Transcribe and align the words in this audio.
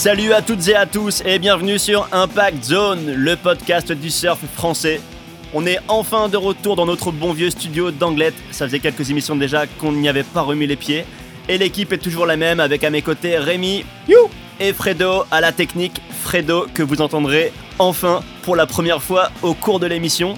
Salut 0.00 0.32
à 0.32 0.40
toutes 0.40 0.66
et 0.68 0.74
à 0.74 0.86
tous 0.86 1.22
et 1.26 1.38
bienvenue 1.38 1.78
sur 1.78 2.08
Impact 2.10 2.64
Zone, 2.64 3.12
le 3.12 3.36
podcast 3.36 3.92
du 3.92 4.08
surf 4.08 4.38
français. 4.54 4.98
On 5.52 5.66
est 5.66 5.78
enfin 5.88 6.30
de 6.30 6.38
retour 6.38 6.74
dans 6.74 6.86
notre 6.86 7.12
bon 7.12 7.34
vieux 7.34 7.50
studio 7.50 7.90
d'Anglette. 7.90 8.32
Ça 8.50 8.64
faisait 8.64 8.78
quelques 8.78 9.10
émissions 9.10 9.36
déjà 9.36 9.66
qu'on 9.66 9.92
n'y 9.92 10.08
avait 10.08 10.22
pas 10.22 10.40
remis 10.40 10.66
les 10.66 10.76
pieds. 10.76 11.04
Et 11.50 11.58
l'équipe 11.58 11.92
est 11.92 11.98
toujours 11.98 12.24
la 12.24 12.38
même 12.38 12.60
avec 12.60 12.82
à 12.82 12.88
mes 12.88 13.02
côtés 13.02 13.36
Rémi 13.36 13.84
et 14.58 14.72
Fredo 14.72 15.24
à 15.30 15.42
la 15.42 15.52
technique. 15.52 16.00
Fredo 16.22 16.66
que 16.72 16.82
vous 16.82 17.02
entendrez 17.02 17.52
enfin 17.78 18.22
pour 18.40 18.56
la 18.56 18.64
première 18.64 19.02
fois 19.02 19.30
au 19.42 19.52
cours 19.52 19.80
de 19.80 19.86
l'émission. 19.86 20.32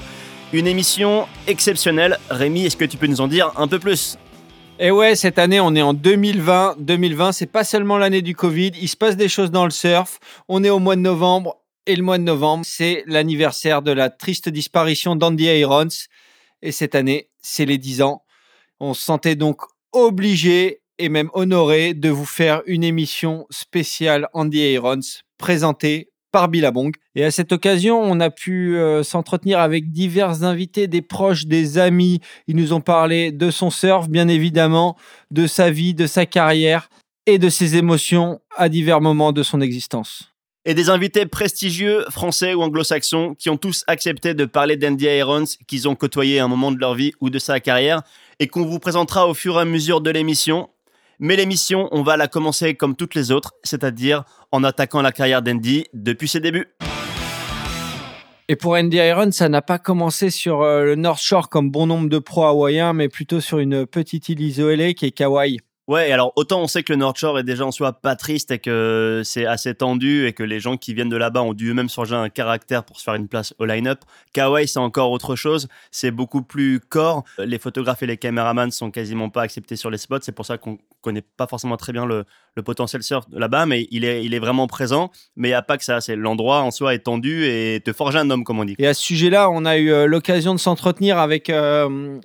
Une 0.53 0.67
émission 0.67 1.29
exceptionnelle. 1.47 2.19
Rémi, 2.31 2.67
est-ce 2.67 2.77
que 2.77 2.85
tu 2.85 2.97
peux 2.97 3.07
nous 3.07 3.21
en 3.21 3.29
dire 3.29 3.53
un 3.55 3.69
peu 3.69 3.79
plus? 3.79 4.19
Et 4.79 4.91
ouais, 4.91 5.15
cette 5.15 5.39
année, 5.39 5.61
on 5.61 5.75
est 5.75 5.83
en 5.83 5.95
2020. 5.95 6.77
2020, 6.79 7.33
c'est 7.33 7.47
pas 7.47 7.65
seulement 7.65 7.99
l'année 7.99 8.23
du 8.23 8.35
Covid. 8.35 8.73
Il 8.81 8.89
se 8.89 8.97
passe 8.97 9.17
des 9.17 9.29
choses 9.29 9.51
dans 9.51 9.65
le 9.65 9.71
surf. 9.71 10.19
On 10.49 10.65
est 10.65 10.71
au 10.71 10.79
mois 10.79 10.97
de 10.97 11.01
novembre. 11.01 11.59
Et 11.87 11.97
le 11.97 12.03
mois 12.03 12.19
de 12.19 12.23
novembre, 12.23 12.65
c'est 12.65 13.03
l'anniversaire 13.07 13.83
de 13.83 13.91
la 13.91 14.09
triste 14.09 14.49
disparition 14.49 15.17
d'Andy 15.17 15.45
Irons. 15.45 15.89
Et 16.63 16.73
cette 16.73 16.95
année, 16.95 17.29
c'est 17.41 17.67
les 17.67 17.79
10 17.79 18.03
ans. 18.03 18.23
On 18.81 18.95
se 18.95 19.03
sentait 19.03 19.37
donc 19.37 19.63
obligé 19.93 20.83
et 20.99 21.09
même 21.09 21.31
honoré 21.35 21.95
de 21.95 22.09
vous 22.09 22.25
faire 22.25 22.63
une 22.67 22.85
émission 22.85 23.47
spéciale 23.51 24.29
Andy 24.33 24.59
Irons 24.59 25.01
présentée 25.39 26.12
par 26.33 26.49
Billabong. 26.49 26.93
Et 27.15 27.25
à 27.25 27.31
cette 27.31 27.53
occasion, 27.53 28.01
on 28.01 28.19
a 28.19 28.31
pu 28.31 28.77
euh, 28.77 29.03
s'entretenir 29.03 29.61
avec 29.61 29.93
divers 29.93 30.43
invités, 30.43 30.89
des 30.89 31.03
proches, 31.03 31.47
des 31.47 31.79
amis. 31.79 32.21
Ils 32.49 32.57
nous 32.57 32.73
ont 32.73 32.81
parlé 32.81 33.31
de 33.31 33.51
son 33.51 33.71
surf, 33.71 34.09
bien 34.09 34.29
évidemment, 34.29 34.97
de 35.31 35.47
sa 35.47 35.71
vie, 35.71 35.95
de 35.95 36.07
sa 36.07 36.27
carrière 36.27 36.89
et 37.27 37.39
de 37.39 37.49
ses 37.49 37.77
émotions 37.77 38.41
à 38.57 38.69
divers 38.69 39.01
moments 39.01 39.33
de 39.33 39.43
son 39.43 39.61
existence. 39.61 40.33
Et 40.65 40.75
des 40.75 40.91
invités 40.91 41.27
prestigieux, 41.27 42.05
français 42.09 42.55
ou 42.55 42.63
anglo-saxons, 42.63 43.35
qui 43.35 43.51
ont 43.51 43.57
tous 43.57 43.85
accepté 43.89 44.33
de 44.33 44.45
parler 44.45 44.77
d'Andy 44.77 45.07
Irons, 45.07 45.45
qu'ils 45.67 45.89
ont 45.89 45.97
côtoyé 45.97 46.39
à 46.39 46.45
un 46.45 46.49
moment 46.49 46.71
de 46.71 46.79
leur 46.79 46.95
vie 46.95 47.13
ou 47.21 47.31
de 47.31 47.39
sa 47.39 47.59
carrière, 47.59 48.03
et 48.39 48.47
qu'on 48.47 48.65
vous 48.65 48.79
présentera 48.79 49.27
au 49.27 49.35
fur 49.35 49.59
et 49.59 49.63
à 49.63 49.65
mesure 49.65 50.01
de 50.01 50.11
l'émission. 50.11 50.69
Mais 51.25 51.37
l'émission, 51.37 51.89
on 51.93 52.03
va 52.03 52.17
la 52.17 52.27
commencer 52.27 52.75
comme 52.75 52.97
toutes 52.97 53.15
les 53.15 53.31
autres, 53.31 53.55
c'est-à-dire 53.63 54.25
en 54.51 54.65
attaquant 54.65 55.03
la 55.03 55.13
carrière 55.13 55.41
d'Andy 55.41 55.87
depuis 55.95 56.27
ses 56.27 56.41
débuts. 56.41 56.67
Et 58.49 58.57
pour 58.57 58.73
Andy 58.73 58.97
Iron, 58.97 59.31
ça 59.31 59.49
n'a 59.49 59.63
pas 59.63 59.79
commencé 59.79 60.31
sur 60.31 60.63
euh, 60.63 60.85
le 60.85 60.97
North 60.97 61.23
Shore 61.23 61.49
comme 61.49 61.71
bon 61.71 61.87
nombre 61.87 62.09
de 62.09 62.19
pros 62.19 62.43
hawaïens, 62.43 62.93
mais 62.93 63.09
plutôt 63.09 63.41
sur 63.41 63.61
une 63.61 63.87
petite 63.87 64.31
île 64.31 64.41
isolée 64.41 64.95
qui 64.95 65.07
est 65.07 65.17
Kauai. 65.17 65.59
Ouais, 65.89 66.13
alors 66.13 66.33
autant 66.37 66.61
on 66.61 66.69
sait 66.69 66.85
que 66.85 66.93
le 66.93 66.97
North 66.97 67.19
Shore 67.19 67.41
est 67.41 67.43
déjà 67.43 67.67
en 67.67 67.73
soi 67.73 67.93
pas 67.93 68.15
triste 68.15 68.53
et 68.53 68.61
que 68.61 69.23
c'est 69.25 69.47
assez 69.47 69.75
tendu 69.75 70.27
et 70.27 70.33
que 70.33 70.45
les 70.45 70.61
gens 70.61 70.77
qui 70.77 70.95
viennent 70.95 71.09
de 71.09 71.17
là-bas 71.17 71.43
ont 71.43 71.55
dû 71.55 71.71
eux-mêmes 71.71 71.89
changer 71.89 72.15
un 72.15 72.29
caractère 72.29 72.85
pour 72.85 73.01
se 73.01 73.05
faire 73.05 73.15
une 73.15 73.27
place 73.27 73.53
au 73.59 73.65
line-up. 73.65 73.99
Kauai, 74.33 74.69
c'est 74.69 74.79
encore 74.79 75.11
autre 75.11 75.35
chose. 75.35 75.67
C'est 75.91 76.13
beaucoup 76.13 76.43
plus 76.43 76.79
corps. 76.79 77.25
Les 77.39 77.59
photographes 77.59 78.01
et 78.05 78.07
les 78.07 78.17
caméramans 78.17 78.71
sont 78.71 78.93
quasiment 78.93 79.29
pas 79.29 79.43
acceptés 79.43 79.75
sur 79.75 79.91
les 79.91 79.99
spots. 79.99 80.21
C'est 80.23 80.31
pour 80.31 80.47
ça 80.47 80.57
qu'on 80.57 80.79
connaît 81.01 81.25
pas 81.37 81.49
forcément 81.49 81.77
très 81.77 81.93
bien 81.93 82.07
le, 82.07 82.25
potentiel 82.65 83.03
surf 83.03 83.27
là-bas, 83.33 83.67
mais 83.67 83.89
il 83.91 84.05
est, 84.05 84.25
il 84.25 84.35
est 84.35 84.39
vraiment 84.39 84.69
présent. 84.69 85.11
Mais 85.35 85.49
il 85.49 85.51
n'y 85.51 85.57
a 85.57 85.63
pas 85.63 85.79
que 85.79 85.85
ça. 85.85 86.01
C'est 86.01 86.15
l'endroit 86.15 86.61
en 86.61 86.71
soi 86.71 86.95
est 86.95 87.01
tendu 87.01 87.45
et 87.45 87.81
te 87.85 87.93
forger 87.93 88.19
un 88.19 88.31
homme, 88.31 88.45
comme 88.45 88.61
on 88.61 88.65
dit. 88.65 88.77
Et 88.79 88.87
à 88.87 88.95
ce 88.95 89.03
sujet-là, 89.03 89.51
on 89.51 89.65
a 89.65 89.79
eu 89.79 89.91
euh, 89.91 90.07
l'occasion 90.07 90.55
de 90.55 90.61
s'entretenir 90.61 91.19
avec 91.19 91.51
euh, 91.51 92.21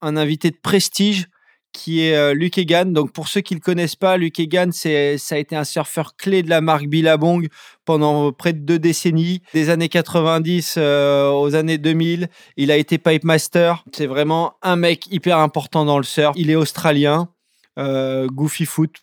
un 0.00 0.16
invité 0.16 0.50
de 0.50 0.56
prestige 0.56 1.28
qui 1.72 2.02
est 2.02 2.16
euh, 2.16 2.34
Luke 2.34 2.58
Egan. 2.58 2.86
Donc 2.86 3.12
pour 3.12 3.28
ceux 3.28 3.40
qui 3.40 3.54
le 3.54 3.60
connaissent 3.60 3.96
pas, 3.96 4.16
Luke 4.16 4.38
Egan, 4.38 4.70
c'est 4.72 5.18
ça 5.18 5.34
a 5.34 5.38
été 5.38 5.56
un 5.56 5.64
surfeur 5.64 6.16
clé 6.16 6.42
de 6.42 6.50
la 6.50 6.60
marque 6.60 6.86
Billabong 6.86 7.48
pendant 7.84 8.32
près 8.32 8.52
de 8.52 8.58
deux 8.58 8.78
décennies, 8.78 9.42
des 9.54 9.70
années 9.70 9.88
90 9.88 10.74
euh, 10.76 11.30
aux 11.30 11.54
années 11.54 11.78
2000. 11.78 12.28
Il 12.56 12.70
a 12.70 12.76
été 12.76 12.98
pipe 12.98 13.24
master. 13.24 13.84
C'est 13.92 14.06
vraiment 14.06 14.54
un 14.62 14.76
mec 14.76 15.06
hyper 15.10 15.38
important 15.38 15.84
dans 15.84 15.98
le 15.98 16.04
surf. 16.04 16.34
Il 16.36 16.50
est 16.50 16.56
australien, 16.56 17.28
euh, 17.78 18.26
goofy 18.28 18.66
foot. 18.66 18.96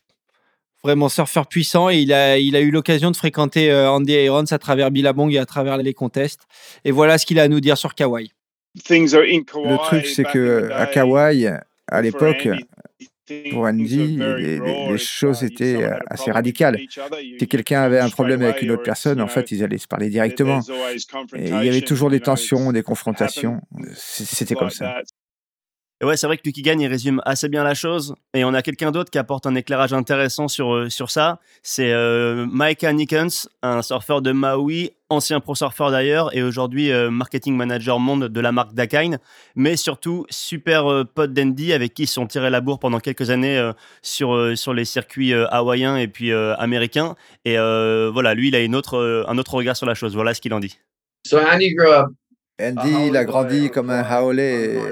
Vraiment 0.83 1.09
surfeur 1.09 1.47
puissant 1.47 1.89
et 1.89 1.97
il 1.97 2.13
a, 2.13 2.37
il 2.37 2.55
a 2.55 2.61
eu 2.61 2.69
l'occasion 2.69 3.11
de 3.11 3.17
fréquenter 3.17 3.73
Andy 3.73 4.13
Irons 4.13 4.45
à 4.51 4.59
travers 4.59 4.91
Billabong 4.91 5.33
et 5.33 5.39
à 5.39 5.45
travers 5.45 5.77
les 5.77 5.93
contests. 5.93 6.43
Et 6.85 6.91
voilà 6.91 7.17
ce 7.17 7.25
qu'il 7.25 7.39
a 7.39 7.43
à 7.43 7.47
nous 7.47 7.59
dire 7.59 7.77
sur 7.77 7.95
Kauai. 7.95 8.29
Le 8.89 9.77
truc, 9.77 10.05
c'est 10.05 10.23
que 10.23 10.69
à 10.71 10.85
Kauai, 10.85 11.57
à 11.89 12.01
l'époque, 12.01 12.47
pour 13.51 13.63
Andy, 13.63 14.17
les, 14.17 14.97
choses 14.97 15.43
étaient 15.43 15.83
euh, 15.83 15.97
assez 16.07 16.31
radicales. 16.31 16.79
Si 17.39 17.47
quelqu'un 17.47 17.81
avait 17.81 17.99
un 17.99 18.09
problème 18.09 18.41
avec 18.41 18.61
une 18.61 18.71
autre 18.71 18.83
personne, 18.83 19.21
en 19.21 19.27
fait, 19.27 19.51
ils 19.51 19.63
allaient 19.63 19.77
se 19.77 19.87
parler 19.87 20.09
directement. 20.09 20.61
Et 21.35 21.49
il 21.49 21.65
y 21.65 21.69
avait 21.69 21.81
toujours 21.81 22.09
des 22.09 22.21
tensions, 22.21 22.71
des 22.71 22.83
confrontations. 22.83 23.61
C'était 23.95 24.55
comme 24.55 24.69
ça. 24.69 25.01
Et 25.99 26.05
ouais, 26.05 26.15
c'est 26.15 26.27
vrai 26.27 26.37
que 26.37 26.43
Lucky 26.45 26.61
Gagne, 26.61 26.81
il 26.81 26.87
résume 26.87 27.21
assez 27.25 27.49
bien 27.49 27.63
la 27.63 27.73
chose. 27.73 28.13
Et 28.35 28.45
on 28.45 28.53
a 28.53 28.61
quelqu'un 28.61 28.91
d'autre 28.91 29.09
qui 29.09 29.17
apporte 29.17 29.47
un 29.47 29.55
éclairage 29.55 29.93
intéressant 29.93 30.47
sur, 30.47 30.75
euh, 30.75 30.89
sur 30.89 31.09
ça. 31.09 31.39
C'est 31.63 31.91
euh, 31.91 32.45
Micah 32.51 32.93
Nickens, 32.93 33.49
un 33.63 33.81
surfeur 33.81 34.21
de 34.21 34.31
Maui, 34.31 34.91
ancien 35.09 35.39
pro-surfeur 35.39 35.89
d'ailleurs, 35.89 36.35
et 36.35 36.43
aujourd'hui 36.43 36.91
euh, 36.91 37.09
marketing 37.09 37.55
manager 37.55 37.99
monde 37.99 38.25
de 38.25 38.39
la 38.39 38.51
marque 38.51 38.75
Dakine. 38.75 39.17
Mais 39.55 39.75
surtout, 39.75 40.27
super 40.29 40.85
euh, 40.85 41.03
pote 41.03 41.33
d'Andy 41.33 41.73
avec 41.73 41.95
qui 41.95 42.03
ils 42.03 42.07
sont 42.07 42.27
tirés 42.27 42.51
la 42.51 42.61
bourre 42.61 42.77
pendant 42.77 42.99
quelques 42.99 43.31
années 43.31 43.71
sur, 44.03 44.55
sur 44.55 44.75
les 44.75 44.85
circuits 44.85 45.33
hawaïens 45.33 45.97
et 45.97 46.07
puis 46.07 46.31
américains. 46.31 47.15
Et 47.43 47.55
voilà, 47.57 48.35
lui, 48.35 48.49
il 48.49 48.55
a 48.55 48.59
une 48.59 48.75
autre, 48.75 49.25
un 49.27 49.37
autre 49.39 49.55
regard 49.55 49.75
sur 49.75 49.87
la 49.87 49.95
chose. 49.95 50.13
Voilà 50.13 50.35
ce 50.35 50.41
qu'il 50.41 50.53
en 50.53 50.59
dit. 50.59 50.77
So 51.25 51.39
Andy 51.39 51.73
grew 51.73 51.91
up 51.91 52.07
Andy, 52.59 53.07
il 53.07 53.17
a 53.17 53.23
grandi 53.23 53.69
comme 53.69 53.91
un 53.91 54.01
haole 54.01 54.39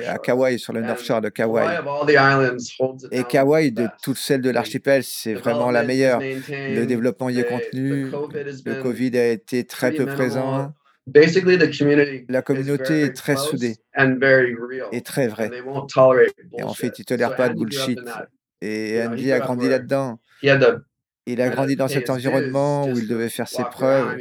à 0.08 0.18
Kauai, 0.20 0.58
sur 0.58 0.72
le 0.72 0.82
North 0.82 1.04
Shore 1.04 1.22
de 1.22 1.30
Kauai. 1.30 1.66
Et 3.12 3.24
Kauai, 3.24 3.72
de 3.72 3.88
toutes 4.04 4.18
celles 4.18 4.42
de 4.42 4.52
l'archipel, 4.52 5.04
c'est 5.04 5.34
vraiment 5.34 5.72
la 5.72 5.84
meilleure. 5.84 6.20
Le 6.20 6.86
développement 6.86 7.30
y 7.30 7.40
est 7.40 7.46
contenu. 7.46 8.06
Le 8.66 8.82
Covid 8.82 9.18
a 9.18 9.28
été 9.30 9.66
très 9.66 9.92
peu 9.92 10.06
présent. 10.06 10.74
La 12.30 12.42
communauté 12.42 13.02
est 13.02 13.16
très 13.16 13.36
soudée 13.36 13.76
et 14.92 15.02
très 15.02 15.28
vraie. 15.28 15.52
Et 16.58 16.64
en 16.64 16.74
fait, 16.74 17.00
ils 17.00 17.02
ne 17.02 17.06
tolèrent 17.06 17.36
pas 17.36 17.50
de 17.50 17.56
bullshit. 17.56 18.00
Et 18.62 19.02
Andy 19.04 19.32
a 19.32 19.40
grandi 19.40 19.70
là-dedans. 19.70 20.20
Il 21.28 21.42
a 21.42 21.50
grandi 21.50 21.76
dans 21.76 21.88
cet 21.88 22.10
environnement 22.10 22.86
où 22.86 22.98
il 22.98 23.08
devait 23.08 23.30
faire 23.30 23.48
ses 23.48 23.64
preuves. 23.64 24.16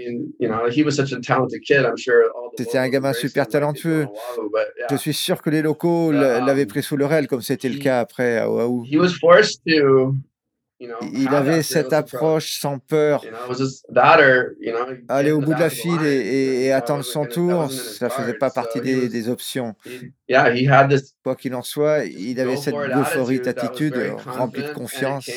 C'était 2.56 2.78
un 2.78 2.88
gamin 2.88 3.12
super 3.12 3.46
talentueux. 3.46 4.06
Je 4.90 4.96
suis 4.96 5.12
sûr 5.12 5.42
que 5.42 5.50
les 5.50 5.62
locaux 5.62 6.12
l'avaient 6.12 6.66
pris 6.66 6.82
sous 6.82 6.96
leur 6.96 7.12
aile, 7.12 7.26
comme 7.26 7.42
c'était 7.42 7.68
le 7.68 7.78
cas 7.78 8.00
après 8.00 8.38
à 8.38 8.50
Oahu. 8.50 8.86
Il 11.12 11.28
avait 11.28 11.62
cette 11.62 11.92
approche 11.92 12.58
sans 12.58 12.78
peur. 12.78 13.24
Aller 15.08 15.30
au 15.30 15.40
bout 15.40 15.54
de 15.54 15.60
la 15.60 15.70
file 15.70 16.04
et, 16.04 16.72
attendre 16.72 17.04
son 17.04 17.26
tour, 17.26 17.70
ça 17.70 18.06
ne 18.06 18.10
faisait 18.10 18.34
pas 18.34 18.50
partie 18.50 18.80
des, 18.80 19.28
options. 19.28 19.74
Quoi 21.22 21.36
qu'il 21.36 21.54
en 21.54 21.62
soit, 21.62 22.04
il 22.06 22.40
avait 22.40 22.56
cette 22.56 22.74
euphorie 22.74 23.40
attitude 23.46 23.94
remplie 24.26 24.62
de 24.62 24.72
confiance 24.72 25.28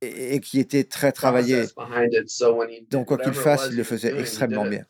et, 0.00 0.40
qui 0.40 0.60
était 0.60 0.84
très 0.84 1.12
travaillé. 1.12 1.64
Donc, 2.90 3.06
quoi 3.06 3.18
qu'il 3.18 3.32
fasse, 3.32 3.68
il 3.70 3.76
le 3.76 3.84
faisait 3.84 4.18
extrêmement 4.18 4.64
bien. 4.64 4.84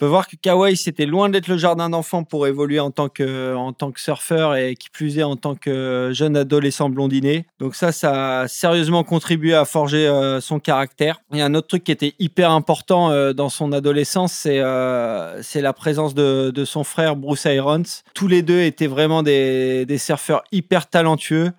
On 0.00 0.06
peut 0.06 0.10
voir 0.10 0.28
que 0.28 0.36
Kawhi, 0.36 0.76
c'était 0.76 1.06
loin 1.06 1.28
d'être 1.28 1.48
le 1.48 1.56
jardin 1.56 1.90
d'enfant 1.90 2.22
pour 2.22 2.46
évoluer 2.46 2.78
en 2.78 2.92
tant, 2.92 3.08
que, 3.08 3.56
en 3.56 3.72
tant 3.72 3.90
que 3.90 3.98
surfeur 3.98 4.54
et 4.54 4.76
qui 4.76 4.90
plus 4.90 5.18
est 5.18 5.24
en 5.24 5.34
tant 5.34 5.56
que 5.56 6.10
jeune 6.12 6.36
adolescent 6.36 6.88
blondiné. 6.88 7.46
Donc 7.58 7.74
ça, 7.74 7.90
ça 7.90 8.42
a 8.42 8.46
sérieusement 8.46 9.02
contribué 9.02 9.54
à 9.54 9.64
forger 9.64 10.06
euh, 10.06 10.40
son 10.40 10.60
caractère. 10.60 11.20
Il 11.32 11.38
y 11.38 11.40
a 11.40 11.46
un 11.46 11.54
autre 11.56 11.66
truc 11.66 11.82
qui 11.82 11.90
était 11.90 12.14
hyper 12.20 12.52
important 12.52 13.10
euh, 13.10 13.32
dans 13.32 13.48
son 13.48 13.72
adolescence, 13.72 14.32
c'est 14.32 14.60
euh, 14.60 15.42
c'est 15.42 15.62
la 15.62 15.72
présence 15.72 16.14
de, 16.14 16.52
de, 16.52 16.64
son 16.64 16.84
frère 16.84 17.16
Bruce 17.16 17.46
Irons. 17.46 17.82
Tous 18.14 18.28
les 18.28 18.42
deux 18.42 18.60
étaient 18.60 18.86
vraiment 18.86 19.24
des, 19.24 19.84
des 19.84 19.98
surfeurs 19.98 20.44
hyper 20.52 20.88
talentueux. 20.88 21.50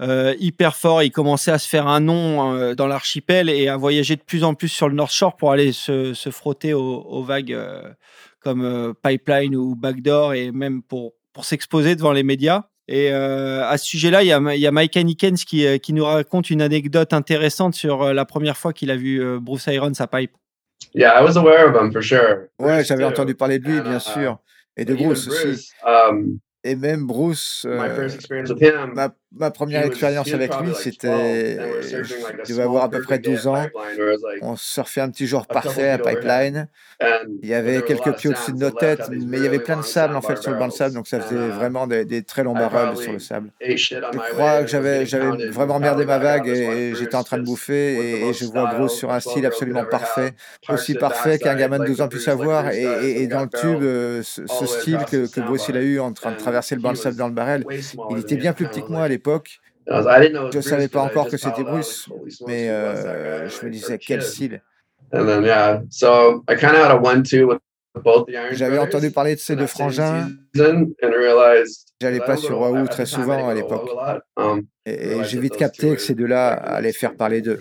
Euh, 0.00 0.34
hyper 0.38 0.74
fort. 0.74 1.02
Il 1.02 1.10
commençait 1.10 1.52
à 1.52 1.58
se 1.58 1.68
faire 1.68 1.86
un 1.86 2.00
nom 2.00 2.54
euh, 2.54 2.74
dans 2.74 2.86
l'archipel 2.86 3.48
et 3.48 3.68
à 3.68 3.76
voyager 3.76 4.16
de 4.16 4.22
plus 4.22 4.42
en 4.42 4.54
plus 4.54 4.68
sur 4.68 4.88
le 4.88 4.94
North 4.94 5.12
Shore 5.12 5.36
pour 5.36 5.52
aller 5.52 5.72
se, 5.72 6.14
frotter 6.32 6.74
aux, 6.74 7.22
vagues 7.22 7.52
euh, 7.52 7.82
comme 8.40 8.94
Pipeline 9.02 9.54
ou 9.54 9.76
Backdoor 9.76 10.34
et 10.34 10.50
même 10.50 10.82
pour, 10.82 11.12
pour 11.32 11.44
s'exposer 11.44 11.94
devant 11.94 12.12
les 12.12 12.24
médias. 12.24 12.64
Et 12.86 13.10
à 13.10 13.78
ce 13.78 13.86
sujet-là, 13.86 14.22
il 14.22 14.26
y 14.26 14.32
a, 14.32 14.56
y 14.56 14.66
a 14.66 14.70
Mike 14.70 14.94
Hanikens 14.94 15.46
qui, 15.46 15.80
qui 15.80 15.94
nous 15.94 16.04
raconte 16.04 16.50
une 16.50 16.60
anecdote 16.60 17.14
intéressante 17.14 17.74
sur 17.74 18.12
la 18.12 18.24
première 18.26 18.58
fois 18.58 18.74
qu'il 18.74 18.90
a 18.90 18.96
vu 18.96 19.24
Bruce 19.40 19.66
Irons 19.68 19.92
à 19.98 20.06
Pipe. 20.06 20.32
Yeah, 20.94 21.18
I 21.18 21.24
was 21.24 21.38
aware 21.38 21.66
of 21.66 21.74
him 21.74 21.90
for 21.92 22.02
sure. 22.02 22.48
Ouais, 22.58 22.84
j'avais 22.84 23.04
entendu 23.04 23.34
parler 23.34 23.58
de 23.58 23.66
lui, 23.66 23.80
bien 23.80 23.96
uh, 23.96 24.00
sûr, 24.00 24.38
et 24.76 24.84
de 24.84 24.94
Bruce 24.94 25.26
aussi. 25.28 25.70
Um, 25.86 26.38
et 26.62 26.76
même 26.76 27.06
Bruce, 27.06 27.66
euh, 27.68 28.08
ma 29.36 29.50
première 29.50 29.84
expérience 29.84 30.32
avec 30.32 30.52
lui, 30.60 30.72
c'était. 30.74 31.58
Je 31.82 32.52
devais 32.52 32.62
avoir 32.62 32.84
à 32.84 32.90
peu 32.90 33.02
près 33.02 33.18
12 33.18 33.46
ans. 33.46 33.66
On 34.42 34.56
surfait 34.56 35.00
un 35.00 35.10
petit 35.10 35.26
jour 35.26 35.46
parfait 35.46 35.90
à 35.90 35.98
Pipeline. 35.98 36.68
Il 37.42 37.48
y 37.48 37.54
avait 37.54 37.82
quelques 37.82 38.14
pieds 38.16 38.30
au-dessus 38.30 38.52
de 38.52 38.58
nos 38.58 38.70
têtes, 38.70 39.08
mais 39.10 39.38
il 39.38 39.44
y 39.44 39.46
avait 39.46 39.58
plein 39.58 39.76
de 39.76 39.82
sable 39.82 40.16
en 40.16 40.22
fait 40.22 40.36
sur 40.38 40.52
le 40.52 40.58
banc 40.58 40.68
de 40.68 40.72
sable, 40.72 40.94
donc 40.94 41.06
ça 41.06 41.20
faisait 41.20 41.48
vraiment 41.48 41.86
des, 41.86 42.22
très 42.22 42.42
longs 42.42 42.54
barrels 42.54 42.96
sur 42.96 43.12
le 43.12 43.18
sable. 43.18 43.50
Je 43.60 44.32
crois 44.32 44.62
que 44.62 44.68
j'avais 44.68 45.04
vraiment 45.50 45.78
merdé 45.78 46.04
ma 46.04 46.18
vague 46.18 46.48
et, 46.48 46.94
j'étais 46.94 47.16
en 47.16 47.24
train 47.24 47.38
de 47.38 47.44
bouffer 47.44 48.28
et, 48.28 48.32
je 48.32 48.44
vois 48.46 48.74
Bruce 48.74 48.94
sur 48.94 49.12
un 49.12 49.20
style 49.20 49.46
absolument 49.46 49.84
parfait, 49.84 50.32
aussi 50.68 50.94
parfait 50.94 51.38
qu'un 51.38 51.54
gamin 51.54 51.78
de 51.78 51.84
12 51.86 52.00
ans 52.00 52.08
puisse 52.08 52.28
avoir. 52.28 52.70
Et, 52.70 53.26
dans 53.26 53.42
le 53.42 53.48
tube, 53.48 53.82
euh, 53.82 54.22
ce, 54.22 54.66
style 54.66 54.98
que, 55.10 55.26
que 55.26 55.40
Bruce 55.40 55.66
il 55.68 55.76
a 55.76 55.82
eu 55.82 55.98
en 55.98 56.12
train 56.12 56.32
de 56.32 56.36
traverser 56.36 56.74
le 56.74 56.80
banc 56.80 56.92
de 56.92 56.96
sable 56.96 57.16
dans 57.16 57.28
le 57.28 57.34
barrel, 57.34 57.64
il 58.10 58.18
était 58.18 58.36
bien 58.36 58.52
plus 58.52 58.66
petit 58.66 58.82
que 58.82 58.88
moi 58.88 59.02
à 59.02 59.08
l'époque. 59.08 59.23
Je 59.86 60.56
ne 60.56 60.62
savais 60.62 60.88
pas 60.88 61.00
encore 61.02 61.28
que 61.28 61.36
c'était 61.36 61.64
Bruce, 61.64 62.08
mais 62.46 62.70
euh, 62.70 63.48
je 63.48 63.66
me 63.66 63.70
disais 63.70 63.98
quel 63.98 64.22
style. 64.22 64.62
J'avais 68.52 68.78
entendu 68.78 69.10
parler 69.10 69.34
de 69.34 69.40
ces 69.40 69.56
deux 69.56 69.66
frangins. 69.66 70.28
J'allais 72.00 72.20
pas 72.20 72.36
sur 72.36 72.60
Wahoo 72.60 72.86
très 72.86 73.06
souvent 73.06 73.48
à 73.48 73.54
l'époque. 73.54 73.88
Um, 74.36 74.66
et 74.84 75.22
j'ai 75.24 75.38
vite 75.38 75.56
capté 75.56 75.94
que 75.94 76.00
ces 76.00 76.14
deux-là 76.14 76.52
allaient 76.52 76.92
faire 76.92 77.14
parler 77.14 77.40
d'eux. 77.40 77.58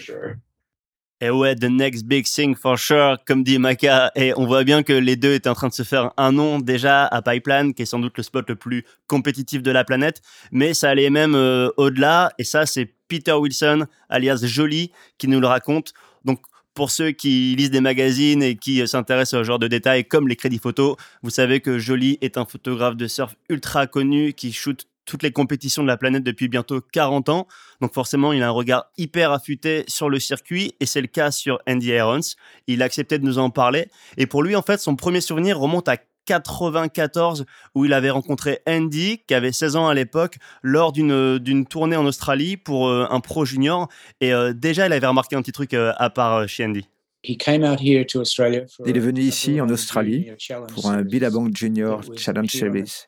Et 1.23 1.29
ouais, 1.29 1.55
the 1.55 1.69
next 1.69 2.03
big 2.03 2.25
thing 2.25 2.53
for 2.53 2.77
sure, 2.77 3.15
comme 3.25 3.45
dit 3.45 3.57
Maka. 3.57 4.11
Et 4.13 4.33
on 4.35 4.45
voit 4.45 4.65
bien 4.65 4.83
que 4.83 4.91
les 4.91 5.15
deux 5.15 5.35
étaient 5.35 5.47
en 5.47 5.53
train 5.53 5.69
de 5.69 5.73
se 5.73 5.83
faire 5.83 6.11
un 6.17 6.33
nom 6.33 6.59
déjà 6.59 7.05
à 7.05 7.21
Pipeline, 7.21 7.73
qui 7.73 7.83
est 7.83 7.85
sans 7.85 7.99
doute 7.99 8.17
le 8.17 8.23
spot 8.23 8.49
le 8.49 8.57
plus 8.57 8.83
compétitif 9.07 9.63
de 9.63 9.71
la 9.71 9.85
planète. 9.85 10.21
Mais 10.51 10.73
ça 10.73 10.89
allait 10.89 11.09
même 11.09 11.33
euh, 11.33 11.69
au-delà. 11.77 12.33
Et 12.39 12.43
ça, 12.43 12.65
c'est 12.65 12.93
Peter 13.07 13.31
Wilson, 13.31 13.85
alias 14.09 14.41
Jolie, 14.43 14.91
qui 15.17 15.29
nous 15.29 15.39
le 15.39 15.47
raconte. 15.47 15.93
Donc, 16.25 16.41
pour 16.73 16.91
ceux 16.91 17.11
qui 17.11 17.55
lisent 17.55 17.71
des 17.71 17.79
magazines 17.79 18.43
et 18.43 18.57
qui 18.57 18.85
s'intéressent 18.85 19.39
au 19.39 19.43
genre 19.45 19.59
de 19.59 19.69
détails 19.69 20.03
comme 20.03 20.27
les 20.27 20.35
crédits 20.35 20.59
photos, 20.59 20.97
vous 21.21 21.29
savez 21.29 21.61
que 21.61 21.79
Jolie 21.79 22.17
est 22.19 22.37
un 22.37 22.43
photographe 22.43 22.97
de 22.97 23.07
surf 23.07 23.33
ultra 23.47 23.87
connu 23.87 24.33
qui 24.33 24.51
shoot 24.51 24.85
toutes 25.05 25.23
les 25.23 25.31
compétitions 25.31 25.83
de 25.83 25.87
la 25.87 25.97
planète 25.97 26.23
depuis 26.23 26.47
bientôt 26.47 26.81
40 26.81 27.29
ans. 27.29 27.47
Donc 27.81 27.93
forcément, 27.93 28.33
il 28.33 28.43
a 28.43 28.47
un 28.47 28.51
regard 28.51 28.85
hyper 28.97 29.31
affûté 29.31 29.83
sur 29.87 30.09
le 30.09 30.19
circuit 30.19 30.75
et 30.79 30.85
c'est 30.85 31.01
le 31.01 31.07
cas 31.07 31.31
sur 31.31 31.59
Andy 31.67 31.87
Irons. 31.87 32.19
Il 32.67 32.81
a 32.81 32.85
accepté 32.85 33.19
de 33.19 33.25
nous 33.25 33.37
en 33.37 33.49
parler. 33.49 33.89
Et 34.17 34.25
pour 34.25 34.43
lui, 34.43 34.55
en 34.55 34.61
fait, 34.61 34.79
son 34.79 34.95
premier 34.95 35.21
souvenir 35.21 35.59
remonte 35.59 35.87
à 35.89 35.97
94 36.25 37.45
où 37.75 37.85
il 37.85 37.93
avait 37.93 38.09
rencontré 38.09 38.59
Andy 38.67 39.21
qui 39.27 39.33
avait 39.33 39.51
16 39.51 39.75
ans 39.75 39.87
à 39.87 39.93
l'époque 39.93 40.37
lors 40.61 40.91
d'une 40.91 41.65
tournée 41.69 41.95
en 41.95 42.05
Australie 42.05 42.57
pour 42.57 42.87
euh, 42.87 43.07
un 43.09 43.19
pro 43.19 43.45
junior 43.45 43.89
et 44.21 44.33
euh, 44.33 44.53
déjà 44.53 44.87
il 44.87 44.93
avait 44.93 45.07
remarqué 45.07 45.35
un 45.35 45.41
petit 45.41 45.51
truc 45.51 45.73
euh, 45.73 45.93
à 45.97 46.09
part 46.09 46.47
chez 46.47 46.65
Andy. 46.65 46.87
Il 47.23 47.37
est 47.37 48.99
venu 48.99 49.21
ici 49.21 49.61
en 49.61 49.69
Australie 49.69 50.31
pour 50.73 50.89
un 50.89 51.03
Billabong 51.03 51.55
Junior 51.55 52.01
Challenge 52.17 52.49
Series 52.51 53.07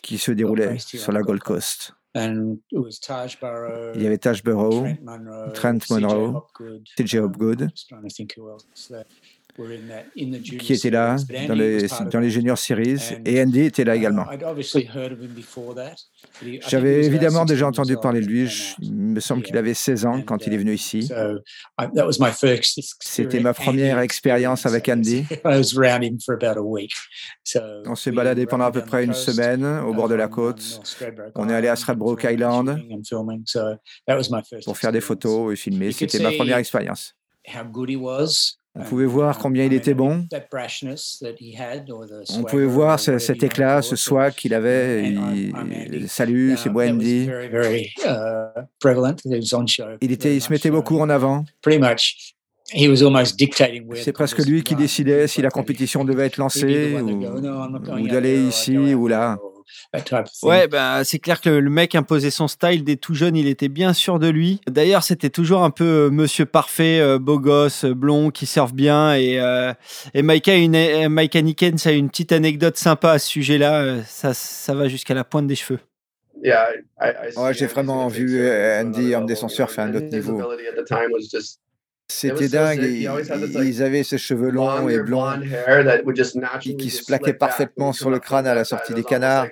qui 0.00 0.18
se 0.18 0.32
déroulait 0.32 0.78
sur 0.78 1.12
la 1.12 1.20
Gold 1.22 1.42
Coast. 1.42 1.92
Il 2.14 2.58
y 4.02 4.06
avait 4.06 4.18
Taj 4.18 4.42
Burrow, 4.42 4.86
Trent 5.54 5.78
Monroe, 5.90 6.46
TJ 6.96 7.16
Hopgood, 7.16 7.70
qui 9.54 10.72
était 10.72 10.90
là 10.90 11.16
dans 11.46 11.54
les, 11.54 11.86
dans 12.10 12.20
les 12.20 12.30
Junior 12.30 12.56
Series 12.56 13.00
et 13.24 13.42
Andy 13.42 13.60
était 13.60 13.84
là 13.84 13.96
également. 13.96 14.24
J'avais 16.68 17.04
évidemment 17.04 17.44
déjà 17.44 17.66
entendu 17.66 17.96
parler 17.96 18.20
de 18.20 18.26
lui. 18.26 18.74
il 18.80 18.94
me 18.94 19.20
semble 19.20 19.42
qu'il 19.42 19.56
avait 19.56 19.74
16 19.74 20.06
ans 20.06 20.22
quand 20.22 20.46
il 20.46 20.54
est 20.54 20.58
venu 20.58 20.72
ici. 20.74 21.10
C'était 23.00 23.40
ma 23.40 23.52
première 23.52 23.98
expérience 23.98 24.64
avec 24.66 24.88
Andy. 24.88 25.24
On 27.86 27.94
s'est 27.94 28.12
baladé 28.12 28.46
pendant 28.46 28.64
à 28.64 28.72
peu 28.72 28.82
près 28.82 29.04
une 29.04 29.14
semaine 29.14 29.64
au 29.64 29.92
bord 29.92 30.08
de 30.08 30.14
la 30.14 30.28
côte. 30.28 30.80
On 31.34 31.48
est 31.48 31.54
allé 31.54 31.68
à 31.68 31.76
Stradbroke 31.76 32.24
Island 32.24 32.80
pour 34.64 34.78
faire 34.78 34.92
des 34.92 35.00
photos 35.00 35.52
et 35.52 35.56
filmer. 35.56 35.92
C'était 35.92 36.20
ma 36.20 36.32
première 36.32 36.56
expérience. 36.56 37.14
On 38.74 38.84
pouvait 38.84 39.06
voir 39.06 39.38
combien 39.38 39.64
il 39.64 39.72
était 39.74 39.92
bon. 39.92 40.26
On 42.34 42.42
pouvait 42.44 42.64
voir 42.64 42.98
cet 42.98 43.42
éclat, 43.42 43.82
ce 43.82 43.96
swag 43.96 44.34
qu'il 44.34 44.54
avait. 44.54 45.14
salut, 46.06 46.56
c'est 46.56 46.70
Wendy. 46.70 47.28
Il, 50.00 50.12
était, 50.12 50.36
il 50.36 50.40
se 50.40 50.50
mettait 50.50 50.70
beaucoup 50.70 50.98
en 50.98 51.10
avant. 51.10 51.44
C'est 53.94 54.12
presque 54.12 54.38
lui 54.38 54.62
qui 54.62 54.74
décidait 54.74 55.26
si 55.26 55.42
la 55.42 55.50
compétition 55.50 56.04
devait 56.04 56.26
être 56.26 56.38
lancée 56.38 56.96
ou 56.98 58.08
d'aller 58.08 58.42
ici 58.42 58.94
ou 58.94 59.06
là. 59.06 59.38
Ouais, 60.42 60.68
bah, 60.68 61.04
c'est 61.04 61.18
clair 61.18 61.40
que 61.40 61.50
le 61.50 61.70
mec 61.70 61.94
imposait 61.94 62.30
son 62.30 62.48
style 62.48 62.84
dès 62.84 62.96
tout 62.96 63.14
jeune, 63.14 63.36
il 63.36 63.46
était 63.46 63.68
bien 63.68 63.92
sûr 63.92 64.18
de 64.18 64.28
lui. 64.28 64.60
D'ailleurs, 64.66 65.02
c'était 65.02 65.30
toujours 65.30 65.62
un 65.62 65.70
peu 65.70 65.84
euh, 65.84 66.10
monsieur 66.10 66.46
parfait, 66.46 66.98
euh, 67.00 67.18
beau 67.18 67.38
gosse, 67.38 67.84
euh, 67.84 67.94
blond, 67.94 68.30
qui 68.30 68.46
serve 68.46 68.72
bien. 68.72 69.14
Et, 69.16 69.40
et 70.14 70.22
Micah, 70.22 70.56
une, 70.56 71.08
Micah 71.08 71.42
Nickens 71.42 71.86
a 71.86 71.92
une 71.92 72.08
petite 72.08 72.32
anecdote 72.32 72.76
sympa 72.76 73.12
à 73.12 73.18
ce 73.18 73.28
sujet-là. 73.28 74.02
Ça, 74.04 74.34
ça 74.34 74.74
va 74.74 74.88
jusqu'à 74.88 75.14
la 75.14 75.24
pointe 75.24 75.46
des 75.46 75.56
cheveux. 75.56 75.80
Ouais, 77.36 77.54
j'ai 77.54 77.66
vraiment 77.66 78.08
vu 78.08 78.48
Andy 78.50 79.14
en 79.14 79.22
descenseur 79.22 79.70
faire 79.70 79.84
un 79.84 79.94
autre 79.94 80.06
niveau. 80.06 80.42
C'était 82.08 82.48
dingue. 82.48 82.82
Ils, 82.82 83.82
avaient 83.82 84.02
ces 84.02 84.18
cheveux 84.18 84.50
longs 84.50 84.88
et 84.88 84.98
blonds 84.98 85.40
qui, 86.60 86.76
qui 86.76 86.90
se 86.90 87.04
plaquaient 87.04 87.34
parfaitement 87.34 87.92
sur 87.92 88.10
le 88.10 88.18
crâne 88.18 88.46
à 88.46 88.54
la 88.54 88.64
sortie 88.64 88.94
des 88.94 89.04
canards. 89.04 89.48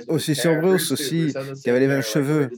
Aussi 0.08 0.34
sur 0.34 0.56
Bruce 0.60 0.90
aussi, 0.90 1.32
il 1.64 1.70
avait 1.70 1.80
les 1.80 1.86
mêmes 1.86 2.02
cheveux. 2.02 2.50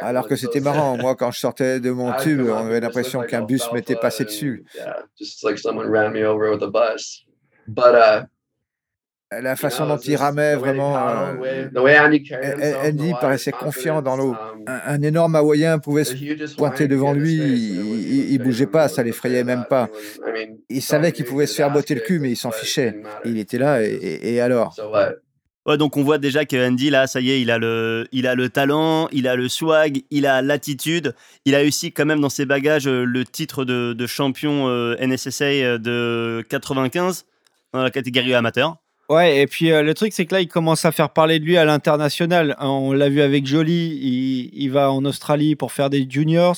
Alors 0.00 0.28
que 0.28 0.36
c'était 0.36 0.60
marrant, 0.60 0.96
moi 0.96 1.16
quand 1.16 1.32
je 1.32 1.40
sortais 1.40 1.80
de 1.80 1.90
mon 1.90 2.12
tube, 2.22 2.46
on 2.48 2.66
avait 2.66 2.80
l'impression 2.80 3.22
qu'un 3.22 3.42
bus 3.42 3.72
m'était 3.72 3.96
passé 3.96 4.24
dessus 4.24 4.64
la 9.32 9.54
façon 9.54 9.86
dont 9.86 9.96
il 9.96 10.16
ramait 10.16 10.56
vraiment. 10.56 10.96
Euh, 10.96 11.68
Andy 12.84 13.12
paraissait 13.20 13.52
confiant 13.52 14.02
dans 14.02 14.16
l'eau. 14.16 14.34
Un, 14.66 15.02
énorme 15.02 15.36
Hawaïen 15.36 15.78
pouvait 15.78 16.04
se 16.04 16.56
pointer 16.56 16.88
devant 16.88 17.12
lui, 17.12 17.34
il, 17.34 18.38
ne 18.38 18.44
bougeait 18.44 18.66
pas, 18.66 18.88
ça 18.88 19.02
l'effrayait 19.02 19.44
même 19.44 19.64
pas. 19.68 19.88
Il 20.68 20.82
savait 20.82 21.12
qu'il 21.12 21.24
pouvait 21.24 21.46
se 21.46 21.54
faire 21.54 21.70
botter 21.70 21.94
le 21.94 22.00
cul, 22.00 22.18
mais 22.18 22.30
il 22.30 22.36
s'en 22.36 22.50
fichait. 22.50 23.00
Il 23.24 23.38
était 23.38 23.58
là, 23.58 23.82
et, 23.82 24.40
alors? 24.40 24.74
Ouais, 25.66 25.76
donc 25.76 25.98
on 25.98 26.02
voit 26.02 26.18
déjà 26.18 26.46
que 26.46 26.68
Andy, 26.68 26.88
là, 26.88 27.06
ça 27.06 27.20
y 27.20 27.30
est, 27.30 27.42
il 27.42 27.50
a, 27.50 27.58
le, 27.58 28.08
il 28.12 28.26
a 28.26 28.34
le 28.34 28.48
talent, 28.48 29.08
il 29.12 29.28
a 29.28 29.36
le 29.36 29.48
swag, 29.48 30.02
il 30.10 30.26
a 30.26 30.40
l'attitude. 30.40 31.14
Il 31.44 31.54
a 31.54 31.62
aussi 31.62 31.92
quand 31.92 32.06
même 32.06 32.20
dans 32.20 32.30
ses 32.30 32.46
bagages 32.46 32.88
euh, 32.88 33.04
le 33.04 33.26
titre 33.26 33.66
de, 33.66 34.06
champion 34.06 34.68
euh, 34.68 34.96
NSSA 34.98 35.76
de 35.76 36.42
95 36.48 37.26
dans 37.74 37.82
la 37.82 37.90
catégorie 37.90 38.34
amateur. 38.34 38.78
Ouais, 39.10 39.40
et 39.40 39.48
puis 39.48 39.72
euh, 39.72 39.82
le 39.82 39.92
truc, 39.92 40.12
c'est 40.12 40.24
que 40.24 40.36
là, 40.36 40.40
il 40.40 40.46
commence 40.46 40.84
à 40.84 40.92
faire 40.92 41.10
parler 41.10 41.40
de 41.40 41.44
lui 41.44 41.56
à 41.56 41.64
l'international. 41.64 42.54
On 42.60 42.92
l'a 42.92 43.08
vu 43.08 43.22
avec 43.22 43.44
Jolie, 43.44 43.98
il, 44.54 44.68
va 44.68 44.92
en 44.92 45.04
Australie 45.04 45.56
pour 45.56 45.72
faire 45.72 45.90
des 45.90 46.06
juniors. 46.08 46.56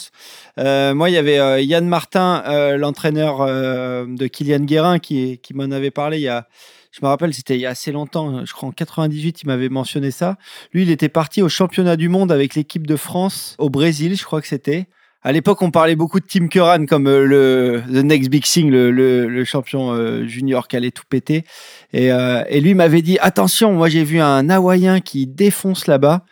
Euh, 0.59 0.93
moi, 0.93 1.09
il 1.09 1.15
y 1.15 1.17
avait 1.17 1.39
euh, 1.39 1.63
Yann 1.63 1.89
Martin, 1.89 2.43
l'entraîneur 2.77 3.47
de 3.47 4.27
Kylian 4.27 4.67
Guérin, 4.67 4.99
qui, 4.99 5.39
qui 5.39 5.55
m'en 5.55 5.71
avait 5.71 5.91
parlé 5.91 6.19
il 6.19 6.25
y 6.25 6.29
a. 6.29 6.47
Je 6.91 6.99
me 7.01 7.09
rappelle, 7.09 7.33
c'était 7.33 7.55
il 7.55 7.61
y 7.63 7.65
a 7.65 7.71
assez 7.71 7.91
longtemps, 7.91 8.45
je 8.45 8.53
crois 8.53 8.69
en 8.69 8.73
98, 8.73 9.41
il 9.41 9.47
m'avait 9.47 9.71
mentionné 9.71 10.11
ça. 10.11 10.37
Lui, 10.75 10.83
il 10.83 10.91
était 10.91 11.09
parti 11.09 11.41
au 11.41 11.49
championnat 11.49 11.97
du 11.97 12.11
monde 12.11 12.31
avec 12.31 12.55
l'équipe 12.55 12.87
de 12.87 12.97
France 12.97 13.57
au 13.57 13.71
Brésil, 13.71 14.15
je 14.15 14.25
crois 14.25 14.43
que 14.43 14.47
c'était. 14.47 14.89
À 15.25 15.31
l'époque, 15.31 15.63
on 15.63 15.71
parlait 15.71 15.95
beaucoup 15.95 16.19
de 16.19 16.25
Tim 16.27 16.49
Curran 16.49 16.85
comme 16.87 17.07
euh, 17.07 17.25
le 17.25 17.83
the 17.89 18.05
next 18.05 18.29
big 18.29 18.43
thing, 18.43 18.71
le, 18.71 18.91
le, 18.91 19.45
champion 19.45 19.93
euh, 19.93 20.27
junior 20.27 20.67
qui 20.67 20.77
allait 20.77 20.91
tout 20.91 21.05
péter. 21.09 21.45
Et, 21.93 22.11
euh, 22.11 22.43
et 22.49 22.61
lui 22.61 22.75
m'avait 22.75 23.03
dit 23.03 23.19
attention, 23.21 23.73
moi 23.73 23.89
j'ai 23.89 24.03
vu 24.03 24.21
un 24.21 24.51
Hawaïen 24.51 25.01
qui 25.01 25.29
défonce 25.29 25.87
là-bas. 25.87 26.25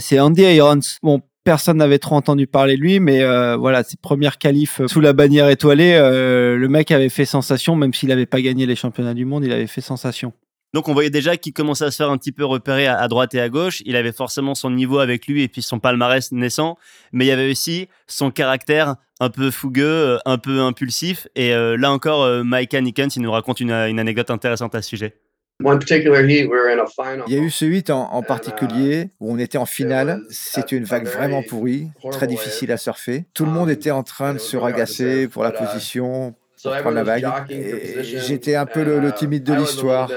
c'est 0.00 0.18
Andy 0.18 0.42
Irons. 0.42 0.80
Bon, 1.04 1.22
personne 1.44 1.76
n'avait 1.76 2.00
trop 2.00 2.16
entendu 2.16 2.48
parler 2.48 2.76
de 2.76 2.80
lui, 2.80 2.98
mais 2.98 3.24
voilà, 3.56 3.84
ses 3.84 3.96
premières 3.96 4.38
qualifs 4.38 4.80
sous 4.86 5.00
la 5.00 5.12
bannière 5.12 5.48
étoilée, 5.48 5.96
le 5.96 6.68
mec 6.68 6.90
avait 6.90 7.08
fait 7.08 7.24
sensation, 7.24 7.76
même 7.76 7.94
s'il 7.94 8.08
n'avait 8.08 8.26
pas 8.26 8.40
gagné 8.40 8.66
les 8.66 8.76
championnats 8.76 9.14
du 9.14 9.24
monde, 9.24 9.44
il 9.44 9.52
avait 9.52 9.68
fait 9.68 9.80
sensation. 9.80 10.32
Donc 10.72 10.88
on 10.88 10.92
voyait 10.92 11.10
déjà 11.10 11.36
qu'il 11.36 11.52
commençait 11.52 11.84
à 11.84 11.90
se 11.90 11.96
faire 11.96 12.10
un 12.10 12.18
petit 12.18 12.32
peu 12.32 12.44
repérer 12.44 12.86
à, 12.86 13.06
droite 13.08 13.34
et 13.34 13.40
à 13.40 13.48
gauche. 13.48 13.82
Il 13.86 13.96
avait 13.96 14.12
forcément 14.12 14.54
son 14.54 14.70
niveau 14.70 14.98
avec 14.98 15.26
lui 15.26 15.42
et 15.42 15.48
puis 15.48 15.62
son 15.62 15.80
palmarès 15.80 16.30
naissant, 16.32 16.76
mais 17.12 17.24
il 17.24 17.28
y 17.28 17.32
avait 17.32 17.50
aussi 17.50 17.88
son 18.06 18.30
caractère 18.30 18.96
un 19.18 19.30
peu 19.30 19.50
fougueux, 19.50 20.18
un 20.24 20.38
peu 20.38 20.60
impulsif. 20.60 21.26
Et 21.34 21.52
là 21.52 21.90
encore, 21.90 22.44
Mike 22.44 22.74
Nickens, 22.74 23.16
il 23.16 23.22
nous 23.22 23.32
raconte 23.32 23.60
une, 23.60 23.72
une 23.72 23.98
anecdote 23.98 24.30
intéressante 24.30 24.74
à 24.74 24.82
ce 24.82 24.90
sujet. 24.90 25.16
Il 25.62 27.34
y 27.34 27.36
a 27.36 27.38
eu 27.38 27.50
ce 27.50 27.64
8 27.66 27.90
en, 27.90 28.20
uh, 28.20 28.24
particulier 28.24 29.10
où 29.20 29.30
on 29.32 29.38
était 29.38 29.58
en 29.58 29.66
finale. 29.66 30.22
C'était 30.30 30.76
une 30.76 30.84
vague 30.84 31.06
vraiment 31.06 31.42
pourrie, 31.42 31.88
très 32.12 32.26
difficile 32.26 32.72
à 32.72 32.78
surfer. 32.78 33.26
Tout 33.34 33.44
le 33.44 33.50
monde 33.50 33.68
était 33.68 33.90
en 33.90 34.02
train 34.02 34.32
de 34.32 34.38
se 34.38 34.56
ragasser 34.56 35.28
pour 35.28 35.42
la 35.42 35.50
uh, 35.50 35.52
position, 35.52 36.34
J'étais 38.02 38.54
un 38.54 38.66
peu 38.66 38.84
le, 38.84 39.08
uh, 39.08 39.12
timide 39.12 39.44
de 39.44 39.54
l'histoire. 39.54 40.10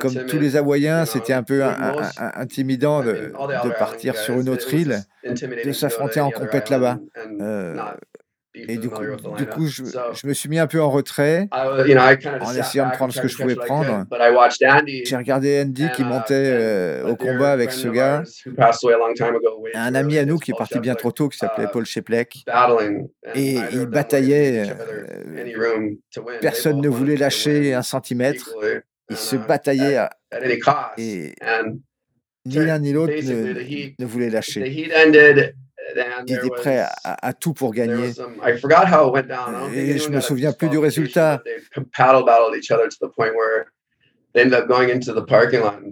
Comme 0.00 0.26
tous 0.26 0.38
les 0.38 0.56
Hawaïens, 0.56 1.04
c'était 1.04 1.32
un 1.32 1.42
peu 1.42 1.62
intimidant 2.18 3.02
de, 3.02 3.32
partir 3.78 4.16
sur 4.16 4.40
une 4.40 4.48
autre 4.48 4.72
île, 4.72 5.02
de 5.24 5.72
s'affronter 5.72 6.20
en 6.20 6.30
compète 6.30 6.70
là-bas. 6.70 6.98
Et 8.54 8.78
du 8.78 8.88
coup, 8.88 9.02
du 9.36 9.46
coup 9.46 9.66
je, 9.66 9.82
je, 9.84 10.26
me 10.26 10.32
suis 10.32 10.48
mis 10.48 10.60
un 10.60 10.68
peu 10.68 10.80
en 10.80 10.90
retrait 10.90 11.48
en 11.50 12.54
essayant 12.54 12.88
de 12.88 12.94
prendre 12.94 13.12
ce 13.12 13.20
que 13.20 13.26
je 13.26 13.36
pouvais 13.36 13.56
prendre. 13.56 14.06
J'ai 15.04 15.16
regardé 15.16 15.62
Andy 15.62 15.88
qui 15.94 16.04
montait 16.04 16.52
euh, 16.52 17.08
au 17.08 17.16
combat 17.16 17.50
avec 17.50 17.72
ce 17.72 17.88
gars. 17.88 18.22
Un 19.74 19.94
ami 19.94 20.18
à 20.18 20.24
nous 20.24 20.38
qui 20.38 20.52
est 20.52 20.56
parti 20.56 20.78
bien 20.78 20.94
trop 20.94 21.10
tôt 21.10 21.28
qui 21.28 21.38
s'appelait 21.38 21.64
uh, 21.64 21.72
Paul 21.72 21.84
Sheplek. 21.84 22.44
Et 23.34 23.56
il 23.72 23.86
bataillait. 23.86 24.70
Euh, 24.70 25.90
personne 26.40 26.80
ne 26.80 26.88
voulait 26.88 27.16
lâcher 27.16 27.74
un 27.74 27.82
centimètre. 27.82 28.54
Il 29.10 29.16
se 29.16 29.36
bataillait 29.36 29.96
à, 29.96 30.10
et 30.96 31.34
ni 32.46 32.54
l'un 32.54 32.78
ni 32.78 32.92
l'autre 32.92 33.14
ne, 33.14 33.94
ne 33.98 34.06
voulait 34.06 34.30
lâcher 34.30 34.88
il 36.26 36.34
était 36.34 36.50
prêt 36.50 36.86
à, 37.04 37.32
tout 37.32 37.54
pour 37.54 37.72
gagner. 37.72 38.12
Et 39.74 39.98
je 39.98 40.08
me 40.08 40.20
souviens 40.20 40.52
plus 40.52 40.68
du 40.68 40.78
résultat. 40.78 41.42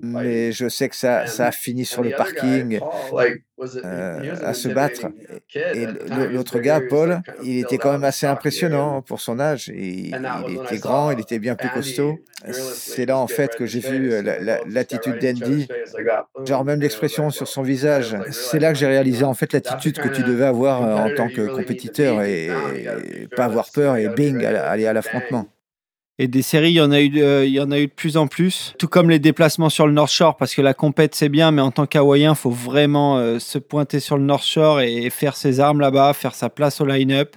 Mais 0.02 0.50
je 0.50 0.68
sais 0.68 0.88
que 0.88 0.96
ça, 0.96 1.26
ça 1.26 1.46
a 1.46 1.52
fini 1.52 1.84
sur 1.84 2.02
le 2.02 2.10
parking 2.10 2.80
euh, 3.84 4.34
à 4.42 4.54
se 4.54 4.68
battre. 4.68 5.06
Et 5.54 5.86
l'autre 6.32 6.58
gars, 6.58 6.80
Paul, 6.88 7.20
il 7.44 7.60
était 7.60 7.78
quand 7.78 7.92
même 7.92 8.02
assez 8.02 8.26
impressionnant 8.26 9.02
pour 9.02 9.20
son 9.20 9.38
âge. 9.38 9.68
Il 9.68 10.12
était 10.64 10.78
grand, 10.78 11.12
il 11.12 11.20
était 11.20 11.38
bien 11.38 11.54
plus 11.54 11.68
costaud. 11.68 12.18
C'est 12.50 13.06
là 13.06 13.18
en 13.18 13.28
fait 13.28 13.54
que 13.54 13.66
j'ai 13.66 13.78
vu 13.78 14.12
euh, 14.12 14.22
l'attitude 14.66 15.18
d'Andy, 15.20 15.68
genre 16.44 16.64
même 16.64 16.80
l'expression 16.80 17.30
sur 17.30 17.46
son 17.46 17.62
visage. 17.62 18.16
C'est 18.32 18.58
là 18.58 18.72
que 18.72 18.78
j'ai 18.78 18.88
réalisé 18.88 19.24
en 19.24 19.34
fait 19.34 19.52
l'attitude 19.52 19.98
que 19.98 20.08
tu 20.08 20.22
devais 20.24 20.46
avoir 20.46 20.82
euh, 20.82 21.12
en 21.12 21.14
tant 21.14 21.28
que 21.28 21.46
compétiteur 21.46 22.22
et, 22.22 22.50
pas 23.36 23.44
avoir 23.44 23.70
peur 23.70 23.96
et 23.96 24.08
bing, 24.08 24.44
aller 24.44 24.86
à 24.86 24.92
l'affrontement. 24.92 25.46
Et 26.22 26.28
des 26.28 26.42
séries, 26.42 26.70
il 26.70 26.74
y 26.74 26.80
en 26.80 26.92
a 26.92 27.00
eu, 27.00 27.08
il 27.08 27.52
y 27.52 27.58
en 27.58 27.72
a 27.72 27.80
eu 27.80 27.88
de 27.88 27.92
plus 27.92 28.16
en 28.16 28.28
plus. 28.28 28.74
Tout 28.78 28.86
comme 28.86 29.10
les 29.10 29.18
déplacements 29.18 29.70
sur 29.70 29.88
le 29.88 29.92
North 29.92 30.12
Shore, 30.12 30.36
parce 30.36 30.54
que 30.54 30.62
la 30.62 30.72
compète 30.72 31.16
c'est 31.16 31.28
bien, 31.28 31.50
mais 31.50 31.62
en 31.62 31.72
tant 31.72 31.84
qu'Hawaïen, 31.84 32.36
faut 32.36 32.52
vraiment 32.52 33.18
euh, 33.18 33.40
se 33.40 33.58
pointer 33.58 33.98
sur 33.98 34.16
le 34.16 34.22
North 34.22 34.46
Shore 34.46 34.82
et, 34.82 35.10
faire 35.10 35.34
ses 35.34 35.58
armes 35.58 35.80
là-bas, 35.80 36.12
faire 36.12 36.36
sa 36.36 36.48
place 36.48 36.80
au 36.80 36.86
line-up, 36.86 37.34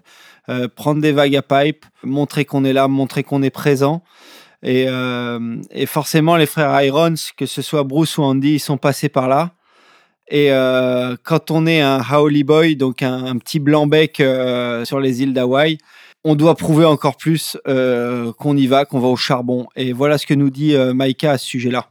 euh, 0.50 0.68
prendre 0.68 1.02
des 1.02 1.14
vagues 1.14 1.36
à 1.36 1.42
pipe, 1.42 1.84
montrer 2.04 2.46
qu'on 2.46 2.64
est 2.64 2.74
là, 2.74 2.88
montrer 2.88 3.24
qu'on 3.24 3.42
est 3.42 3.50
présent. 3.50 4.04
Et, 4.62 4.88
euh, 4.88 5.58
forcément, 5.88 6.36
les 6.36 6.46
frères 6.46 6.80
Irons, 6.84 7.16
que 7.38 7.48
ce 7.48 7.64
soit 7.64 7.84
Bruce 7.84 8.20
ou 8.20 8.22
Andy, 8.22 8.52
ils 8.52 8.60
sont 8.60 8.78
passés 8.78 9.10
par 9.10 9.28
là. 9.28 9.54
Et 10.30 10.50
quand 11.24 11.50
on 11.50 11.66
est 11.66 11.82
un 11.82 12.02
Haoli 12.08 12.44
Boy, 12.44 12.76
donc 12.76 13.02
un, 13.02 13.26
un 13.26 13.38
petit 13.38 13.60
blanc 13.60 13.86
bec 13.88 14.22
sur 14.84 15.00
les 15.00 15.22
îles 15.24 15.34
d'Hawaï, 15.34 15.78
on 16.26 16.36
doit 16.36 16.56
prouver 16.56 16.86
encore 16.86 17.18
plus 17.18 17.56
euh, 17.68 18.34
qu'on 18.34 18.58
y 18.58 18.66
va, 18.66 18.84
qu'on 18.84 19.00
va 19.00 19.08
au 19.08 19.16
charbon. 19.16 19.68
Et 19.76 19.94
voilà 19.94 20.18
ce 20.18 20.26
que 20.26 20.34
nous 20.34 20.50
dit 20.50 20.76
euh, 20.76 20.94
Maïka 20.94 21.32
à 21.32 21.38
ce 21.38 21.46
sujet-là. 21.46 21.88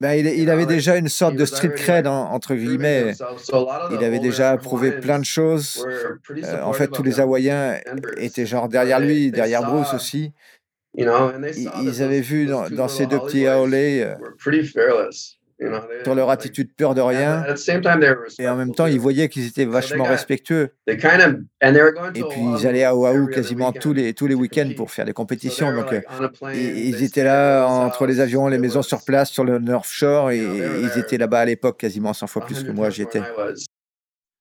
Ben, 0.00 0.12
il, 0.14 0.48
avait 0.48 0.64
déjà 0.64 0.96
une 0.96 1.08
sorte 1.08 1.34
de 1.34 1.44
street 1.44 1.74
cred, 1.74 2.06
entre 2.06 2.54
guillemets. 2.54 3.12
Il 3.90 4.04
avait 4.04 4.20
déjà 4.20 4.56
prouvé 4.56 4.92
plein 4.92 5.18
de 5.18 5.24
choses. 5.24 5.84
Euh, 6.30 6.62
en 6.62 6.72
fait, 6.72 6.86
tous 6.86 7.02
les 7.02 7.18
Hawaïens 7.18 7.80
étaient 8.16 8.46
genre 8.46 8.68
derrière 8.68 9.00
lui, 9.00 9.32
derrière 9.32 9.64
Bruce 9.64 9.92
aussi. 9.92 10.32
Ils, 10.96 11.08
avaient 11.08 12.20
vu 12.20 12.46
dans, 12.46 12.86
ces 12.86 13.06
deux 13.06 13.18
petits 13.18 13.48
haolés 13.48 14.06
sur 16.04 16.14
leur 16.14 16.30
attitude 16.30 16.74
peur 16.76 16.94
de 16.94 17.00
rien. 17.00 17.44
Et 18.38 18.48
en 18.48 18.56
même 18.56 18.74
temps, 18.74 18.86
ils 18.86 19.00
voyaient 19.00 19.28
qu'ils 19.28 19.46
étaient 19.46 19.64
vachement 19.64 20.04
respectueux. 20.04 20.70
Et 20.86 20.96
puis, 20.96 22.40
ils 22.58 22.66
allaient 22.66 22.84
à 22.84 22.94
Oahu 22.96 23.28
quasiment 23.30 23.72
tous 23.72 23.92
les, 23.92 24.14
tous 24.14 24.26
les 24.26 24.34
week-ends 24.34 24.70
pour 24.76 24.90
faire 24.90 25.04
des 25.04 25.12
compétitions. 25.12 25.72
Donc, 25.72 25.92
euh, 25.92 26.00
ils 26.54 27.02
étaient 27.02 27.24
là 27.24 27.66
entre 27.66 28.06
les 28.06 28.20
avions, 28.20 28.48
les 28.48 28.58
maisons 28.58 28.82
sur 28.82 29.04
place, 29.04 29.30
sur 29.30 29.44
le 29.44 29.58
North 29.58 29.88
Shore, 29.88 30.30
et 30.30 30.38
ils 30.38 30.98
étaient 30.98 31.18
là-bas 31.18 31.40
à 31.40 31.44
l'époque 31.44 31.78
quasiment 31.78 32.12
100 32.12 32.26
fois 32.26 32.44
plus 32.44 32.62
que 32.62 32.70
moi 32.70 32.90
j'y 32.90 33.02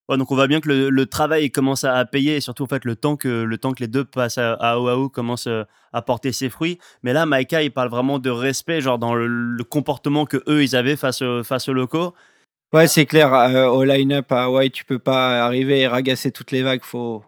étais 0.09 0.17
donc 0.17 0.31
on 0.31 0.35
voit 0.35 0.47
bien 0.47 0.59
que 0.59 0.69
le, 0.69 1.05
travail 1.05 1.51
commence 1.51 1.83
à, 1.83 2.03
payer 2.05 2.37
et 2.37 2.41
surtout 2.41 2.63
en 2.63 2.67
fait 2.67 2.85
le 2.85 2.95
temps 2.95 3.15
que 3.15 3.43
le 3.43 3.57
temps 3.57 3.73
que 3.73 3.81
les 3.81 3.87
deux 3.87 4.05
passent 4.05 4.37
à, 4.37 4.79
Oahu 4.79 5.09
commence 5.09 5.47
euh, 5.47 5.63
à 5.93 6.01
porter 6.01 6.31
ses 6.31 6.49
fruits. 6.49 6.79
Mais 7.03 7.13
là, 7.13 7.25
Maika 7.25 7.63
il 7.63 7.71
parle 7.71 7.89
vraiment 7.89 8.19
de 8.19 8.29
respect, 8.29 8.81
genre 8.81 8.99
dans 8.99 9.15
le, 9.15 9.63
comportement 9.63 10.25
que 10.25 10.37
eux 10.47 10.63
ils 10.63 10.75
avaient 10.75 10.95
face 10.95 11.23
face 11.43 11.69
aux 11.69 11.73
locaux. 11.73 12.13
Ouais, 12.73 12.87
c'est 12.87 13.05
clair. 13.05 13.33
Euh, 13.33 13.67
au 13.67 13.83
line-up 13.83 14.31
à 14.31 14.45
Hawaii, 14.45 14.71
tu 14.71 14.83
peux 14.83 14.97
pas 14.99 15.45
arriver 15.45 15.81
et 15.81 15.87
ragasser 15.87 16.31
toutes 16.31 16.51
les 16.51 16.63
vagues. 16.63 16.83
Faut 16.83 17.23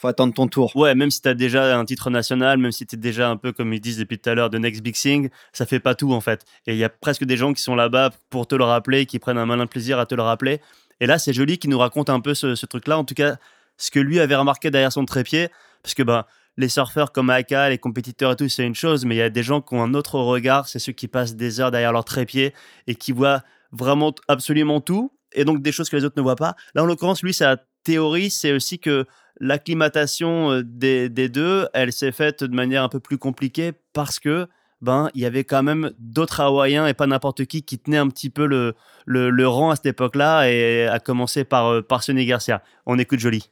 faut 0.00 0.08
attendre 0.08 0.32
ton 0.32 0.48
tour. 0.48 0.74
Ouais, 0.76 0.94
même 0.94 1.10
si 1.10 1.20
tu 1.20 1.28
as 1.28 1.34
déjà 1.34 1.78
un 1.78 1.84
titre 1.84 2.08
national, 2.10 2.58
même 2.58 2.72
si 2.72 2.86
tu 2.86 2.96
es 2.96 2.98
déjà 2.98 3.28
un 3.28 3.36
peu, 3.36 3.52
comme 3.52 3.72
ils 3.74 3.80
disent 3.80 3.98
depuis 3.98 4.18
tout 4.18 4.30
à 4.30 4.34
l'heure, 4.34 4.48
de 4.48 4.56
next 4.58 4.82
big 4.82 4.94
thing, 4.94 5.28
ça 5.52 5.66
fait 5.66 5.78
pas 5.78 5.94
tout 5.94 6.12
en 6.14 6.20
fait. 6.22 6.44
Et 6.66 6.72
il 6.72 6.78
y 6.78 6.84
a 6.84 6.88
presque 6.88 7.24
des 7.24 7.36
gens 7.36 7.52
qui 7.52 7.62
sont 7.62 7.74
là-bas 7.74 8.10
pour 8.30 8.46
te 8.46 8.54
le 8.54 8.64
rappeler, 8.64 9.04
qui 9.04 9.18
prennent 9.18 9.38
un 9.38 9.46
malin 9.46 9.66
plaisir 9.66 9.98
à 9.98 10.06
te 10.06 10.14
le 10.14 10.22
rappeler. 10.22 10.60
Et 11.00 11.06
là, 11.06 11.18
c'est 11.18 11.32
joli 11.32 11.58
qu'il 11.58 11.70
nous 11.70 11.78
raconte 11.78 12.10
un 12.10 12.20
peu 12.20 12.34
ce, 12.34 12.66
truc-là. 12.66 12.98
En 12.98 13.04
tout 13.04 13.14
cas, 13.14 13.36
ce 13.76 13.90
que 13.90 13.98
lui 13.98 14.20
avait 14.20 14.36
remarqué 14.36 14.70
derrière 14.70 14.92
son 14.92 15.04
trépied. 15.04 15.48
Parce 15.82 15.94
que 15.94 16.02
ben, 16.02 16.24
les 16.56 16.68
surfeurs 16.68 17.12
comme 17.12 17.30
Aka, 17.30 17.70
les 17.70 17.78
compétiteurs 17.78 18.32
et 18.32 18.36
tout, 18.36 18.48
c'est 18.48 18.66
une 18.66 18.74
chose. 18.74 19.04
Mais 19.04 19.16
il 19.16 19.18
y 19.18 19.22
a 19.22 19.30
des 19.30 19.42
gens 19.42 19.62
qui 19.62 19.74
ont 19.74 19.82
un 19.82 19.94
autre 19.94 20.18
regard. 20.18 20.68
C'est 20.68 20.78
ceux 20.78 20.92
qui 20.92 21.08
passent 21.08 21.36
des 21.36 21.60
heures 21.60 21.70
derrière 21.70 21.92
leur 21.92 22.04
trépied 22.04 22.54
et 22.86 22.94
qui 22.94 23.12
voient 23.12 23.42
vraiment 23.72 24.14
absolument 24.28 24.80
tout. 24.80 25.12
Et 25.32 25.44
donc 25.44 25.62
des 25.62 25.72
choses 25.72 25.88
que 25.88 25.96
les 25.96 26.04
autres 26.04 26.16
ne 26.18 26.22
voient 26.22 26.36
pas. 26.36 26.54
Là, 26.74 26.82
en 26.82 26.86
l'occurrence, 26.86 27.22
lui, 27.22 27.32
sa 27.32 27.56
théorie, 27.84 28.30
c'est 28.30 28.52
aussi 28.52 28.78
que 28.78 29.06
l'acclimatation 29.38 30.52
euh, 30.52 30.62
des, 30.62 31.08
des 31.08 31.28
deux, 31.28 31.66
elle 31.72 31.92
s'est 31.92 32.12
faite 32.12 32.44
de 32.44 32.54
manière 32.54 32.82
un 32.82 32.88
peu 32.88 33.00
plus 33.00 33.16
compliquée 33.16 33.72
parce 33.92 34.18
que 34.18 34.48
ben 34.80 35.10
il 35.14 35.20
y 35.20 35.26
avait 35.26 35.44
quand 35.44 35.62
même 35.62 35.92
d'autres 35.98 36.40
Hawaïens 36.40 36.86
et 36.86 36.94
pas 36.94 37.06
n'importe 37.06 37.44
qui 37.44 37.62
qui 37.62 37.78
tenaient 37.78 37.98
un 37.98 38.08
petit 38.08 38.30
peu 38.30 38.46
le, 38.46 38.74
le, 39.06 39.48
rang 39.48 39.70
à 39.70 39.76
cette 39.76 39.86
époque-là 39.86 40.48
et 40.50 40.86
à 40.86 40.98
commencer 40.98 41.44
par, 41.44 41.66
euh, 41.66 41.82
par 41.82 42.02
Sonny 42.02 42.26
Garcia. 42.26 42.62
On 42.86 42.98
écoute 42.98 43.18
Jolie. 43.18 43.50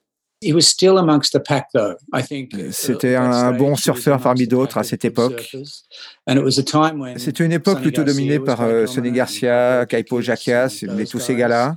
C'était 2.71 3.17
un 3.17 3.51
bon 3.53 3.75
surfeur 3.75 4.21
parmi 4.21 4.47
d'autres 4.47 4.79
à 4.79 4.85
cette 4.85 5.05
époque. 5.05 5.57
C'était 7.17 7.45
une 7.45 7.53
époque 7.53 7.81
plutôt 7.81 8.05
dominée 8.05 8.39
par 8.39 8.61
euh, 8.61 8.87
Sonny 8.87 9.11
Garcia, 9.11 9.85
Kaipo 9.87 10.21
Jacquias 10.21 10.85
et 10.99 11.07
tous 11.07 11.19
ces 11.19 11.35
gars-là. 11.35 11.77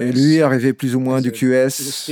Et 0.00 0.12
lui 0.12 0.42
arrivait 0.42 0.72
plus 0.72 0.96
ou 0.96 1.00
moins 1.00 1.20
du 1.20 1.32
QS. 1.32 2.10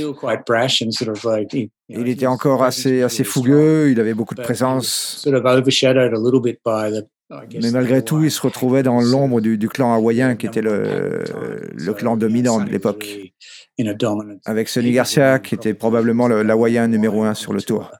Il 1.89 2.07
était 2.07 2.25
encore 2.25 2.63
assez, 2.63 3.01
assez 3.01 3.23
fougueux, 3.23 3.91
il 3.91 3.99
avait 3.99 4.13
beaucoup 4.13 4.35
de 4.35 4.41
présence. 4.41 5.27
Mais 7.61 7.71
malgré 7.71 8.03
tout, 8.03 8.23
il 8.23 8.31
se 8.31 8.41
retrouvait 8.41 8.83
dans 8.83 9.01
l'ombre 9.01 9.41
du, 9.41 9.69
clan 9.69 9.93
hawaïen 9.93 10.35
qui 10.35 10.45
était 10.45 10.61
le, 10.61 11.23
le 11.73 11.93
clan 11.93 12.17
dominant 12.17 12.63
de 12.63 12.69
l'époque. 12.69 13.05
Avec 14.45 14.69
Sonny 14.69 14.91
Garcia, 14.91 15.39
qui 15.39 15.55
était 15.55 15.73
probablement 15.73 16.27
l'hawaïen 16.27 16.87
numéro 16.87 17.23
un 17.23 17.33
sur 17.33 17.51
le 17.53 17.61
tour. 17.61 17.91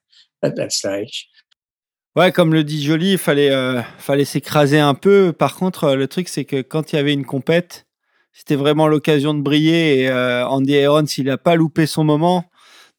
Ouais, 2.16 2.32
comme 2.32 2.54
le 2.54 2.64
dit 2.64 2.82
Jolie, 2.82 3.14
il 3.14 3.18
fallait, 3.18 3.52
euh, 3.52 3.82
fallait 3.98 4.24
s'écraser 4.24 4.80
un 4.80 4.94
peu. 4.94 5.34
Par 5.34 5.56
contre, 5.58 5.96
le 5.96 6.08
truc, 6.08 6.30
c'est 6.30 6.46
que 6.46 6.62
quand 6.62 6.94
il 6.94 6.96
y 6.96 7.00
avait 7.00 7.12
une 7.14 7.26
compète, 7.26 7.85
c'était 8.36 8.58
vraiment 8.58 8.88
l'occasion 8.88 9.34
de 9.34 9.42
briller. 9.42 10.02
Et 10.02 10.10
euh, 10.10 10.46
Andy 10.46 10.74
Irons, 10.74 11.06
il 11.06 11.26
n'a 11.26 11.38
pas 11.38 11.56
loupé 11.56 11.86
son 11.86 12.04
moment, 12.04 12.44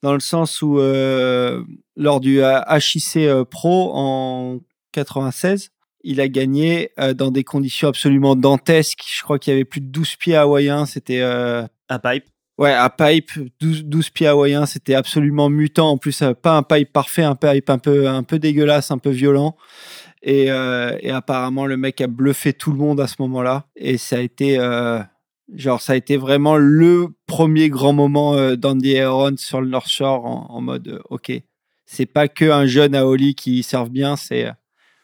dans 0.03 0.15
le 0.15 0.21
sens 0.21 0.63
où, 0.63 0.81
euh, 0.81 1.63
lors 1.95 2.21
du 2.21 2.41
HIC 2.41 3.17
euh, 3.19 3.45
Pro 3.45 3.93
en 3.95 4.61
96, 4.93 5.71
il 6.05 6.21
a 6.21 6.29
gagné 6.29 6.91
dans 7.17 7.31
des 7.31 7.45
conditions 7.45 7.89
absolument 7.89 8.37
dantesques. 8.37 9.03
Je 9.07 9.23
crois 9.23 9.39
qu'il 9.39 9.53
y 9.53 9.57
avait 9.57 9.65
plus 9.65 9.81
de 9.81 9.89
12 9.89 10.17
pieds 10.17 10.37
hawaïens. 10.37 10.87
C'était. 10.87 11.21
à 11.21 11.99
pipe. 11.99 12.25
Ouais, 12.59 12.73
à 12.73 12.89
pipe, 12.89 13.33
12, 13.61 13.85
12 13.85 14.11
pieds 14.11 14.29
hawaïens, 14.29 14.67
c'était 14.67 14.95
absolument 14.95 15.51
mutant. 15.51 15.91
En 15.91 15.99
plus, 15.99 16.23
pas 16.41 16.57
un 16.57 16.63
pipe 16.63 16.93
parfait, 16.93 17.25
un 17.25 17.35
pipe 17.35 17.69
un 17.69 17.79
peu, 17.79 18.09
un 18.09 18.23
peu 18.23 18.39
dégueulasse, 18.39 18.93
un 18.93 18.99
peu 18.99 19.11
violent. 19.11 19.57
Et, 20.23 20.45
et 20.45 21.11
apparemment, 21.11 21.67
le 21.67 21.77
mec 21.77 22.01
a 22.01 22.07
bluffé 22.07 22.53
tout 22.53 22.71
le 22.71 22.79
monde 22.79 23.01
à 23.01 23.09
ce 23.09 23.17
moment-là. 23.19 23.67
Et 23.75 23.99
ça 23.99 24.17
a 24.17 24.21
été 24.21 24.59
Genre, 25.55 25.81
ça 25.81 25.93
a 25.93 25.97
été 25.97 26.17
vraiment 26.17 26.57
le 26.57 27.09
premier 27.27 27.69
grand 27.69 27.93
moment 27.93 28.55
d'Andy 28.57 28.99
Aaron 28.99 29.37
sur 29.37 29.61
le 29.61 29.69
North 29.69 29.89
Shore 29.89 30.25
en, 30.25 30.61
mode 30.61 31.01
OK. 31.09 31.33
C'est 31.85 32.07
pas 32.07 32.27
que 32.27 32.45
un 32.47 32.67
jeune 32.67 32.97
à 32.97 33.07
Oli 33.07 33.37
qui 33.37 33.63
serve 33.63 33.91
bien, 33.91 34.17
c'est 34.17 34.51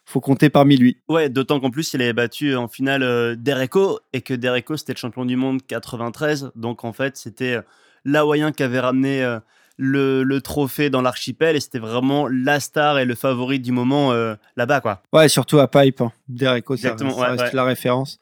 faut 0.04 0.20
compter 0.20 0.50
parmi 0.50 0.76
lui. 0.76 0.98
Ouais, 1.08 1.28
d'autant 1.28 1.60
qu'en 1.60 1.70
plus, 1.70 1.94
il 1.94 2.02
avait 2.02 2.12
battu 2.12 2.54
en 2.54 2.68
finale 2.68 3.02
euh, 3.02 3.34
Dereko 3.36 4.00
et 4.12 4.20
que 4.20 4.34
Dereko, 4.34 4.76
c'était 4.76 4.92
le 4.92 4.98
champion 4.98 5.24
du 5.24 5.36
monde 5.36 5.60
93. 5.66 6.50
Donc 6.54 6.84
en 6.84 6.92
fait, 6.92 7.16
c'était 7.16 7.54
euh, 7.54 7.62
l'Hawaïen 8.04 8.52
qui 8.52 8.62
avait 8.62 8.80
ramené 8.80 9.22
euh, 9.22 9.38
le, 9.78 10.38
trophée 10.40 10.90
dans 10.90 11.02
l'archipel 11.02 11.56
et 11.56 11.60
c'était 11.60 11.78
vraiment 11.78 12.28
la 12.28 12.60
star 12.60 12.98
et 12.98 13.04
le 13.04 13.14
favori 13.14 13.58
du 13.58 13.72
moment 13.72 14.12
là-bas. 14.56 14.80
quoi. 14.80 15.02
Ouais, 15.12 15.28
surtout 15.28 15.58
à 15.58 15.68
Pipe. 15.68 16.00
Hein. 16.00 16.12
Dereko, 16.28 16.76
ça, 16.76 16.94
reste 16.94 17.52
la 17.54 17.64
référence. 17.64 18.20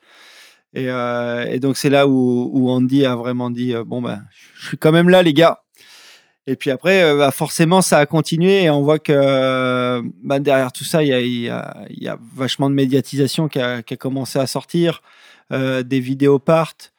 Et, 0.74 1.58
donc 1.58 1.76
c'est 1.76 1.90
là 1.90 2.06
où, 2.06 2.68
Andy 2.70 3.04
a 3.04 3.16
vraiment 3.16 3.50
dit 3.50 3.74
bon 3.86 4.00
ben, 4.02 4.22
je 4.54 4.68
suis 4.68 4.78
quand 4.78 4.92
même 4.92 5.08
là 5.08 5.22
les 5.22 5.34
gars. 5.34 5.60
Et 6.46 6.56
puis 6.56 6.70
après, 6.70 7.02
euh, 7.02 7.16
bah 7.16 7.30
forcément, 7.30 7.82
ça 7.82 7.98
a 7.98 8.06
continué 8.06 8.64
et 8.64 8.70
on 8.70 8.82
voit 8.82 8.98
que 8.98 9.12
euh, 9.14 10.02
bah 10.24 10.40
derrière 10.40 10.72
tout 10.72 10.84
ça, 10.84 11.02
il 11.02 11.08
y 11.08 11.48
a, 11.48 12.18
vachement 12.34 12.70
de 12.70 12.74
médiatisation 12.74 13.48
qui 13.48 13.60
a, 13.60 13.82
commencé 13.82 14.38
à 14.38 14.46
sortir. 14.46 15.02
Euh, 15.52 15.82
des 15.82 16.00
vidéos 16.00 16.38
partent. 16.38 16.92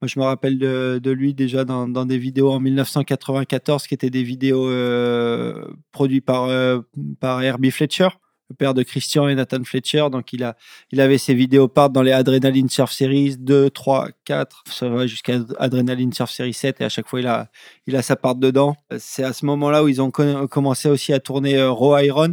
Moi, 0.00 0.08
je 0.08 0.18
me 0.18 0.24
rappelle 0.24 0.58
de, 0.58 1.10
lui 1.10 1.34
déjà 1.34 1.64
dans, 1.64 1.88
des 1.88 2.18
vidéos 2.18 2.52
en 2.52 2.60
1994 2.60 3.86
qui 3.86 3.94
étaient 3.94 4.10
des 4.10 4.22
vidéos 4.22 4.68
euh, 4.68 5.66
produites 5.92 6.28
euh, 6.30 6.80
par 7.20 7.42
Herbie 7.42 7.70
Fletcher 7.70 8.08
le 8.50 8.56
père 8.56 8.74
de 8.74 8.82
Christian 8.82 9.28
et 9.28 9.34
Nathan 9.34 9.62
Fletcher. 9.62 10.06
Donc, 10.10 10.32
il, 10.32 10.42
a, 10.42 10.56
il 10.90 11.00
avait 11.00 11.18
ses 11.18 11.34
vidéos 11.34 11.68
part 11.68 11.90
dans 11.90 12.02
les 12.02 12.12
Adrenaline 12.12 12.68
Surf 12.68 12.90
Series 12.92 13.36
2, 13.36 13.70
3, 13.70 14.08
4. 14.24 14.64
Ça 14.70 14.88
va 14.88 15.06
jusqu'à 15.06 15.38
Adrenaline 15.58 16.12
Surf 16.12 16.30
Series 16.30 16.54
7 16.54 16.80
et 16.80 16.84
à 16.84 16.88
chaque 16.88 17.08
fois, 17.08 17.20
il 17.20 17.26
a, 17.26 17.50
il 17.86 17.96
a 17.96 18.02
sa 18.02 18.16
part 18.16 18.34
dedans. 18.34 18.76
C'est 18.98 19.24
à 19.24 19.32
ce 19.32 19.44
moment-là 19.46 19.84
où 19.84 19.88
ils 19.88 20.00
ont 20.00 20.10
commencé 20.10 20.88
aussi 20.88 21.12
à 21.12 21.20
tourner 21.20 21.58
euh, 21.58 21.70
Raw 21.70 21.98
Irons. 21.98 22.30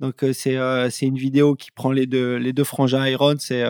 Donc, 0.00 0.22
euh, 0.24 0.32
c'est 0.32 0.56
euh, 0.56 0.90
c'est 0.90 1.06
une 1.06 1.16
vidéo 1.16 1.54
qui 1.54 1.70
prend 1.70 1.92
les 1.92 2.06
deux, 2.06 2.36
les 2.36 2.52
deux 2.52 2.64
frangins 2.64 3.06
Irons. 3.06 3.36
Et, 3.50 3.64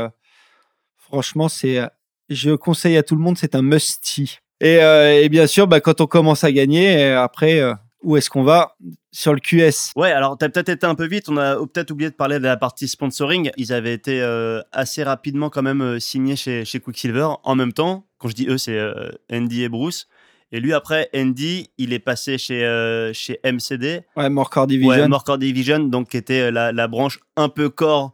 franchement, 0.97 1.49
c'est, 1.49 1.81
je 2.29 2.51
conseille 2.53 2.97
à 2.97 3.03
tout 3.03 3.15
le 3.15 3.23
monde, 3.23 3.39
c'est 3.39 3.55
un 3.55 3.63
must-see. 3.63 4.39
Et, 4.61 4.77
et, 4.77 5.29
bien 5.29 5.47
sûr, 5.47 5.67
bah, 5.67 5.81
quand 5.81 6.01
on 6.01 6.07
commence 6.07 6.45
à 6.45 6.53
gagner, 6.53 7.05
après, 7.13 7.61
où 8.03 8.17
est-ce 8.17 8.31
qu'on 8.31 8.43
va 8.43 8.77
sur 9.11 9.33
le 9.33 9.41
QS 9.41 9.93
Ouais, 9.97 10.11
alors 10.11 10.37
tu 10.39 10.45
as 10.45 10.49
peut-être 10.49 10.69
été 10.69 10.87
un 10.87 10.95
peu 10.95 11.07
vite, 11.07 11.29
on 11.29 11.37
a 11.37 11.57
peut-être 11.57 11.91
oublié 11.91 12.11
de 12.11 12.15
parler 12.15 12.39
de 12.39 12.45
la 12.45 12.57
partie 12.57 12.89
sponsoring. 12.89 13.51
Ils 13.57 13.73
avaient 13.73 13.95
été 13.95 14.21
euh, 14.21 14.61
assez 14.73 15.03
rapidement 15.03 15.51
quand 15.51 15.63
même 15.63 15.83
euh, 15.83 15.99
signés 15.99 16.37
chez, 16.37 16.65
chez 16.65 16.81
Quicksilver. 16.81 17.29
En 17.45 17.55
même 17.55 17.73
temps, 17.73 18.07
quand 18.19 18.29
je 18.29 18.35
dis 18.35 18.47
eux, 18.49 18.59
c'est 18.59 18.79
euh, 18.79 19.11
Andy 19.33 19.63
et 19.63 19.69
Bruce. 19.69 20.09
Et 20.51 20.61
lui, 20.61 20.75
après, 20.75 21.09
Andy, 21.15 21.71
il 21.79 21.93
est 21.93 21.99
passé 21.99 22.37
chez, 22.37 22.61
chez 23.15 23.41
MCD. 23.43 24.03
Ouais, 24.17 24.29
Morcore 24.29 24.67
Division. 24.67 25.09
Ouais, 25.09 25.39
Division, 25.39 25.79
donc 25.79 26.11
qui 26.11 26.19
était 26.19 26.51
la, 26.51 26.73
la, 26.73 26.89
branche 26.89 27.21
un 27.37 27.49
peu 27.49 27.71
corps, 27.71 28.13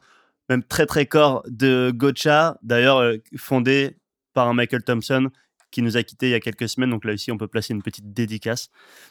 même 0.49 0.63
très 0.63 0.87
très 0.87 1.07
corps 1.07 1.43
de 1.49 1.91
Gocha, 1.93 2.57
d'ailleurs 2.63 3.03
fondée 3.37 3.97
par 4.35 4.47
un 4.47 4.55
Michael 4.55 4.85
Thompson 4.85 5.31
qui 5.71 5.83
nous 5.83 5.97
a 5.97 6.03
quittés 6.03 6.29
il 6.29 6.33
y 6.33 6.35
a 6.35 6.41
quelques 6.41 6.69
semaines. 6.69 6.91
Donc 6.91 7.05
là 7.05 7.13
aussi, 7.13 7.31
on 7.33 7.39
peut 7.39 7.49
placer 7.49 7.75
une 7.75 7.83
petite 7.83 8.13
dédicace. 8.13 8.71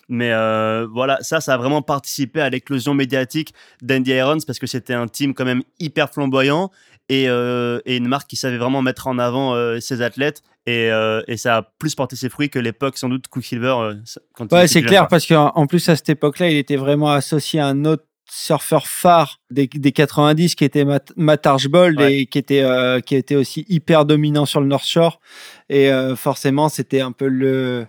Mais 0.09 0.31
euh, 0.31 0.87
voilà, 0.91 1.17
ça, 1.21 1.41
ça 1.41 1.53
a 1.53 1.57
vraiment 1.57 1.81
participé 1.81 2.41
à 2.41 2.49
l'éclosion 2.49 2.93
médiatique 2.93 3.53
d'Andy 3.81 4.11
Irons 4.11 4.39
parce 4.45 4.59
que 4.59 4.67
c'était 4.67 4.93
un 4.93 5.07
team 5.07 5.33
quand 5.33 5.45
même 5.45 5.63
hyper 5.79 6.11
flamboyant 6.11 6.71
et, 7.09 7.29
euh, 7.29 7.79
et 7.85 7.97
une 7.97 8.07
marque 8.07 8.29
qui 8.29 8.35
savait 8.35 8.57
vraiment 8.57 8.81
mettre 8.81 9.07
en 9.07 9.19
avant 9.19 9.53
euh, 9.53 9.79
ses 9.79 10.01
athlètes. 10.01 10.43
Et, 10.65 10.89
et, 11.27 11.37
ça 11.37 11.55
a 11.55 11.61
plus 11.61 11.95
porté 11.95 12.17
ses 12.17 12.27
fruits 12.27 12.49
que 12.49 12.59
l'époque 12.59 12.97
sans 12.97 13.07
doute 13.07 13.29
Quicksilver. 13.29 13.93
quand 14.33 14.51
ouais, 14.51 14.67
c'est 14.67 14.81
clair 14.81 15.07
parce 15.07 15.25
qu'en 15.25 15.65
plus 15.65 15.87
à 15.87 15.95
cette 15.95 16.09
époque-là, 16.09 16.49
il 16.49 16.57
était 16.57 16.75
vraiment 16.75 17.09
associé 17.09 17.61
à 17.61 17.67
un 17.67 17.85
autre 17.85 18.03
surfeur 18.29 18.87
phare 18.87 19.39
des, 19.51 19.67
des 19.67 19.91
90 19.91 20.55
qui 20.55 20.63
était 20.65 20.85
Matt, 20.85 21.45
Archbold 21.45 21.99
et 22.01 22.25
qui 22.25 22.37
était 22.37 22.61
euh, 22.61 22.99
qui 22.99 23.15
était 23.15 23.35
aussi 23.35 23.65
hyper 23.69 24.05
dominant 24.05 24.45
sur 24.45 24.61
le 24.61 24.67
North 24.67 24.85
Shore. 24.85 25.19
Et 25.69 25.91
euh, 25.91 26.15
forcément 26.15 26.69
c'était 26.69 27.01
un 27.01 27.11
peu 27.11 27.27
le 27.27 27.87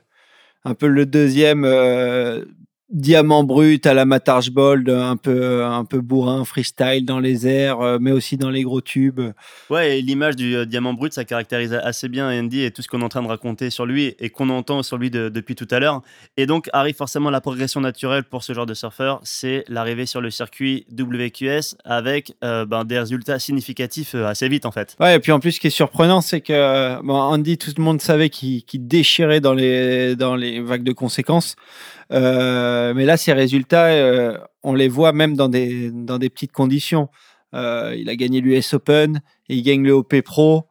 un 0.65 0.75
peu 0.75 0.87
le 0.87 1.07
deuxième 1.07 1.65
euh, 1.65 2.45
diamant 2.91 3.45
brut 3.45 3.87
à 3.87 3.93
la 3.93 4.07
Matt 4.07 4.29
Archbold, 4.29 4.89
un 4.89 5.17
peu, 5.17 5.65
un 5.65 5.85
peu 5.85 6.01
bourrin, 6.01 6.45
freestyle 6.45 7.05
dans 7.05 7.21
les 7.21 7.47
airs, 7.47 7.81
euh, 7.81 7.99
mais 8.01 8.13
aussi 8.13 8.39
dans 8.39 8.49
les 8.49 8.63
gros 8.63 8.81
tubes. 8.81 9.21
Ouais, 9.69 10.01
l'image 10.01 10.37
du 10.37 10.57
euh, 10.57 10.65
diamant 10.65 10.95
brut, 10.95 11.13
ça 11.13 11.25
caractérise 11.25 11.75
assez 11.75 12.09
bien 12.09 12.31
Andy 12.31 12.63
et 12.63 12.71
tout 12.71 12.81
ce 12.81 12.89
qu'on 12.89 13.01
est 13.01 13.05
en 13.05 13.11
train 13.11 13.23
de 13.23 13.29
raconter 13.29 13.69
sur 13.69 13.85
lui 13.85 14.15
et 14.19 14.31
qu'on 14.31 14.49
entend 14.49 14.83
sur 14.83 14.97
lui 14.97 15.11
depuis 15.11 15.55
tout 15.55 15.69
à 15.71 15.81
l'heure. 15.81 16.03
Et 16.39 16.47
donc 16.47 16.71
arrive 16.73 16.95
forcément 16.95 17.31
la 17.31 17.43
progression 17.43 17.81
naturelle 17.81 18.25
pour 18.25 18.43
ce 18.43 18.55
genre 18.55 18.67
de 18.67 18.75
surfeur, 18.75 19.21
c'est 19.23 19.65
l'arrivée 19.69 20.07
sur 20.07 20.23
le 20.23 20.31
circuit 20.31 20.87
WQS 20.99 21.77
avec 21.85 22.35
euh, 22.43 22.65
ben, 22.65 22.85
des 22.85 22.99
résultats 22.99 23.39
significatifs 23.39 24.15
assez 24.15 24.49
vite 24.49 24.65
en 24.65 24.71
fait. 24.71 24.97
Ouais, 24.99 25.17
et 25.17 25.19
puis 25.19 25.33
en 25.33 25.41
plus, 25.41 25.53
ce 25.53 25.61
qui 25.61 25.67
est 25.67 25.71
surprenant, 25.71 26.23
c'est 26.23 26.41
que 26.41 27.03
bon, 27.03 27.15
Andy, 27.15 27.59
tout 27.59 27.71
le 27.77 27.83
monde 27.83 28.01
savait 28.01 28.31
qu'il 28.31 28.65
déchirait 28.87 29.41
dans 29.41 29.55
les, 29.55 30.17
dans 30.17 30.37
les 30.37 30.61
vagues 30.61 30.85
de 30.85 30.93
conséquences. 30.93 31.57
Euh, 32.13 32.95
mais 32.95 33.05
là, 33.05 33.17
ces 33.17 33.33
résultats, 33.33 33.87
euh, 33.87 34.39
on 34.63 34.75
les 34.75 34.89
voit 34.89 35.13
même 35.13 35.37
dans 35.37 35.49
des, 35.49 35.91
dans 35.91 36.19
des 36.19 36.31
petites 36.31 36.53
conditions. 36.53 37.09
Euh, 37.55 37.95
il 37.97 38.09
a 38.09 38.17
gagné 38.17 38.41
l'US 38.41 38.75
Open, 38.75 39.21
il 39.49 39.63
gagne 39.63 39.83
le 39.83 39.93
OP 39.93 40.21
Pro. 40.23 40.67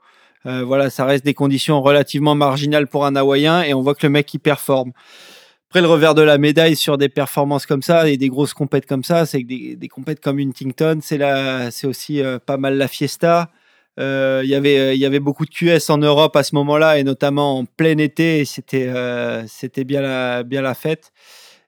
voilà, 0.45 0.89
ça 0.89 1.06
reste 1.06 1.26
des 1.26 1.34
conditions 1.34 1.82
relativement 1.82 2.36
marginales 2.36 2.88
pour 2.88 3.06
un 3.06 3.15
Hawaïen 3.15 3.63
et 3.63 3.73
on 3.73 3.82
voit 3.82 3.95
que 3.95 4.06
le 4.06 4.12
mec 4.12 4.34
il 4.34 4.39
performe. 4.39 4.93
Après, 5.69 5.82
le 5.82 5.88
revers 5.88 6.15
de 6.15 6.21
la 6.21 6.38
médaille 6.38 6.78
sur 6.78 6.97
des 6.97 7.10
performances 7.10 7.65
comme 7.65 7.82
ça 7.82 8.08
et 8.08 8.15
des 8.15 8.30
grosses 8.30 8.54
compètes 8.54 8.86
comme 8.86 9.04
ça, 9.04 9.26
c'est 9.26 9.41
que 9.41 9.47
des, 9.47 9.76
des 9.76 9.88
compètes 9.89 10.21
comme 10.21 10.39
Huntington, 10.39 11.00
c'est 11.02 11.88
aussi 11.88 12.21
pas 12.45 12.58
mal 12.58 12.78
la 12.78 12.88
fiesta. 12.88 13.52
Euh, 13.99 14.43
y 14.45 14.53
avait 14.53 14.95
il 14.95 14.99
y 14.99 15.05
avait 15.05 15.19
beaucoup 15.19 15.45
de 15.45 15.49
QS 15.49 15.89
en 15.89 15.97
Europe 15.97 16.36
à 16.36 16.43
ce 16.43 16.53
moment-là 16.53 16.99
et 16.99 17.03
notamment 17.03 17.57
en 17.57 17.65
plein 17.65 17.97
été 17.97 18.45
c'était 18.45 18.88
euh, 18.88 19.43
c'était 19.47 19.86
bien 19.86 20.01
la 20.01 20.43
bien 20.43 20.62
la 20.62 20.75
fête 20.75 21.12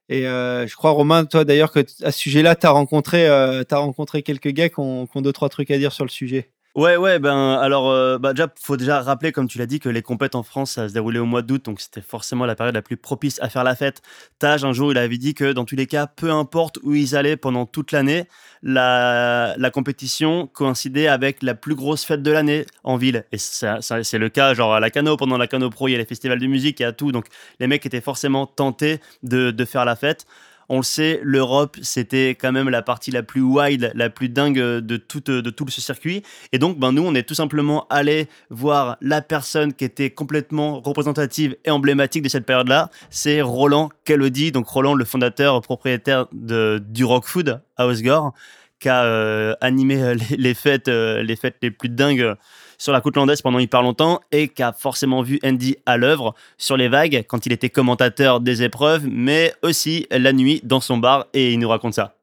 et 0.09 0.27
euh, 0.27 0.67
je 0.67 0.75
crois 0.75 0.91
Romain 0.91 1.25
toi 1.25 1.43
d'ailleurs 1.43 1.71
que 1.71 1.79
à 2.03 2.11
ce 2.11 2.19
sujet-là 2.19 2.55
tu 2.55 2.67
as 2.67 2.69
rencontré 2.69 3.25
as 3.27 3.65
rencontré 3.71 4.21
quelques 4.21 4.49
gars 4.49 4.69
qui 4.69 4.79
ont, 4.79 5.07
qui 5.07 5.17
ont 5.17 5.21
deux 5.21 5.33
trois 5.33 5.49
trucs 5.49 5.71
à 5.71 5.77
dire 5.79 5.91
sur 5.91 6.05
le 6.05 6.11
sujet. 6.11 6.51
Ouais, 6.75 6.97
ouais, 6.97 7.17
ben 7.17 7.53
alors, 7.55 7.89
euh, 7.89 8.19
bah, 8.19 8.33
déjà, 8.33 8.47
faut 8.61 8.77
déjà 8.77 9.01
rappeler, 9.01 9.31
comme 9.31 9.47
tu 9.47 9.57
l'as 9.57 9.65
dit, 9.65 9.79
que 9.79 9.89
les 9.89 10.03
compètes 10.03 10.35
en 10.35 10.43
France, 10.43 10.73
ça 10.73 10.87
se 10.87 10.93
déroulait 10.93 11.17
au 11.17 11.25
mois 11.25 11.41
d'août, 11.41 11.65
donc 11.65 11.81
c'était 11.81 12.01
forcément 12.01 12.45
la 12.45 12.55
période 12.55 12.75
la 12.75 12.83
plus 12.83 12.95
propice 12.95 13.39
à 13.41 13.49
faire 13.49 13.63
la 13.63 13.75
fête. 13.75 14.03
Tage, 14.37 14.63
un 14.63 14.71
jour, 14.71 14.91
il 14.91 14.97
avait 14.99 15.17
dit 15.17 15.33
que 15.33 15.51
dans 15.51 15.65
tous 15.65 15.75
les 15.75 15.87
cas, 15.87 16.05
peu 16.05 16.31
importe 16.31 16.77
où 16.83 16.93
ils 16.93 17.15
allaient 17.15 17.37
pendant 17.37 17.65
toute 17.65 17.91
l'année, 17.91 18.27
la, 18.61 19.55
compétition 19.73 20.45
coïncidait 20.47 21.07
avec 21.07 21.41
la 21.41 21.55
plus 21.55 21.73
grosse 21.73 22.05
fête 22.05 22.21
de 22.21 22.31
l'année 22.31 22.65
en 22.83 22.97
ville. 22.97 23.25
Et 23.31 23.39
c'est 23.39 24.17
le 24.17 24.29
cas, 24.29 24.53
genre 24.53 24.75
à 24.75 24.79
la 24.79 24.91
Cano, 24.91 25.17
pendant 25.17 25.37
la 25.37 25.47
Cano 25.47 25.71
Pro, 25.71 25.87
il 25.87 25.93
y 25.93 25.95
a 25.95 25.97
les 25.97 26.05
festivals 26.05 26.39
de 26.39 26.47
musique, 26.47 26.79
y 26.81 26.83
a 26.83 26.91
tout, 26.91 27.11
donc 27.11 27.25
les 27.59 27.65
mecs 27.65 27.85
étaient 27.85 27.99
forcément 27.99 28.45
tentés 28.45 28.99
de 29.23 29.65
faire 29.65 29.85
la 29.85 29.95
fête. 29.95 30.27
On 30.69 30.77
le 30.77 30.83
sait, 30.83 31.19
l'Europe, 31.23 31.77
c'était 31.81 32.29
quand 32.29 32.51
même 32.51 32.69
la 32.69 32.81
partie 32.81 33.09
la 33.09 33.23
plus 33.23 33.41
wild, 33.41 33.91
la 33.95 34.09
plus 34.09 34.29
dingue 34.29 34.59
de 34.59 34.97
tout, 34.97 35.19
de 35.19 35.49
tout 35.49 35.67
ce 35.69 35.81
circuit. 35.81 36.21
Et 36.51 36.59
donc, 36.59 36.77
ben, 36.77 36.91
nous, 36.91 37.03
on 37.03 37.15
est 37.15 37.23
tout 37.23 37.33
simplement 37.33 37.87
allé 37.89 38.27
voir 38.51 38.97
la 39.01 39.21
personne 39.21 39.73
qui 39.73 39.83
était 39.83 40.11
complètement 40.11 40.79
représentative 40.79 41.55
et 41.65 41.71
emblématique 41.71 42.21
de 42.21 42.29
cette 42.29 42.45
période-là. 42.45 42.91
C'est 43.09 43.41
Roland 43.41 43.89
Calodi. 44.05 44.51
Donc, 44.51 44.67
Roland, 44.67 44.93
le 44.93 45.05
fondateur, 45.05 45.59
propriétaire 45.61 46.27
de, 46.31 46.81
du 46.87 47.03
Rock 47.03 47.25
Food 47.25 47.61
à 47.75 47.87
Osgore, 47.87 48.33
qui 48.79 48.89
a 48.89 49.03
euh, 49.03 49.55
animé 49.61 50.15
les, 50.37 50.53
fêtes, 50.53 50.87
euh, 50.87 51.23
les 51.23 51.35
fêtes 51.35 51.57
les 51.61 51.71
plus 51.71 51.89
dingues 51.89 52.35
sur 52.79 52.93
la 52.93 53.01
côte 53.01 53.17
landaise 53.17 53.43
pendant 53.43 53.59
hyper 53.59 53.83
longtemps 53.83 54.21
et 54.31 54.47
qui 54.47 54.63
a 54.63 54.73
forcément 54.73 55.21
vu 55.21 55.37
Andy 55.43 55.75
à 55.85 55.97
l'œuvre 55.97 56.33
sur 56.57 56.77
les 56.77 56.87
vagues 56.87 57.25
quand 57.27 57.45
il 57.45 57.51
était 57.51 57.69
commentateur 57.69 58.39
des 58.39 58.63
épreuves, 58.63 59.05
mais 59.07 59.53
aussi 59.61 60.07
la 60.09 60.33
nuit 60.33 60.61
dans 60.63 60.79
son 60.79 60.97
bar 60.97 61.27
et 61.33 61.53
il 61.53 61.59
nous 61.59 61.69
raconte 61.69 61.93
ça. 61.93 62.15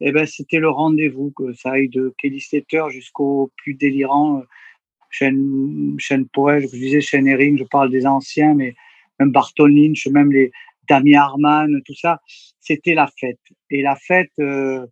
Eh 0.00 0.12
ben, 0.12 0.26
c'était 0.26 0.58
le 0.58 0.68
rendez-vous, 0.68 1.30
que 1.30 1.54
ça 1.54 1.70
aille 1.70 1.88
de 1.88 2.12
Kelly 2.18 2.40
Slater 2.40 2.90
jusqu'au 2.90 3.50
plus 3.56 3.74
délirant. 3.74 4.42
Chaîne, 5.08 5.94
chaîne 5.98 6.26
Poel, 6.28 6.64
je 6.64 6.76
disais 6.76 7.00
chaîne 7.00 7.26
Erin, 7.26 7.56
je 7.56 7.64
parle 7.64 7.90
des 7.90 8.06
anciens, 8.06 8.54
mais 8.54 8.74
même 9.18 9.30
Barton 9.30 9.66
Lynch, 9.66 10.06
même 10.08 10.32
les 10.32 10.50
Dami 10.88 11.14
Harman, 11.14 11.80
tout 11.86 11.94
ça, 11.94 12.20
c'était 12.60 12.94
la 12.94 13.08
fête. 13.18 13.40
Et 13.70 13.82
la 13.82 13.96
fête, 13.96 14.32
euh, 14.40 14.86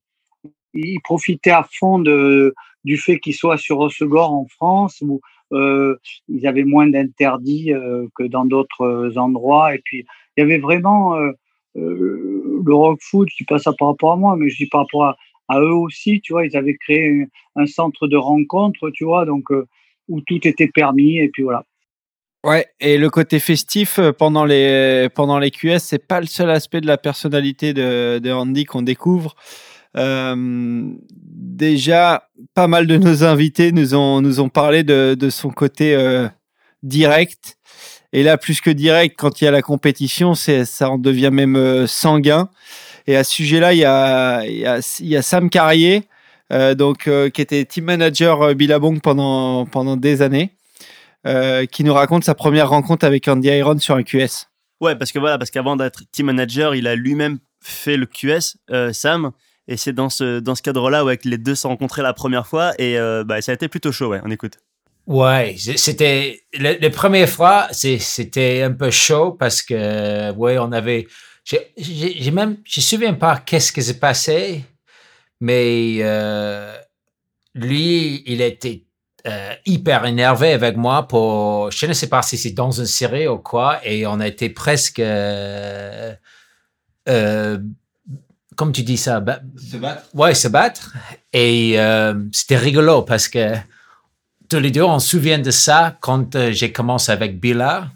il 0.73 0.99
à 1.47 1.69
fond 1.71 1.99
de, 1.99 2.55
du 2.85 2.97
fait 2.97 3.19
qu'ils 3.19 3.35
soient 3.35 3.59
sur 3.59 3.79
Osegor 3.81 4.33
en 4.33 4.47
France 4.47 5.03
où 5.03 5.21
euh, 5.53 5.97
ils 6.29 6.47
avaient 6.47 6.65
moins 6.65 6.89
d'interdits 6.89 7.73
euh, 7.73 8.07
que 8.15 8.25
dans 8.25 8.45
d'autres 8.45 8.83
euh, 8.83 9.17
endroits. 9.17 9.75
Et 9.75 9.81
puis, 9.85 10.05
il 10.37 10.41
y 10.41 10.43
avait 10.43 10.59
vraiment 10.59 11.17
le 11.75 12.75
rock 12.75 12.99
food 13.03 13.29
qui 13.29 13.45
passe 13.45 13.65
par 13.79 13.89
rapport 13.89 14.13
à 14.13 14.17
moi, 14.17 14.37
mais 14.37 14.49
je 14.49 14.57
dis 14.57 14.67
par 14.67 14.83
rapport 14.83 15.17
à, 15.49 15.61
eux 15.61 15.75
aussi, 15.75 16.21
tu 16.21 16.33
vois, 16.33 16.47
ils 16.47 16.57
avaient 16.57 16.77
créé 16.77 17.27
un, 17.57 17.67
centre 17.67 18.09
de 18.09 18.17
rencontre, 18.17 18.91
tu 18.91 19.05
vois, 19.05 19.25
donc 19.25 19.45
où 20.09 20.21
tout 20.23 20.47
était 20.47 20.69
permis. 20.69 21.19
Et 21.19 21.29
puis 21.29 21.45
voilà. 21.45 21.65
Ouais, 22.45 22.67
et 22.81 22.99
le 22.99 23.11
côté 23.11 23.39
festif 23.39 24.01
pendant 24.19 24.45
les, 24.45 25.09
pendant 25.15 25.39
les 25.39 25.51
QS, 25.51 25.79
c'est 25.79 26.05
pas 26.05 26.21
le 26.21 26.27
seul 26.27 26.51
aspect 26.51 26.81
de 26.81 26.87
la 26.87 26.99
personnalité 26.99 27.73
de, 27.73 28.19
de 28.19 28.31
Andy 28.31 28.65
qu'on 28.65 28.83
découvre. 28.83 29.37
Euh, 29.97 30.85
déjà, 31.07 32.29
pas 32.55 32.67
mal 32.67 32.87
de 32.87 32.97
nos 32.97 33.25
invités 33.25 33.73
nous 33.73 33.95
ont, 33.95 34.21
nous 34.21 34.41
ont 34.41 34.49
parlé 34.49 34.83
de, 34.83 35.17
de 35.19 35.31
son 35.31 35.51
côté 35.51 35.95
euh, 35.95 36.29
direct. 36.83 37.59
Et 38.13 38.23
là, 38.23 38.39
plus 38.39 38.61
que 38.61 38.71
direct, 38.71 39.17
quand 39.19 39.41
il 39.41 39.45
y 39.45 39.49
a 39.49 39.51
la 39.51 39.63
compétition, 39.63 40.35
ça 40.35 40.91
en 40.91 40.99
devient 40.99 41.31
même 41.33 41.57
euh, 41.57 41.87
sanguin. 41.87 42.49
Et 43.07 43.17
à 43.17 43.25
ce 43.25 43.33
sujet-là, 43.33 43.75
il 43.75 43.81
y 43.81 43.85
a, 43.85 44.43
il 45.01 45.23
Sam 45.23 45.51
Carrier, 45.51 46.05
donc, 46.51 47.11
qui 47.35 47.43
était 47.43 47.65
team 47.67 47.85
manager 47.85 48.55
Billabong 48.55 49.01
pendant, 49.03 49.67
pendant 49.67 49.97
des 49.99 50.23
années 50.23 50.53
qui 51.71 51.85
nous 51.85 51.93
raconte 51.93 52.25
sa 52.25 52.35
première 52.35 52.71
rencontre 52.71 53.05
avec 53.05 53.29
Andy 53.29 53.49
Iron 53.49 53.79
sur 53.79 53.97
un 53.97 54.05
QS. 54.05 54.47
Ouais, 54.81 54.97
parce 54.97 55.13
que 55.13 55.19
voilà, 55.19 55.37
parce 55.37 55.51
qu'avant 55.51 55.77
d'être 55.77 56.05
team 56.13 56.27
manager, 56.27 56.75
il 56.75 56.87
a 56.87 56.95
lui-même 56.95 57.41
fait 57.61 57.99
le 57.99 58.07
QS, 58.07 58.57
Sam. 58.93 59.33
Et 59.67 59.77
c'est 59.77 59.93
dans 59.93 60.11
ce, 60.11 60.41
dans 60.41 60.55
ce 60.55 60.63
cadre-là 60.63 61.05
ouais, 61.05 61.17
que 61.17 61.29
les 61.29 61.39
deux 61.39 61.55
se 61.55 61.67
rencontrés 61.67 62.03
la 62.03 62.13
première 62.13 62.47
fois. 62.47 62.73
Et 62.79 62.99
euh, 62.99 63.25
bah, 63.25 63.41
ça 63.41 63.53
a 63.53 63.55
été 63.55 63.69
plutôt 63.69 63.93
chaud, 63.93 64.09
ouais, 64.09 64.21
on 64.25 64.31
écoute. 64.31 64.59
Ouais, 65.07 65.55
c'était 65.77 66.41
les 66.55 66.91
premières 66.91 67.29
fois, 67.29 67.69
c'était 67.73 68.63
un 68.63 68.73
peu 68.73 68.91
chaud 68.91 69.33
parce 69.33 69.61
que 69.61 70.33
ouais, 70.33 70.57
on 70.59 70.73
avait, 70.73 71.07
j'ai 71.45 72.31
même, 72.31 72.57
je 72.65 72.81
me 72.81 72.83
souviens 72.83 73.13
pas 73.13 73.37
qu'est-ce 73.37 73.71
qui 73.71 73.83
s'est 73.83 73.99
passé, 73.99 74.65
mais 75.43 75.99
euh, 76.01 76.75
lui, 77.55 78.23
il 78.25 78.41
était 78.41 78.85
euh, 79.27 79.53
hyper 79.67 80.07
énervé 80.07 80.53
avec 80.53 80.79
moi 80.79 81.07
pour, 81.07 81.71
je 81.71 81.85
ne 81.85 81.93
sais 81.93 82.09
pas 82.09 82.23
si 82.23 82.39
c'est 82.39 82.53
dans 82.53 82.71
une 82.71 82.87
série 82.87 83.29
ou 83.29 83.37
quoi, 83.37 83.87
et 83.87 84.07
on 84.07 84.21
a 84.21 84.27
été 84.27 84.49
presque, 84.49 85.03
comme 88.57 88.73
tu 88.73 88.83
dis 88.83 88.97
ça, 88.97 89.23
se 89.57 89.77
battre. 89.77 90.09
Ouais, 90.15 90.35
se 90.35 90.49
battre. 90.49 90.93
Et 91.33 91.75
euh, 91.79 92.15
c'était 92.33 92.57
rigolo 92.57 93.03
parce 93.03 93.29
que 93.29 93.55
tous 94.49 94.59
les 94.61 94.71
deux, 94.71 94.83
on 94.83 94.99
se 94.99 95.09
souvient 95.09 95.39
de 95.39 95.51
ça 95.51 95.97
quand 96.01 96.35
euh, 96.37 96.53
j'ai 96.53 96.73
commencé 96.73 97.13
avec 97.13 97.41
Billa. 97.41 97.91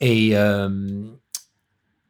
Et 0.00 0.30
euh, 0.34 0.68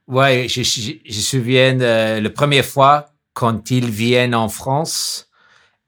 ouais, 0.06 0.46
je, 0.48 0.62
je, 0.62 0.92
je 1.04 1.16
me 1.16 1.22
souviens 1.22 1.74
de 1.74 2.20
la 2.20 2.30
première 2.30 2.64
fois 2.64 3.06
quand 3.32 3.70
ils 3.70 3.90
viennent 3.90 4.34
en 4.34 4.48
France. 4.48 5.28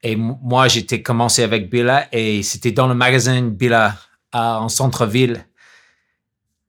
Et 0.03 0.15
moi, 0.15 0.69
j'étais 0.69 1.03
commencé 1.03 1.43
avec 1.43 1.71
Billa 1.71 2.07
et 2.13 2.43
c'était 2.43 2.73
dans 2.73 2.87
le 2.87 2.95
magasin 2.95 3.43
Billa 3.43 3.97
à, 4.31 4.61
en 4.61 4.69
centre-ville. 4.69 5.45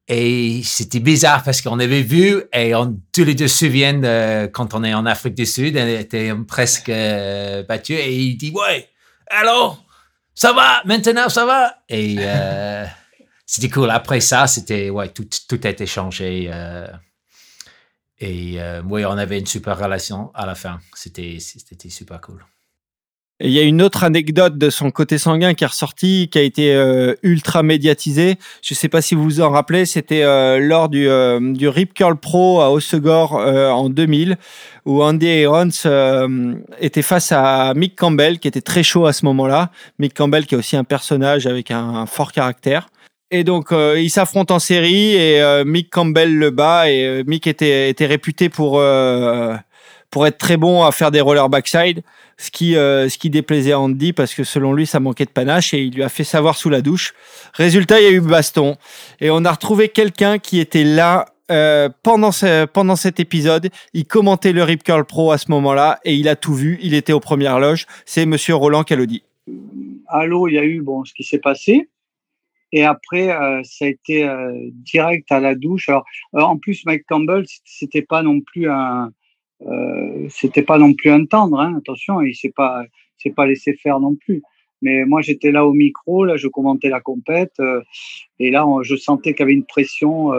Et 0.10 0.62
c'était 0.64 1.02
bizarre 1.02 1.44
parce 1.44 1.62
qu'on 1.62 1.80
avait 1.80 2.02
vu 2.02 2.44
et 2.54 2.74
on, 2.74 2.98
tous 3.12 3.26
les 3.26 3.36
deux 3.36 3.50
se 3.50 3.66
souviennent 3.66 4.02
de, 4.02 4.48
quand 4.48 4.74
on 4.74 4.84
est 4.86 4.94
en 4.94 5.06
Afrique 5.06 5.36
du 5.36 5.46
Sud, 5.46 5.76
on 5.76 5.86
était 5.86 6.32
presque 6.48 6.88
euh, 6.88 7.64
battu 7.64 7.94
et 7.94 8.16
il 8.16 8.38
dit 8.38 8.52
ouais, 8.52 8.88
alors 9.30 9.84
ça 10.34 10.54
va 10.54 10.82
maintenant 10.86 11.28
ça 11.28 11.46
va? 11.46 11.84
Et 11.90 12.16
euh, 12.20 12.86
c'était 13.46 13.70
cool. 13.70 13.90
Après 13.90 14.22
ça, 14.22 14.48
c'était 14.48 14.90
ouais 14.90 15.10
tout 15.10 15.28
tout 15.50 15.60
a 15.66 15.70
été 15.70 15.86
changé 15.86 16.50
euh, 16.54 16.88
et 18.20 18.62
euh, 18.62 18.82
oui 18.84 19.04
on 19.04 19.18
avait 19.18 19.40
une 19.40 19.46
super 19.46 19.78
relation 19.78 20.32
à 20.34 20.46
la 20.46 20.56
fin. 20.56 20.80
C'était 20.94 21.40
c'était 21.40 21.90
super 21.90 22.22
cool. 22.22 22.46
Il 23.40 23.52
y 23.52 23.60
a 23.60 23.62
une 23.62 23.84
autre 23.84 24.04
anecdote 24.04 24.58
de 24.58 24.72
son 24.72 24.90
côté 24.90 25.20
sanguin 25.20 25.54
qui 25.54 25.64
est 25.64 25.68
ressortie, 25.68 26.28
qui 26.32 26.40
a 26.40 26.42
été 26.42 26.74
euh, 26.74 27.14
ultra 27.22 27.62
médiatisée. 27.62 28.38
Je 28.64 28.74
ne 28.74 28.76
sais 28.76 28.90
pas 28.90 29.04
si 29.04 29.14
vous 29.14 29.24
vous 29.24 29.42
en 29.42 29.52
rappelez, 29.52 29.86
c'était 29.86 30.24
euh, 30.24 30.58
lors 30.58 30.90
du, 30.90 31.08
euh, 31.08 31.40
du 31.54 31.68
Rip 31.68 31.94
Curl 31.94 32.18
Pro 32.18 32.62
à 32.62 32.72
Osegor 32.72 33.34
en 33.34 33.90
2000, 33.90 34.38
où 34.86 35.04
Andy 35.04 35.28
Irons 35.28 35.70
était 36.80 37.04
face 37.04 37.32
à 37.32 37.76
Mick 37.76 37.96
Campbell, 37.96 38.40
qui 38.40 38.48
était 38.48 38.62
très 38.62 38.82
chaud 38.82 39.06
à 39.06 39.14
ce 39.14 39.24
moment-là. 39.26 39.70
Mick 40.00 40.16
Campbell, 40.16 40.48
qui 40.48 40.56
est 40.56 40.58
aussi 40.58 40.76
un 40.76 40.84
personnage 40.84 41.46
avec 41.46 41.70
un, 41.70 42.08
fort 42.08 42.32
caractère. 42.32 42.90
Et 43.30 43.44
donc, 43.44 43.68
ils 43.72 44.10
s'affrontent 44.10 44.56
en 44.56 44.60
série 44.60 45.14
et 45.14 45.64
Mick 45.64 45.92
Campbell 45.92 46.36
le 46.36 46.50
bat. 46.50 46.90
Et 46.90 47.24
Mick 47.26 47.46
était, 47.46 47.90
était 47.90 48.08
réputé 48.08 48.50
pour, 48.50 48.82
pour 50.10 50.28
être 50.28 50.38
très 50.38 50.58
bon 50.58 50.84
à 50.84 50.92
faire 50.92 51.12
des 51.12 51.22
rollers 51.22 51.50
backside, 51.50 52.02
ce 52.38 52.52
qui, 52.52 52.74
ce 52.74 53.18
qui 53.18 53.30
déplaisait 53.30 53.74
Andy 53.74 54.14
parce 54.14 54.34
que 54.36 54.44
selon 54.44 54.74
lui, 54.74 54.86
ça 54.86 55.00
manquait 55.00 55.26
de 55.26 55.32
panache 55.32 55.74
et 55.74 55.82
il 55.82 55.96
lui 55.96 56.04
a 56.04 56.10
fait 56.10 56.24
savoir 56.24 56.56
sous 56.56 56.70
la 56.70 56.82
douche. 56.82 57.14
Résultat, 57.54 58.00
il 58.00 58.04
y 58.04 58.08
a 58.08 58.12
eu 58.12 58.22
baston. 58.22 58.78
Et 59.20 59.30
on 59.30 59.44
a 59.44 59.52
retrouvé 59.52 59.90
quelqu'un 59.90 60.38
qui 60.38 60.60
était 60.60 60.84
là 60.84 61.26
euh, 61.50 61.90
pendant, 62.04 62.32
pendant 62.74 62.96
cet 62.96 63.20
épisode, 63.20 63.70
il 63.94 64.06
commentait 64.06 64.52
le 64.52 64.64
Rip 64.64 64.84
Curl 64.84 65.06
Pro 65.06 65.32
à 65.32 65.38
ce 65.38 65.50
moment-là 65.52 66.00
et 66.04 66.14
il 66.14 66.28
a 66.28 66.36
tout 66.36 66.54
vu. 66.54 66.78
Il 66.82 66.94
était 66.94 67.14
aux 67.14 67.20
premières 67.20 67.60
loges. 67.60 67.86
C'est 68.06 68.26
Monsieur 68.26 68.56
Roland 68.56 68.84
Calodi. 68.84 69.24
Allô, 70.08 70.48
il 70.48 70.54
y 70.54 70.58
a 70.58 70.64
eu 70.64 70.82
bon 70.82 71.06
ce 71.06 71.14
qui 71.14 71.24
s'est 71.24 71.40
passé. 71.40 71.90
Et 72.74 72.84
après, 72.84 73.32
euh, 73.32 73.62
ça 73.64 73.86
a 73.86 73.88
été 73.88 74.28
euh, 74.28 74.52
direct 74.72 75.32
à 75.32 75.40
la 75.40 75.56
douche. 75.56 75.88
Alors, 75.88 76.06
euh, 76.36 76.42
en 76.42 76.58
plus, 76.58 76.86
Mike 76.86 77.06
Campbell, 77.08 77.46
c'était 77.64 78.02
pas 78.02 78.24
non 78.24 78.42
plus 78.42 78.70
un, 78.70 79.12
c'était 80.30 80.64
pas 80.64 80.78
non 80.78 80.94
plus 80.94 81.10
un 81.10 81.26
tendre. 81.26 81.60
Hein, 81.60 81.78
attention, 81.78 82.22
il 82.22 82.36
s'est 82.36 82.54
pas, 82.56 82.84
s'est 83.18 83.32
pas 83.32 83.46
laissé 83.46 83.74
faire 83.74 84.00
non 84.00 84.16
plus. 84.16 84.42
Mais 84.82 85.06
moi, 85.06 85.22
j'étais 85.22 85.52
là 85.52 85.66
au 85.66 85.74
micro, 85.74 86.24
là, 86.24 86.38
je 86.38 86.48
commentais 86.48 86.90
la 86.90 87.02
compète, 87.02 87.60
et 88.38 88.52
là, 88.52 88.64
je 88.84 88.96
sentais 88.96 89.34
qu'il 89.34 89.40
y 89.40 89.44
avait 89.44 89.54
une 89.54 89.66
pression 89.66 90.32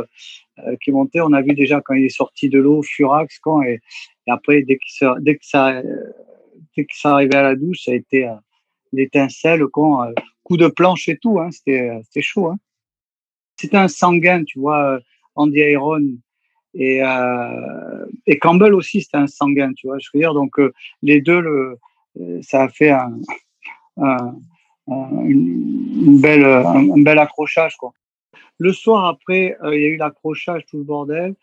qui 0.81 0.93
montait. 0.93 1.21
On 1.21 1.33
a 1.33 1.43
vu 1.43 1.55
déjà 1.55 1.81
quand 1.81 1.95
il 1.95 2.05
est 2.05 2.09
sorti 2.09 2.49
de 2.49 2.61
l'eau, 2.61 2.83
Furax, 2.83 3.41
quand, 3.41 3.63
et, 3.63 3.81
après, 4.29 4.63
dès 4.63 4.77
que 4.77 4.85
ça, 4.87 5.17
dès 5.19 5.35
que 5.35 5.45
ça, 5.45 5.83
dès 6.77 6.85
que 6.85 6.95
ça 6.95 7.15
arrivait 7.15 7.35
à 7.35 7.43
la 7.43 7.57
douche, 7.57 7.81
ça 7.85 7.91
a 7.91 7.95
été 7.95 8.29
l'étincelle, 8.93 9.67
quand 9.73 10.09
coup 10.49 10.57
de 10.57 10.69
planche 10.69 11.09
et 11.09 11.19
tout, 11.19 11.39
hein, 11.39 11.51
c'était, 11.51 11.91
c'était 12.05 12.23
chaud. 12.23 12.47
Hein. 12.47 12.59
C'était 13.57 13.77
un 13.77 13.89
sanguin, 13.89 14.45
tu 14.45 14.59
vois, 14.59 15.01
Andy 15.35 15.59
Iron 15.59 16.01
et, 16.75 17.03
euh, 17.03 18.07
et 18.27 18.39
Campbell 18.39 18.75
aussi, 18.75 19.03
c'était 19.03 19.17
un 19.17 19.27
sanguin, 19.27 19.73
tu 19.73 19.87
vois, 19.87 19.99
je 19.99 20.09
veux 20.13 20.21
dire. 20.21 20.35
Donc, 20.35 20.59
euh, 20.59 20.73
les 21.03 21.21
deux, 21.21 21.41
le, 21.41 21.79
ça 22.43 22.65
a 22.65 22.69
fait 22.69 22.91
un, 22.91 23.19
un, 23.97 24.35
un, 24.89 25.25
une 25.25 26.21
belle, 26.21 26.45
un, 26.45 27.03
bel 27.03 27.19
accrochage, 27.19 27.77
quoi. 27.77 27.93
Le 28.59 28.73
soir 28.73 29.07
après, 29.07 29.57
euh, 29.63 29.77
il 29.77 29.83
y 29.83 29.85
a 29.85 29.89
eu 29.89 29.97
l'accrochage, 29.97 30.65
tout 30.67 30.79
le 30.79 30.85
bordel. 30.85 31.35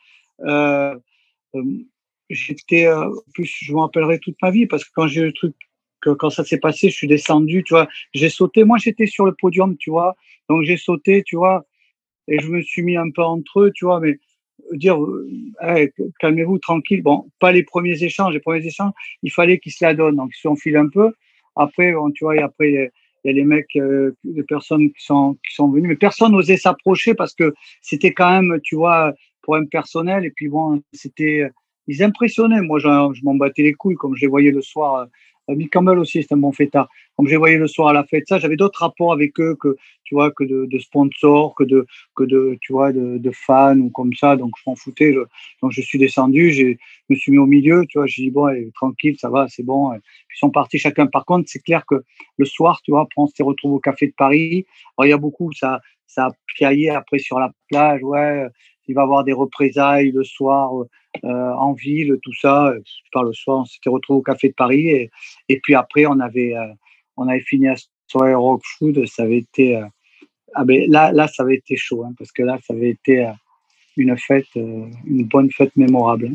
Euh, 0.41 0.95
j'étais, 2.29 2.87
plus, 3.33 3.45
je 3.45 3.73
m'en 3.73 3.83
rappellerai 3.83 4.19
toute 4.19 4.35
ma 4.41 4.51
vie 4.51 4.65
parce 4.65 4.83
que 4.83 4.89
quand 4.93 5.07
j'ai 5.07 5.21
eu 5.21 5.25
le 5.25 5.33
truc 5.33 5.55
quand 6.13 6.29
ça 6.29 6.43
s'est 6.43 6.59
passé, 6.59 6.89
je 6.89 6.95
suis 6.95 7.07
descendu, 7.07 7.63
tu 7.63 7.73
vois, 7.73 7.87
j'ai 8.13 8.29
sauté. 8.29 8.63
Moi, 8.63 8.77
j'étais 8.77 9.07
sur 9.07 9.25
le 9.25 9.33
podium, 9.33 9.75
tu 9.77 9.89
vois, 9.89 10.15
donc 10.49 10.63
j'ai 10.63 10.77
sauté, 10.77 11.23
tu 11.23 11.35
vois, 11.35 11.65
et 12.27 12.39
je 12.39 12.47
me 12.49 12.61
suis 12.61 12.81
mis 12.83 12.97
un 12.97 13.09
peu 13.11 13.23
entre 13.23 13.61
eux, 13.61 13.71
tu 13.73 13.85
vois, 13.85 13.99
mais 13.99 14.19
dire, 14.73 14.97
hey, 15.61 15.91
calmez-vous, 16.19 16.59
tranquille. 16.59 17.01
Bon, 17.01 17.29
pas 17.39 17.51
les 17.51 17.63
premiers 17.63 18.03
échanges, 18.03 18.33
les 18.33 18.39
premiers 18.39 18.65
échanges, 18.65 18.93
il 19.23 19.31
fallait 19.31 19.59
qu'ils 19.59 19.71
se 19.71 19.83
la 19.83 19.93
donnent, 19.93 20.15
donc 20.15 20.31
ils 20.35 20.41
s'enfilent 20.41 20.77
un 20.77 20.89
peu. 20.89 21.11
Après, 21.55 21.93
tu 22.15 22.23
vois, 22.23 22.35
et 22.35 22.41
après, 22.41 22.71
il 22.71 22.89
y 23.25 23.29
a 23.29 23.33
les 23.33 23.43
mecs, 23.43 23.75
euh, 23.75 24.15
les 24.23 24.43
personnes 24.43 24.91
qui 24.91 25.03
sont, 25.03 25.37
qui 25.47 25.55
sont 25.55 25.69
venus, 25.69 25.87
mais 25.87 25.95
personne 25.95 26.31
n'osait 26.31 26.57
s'approcher 26.57 27.13
parce 27.15 27.33
que 27.33 27.53
c'était 27.81 28.13
quand 28.13 28.29
même, 28.29 28.59
tu 28.63 28.75
vois, 28.75 29.13
un 29.47 29.65
personnel, 29.65 30.25
et 30.25 30.31
puis 30.31 30.47
bon, 30.47 30.81
c'était, 30.91 31.47
ils 31.87 32.03
impressionnaient. 32.03 32.61
Moi, 32.61 32.79
je, 32.79 32.87
je 33.13 33.23
m'en 33.23 33.35
battais 33.35 33.61
les 33.61 33.73
couilles, 33.73 33.95
comme 33.95 34.15
je 34.15 34.21
les 34.21 34.27
voyais 34.27 34.51
le 34.51 34.61
soir 34.61 35.07
Mick 35.49 35.71
Campbell 35.71 35.99
aussi, 35.99 36.23
c'est 36.23 36.33
un 36.33 36.37
bon 36.37 36.51
fêtard. 36.51 36.89
Comme 37.15 37.27
j'ai 37.27 37.37
voyé 37.37 37.57
le 37.57 37.67
soir 37.67 37.89
à 37.89 37.93
la 37.93 38.03
fête, 38.03 38.27
ça, 38.27 38.39
j'avais 38.39 38.55
d'autres 38.55 38.79
rapports 38.79 39.13
avec 39.13 39.39
eux 39.39 39.55
que, 39.59 39.77
tu 40.03 40.15
vois, 40.15 40.31
que 40.31 40.43
de, 40.43 40.79
sponsors, 40.79 41.53
que 41.55 41.63
de, 41.63 41.85
que 42.15 42.23
de, 42.23 42.57
tu 42.61 42.73
vois, 42.73 42.91
de, 42.91 43.31
fans 43.31 43.77
ou 43.77 43.89
comme 43.89 44.13
ça. 44.13 44.35
Donc, 44.35 44.51
je 44.57 44.69
m'en 44.69 44.75
foutais. 44.75 45.13
Donc, 45.61 45.71
je 45.71 45.81
suis 45.81 45.99
descendu, 45.99 46.51
je 46.51 46.75
me 47.09 47.15
suis 47.15 47.31
mis 47.31 47.37
au 47.37 47.45
milieu, 47.45 47.85
tu 47.87 47.99
vois, 47.99 48.07
j'ai 48.07 48.23
dit, 48.23 48.31
bon, 48.31 48.47
tranquille, 48.73 49.15
ça 49.19 49.29
va, 49.29 49.47
c'est 49.47 49.63
bon. 49.63 49.93
Ils 49.93 50.39
sont 50.39 50.49
partis 50.49 50.79
chacun. 50.79 51.07
Par 51.07 51.25
contre, 51.25 51.47
c'est 51.47 51.61
clair 51.61 51.85
que 51.85 52.03
le 52.37 52.45
soir, 52.45 52.81
tu 52.83 52.91
vois, 52.91 53.01
après, 53.01 53.21
on 53.21 53.27
s'est 53.27 53.43
retrouvé 53.43 53.75
au 53.75 53.79
Café 53.79 54.07
de 54.07 54.13
Paris. 54.17 54.65
Alors, 54.97 55.07
il 55.07 55.09
y 55.09 55.13
a 55.13 55.17
beaucoup, 55.17 55.51
ça, 55.53 55.79
ça 56.07 56.27
a 56.27 56.31
piaillé 56.55 56.89
après 56.89 57.19
sur 57.19 57.39
la 57.39 57.51
plage, 57.69 58.01
ouais, 58.03 58.47
il 58.87 58.95
va 58.95 59.01
y 59.01 59.03
avoir 59.03 59.23
des 59.23 59.33
représailles 59.33 60.11
le 60.11 60.23
soir 60.23 60.79
euh, 60.79 60.89
en 61.23 61.73
ville, 61.73 62.17
tout 62.21 62.33
ça. 62.39 62.71
Par 63.11 63.23
le 63.23 63.33
soir, 63.33 63.59
on 63.59 63.65
s'était 63.65 63.89
retrouvé 63.89 64.19
au 64.19 64.21
Café 64.21 64.49
de 64.49 64.53
Paris 64.53 65.09
et, 65.49 65.59
puis 65.61 65.75
après, 65.75 66.05
on 66.05 66.19
avait, 66.19 66.55
euh, 66.55 66.73
on 67.17 67.27
avait 67.27 67.41
fini 67.41 67.67
à 67.67 67.75
soirée 68.07 68.33
Rock 68.33 68.61
Food. 68.77 69.05
Ça 69.07 69.23
avait 69.23 69.37
été, 69.37 69.77
euh, 69.77 69.85
ah 70.53 70.65
ben 70.65 70.89
là, 70.89 71.11
là, 71.11 71.27
ça 71.27 71.43
avait 71.43 71.55
été 71.55 71.75
chaud 71.75 72.03
hein, 72.03 72.13
parce 72.17 72.31
que 72.31 72.43
là, 72.43 72.57
ça 72.65 72.73
avait 72.73 72.91
été 72.91 73.29
une 73.97 74.17
fête, 74.17 74.47
une 74.55 75.25
bonne 75.25 75.51
fête 75.51 75.75
mémorable. 75.75 76.31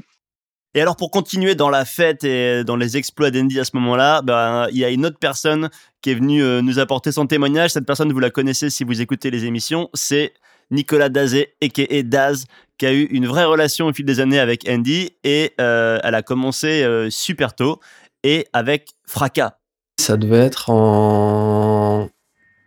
Et 0.72 0.80
alors 0.80 0.94
pour 0.94 1.10
continuer 1.10 1.56
dans 1.56 1.68
la 1.68 1.84
fête 1.84 2.22
et 2.22 2.62
dans 2.62 2.76
les 2.76 2.96
exploits 2.96 3.32
d'Andy 3.32 3.58
à 3.58 3.64
ce 3.64 3.72
moment-là, 3.74 4.22
ben, 4.22 4.68
il 4.70 4.78
y 4.78 4.84
a 4.84 4.90
une 4.90 5.04
autre 5.04 5.18
personne 5.18 5.68
qui 6.00 6.10
est 6.10 6.14
venue 6.14 6.42
nous 6.62 6.78
apporter 6.78 7.10
son 7.10 7.26
témoignage. 7.26 7.70
Cette 7.70 7.86
personne, 7.86 8.12
vous 8.12 8.20
la 8.20 8.30
connaissez 8.30 8.70
si 8.70 8.84
vous 8.84 9.00
écoutez 9.00 9.30
les 9.30 9.44
émissions, 9.46 9.90
c'est 9.94 10.32
Nicolas 10.70 11.08
Dazé, 11.08 11.54
a.k.a. 11.62 12.02
Daz, 12.02 12.44
qui 12.78 12.86
a 12.86 12.92
eu 12.92 13.04
une 13.04 13.26
vraie 13.26 13.44
relation 13.44 13.86
au 13.86 13.92
fil 13.92 14.04
des 14.04 14.20
années 14.20 14.40
avec 14.40 14.68
Andy 14.68 15.10
et 15.24 15.52
elle 15.58 16.14
a 16.14 16.22
commencé 16.22 17.08
super 17.10 17.54
tôt 17.54 17.80
et 18.22 18.46
avec 18.52 18.90
fracas. 19.06 19.56
Ça 20.00 20.16
devait 20.16 20.38
être 20.38 20.70
en 20.70 22.08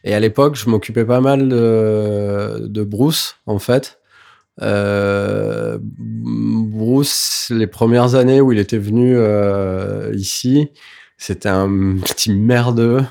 Et 0.03 0.15
à 0.15 0.21
l'époque, 0.21 0.57
je 0.57 0.71
m'occupais 0.71 1.05
pas 1.05 1.21
mal 1.21 1.49
de, 1.49 2.85
Bruce, 2.85 3.37
en 3.47 3.59
fait. 3.59 3.99
Euh, 4.61 5.79
Bruce, 5.81 7.53
les 7.55 7.67
premières 7.67 8.15
années 8.15 8.41
où 8.41 8.53
il 8.53 8.59
était 8.59 8.79
venu 8.79 9.15
euh, 9.17 10.13
ici, 10.15 10.71
c'était 11.19 11.49
un 11.49 11.97
petit 11.99 12.33
merdeux. 12.33 13.05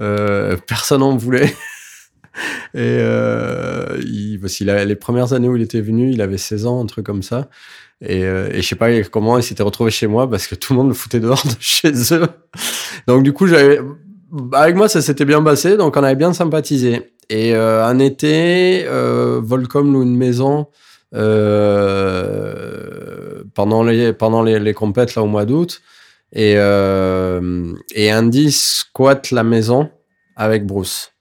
Euh, 0.00 0.56
personne 0.66 1.00
n'en 1.00 1.16
voulait. 1.16 1.54
Et 2.74 2.98
euh, 2.98 4.00
il, 4.04 4.40
parce 4.40 4.58
les 4.58 4.96
premières 4.96 5.32
années 5.32 5.48
où 5.48 5.56
il 5.56 5.62
était 5.62 5.80
venu, 5.80 6.10
il 6.10 6.20
avait 6.20 6.36
16 6.36 6.66
ans, 6.66 6.82
un 6.82 6.86
truc 6.86 7.06
comme 7.06 7.22
ça. 7.22 7.48
Et, 8.00 8.24
euh, 8.24 8.50
et 8.52 8.60
je 8.60 8.68
sais 8.68 8.74
pas 8.74 9.02
comment 9.04 9.38
il 9.38 9.42
s'était 9.44 9.62
retrouvé 9.62 9.90
chez 9.90 10.08
moi 10.08 10.28
parce 10.28 10.48
que 10.48 10.56
tout 10.56 10.72
le 10.72 10.78
monde 10.78 10.88
le 10.88 10.94
foutait 10.94 11.20
dehors 11.20 11.42
de 11.44 11.54
chez 11.60 11.92
eux. 12.12 12.26
Donc 13.06 13.22
du 13.22 13.32
coup, 13.32 13.46
j'avais, 13.46 13.80
avec 14.52 14.76
moi, 14.76 14.88
ça 14.88 15.00
s'était 15.00 15.24
bien 15.24 15.42
passé, 15.42 15.76
donc 15.76 15.96
on 15.96 16.02
avait 16.02 16.16
bien 16.16 16.32
sympathisé. 16.32 17.14
Et 17.30 17.54
euh, 17.54 17.84
un 17.84 17.98
été, 17.98 18.84
euh, 18.86 19.40
Volcom 19.42 19.92
loue 19.92 20.02
une 20.02 20.16
maison 20.16 20.66
euh, 21.14 22.34
pendant 23.54 23.82
les 23.82 24.12
pendant 24.12 24.42
les, 24.42 24.58
les 24.58 24.74
compètes 24.74 25.14
là 25.14 25.22
au 25.22 25.26
mois 25.26 25.44
d'août, 25.44 25.80
et 26.34 26.54
euh, 26.56 27.72
et 27.94 28.12
Andy 28.12 28.50
squatte 28.52 29.30
la 29.30 29.44
maison 29.44 29.90
avec 30.36 30.66
Bruce. 30.66 31.12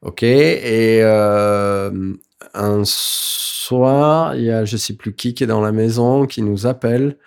Ok, 0.00 0.22
et 0.24 1.00
euh, 1.02 2.14
un 2.54 2.82
soir, 2.84 4.34
il 4.34 4.44
y 4.44 4.50
a 4.50 4.64
je 4.64 4.76
sais 4.76 4.94
plus 4.94 5.14
qui 5.14 5.34
qui 5.34 5.44
est 5.44 5.46
dans 5.46 5.60
la 5.60 5.72
maison, 5.72 6.26
qui 6.26 6.42
nous 6.42 6.66
appelle. 6.66 7.18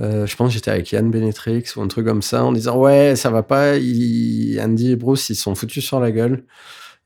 Euh, 0.00 0.26
je 0.26 0.36
pense 0.36 0.48
que 0.48 0.54
j'étais 0.54 0.72
avec 0.72 0.90
Yann 0.90 1.10
Benetrix 1.10 1.64
ou 1.76 1.82
un 1.82 1.88
truc 1.88 2.06
comme 2.06 2.22
ça, 2.22 2.44
en 2.44 2.52
disant 2.52 2.78
ouais, 2.78 3.16
ça 3.16 3.30
va 3.30 3.42
pas. 3.42 3.74
Andy 3.74 4.90
et 4.92 4.96
Bruce, 4.96 5.30
ils 5.30 5.36
sont 5.36 5.54
foutus 5.54 5.84
sur 5.84 6.00
la 6.00 6.10
gueule. 6.10 6.44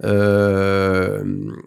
Euh, 0.04 1.24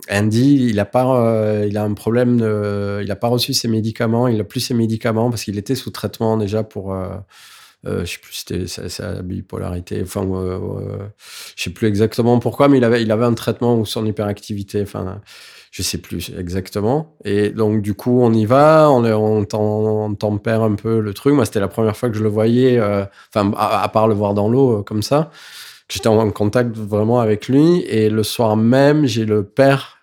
Andy, 0.09 0.67
il 0.69 0.79
a 0.79 0.85
pas, 0.85 1.05
euh, 1.05 1.65
il 1.69 1.77
a 1.77 1.83
un 1.83 1.93
problème, 1.93 2.37
de, 2.39 3.01
il 3.03 3.11
a 3.11 3.15
pas 3.15 3.27
reçu 3.27 3.53
ses 3.53 3.67
médicaments, 3.67 4.27
il 4.27 4.39
a 4.39 4.43
plus 4.43 4.61
ses 4.61 4.73
médicaments 4.73 5.29
parce 5.29 5.43
qu'il 5.43 5.57
était 5.57 5.75
sous 5.75 5.91
traitement 5.91 6.37
déjà 6.37 6.63
pour 6.63 6.93
euh, 6.93 7.09
euh, 7.87 8.05
je 8.05 8.11
sais 8.13 8.19
plus, 8.19 8.33
c'était 8.33 8.67
sa, 8.67 9.21
bipolarité. 9.23 10.01
Enfin, 10.03 10.23
euh, 10.31 11.07
je 11.55 11.63
sais 11.63 11.69
plus 11.71 11.87
exactement 11.87 12.39
pourquoi, 12.39 12.67
mais 12.67 12.77
il 12.77 12.83
avait, 12.83 13.01
il 13.01 13.11
avait 13.11 13.25
un 13.25 13.33
traitement 13.33 13.75
ou 13.75 13.85
son 13.85 14.05
hyperactivité. 14.05 14.83
Enfin, 14.83 15.21
je 15.71 15.81
sais 15.81 15.97
plus 15.97 16.31
exactement. 16.37 17.15
Et 17.25 17.49
donc, 17.49 17.81
du 17.81 17.95
coup, 17.95 18.21
on 18.21 18.31
y 18.33 18.45
va, 18.45 18.89
on, 18.91 19.03
on, 19.05 19.45
on 19.53 20.15
tempère 20.15 20.61
un 20.61 20.75
peu 20.75 20.99
le 20.99 21.13
truc. 21.13 21.33
Moi, 21.33 21.45
c'était 21.45 21.59
la 21.59 21.67
première 21.67 21.97
fois 21.97 22.09
que 22.09 22.17
je 22.17 22.23
le 22.23 22.29
voyais, 22.29 22.77
euh, 22.77 23.03
enfin, 23.33 23.51
à, 23.57 23.87
part 23.89 24.07
le 24.07 24.13
voir 24.13 24.33
dans 24.35 24.47
l'eau 24.47 24.79
euh, 24.79 24.83
comme 24.83 25.01
ça. 25.01 25.31
J'étais 25.91 26.07
en 26.07 26.31
contact 26.31 26.77
vraiment 26.77 27.19
avec 27.19 27.49
lui. 27.49 27.81
Et 27.81 28.09
le 28.09 28.23
soir 28.23 28.55
même, 28.55 29.05
j'ai 29.05 29.25
le 29.25 29.43
père 29.43 29.97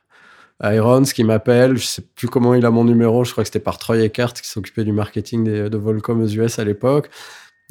Irons 0.62 1.05
qui 1.05 1.24
m'appelle. 1.24 1.79
Je 1.79 1.87
sais 1.87 2.03
plus 2.14 2.29
comment 2.29 2.53
il 2.53 2.66
a 2.66 2.70
mon 2.70 2.85
numéro. 2.85 3.24
Je 3.24 3.33
crois 3.33 3.42
que 3.42 3.48
c'était 3.48 3.59
par 3.59 3.79
Troy 3.79 4.01
Eckert 4.01 4.35
qui 4.35 4.46
s'occupait 4.46 4.85
du 4.85 4.92
marketing 4.92 5.44
de 5.44 5.79
Volcom 5.79 6.20
aux 6.20 6.27
US 6.27 6.59
à 6.59 6.64
l'époque. 6.64 7.09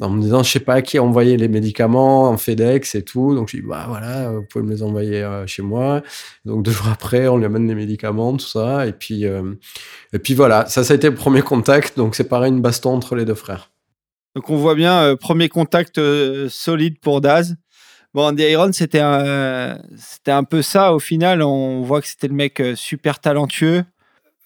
En 0.00 0.10
me 0.10 0.20
disant 0.20 0.42
je 0.42 0.50
sais 0.50 0.60
pas 0.60 0.74
à 0.74 0.82
qui 0.82 0.98
envoyer 0.98 1.36
les 1.36 1.46
médicaments 1.46 2.28
en 2.28 2.36
FedEx 2.36 2.96
et 2.96 3.04
tout. 3.04 3.36
Donc 3.36 3.50
je 3.50 3.58
dis 3.58 3.62
bah 3.62 3.84
voilà 3.86 4.32
vous 4.32 4.42
pouvez 4.42 4.64
me 4.64 4.70
les 4.72 4.82
envoyer 4.82 5.22
euh, 5.22 5.46
chez 5.46 5.62
moi. 5.62 6.02
Donc 6.44 6.64
deux 6.64 6.72
jours 6.72 6.88
après 6.88 7.28
on 7.28 7.36
lui 7.36 7.44
amène 7.44 7.68
les 7.68 7.74
médicaments 7.76 8.36
tout 8.36 8.46
ça. 8.46 8.84
Et 8.88 8.92
puis 8.92 9.26
euh, 9.26 9.54
et 10.12 10.18
puis 10.18 10.34
voilà. 10.34 10.66
Ça 10.66 10.82
ça 10.82 10.92
a 10.92 10.96
été 10.96 11.08
le 11.08 11.14
premier 11.14 11.42
contact. 11.42 11.96
Donc 11.96 12.16
c'est 12.16 12.28
pareil 12.28 12.50
une 12.50 12.62
baston 12.62 12.94
entre 12.94 13.14
les 13.14 13.24
deux 13.24 13.34
frères. 13.34 13.70
Donc 14.34 14.50
on 14.50 14.56
voit 14.56 14.74
bien 14.74 15.02
euh, 15.02 15.16
premier 15.16 15.48
contact 15.48 16.00
solide 16.48 16.98
pour 17.00 17.20
Daz 17.20 17.56
bon 18.14 18.26
Andy 18.28 18.42
Iron 18.44 18.72
c'était 18.72 19.00
un 19.00 19.78
c'était 19.96 20.32
un 20.32 20.44
peu 20.44 20.62
ça 20.62 20.92
au 20.94 20.98
final 20.98 21.42
on 21.42 21.82
voit 21.82 22.00
que 22.00 22.08
c'était 22.08 22.28
le 22.28 22.34
mec 22.34 22.62
super 22.74 23.18
talentueux 23.20 23.84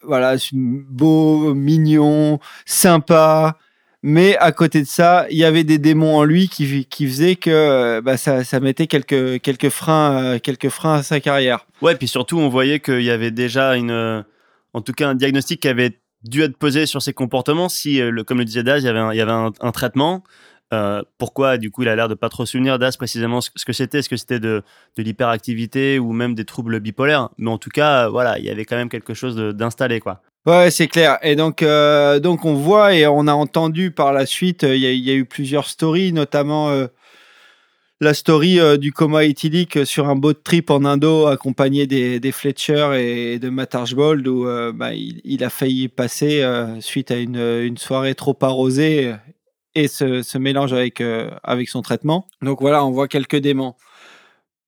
voilà 0.03 0.35
beau 0.53 1.55
mignon 1.55 2.41
sympa 2.67 3.57
mais 4.03 4.37
à 4.39 4.51
côté 4.51 4.81
de 4.81 4.87
ça, 4.87 5.27
il 5.31 5.39
y 5.39 5.45
avait 5.45 5.63
des 5.63 5.79
démons 5.79 6.17
en 6.17 6.25
lui 6.25 6.49
qui, 6.49 6.87
qui 6.87 7.07
faisaient 7.07 7.37
que 7.37 7.51
euh, 7.51 8.01
bah, 8.01 8.17
ça, 8.17 8.43
ça, 8.43 8.59
mettait 8.59 8.89
quelques, 8.89 9.41
quelques, 9.41 9.69
freins, 9.69 10.25
euh, 10.25 10.39
quelques 10.41 10.71
freins 10.71 10.95
à 10.95 11.03
sa 11.05 11.21
carrière. 11.21 11.67
Ouais, 11.83 11.95
puis 11.95 12.09
surtout, 12.09 12.39
on 12.39 12.49
voyait 12.49 12.81
qu'il 12.81 13.03
y 13.03 13.11
avait 13.11 13.31
déjà 13.31 13.77
une, 13.77 13.93
euh, 13.93 14.23
en 14.73 14.81
tout 14.81 14.93
cas 14.93 15.09
un 15.09 15.15
diagnostic 15.15 15.61
qui 15.61 15.69
avait 15.69 16.01
dû 16.25 16.43
être 16.43 16.57
posé 16.57 16.87
sur 16.87 17.01
ses 17.01 17.13
comportements. 17.13 17.69
Si, 17.69 18.01
comme 18.27 18.39
le 18.39 18.45
disait 18.45 18.65
Daz, 18.65 18.83
il 18.83 18.87
y 18.87 18.89
avait 18.89 19.15
il 19.15 19.19
y 19.19 19.21
avait 19.21 19.33
un, 19.33 19.73
traitement. 19.73 20.25
Pourquoi 21.19 21.59
du 21.59 21.71
coup 21.71 21.83
il 21.83 21.89
a 21.89 21.97
l'air 21.97 22.09
de 22.09 22.15
pas 22.15 22.29
trop 22.29 22.47
souvenir 22.47 22.79
Daz 22.79 22.97
précisément 22.97 23.41
ce, 23.41 23.51
que 23.51 23.73
c'était? 23.73 23.99
Est-ce 23.99 24.09
que 24.09 24.17
c'était 24.17 24.41
de, 24.41 24.63
de 24.97 25.03
l'hyperactivité 25.03 25.99
ou 25.99 26.13
même 26.13 26.35
des 26.35 26.45
troubles 26.45 26.81
bipolaires? 26.81 27.29
Mais 27.39 27.51
en 27.51 27.59
tout 27.59 27.71
cas, 27.71 28.09
voilà, 28.09 28.39
il 28.39 28.45
y 28.45 28.51
avait 28.51 28.65
quand 28.65 28.77
même 28.77 28.89
quelque 28.89 29.15
chose 29.15 29.37
d'installé 29.37 30.01
quoi. 30.01 30.23
Ouais, 30.45 30.73
c'est 30.73 30.89
clair. 30.89 31.19
Et 31.23 31.37
donc, 31.37 31.63
euh, 31.63 32.19
donc 32.19 32.45
on 32.45 32.55
voit 32.55 32.95
et 32.95 33.07
on 33.07 33.29
a 33.29 33.33
entendu 33.33 33.93
par 33.93 34.13
la 34.13 34.27
suite, 34.27 34.65
euh, 34.65 34.75
il 34.75 34.83
y, 34.83 35.11
a 35.11 35.15
eu 35.15 35.25
plusieurs 35.25 35.69
stories, 35.69 36.13
notamment 36.13 36.71
euh, 36.71 36.89
la 38.01 38.13
story 38.13 38.59
du 38.81 38.93
coma 38.93 39.23
éthylique 39.25 39.87
sur 39.87 40.09
un 40.09 40.17
boat 40.17 40.35
trip 40.43 40.71
en 40.71 40.85
Indo 40.85 41.27
accompagné 41.27 41.87
des, 41.87 42.19
des 42.19 42.33
Fletcher 42.33 42.91
et 42.99 43.39
de 43.39 43.49
Matt 43.51 43.77
Archbold 43.77 44.27
où 44.27 44.45
bah, 44.75 44.93
il, 44.93 45.45
a 45.45 45.51
failli 45.51 45.87
passer 45.87 46.45
suite 46.81 47.13
à 47.13 47.19
une, 47.19 47.37
une, 47.37 47.77
soirée 47.77 48.17
trop 48.17 48.37
arrosée 48.43 49.15
et 49.75 49.89
ce, 49.89 50.23
ce 50.23 50.39
mélange 50.39 50.73
avec, 50.73 51.03
avec 51.43 51.69
son 51.69 51.83
traitement. 51.83 52.27
Donc 52.43 52.61
voilà, 52.61 52.85
on 52.85 52.91
voit 52.91 53.09
quelques 53.09 53.37
démons. 53.37 53.75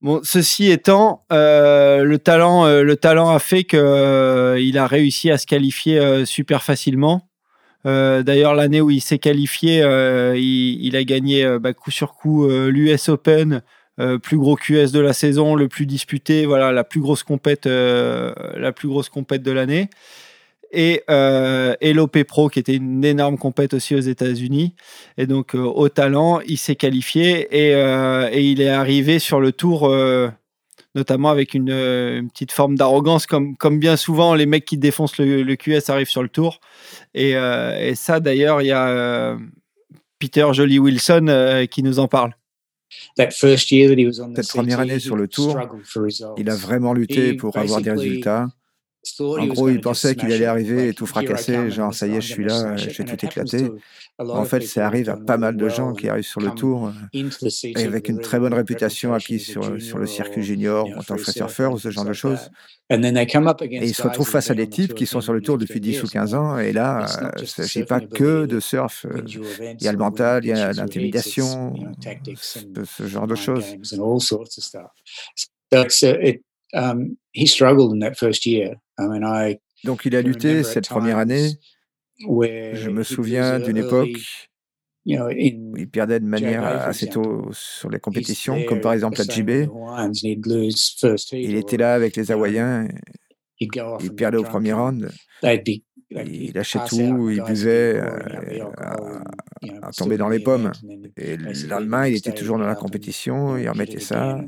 Bon, 0.04 0.20
ceci 0.22 0.70
étant, 0.70 1.24
euh, 1.32 2.04
le 2.04 2.18
talent, 2.18 2.66
euh, 2.66 2.82
le 2.82 2.94
talent 2.94 3.30
a 3.30 3.38
fait 3.38 3.64
qu'il 3.64 3.78
euh, 3.80 4.72
a 4.74 4.86
réussi 4.86 5.30
à 5.30 5.38
se 5.38 5.46
qualifier 5.46 6.26
super 6.26 6.62
facilement. 6.62 7.30
D'ailleurs, 7.86 8.54
l'année 8.54 8.82
où 8.82 8.90
il 8.90 9.00
s'est 9.00 9.18
qualifié, 9.18 9.78
il, 10.36 10.96
a 10.96 11.04
gagné 11.04 11.58
bah, 11.58 11.72
coup 11.72 11.90
sur 11.90 12.14
coup 12.14 12.46
l'US 12.48 13.08
Open, 13.08 13.62
plus 14.22 14.38
gros 14.38 14.56
QS 14.56 14.90
de 14.90 15.00
la 15.00 15.12
saison, 15.12 15.54
le 15.54 15.68
plus 15.68 15.84
disputé, 15.84 16.46
voilà, 16.46 16.72
la 16.72 16.84
plus 16.84 17.00
grosse 17.00 17.22
compète, 17.22 17.66
la 17.66 18.72
plus 18.72 18.88
grosse 18.88 19.10
compète 19.10 19.42
de 19.42 19.52
l'année 19.52 19.90
et, 20.74 21.02
euh, 21.10 21.74
l'OP 21.82 22.22
Pro 22.24 22.48
qui 22.48 22.58
était 22.58 22.74
une 22.74 23.04
énorme 23.04 23.38
compète 23.38 23.74
aussi 23.74 23.94
aux 23.94 24.00
États-Unis. 24.00 24.74
Et 25.16 25.26
donc 25.26 25.54
euh, 25.54 25.60
au 25.60 25.88
talent, 25.88 26.40
il 26.46 26.58
s'est 26.58 26.76
qualifié 26.76 27.48
et, 27.50 27.74
euh, 27.74 28.28
et, 28.32 28.42
il 28.42 28.60
est 28.60 28.68
arrivé 28.68 29.18
sur 29.18 29.40
le 29.40 29.52
tour, 29.52 29.88
euh, 29.88 30.28
notamment 30.94 31.30
avec 31.30 31.54
une, 31.54 31.70
une 31.70 32.30
petite 32.30 32.52
forme 32.52 32.76
d'arrogance, 32.76 33.26
comme, 33.26 33.56
comme 33.56 33.78
bien 33.78 33.96
souvent 33.96 34.34
les 34.34 34.46
mecs 34.46 34.64
qui 34.64 34.78
défoncent 34.78 35.18
le, 35.18 35.42
le 35.42 35.56
QS 35.56 35.88
arrivent 35.90 36.08
sur 36.08 36.22
le 36.22 36.28
tour. 36.28 36.60
Et, 37.14 37.30
et 37.30 37.94
ça 37.94 38.20
d'ailleurs, 38.20 38.62
il 38.62 38.66
y 38.66 38.72
a 38.72 39.36
Peter 40.18 40.46
Jolie 40.52 40.78
Wilson 40.78 41.66
qui 41.70 41.82
nous 41.82 41.98
en 41.98 42.08
parle. 42.08 42.34
Cette 43.16 44.48
première 44.48 44.80
année 44.80 44.98
sur 44.98 45.16
le 45.16 45.28
tour, 45.28 45.58
il 46.36 46.50
a 46.50 46.56
vraiment 46.56 46.92
lutté 46.92 47.34
pour 47.34 47.56
avoir 47.56 47.80
des 47.80 47.90
résultats. 47.90 48.48
En 49.20 49.46
gros, 49.46 49.68
il 49.68 49.80
pensait 49.80 50.14
qu'il 50.14 50.32
allait 50.32 50.46
arriver 50.46 50.88
et 50.88 50.94
tout 50.94 51.06
fracasser, 51.06 51.70
genre 51.70 51.92
ça 51.92 52.06
y 52.06 52.16
est, 52.16 52.20
je 52.20 52.32
suis 52.32 52.44
là, 52.44 52.76
j'ai 52.76 53.04
tout 53.04 53.24
éclaté. 53.24 53.70
En 54.18 54.44
fait, 54.44 54.62
ça 54.62 54.86
arrive 54.86 55.10
à 55.10 55.16
pas 55.16 55.36
mal 55.36 55.56
de 55.56 55.68
gens 55.68 55.92
qui 55.92 56.08
arrivent 56.08 56.24
sur 56.24 56.40
le 56.40 56.50
tour 56.50 56.92
euh, 57.14 57.80
avec 57.84 58.08
une 58.08 58.20
très 58.20 58.38
bonne 58.38 58.54
réputation 58.54 59.12
acquise 59.12 59.44
sur, 59.44 59.80
sur 59.80 59.98
le 59.98 60.06
circuit 60.06 60.42
junior 60.42 60.88
en 60.96 61.02
tant 61.02 61.16
que 61.16 61.30
surfeur 61.30 61.72
ou 61.72 61.78
ce 61.78 61.90
genre 61.90 62.04
de 62.04 62.12
choses. 62.12 62.50
Et 62.90 63.88
ils 63.88 63.94
se 63.94 64.02
retrouvent 64.02 64.28
face 64.28 64.50
à 64.50 64.54
des 64.54 64.68
types 64.68 64.94
qui 64.94 65.06
sont 65.06 65.20
sur 65.20 65.32
le 65.32 65.40
tour 65.40 65.58
depuis 65.58 65.80
10 65.80 66.02
ou 66.02 66.06
15 66.06 66.34
ans. 66.34 66.58
Et 66.58 66.72
là, 66.72 67.06
euh, 67.22 67.30
il 67.38 67.42
ne 67.42 67.46
s'agit 67.46 67.84
pas 67.84 68.00
que 68.00 68.46
de 68.46 68.60
surf. 68.60 69.06
Euh, 69.06 69.22
il 69.26 69.82
y 69.82 69.88
a 69.88 69.92
le 69.92 69.98
mental, 69.98 70.44
il 70.44 70.48
y 70.48 70.52
a 70.52 70.72
l'intimidation, 70.72 71.74
ce 72.84 73.06
genre 73.06 73.26
de 73.26 73.34
choses. 73.34 73.64
Donc 79.84 80.02
il 80.04 80.16
a 80.16 80.22
lutté 80.22 80.62
cette 80.62 80.88
première 80.88 81.18
année. 81.18 81.50
Je 82.18 82.90
me 82.90 83.02
souviens 83.02 83.58
d'une 83.60 83.76
époque 83.76 84.18
où 85.06 85.76
il 85.76 85.88
perdait 85.90 86.20
de 86.20 86.24
manière 86.24 86.64
assez 86.64 87.08
tôt 87.08 87.48
sur 87.52 87.90
les 87.90 88.00
compétitions, 88.00 88.64
comme 88.64 88.80
par 88.80 88.92
exemple 88.94 89.18
la 89.18 89.24
JB. 89.24 89.68
Il 91.32 91.54
était 91.56 91.76
là 91.76 91.94
avec 91.94 92.16
les 92.16 92.30
Hawaïens. 92.32 92.88
Il 94.00 94.14
perdait 94.14 94.38
au 94.38 94.42
premier 94.44 94.72
round. 94.72 95.10
Il 96.26 96.52
lâchait 96.54 96.78
tout, 96.88 97.30
il 97.30 97.42
buvait, 97.42 98.00
à, 98.00 99.90
tomber 99.96 100.16
dans 100.16 100.28
les 100.28 100.38
pommes. 100.38 100.72
Et 101.16 101.36
le 101.36 101.68
lendemain, 101.68 102.06
il 102.06 102.16
était 102.16 102.32
toujours 102.32 102.58
dans 102.58 102.66
la 102.66 102.74
compétition, 102.74 103.56
il 103.56 103.68
remettait 103.68 104.00
ça. 104.00 104.40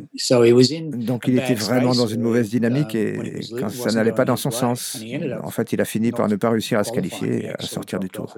Donc 0.92 1.28
il 1.28 1.38
était 1.38 1.54
vraiment 1.54 1.94
dans 1.94 2.06
une 2.06 2.22
mauvaise 2.22 2.50
dynamique 2.50 2.94
et 2.94 3.40
quand 3.58 3.68
ça 3.70 3.92
n'allait 3.92 4.12
pas 4.12 4.24
dans 4.24 4.36
son 4.36 4.50
sens, 4.50 5.02
en 5.42 5.50
fait, 5.50 5.72
il 5.72 5.80
a 5.80 5.84
fini 5.84 6.12
par 6.12 6.28
ne 6.28 6.36
pas 6.36 6.50
réussir 6.50 6.78
à 6.78 6.84
se 6.84 6.92
qualifier 6.92 7.50
à 7.50 7.62
sortir 7.62 8.00
du 8.00 8.08
tour. 8.08 8.36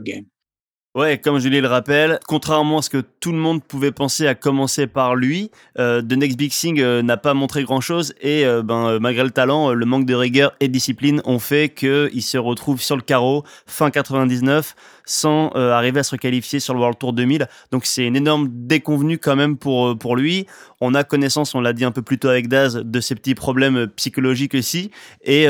Ouais, 0.99 1.17
comme 1.17 1.39
Julie 1.39 1.61
le 1.61 1.69
rappelle, 1.69 2.19
contrairement 2.27 2.79
à 2.79 2.83
ce 2.83 2.91
que 2.91 3.05
tout 3.21 3.31
le 3.31 3.39
monde 3.39 3.63
pouvait 3.63 3.93
penser 3.93 4.27
à 4.27 4.35
commencer 4.35 4.89
par 4.89 5.15
lui, 5.15 5.53
euh, 5.79 6.03
The 6.03 6.15
Next 6.15 6.37
Big 6.37 6.51
Thing 6.51 6.81
euh, 6.81 7.03
n'a 7.03 7.17
pas 7.17 7.35
montré 7.35 7.63
grand-chose 7.63 8.15
et 8.21 8.45
euh, 8.45 8.65
ben, 8.65 8.99
malgré 8.99 9.23
le 9.23 9.31
talent, 9.31 9.73
le 9.73 9.87
manque 9.87 10.07
de 10.07 10.15
rigueur 10.17 10.57
et 10.59 10.67
de 10.67 10.73
discipline 10.73 11.23
ont 11.25 11.39
fait 11.39 11.69
qu'il 11.69 12.21
se 12.21 12.37
retrouve 12.37 12.83
sur 12.83 12.97
le 12.97 13.03
carreau 13.03 13.45
fin 13.65 13.93
99 13.93 14.75
sans 15.05 15.51
arriver 15.51 16.01
à 16.01 16.03
se 16.03 16.11
requalifier 16.11 16.59
sur 16.59 16.75
le 16.75 16.81
World 16.81 16.99
Tour 16.99 17.13
2000. 17.13 17.47
Donc 17.71 17.87
c'est 17.87 18.05
une 18.05 18.17
énorme 18.17 18.49
déconvenue 18.51 19.19
quand 19.19 19.37
même 19.37 19.57
pour, 19.57 19.97
pour 19.97 20.17
lui. 20.17 20.47
On 20.81 20.95
a 20.95 21.05
connaissance, 21.05 21.55
on 21.55 21.61
l'a 21.61 21.73
dit 21.73 21.85
un 21.85 21.93
peu 21.93 22.03
plus 22.03 22.19
tôt 22.19 22.29
avec 22.29 22.49
Daz, 22.49 22.75
de 22.75 23.01
ses 23.01 23.15
petits 23.15 23.37
problèmes 23.37 23.87
psychologiques 23.95 24.55
aussi. 24.55 24.91
Et, 25.23 25.47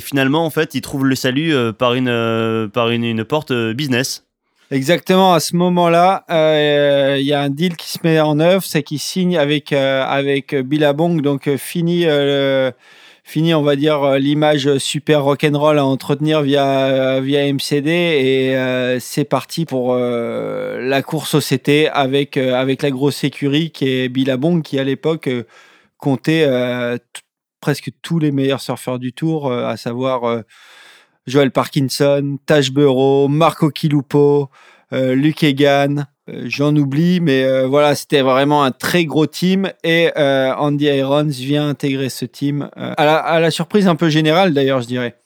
finalement, 0.00 0.46
en 0.46 0.50
fait, 0.50 0.74
il 0.74 0.80
trouve 0.80 1.04
le 1.06 1.14
salut 1.14 1.54
par, 1.78 1.94
une, 1.94 2.70
par 2.72 2.90
une 2.90 3.24
porte 3.24 3.52
business. 3.52 4.27
Exactement, 4.70 5.32
à 5.32 5.40
ce 5.40 5.56
moment-là, 5.56 6.26
euh, 6.30 7.16
il 7.18 7.24
y 7.26 7.32
a 7.32 7.40
un 7.40 7.48
deal 7.48 7.74
qui 7.74 7.88
se 7.88 8.00
met 8.04 8.20
en 8.20 8.38
œuvre, 8.38 8.62
c'est 8.62 8.82
qu'il 8.82 8.98
signe 8.98 9.38
avec, 9.38 9.72
euh, 9.72 10.04
avec 10.04 10.54
Billabong, 10.54 11.22
donc 11.22 11.48
euh, 11.48 11.56
fini, 11.56 12.04
fini, 13.24 13.54
on 13.54 13.62
va 13.62 13.76
dire, 13.76 14.18
l'image 14.18 14.76
super 14.76 15.24
rock'n'roll 15.24 15.78
à 15.78 15.86
entretenir 15.86 16.42
via, 16.42 17.18
via 17.20 17.50
MCD, 17.50 17.90
et 17.90 18.98
c'est 19.00 19.24
parti 19.24 19.64
pour 19.64 19.94
la 19.96 21.02
course 21.02 21.34
au 21.34 21.40
CT 21.40 21.88
avec, 21.90 22.36
avec 22.36 22.82
la 22.82 22.90
grosse 22.90 23.24
écurie 23.24 23.70
qui 23.70 23.88
est 23.88 24.08
Billabong, 24.10 24.62
qui 24.62 24.78
à 24.78 24.84
l'époque 24.84 25.30
comptait 25.96 26.46
presque 27.60 27.90
tous 28.02 28.18
les 28.18 28.32
meilleurs 28.32 28.60
surfeurs 28.60 28.98
du 28.98 29.14
tour, 29.14 29.50
à 29.50 29.78
savoir... 29.78 30.42
Joel 31.28 31.50
Parkinson, 31.50 32.38
Taj 32.46 32.70
Burrow, 32.70 33.28
Marco 33.28 33.70
Kilupo, 33.70 34.50
euh, 34.92 35.14
Luke 35.14 35.44
Egan, 35.44 36.06
euh, 36.30 36.44
j'en 36.46 36.74
oublie, 36.74 37.20
mais 37.20 37.44
euh, 37.44 37.66
voilà, 37.66 37.94
c'était 37.94 38.22
vraiment 38.22 38.64
un 38.64 38.70
très 38.70 39.04
gros 39.04 39.26
team 39.26 39.70
et 39.84 40.10
Andy 40.16 40.86
Irons 40.86 41.24
vient 41.24 41.68
intégrer 41.68 42.08
ce 42.08 42.24
team 42.24 42.70
à 42.76 43.40
la, 43.40 43.50
surprise 43.50 43.86
un 43.86 43.96
peu 43.96 44.08
générale 44.08 44.54
d'ailleurs, 44.54 44.80
je 44.80 44.86
dirais. 44.86 45.17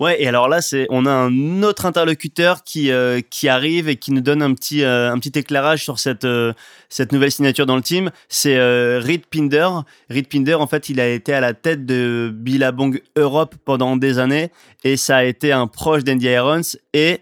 Ouais, 0.00 0.20
et 0.20 0.26
alors 0.26 0.48
là, 0.48 0.60
c'est 0.60 0.88
on 0.90 1.06
a 1.06 1.12
un 1.12 1.62
autre 1.62 1.86
interlocuteur 1.86 2.64
qui 2.64 2.90
euh, 2.90 3.20
qui 3.30 3.48
arrive 3.48 3.88
et 3.88 3.94
qui 3.94 4.10
nous 4.10 4.22
donne 4.22 4.42
un 4.42 4.52
petit 4.52 4.82
euh, 4.82 5.12
un 5.12 5.18
petit 5.20 5.38
éclairage 5.38 5.84
sur 5.84 6.00
cette 6.00 6.24
euh, 6.24 6.52
cette 6.88 7.12
nouvelle 7.12 7.30
signature 7.30 7.64
dans 7.64 7.76
le 7.76 7.82
team. 7.82 8.10
C'est 8.28 8.58
Reed 8.98 9.26
Pinder. 9.26 9.68
Reed 10.10 10.26
Pinder, 10.26 10.54
en 10.54 10.66
fait, 10.66 10.88
il 10.88 10.98
a 10.98 11.08
été 11.08 11.32
à 11.32 11.40
la 11.40 11.54
tête 11.54 11.86
de 11.86 12.32
Billabong 12.34 13.00
Europe 13.14 13.54
pendant 13.64 13.96
des 13.96 14.18
années 14.18 14.50
et 14.82 14.96
ça 14.96 15.18
a 15.18 15.24
été 15.24 15.52
un 15.52 15.68
proche 15.68 16.02
d'Andy 16.02 16.26
Irons 16.26 16.76
et 16.92 17.20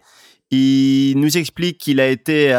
il 0.51 1.15
nous 1.19 1.37
explique 1.37 1.77
qu'il 1.77 2.01
a 2.01 2.09
été 2.09 2.55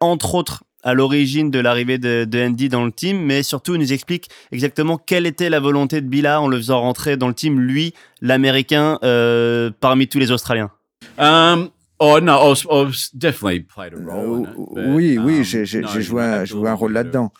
entre 0.00 0.34
autres 0.34 0.64
à 0.88 0.94
l'origine 0.94 1.50
de 1.50 1.58
l'arrivée 1.58 1.98
de, 1.98 2.26
Andy 2.46 2.70
dans 2.70 2.84
le 2.86 2.92
team, 2.92 3.20
mais 3.20 3.42
surtout 3.42 3.74
il 3.74 3.80
nous 3.80 3.92
explique 3.92 4.30
exactement 4.52 4.96
quelle 4.96 5.26
était 5.26 5.50
la 5.50 5.60
volonté 5.60 6.00
de 6.00 6.06
Billa 6.06 6.40
en 6.40 6.48
le 6.48 6.56
faisant 6.56 6.80
rentrer 6.80 7.18
dans 7.18 7.28
le 7.28 7.34
team, 7.34 7.60
lui, 7.60 7.92
l'Américain, 8.22 8.98
euh, 9.02 9.70
parmi 9.80 10.08
tous 10.08 10.18
les 10.18 10.30
Australiens. 10.30 10.70
Um, 11.18 11.68
oh, 11.98 12.20
no, 12.20 12.54
definitely 13.12 13.60
played 13.60 13.92
a 13.92 13.96
role 13.96 14.46
euh, 14.78 14.94
oui, 14.94 15.18
oui, 15.18 15.38
um, 15.38 15.42
j'ai 15.42 15.66
joué, 15.66 16.22
un, 16.22 16.44
joué 16.46 16.70
un 16.70 16.74
rôle 16.74 16.92
là-dedans. 16.92 17.32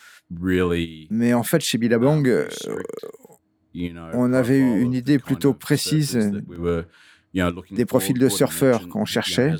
Mais 1.11 1.33
en 1.33 1.43
fait, 1.43 1.61
chez 1.63 1.79
Billabong, 1.79 2.27
uh, 2.27 2.31
euh, 2.69 4.11
on 4.13 4.35
avait 4.35 4.59
eu 4.59 4.83
une 4.83 4.93
idée 4.93 5.19
plutôt 5.19 5.55
précise 5.55 6.19
des 7.71 7.87
profils 7.87 8.19
de 8.19 8.29
surfeurs 8.29 8.91
qu'on 8.91 9.07
cherchait. 9.07 9.55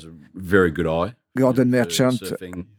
Gordon 1.37 1.65
Merchant 1.65 2.09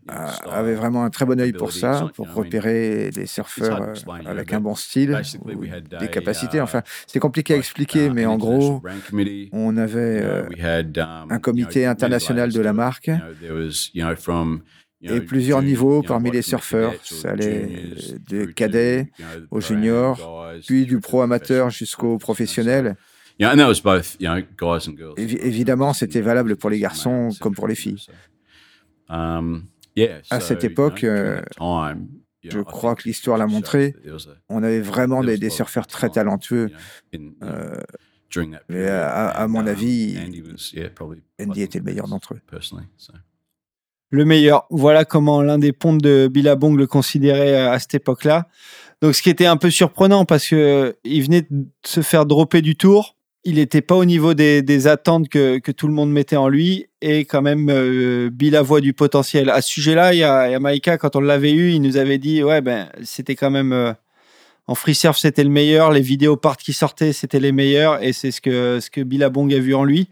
avait 0.08 0.74
vraiment 0.74 1.04
un 1.04 1.10
très 1.10 1.24
bon 1.24 1.40
œil 1.40 1.52
pour 1.52 1.72
ça, 1.72 2.10
pour 2.14 2.32
repérer 2.32 3.10
des 3.10 3.26
surfeurs 3.26 3.82
euh, 3.82 3.94
avec 4.26 4.52
un 4.52 4.60
bon 4.60 4.74
style, 4.74 5.20
des 6.00 6.08
capacités. 6.08 6.60
Enfin, 6.60 6.82
c'est 7.06 7.20
compliqué 7.20 7.54
à 7.54 7.56
expliquer, 7.56 8.10
mais 8.10 8.26
en 8.26 8.36
gros, 8.36 8.82
on 9.52 9.76
avait 9.76 10.20
euh, 10.22 10.42
um, 10.96 11.30
un 11.30 11.38
comité 11.38 11.86
international 11.86 12.52
de 12.52 12.60
la 12.60 12.72
marque 12.72 13.10
et 15.02 15.20
plusieurs 15.20 15.62
niveaux 15.62 16.02
parmi 16.02 16.30
les 16.30 16.42
surfeurs. 16.42 16.94
Ça 17.04 17.30
allait 17.30 17.94
des 18.28 18.52
cadets 18.52 19.10
aux 19.50 19.60
juniors, 19.60 20.48
puis 20.66 20.86
du 20.86 20.98
pro 20.98 21.22
amateur 21.22 21.70
jusqu'au 21.70 22.18
professionnel. 22.18 22.96
Évidemment, 25.16 25.94
c'était 25.94 26.20
valable 26.20 26.56
pour 26.56 26.68
les 26.68 26.78
garçons 26.78 27.30
comme 27.40 27.54
pour 27.54 27.68
les 27.68 27.74
filles. 27.74 28.04
Um, 29.10 29.64
à 30.30 30.40
cette 30.40 30.64
époque, 30.64 31.04
euh, 31.04 31.42
je 32.42 32.60
crois 32.60 32.94
que 32.94 33.02
l'histoire 33.04 33.36
l'a 33.36 33.46
montré, 33.46 33.94
on 34.48 34.62
avait 34.62 34.80
vraiment 34.80 35.22
des, 35.22 35.50
surfeurs 35.50 35.86
très 35.86 36.10
talentueux. 36.10 36.70
Euh, 37.42 37.74
mais 38.68 38.86
à, 38.88 39.46
mon 39.48 39.60
um, 39.60 39.66
avis, 39.66 40.16
Andy 41.40 41.62
était 41.62 41.78
le 41.78 41.84
meilleur 41.84 42.06
d'entre 42.08 42.34
eux. 42.34 42.40
Le 44.12 44.24
meilleur. 44.24 44.66
Voilà 44.70 45.04
comment 45.04 45.40
l'un 45.40 45.58
des 45.58 45.72
pontes 45.72 46.02
de 46.02 46.28
Billabong 46.28 46.76
le 46.76 46.88
considérait 46.88 47.54
euh, 47.54 47.70
à 47.70 47.78
cette 47.78 47.94
époque-là. 47.94 48.48
Donc, 49.02 49.14
ce 49.14 49.22
qui 49.22 49.30
était 49.30 49.46
un 49.46 49.56
peu 49.56 49.70
surprenant 49.70 50.24
parce 50.24 50.48
que 50.48 50.96
il 51.04 51.22
venait 51.22 51.46
de 51.48 51.66
se 51.86 52.00
faire 52.00 52.26
dropper 52.26 52.60
du 52.60 52.74
tour 52.74 53.16
il 53.44 53.54
n'était 53.54 53.80
pas 53.80 53.94
au 53.94 54.04
niveau 54.04 54.34
des, 54.34 54.86
attentes 54.86 55.28
que, 55.28 55.58
tout 55.70 55.88
le 55.88 55.94
monde 55.94 56.12
mettait 56.12 56.36
en 56.36 56.48
lui 56.48 56.86
et 57.00 57.24
quand 57.24 57.42
même 57.42 57.68
euh, 57.70 58.30
voix 58.62 58.80
du 58.80 58.92
potentiel. 58.92 59.48
À 59.50 59.62
ce 59.62 59.70
sujet-là, 59.70 60.12
il 60.12 60.18
y 60.18 60.24
a, 60.24 60.58
Maïka, 60.58 60.98
quand 60.98 61.16
on 61.16 61.20
l'avait 61.20 61.52
eu, 61.52 61.72
il 61.72 61.80
nous 61.80 61.96
avait 61.96 62.18
dit 62.18 62.42
ouais 62.42 62.60
ben 62.60 62.88
c'était 63.02 63.36
quand 63.36 63.50
même 63.50 63.72
euh, 63.72 63.92
en 64.66 64.74
free 64.74 64.94
surf 64.94 65.16
c'était 65.16 65.44
le 65.44 65.50
meilleur, 65.50 65.90
les 65.90 66.02
vidéos 66.02 66.36
part 66.36 66.56
qui 66.56 66.72
sortaient 66.72 67.12
c'était 67.12 67.40
les 67.40 67.52
meilleurs 67.52 68.02
et 68.02 68.12
c'est 68.12 68.30
ce 68.30 68.40
que 68.40 68.78
ce 68.80 68.90
que 68.90 69.00
a 69.00 69.58
vu 69.58 69.74
en 69.74 69.84
lui. 69.84 70.08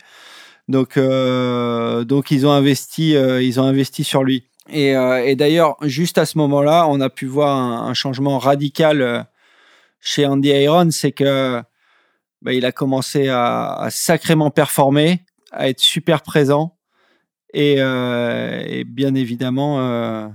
Donc 0.69 0.97
euh, 0.97 2.05
donc 2.05 2.31
ils 2.31 2.47
ont 2.47 2.53
investi 2.53 3.11
ils 3.13 3.61
ont 3.61 3.65
investi 3.65 4.05
sur 4.05 4.25
lui. 4.25 4.45
Et, 4.71 4.95
d'ailleurs 5.37 5.77
juste 5.83 6.19
à 6.19 6.27
ce 6.27 6.39
moment-là, 6.39 6.87
on 6.89 7.01
a 7.01 7.11
pu 7.11 7.27
voir 7.27 7.57
un, 7.57 7.89
un 7.89 7.95
changement 7.95 8.39
radical 8.39 9.27
chez 10.01 10.25
Andy 10.27 10.49
Iron, 10.49 10.91
c'est 10.91 11.13
que 11.13 11.63
bah, 12.43 12.53
il 12.53 12.65
a 12.65 12.73
commencé 12.73 13.29
à, 13.29 13.89
sacrément 13.91 14.51
performer, 14.51 15.25
à 15.51 15.69
être 15.69 15.81
super 15.81 16.23
présent 16.23 16.77
et, 17.53 17.77
euh, 17.79 18.85
bien 18.87 19.15
évidemment 19.15 19.81
euh, 19.81 20.29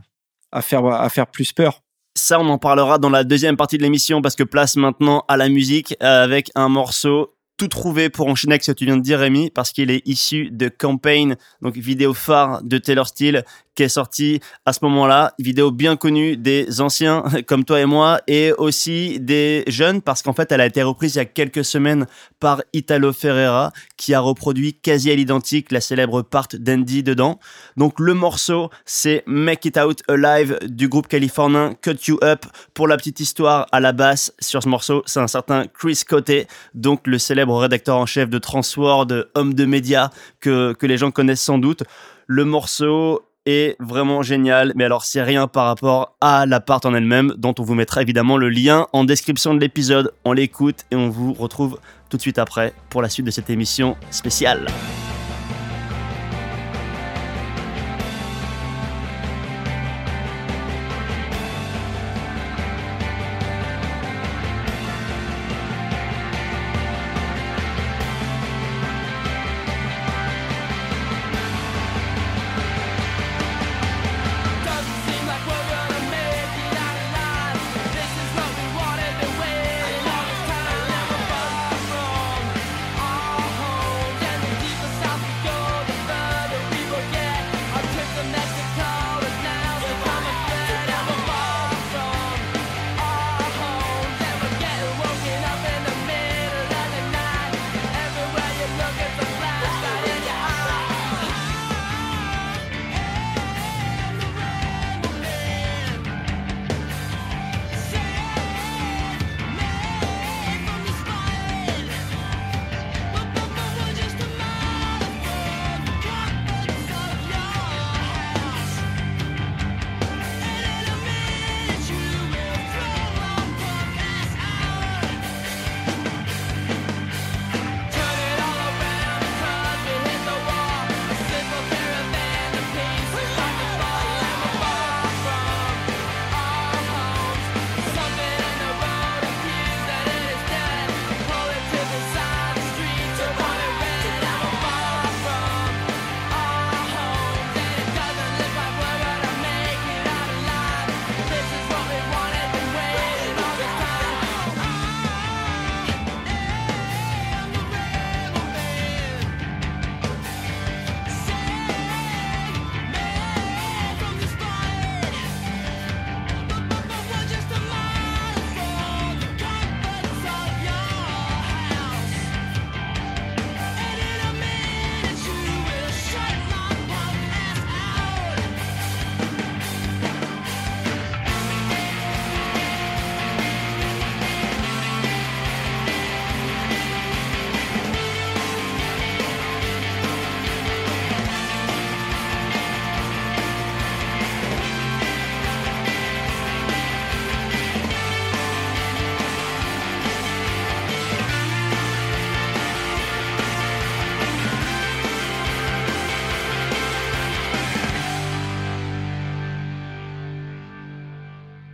à, 0.51 0.61
faire, 0.61 0.85
à 0.85 1.09
faire 1.09 1.27
plus 1.27 1.53
peur. 1.53 1.81
Ça, 2.15 2.39
on 2.39 2.47
en 2.49 2.57
parlera 2.57 2.99
dans 2.99 3.09
la 3.09 3.23
deuxième 3.23 3.57
partie 3.57 3.77
de 3.77 3.83
l'émission 3.83 4.21
parce 4.21 4.35
que 4.35 4.43
place 4.43 4.75
maintenant 4.75 5.23
à 5.27 5.37
la 5.37 5.49
musique 5.49 5.95
avec 5.99 6.51
un 6.55 6.69
morceau 6.69 7.35
tout 7.63 7.69
trouvé 7.69 8.09
pour 8.09 8.27
enchaîner 8.27 8.53
avec 8.53 8.63
ce 8.63 8.71
que 8.71 8.77
tu 8.77 8.85
viens 8.85 8.97
de 8.97 9.01
dire, 9.01 9.19
Rémi, 9.19 9.49
parce 9.49 9.71
qu'il 9.71 9.89
est 9.89 10.01
issu 10.05 10.49
de 10.51 10.67
Campaign, 10.67 11.37
donc 11.61 11.77
vidéo 11.77 12.13
phare 12.13 12.61
de 12.61 12.77
Taylor 12.77 13.07
Steele, 13.07 13.45
qui 13.75 13.83
est 13.83 13.89
sorti 13.89 14.39
à 14.65 14.73
ce 14.73 14.79
moment-là, 14.83 15.33
vidéo 15.39 15.71
bien 15.71 15.95
connue 15.95 16.37
des 16.37 16.81
anciens 16.81 17.23
comme 17.47 17.63
toi 17.63 17.79
et 17.79 17.85
moi 17.85 18.19
et 18.27 18.51
aussi 18.57 19.19
des 19.19 19.63
jeunes 19.67 20.01
parce 20.01 20.21
qu'en 20.21 20.33
fait 20.33 20.51
elle 20.51 20.61
a 20.61 20.65
été 20.65 20.83
reprise 20.83 21.15
il 21.15 21.19
y 21.19 21.21
a 21.21 21.25
quelques 21.25 21.65
semaines 21.65 22.05
par 22.43 22.61
Italo 22.73 23.13
Ferreira 23.13 23.71
qui 23.95 24.13
a 24.13 24.19
reproduit 24.19 24.73
quasi 24.73 25.09
à 25.09 25.15
l'identique 25.15 25.71
la 25.71 25.79
célèbre 25.79 26.23
part 26.23 26.49
d'Andy 26.51 27.01
dedans. 27.01 27.39
Donc 27.77 28.01
le 28.01 28.13
morceau 28.13 28.69
c'est 28.83 29.23
Make 29.27 29.63
It 29.63 29.77
Out 29.77 30.01
Alive 30.09 30.59
du 30.67 30.89
groupe 30.89 31.07
californien 31.07 31.73
Cut 31.81 31.95
You 32.07 32.17
Up. 32.21 32.45
Pour 32.73 32.89
la 32.89 32.97
petite 32.97 33.21
histoire 33.21 33.67
à 33.71 33.79
la 33.79 33.93
basse 33.93 34.33
sur 34.41 34.61
ce 34.61 34.67
morceau 34.67 35.03
c'est 35.05 35.21
un 35.21 35.27
certain 35.27 35.67
Chris 35.67 36.01
Cote, 36.05 36.45
donc 36.73 37.07
le 37.07 37.17
célèbre 37.17 37.57
rédacteur 37.57 37.95
en 37.95 38.05
chef 38.05 38.29
de 38.29 38.39
Transworld, 38.39 39.29
homme 39.35 39.53
de 39.53 39.63
médias 39.63 40.09
que, 40.41 40.73
que 40.73 40.85
les 40.85 40.97
gens 40.97 41.11
connaissent 41.11 41.43
sans 41.43 41.59
doute. 41.59 41.83
Le 42.27 42.43
morceau 42.43 43.23
est 43.45 43.75
vraiment 43.79 44.21
génial. 44.21 44.73
Mais 44.75 44.85
alors, 44.85 45.03
c'est 45.05 45.21
rien 45.21 45.47
par 45.47 45.65
rapport 45.65 46.15
à 46.21 46.45
la 46.45 46.59
part 46.59 46.81
en 46.85 46.93
elle-même, 46.93 47.33
dont 47.37 47.53
on 47.59 47.63
vous 47.63 47.75
mettra 47.75 48.01
évidemment 48.01 48.37
le 48.37 48.49
lien 48.49 48.87
en 48.93 49.03
description 49.03 49.53
de 49.53 49.59
l'épisode. 49.59 50.13
On 50.23 50.33
l'écoute 50.33 50.85
et 50.91 50.95
on 50.95 51.09
vous 51.09 51.33
retrouve 51.33 51.79
tout 52.13 52.17
de 52.17 52.21
suite 52.21 52.37
après 52.37 52.75
pour 52.91 53.01
la 53.01 53.09
suite 53.09 53.25
de 53.25 53.31
cette 53.31 53.49
émission 53.49 53.97
spéciale. 54.11 54.67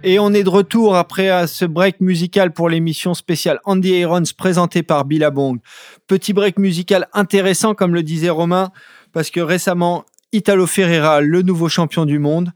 Et 0.09 0.17
on 0.17 0.33
est 0.33 0.41
de 0.41 0.49
retour 0.49 0.95
après 0.95 1.45
ce 1.45 1.65
break 1.65 2.01
musical 2.01 2.51
pour 2.51 2.67
l'émission 2.67 3.13
spéciale 3.13 3.59
Andy 3.63 3.89
Irons 3.89 4.23
présentée 4.35 4.81
par 4.81 5.05
Billabong. 5.05 5.59
Petit 6.07 6.33
break 6.33 6.57
musical 6.57 7.07
intéressant, 7.13 7.75
comme 7.75 7.93
le 7.93 8.01
disait 8.01 8.31
Romain, 8.31 8.71
parce 9.13 9.29
que 9.29 9.39
récemment, 9.39 10.05
Italo 10.31 10.65
Ferreira, 10.65 11.21
le 11.21 11.43
nouveau 11.43 11.69
champion 11.69 12.05
du 12.05 12.17
monde, 12.17 12.51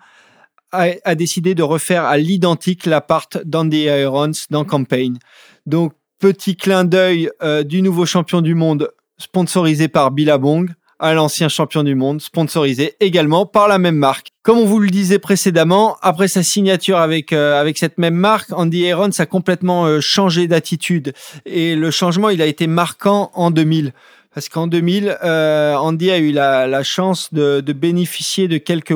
a, 0.72 1.14
décidé 1.14 1.54
de 1.54 1.62
refaire 1.62 2.06
à 2.06 2.18
l'identique 2.18 2.88
la 2.88 3.02
part 3.02 3.28
d'Andy 3.46 3.82
Irons 3.82 4.32
dans 4.50 4.66
Campaign. 4.66 5.20
Donc, 5.68 5.94
petit 6.18 6.56
clin 6.56 6.86
d'œil 6.86 7.30
euh, 7.44 7.62
du 7.62 7.84
nouveau 7.84 8.08
champion 8.08 8.42
du 8.42 8.56
monde 8.56 8.90
sponsorisé 9.20 9.90
par 9.90 10.10
Billabong 10.10 10.74
à 11.00 11.14
l'ancien 11.14 11.50
champion 11.50 11.84
du 11.84 11.96
monde, 11.96 12.22
sponsorisé 12.22 12.96
également 13.00 13.46
par 13.46 13.68
la 13.68 13.78
même 13.78 13.96
marque. 13.96 14.30
Comme 14.44 14.58
on 14.58 14.66
vous 14.66 14.80
le 14.80 14.90
disait 14.90 15.20
précédemment, 15.20 15.98
après 16.02 16.28
sa 16.28 16.44
signature 16.44 16.98
avec 16.98 17.34
euh, 17.34 17.60
avec 17.60 17.78
cette 17.78 17.98
même 17.98 18.16
marque, 18.16 18.52
Andy 18.52 18.80
Irons 18.80 19.10
a 19.18 19.26
complètement 19.26 19.86
euh, 19.86 20.02
changé 20.02 20.48
d'attitude 20.48 21.14
et 21.46 21.76
le 21.76 21.92
changement 21.92 22.30
il 22.30 22.42
a 22.42 22.46
été 22.46 22.68
marquant 22.68 23.32
en 23.34 23.52
2000. 23.52 23.94
Parce 24.34 24.50
qu'en 24.50 24.66
2000, 24.66 25.18
euh, 25.24 25.76
Andy 25.76 26.10
a 26.10 26.18
eu 26.18 26.32
la, 26.32 26.84
chance 26.84 27.32
de, 27.34 27.62
bénéficier 27.62 28.48
de 28.48 28.58
quelques 28.58 28.96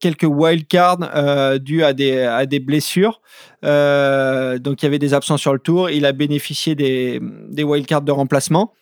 quelques 0.00 0.26
wildcards 0.26 1.58
dus 1.60 1.82
à 1.82 1.92
des, 1.92 2.22
à 2.22 2.46
des 2.46 2.58
blessures. 2.58 3.20
Donc 3.62 4.82
il 4.82 4.82
y 4.82 4.86
avait 4.86 4.98
des 4.98 5.12
absences 5.12 5.42
sur 5.42 5.52
le 5.52 5.58
tour. 5.58 5.90
Il 5.90 6.06
a 6.06 6.12
bénéficié 6.12 6.74
des, 6.74 7.20
des 7.50 7.62
wildcards 7.62 8.02
de 8.02 8.12
remplacement. 8.12 8.72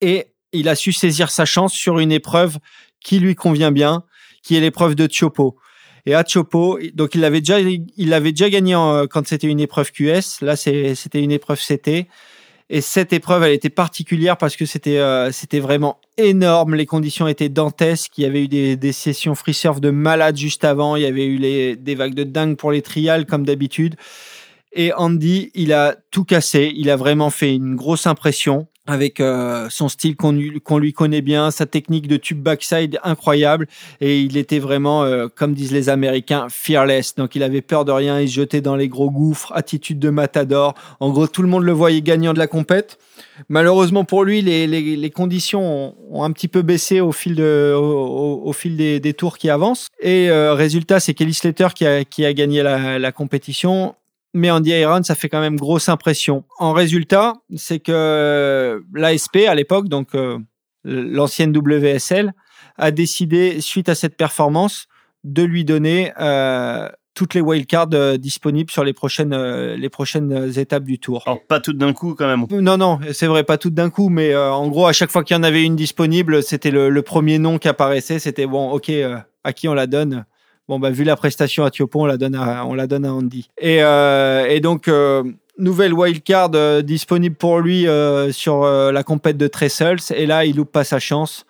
Et 0.00 0.33
il 0.54 0.68
a 0.68 0.74
su 0.74 0.92
saisir 0.92 1.30
sa 1.30 1.44
chance 1.44 1.74
sur 1.74 1.98
une 1.98 2.12
épreuve 2.12 2.58
qui 3.00 3.18
lui 3.18 3.34
convient 3.34 3.72
bien, 3.72 4.04
qui 4.42 4.56
est 4.56 4.60
l'épreuve 4.60 4.94
de 4.94 5.08
Chopo. 5.10 5.56
Et 6.06 6.14
à 6.14 6.24
Chopo, 6.26 6.78
donc 6.94 7.14
il 7.14 7.24
avait 7.24 7.40
déjà, 7.40 7.58
il 7.60 8.12
avait 8.12 8.32
déjà 8.32 8.50
gagné 8.50 8.74
quand 9.10 9.26
c'était 9.26 9.46
une 9.46 9.60
épreuve 9.60 9.90
QS. 9.90 10.42
Là, 10.42 10.56
c'était 10.56 11.22
une 11.22 11.32
épreuve 11.32 11.60
CT. 11.60 12.08
Et 12.70 12.80
cette 12.80 13.12
épreuve, 13.12 13.42
elle 13.42 13.52
était 13.52 13.70
particulière 13.70 14.38
parce 14.38 14.56
que 14.56 14.64
c'était 14.64 14.98
euh, 14.98 15.30
c'était 15.32 15.60
vraiment 15.60 16.00
énorme. 16.16 16.74
Les 16.74 16.86
conditions 16.86 17.28
étaient 17.28 17.50
dantesques. 17.50 18.16
Il 18.16 18.22
y 18.22 18.24
avait 18.24 18.44
eu 18.44 18.48
des, 18.48 18.92
sessions 18.92 19.34
free 19.34 19.52
surf 19.52 19.80
de 19.80 19.90
malades 19.90 20.36
juste 20.36 20.64
avant. 20.64 20.96
Il 20.96 21.02
y 21.02 21.06
avait 21.06 21.26
eu 21.26 21.76
des 21.76 21.94
vagues 21.94 22.14
de 22.14 22.24
dingue 22.24 22.56
pour 22.56 22.72
les 22.72 22.80
trials 22.80 23.26
comme 23.26 23.44
d'habitude. 23.44 23.96
Et 24.72 24.92
Andy, 24.94 25.50
il 25.54 25.72
a 25.72 25.94
tout 26.10 26.24
cassé. 26.24 26.72
Il 26.74 26.90
a 26.90 26.96
vraiment 26.96 27.30
fait 27.30 27.54
une 27.54 27.76
grosse 27.76 28.06
impression 28.06 28.66
avec 28.86 29.20
euh, 29.20 29.68
son 29.70 29.88
style 29.88 30.16
qu'on 30.16 30.32
lui 30.32 30.92
connaît 30.92 31.22
bien, 31.22 31.50
sa 31.50 31.66
technique 31.66 32.06
de 32.06 32.16
tube 32.16 32.42
backside 32.42 32.98
incroyable. 33.02 33.66
Et 34.00 34.20
il 34.20 34.36
était 34.36 34.58
vraiment, 34.58 35.04
euh, 35.04 35.28
comme 35.34 35.54
disent 35.54 35.72
les 35.72 35.88
Américains, 35.88 36.48
fearless. 36.50 37.14
Donc 37.14 37.34
il 37.34 37.42
avait 37.42 37.62
peur 37.62 37.84
de 37.84 37.92
rien, 37.92 38.20
il 38.20 38.28
se 38.28 38.34
jetait 38.34 38.60
dans 38.60 38.76
les 38.76 38.88
gros 38.88 39.10
gouffres, 39.10 39.52
attitude 39.54 39.98
de 39.98 40.10
matador. 40.10 40.74
En 41.00 41.10
gros, 41.10 41.26
tout 41.26 41.42
le 41.42 41.48
monde 41.48 41.64
le 41.64 41.72
voyait 41.72 42.02
gagnant 42.02 42.34
de 42.34 42.38
la 42.38 42.46
compète. 42.46 42.98
Malheureusement 43.48 44.04
pour 44.04 44.24
lui, 44.24 44.42
les, 44.42 44.66
les, 44.66 44.96
les 44.96 45.10
conditions 45.10 45.94
ont, 46.10 46.22
un 46.22 46.30
petit 46.32 46.48
peu 46.48 46.62
baissé 46.62 47.00
au 47.00 47.12
fil, 47.12 47.34
de, 47.34 47.74
au, 47.76 48.42
au 48.44 48.52
fil 48.52 48.76
des, 48.76 49.00
des, 49.00 49.14
tours 49.14 49.38
qui 49.38 49.50
avancent. 49.50 49.88
Et 50.00 50.30
euh, 50.30 50.54
résultat, 50.54 51.00
c'est 51.00 51.14
Kelly 51.14 51.34
Slater 51.34 51.68
qui 51.74 51.86
a, 51.86 52.04
qui 52.04 52.24
a 52.24 52.32
gagné 52.32 52.62
la, 52.62 52.98
la 52.98 53.12
compétition 53.12 53.94
mais 54.34 54.50
Andy 54.50 54.70
Iron, 54.70 55.02
ça 55.04 55.14
fait 55.14 55.28
quand 55.28 55.40
même 55.40 55.56
grosse 55.56 55.88
impression. 55.88 56.44
En 56.58 56.72
résultat, 56.72 57.34
c'est 57.56 57.78
que 57.78 57.92
euh, 57.92 58.80
l'ASP 58.92 59.36
à 59.48 59.54
l'époque, 59.54 59.88
donc 59.88 60.14
euh, 60.14 60.38
l'ancienne 60.84 61.56
WSL, 61.56 62.32
a 62.76 62.90
décidé, 62.90 63.60
suite 63.60 63.88
à 63.88 63.94
cette 63.94 64.16
performance, 64.16 64.88
de 65.22 65.44
lui 65.44 65.64
donner 65.64 66.12
euh, 66.20 66.88
toutes 67.14 67.34
les 67.34 67.40
wildcards 67.40 67.94
euh, 67.94 68.16
disponibles 68.16 68.72
sur 68.72 68.82
les 68.82 68.92
prochaines, 68.92 69.34
les 69.74 69.88
prochaines 69.88 70.52
étapes 70.58 70.84
du 70.84 70.98
tour. 70.98 71.22
Alors, 71.26 71.40
pas 71.46 71.60
toutes 71.60 71.78
d'un 71.78 71.92
coup 71.92 72.16
quand 72.16 72.26
même. 72.26 72.44
Non, 72.60 72.76
non, 72.76 72.98
c'est 73.12 73.28
vrai, 73.28 73.44
pas 73.44 73.56
toutes 73.56 73.74
d'un 73.74 73.88
coup, 73.88 74.08
mais 74.08 74.36
en 74.36 74.66
gros, 74.68 74.88
à 74.88 74.92
chaque 74.92 75.12
fois 75.12 75.22
qu'il 75.22 75.36
y 75.36 75.38
en 75.38 75.44
avait 75.44 75.62
une 75.62 75.76
disponible, 75.76 76.42
c'était 76.42 76.72
le, 76.72 76.90
le, 76.90 77.02
premier 77.02 77.38
nom 77.38 77.58
qui 77.58 77.68
apparaissait. 77.68 78.18
C'était 78.18 78.46
bon, 78.46 78.70
ok, 78.70 78.90
à 79.44 79.52
qui 79.52 79.68
on 79.68 79.74
la 79.74 79.86
donne? 79.86 80.26
Bon, 80.66 80.78
bah, 80.78 80.90
vu 80.90 81.04
la 81.04 81.16
prestation 81.16 81.64
à 81.64 81.70
Thiopo, 81.70 82.00
on 82.00 82.06
la 82.06 82.16
donne 82.16 82.34
à, 82.34 82.64
on 82.66 82.74
la 82.74 82.86
donne 82.86 83.04
à 83.04 83.12
Andy. 83.12 83.50
Et, 83.58 83.82
euh, 83.82 84.58
donc, 84.60 84.88
euh, 84.88 85.22
nouvelle 85.58 85.92
wildcard 85.92 86.50
euh, 86.54 86.80
disponible 86.80 87.36
pour 87.36 87.60
lui 87.60 87.86
sur 88.32 88.64
la 88.64 89.02
compète 89.02 89.36
de 89.36 89.46
Trestles. 89.46 90.12
Et 90.14 90.26
là, 90.26 90.44
il 90.44 90.56
loupe 90.56 90.72
pas 90.72 90.84
sa 90.84 90.98
chance. 90.98 91.44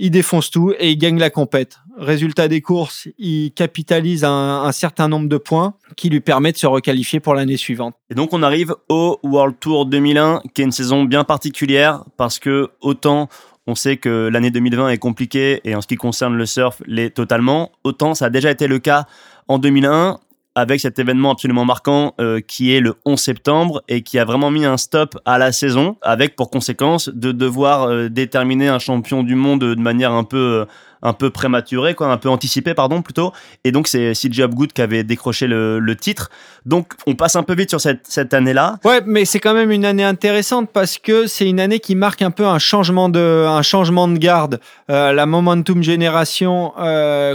Il 0.00 0.12
défonce 0.12 0.50
tout 0.50 0.72
et 0.78 0.92
il 0.92 0.96
gagne 0.96 1.18
la 1.18 1.28
compète. 1.28 1.78
Résultat 1.98 2.46
des 2.46 2.60
courses, 2.60 3.08
il 3.18 3.50
capitalise 3.50 4.22
un, 4.24 4.62
un 4.62 4.70
certain 4.70 5.08
nombre 5.08 5.28
de 5.28 5.38
points 5.38 5.74
qui 5.96 6.08
lui 6.08 6.20
permet 6.20 6.52
de 6.52 6.56
se 6.56 6.68
requalifier 6.68 7.18
pour 7.18 7.34
l'année 7.34 7.56
suivante. 7.56 7.96
Et 8.08 8.14
donc 8.14 8.32
on 8.32 8.44
arrive 8.44 8.76
au 8.88 9.18
World 9.24 9.56
Tour 9.58 9.86
2001, 9.86 10.42
qui 10.54 10.62
est 10.62 10.64
une 10.64 10.70
saison 10.70 11.02
bien 11.02 11.24
particulière 11.24 12.04
parce 12.16 12.38
que 12.38 12.68
autant 12.80 13.28
on 13.68 13.74
sait 13.74 13.98
que 13.98 14.28
l'année 14.32 14.50
2020 14.50 14.88
est 14.88 14.98
compliquée 14.98 15.60
et 15.64 15.74
en 15.74 15.82
ce 15.82 15.86
qui 15.86 15.96
concerne 15.96 16.34
le 16.34 16.46
surf, 16.46 16.82
l'est 16.86 17.10
totalement. 17.10 17.70
Autant 17.84 18.14
ça 18.14 18.24
a 18.24 18.30
déjà 18.30 18.50
été 18.50 18.66
le 18.66 18.78
cas 18.78 19.04
en 19.46 19.58
2001 19.58 20.18
avec 20.58 20.80
cet 20.80 20.98
événement 20.98 21.30
absolument 21.30 21.64
marquant 21.64 22.14
euh, 22.20 22.40
qui 22.40 22.74
est 22.74 22.80
le 22.80 22.94
11 23.04 23.20
septembre 23.20 23.82
et 23.86 24.02
qui 24.02 24.18
a 24.18 24.24
vraiment 24.24 24.50
mis 24.50 24.64
un 24.64 24.76
stop 24.76 25.16
à 25.24 25.38
la 25.38 25.52
saison 25.52 25.96
avec 26.02 26.34
pour 26.34 26.50
conséquence 26.50 27.08
de 27.10 27.30
devoir 27.30 27.84
euh, 27.84 28.08
déterminer 28.08 28.66
un 28.66 28.80
champion 28.80 29.22
du 29.22 29.36
monde 29.36 29.60
de 29.60 29.80
manière 29.80 30.10
un 30.10 30.24
peu 30.24 30.36
euh, 30.36 30.64
un 31.00 31.12
peu 31.12 31.30
prématuré, 31.30 31.94
quoi, 31.94 32.08
un 32.08 32.16
peu 32.16 32.28
anticipé, 32.28 32.74
pardon, 32.74 33.02
plutôt. 33.02 33.32
Et 33.62 33.70
donc, 33.70 33.86
c'est 33.86 34.14
CJ 34.14 34.40
Upgood 34.40 34.72
qui 34.72 34.82
avait 34.82 35.04
décroché 35.04 35.46
le, 35.46 35.78
le, 35.78 35.94
titre. 35.94 36.28
Donc, 36.66 36.94
on 37.06 37.14
passe 37.14 37.36
un 37.36 37.44
peu 37.44 37.54
vite 37.54 37.70
sur 37.70 37.80
cette, 37.80 38.00
cette 38.08 38.34
année-là. 38.34 38.78
Ouais, 38.84 39.00
mais 39.06 39.24
c'est 39.24 39.38
quand 39.38 39.54
même 39.54 39.70
une 39.70 39.84
année 39.84 40.02
intéressante 40.02 40.70
parce 40.72 40.98
que 40.98 41.28
c'est 41.28 41.48
une 41.48 41.60
année 41.60 41.78
qui 41.78 41.94
marque 41.94 42.20
un 42.20 42.32
peu 42.32 42.46
un 42.46 42.58
changement 42.58 43.08
de, 43.08 43.46
un 43.46 43.62
changement 43.62 44.08
de 44.08 44.18
garde. 44.18 44.58
La 44.88 45.24
Momentum 45.24 45.84
Génération 45.84 46.72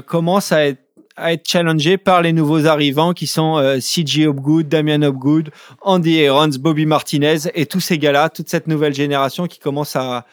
commence 0.08 0.52
à 0.52 0.66
être 0.66 0.83
à 1.16 1.34
être 1.34 1.48
challengé 1.48 1.98
par 1.98 2.22
les 2.22 2.34
nouveaux 2.34 2.66
arrivants 2.66 3.14
qui 3.14 3.28
sont 3.28 3.58
euh, 3.58 3.78
CJ 3.78 4.28
Upgood, 4.28 4.68
Damian 4.68 5.02
Upgood, 5.02 5.52
Andy 5.82 6.26
Aarons, 6.26 6.50
Bobby 6.60 6.86
Martinez 6.86 7.50
et 7.54 7.66
tous 7.66 7.80
ces 7.80 7.98
gars-là, 7.98 8.30
toute 8.30 8.50
cette 8.50 8.68
nouvelle 8.68 8.94
génération 8.94 9.48
qui 9.48 9.60
commence 9.60 9.96
à, 9.96 10.26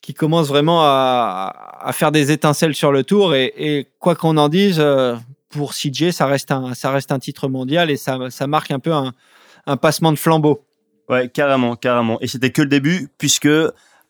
qui 0.00 0.14
commence 0.14 0.48
vraiment 0.48 0.82
à, 0.82 1.90
faire 1.92 2.12
des 2.12 2.30
étincelles 2.30 2.74
sur 2.74 2.92
le 2.92 3.04
tour. 3.04 3.34
Et, 3.34 3.88
quoi 3.98 4.14
qu'on 4.14 4.36
en 4.36 4.48
dise, 4.48 4.78
euh, 4.78 5.16
pour 5.48 5.72
CJ, 5.72 6.10
ça 6.10 6.26
reste 6.26 6.52
un, 6.52 6.74
ça 6.74 6.90
reste 6.90 7.10
un 7.10 7.18
titre 7.18 7.48
mondial 7.48 7.90
et 7.90 7.96
ça, 7.96 8.18
ça 8.30 8.46
marque 8.46 8.70
un 8.70 8.78
peu 8.78 8.92
un, 8.92 9.12
un 9.66 9.76
passement 9.76 10.12
de 10.12 10.18
flambeau. 10.18 10.64
Ouais, 11.08 11.28
carrément, 11.28 11.74
carrément. 11.74 12.18
Et 12.20 12.28
c'était 12.28 12.50
que 12.50 12.62
le 12.62 12.68
début, 12.68 13.08
puisque 13.18 13.48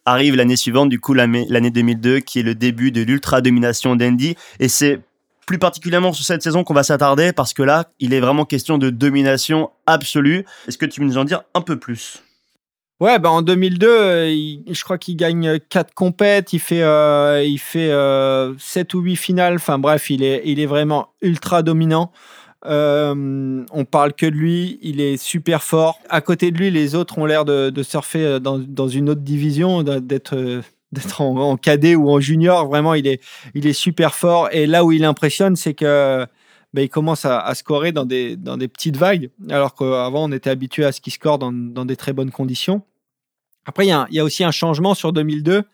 arrive 0.05 0.37
l'année 0.37 0.57
suivante, 0.57 0.89
du 0.89 1.01
coup 1.01 1.15
l'année 1.15 1.71
2002, 1.71 2.21
qui 2.21 2.41
est 2.41 2.43
le 2.43 2.55
début 2.55 2.91
de 2.93 3.03
l'ultra 3.03 3.41
domination 3.41 3.97
d'Andy. 3.97 4.37
Et 4.59 4.69
c'est 4.69 5.01
plus 5.51 5.59
particulièrement 5.59 6.13
sur 6.13 6.25
cette 6.25 6.43
saison 6.45 6.63
qu'on 6.63 6.75
va 6.75 6.85
s'attarder, 6.85 7.33
parce 7.33 7.55
que 7.55 7.65
là, 7.65 7.91
il 7.99 8.15
est 8.15 8.21
vraiment 8.21 8.45
question 8.45 8.79
de 8.79 8.89
domination 8.89 9.71
absolue. 9.85 10.45
Est-ce 10.69 10.79
que 10.79 10.87
tu 10.87 11.01
peux 11.01 11.07
nous 11.07 11.19
en 11.19 11.25
dire 11.25 11.43
un 11.55 11.61
peu 11.61 11.77
plus? 11.77 12.23
Ouais, 13.01 13.19
bah 13.19 13.33
en 13.33 13.43
2002, 13.43 13.89
euh, 13.89 14.29
je 14.71 14.85
crois 14.85 14.97
qu'il 14.97 15.17
gagne 15.17 15.59
quatre 15.69 15.93
compètes, 15.93 16.53
il 16.53 16.61
fait, 16.61 16.85
euh, 16.85 17.43
il 17.43 17.59
fait 17.59 17.91
euh, 17.91 18.55
7 18.59 18.95
ou 18.95 19.01
8 19.01 19.17
finales. 19.17 19.55
Enfin 19.57 19.81
bref, 19.81 20.09
il 20.09 20.23
est, 20.23 20.43
il 20.45 20.61
est 20.61 20.67
vraiment 20.67 21.09
ultra 21.21 21.65
dominant. 21.65 22.13
Euh, 22.67 23.65
on 23.73 23.85
parle 23.85 24.13
que 24.13 24.27
de 24.27 24.37
lui, 24.37 24.79
il 24.83 25.01
est 25.01 25.17
super 25.17 25.65
fort. 25.65 25.99
À 26.09 26.21
côté 26.21 26.53
de 26.53 26.59
lui, 26.59 26.71
les 26.71 26.95
autres 26.95 27.19
ont 27.19 27.27
l'air 27.27 27.45
de, 27.45 27.83
surfer 27.83 28.39
dans, 28.39 28.87
une 28.87 29.11
autre 29.11 29.23
division, 29.23 29.83
d'être 29.83 30.63
d'être 30.93 31.21
en, 31.21 31.57
cadet 31.57 31.95
ou 31.95 32.11
en 32.11 32.21
junior. 32.21 32.67
Vraiment, 32.67 32.95
il 32.95 33.07
est, 33.07 33.23
il 33.55 33.67
est 33.67 33.73
super 33.73 34.15
fort. 34.15 34.49
Et 34.53 34.67
là 34.67 34.85
où 34.85 34.93
il 34.93 35.05
impressionne, 35.05 35.57
c'est 35.57 35.75
que 35.75 36.27
bah, 36.73 36.83
il 36.83 36.89
commence 36.89 37.25
à, 37.25 37.53
scorer 37.55 37.93
dans 37.93 38.05
des, 38.05 38.37
dans 38.37 38.57
des 38.57 38.69
petites 38.69 38.97
vagues, 38.97 39.31
alors 39.49 39.75
qu'avant, 39.75 40.25
on 40.25 40.33
était 40.33 40.51
habitué 40.51 40.85
à 40.85 40.93
ce 40.93 41.01
qu'il 41.01 41.13
score 41.13 41.39
dans, 41.39 41.53
dans 41.53 41.85
des 41.85 41.97
très 41.97 42.13
bonnes 42.13 42.31
conditions. 42.31 42.83
Après, 43.67 43.87
il 43.87 43.89
y, 43.89 43.93
a, 43.93 44.07
y, 44.11 44.19
a, 44.19 44.25
aussi 44.25 44.45
un 44.45 44.51
changement 44.51 44.95
sur 44.95 45.13
2002 45.13 45.65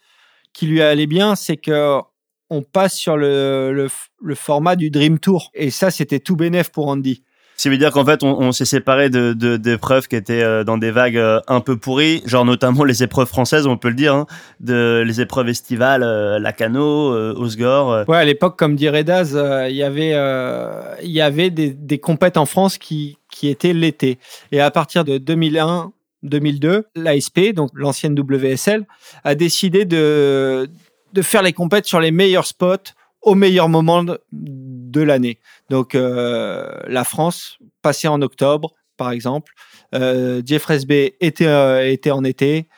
qui 0.52 0.66
lui 0.66 0.80
allait 0.80 1.06
bien, 1.06 1.34
c'est 1.34 1.56
que 1.56 2.00
on 2.48 2.62
passe 2.62 2.94
sur 2.94 3.16
le, 3.16 3.72
le, 3.72 3.88
le, 4.22 4.34
format 4.34 4.76
du 4.76 4.90
Dream 4.90 5.18
Tour. 5.18 5.50
Et 5.54 5.70
ça, 5.70 5.90
c'était 5.90 6.20
tout 6.20 6.36
bénef 6.36 6.70
pour 6.70 6.86
Andy. 6.88 7.24
Ça 7.56 7.70
veut 7.70 7.78
dire 7.78 7.90
qu'en 7.90 8.04
fait, 8.04 8.22
on, 8.22 8.52
s'est 8.52 8.66
séparé 8.66 9.08
de, 9.08 9.32
de, 9.32 9.56
d'épreuves 9.56 10.08
qui 10.08 10.16
étaient 10.16 10.42
euh, 10.42 10.62
dans 10.62 10.76
des 10.76 10.90
vagues 10.90 11.16
euh, 11.16 11.40
un 11.48 11.60
peu 11.60 11.76
pourries, 11.76 12.22
genre 12.26 12.44
notamment 12.44 12.84
les 12.84 13.02
épreuves 13.02 13.28
françaises, 13.28 13.66
on 13.66 13.78
peut 13.78 13.88
le 13.88 13.94
dire, 13.94 14.14
hein, 14.14 14.26
de 14.60 15.02
les 15.06 15.22
épreuves 15.22 15.48
estivales, 15.48 16.02
euh, 16.02 16.38
Lacano, 16.38 17.14
euh, 17.14 17.34
Osgore. 17.36 18.04
Ouais, 18.08 18.18
à 18.18 18.24
l'époque, 18.24 18.58
comme 18.58 18.76
dirait 18.76 19.04
Daz, 19.04 19.32
il 19.70 19.74
y 19.74 19.82
avait, 19.82 21.50
des, 21.50 21.70
des 21.70 21.98
compètes 21.98 22.36
en 22.36 22.44
France 22.44 22.76
qui, 22.76 23.16
étaient 23.42 23.72
l'été. 23.72 24.18
Et 24.52 24.60
à 24.60 24.70
partir 24.70 25.04
de 25.04 25.16
2001, 25.16 25.92
2002, 26.24 26.84
l'ASP, 26.94 27.52
donc 27.54 27.70
l'ancienne 27.74 28.18
WSL, 28.18 28.86
a 29.24 29.34
décidé 29.34 29.86
de, 29.86 30.68
de 31.12 31.22
faire 31.22 31.42
les 31.42 31.52
compètes 31.54 31.86
sur 31.86 32.00
les 32.00 32.10
meilleurs 32.10 32.46
spots 32.46 32.92
au 33.22 33.34
meilleur 33.34 33.68
moment 33.68 34.04
de, 34.04 34.20
de 34.32 35.02
l'année. 35.02 35.38
Donc 35.70 35.94
la 35.94 37.04
France, 37.04 37.58
passée 37.82 38.08
en 38.08 38.22
octobre, 38.22 38.72
par 38.96 39.10
exemple. 39.10 39.52
Euh, 39.94 40.42
Bay 40.86 41.16
était, 41.20 41.92
était 41.92 42.10
en 42.10 42.24
été. 42.24 42.68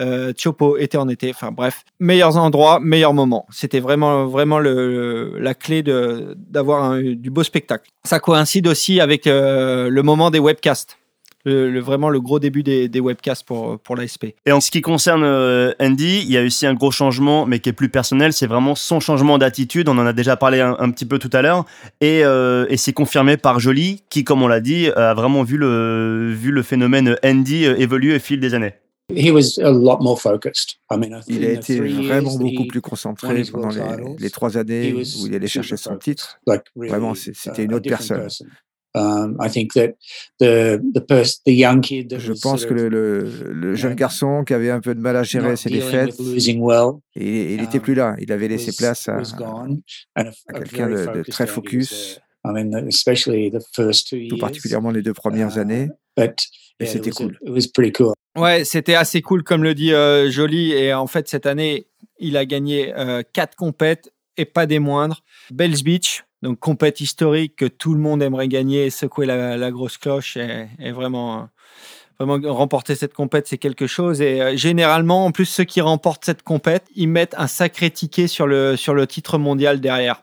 Euh, 0.00 0.32
Chopo 0.36 0.76
était 0.76 0.98
en 0.98 1.08
été. 1.08 1.30
Enfin 1.30 1.50
bref, 1.50 1.84
meilleurs 1.98 2.36
endroits, 2.36 2.78
meilleurs 2.80 3.14
moments. 3.14 3.46
C'était 3.50 3.80
vraiment, 3.80 4.26
vraiment 4.26 4.58
la 4.58 5.54
clé 5.54 5.82
d'avoir 5.82 6.98
du 6.98 7.30
beau 7.30 7.42
spectacle. 7.42 7.90
Ça 8.04 8.20
coïncide 8.20 8.66
aussi 8.66 9.00
avec 9.00 9.26
euh, 9.26 9.88
le 9.88 10.02
moment 10.02 10.30
des 10.30 10.38
webcasts. 10.38 10.98
Le, 11.44 11.78
vraiment 11.80 12.10
le 12.10 12.20
gros 12.20 12.40
début 12.40 12.62
des, 12.62 12.88
des 12.88 13.00
webcasts 13.00 13.44
pour, 13.46 13.78
pour 13.78 13.96
l'ASP. 13.96 14.34
Et 14.44 14.52
en 14.52 14.60
ce 14.60 14.70
qui 14.70 14.80
concerne 14.80 15.22
euh, 15.24 15.72
Andy, 15.80 16.22
il 16.24 16.30
y 16.30 16.36
a 16.36 16.42
aussi 16.42 16.66
un 16.66 16.74
gros 16.74 16.90
changement, 16.90 17.46
mais 17.46 17.60
qui 17.60 17.68
est 17.68 17.72
plus 17.72 17.88
personnel, 17.88 18.32
c'est 18.32 18.46
vraiment 18.46 18.74
son 18.74 19.00
changement 19.00 19.38
d'attitude. 19.38 19.88
On 19.88 19.96
en 19.98 20.06
a 20.06 20.12
déjà 20.12 20.36
parlé 20.36 20.60
un, 20.60 20.76
un 20.78 20.90
petit 20.90 21.06
peu 21.06 21.18
tout 21.18 21.30
à 21.32 21.40
l'heure, 21.40 21.64
et, 22.00 22.24
euh, 22.24 22.66
et 22.68 22.76
c'est 22.76 22.92
confirmé 22.92 23.36
par 23.36 23.60
Jolie, 23.60 24.02
qui, 24.10 24.24
comme 24.24 24.42
on 24.42 24.48
l'a 24.48 24.60
dit, 24.60 24.88
a 24.94 25.14
vraiment 25.14 25.42
vu 25.42 25.56
le, 25.56 26.32
vu 26.32 26.50
le 26.50 26.62
phénomène 26.62 27.16
Andy 27.24 27.64
évoluer 27.64 28.16
au 28.16 28.20
fil 28.20 28.40
des 28.40 28.54
années. 28.54 28.74
Il 29.14 29.34
a 31.46 31.52
été 31.52 31.80
vraiment 31.80 32.36
beaucoup 32.36 32.66
plus 32.66 32.82
concentré 32.82 33.42
pendant 33.50 33.70
les, 34.18 34.28
trois 34.30 34.58
années 34.58 34.92
où 34.92 35.26
il 35.26 35.34
allait 35.34 35.46
chercher 35.46 35.78
son 35.78 35.96
titre. 35.96 36.40
Vraiment, 36.76 37.14
c'était 37.14 37.64
une 37.64 37.72
autre 37.72 37.88
personne. 37.88 38.28
Je 42.20 42.40
pense 42.40 42.66
que 42.66 42.74
le, 42.74 43.74
jeune 43.74 43.94
garçon 43.94 44.44
qui 44.44 44.54
avait 44.54 44.70
un 44.70 44.80
peu 44.80 44.94
de 44.94 45.00
mal 45.00 45.16
à 45.16 45.22
gérer 45.22 45.56
ses 45.56 45.70
défaites, 45.70 46.14
il 46.18 47.60
n'était 47.60 47.80
plus 47.80 47.94
là. 47.94 48.16
Il 48.20 48.32
avait 48.32 48.48
laissé 48.48 48.72
place 48.76 49.08
à, 49.08 49.22
quelqu'un 50.54 50.88
de, 50.88 51.22
très 51.30 51.46
focus, 51.46 52.20
tout 54.28 54.38
particulièrement 54.38 54.90
les 54.90 55.02
deux 55.02 55.14
premières 55.14 55.56
uh, 55.56 55.60
années. 55.60 55.88
Et 56.80 56.86
c'était 56.86 57.10
cool. 57.10 57.38
Ouais, 58.36 58.64
c'était 58.64 58.94
assez 58.94 59.20
cool, 59.20 59.42
comme 59.42 59.64
le 59.64 59.74
dit 59.74 59.92
euh, 59.92 60.30
Jolie. 60.30 60.72
Et 60.72 60.94
en 60.94 61.06
fait, 61.06 61.28
cette 61.28 61.46
année, 61.46 61.86
il 62.18 62.36
a 62.36 62.46
gagné 62.46 62.94
euh, 62.96 63.22
quatre 63.32 63.56
compètes 63.56 64.12
et 64.36 64.44
pas 64.44 64.66
des 64.66 64.78
moindres. 64.78 65.22
Bells 65.50 65.82
Beach, 65.82 66.24
donc 66.42 66.58
compète 66.60 67.00
historique 67.00 67.56
que 67.56 67.66
tout 67.66 67.94
le 67.94 68.00
monde 68.00 68.22
aimerait 68.22 68.48
gagner 68.48 68.90
secouer 68.90 69.26
la, 69.26 69.70
grosse 69.70 69.98
cloche 69.98 70.36
et, 70.36 70.92
vraiment, 70.92 71.48
vraiment 72.18 72.54
remporter 72.54 72.94
cette 72.94 73.14
compète, 73.14 73.48
c'est 73.48 73.58
quelque 73.58 73.86
chose. 73.86 74.20
Et 74.20 74.40
euh, 74.40 74.56
généralement, 74.56 75.24
en 75.24 75.32
plus, 75.32 75.46
ceux 75.46 75.64
qui 75.64 75.80
remportent 75.80 76.24
cette 76.24 76.42
compète, 76.42 76.84
ils 76.94 77.08
mettent 77.08 77.34
un 77.38 77.46
sacré 77.46 77.90
ticket 77.90 78.28
sur 78.28 78.46
le, 78.46 78.76
sur 78.76 78.94
le 78.94 79.06
titre 79.06 79.38
mondial 79.38 79.80
derrière 79.80 80.22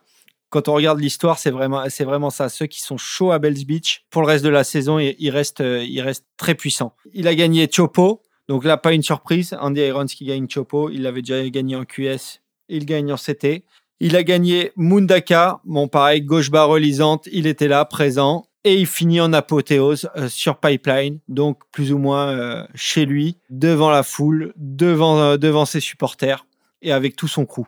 quand 0.49 0.70
on 0.70 0.74
regarde 0.74 1.01
l'histoire, 1.01 1.38
c'est 1.38 1.51
vraiment, 1.51 1.84
c'est 1.89 2.05
vraiment 2.05 2.30
ça. 2.30 2.47
Ceux 2.47 2.66
qui 2.66 2.80
sont 2.80 2.95
chauds 2.95 3.32
à 3.32 3.39
Bells 3.39 3.66
Beach, 3.66 4.05
pour 4.09 4.22
le 4.22 4.28
reste 4.28 4.45
de 4.45 4.49
la 4.49 4.63
saison, 4.63 4.99
il, 4.99 5.30
reste, 5.30 5.59
il 5.59 5.99
reste 5.99 6.26
très 6.38 6.55
puissant. 6.55 6.95
Il 7.13 7.28
a 7.28 7.36
gagné 7.36 7.68
Chopo, 7.70 8.22
donc 8.47 8.63
là, 8.63 8.78
pas 8.78 8.93
une 8.93 9.03
surprise. 9.03 9.55
Andy 9.59 9.82
Irons 9.82 10.05
qui 10.05 10.26
gagne 10.26 10.47
Chopo, 10.47 10.89
il 10.89 11.01
l'avait 11.01 11.22
déjà 11.22 11.47
gagné 11.49 11.76
en 11.76 11.84
QS, 11.84 12.41
il 12.70 12.86
gagne 12.86 13.11
en 13.11 13.18
CT. 13.18 13.66
Il 14.02 14.18
a 14.18 14.24
gagné 14.24 14.74
Mundaka, 14.76 15.62
bon 15.64 15.88
pareil, 15.88 16.22
gauche 16.22 16.52
barre 16.52 16.68
relisante, 16.68 17.30
il 17.32 17.48
était 17.48 17.70
là, 17.70 17.86
présent. 17.86 18.46
Et 18.66 18.76
il 18.76 18.88
finit 18.88 19.22
en 19.22 19.32
apothéose 19.32 20.10
euh, 20.18 20.28
sur 20.28 20.60
Pipeline, 20.60 21.20
donc 21.28 21.60
plus 21.72 21.93
ou 21.93 22.00
moins 22.00 22.30
euh, 22.30 22.66
chez 22.74 23.06
lui, 23.06 23.38
devant 23.50 23.91
la 23.91 24.02
foule, 24.02 24.54
devant, 24.58 25.20
euh, 25.20 25.38
devant 25.38 25.66
ses 25.66 25.80
supporters 25.80 26.46
et 26.82 26.91
avec 26.91 27.16
tout 27.16 27.28
son 27.28 27.46
crew. 27.46 27.66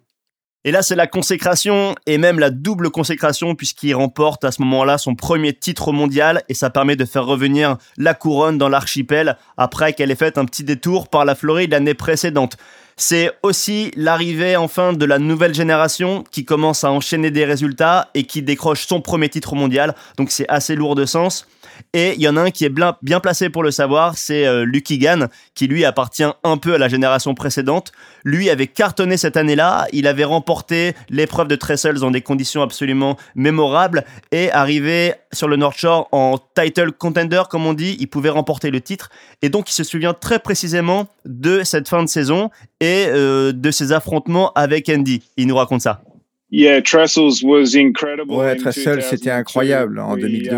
Et 0.63 0.71
là, 0.71 0.81
c'est 0.81 0.95
la 0.95 1.07
consécration 1.07 1.95
et 2.07 2.17
même 2.17 2.39
la 2.39 2.49
double 2.49 2.89
consécration 2.89 3.55
puisqu'il 3.55 3.93
remporte 3.93 4.43
à 4.43 4.51
ce 4.51 4.61
moment-là 4.63 4.97
son 4.97 5.15
premier 5.15 5.53
titre 5.53 5.93
mondial 5.93 6.43
et 6.49 6.53
ça 6.53 6.69
permet 6.69 6.97
de 6.97 7.05
faire 7.05 7.25
revenir 7.25 7.77
la 7.95 8.13
couronne 8.13 8.57
dans 8.57 8.67
l'archipel 8.67 9.37
après 9.55 9.93
qu'elle 9.93 10.11
ait 10.11 10.15
fait 10.15 10.37
un 10.37 10.43
petit 10.43 10.65
détour 10.65 11.07
par 11.07 11.23
la 11.23 11.35
Floride 11.35 11.71
l'année 11.71 11.93
précédente. 11.93 12.57
C'est 12.99 13.31
aussi 13.43 13.91
l'arrivée 13.95 14.55
enfin 14.55 14.91
de 14.91 15.05
la 15.05 15.19
nouvelle 15.19 15.53
génération 15.53 16.23
qui 16.31 16.45
commence 16.45 16.83
à 16.83 16.91
enchaîner 16.91 17.29
des 17.29 17.45
résultats 17.45 18.09
et 18.15 18.23
qui 18.23 18.41
décroche 18.41 18.87
son 18.87 19.01
premier 19.01 19.29
titre 19.29 19.53
mondial. 19.53 19.93
Donc 20.17 20.31
c'est 20.31 20.49
assez 20.49 20.75
lourd 20.75 20.95
de 20.95 21.05
sens. 21.05 21.47
Et 21.93 22.13
il 22.15 22.21
y 22.21 22.27
en 22.27 22.37
a 22.37 22.41
un 22.41 22.51
qui 22.51 22.65
est 22.65 22.69
bien, 22.69 23.19
placé 23.19 23.49
pour 23.49 23.63
le 23.63 23.71
savoir, 23.71 24.17
c'est 24.17 24.45
euh, 24.45 24.65
Lucky 24.65 24.97
Gann, 24.97 25.29
qui 25.55 25.67
lui 25.67 25.85
appartient 25.85 26.23
un 26.43 26.57
peu 26.57 26.73
à 26.73 26.77
la 26.77 26.87
génération 26.87 27.33
précédente. 27.33 27.91
Lui 28.23 28.49
avait 28.49 28.67
cartonné 28.67 29.17
cette 29.17 29.37
année-là, 29.37 29.87
il 29.93 30.07
avait 30.07 30.23
remporté 30.23 30.93
l'épreuve 31.09 31.47
de 31.47 31.55
Trestles 31.55 31.99
dans 31.99 32.11
des 32.11 32.21
conditions 32.21 32.61
absolument 32.61 33.17
mémorables 33.35 34.03
et 34.31 34.51
arrivé 34.51 35.13
sur 35.31 35.47
le 35.47 35.55
North 35.55 35.77
Shore 35.77 36.07
en 36.11 36.37
title 36.55 36.91
contender, 36.91 37.43
comme 37.49 37.65
on 37.65 37.73
dit, 37.73 37.97
il 37.99 38.07
pouvait 38.07 38.29
remporter 38.29 38.71
le 38.71 38.81
titre. 38.81 39.09
Et 39.41 39.49
donc 39.49 39.69
il 39.69 39.73
se 39.73 39.83
souvient 39.83 40.13
très 40.13 40.39
précisément 40.39 41.07
de 41.25 41.63
cette 41.63 41.87
fin 41.87 42.03
de 42.03 42.09
saison 42.09 42.49
et 42.79 43.05
euh, 43.07 43.51
de 43.51 43.71
ses 43.71 43.91
affrontements 43.91 44.51
avec 44.53 44.89
Andy. 44.89 45.23
Il 45.37 45.47
nous 45.47 45.55
raconte 45.55 45.81
ça. 45.81 46.01
Yeah, 46.49 46.81
Trestles 46.81 47.43
was 47.43 47.75
incredible. 47.75 48.31
Ouais, 48.31 48.55
Trestles, 48.55 49.01
c'était 49.01 49.31
incroyable 49.31 49.99
en 49.99 50.15
2002. 50.15 50.55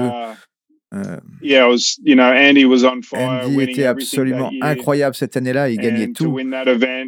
Euh, 0.91 1.17
Andy, 3.13 3.61
était 3.61 3.85
absolument 3.85 4.49
incroyable 4.61 5.13
cette 5.15 5.37
année-là, 5.37 5.69
il 5.69 5.77
gagnait 5.77 6.11
tout. 6.11 6.39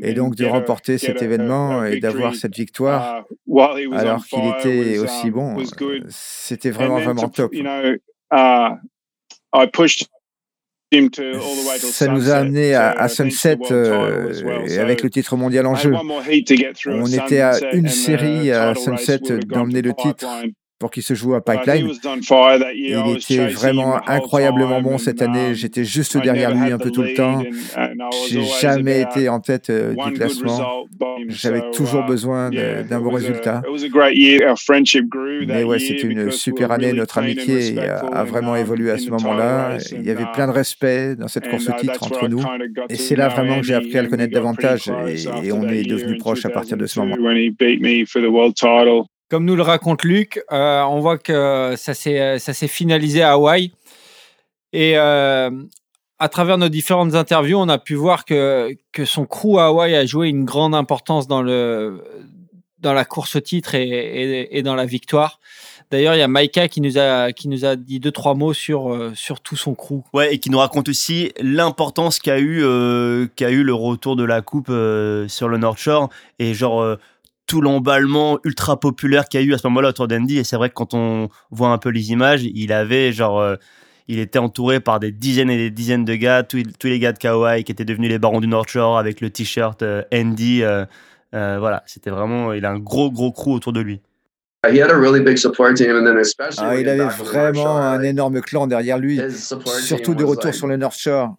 Et 0.03 0.13
donc 0.13 0.35
de 0.35 0.45
remporter 0.45 0.99
cet 0.99 1.21
événement 1.23 1.83
et 1.85 1.99
d'avoir 1.99 2.35
cette 2.35 2.55
victoire 2.55 3.25
uh, 3.47 3.93
alors 3.93 4.23
qu'il 4.25 4.39
était 4.59 4.99
aussi 4.99 5.31
bon, 5.31 5.57
c'était 6.09 6.69
vraiment 6.69 6.99
vraiment 6.99 7.27
top. 7.29 7.53
Uh, 7.53 8.77
ça 11.79 12.07
nous 12.07 12.29
a 12.29 12.35
amené 12.35 12.75
à, 12.75 13.07
Sunset 13.07 13.57
euh, 13.71 14.79
avec 14.79 15.01
le 15.01 15.09
titre 15.09 15.37
mondial 15.37 15.65
en 15.65 15.75
jeu. 15.75 15.93
On 16.85 17.07
était 17.07 17.39
à 17.39 17.73
une 17.73 17.87
série 17.87 18.51
à 18.51 18.75
Sunset 18.75 19.19
d'emmener 19.47 19.81
le 19.81 19.93
titre 19.93 20.27
pour 20.81 20.89
qu'il 20.89 21.03
se 21.03 21.13
joue 21.13 21.35
à 21.35 21.41
Pipeline. 21.41 21.91
Il 22.73 23.15
était 23.15 23.47
vraiment 23.47 24.01
incroyablement 24.07 24.81
bon 24.81 24.97
cette 24.97 25.21
année. 25.21 25.53
J'étais 25.53 25.85
juste 25.85 26.17
derrière 26.17 26.53
lui 26.53 26.71
un 26.71 26.79
peu 26.79 26.89
tout 26.89 27.03
le 27.03 27.13
temps. 27.13 27.43
J'ai 28.27 28.43
jamais 28.59 29.01
été 29.01 29.29
en 29.29 29.39
tête 29.39 29.69
euh, 29.69 29.93
du 29.93 30.13
classement. 30.13 30.87
J'avais 31.27 31.61
toujours 31.71 32.03
besoin 32.03 32.49
d'un 32.49 32.99
bon 32.99 33.11
résultat. 33.11 33.61
Mais 35.47 35.63
ouais, 35.63 35.79
c'était 35.79 36.07
une 36.07 36.31
super 36.31 36.71
année. 36.71 36.93
Notre 36.93 37.19
amitié 37.19 37.79
a, 37.79 38.23
vraiment 38.23 38.55
évolué 38.55 38.89
à 38.89 38.97
ce 38.97 39.09
moment-là. 39.11 39.77
Il 39.91 40.03
y 40.03 40.09
avait 40.09 40.25
plein 40.33 40.47
de 40.47 40.51
respect 40.51 41.15
dans 41.15 41.27
cette 41.27 41.47
course 41.47 41.69
titre 41.79 42.03
entre 42.03 42.27
nous. 42.27 42.43
Et 42.89 42.95
c'est 42.95 43.15
là 43.15 43.27
vraiment 43.27 43.57
que 43.57 43.63
j'ai 43.67 43.75
appris 43.75 43.97
à 43.99 44.01
le 44.01 44.09
connaître 44.09 44.33
davantage 44.33 44.91
et, 45.07 45.47
et 45.47 45.51
on 45.51 45.67
est 45.69 45.83
devenus 45.83 46.17
proches 46.17 46.45
à 46.45 46.49
partir 46.49 46.75
de 46.75 46.87
ce 46.87 46.99
moment. 46.99 47.15
Comme 49.31 49.45
nous 49.45 49.55
le 49.55 49.61
raconte 49.61 50.03
Luc, 50.03 50.43
euh, 50.51 50.81
on 50.81 50.99
voit 50.99 51.17
que 51.17 51.75
ça 51.77 51.93
s'est 51.93 52.67
finalisé 52.67 53.21
à 53.21 53.31
Hawaï. 53.31 53.71
Et 54.73 54.97
euh, 54.97 55.49
à 56.19 56.27
travers 56.27 56.57
nos 56.57 56.67
différentes 56.67 57.15
interviews, 57.15 57.57
on 57.57 57.69
a 57.69 57.77
pu 57.77 57.95
voir 57.95 58.25
que, 58.25 58.75
que 58.91 59.05
son 59.05 59.25
crew 59.25 59.57
à 59.57 59.67
Hawaï 59.67 59.95
a 59.95 60.05
joué 60.05 60.27
une 60.27 60.43
grande 60.43 60.75
importance 60.75 61.29
dans, 61.29 61.41
le, 61.41 62.03
dans 62.79 62.91
la 62.91 63.05
course 63.05 63.37
au 63.37 63.39
titre 63.39 63.73
et, 63.73 64.61
dans 64.65 64.75
la 64.75 64.85
victoire. 64.85 65.39
D'ailleurs, 65.91 66.15
il 66.15 66.19
y 66.19 66.23
a 66.23 66.27
Maïka 66.27 66.67
qui 66.67 66.81
nous 66.81 66.97
a 66.97 67.31
qui 67.31 67.47
nous 67.47 67.63
a 67.63 67.77
dit 67.77 68.01
deux 68.01 68.11
trois 68.11 68.33
mots 68.33 68.53
sur 68.53 68.93
euh, 68.93 69.11
sur 69.13 69.39
tout 69.39 69.57
son 69.57 69.75
crew. 69.75 70.03
Ouais, 70.13 70.33
et 70.33 70.39
qui 70.39 70.49
nous 70.49 70.59
raconte 70.59 70.89
aussi 70.89 71.31
l'importance 71.39 72.19
qu'a 72.19 72.39
eu 72.39 72.65
qu'a 73.37 73.49
eu 73.49 73.63
le 73.63 73.73
retour 73.73 74.17
de 74.17 74.25
la 74.25 74.41
coupe 74.41 74.67
sur 74.67 75.47
le 75.47 75.57
North 75.57 75.79
Shore 75.79 76.09
et 76.39 76.53
genre 76.53 76.97
tout 77.51 77.59
l'emballement 77.59 78.39
ultra 78.45 78.79
populaire 78.79 79.27
qu'il 79.27 79.41
y 79.41 79.43
a 79.43 79.45
eu 79.45 79.53
à 79.53 79.57
ce 79.57 79.67
moment-là 79.67 79.89
autour 79.89 80.07
d'Andy. 80.07 80.37
Et 80.37 80.45
c'est 80.45 80.55
vrai 80.55 80.69
que 80.69 80.73
quand 80.73 80.93
on 80.93 81.27
voit 81.49 81.67
un 81.67 81.77
peu 81.77 81.89
les 81.89 82.13
images, 82.13 82.43
il 82.43 82.71
avait 82.71 83.11
genre. 83.11 83.41
Euh, 83.41 83.57
il 84.07 84.19
était 84.19 84.39
entouré 84.39 84.79
par 84.79 85.01
des 85.01 85.11
dizaines 85.11 85.49
et 85.49 85.57
des 85.57 85.69
dizaines 85.69 86.05
de 86.05 86.15
gars, 86.15 86.43
tous, 86.43 86.63
les 86.83 86.99
gars 86.99 87.11
de 87.11 87.19
Kauai 87.19 87.63
qui 87.63 87.71
étaient 87.71 87.85
devenus 87.85 88.09
les 88.09 88.19
barons 88.19 88.39
du 88.39 88.47
North 88.47 88.69
Shore 88.69 88.97
avec 88.97 89.21
le 89.21 89.29
t-shirt 89.29 89.81
euh, 89.83 90.01
Andy. 90.13 90.63
Euh, 90.63 90.85
voilà, 91.33 91.83
c'était 91.85 92.09
vraiment. 92.09 92.53
Il 92.53 92.65
a 92.65 92.71
un 92.71 92.79
gros, 92.79 93.11
gros 93.11 93.33
crew 93.33 93.49
autour 93.49 93.73
de 93.73 93.81
lui. 93.81 94.01
Ah, 94.63 94.69
il 94.71 94.81
avait 96.89 97.03
vraiment 97.05 97.77
un 97.77 98.01
énorme 98.01 98.39
clan 98.41 98.67
derrière 98.67 98.97
lui, 98.97 99.19
surtout 99.29 100.15
de 100.15 100.23
retour 100.23 100.53
sur 100.53 100.67
le 100.67 100.77
North 100.77 100.97
Shore. 100.97 101.35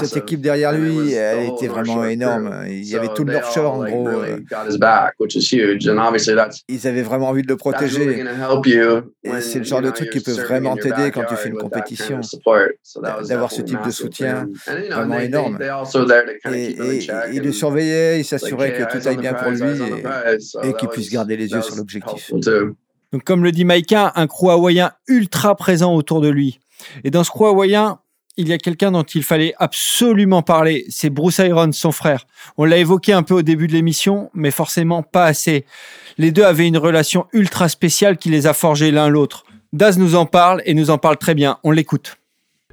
Cette 0.00 0.16
équipe 0.18 0.40
derrière 0.40 0.72
lui, 0.72 1.12
elle 1.12 1.50
était 1.50 1.68
vraiment 1.68 2.04
énorme. 2.04 2.64
Il 2.68 2.86
y 2.86 2.96
avait 2.96 3.08
tout 3.08 3.24
le 3.24 3.32
North 3.32 3.52
Shore 3.52 3.74
en 3.74 3.84
gros. 3.84 4.08
Ils 6.68 6.86
avaient 6.86 7.02
vraiment 7.02 7.28
envie 7.28 7.42
de 7.42 7.48
le 7.48 7.56
protéger. 7.56 8.24
Et 9.24 9.40
c'est 9.40 9.58
le 9.58 9.64
genre 9.64 9.82
de 9.82 9.90
truc 9.90 10.10
qui 10.10 10.20
peut 10.20 10.32
vraiment 10.32 10.76
t'aider 10.76 11.10
quand 11.10 11.24
tu 11.28 11.36
fais 11.36 11.48
une 11.48 11.58
compétition. 11.58 12.20
D'avoir 13.28 13.50
ce 13.50 13.62
type 13.62 13.82
de 13.84 13.90
soutien 13.90 14.48
vraiment 14.66 15.18
énorme. 15.18 15.58
Et, 16.52 16.76
il 17.32 17.42
le 17.42 17.52
surveillait, 17.52 18.20
il 18.20 18.24
s'assurait 18.24 18.72
que 18.72 18.82
tout 18.90 19.08
aille 19.08 19.16
bien 19.16 19.34
pour 19.34 19.50
lui 19.50 19.82
et, 20.62 20.68
et 20.68 20.72
qu'il 20.74 20.88
puisse 20.88 21.10
garder 21.10 21.36
les 21.36 21.50
yeux 21.50 21.62
sur 21.62 21.76
l'objectif. 21.76 22.30
Donc, 23.12 23.24
comme 23.24 23.42
le 23.42 23.50
dit 23.50 23.64
Maïka, 23.64 24.12
un 24.14 24.26
crew 24.26 24.50
hawaïen 24.50 24.92
ultra 25.08 25.56
présent 25.56 25.94
autour 25.94 26.20
de 26.20 26.28
lui. 26.28 26.60
Et 27.02 27.10
dans 27.10 27.24
ce 27.24 27.30
crew 27.30 27.46
hawaïen, 27.46 27.98
il 28.36 28.48
y 28.48 28.52
a 28.52 28.58
quelqu'un 28.58 28.92
dont 28.92 29.02
il 29.02 29.22
fallait 29.22 29.54
absolument 29.58 30.42
parler. 30.42 30.86
C'est 30.88 31.10
Bruce 31.10 31.38
Irons, 31.38 31.72
son 31.72 31.92
frère. 31.92 32.26
On 32.56 32.64
l'a 32.64 32.78
évoqué 32.78 33.12
un 33.12 33.22
peu 33.22 33.34
au 33.34 33.42
début 33.42 33.66
de 33.66 33.72
l'émission, 33.72 34.30
mais 34.34 34.50
forcément 34.50 35.02
pas 35.02 35.24
assez. 35.24 35.66
Les 36.18 36.30
deux 36.32 36.44
avaient 36.44 36.66
une 36.66 36.78
relation 36.78 37.26
ultra 37.32 37.68
spéciale 37.68 38.16
qui 38.16 38.30
les 38.30 38.46
a 38.46 38.54
forgés 38.54 38.90
l'un 38.90 39.08
l'autre. 39.08 39.44
Daz 39.72 39.98
nous 39.98 40.14
en 40.14 40.26
parle 40.26 40.62
et 40.64 40.74
nous 40.74 40.90
en 40.90 40.98
parle 40.98 41.16
très 41.16 41.34
bien. 41.34 41.58
On 41.64 41.70
l'écoute. 41.70 42.16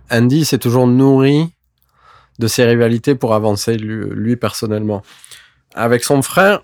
Andy 0.09 0.45
s'est 0.45 0.57
toujours 0.57 0.87
nourri 0.87 1.49
de 2.39 2.47
ses 2.47 2.65
rivalités 2.65 3.15
pour 3.15 3.33
avancer 3.33 3.75
lui, 3.77 4.35
personnellement. 4.35 5.01
Avec 5.75 6.03
son 6.03 6.21
frère, 6.21 6.63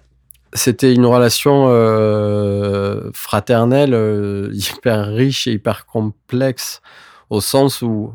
c'était 0.54 0.94
une 0.94 1.06
relation 1.06 1.66
euh, 1.68 3.10
fraternelle 3.14 3.94
euh, 3.94 4.50
hyper 4.54 5.08
riche 5.08 5.48
et 5.48 5.52
hyper 5.52 5.86
complexe 5.86 6.82
au 7.30 7.42
sens 7.42 7.82
où, 7.82 8.14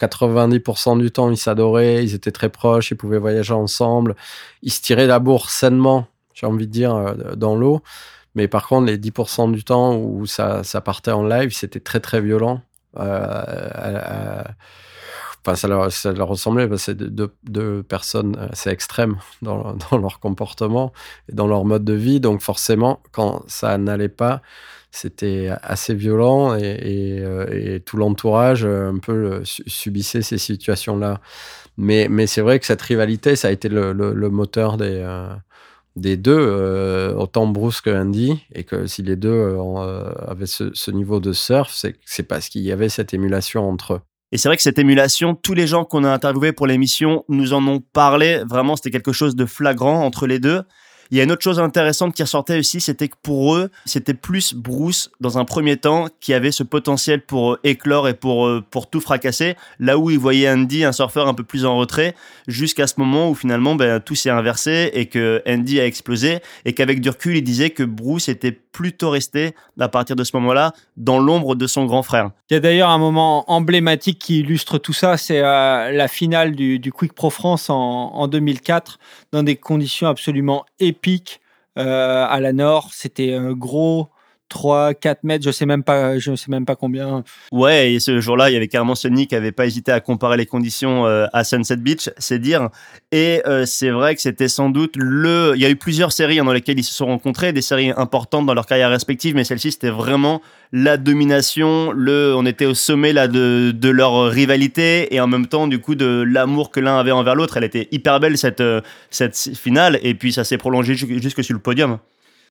90% 0.00 0.98
du 0.98 1.10
temps 1.10 1.30
ils 1.30 1.36
s'adoraient, 1.36 2.04
ils 2.04 2.14
étaient 2.14 2.30
très 2.32 2.48
proches, 2.48 2.90
ils 2.90 2.96
pouvaient 2.96 3.18
voyager 3.18 3.54
ensemble, 3.54 4.14
ils 4.62 4.72
se 4.72 4.80
tiraient 4.80 5.06
la 5.06 5.18
bourre 5.18 5.50
sainement, 5.50 6.06
j'ai 6.34 6.46
envie 6.46 6.66
de 6.66 6.72
dire, 6.72 6.94
euh, 6.94 7.14
dans 7.36 7.56
l'eau. 7.56 7.82
Mais 8.34 8.46
par 8.46 8.68
contre, 8.68 8.86
les 8.86 8.98
10% 8.98 9.52
du 9.52 9.64
temps 9.64 9.96
où 9.96 10.26
ça, 10.26 10.62
partait 10.84 11.10
en 11.10 11.26
live, 11.26 11.50
c'était 11.52 11.80
très 11.80 12.00
très 12.00 12.20
violent. 12.20 12.60
Euh, 12.96 14.44
enfin, 15.44 15.56
ça 15.56 15.66
leur, 15.66 16.28
ressemblait 16.28 16.68
parce 16.68 16.86
que 16.86 16.92
c'est 16.92 16.96
deux, 16.96 17.82
personnes 17.82 18.36
assez 18.50 18.70
extrêmes 18.70 19.16
dans, 19.42 19.76
leur 19.92 20.20
comportement 20.20 20.92
et 21.28 21.34
dans 21.34 21.46
leur 21.46 21.64
mode 21.64 21.84
de 21.84 21.94
vie. 21.94 22.20
Donc 22.20 22.40
forcément, 22.40 23.00
quand 23.12 23.42
ça 23.48 23.76
n'allait 23.78 24.08
pas, 24.08 24.42
c'était 24.90 25.50
assez 25.62 25.94
violent 25.94 26.54
et, 26.56 27.18
euh, 27.20 27.78
tout 27.84 27.96
l'entourage 27.96 28.64
euh, 28.64 28.90
un 28.90 28.98
peu 28.98 29.42
subissait 29.44 30.22
ces 30.22 30.38
situations-là. 30.38 31.20
Mais, 31.78 32.26
c'est 32.26 32.40
vrai 32.40 32.58
que 32.58 32.66
cette 32.66 32.82
rivalité, 32.82 33.36
ça 33.36 33.48
a 33.48 33.50
été 33.52 33.68
le, 33.68 33.92
moteur 34.30 34.76
des, 34.76 36.16
deux, 36.16 36.36
euh, 36.36 37.14
autant 37.14 37.46
Bruce 37.46 37.80
que 37.80 37.90
Andy, 37.90 38.44
et 38.52 38.64
que 38.64 38.88
si 38.88 39.02
les 39.02 39.14
deux 39.14 39.28
euh, 39.28 39.60
euh, 39.60 40.12
avaient 40.26 40.46
ce, 40.46 40.90
niveau 40.90 41.20
de 41.20 41.32
surf, 41.32 41.72
c'est 42.04 42.22
parce 42.24 42.48
qu'il 42.48 42.62
y 42.62 42.72
avait 42.72 42.88
cette 42.88 43.14
émulation 43.14 43.68
entre 43.68 43.94
eux. 43.94 44.00
Et 44.32 44.38
c'est 44.38 44.48
vrai 44.48 44.56
que 44.56 44.62
cette 44.62 44.80
émulation, 44.80 45.36
tous 45.36 45.54
les 45.54 45.68
gens 45.68 45.84
qu'on 45.84 46.02
a 46.02 46.10
interviewés 46.10 46.52
pour 46.52 46.66
l'émission 46.66 47.24
nous 47.28 47.52
en 47.52 47.66
ont 47.68 47.80
parlé. 47.92 48.42
Vraiment, 48.44 48.74
c'était 48.74 48.90
quelque 48.90 49.12
chose 49.12 49.36
de 49.36 49.46
flagrant 49.46 50.04
entre 50.04 50.26
les 50.26 50.40
deux. 50.40 50.64
Il 51.10 51.16
y 51.16 51.20
a 51.20 51.24
une 51.24 51.32
autre 51.32 51.42
chose 51.42 51.58
intéressante 51.58 52.14
qui 52.14 52.22
ressortait 52.22 52.58
aussi, 52.58 52.82
c'était 52.82 53.08
que 53.08 53.16
pour 53.22 53.54
eux, 53.54 53.70
c'était 53.86 54.12
plus 54.12 54.52
Bruce, 54.52 55.10
dans 55.20 55.38
un 55.38 55.46
premier 55.46 55.78
temps, 55.78 56.08
qui 56.20 56.34
avait 56.34 56.52
ce 56.52 56.62
potentiel 56.62 57.22
pour 57.22 57.52
euh, 57.52 57.60
éclore 57.64 58.08
et 58.08 58.14
pour, 58.14 58.46
euh, 58.46 58.62
pour 58.70 58.90
tout 58.90 59.00
fracasser, 59.00 59.56
là 59.78 59.96
où 59.96 60.10
ils 60.10 60.18
voyaient 60.18 60.50
Andy, 60.50 60.84
un 60.84 60.92
surfeur 60.92 61.26
un 61.26 61.32
peu 61.32 61.44
plus 61.44 61.64
en 61.64 61.78
retrait, 61.78 62.14
jusqu'à 62.46 62.86
ce 62.86 62.94
moment 62.98 63.30
où 63.30 63.34
finalement 63.34 63.74
ben, 63.74 64.00
tout 64.00 64.14
s'est 64.14 64.28
inversé 64.28 64.90
et 64.92 65.06
que 65.06 65.42
Andy 65.48 65.80
a 65.80 65.86
explosé, 65.86 66.40
et 66.66 66.74
qu'avec 66.74 67.00
du 67.00 67.08
recul, 67.08 67.38
il 67.38 67.42
disait 67.42 67.70
que 67.70 67.84
Bruce 67.84 68.28
était 68.28 68.52
plutôt 68.52 69.08
resté, 69.08 69.54
à 69.80 69.88
partir 69.88 70.14
de 70.14 70.24
ce 70.24 70.36
moment-là, 70.36 70.72
dans 70.98 71.18
l'ombre 71.18 71.54
de 71.54 71.66
son 71.66 71.86
grand 71.86 72.02
frère. 72.02 72.30
Il 72.50 72.54
y 72.54 72.56
a 72.56 72.60
d'ailleurs 72.60 72.90
un 72.90 72.98
moment 72.98 73.50
emblématique 73.50 74.18
qui 74.18 74.40
illustre 74.40 74.76
tout 74.76 74.92
ça, 74.92 75.16
c'est 75.16 75.40
euh, 75.40 75.90
la 75.90 76.06
finale 76.06 76.54
du, 76.54 76.92
Quick 76.92 77.14
Pro 77.14 77.30
France 77.30 77.70
en, 77.70 77.76
en 77.76 78.28
2004, 78.28 78.98
dans 79.32 79.42
des 79.42 79.56
conditions 79.56 80.06
absolument 80.06 80.64
épiques 80.78 80.97
pic 81.00 81.40
euh, 81.78 82.26
à 82.28 82.40
la 82.40 82.52
nord. 82.52 82.90
C'était 82.92 83.34
un 83.34 83.52
gros 83.52 84.08
3, 84.48 84.94
4 84.94 85.24
mètres, 85.24 85.44
je 85.44 85.50
sais 85.50 85.66
même 85.66 85.82
pas, 85.82 86.18
je 86.18 86.34
sais 86.34 86.50
même 86.50 86.64
pas 86.64 86.76
combien. 86.76 87.24
Ouais, 87.52 87.92
et 87.92 88.00
ce 88.00 88.20
jour-là, 88.20 88.50
il 88.50 88.54
y 88.54 88.56
avait 88.56 88.68
carrément 88.68 88.94
Sonny 88.94 89.26
qui 89.26 89.34
avait 89.34 89.52
pas 89.52 89.66
hésité 89.66 89.92
à 89.92 90.00
comparer 90.00 90.36
les 90.36 90.46
conditions 90.46 91.06
euh, 91.06 91.26
à 91.32 91.44
Sunset 91.44 91.76
Beach, 91.76 92.10
c'est 92.18 92.38
dire. 92.38 92.68
Et 93.12 93.42
euh, 93.46 93.66
c'est 93.66 93.90
vrai 93.90 94.14
que 94.14 94.20
c'était 94.20 94.48
sans 94.48 94.70
doute 94.70 94.96
le. 94.96 95.52
Il 95.56 95.62
y 95.62 95.66
a 95.66 95.70
eu 95.70 95.76
plusieurs 95.76 96.12
séries 96.12 96.38
hein, 96.38 96.44
dans 96.44 96.52
lesquelles 96.52 96.78
ils 96.78 96.84
se 96.84 96.94
sont 96.94 97.06
rencontrés, 97.06 97.52
des 97.52 97.62
séries 97.62 97.92
importantes 97.96 98.46
dans 98.46 98.54
leur 98.54 98.66
carrière 98.66 98.90
respective, 98.90 99.34
mais 99.34 99.44
celle-ci 99.44 99.72
c'était 99.72 99.90
vraiment 99.90 100.42
la 100.72 100.96
domination. 100.96 101.92
Le, 101.92 102.34
on 102.36 102.46
était 102.46 102.66
au 102.66 102.74
sommet 102.74 103.12
là 103.12 103.28
de, 103.28 103.72
de 103.74 103.88
leur 103.88 104.26
rivalité 104.26 105.14
et 105.14 105.20
en 105.20 105.26
même 105.26 105.46
temps 105.46 105.66
du 105.66 105.78
coup 105.78 105.94
de 105.94 106.24
l'amour 106.26 106.70
que 106.70 106.80
l'un 106.80 106.98
avait 106.98 107.12
envers 107.12 107.34
l'autre. 107.34 107.56
Elle 107.56 107.64
était 107.64 107.88
hyper 107.90 108.20
belle 108.20 108.38
cette 108.38 108.60
euh, 108.60 108.80
cette 109.10 109.36
finale 109.36 109.98
et 110.02 110.14
puis 110.14 110.32
ça 110.32 110.44
s'est 110.44 110.58
prolongé 110.58 110.94
jusque 110.94 111.44
sur 111.44 111.54
le 111.54 111.60
podium. 111.60 111.98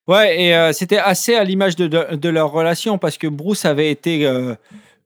Ouais, 0.08 0.42
et 0.42 0.56
euh, 0.56 0.72
c'était 0.72 0.98
assez 0.98 1.36
à 1.36 1.44
l'image 1.44 1.76
de, 1.76 1.88
de, 1.88 2.30
leur 2.30 2.52
relation 2.52 2.98
parce 2.98 3.18
que 3.18 3.28
Bruce 3.28 3.66
avait 3.66 3.92
été 3.92 4.26
euh, 4.26 4.56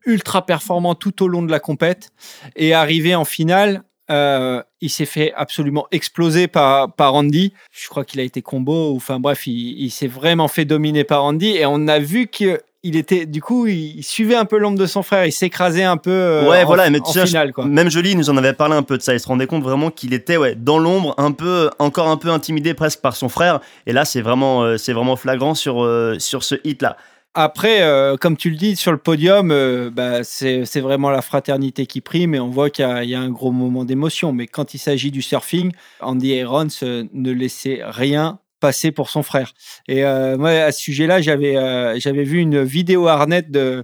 ultra 0.05 0.45
performant 0.45 0.93
tout 0.93 1.23
au 1.23 1.27
long 1.27 1.41
de 1.41 1.49
la 1.49 1.59
compète 1.59 2.11
et 2.55 2.75
arrivé 2.75 3.15
en 3.15 3.25
finale, 3.25 3.81
euh, 4.11 4.61
il 4.79 4.89
s'est 4.89 5.05
fait 5.05 5.33
absolument 5.35 5.87
exploser 5.91 6.47
par, 6.47 6.93
par 6.93 7.15
Andy. 7.15 7.53
Je 7.71 7.89
crois 7.89 8.05
qu'il 8.05 8.19
a 8.19 8.23
été 8.23 8.43
combo, 8.43 8.95
enfin 8.95 9.19
bref, 9.19 9.47
il, 9.47 9.81
il 9.81 9.89
s'est 9.89 10.07
vraiment 10.07 10.47
fait 10.47 10.65
dominer 10.65 11.03
par 11.03 11.23
Andy 11.23 11.57
et 11.57 11.65
on 11.65 11.87
a 11.87 11.97
vu 11.97 12.27
que 12.27 12.61
il 12.83 12.95
était 12.95 13.25
du 13.25 13.41
coup 13.41 13.67
il, 13.67 14.03
suivait 14.03 14.35
un 14.35 14.45
peu 14.45 14.57
l'ombre 14.57 14.77
de 14.77 14.85
son 14.85 15.03
frère 15.03 15.25
il 15.25 15.31
s'écrasait 15.31 15.83
un 15.83 15.97
peu 15.97 16.11
euh, 16.11 16.49
ouais 16.49 16.63
voilà 16.63 16.89
mais 16.89 16.99
tu 16.99 17.19
finale, 17.19 17.53
quoi. 17.53 17.65
même 17.65 17.89
Jolie 17.89 18.15
nous 18.15 18.29
en 18.29 18.37
avait 18.37 18.53
parlé 18.53 18.75
un 18.75 18.83
peu 18.83 18.97
de 18.97 19.03
ça 19.03 19.13
il 19.13 19.19
se 19.19 19.27
rendait 19.27 19.47
compte 19.47 19.63
vraiment 19.63 19.91
qu'il 19.91 20.13
était 20.13 20.37
ouais 20.37 20.55
dans 20.55 20.79
l'ombre 20.79 21.13
un 21.17 21.31
peu 21.31 21.69
encore 21.77 22.07
un 22.07 22.17
peu 22.17 22.29
intimidé 22.29 22.73
presque 22.73 23.01
par 23.01 23.15
son 23.15 23.29
frère 23.29 23.59
et 23.85 23.93
là 23.93 24.05
c'est 24.05 24.21
vraiment 24.21 24.63
euh, 24.63 24.77
c'est 24.77 24.93
vraiment 24.93 25.15
flagrant 25.15 25.53
sur 25.53 25.83
euh, 25.83 26.17
sur 26.19 26.43
ce 26.43 26.55
hit 26.63 26.81
là 26.81 26.97
après, 27.33 27.81
comme 28.19 28.35
tu 28.35 28.49
le 28.49 28.57
dis, 28.57 28.75
sur 28.75 28.91
le 28.91 28.97
podium, 28.97 29.53
bah, 29.95 30.21
c'est 30.25 30.81
vraiment 30.81 31.09
la 31.09 31.21
fraternité 31.21 31.85
qui 31.85 32.01
prime 32.01 32.35
et 32.35 32.41
on 32.41 32.49
voit 32.49 32.69
qu'il 32.69 32.85
y, 33.03 33.07
y, 33.11 33.15
a 33.15 33.21
un 33.21 33.29
gros 33.29 33.53
moment 33.53 33.85
d'émotion. 33.85 34.33
Mais 34.33 34.47
quand 34.47 34.73
il 34.73 34.79
s'agit 34.79 35.11
du 35.11 35.21
surfing, 35.21 35.71
Andy 36.01 36.27
Irons 36.27 36.67
ne 36.81 37.31
laissait 37.31 37.79
rien 37.85 38.41
passer 38.61 38.91
pour 38.91 39.09
son 39.09 39.23
frère. 39.23 39.53
Et 39.89 40.05
euh, 40.05 40.37
moi, 40.37 40.51
à 40.51 40.71
ce 40.71 40.79
sujet-là, 40.79 41.19
j'avais 41.21 41.57
euh, 41.57 41.99
j'avais 41.99 42.23
vu 42.23 42.39
une 42.39 42.63
vidéo 42.63 43.07
Arnett 43.07 43.51
de 43.51 43.83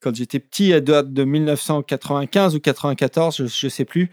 quand 0.00 0.14
j'étais 0.14 0.40
petit, 0.40 0.70
date 0.82 1.12
de 1.12 1.24
1995 1.24 2.54
ou 2.54 2.60
94, 2.60 3.36
je 3.36 3.66
ne 3.66 3.70
sais 3.70 3.84
plus, 3.84 4.10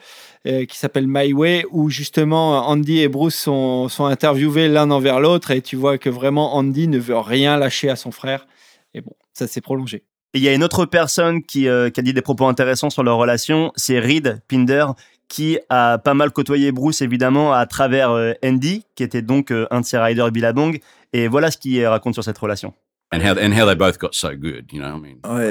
euh, 0.48 0.66
qui 0.66 0.78
s'appelle 0.78 1.06
My 1.08 1.34
Way, 1.34 1.66
où 1.72 1.90
justement 1.90 2.68
Andy 2.68 3.00
et 3.02 3.10
Bruce 3.10 3.36
sont, 3.36 3.90
sont 3.90 4.06
interviewés 4.06 4.70
l'un 4.70 4.90
envers 4.92 5.20
l'autre, 5.20 5.52
et 5.52 5.62
tu 5.62 5.76
vois 5.76 5.98
que 5.98 6.10
vraiment 6.10 6.56
Andy 6.56 6.88
ne 6.88 6.98
veut 6.98 7.18
rien 7.18 7.58
lâcher 7.58 7.90
à 7.90 7.96
son 7.96 8.12
frère. 8.12 8.48
Et 8.94 9.02
bon, 9.02 9.12
ça 9.34 9.46
s'est 9.46 9.62
prolongé. 9.62 10.04
il 10.34 10.42
y 10.42 10.48
a 10.48 10.54
une 10.54 10.64
autre 10.64 10.86
personne 10.86 11.44
qui, 11.44 11.64
qui, 11.64 11.68
a 11.68 11.90
dit 11.90 12.14
des 12.14 12.22
propos 12.22 12.48
intéressants 12.48 12.90
sur 12.90 13.04
leur 13.04 13.18
relation, 13.18 13.72
c'est 13.76 14.00
Reed 14.00 14.42
Pinder, 14.48 14.86
qui 15.28 15.60
a 15.70 15.98
pas 15.98 16.14
mal 16.14 16.32
côtoyé 16.32 16.72
Bruce 16.72 17.02
évidemment 17.02 17.54
à 17.54 17.66
travers 17.66 18.12
euh, 18.12 18.34
Andy, 18.44 18.86
qui 18.96 19.04
était 19.04 19.22
donc 19.22 19.52
euh, 19.52 19.68
un 19.72 19.82
de 19.82 19.86
ses 19.86 19.98
riders 19.98 20.32
Billabong. 20.32 20.80
Et 21.14 21.28
voilà 21.28 21.52
ce 21.52 21.58
qu'il 21.58 21.86
raconte 21.86 22.14
sur 22.14 22.24
cette 22.24 22.38
relation. 22.38 22.74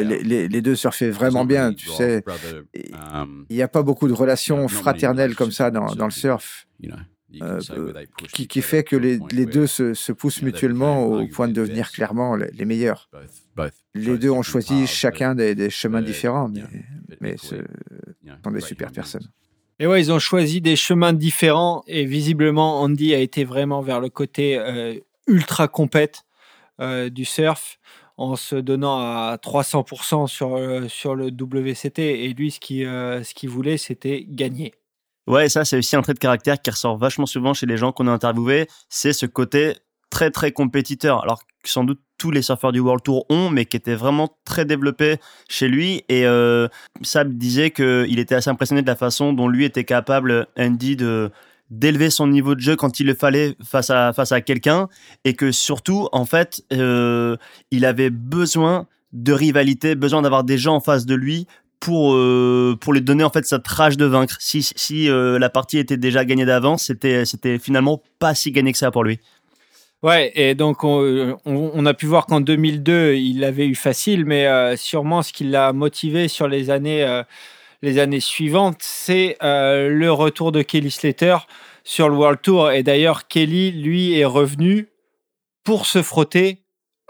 les, 0.03 0.61
deux 0.61 0.75
surfaient 0.75 1.11
vraiment 1.11 1.45
bien, 1.45 1.73
tu 1.73 1.89
sais. 1.89 2.25
Um, 3.15 3.47
il 3.49 3.57
n'y 3.57 3.63
a 3.63 3.69
pas 3.69 3.83
beaucoup 3.83 4.09
de 4.09 4.13
relations 4.13 4.67
fraternelles 4.67 5.37
comme 5.37 5.53
ça 5.53 5.71
dans, 5.71 5.95
dans 5.95 6.07
le 6.07 6.11
surf. 6.11 6.67
Euh, 7.41 7.61
qui, 8.33 8.47
qui, 8.47 8.61
fait 8.61 8.85
que 8.85 8.97
les, 8.97 9.19
les 9.31 9.47
deux 9.47 9.67
se, 9.67 9.95
se, 9.95 10.13
poussent 10.13 10.43
mutuellement 10.43 11.07
au 11.07 11.27
point 11.29 11.49
de 11.49 11.55
devenir 11.55 11.91
clairement 11.91 12.37
les, 12.37 12.65
meilleurs. 12.65 13.09
Les 13.95 14.19
deux 14.19 14.31
ont 14.31 14.43
choisi 14.43 14.87
chacun 14.87 15.35
des, 15.35 15.55
des 15.55 15.71
chemins 15.71 16.03
différents, 16.03 16.49
mais, 16.49 16.63
mais 17.21 17.37
ce 17.39 17.57
sont 18.45 18.51
des 18.51 18.61
super 18.61 18.93
personnes. 18.93 19.27
Et 19.83 19.87
ouais, 19.89 20.01
ils 20.01 20.13
ont 20.13 20.21
choisi 20.21 20.61
des 20.61 20.77
chemins 20.77 21.13
différents 21.13 21.83
et 21.89 22.05
visiblement 22.05 22.83
Andy 22.83 23.15
a 23.15 23.19
été 23.19 23.43
vraiment 23.43 23.83
vers 23.83 23.99
le 23.99 24.11
côté 24.11 24.57
euh, 24.57 24.95
ultra 25.27 25.67
compète 25.67 26.23
euh, 26.81 27.11
du 27.11 27.25
surf 27.25 27.81
en 28.17 28.37
se 28.37 28.55
donnant 28.55 29.01
à 29.01 29.37
300% 29.43 30.29
sur, 30.29 30.55
euh, 30.55 30.87
sur 30.87 31.17
le 31.17 31.33
WCT 31.33 31.99
et 31.99 32.33
lui 32.33 32.53
ce 32.53 32.61
qu'il 32.61 32.87
ce 32.87 33.47
voulait 33.49 33.77
c'était 33.77 34.25
gagner. 34.29 34.73
Ouais, 35.27 35.49
ça 35.49 35.65
c'est 35.65 35.79
aussi 35.79 35.97
un 35.97 36.03
trait 36.03 36.15
de 36.15 36.21
caractère 36.21 36.63
qui 36.63 36.71
ressort 36.71 36.97
vachement 36.97 37.27
souvent 37.27 37.53
chez 37.53 37.67
les 37.67 37.77
gens 37.77 37.91
qu'on 37.91 38.07
a 38.07 38.13
interviewés, 38.13 38.69
c'est 38.89 39.13
ce 39.13 39.27
côté 39.27 39.75
très 40.11 40.31
très 40.31 40.53
compétiteur. 40.53 41.25
Alors 41.25 41.43
sans 41.71 41.85
doute 41.85 42.01
tous 42.19 42.31
les 42.31 42.43
surfeurs 42.43 42.71
du 42.71 42.81
World 42.81 43.03
Tour 43.03 43.27
ont, 43.31 43.51
mais 43.51 43.65
qui 43.65 43.77
était 43.77 43.97
vraiment 43.97 44.29
très 44.45 44.65
développé 44.65 45.17
chez 45.49 45.67
lui. 45.67 46.05
Et 46.09 46.25
euh, 46.25 46.69
Sab 47.03 47.37
disait 47.37 47.71
qu'il 47.71 48.19
était 48.19 48.37
assez 48.37 48.49
impressionné 48.49 48.83
de 48.83 48.87
la 48.87 48.95
façon 48.95 49.33
dont 49.33 49.49
lui 49.49 49.65
était 49.65 49.85
capable, 49.85 50.47
Andy, 50.57 50.97
de 50.97 51.31
d'élever 51.71 52.11
son 52.11 52.27
niveau 52.27 52.55
de 52.55 52.61
jeu 52.61 52.77
quand 52.77 53.01
il 53.01 53.07
le 53.07 53.15
fallait 53.15 53.57
face 53.65 53.91
à 53.91 54.13
face 54.13 54.31
à 54.31 54.41
quelqu'un. 54.41 54.89
Et 55.25 55.35
que 55.35 55.51
surtout 55.51 56.09
en 56.13 56.25
fait 56.25 56.63
euh, 56.73 57.37
il 57.71 57.85
avait 57.85 58.11
besoin 58.11 58.87
de 59.13 59.33
rivalité 59.33 59.95
besoin 59.95 60.23
d'avoir 60.23 60.45
des 60.45 60.59
gens 60.59 60.77
en 60.77 60.81
face 60.81 61.07
de 61.07 61.15
lui 61.15 61.47
pour 61.81 62.15
euh, 62.15 62.77
pour 62.81 62.93
lui 62.93 63.01
donner 63.01 63.25
en 63.25 63.31
fait 63.31 63.47
sa 63.47 63.59
rage 63.67 63.97
de 63.97 64.05
vaincre. 64.05 64.37
Si 64.39 64.63
si 64.63 65.09
la 65.09 65.49
partie 65.49 65.79
était 65.79 65.97
déjà 65.97 66.25
gagnée 66.25 66.45
d'avance 66.45 66.85
c'était 66.85 67.25
c'était 67.25 67.59
finalement 67.59 68.03
pas 68.19 68.35
si 68.35 68.53
gagné 68.53 68.73
que 68.73 68.79
ça 68.79 68.91
pour 68.91 69.03
lui 69.03 69.19
Ouais, 70.03 70.33
et 70.35 70.57
donc 70.57 70.83
on, 70.83 71.39
on, 71.45 71.87
a 71.87 71.95
pu 71.95 72.07
voir 72.07 72.27
qu'en 72.27 72.41
2002, 72.41 73.15
il 73.15 73.39
l'avait 73.39 73.69
eu 73.69 73.77
facile, 73.77 74.25
mais 74.25 74.49
euh, 74.49 74.77
sûrement 74.77 75.23
ce 75.23 75.33
qui 75.33 75.45
l'a 75.45 75.73
motivé 75.73 76.27
sur 76.27 76.49
les 76.49 76.71
années, 76.71 77.05
euh, 77.05 77.23
les 77.83 78.01
années 78.01 78.19
suivantes, 78.19 78.79
c'est 78.81 79.37
euh, 79.45 79.89
le 79.89 80.11
retour 80.11 80.51
de 80.51 80.63
Kelly 80.63 80.91
Slater 80.91 81.37
sur 81.85 82.09
le 82.09 82.17
World 82.17 82.41
Tour. 82.43 82.73
Et 82.73 82.83
d'ailleurs, 82.83 83.29
Kelly, 83.29 83.71
lui, 83.71 84.19
est 84.19 84.25
revenu 84.25 84.89
pour 85.63 85.87
se 85.87 86.03
frotter 86.03 86.62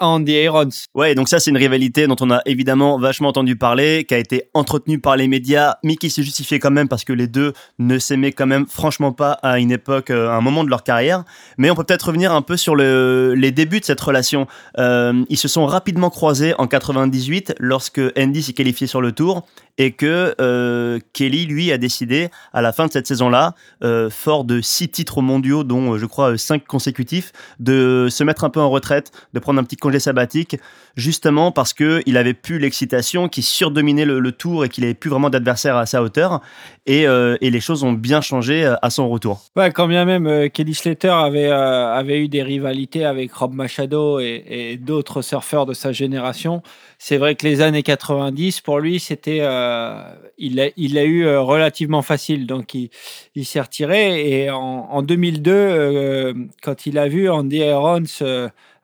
Andy 0.03 0.33
Irons. 0.33 0.69
Ouais, 0.95 1.15
donc 1.15 1.29
ça 1.29 1.41
c'est 1.41 1.51
une 1.51 1.57
rivalité 1.57 2.07
dont 2.07 2.17
on 2.21 2.31
a 2.31 2.41
évidemment 2.47 2.99
vachement 2.99 3.29
entendu 3.29 3.57
parler, 3.57 4.05
qui 4.07 4.15
a 4.15 4.19
été 4.19 4.51
entretenue 4.55 4.99
par 4.99 5.17
les 5.17 5.29
médias, 5.29 5.77
mais 5.85 5.97
qui 5.97 6.11
se 6.11 6.23
justifiait 6.23 6.59
quand 6.59 6.71
même 6.71 6.89
parce 6.89 7.05
que 7.05 7.13
les 7.13 7.27
deux 7.27 7.53
ne 7.79 7.99
s'aimaient 7.99 8.33
quand 8.33 8.47
même 8.47 8.67
franchement 8.67 9.13
pas 9.13 9.33
à 9.43 9.59
une 9.59 9.71
époque, 9.71 10.11
euh, 10.11 10.29
à 10.29 10.35
un 10.35 10.41
moment 10.41 10.65
de 10.65 10.71
leur 10.71 10.83
carrière. 10.83 11.25
Mais 11.59 11.71
on 11.71 11.75
peut 11.75 11.85
peut-être 11.85 12.07
revenir 12.09 12.33
un 12.33 12.43
peu 12.43 12.57
sur 12.57 12.75
le, 12.75 13.35
les 13.37 13.53
débuts 13.53 13.81
de 13.81 13.85
cette 13.85 14.01
relation. 14.01 14.47
Euh, 14.79 15.25
ils 15.29 15.39
se 15.39 15.49
sont 15.49 15.67
rapidement 15.67 16.11
croisés 16.11 16.55
en 16.59 16.67
98 16.67 17.55
lorsque 17.59 18.01
Andy 18.19 18.43
s'est 18.43 18.53
qualifié 18.53 18.87
sur 18.87 19.01
le 19.01 19.13
tour 19.13 19.47
et 19.79 19.93
que 19.93 20.35
euh, 20.41 20.99
Kelly, 21.13 21.47
lui, 21.47 21.73
a 21.73 21.79
décidé 21.79 22.31
à 22.53 22.63
la 22.63 22.73
fin 22.73 22.87
de 22.87 22.93
cette 22.93 23.07
saison-là, 23.07 23.55
euh, 23.83 24.11
fort 24.11 24.45
de 24.45 24.61
six 24.61 24.89
titres 24.89 25.23
mondiaux, 25.23 25.65
dont 25.65 25.97
je 25.97 26.07
crois 26.07 26.37
cinq 26.37 26.67
consécutifs, 26.67 27.33
de 27.59 28.09
se 28.11 28.23
mettre 28.25 28.45
un 28.45 28.51
peu 28.51 28.61
en 28.61 28.71
retraite, 28.71 29.13
de 29.33 29.41
prendre 29.41 29.61
un 29.61 29.65
petit 29.65 29.77
congé 29.77 29.99
sabbatique, 29.99 30.57
justement 30.97 31.53
parce 31.53 31.73
que 31.73 32.03
il 32.07 32.17
avait 32.17 32.35
plus 32.35 32.59
l'excitation, 32.59 33.29
qui 33.29 33.43
surdominait 33.43 34.05
le, 34.05 34.33
tour 34.33 34.65
et 34.65 34.69
qu'il 34.69 34.85
avait 34.85 34.95
plus 34.95 35.11
vraiment 35.11 35.31
d'adversaire 35.31 35.77
à 35.77 35.87
sa 35.87 36.03
hauteur, 36.03 36.41
et, 36.87 37.07
euh, 37.07 37.37
et, 37.41 37.51
les 37.51 37.61
choses 37.61 37.85
ont 37.85 37.93
bien 37.93 38.21
changé 38.21 38.65
à 38.81 38.91
son 38.91 39.09
retour. 39.09 39.43
Ouais, 39.57 39.71
quand 39.71 39.87
bien 39.87 40.05
même 40.05 40.51
Kelly 40.51 40.75
Slater 40.75 41.11
avait 41.11 42.19
eu 42.19 42.29
des 42.29 42.43
rivalités 42.43 43.05
avec 43.05 43.33
Rob 43.33 43.53
Machado 43.53 44.19
et, 44.21 44.79
d'autres 44.81 45.23
surfeurs 45.23 45.67
de 45.67 45.75
sa 45.75 45.93
génération 45.93 46.63
c'est 47.05 47.17
vrai 47.17 47.35
que 47.35 47.45
les 47.45 47.63
années 47.63 47.83
90, 47.83 48.61
pour 48.61 48.79
lui, 48.79 49.01
c'était, 49.01 49.41
euh, 49.41 50.05
il, 50.39 50.61
a, 50.61 50.69
il 50.77 50.97
a 50.97 51.03
eu 51.03 51.27
euh, 51.27 51.41
relativement 51.41 52.01
facile, 52.01 52.47
donc 52.47 52.75
il, 52.75 53.45
s'est 53.45 53.61
retiré. 53.61 54.45
Et 54.45 54.51
en, 54.51 55.03
2002, 55.03 55.51
euh, 55.51 56.33
quand 56.63 56.87
il 56.87 56.99
a 56.99 57.09
vu 57.09 57.29
Andy 57.29 57.57
Irons 57.57 58.05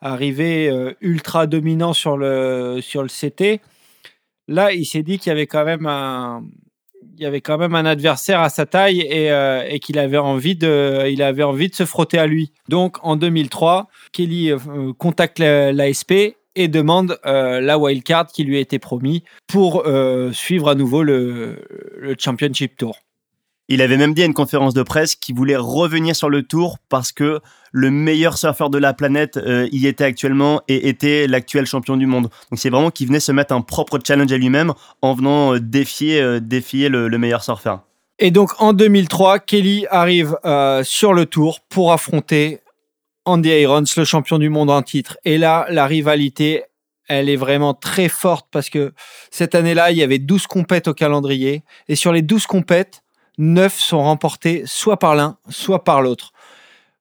arriver 0.00 0.70
ultra 1.00 1.46
dominant 1.46 1.92
sur 1.92 2.16
le, 2.16 2.78
sur 2.80 3.02
le 3.02 3.08
CT, 3.08 3.60
là, 4.46 4.72
il 4.72 4.84
s'est 4.84 5.02
dit 5.02 5.18
qu'il 5.18 5.30
y 5.30 5.32
avait 5.32 5.46
quand 5.46 5.64
même 5.64 5.86
un, 5.86 6.44
il 7.16 7.22
y 7.22 7.26
avait 7.26 7.40
quand 7.40 7.58
même 7.58 7.74
un 7.74 7.84
adversaire 7.84 8.40
à 8.40 8.48
sa 8.48 8.66
taille 8.66 9.00
et, 9.00 9.28
et 9.68 9.80
qu'il 9.80 9.98
avait 9.98 10.18
envie 10.18 10.56
de, 10.56 11.08
il 11.08 11.22
avait 11.22 11.42
envie 11.42 11.68
de 11.68 11.74
se 11.74 11.84
frotter 11.84 12.18
à 12.18 12.26
lui. 12.26 12.52
Donc 12.68 12.98
en 13.02 13.16
2003, 13.16 13.88
Kelly 14.12 14.52
contacte 14.98 15.38
l'ASP 15.38 16.36
et 16.58 16.68
demande 16.68 17.18
euh, 17.24 17.60
la 17.60 17.78
wildcard 17.78 18.26
qui 18.26 18.42
lui 18.42 18.56
a 18.56 18.60
été 18.60 18.78
promis 18.80 19.22
pour 19.46 19.86
euh, 19.86 20.32
suivre 20.32 20.68
à 20.68 20.74
nouveau 20.74 21.04
le, 21.04 21.64
Championship 22.18 22.76
Tour. 22.76 22.98
Il 23.68 23.82
avait 23.82 23.96
même 23.96 24.14
dit 24.14 24.22
à 24.22 24.26
une 24.26 24.34
conférence 24.34 24.74
de 24.74 24.82
presse 24.82 25.14
qu'il 25.14 25.34
voulait 25.34 25.56
revenir 25.56 26.16
sur 26.16 26.30
le 26.30 26.42
tour 26.42 26.78
parce 26.88 27.12
que 27.12 27.40
le 27.70 27.90
meilleur 27.90 28.38
surfeur 28.38 28.70
de 28.70 28.78
la 28.78 28.94
planète 28.94 29.36
euh, 29.36 29.68
y 29.72 29.86
était 29.86 30.04
actuellement 30.04 30.62
et 30.68 30.88
était 30.88 31.26
l'actuel 31.26 31.66
champion 31.66 31.96
du 31.96 32.06
monde. 32.06 32.30
Donc 32.50 32.58
c'est 32.58 32.70
vraiment 32.70 32.90
qu'il 32.90 33.08
venait 33.08 33.20
se 33.20 33.32
mettre 33.32 33.54
un 33.54 33.60
propre 33.60 33.98
challenge 34.04 34.32
à 34.32 34.38
lui-même 34.38 34.72
en 35.02 35.12
venant 35.12 35.58
défier, 35.58 36.40
défier 36.40 36.88
le, 36.88 37.08
le, 37.08 37.18
meilleur 37.18 37.42
surfeur. 37.42 37.82
Et 38.18 38.30
donc 38.30 38.52
en 38.58 38.72
2003, 38.72 39.40
Kelly 39.40 39.86
arrive 39.90 40.36
sur 40.82 41.12
le 41.12 41.26
tour 41.26 41.60
pour 41.68 41.92
affronter 41.92 42.60
Andy 43.28 43.50
Irons, 43.50 43.84
le 43.94 44.04
champion 44.04 44.38
du 44.38 44.48
monde 44.48 44.70
en 44.70 44.80
titre. 44.80 45.18
Et 45.26 45.36
là, 45.36 45.66
la 45.68 45.86
rivalité, 45.86 46.64
elle 47.08 47.28
est 47.28 47.36
vraiment 47.36 47.74
très 47.74 48.08
forte 48.08 48.46
parce 48.50 48.70
que 48.70 48.94
cette 49.30 49.54
année-là, 49.54 49.90
il 49.90 49.98
y 49.98 50.02
avait 50.02 50.18
12 50.18 50.46
compètes 50.46 50.88
au 50.88 50.94
calendrier. 50.94 51.62
Et 51.88 51.94
sur 51.94 52.12
les 52.12 52.22
12 52.22 52.46
compètes, 52.46 53.02
9 53.38 53.78
sont 53.78 54.02
remportées 54.02 54.62
soit 54.66 54.98
par 54.98 55.14
l'un, 55.14 55.36
soit 55.48 55.84
par 55.84 56.02
l'autre. 56.02 56.32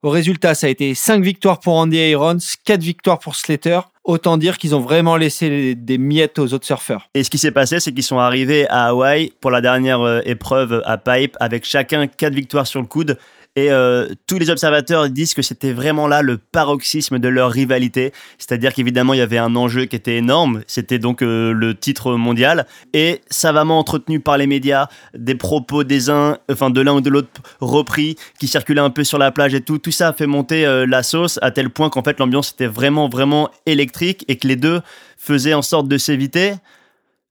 Au 0.04 0.10
résultat, 0.10 0.54
ça 0.54 0.68
a 0.68 0.70
été 0.70 0.94
5 0.94 1.24
victoires 1.24 1.60
pour 1.60 1.74
Andy 1.74 1.98
Irons, 1.98 2.38
4 2.66 2.80
victoires 2.82 3.18
pour 3.18 3.36
Slater. 3.36 3.80
Autant 4.04 4.38
dire 4.38 4.58
qu'ils 4.58 4.76
ont 4.76 4.80
vraiment 4.80 5.18
laissé 5.18 5.76
des 5.76 5.98
miettes 5.98 6.40
aux 6.40 6.54
autres 6.54 6.66
surfeurs. 6.66 7.10
Et 7.14 7.24
ce 7.24 7.30
qui 7.30 7.38
s'est 7.38 7.52
passé, 7.52 7.80
c'est 7.80 7.92
qu'ils 7.92 8.04
sont 8.04 8.20
arrivés 8.20 8.68
à 8.70 8.86
Hawaï 8.86 9.34
pour 9.42 9.52
la 9.52 9.60
dernière 9.60 10.02
euh, 10.02 10.22
épreuve 10.24 10.82
à 10.86 10.98
Pipe 10.98 11.36
avec 11.40 11.66
chacun 11.66 12.08
4 12.08 12.34
victoires 12.34 12.68
sur 12.68 12.80
le 12.80 12.88
coude. 12.88 13.18
Et 13.58 13.72
euh, 13.72 14.08
tous 14.28 14.38
les 14.38 14.52
observateurs 14.52 15.10
disent 15.10 15.34
que 15.34 15.42
c'était 15.42 15.74
vraiment 15.74 16.08
là 16.08 16.22
le 16.22 16.38
paroxysme 16.38 17.18
de 17.18 17.28
leur 17.28 17.50
rivalité. 17.50 18.14
C'est-à-dire 18.38 18.72
qu'évidemment, 18.72 19.16
il 19.16 19.18
y 19.18 19.22
avait 19.22 19.40
un 19.40 19.56
enjeu 19.56 19.86
qui 19.86 19.96
était 19.96 20.18
énorme. 20.18 20.62
C'était 20.68 21.00
donc 21.00 21.24
euh, 21.24 21.54
le 21.54 21.74
titre 21.74 22.14
mondial. 22.14 22.68
Et 22.94 23.22
savamment 23.32 23.80
entretenu 23.80 24.20
par 24.20 24.38
les 24.38 24.46
médias, 24.46 24.90
des 25.16 25.34
propos 25.34 25.84
des 25.84 26.12
uns, 26.12 26.38
enfin 26.52 26.70
de 26.70 26.80
l'un 26.82 26.94
ou 26.94 27.02
de 27.02 27.10
l'autre 27.10 27.30
repris, 27.60 28.16
qui 28.40 28.48
circulaient 28.48 28.80
un 28.80 28.92
peu 28.92 29.04
sur 29.04 29.18
la 29.18 29.32
plage 29.32 29.56
et 29.56 29.62
tout. 29.62 29.80
Tout 29.80 29.90
ça 29.92 30.10
a 30.10 30.14
fait 30.14 30.28
monter 30.28 30.64
euh, 30.64 30.86
la 30.86 31.02
sauce 31.02 31.40
à 31.42 31.50
tel 31.50 31.72
point 31.72 31.90
qu'en 31.90 32.04
fait, 32.04 32.20
l'ambiance 32.20 32.52
était 32.52 32.68
vraiment, 32.68 33.10
vraiment 33.10 33.50
électrique 33.66 34.24
et 34.28 34.38
que 34.38 34.48
les 34.48 34.56
deux 34.56 34.82
faisaient 35.18 35.56
en 35.56 35.64
sorte 35.64 35.88
de 35.88 35.98
s'éviter. 35.98 36.54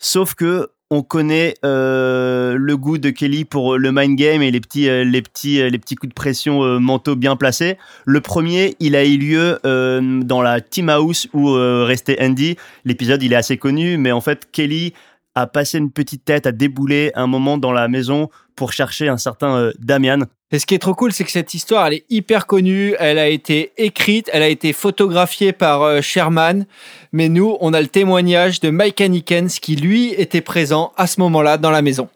Sauf 0.00 0.34
que 0.34 0.70
on 0.90 1.02
connaît 1.02 1.54
euh, 1.64 2.56
le 2.56 2.76
goût 2.76 2.98
de 2.98 3.10
Kelly 3.10 3.44
pour 3.44 3.74
euh, 3.74 3.76
le 3.76 3.90
mind 3.90 4.16
game 4.16 4.42
et 4.42 4.50
les 4.50 4.60
petits, 4.60 4.88
euh, 4.88 5.04
coups 5.04 6.08
de 6.08 6.14
pression 6.14 6.80
mentaux 6.80 7.16
bien 7.16 7.36
placés. 7.36 7.76
Le 8.04 8.20
premier, 8.20 8.76
il 8.78 8.94
a 8.94 9.04
eu 9.04 9.18
lieu 9.18 9.58
dans 9.62 10.42
la 10.42 10.60
Team 10.60 10.88
House 10.88 11.28
où 11.32 11.52
restait 11.52 12.18
Andy. 12.20 12.56
L'épisode, 12.84 13.22
il 13.22 13.32
est 13.32 13.36
assez 13.36 13.56
connu, 13.56 13.96
mais 13.96 14.12
en 14.12 14.20
fait, 14.20 14.48
Kelly 14.52 14.92
a 15.34 15.46
passé 15.46 15.78
une 15.78 15.90
petite 15.90 16.24
tête, 16.24 16.46
a 16.46 16.52
déboulé 16.52 17.12
un 17.14 17.26
moment 17.26 17.58
dans 17.58 17.72
la 17.72 17.88
maison 17.88 18.30
pour 18.56 18.72
chercher 18.72 19.08
un 19.08 19.18
certain 19.18 19.70
Damian. 19.78 20.20
Et 20.52 20.58
ce 20.60 20.66
qui 20.66 20.74
est 20.74 20.78
trop 20.78 20.94
cool, 20.94 21.12
c'est 21.12 21.24
que 21.24 21.30
cette 21.30 21.54
histoire, 21.54 21.88
elle 21.88 21.94
est 21.94 22.04
hyper 22.08 22.46
connue, 22.46 22.94
elle 23.00 23.18
a 23.18 23.28
été 23.28 23.72
écrite, 23.76 24.30
elle 24.32 24.42
a 24.42 24.48
été 24.48 24.72
photographiée 24.72 25.52
par 25.52 25.82
euh, 25.82 26.00
Sherman, 26.00 26.66
mais 27.12 27.28
nous, 27.28 27.56
on 27.60 27.74
a 27.74 27.80
le 27.80 27.88
témoignage 27.88 28.60
de 28.60 28.70
Mike 28.70 29.00
Hanikens 29.00 29.58
qui, 29.60 29.74
lui, 29.74 30.14
était 30.14 30.40
présent 30.40 30.92
à 30.96 31.08
ce 31.08 31.20
moment-là 31.20 31.58
dans 31.58 31.72
la 31.72 31.82
maison. 31.82 32.08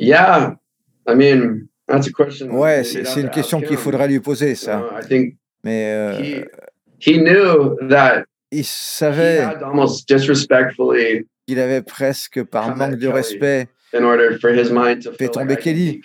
Yeah, 0.00 0.56
I 1.08 1.14
mean, 1.14 1.68
that's 1.86 2.08
a 2.08 2.10
question. 2.10 2.50
Ouais, 2.50 2.82
c'est 2.82 3.20
une 3.20 3.30
question 3.30 3.60
qu'il 3.60 3.76
faudrait 3.76 4.08
lui 4.08 4.18
poser, 4.18 4.56
ça. 4.56 4.84
Mais 5.62 5.92
euh, 5.92 6.44
il 8.50 8.64
savait 8.64 9.46
qu'il 11.46 11.60
avait 11.60 11.82
presque, 11.82 12.42
par 12.42 12.76
manque 12.76 12.96
de 12.96 13.08
respect, 13.08 13.68
fait 15.18 15.28
tomber 15.28 15.56
Kelly. 15.56 16.00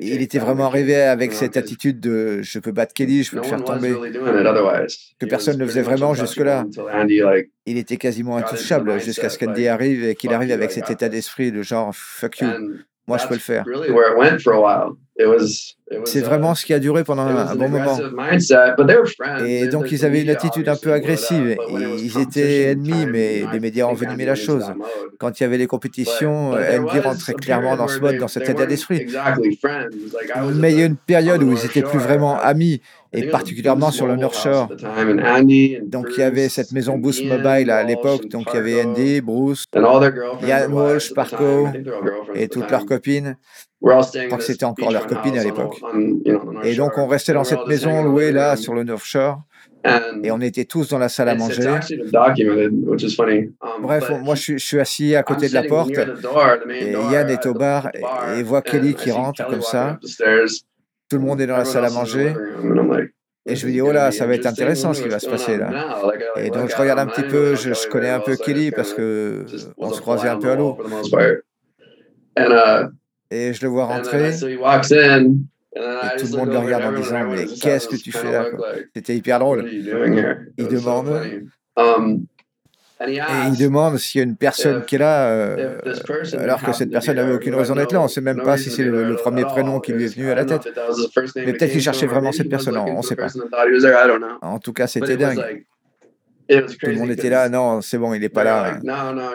Il 0.00 0.22
était 0.22 0.38
vraiment 0.38 0.66
arrivé 0.66 0.96
avec 0.96 1.34
cette 1.34 1.56
attitude 1.58 2.00
de 2.00 2.40
je 2.42 2.58
peux 2.58 2.72
battre 2.72 2.94
Kelly, 2.94 3.22
je 3.24 3.30
peux 3.32 3.36
le 3.36 3.42
faire 3.42 3.62
tomber. 3.62 3.94
Que 5.18 5.26
personne 5.26 5.58
ne 5.58 5.66
faisait 5.66 5.82
vraiment 5.82 6.14
jusque-là. 6.14 6.64
Il 7.66 7.76
était 7.76 7.98
quasiment 7.98 8.36
intouchable 8.38 8.98
jusqu'à 9.00 9.28
ce 9.28 9.38
qu'Andy 9.38 9.68
arrive 9.68 10.04
et 10.04 10.14
qu'il 10.14 10.32
arrive 10.32 10.52
avec 10.52 10.70
cet 10.72 10.90
état 10.90 11.08
d'esprit 11.08 11.52
de 11.52 11.62
genre 11.62 11.94
fuck 11.94 12.38
you, 12.40 12.48
moi 13.06 13.18
je 13.18 13.26
peux 13.26 13.34
le 13.34 13.40
faire. 13.40 13.64
C'est 16.04 16.20
vraiment 16.20 16.54
ce 16.54 16.66
qui 16.66 16.74
a 16.74 16.78
duré 16.78 17.04
pendant 17.04 17.22
un, 17.22 17.54
bon 17.54 17.68
moment. 17.68 17.98
Et 19.46 19.68
donc 19.68 19.90
ils 19.92 20.04
avaient 20.04 20.22
une 20.22 20.30
attitude 20.30 20.68
un 20.68 20.76
peu 20.76 20.92
agressive. 20.92 21.56
Ils 21.70 22.18
étaient 22.18 22.72
ennemis, 22.72 23.06
mais 23.06 23.44
les 23.52 23.60
médias 23.60 23.86
ont 23.86 23.90
envenimé 23.90 24.24
la 24.24 24.34
chose. 24.34 24.64
Quand 25.18 25.38
il 25.38 25.42
y 25.44 25.46
avait 25.46 25.58
les 25.58 25.66
compétitions, 25.66 26.52
Andy 26.52 26.98
rentrait 26.98 27.34
clairement 27.34 27.76
dans 27.76 27.88
ce 27.88 28.00
mode, 28.00 28.18
dans 28.18 28.28
cet 28.28 28.48
état 28.48 28.66
d'esprit. 28.66 29.06
Mais 30.54 30.72
il 30.72 30.78
y 30.78 30.82
a 30.82 30.86
une 30.86 30.96
période 30.96 31.42
où 31.42 31.52
ils 31.52 31.64
étaient 31.64 31.82
plus 31.82 31.98
vraiment 31.98 32.38
amis, 32.38 32.80
et 33.12 33.28
particulièrement 33.28 33.90
sur 33.90 34.06
le 34.06 34.16
North 34.16 34.36
Shore. 34.36 34.68
Donc 35.86 36.06
il 36.16 36.20
y 36.20 36.22
avait 36.22 36.48
cette 36.48 36.72
maison 36.72 36.98
Boost 36.98 37.24
Mobile 37.24 37.70
à 37.70 37.82
l'époque, 37.82 38.28
donc 38.28 38.48
il 38.52 38.56
y 38.56 38.58
avait 38.58 38.84
Andy, 38.84 39.20
Bruce, 39.20 39.64
Ian 39.74 40.70
Walsh, 40.70 41.14
Parco 41.14 41.68
et 42.34 42.48
toutes 42.48 42.70
leurs 42.70 42.86
copines. 42.86 43.36
Je 43.82 44.26
crois 44.26 44.38
que 44.38 44.44
c'était 44.44 44.64
encore 44.64 44.90
leur 44.90 45.06
copine 45.06 45.38
à 45.38 45.44
l'époque. 45.44 45.80
Et 46.64 46.74
donc 46.74 46.92
on 46.96 47.06
restait 47.06 47.34
dans 47.34 47.44
cette 47.44 47.66
maison 47.66 48.02
louée 48.02 48.32
là 48.32 48.56
sur 48.56 48.74
le 48.74 48.84
North 48.84 49.04
Shore. 49.04 49.42
Et 50.22 50.30
on 50.30 50.40
était 50.40 50.64
tous 50.64 50.88
dans 50.88 50.98
la 50.98 51.08
salle 51.08 51.28
à 51.28 51.34
manger. 51.34 51.78
Bref, 53.80 54.10
moi 54.22 54.34
je 54.34 54.56
suis, 54.56 54.80
assis 54.80 55.14
à 55.14 55.22
côté 55.22 55.48
de 55.48 55.54
la 55.54 55.62
porte 55.62 55.92
et 56.70 56.92
Yann 56.92 57.28
est 57.30 57.46
au 57.46 57.54
bar 57.54 57.90
et, 58.36 58.42
voit 58.42 58.62
Kelly 58.62 58.94
qui 58.94 59.10
rentre 59.10 59.46
comme 59.46 59.62
ça. 59.62 59.98
Tout 61.08 61.18
le 61.18 61.22
monde 61.22 61.40
est 61.40 61.46
dans 61.46 61.56
la 61.56 61.64
salle 61.64 61.84
à 61.84 61.90
manger. 61.90 62.34
Et 63.48 63.54
je 63.54 63.64
me 63.64 63.70
dis, 63.70 63.80
oh 63.80 63.92
là, 63.92 64.10
ça 64.10 64.26
va 64.26 64.34
être 64.34 64.46
intéressant 64.46 64.92
ce 64.92 65.02
qui 65.02 65.08
va 65.08 65.20
se 65.20 65.28
passer 65.28 65.56
là. 65.56 66.00
Et 66.36 66.50
donc 66.50 66.68
je 66.68 66.76
regarde 66.76 66.98
un 66.98 67.06
petit 67.06 67.22
peu, 67.22 67.54
je, 67.54 67.74
je 67.74 67.88
connais 67.88 68.10
un 68.10 68.18
peu 68.18 68.36
Kelly 68.36 68.72
parce 68.72 68.92
que 68.92 69.44
on 69.76 69.92
se 69.92 70.00
croisait 70.00 70.28
un 70.28 70.38
peu 70.38 70.50
à 70.50 70.56
l'eau. 70.56 70.78
Et 73.30 73.52
je 73.52 73.62
le 73.62 73.68
vois 73.68 73.86
rentrer. 73.86 74.30
Et 75.76 76.18
tout 76.18 76.26
le 76.32 76.36
monde 76.36 76.50
le 76.50 76.58
regarde 76.58 76.84
en 76.84 76.92
disant 76.92 77.26
Mais 77.28 77.46
qu'est-ce 77.46 77.88
que 77.88 77.96
tu 77.96 78.12
fais 78.12 78.32
là 78.32 78.46
C'était 78.94 79.16
hyper 79.16 79.38
drôle. 79.38 79.68
Il 79.70 80.68
demande. 80.68 81.20
Et 83.00 83.20
il 83.48 83.58
demande 83.58 83.98
s'il 83.98 84.20
y 84.20 84.22
a 84.22 84.26
une 84.26 84.36
personne 84.36 84.82
qui 84.86 84.94
est 84.94 84.98
là, 84.98 85.28
euh, 85.28 85.80
alors 86.38 86.62
que 86.62 86.72
cette 86.72 86.90
personne 86.90 87.16
n'avait 87.16 87.34
aucune 87.34 87.54
raison 87.54 87.74
d'être 87.74 87.92
là. 87.92 88.00
On 88.00 88.04
ne 88.04 88.08
sait 88.08 88.22
même 88.22 88.42
pas 88.42 88.56
si 88.56 88.70
c'est 88.70 88.84
le, 88.84 89.16
premier 89.16 89.44
prénom 89.44 89.80
qui 89.80 89.92
lui 89.92 90.04
est 90.04 90.14
venu 90.14 90.30
à 90.30 90.34
la 90.34 90.46
tête. 90.46 90.66
Mais 91.36 91.52
peut-être 91.52 91.72
qu'il 91.72 91.82
cherchait 91.82 92.06
vraiment 92.06 92.32
cette 92.32 92.48
personne, 92.48 92.76
on 92.76 92.98
ne 92.98 93.02
sait 93.02 93.16
pas. 93.16 93.28
En 94.40 94.58
tout 94.58 94.72
cas, 94.72 94.86
c'était 94.86 95.16
dingue. 95.16 95.64
Tout 96.48 96.86
le 96.86 96.94
monde 96.94 97.10
était 97.10 97.30
là, 97.30 97.48
non, 97.48 97.80
c'est 97.82 97.98
bon, 97.98 98.14
il 98.14 98.20
n'est 98.20 98.28
pas 98.28 98.44
là. 98.44 98.78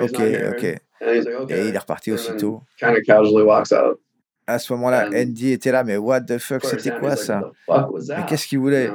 Ok, 0.01 0.19
ok. 0.53 0.77
Et 1.01 1.67
il 1.67 1.75
est 1.75 1.77
reparti 1.77 2.11
aussitôt. 2.11 2.61
À 4.47 4.59
ce 4.59 4.73
moment-là, 4.73 5.09
Andy 5.13 5.53
était 5.53 5.71
là, 5.71 5.83
mais 5.83 5.97
what 5.97 6.21
the 6.21 6.37
fuck, 6.37 6.65
c'était 6.65 6.91
quoi 6.91 7.15
ça? 7.15 7.51
Mais 7.67 8.25
qu'est-ce 8.27 8.47
qu'il 8.47 8.59
voulait? 8.59 8.89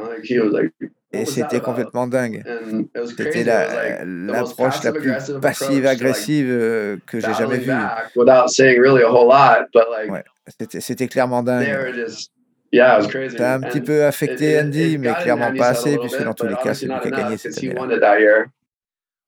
Et 1.13 1.25
c'était 1.25 1.61
complètement 1.61 2.07
dingue. 2.07 2.43
C'était 3.17 3.45
l'approche 4.05 4.83
la, 4.83 4.93
plus 4.93 5.13
passive-agressive 5.41 6.49
euh, 6.51 6.97
que 7.07 7.21
j'ai 7.21 7.33
jamais 7.35 7.59
vue. 7.59 7.73
c'était 10.81 11.09
clairement 11.09 11.43
dingue. 11.43 12.07
A 12.75 13.55
un 13.55 13.61
petit 13.61 13.81
peu 13.81 14.05
affecté 14.05 14.61
Andy, 14.61 14.99
mais 14.99 15.15
clairement 15.23 15.55
pas 15.55 15.69
assez, 15.69 15.97
puisque 15.99 16.23
dans 16.23 16.35
tous 16.35 16.47
les 16.47 16.57
cas, 16.57 16.75
c'est 16.75 16.87
lui 16.87 16.95
qui 17.01 17.09
a 17.09 17.11
gagné 17.11 17.37
cette 17.37 17.57
année 17.59 17.75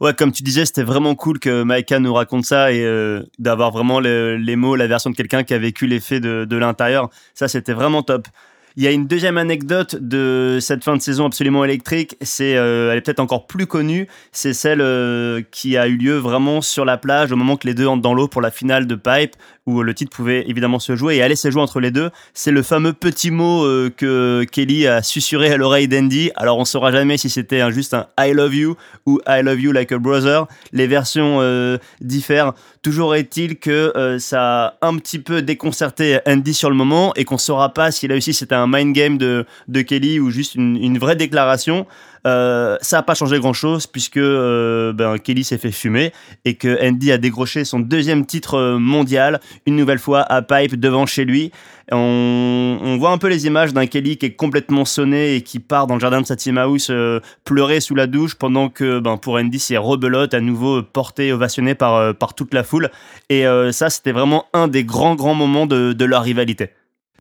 Ouais, 0.01 0.15
comme 0.15 0.31
tu 0.31 0.45
disais, 0.45 0.65
c'était 0.65 0.85
vraiment 0.85 1.17
cool 1.17 1.41
que 1.41 1.65
Maïka 1.65 1.99
nous 1.99 2.15
raconte 2.15 2.45
ça 2.45 2.73
et 2.73 2.85
euh, 2.85 3.25
d'avoir 3.41 3.73
vraiment 3.73 3.99
les 3.99 4.57
mots, 4.57 4.77
la 4.77 4.87
version 4.87 5.11
de 5.11 5.17
quelqu'un 5.17 5.43
qui 5.43 5.55
a 5.55 5.59
vécu 5.59 5.89
l'effet 5.89 6.21
de, 6.21 6.45
de 6.45 6.57
l'intérieur. 6.57 7.11
Ça, 7.35 7.49
c'était 7.49 7.73
vraiment 7.73 8.05
top. 8.05 8.29
Il 8.77 8.85
y 8.85 8.87
a 8.87 8.93
une 8.93 9.09
deuxième 9.09 9.39
anecdote 9.39 9.97
de 9.97 10.59
cette 10.61 10.85
fin 10.85 10.95
de 10.95 11.03
saison 11.03 11.27
absolument 11.27 11.65
électrique. 11.65 12.17
C'est, 12.21 12.57
euh, 12.57 12.93
elle 12.93 12.99
est 12.99 13.01
peut-être 13.01 13.19
encore 13.19 13.49
plus 13.49 13.67
connue. 13.67 14.07
C'est 14.31 14.53
celle 14.53 14.81
euh, 14.81 15.43
qui 15.51 15.77
a 15.77 15.89
eu 15.89 15.97
lieu 15.97 16.15
vraiment 16.15 16.61
sur 16.61 16.85
la 16.85 16.97
plage 16.97 17.33
au 17.33 17.37
moment 17.37 17.57
que 17.57 17.67
les 17.67 17.75
deux 17.75 17.89
entrent 17.89 18.03
dans 18.03 18.15
l'eau 18.15 18.29
pour 18.29 18.41
la 18.41 18.53
finale 18.53 18.87
de 18.87 18.95
Pipe, 18.95 19.33
où 19.69 19.83
le 19.83 19.95
titre 19.95 20.15
pouvait 20.15 20.49
évidemment 20.49 20.79
se 20.79 20.97
jouer 20.97 21.17
et 21.17 21.23
aller 21.23 21.37
se 21.37 21.51
jouer 21.51 21.63
entre 21.63 21.81
les 21.81 21.91
deux. 21.91 22.11
C'est 22.35 22.51
le 22.51 22.63
fameux 22.63 22.93
petit 22.93 23.31
mot 23.31 23.65
euh, 23.65 23.91
que 23.95 24.45
Kelly 24.51 24.87
a 24.87 25.03
susurré 25.03 25.53
à 25.53 25.57
l'oreille 25.57 25.89
d'Andy. 25.89 26.31
Alors 26.37 26.59
on 26.59 26.65
saura 26.65 26.91
jamais 26.91 27.19
si 27.19 27.29
c'était 27.29 27.71
juste 27.71 27.95
un 27.95 28.07
I 28.19 28.33
love 28.33 28.55
you 28.55 28.77
ou 29.07 29.21
I 29.29 29.43
love 29.43 29.61
you 29.61 29.73
like 29.73 29.93
a 29.93 29.99
brother. 29.99 30.47
Les 30.73 30.87
versions 30.87 31.41
diffèrent. 32.01 32.55
Toujours 32.83 33.15
est-il 33.15 33.59
que 33.59 34.17
ça 34.19 34.77
a 34.81 34.87
un 34.87 34.97
petit 34.97 35.19
peu 35.19 35.43
déconcerté 35.43 36.19
Andy 36.27 36.55
sur 36.55 36.71
le 36.71 36.77
moment 36.77 37.13
et 37.15 37.25
qu'on 37.25 37.39
saura 37.39 37.75
pas 37.75 37.91
s'il 37.91 38.11
a 38.11 38.15
réussi 38.15 38.33
c'était 38.33 38.55
un 38.55 38.67
mind 38.67 38.95
game 38.95 39.19
de, 39.19 39.45
de 39.69 39.83
Kelly 39.83 40.21
ou 40.21 40.31
juste 40.31 40.55
une, 40.55 40.99
vraie 40.99 41.17
déclaration. 41.17 41.87
Euh, 42.29 42.77
ça 42.83 42.99
n'a 42.99 43.03
pas 43.03 43.15
changé 43.15 43.39
grand 43.39 43.55
chose 43.55 43.87
puisque 43.87 44.19
euh, 44.19 44.93
ben, 44.93 45.19
Kelly 45.19 45.45
s'est 45.45 45.57
fait 45.57 45.73
fumer 45.73 46.13
et 46.45 46.55
que 46.55 46.79
Andy 46.87 47.11
a 47.11 47.19
décroché 47.19 47.65
son 47.65 47.81
deuxième 47.81 48.27
titre 48.27 48.55
euh, 48.55 48.79
mondial, 48.79 49.41
une 49.67 49.77
nouvelle 49.77 49.99
fois 49.99 50.21
à 50.21 50.43
Pipe 50.43 50.77
devant 50.77 51.07
chez 51.07 51.25
lui. 51.25 51.53
On, 51.91 52.97
voit 52.99 53.13
un 53.13 53.19
peu 53.19 53.29
les 53.29 53.47
images 53.47 53.73
d'un 53.73 53.87
Kelly 53.87 54.19
qui 54.19 54.27
est 54.27 54.35
complètement 54.35 54.85
sonné 54.85 55.37
et 55.37 55.43
qui 55.43 55.59
part 55.59 55.87
dans 55.87 55.95
le 55.95 56.01
jardin 56.01 56.21
de 56.21 56.27
sa 56.27 56.37
team 56.37 56.59
house 56.59 56.91
pleurer 57.45 57.81
sous 57.81 57.95
la 57.95 58.07
douche 58.07 58.35
pendant 58.35 58.69
que 58.69 58.99
ben, 58.99 59.17
pour 59.17 59.35
Andy 59.35 59.59
c'est 59.59 59.79
rebelote 59.79 60.35
à 60.35 60.41
nouveau 60.41 60.83
porté, 60.83 61.33
ovationné 61.33 61.75
par, 61.75 62.15
par 62.15 62.35
toute 62.35 62.53
la 62.53 62.63
foule. 62.63 62.91
Et 63.31 63.45
ça 63.71 63.89
c'était 63.89 64.13
vraiment 64.13 64.47
un 64.53 64.69
des 64.69 64.85
grands 64.85 65.15
grands 65.15 65.35
moments 65.35 65.65
de, 65.65 65.95
de 65.95 66.05
leur 66.05 66.25
rivalité. 66.25 66.71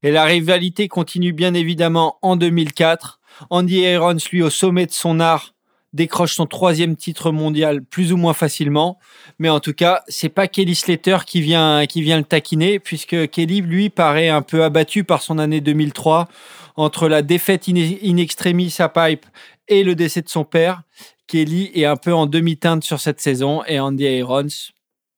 Et 0.04 0.12
la 0.12 0.26
rivalité 0.26 0.88
continue 0.90 1.32
bien 1.32 1.54
évidemment 1.54 2.18
en 2.22 2.36
2004. 2.36 3.17
Andy 3.50 3.80
Irons, 3.80 4.18
lui, 4.32 4.42
au 4.42 4.50
sommet 4.50 4.86
de 4.86 4.92
son 4.92 5.20
art, 5.20 5.54
décroche 5.94 6.36
son 6.36 6.46
troisième 6.46 6.96
titre 6.96 7.32
mondial 7.32 7.84
plus 7.84 8.14
ou 8.14 8.18
moins 8.18 8.34
facilement. 8.34 9.00
Mais 9.40 9.50
en 9.50 9.60
tout 9.60 9.74
cas, 9.74 10.04
c'est 10.08 10.30
pas 10.30 10.48
Kelly 10.48 10.76
Slater 10.76 11.20
qui 11.26 11.42
vient, 11.42 11.86
qui 11.88 12.02
vient 12.02 12.18
le 12.18 12.24
taquiner, 12.24 12.80
puisque 12.80 13.30
Kelly, 13.30 13.62
lui, 13.62 13.90
paraît 13.90 14.30
un 14.30 14.42
peu 14.42 14.64
abattu 14.64 15.04
par 15.04 15.22
son 15.22 15.40
année 15.40 15.62
2003 15.62 16.28
entre 16.76 17.08
la 17.08 17.22
défaite 17.22 17.68
in, 17.68 18.18
extremis 18.18 18.76
à 18.80 18.90
Pipe 18.90 19.26
et 19.68 19.84
le 19.84 19.96
décès 19.96 20.22
de 20.22 20.30
son 20.30 20.44
père. 20.44 20.84
Kelly 21.26 21.72
est 21.74 21.86
un 21.86 21.98
peu 21.98 22.14
en 22.14 22.26
demi-teinte 22.26 22.84
sur 22.84 23.00
cette 23.00 23.20
saison 23.20 23.64
et 23.66 23.80
Andy 23.80 24.06
Irons 24.06 24.48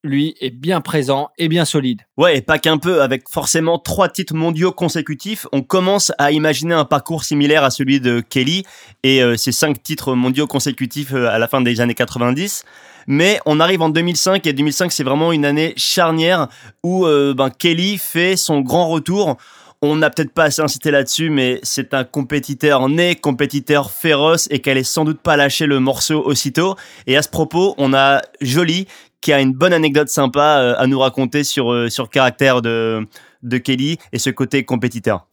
lui, 0.04 0.36
est 0.40 0.50
bien 0.50 0.82
présent 0.82 1.30
et 1.38 1.48
bien 1.48 1.66
solide. 1.66 2.02
Ouais, 2.18 2.38
et 2.38 2.42
pas 2.42 2.58
qu'un 2.58 2.78
peu, 2.78 3.02
avec 3.02 3.28
forcément 3.30 3.78
trois 3.80 4.08
titres 4.08 4.34
mondiaux 4.34 4.72
consécutifs, 4.72 5.46
on 5.52 5.62
commence 5.62 6.12
à 6.18 6.32
imaginer 6.32 6.74
un 6.74 6.86
parcours 6.86 7.24
similaire 7.24 7.64
à 7.64 7.70
celui 7.70 8.00
de 8.00 8.22
Kelly 8.22 8.64
et 9.04 9.22
euh, 9.22 9.36
ses 9.36 9.52
cinq 9.52 9.84
titres 9.84 10.14
mondiaux 10.14 10.48
consécutifs 10.48 11.14
euh, 11.14 11.30
à 11.30 11.38
la 11.38 11.48
fin 11.48 11.62
des 11.62 11.82
années 11.82 11.96
90. 11.96 12.64
Mais 13.08 13.40
on 13.46 13.60
arrive 13.60 13.82
en 13.82 13.90
2005 13.90 14.46
et 14.46 14.54
2005 14.54 14.92
c'est 14.92 15.04
vraiment 15.04 15.32
une 15.32 15.46
année 15.46 15.74
charnière 15.76 16.48
où 16.84 17.06
euh, 17.06 17.34
ben, 17.34 17.50
Kelly 17.50 17.98
fait 17.98 18.38
son 18.38 18.62
grand 18.62 18.88
retour. 18.88 19.38
On 19.82 19.96
n'a 19.96 20.10
peut-être 20.10 20.34
pas 20.34 20.44
assez 20.44 20.62
incité 20.62 20.92
là-dessus, 20.92 21.30
mais 21.30 21.62
c'est 21.64 21.94
un 21.94 22.04
compétiteur 22.04 22.90
né, 22.90 23.16
compétiteur 23.16 23.92
féroce 23.92 24.50
et 24.52 24.60
qu'elle 24.60 24.78
est 24.78 24.84
sans 24.84 25.06
doute 25.06 25.22
pas 25.22 25.38
lâché 25.38 25.68
le 25.68 25.80
morceau 25.80 26.22
aussitôt. 26.22 26.76
Et 27.08 27.16
à 27.16 27.22
ce 27.22 27.30
propos, 27.30 27.76
on 27.78 27.94
a 27.94 28.22
Jolie 28.42 28.88
qui 29.22 29.34
a 29.34 29.42
une 29.42 29.54
bonne 29.54 29.74
anecdote 29.74 30.10
sympa 30.10 30.60
euh, 30.60 30.76
à 30.78 30.88
nous 30.88 31.00
raconter 31.00 31.44
sur, 31.44 31.72
euh, 31.72 31.90
sur 31.90 32.04
le 32.06 32.10
caractère 32.10 32.62
de, 32.62 33.08
de 33.44 33.58
Kelly 33.58 33.98
et 34.12 34.20
ce 34.20 34.30
côté 34.30 34.64
compétiteur. 34.64 35.29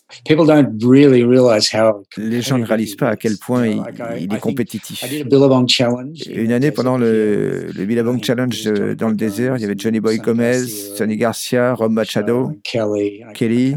Les 2.17 2.41
gens 2.41 2.59
ne 2.59 2.65
réalisent 2.65 2.97
pas 2.97 3.09
à 3.09 3.17
quel 3.17 3.37
point 3.39 3.67
il, 3.67 4.33
est 4.33 4.41
compétitif. 4.41 5.05
Une 6.31 6.53
année 6.53 6.71
pendant 6.71 6.97
le, 6.97 7.67
le 7.75 7.85
Billabong 7.85 8.23
Challenge 8.23 8.65
dans 8.97 9.09
le 9.09 9.17
désert, 9.17 9.57
il 9.57 9.63
y 9.63 9.65
avait 9.65 9.75
Johnny 9.77 10.01
Boy 10.01 10.19
Gomez, 10.19 10.67
Sonny 10.67 11.17
Garcia, 11.17 11.75
Rob 11.75 11.93
Machado, 11.93 12.53
Kelly, 13.35 13.77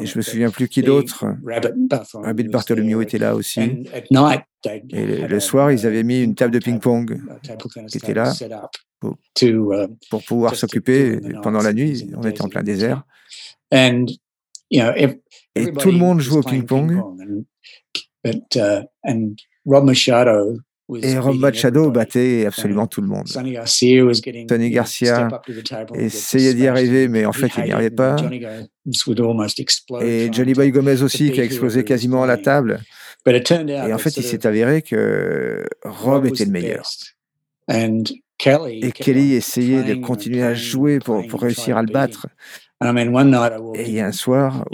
et 0.00 0.06
je 0.06 0.18
me 0.18 0.22
souviens 0.22 0.50
plus 0.50 0.68
qui 0.68 0.82
d'autre. 0.82 1.24
Rabbit 2.12 2.48
Bartholomew 2.48 3.00
était 3.00 3.18
là 3.18 3.34
aussi. 3.34 3.86
Et 4.90 5.26
le 5.28 5.40
soir, 5.40 5.72
ils 5.72 5.86
avaient 5.86 6.04
mis 6.04 6.22
une 6.22 6.34
table 6.34 6.52
de 6.52 6.58
ping-pong 6.58 7.20
qui 7.88 7.98
était 7.98 8.14
là 8.14 8.32
pour, 9.00 9.16
uh, 9.42 9.88
pour 10.10 10.22
pouvoir 10.24 10.54
s'occuper 10.54 11.18
pendant 11.42 11.60
la 11.60 11.72
nuit. 11.72 12.10
On 12.16 12.22
était 12.22 12.42
en 12.42 12.48
plein 12.48 12.62
désert. 12.62 13.02
Et 15.54 15.72
tout 15.72 15.90
le 15.90 15.98
monde 15.98 16.20
joue 16.20 16.38
au 16.38 16.42
ping-pong. 16.42 17.02
Uh, 18.24 18.30
et 21.02 21.18
Rob 21.18 21.38
Machado 21.38 21.90
battait 21.90 22.44
absolument 22.46 22.86
tout 22.86 23.00
le 23.00 23.06
monde. 23.06 23.26
Tony 24.48 24.70
Garcia 24.70 25.28
essayait 25.94 26.54
d'y 26.54 26.66
arriver, 26.66 27.08
mais 27.08 27.24
en 27.24 27.32
fait, 27.32 27.50
il 27.58 27.64
n'y 27.64 27.72
arrivait 27.72 27.90
pas. 27.90 28.16
Et 30.02 30.28
Johnny 30.32 30.52
Boy 30.54 30.70
Gomez 30.70 31.02
aussi, 31.02 31.30
qui 31.30 31.40
a 31.40 31.44
explosé 31.44 31.84
quasiment 31.84 32.26
la 32.26 32.36
table. 32.36 32.80
Et 33.26 33.92
en 33.92 33.98
fait, 33.98 34.16
il 34.16 34.22
s'est 34.22 34.46
avéré 34.46 34.82
que 34.82 35.64
Rob 35.84 36.26
était 36.26 36.44
le 36.44 36.50
meilleur. 36.50 36.84
Et 37.68 38.92
Kelly 38.92 39.34
essayait 39.34 39.84
de 39.84 39.94
continuer 39.94 40.42
à 40.42 40.54
jouer 40.54 40.98
pour, 40.98 41.26
pour 41.26 41.42
réussir 41.42 41.76
à 41.76 41.82
le 41.82 41.92
battre. 41.92 42.26
Et 43.74 44.00
a 44.00 44.06
un 44.06 44.12
soir, 44.12 44.64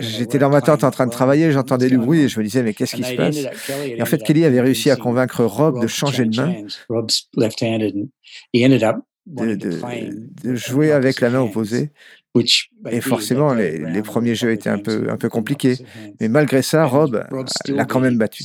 J'étais 0.00 0.38
dans 0.38 0.48
ma 0.48 0.62
tente 0.62 0.82
en 0.84 0.90
train 0.90 1.06
de 1.06 1.10
travailler, 1.10 1.52
j'entendais 1.52 1.88
du 1.88 1.98
bruit 1.98 2.20
et 2.20 2.28
je 2.28 2.38
me 2.38 2.44
disais, 2.44 2.62
mais 2.62 2.72
qu'est-ce 2.72 2.96
qui 2.96 3.04
se 3.04 3.14
passe? 3.14 3.36
Et 3.84 4.00
en 4.00 4.06
fait, 4.06 4.22
Kelly 4.22 4.44
avait 4.44 4.60
réussi 4.60 4.90
à 4.90 4.96
convaincre 4.96 5.44
Rob 5.44 5.80
de 5.80 5.86
changer 5.86 6.24
de 6.24 6.36
main, 6.36 6.54
de, 9.26 10.54
jouer 10.54 10.92
avec 10.92 11.20
la 11.20 11.30
main 11.30 11.40
opposée. 11.40 11.90
Et 12.90 13.02
forcément, 13.02 13.52
les, 13.52 13.78
les, 13.78 14.02
premiers 14.02 14.34
jeux 14.34 14.52
étaient 14.52 14.70
un 14.70 14.78
peu, 14.78 15.10
un 15.10 15.18
peu 15.18 15.28
compliqués. 15.28 15.76
Mais 16.20 16.28
malgré 16.28 16.62
ça, 16.62 16.86
Rob 16.86 17.22
l'a 17.68 17.84
quand 17.84 18.00
même 18.00 18.16
battu. 18.16 18.44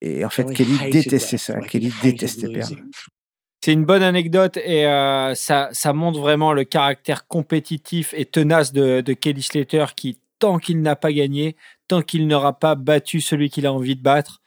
Et 0.00 0.24
en 0.24 0.30
fait, 0.30 0.50
Kelly 0.52 0.90
détestait 0.90 1.38
ça. 1.38 1.60
Kelly 1.60 1.92
détestait 2.02 2.48
perdre. 2.48 2.76
C'est 3.60 3.72
une 3.72 3.84
bonne 3.84 4.02
anecdote 4.02 4.58
et 4.58 4.86
euh, 4.86 5.34
ça, 5.34 5.70
montre 5.92 6.20
vraiment 6.20 6.52
le 6.52 6.64
caractère 6.64 7.26
compétitif 7.26 8.14
et 8.16 8.24
tenace 8.24 8.72
de, 8.72 9.00
de 9.00 9.12
Kelly 9.12 9.42
Slater 9.42 9.86
qui, 9.96 10.18
tant 10.38 10.58
qu'il 10.58 10.82
n'a 10.82 10.94
pas 10.94 11.12
gagné, 11.12 11.56
tant 11.88 12.02
qu'il 12.02 12.26
n'aura 12.26 12.58
pas 12.58 12.74
battu 12.74 13.20
celui 13.20 13.50
qu'il 13.50 13.66
a 13.66 13.72
envie 13.72 13.96
de 13.96 14.02
battre, 14.02 14.40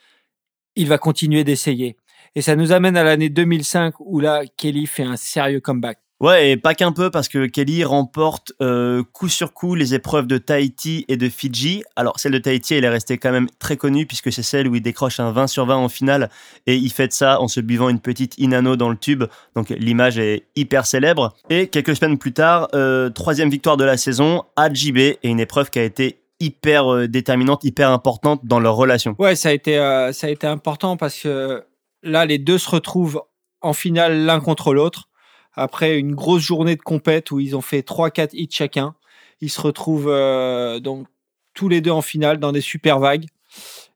il 0.75 0.87
va 0.87 0.97
continuer 0.97 1.43
d'essayer. 1.43 1.97
Et 2.35 2.41
ça 2.41 2.55
nous 2.55 2.71
amène 2.71 2.95
à 2.95 3.03
l'année 3.03 3.29
2005 3.29 3.95
où 3.99 4.19
là, 4.19 4.43
Kelly 4.57 4.85
fait 4.85 5.03
un 5.03 5.17
sérieux 5.17 5.59
comeback. 5.59 5.99
Ouais, 6.21 6.51
et 6.51 6.57
pas 6.57 6.75
qu'un 6.75 6.91
peu, 6.91 7.09
parce 7.09 7.29
que 7.29 7.45
Kelly 7.45 7.85
remporte 7.85 8.51
euh, 8.61 9.03
coup 9.13 9.29
sur 9.29 9.53
coup 9.53 9.73
les 9.73 9.93
épreuves 9.93 10.27
de 10.27 10.37
Tahiti 10.37 11.05
et 11.07 11.15
de 11.15 11.29
Fidji. 11.29 11.81
Alors, 11.95 12.19
celle 12.19 12.33
de 12.33 12.39
Tahiti, 12.39 12.73
elle 12.73 12.83
est 12.83 12.89
restée 12.89 13.17
quand 13.17 13.31
même 13.31 13.47
très 13.57 13.77
connue, 13.77 14.05
puisque 14.05 14.29
c'est 14.29 14.43
celle 14.43 14.67
où 14.67 14.75
il 14.75 14.81
décroche 14.81 15.21
un 15.21 15.31
20 15.31 15.47
sur 15.47 15.65
20 15.65 15.77
en 15.77 15.87
finale, 15.87 16.29
et 16.67 16.75
il 16.75 16.91
fait 16.91 17.13
ça 17.13 17.39
en 17.39 17.47
se 17.47 17.61
buvant 17.61 17.87
une 17.87 18.01
petite 18.01 18.37
Inano 18.37 18.75
dans 18.75 18.89
le 18.89 18.97
tube. 18.97 19.23
Donc, 19.55 19.69
l'image 19.69 20.19
est 20.19 20.43
hyper 20.57 20.85
célèbre. 20.85 21.35
Et 21.49 21.67
quelques 21.67 21.95
semaines 21.95 22.17
plus 22.17 22.33
tard, 22.33 22.67
euh, 22.73 23.09
troisième 23.09 23.49
victoire 23.49 23.77
de 23.77 23.85
la 23.85 23.95
saison 23.95 24.43
à 24.57 24.73
JB, 24.73 24.97
et 24.97 25.19
une 25.23 25.39
épreuve 25.39 25.69
qui 25.69 25.79
a 25.79 25.83
été 25.83 26.19
hyper 26.41 26.93
euh, 26.93 27.07
déterminante, 27.07 27.63
hyper 27.63 27.91
importante 27.91 28.41
dans 28.43 28.59
leur 28.59 28.75
relation. 28.75 29.15
Ouais, 29.19 29.35
ça 29.35 29.49
a 29.49 29.51
été, 29.53 29.75
ça 30.11 30.27
a 30.27 30.29
été 30.29 30.47
important 30.47 30.97
parce 30.97 31.17
que 31.21 31.63
là, 32.03 32.25
les 32.25 32.39
deux 32.39 32.57
se 32.57 32.69
retrouvent 32.69 33.21
en 33.61 33.71
finale 33.71 34.25
l'un 34.25 34.41
contre 34.41 34.73
l'autre 34.73 35.08
après 35.53 35.97
une 35.97 36.15
grosse 36.15 36.41
journée 36.41 36.75
de 36.75 36.81
compète 36.81 37.31
où 37.31 37.39
ils 37.39 37.55
ont 37.55 37.61
fait 37.61 37.87
3-4 37.87 38.29
hits 38.33 38.49
chacun. 38.51 38.95
Ils 39.41 39.49
se 39.49 39.61
retrouvent 39.61 40.09
euh, 40.09 40.79
donc 40.79 41.07
tous 41.53 41.69
les 41.69 41.81
deux 41.81 41.91
en 41.91 42.01
finale 42.01 42.39
dans 42.39 42.51
des 42.51 42.61
super 42.61 42.99
vagues. 42.99 43.25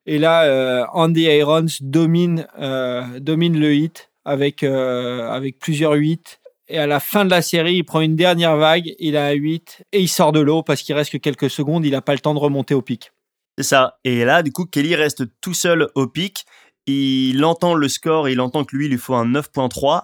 Et 0.06 0.18
là, 0.18 0.44
euh, 0.44 0.86
Andy 0.94 1.24
Irons 1.24 1.66
domine, 1.82 2.48
euh, 2.60 3.20
domine 3.20 3.60
le 3.60 3.74
hit 3.74 4.12
avec, 4.26 4.64
avec 4.64 5.60
plusieurs 5.60 5.94
8. 5.94 6.40
Et 6.70 6.78
à 6.78 6.88
la 6.88 7.00
fin 7.00 7.26
de 7.26 7.30
la 7.30 7.42
série, 7.42 7.76
il 7.76 7.84
prend 7.84 8.02
une 8.02 8.16
dernière 8.16 8.56
vague, 8.56 8.94
il 8.98 9.18
a 9.18 9.28
un 9.28 9.34
8 9.34 9.84
et 9.92 10.00
il 10.00 10.08
sort 10.08 10.32
de 10.32 10.40
l'eau 10.40 10.64
parce 10.64 10.82
qu'il 10.82 10.96
reste 10.96 11.12
que 11.12 11.18
quelques 11.18 11.50
secondes, 11.50 11.86
il 11.86 11.92
n'a 11.92 12.02
pas 12.02 12.14
le 12.14 12.20
temps 12.20 12.34
de 12.34 12.40
remonter 12.40 12.74
au 12.74 12.82
pic. 12.82 13.12
C'est 13.58 13.66
ça. 13.66 14.00
Et 14.04 14.24
là, 14.26 14.44
du 14.44 14.52
coup, 14.52 14.66
Kelly 14.66 14.96
reste 14.96 15.26
tout 15.42 15.54
seul 15.54 15.90
au 15.96 16.08
pic. 16.08 16.46
Il 16.86 17.44
entend 17.46 17.76
le 17.76 17.88
score, 17.88 18.28
il 18.28 18.42
entend 18.42 18.64
que 18.64 18.76
lui, 18.76 18.86
il 18.86 18.92
lui 18.92 18.98
faut 18.98 19.14
un 19.14 19.30
9.3. 19.30 20.04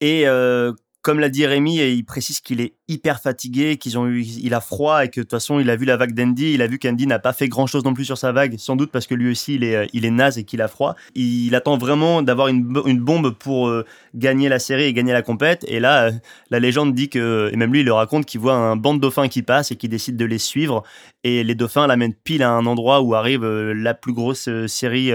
Et 0.00 0.24
comme 1.02 1.18
l'a 1.18 1.30
dit 1.30 1.46
Rémi, 1.46 1.76
il 1.76 2.04
précise 2.04 2.40
qu'il 2.40 2.60
est 2.60 2.74
hyper 2.86 3.20
fatigué, 3.20 3.78
qu'ils 3.78 3.98
ont 3.98 4.06
eu, 4.06 4.22
il 4.22 4.52
a 4.52 4.60
froid 4.60 5.04
et 5.04 5.08
que 5.08 5.20
de 5.20 5.22
toute 5.22 5.30
façon, 5.30 5.58
il 5.58 5.70
a 5.70 5.76
vu 5.76 5.86
la 5.86 5.96
vague 5.96 6.12
d'Andy, 6.12 6.52
il 6.52 6.60
a 6.60 6.66
vu 6.66 6.78
qu'Andy 6.78 7.06
n'a 7.06 7.18
pas 7.18 7.32
fait 7.32 7.48
grand 7.48 7.66
chose 7.66 7.84
non 7.84 7.94
plus 7.94 8.04
sur 8.04 8.18
sa 8.18 8.32
vague, 8.32 8.58
sans 8.58 8.76
doute 8.76 8.90
parce 8.90 9.06
que 9.06 9.14
lui 9.14 9.30
aussi, 9.30 9.54
il 9.54 9.64
est, 9.64 9.88
il 9.94 10.04
est 10.04 10.10
naze 10.10 10.36
et 10.36 10.44
qu'il 10.44 10.60
a 10.60 10.68
froid. 10.68 10.96
Il 11.14 11.54
attend 11.54 11.78
vraiment 11.78 12.20
d'avoir 12.20 12.48
une, 12.48 12.62
bombe 13.00 13.30
pour 13.30 13.68
euh, 13.68 13.86
gagner 14.14 14.50
la 14.50 14.58
série 14.58 14.84
et 14.84 14.92
gagner 14.92 15.12
la 15.12 15.22
compète. 15.22 15.64
Et 15.68 15.80
là, 15.80 16.08
euh, 16.08 16.12
la 16.50 16.60
légende 16.60 16.94
dit 16.94 17.08
que, 17.08 17.48
et 17.50 17.56
même 17.56 17.72
lui, 17.72 17.80
il 17.80 17.86
le 17.86 17.94
raconte 17.94 18.26
qu'il 18.26 18.40
voit 18.40 18.54
un 18.54 18.76
banc 18.76 18.92
de 18.92 19.00
dauphins 19.00 19.28
qui 19.28 19.42
passe 19.42 19.70
et 19.70 19.76
qu'il 19.76 19.88
décide 19.88 20.16
de 20.16 20.26
les 20.26 20.38
suivre. 20.38 20.82
Et 21.24 21.44
les 21.44 21.54
dauphins 21.54 21.86
l'amènent 21.86 22.14
pile 22.14 22.42
à 22.42 22.50
un 22.50 22.66
endroit 22.66 23.00
où 23.00 23.14
arrive 23.14 23.44
euh, 23.44 23.72
la 23.72 23.94
plus 23.94 24.12
grosse 24.12 24.50
série 24.66 25.12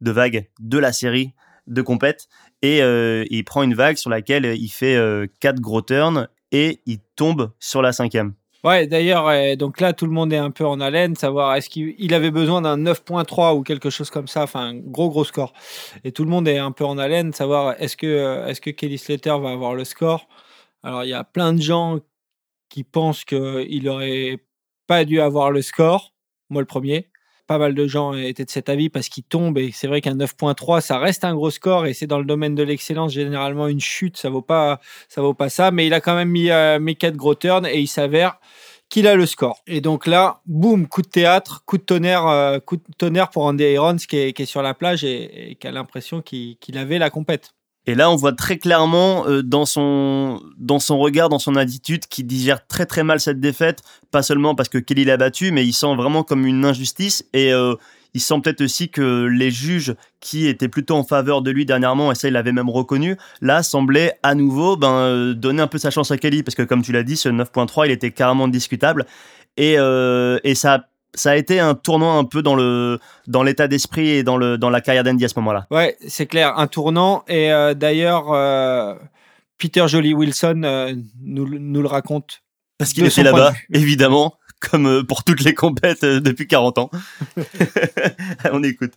de 0.00 0.10
vagues 0.10 0.48
de 0.58 0.78
la 0.78 0.92
série 0.92 1.34
de 1.66 1.82
compète 1.82 2.28
et 2.64 2.80
euh, 2.80 3.26
il 3.28 3.44
prend 3.44 3.62
une 3.62 3.74
vague 3.74 3.98
sur 3.98 4.08
laquelle 4.08 4.46
il 4.56 4.70
fait 4.70 4.96
euh, 4.96 5.26
quatre 5.38 5.60
gros 5.60 5.82
turns 5.82 6.28
et 6.50 6.80
il 6.86 6.98
tombe 7.14 7.52
sur 7.60 7.82
la 7.82 7.92
cinquième. 7.92 8.32
Ouais, 8.64 8.86
d'ailleurs, 8.86 9.28
donc 9.58 9.82
là, 9.82 9.92
tout 9.92 10.06
le 10.06 10.12
monde 10.12 10.32
est 10.32 10.38
un 10.38 10.50
peu 10.50 10.64
en 10.64 10.80
haleine, 10.80 11.14
savoir 11.14 11.54
est-ce 11.54 11.68
qu'il 11.68 12.14
avait 12.14 12.30
besoin 12.30 12.62
d'un 12.62 12.78
9.3 12.78 13.54
ou 13.54 13.62
quelque 13.62 13.90
chose 13.90 14.08
comme 14.08 14.26
ça, 14.26 14.44
enfin, 14.44 14.68
un 14.68 14.74
gros, 14.76 15.10
gros 15.10 15.24
score. 15.24 15.52
Et 16.02 16.12
tout 16.12 16.24
le 16.24 16.30
monde 16.30 16.48
est 16.48 16.56
un 16.56 16.72
peu 16.72 16.86
en 16.86 16.96
haleine, 16.96 17.34
savoir 17.34 17.74
est-ce 17.78 17.98
que, 17.98 18.06
euh, 18.06 18.46
est 18.46 18.58
que 18.58 18.70
Kelly 18.70 18.96
Slater 18.96 19.38
va 19.38 19.50
avoir 19.50 19.74
le 19.74 19.84
score. 19.84 20.26
Alors, 20.82 21.04
il 21.04 21.10
y 21.10 21.12
a 21.12 21.24
plein 21.24 21.52
de 21.52 21.60
gens 21.60 21.98
qui 22.70 22.84
pensent 22.84 23.26
qu'il 23.26 23.84
n'aurait 23.84 24.38
pas 24.86 25.04
dû 25.04 25.20
avoir 25.20 25.50
le 25.50 25.60
score, 25.60 26.14
moi 26.48 26.62
le 26.62 26.66
premier 26.66 27.10
pas 27.46 27.58
mal 27.58 27.74
de 27.74 27.86
gens 27.86 28.14
étaient 28.14 28.44
de 28.44 28.50
cet 28.50 28.68
avis 28.68 28.88
parce 28.88 29.08
qu'il 29.08 29.24
tombe 29.24 29.58
et 29.58 29.70
c'est 29.72 29.86
vrai 29.86 30.00
qu'un 30.00 30.14
9.3 30.14 30.80
ça 30.80 30.98
reste 30.98 31.24
un 31.24 31.34
gros 31.34 31.50
score 31.50 31.86
et 31.86 31.94
c'est 31.94 32.06
dans 32.06 32.18
le 32.18 32.24
domaine 32.24 32.54
de 32.54 32.62
l'excellence 32.62 33.12
généralement 33.12 33.68
une 33.68 33.80
chute 33.80 34.16
ça 34.16 34.30
vaut 34.30 34.42
pas 34.42 34.80
ça 35.08 35.20
vaut 35.20 35.34
pas 35.34 35.48
ça 35.48 35.70
mais 35.70 35.86
il 35.86 35.94
a 35.94 36.00
quand 36.00 36.14
même 36.14 36.30
mis 36.30 36.50
euh, 36.50 36.78
mes 36.78 36.94
quatre 36.94 37.16
gros 37.16 37.34
turns 37.34 37.66
et 37.66 37.80
il 37.80 37.88
s'avère 37.88 38.38
qu'il 38.88 39.06
a 39.06 39.16
le 39.16 39.26
score. 39.26 39.62
Et 39.66 39.80
donc 39.80 40.06
là 40.06 40.40
boum 40.46 40.86
coup 40.86 41.02
de 41.02 41.08
théâtre 41.08 41.64
coup 41.66 41.78
de 41.78 41.82
tonnerre 41.82 42.26
euh, 42.26 42.60
coup 42.60 42.76
de 42.76 42.82
tonnerre 42.96 43.30
pour 43.30 43.44
Andy 43.44 43.64
Irons 43.64 43.96
qui 43.96 44.16
est, 44.16 44.32
qui 44.32 44.42
est 44.42 44.46
sur 44.46 44.62
la 44.62 44.74
plage 44.74 45.04
et, 45.04 45.56
qui 45.58 45.66
a 45.66 45.72
l'impression 45.72 46.22
qu'il 46.22 46.78
avait 46.78 46.98
la 46.98 47.10
compète 47.10 47.53
et 47.86 47.94
là, 47.94 48.10
on 48.10 48.16
voit 48.16 48.32
très 48.32 48.58
clairement 48.58 49.26
euh, 49.26 49.42
dans, 49.42 49.66
son, 49.66 50.40
dans 50.56 50.78
son 50.78 50.98
regard, 50.98 51.28
dans 51.28 51.38
son 51.38 51.56
attitude, 51.56 52.06
qu'il 52.06 52.26
digère 52.26 52.66
très 52.66 52.86
très 52.86 53.04
mal 53.04 53.20
cette 53.20 53.40
défaite, 53.40 53.82
pas 54.10 54.22
seulement 54.22 54.54
parce 54.54 54.68
que 54.68 54.78
Kelly 54.78 55.04
l'a 55.04 55.16
battu, 55.16 55.50
mais 55.50 55.66
il 55.66 55.74
sent 55.74 55.94
vraiment 55.94 56.22
comme 56.22 56.46
une 56.46 56.64
injustice. 56.64 57.24
Et 57.34 57.52
euh, 57.52 57.74
il 58.14 58.20
sent 58.20 58.36
peut-être 58.42 58.62
aussi 58.62 58.88
que 58.88 59.26
les 59.26 59.50
juges 59.50 59.94
qui 60.20 60.46
étaient 60.46 60.68
plutôt 60.68 60.94
en 60.94 61.04
faveur 61.04 61.42
de 61.42 61.50
lui 61.50 61.66
dernièrement, 61.66 62.10
et 62.10 62.14
ça 62.14 62.28
il 62.28 62.34
l'avait 62.34 62.52
même 62.52 62.70
reconnu, 62.70 63.16
là 63.42 63.62
semblaient 63.62 64.14
à 64.22 64.34
nouveau 64.34 64.76
ben, 64.76 64.92
euh, 64.92 65.34
donner 65.34 65.60
un 65.60 65.66
peu 65.66 65.78
sa 65.78 65.90
chance 65.90 66.10
à 66.10 66.16
Kelly, 66.16 66.42
parce 66.42 66.54
que 66.54 66.62
comme 66.62 66.82
tu 66.82 66.92
l'as 66.92 67.02
dit, 67.02 67.16
ce 67.16 67.28
9.3, 67.28 67.86
il 67.86 67.90
était 67.90 68.12
carrément 68.12 68.48
discutable. 68.48 69.04
Et, 69.56 69.74
et 69.74 70.54
ça 70.56 70.88
ça 71.14 71.30
a 71.30 71.36
été 71.36 71.60
un 71.60 71.74
tournant 71.74 72.18
un 72.18 72.24
peu 72.24 72.42
dans 72.42 72.54
le 72.54 72.98
dans 73.26 73.42
l'état 73.42 73.68
d'esprit 73.68 74.10
et 74.10 74.22
dans 74.22 74.36
le 74.36 74.58
dans 74.58 74.70
la 74.70 74.80
carrière 74.80 75.04
d'Andy 75.04 75.24
à 75.24 75.28
ce 75.28 75.34
moment-là. 75.36 75.66
Ouais, 75.70 75.96
c'est 76.06 76.26
clair, 76.26 76.58
un 76.58 76.66
tournant. 76.66 77.24
Et 77.28 77.52
euh, 77.52 77.74
d'ailleurs, 77.74 78.32
euh, 78.32 78.94
Peter 79.58 79.84
Jolie 79.86 80.14
Wilson 80.14 80.62
euh, 80.64 80.94
nous, 81.22 81.58
nous, 81.58 81.82
le 81.82 81.88
raconte. 81.88 82.42
Parce 82.78 82.92
qu'il 82.92 83.04
était 83.06 83.22
là-bas, 83.22 83.54
évidemment, 83.72 84.34
comme 84.60 85.04
pour 85.06 85.24
toutes 85.24 85.42
les 85.44 85.54
compètes 85.54 86.04
depuis 86.04 86.46
40 86.46 86.78
ans. 86.78 86.90
On 88.52 88.62
écoute. 88.62 88.94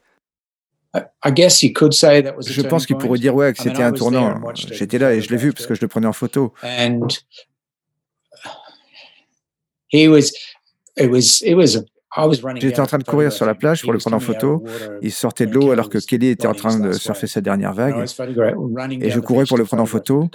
Je 0.95 2.61
pense 2.67 2.87
qu'il 2.87 2.97
pourrait 2.97 3.19
dire 3.19 3.35
ouais 3.35 3.53
que 3.53 3.61
c'était 3.61 3.83
un 3.83 3.91
tournant. 3.91 4.41
J'étais 4.55 4.97
là 4.97 5.13
et 5.13 5.21
je 5.21 5.29
l'ai 5.29 5.37
vu 5.37 5.53
parce 5.53 5.67
que 5.67 5.75
je 5.75 5.81
le 5.81 5.87
prenais 5.87 6.07
en 6.07 6.13
photo. 6.13 6.53
he 9.89 10.09
was, 10.09 10.31
it 10.97 11.09
was, 11.09 11.41
it 11.45 11.55
was 11.55 11.77
J'étais 12.55 12.79
en 12.79 12.85
train 12.85 12.97
de 12.97 13.03
courir 13.03 13.31
sur 13.31 13.45
la 13.45 13.55
plage 13.55 13.83
pour 13.83 13.93
le 13.93 13.99
prendre 13.99 14.17
en 14.17 14.19
photo. 14.19 14.63
Il 15.01 15.11
sortait 15.11 15.45
de 15.45 15.53
l'eau 15.53 15.71
alors 15.71 15.89
que 15.89 15.97
Kelly 15.97 16.27
était 16.27 16.47
en 16.47 16.53
train 16.53 16.79
de 16.79 16.91
surfer 16.93 17.27
sa 17.27 17.41
dernière 17.41 17.73
vague. 17.73 18.05
Et 19.01 19.09
je 19.09 19.19
courais 19.19 19.45
pour 19.45 19.57
le 19.57 19.65
prendre 19.65 19.83
en 19.83 19.87
photo 19.87 20.29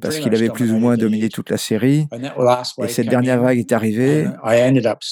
parce 0.00 0.18
qu'il 0.18 0.34
avait 0.34 0.48
plus 0.48 0.72
ou 0.72 0.78
moins 0.78 0.96
dominé 0.96 1.28
toute 1.28 1.50
la 1.50 1.56
série. 1.56 2.06
Et 2.82 2.88
cette 2.88 3.08
dernière 3.08 3.40
vague 3.40 3.58
est 3.58 3.72
arrivée. 3.72 4.26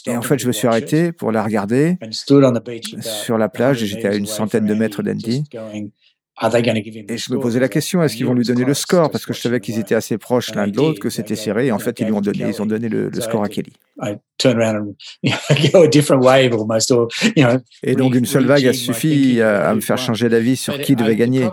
Et 0.06 0.16
en 0.16 0.22
fait, 0.22 0.38
je 0.38 0.46
me 0.46 0.52
suis 0.52 0.66
arrêté 0.66 1.12
pour 1.12 1.32
la 1.32 1.42
regarder 1.42 1.96
sur 3.00 3.38
la 3.38 3.48
plage. 3.48 3.84
J'étais 3.84 4.08
à 4.08 4.14
une 4.14 4.26
centaine 4.26 4.66
de 4.66 4.74
mètres 4.74 5.02
d'Andy. 5.02 5.44
Et 7.08 7.18
je 7.18 7.32
me 7.32 7.40
posais 7.40 7.58
la 7.58 7.68
question, 7.68 8.02
est-ce 8.02 8.16
qu'ils 8.16 8.26
vont 8.26 8.34
lui 8.34 8.44
donner 8.44 8.64
le 8.64 8.74
score? 8.74 9.10
Parce 9.10 9.26
que 9.26 9.32
je 9.32 9.40
savais 9.40 9.60
qu'ils 9.60 9.78
étaient 9.78 9.94
assez 9.94 10.18
proches 10.18 10.54
l'un 10.54 10.68
de 10.68 10.76
l'autre, 10.76 11.00
que 11.00 11.10
c'était 11.10 11.36
serré. 11.36 11.66
Et 11.66 11.72
en 11.72 11.78
fait, 11.78 11.98
ils 12.00 12.06
lui 12.06 12.12
ont 12.12 12.20
donné, 12.20 12.46
ils 12.48 12.62
ont 12.62 12.66
donné 12.66 12.88
le, 12.88 13.10
score 13.20 13.42
à 13.42 13.48
Kelly. 13.48 13.72
Et 17.82 17.96
donc, 17.96 18.14
une 18.14 18.26
seule 18.26 18.46
vague 18.46 18.66
a 18.66 18.72
suffi 18.72 19.40
à, 19.40 19.74
me 19.74 19.80
faire 19.80 19.98
changer 19.98 20.28
d'avis 20.28 20.56
sur 20.56 20.78
qui 20.80 20.94
devait 20.94 21.16
gagner. 21.16 21.48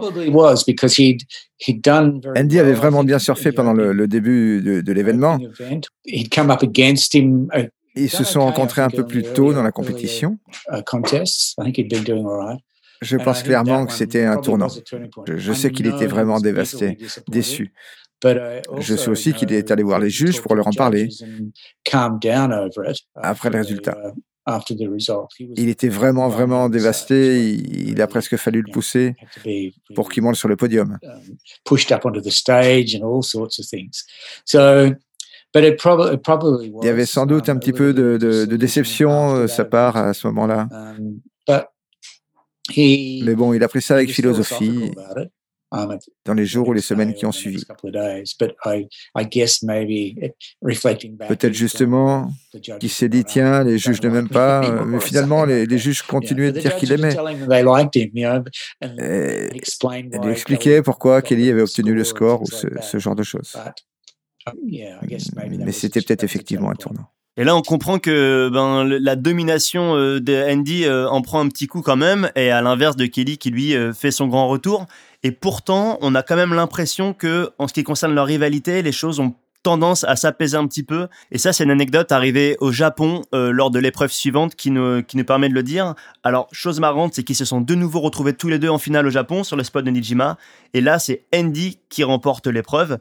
Andy 2.38 2.59
avait 2.59 2.73
vraiment 2.73 3.03
bien 3.03 3.19
surfé 3.19 3.51
pendant 3.51 3.73
le, 3.73 4.07
début 4.07 4.61
de, 4.61 4.81
de 4.81 4.93
l'événement. 4.93 5.39
Ils 7.95 8.09
se 8.09 8.23
sont 8.23 8.41
rencontrés 8.41 8.81
un 8.81 8.89
peu 8.89 9.05
plus 9.05 9.23
tôt 9.23 9.53
dans 9.53 9.63
la 9.63 9.71
compétition. 9.71 10.38
Je 13.06 13.18
pense 13.18 13.43
clairement 13.43 13.86
que 13.86 13.93
c'était 13.93 14.26
un 14.26 14.38
tournant. 14.38 14.68
Je, 15.28 15.53
sais 15.53 15.72
qu'il 15.72 15.88
était 15.88 16.08
vraiment 16.08 16.39
dévasté, 16.39 16.97
déçu. 17.28 17.74
Je 18.24 18.95
sais 18.95 19.10
aussi 19.10 19.34
qu'il 19.34 19.53
est 19.53 19.70
allé 19.72 19.84
voir 19.84 19.99
les 19.99 20.10
juges 20.10 20.41
pour 20.41 20.56
leur 20.56 20.68
en 20.68 20.72
parler 20.72 21.10
après 23.16 23.49
le 23.49 23.58
résultat. 23.58 23.97
Il 25.39 25.70
était 25.70 25.89
vraiment, 25.89 26.30
vraiment 26.30 26.70
dévasté. 26.70 27.49
Il, 27.49 27.99
a 28.01 28.08
presque 28.08 28.38
fallu 28.38 28.62
le 28.62 28.72
pousser 28.72 29.16
pour 29.95 30.10
qu'il 30.10 30.22
monte 30.24 30.36
sur 30.36 30.47
le 30.47 30.56
podium. 30.56 30.99
Il 36.84 36.86
y 36.86 36.89
avait 36.89 37.06
sans 37.06 37.26
doute 37.26 37.49
un 37.49 37.58
petit 37.58 37.74
peu 37.74 37.93
de, 37.93 38.18
de 38.18 38.56
déception 38.56 39.41
de 39.41 39.47
sa 39.47 39.66
part 39.66 39.97
à 39.97 40.14
ce 40.14 40.28
moment-là. 40.28 40.68
Mais 42.76 43.36
bon, 43.36 43.53
il 43.53 43.63
a 43.63 43.68
pris 43.68 43.82
ça 43.82 43.95
avec 43.95 44.11
philosophie 44.11 44.91
um, 45.72 45.97
dans 46.26 46.34
les 46.34 46.45
jours 46.45 46.68
ou 46.70 46.74
les 46.74 46.82
semaines 46.82 47.13
qui 47.13 47.26
ont 47.26 47.32
suivi. 47.32 47.63
Peut-être 51.28 51.53
justement 51.53 52.32
qu'il 52.80 52.89
s'est 52.89 53.09
dit, 53.09 53.24
tiens, 53.24 53.63
les 53.63 53.78
juges 53.78 54.01
ne 54.01 54.09
m'aiment 54.09 54.30
pas, 54.30 54.63
euh, 54.70 54.86
mais 54.86 54.99
finalement, 54.99 55.45
les, 55.45 55.66
les 55.66 55.78
juges 55.78 56.01
continuaient 56.07 56.51
de 56.51 56.59
dire 56.59 56.76
qu'il 56.76 56.91
aimait. 56.91 57.16
Et, 58.82 59.49
il 60.13 60.20
lui 60.22 60.32
expliquait 60.32 60.82
pourquoi 60.82 61.22
Kelly 61.22 61.49
avait 61.49 61.61
obtenu 61.61 61.93
le 61.93 62.03
score 62.03 62.41
ou 62.41 62.45
ce, 62.45 62.68
ce 62.82 62.97
genre 62.99 63.16
de 63.16 63.24
choses. 63.24 63.57
Mais 64.53 65.72
c'était 65.72 66.01
peut-être 66.01 66.24
effectivement 66.24 66.70
un 66.70 66.76
tournant. 66.76 67.09
Et 67.38 67.43
là, 67.43 67.55
on 67.55 67.61
comprend 67.61 67.99
que 67.99 68.49
ben, 68.51 68.86
la 68.86 69.15
domination 69.15 69.95
de 69.95 70.53
Andy 70.53 70.88
en 70.89 71.21
prend 71.21 71.41
un 71.41 71.49
petit 71.49 71.67
coup 71.67 71.81
quand 71.81 71.97
même, 71.97 72.29
et 72.36 72.49
à 72.49 72.61
l'inverse 72.61 72.95
de 72.95 73.05
Kelly 73.05 73.38
qui 73.38 73.49
lui 73.49 73.73
fait 73.93 74.11
son 74.11 74.27
grand 74.27 74.47
retour. 74.47 74.86
Et 75.23 75.31
pourtant, 75.31 75.97
on 76.01 76.15
a 76.15 76.23
quand 76.23 76.38
même 76.38 76.53
l'impression 76.53 77.13
que, 77.13 77.49
en 77.57 77.67
ce 77.67 77.73
qui 77.73 77.83
concerne 77.83 78.13
leur 78.15 78.27
rivalité, 78.27 78.81
les 78.81 78.91
choses 78.93 79.19
ont 79.19 79.33
tendance 79.65 80.03
à 80.03 80.15
s'apaiser 80.15 80.55
un 80.55 80.67
petit 80.67 80.83
peu. 80.83 81.07
Et 81.31 81.39
ça, 81.39 81.51
c'est 81.51 81.63
une 81.63 81.71
anecdote 81.71 82.11
arrivée 82.11 82.55
au 82.59 82.71
Japon 82.71 83.23
euh, 83.33 83.51
lors 83.51 83.71
de 83.71 83.79
l'épreuve 83.79 84.11
suivante 84.11 84.53
qui 84.53 84.69
nous, 84.69 85.01
qui 85.01 85.17
nous 85.17 85.25
permet 85.25 85.49
de 85.49 85.55
le 85.55 85.63
dire. 85.63 85.95
Alors, 86.23 86.47
chose 86.51 86.79
marrante, 86.79 87.15
c'est 87.15 87.23
qu'ils 87.23 87.36
se 87.36 87.45
sont 87.45 87.61
de 87.61 87.73
nouveau 87.73 87.99
retrouvés 87.99 88.33
tous 88.33 88.47
les 88.47 88.59
deux 88.59 88.69
en 88.69 88.77
finale 88.77 89.07
au 89.07 89.09
Japon 89.09 89.43
sur 89.43 89.57
le 89.57 89.63
spot 89.63 89.83
de 89.83 89.89
Nijima. 89.89 90.38
Et 90.75 90.81
là, 90.81 90.99
c'est 90.99 91.23
Andy 91.33 91.79
qui 91.89 92.03
remporte 92.03 92.45
l'épreuve. 92.45 92.99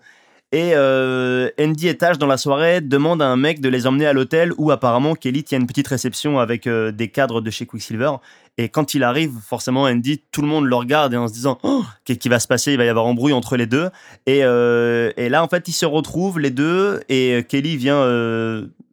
Et 0.55 0.71
euh, 0.77 1.51
Andy 1.59 1.89
et 1.89 1.97
Tash, 1.97 2.17
dans 2.17 2.29
la 2.29 2.37
soirée, 2.37 2.81
demandent 2.81 3.21
à 3.21 3.27
un 3.27 3.35
mec 3.35 3.61
de 3.61 3.69
les 3.69 3.89
emmener 3.89 4.07
à 4.07 4.13
l'hôtel 4.13 4.53
où 4.57 4.71
apparemment 4.71 5.17
Kelly 5.17 5.43
tient 5.43 5.59
une 5.59 5.67
petite 5.67 5.89
réception 5.89 6.39
avec 6.39 6.69
euh, 6.69 6.93
des 6.93 7.09
cadres 7.09 7.41
de 7.41 7.51
chez 7.51 7.67
Quicksilver. 7.67 8.13
Et 8.57 8.69
quand 8.69 8.95
il 8.95 9.03
arrive, 9.03 9.33
forcément, 9.45 9.83
Andy, 9.83 10.23
tout 10.31 10.43
le 10.43 10.47
monde 10.47 10.67
le 10.67 10.77
regarde 10.77 11.13
et 11.13 11.17
en 11.17 11.27
se 11.27 11.33
disant 11.33 11.59
oh, 11.65 11.83
qu'est-ce 12.05 12.21
qui 12.21 12.29
va 12.29 12.39
se 12.39 12.47
passer? 12.47 12.71
Il 12.71 12.79
va 12.79 12.85
y 12.85 12.89
avoir 12.89 13.05
embrouille 13.07 13.33
entre 13.33 13.57
les 13.57 13.67
deux. 13.67 13.91
Et, 14.27 14.45
euh, 14.45 15.11
et 15.17 15.29
là, 15.29 15.43
en 15.43 15.49
fait, 15.49 15.67
ils 15.67 15.73
se 15.73 15.87
retrouvent 15.87 16.39
les 16.39 16.53
deux 16.53 17.01
et 17.09 17.45
Kelly 17.49 17.77
vient 17.77 18.09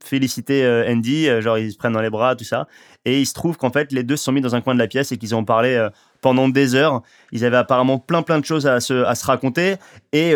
féliciter 0.04 0.68
Andy, 0.90 1.28
genre 1.42 1.60
ils 1.60 1.74
se 1.74 1.78
prennent 1.78 1.94
dans 1.94 2.02
les 2.02 2.10
bras, 2.10 2.36
tout 2.36 2.44
ça. 2.44 2.68
Et 3.06 3.22
il 3.22 3.28
se 3.28 3.36
trouve 3.36 3.58
qu'en 3.58 3.70
fait, 3.70 3.92
les 3.92 4.02
deux 4.02 4.16
se 4.16 4.24
sont 4.24 4.32
mis 4.32 4.42
dans 4.42 4.56
un 4.56 4.62
coin 4.62 4.74
de 4.74 4.80
la 4.80 4.88
pièce 4.88 5.12
et 5.12 5.18
qu'ils 5.18 5.36
ont 5.36 5.46
parlé 5.46 5.88
pendant 6.22 6.50
des 6.50 6.74
heures. 6.74 7.04
Ils 7.32 7.46
avaient 7.46 7.58
apparemment 7.58 8.00
plein 8.00 8.24
plein 8.24 8.40
de 8.40 8.46
choses 8.46 8.66
à 8.66 8.80
se, 8.80 9.06
à 9.06 9.14
se 9.14 9.28
raconter 9.28 9.76
et, 10.12 10.34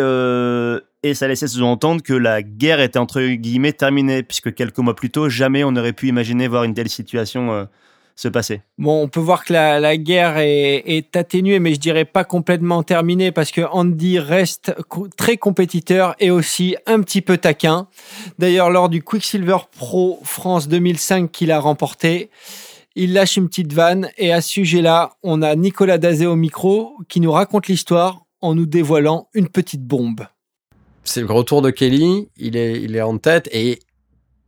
et 1.10 1.14
ça 1.14 1.28
laissait 1.28 1.48
sous-entendre 1.48 2.02
que 2.02 2.12
la 2.12 2.42
guerre 2.42 2.80
était 2.80 2.98
entre 2.98 3.22
guillemets 3.22 3.72
terminée, 3.72 4.22
puisque 4.22 4.54
quelques 4.54 4.78
mois 4.78 4.94
plus 4.94 5.10
tôt, 5.10 5.28
jamais 5.28 5.64
on 5.64 5.72
n'aurait 5.72 5.92
pu 5.92 6.08
imaginer 6.08 6.48
voir 6.48 6.64
une 6.64 6.74
telle 6.74 6.88
situation 6.88 7.68
se 8.16 8.28
passer 8.28 8.62
Bon, 8.78 9.02
on 9.02 9.08
peut 9.08 9.20
voir 9.20 9.44
que 9.44 9.52
la, 9.52 9.96
guerre 9.96 10.38
est, 10.38 11.14
atténuée, 11.14 11.60
mais 11.60 11.74
je 11.74 11.80
dirais 11.80 12.06
pas 12.06 12.24
complètement 12.24 12.82
terminée 12.82 13.30
parce 13.30 13.52
que 13.52 13.60
Andy 13.60 14.18
reste 14.18 14.74
très 15.16 15.36
compétiteur 15.36 16.16
et 16.18 16.30
aussi 16.30 16.76
un 16.86 17.00
petit 17.00 17.20
peu 17.20 17.36
taquin. 17.36 17.86
D'ailleurs, 18.38 18.70
lors 18.70 18.88
du 18.88 19.02
Quicksilver 19.02 19.58
Pro 19.76 20.18
France 20.24 20.66
2005 20.68 21.30
qu'il 21.30 21.52
a 21.52 21.60
remporté, 21.60 22.30
il 22.94 23.12
lâche 23.12 23.36
une 23.36 23.48
petite 23.48 23.74
vanne 23.74 24.08
et 24.16 24.32
à 24.32 24.40
ce 24.40 24.48
sujet-là, 24.48 25.12
on 25.22 25.42
a 25.42 25.54
Nicolas 25.54 25.98
Dazé 25.98 26.26
au 26.26 26.36
micro 26.36 26.96
qui 27.08 27.20
nous 27.20 27.32
raconte 27.32 27.68
l'histoire 27.68 28.22
en 28.40 28.54
nous 28.54 28.66
dévoilant 28.66 29.28
une 29.34 29.48
petite 29.48 29.84
bombe. 29.84 30.26
C'est 31.06 31.20
le 31.20 31.32
retour 31.32 31.62
de 31.62 31.70
Kelly, 31.70 32.28
il 32.36 32.56
est, 32.56 32.82
il 32.82 32.96
est 32.96 33.00
en 33.00 33.16
tête 33.16 33.48
et 33.52 33.78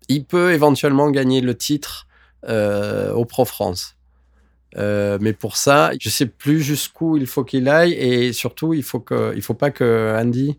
il 0.09 0.25
peut 0.25 0.53
éventuellement 0.53 1.09
gagner 1.11 1.41
le 1.41 1.57
titre 1.57 2.09
euh, 2.49 3.13
au 3.13 3.25
Pro 3.25 3.45
France. 3.45 3.97
Euh, 4.77 5.19
mais 5.21 5.33
pour 5.33 5.57
ça, 5.57 5.93
je 6.01 6.11
sais 6.11 6.27
plus 6.27 6.61
jusqu'où 6.61 7.17
il 7.17 7.29
faut 7.29 7.45
qu'il 7.45 7.69
aille 7.69 7.93
et 7.93 8.33
surtout, 8.33 8.75
il 8.75 8.83
faut 8.83 9.05
faut 9.41 9.55
pas 9.55 9.71
que 9.71 10.17
Andy 10.21 10.59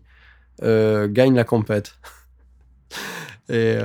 euh, 0.62 1.06
gagne 1.06 1.34
la 1.34 1.44
compète. 1.44 1.98
et, 3.50 3.76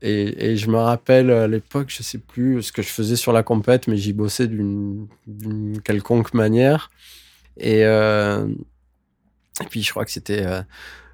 et, 0.00 0.50
et, 0.50 0.56
je 0.56 0.70
me 0.70 0.78
rappelle 0.78 1.30
à 1.30 1.46
l'époque, 1.48 1.88
je 1.90 2.02
sais 2.02 2.18
plus 2.18 2.62
ce 2.62 2.72
que 2.72 2.80
je 2.80 2.88
faisais 2.88 3.16
sur 3.16 3.32
la 3.32 3.42
compète, 3.42 3.88
mais 3.88 3.98
j'y 3.98 4.14
bossais 4.14 4.46
d'une 4.46 5.06
quelconque 5.84 6.32
manière. 6.32 6.90
Et, 7.58 7.84
et 9.60 9.64
puis 9.64 9.82
je 9.82 9.90
crois 9.90 10.04
que 10.04 10.10
c'était 10.10 10.44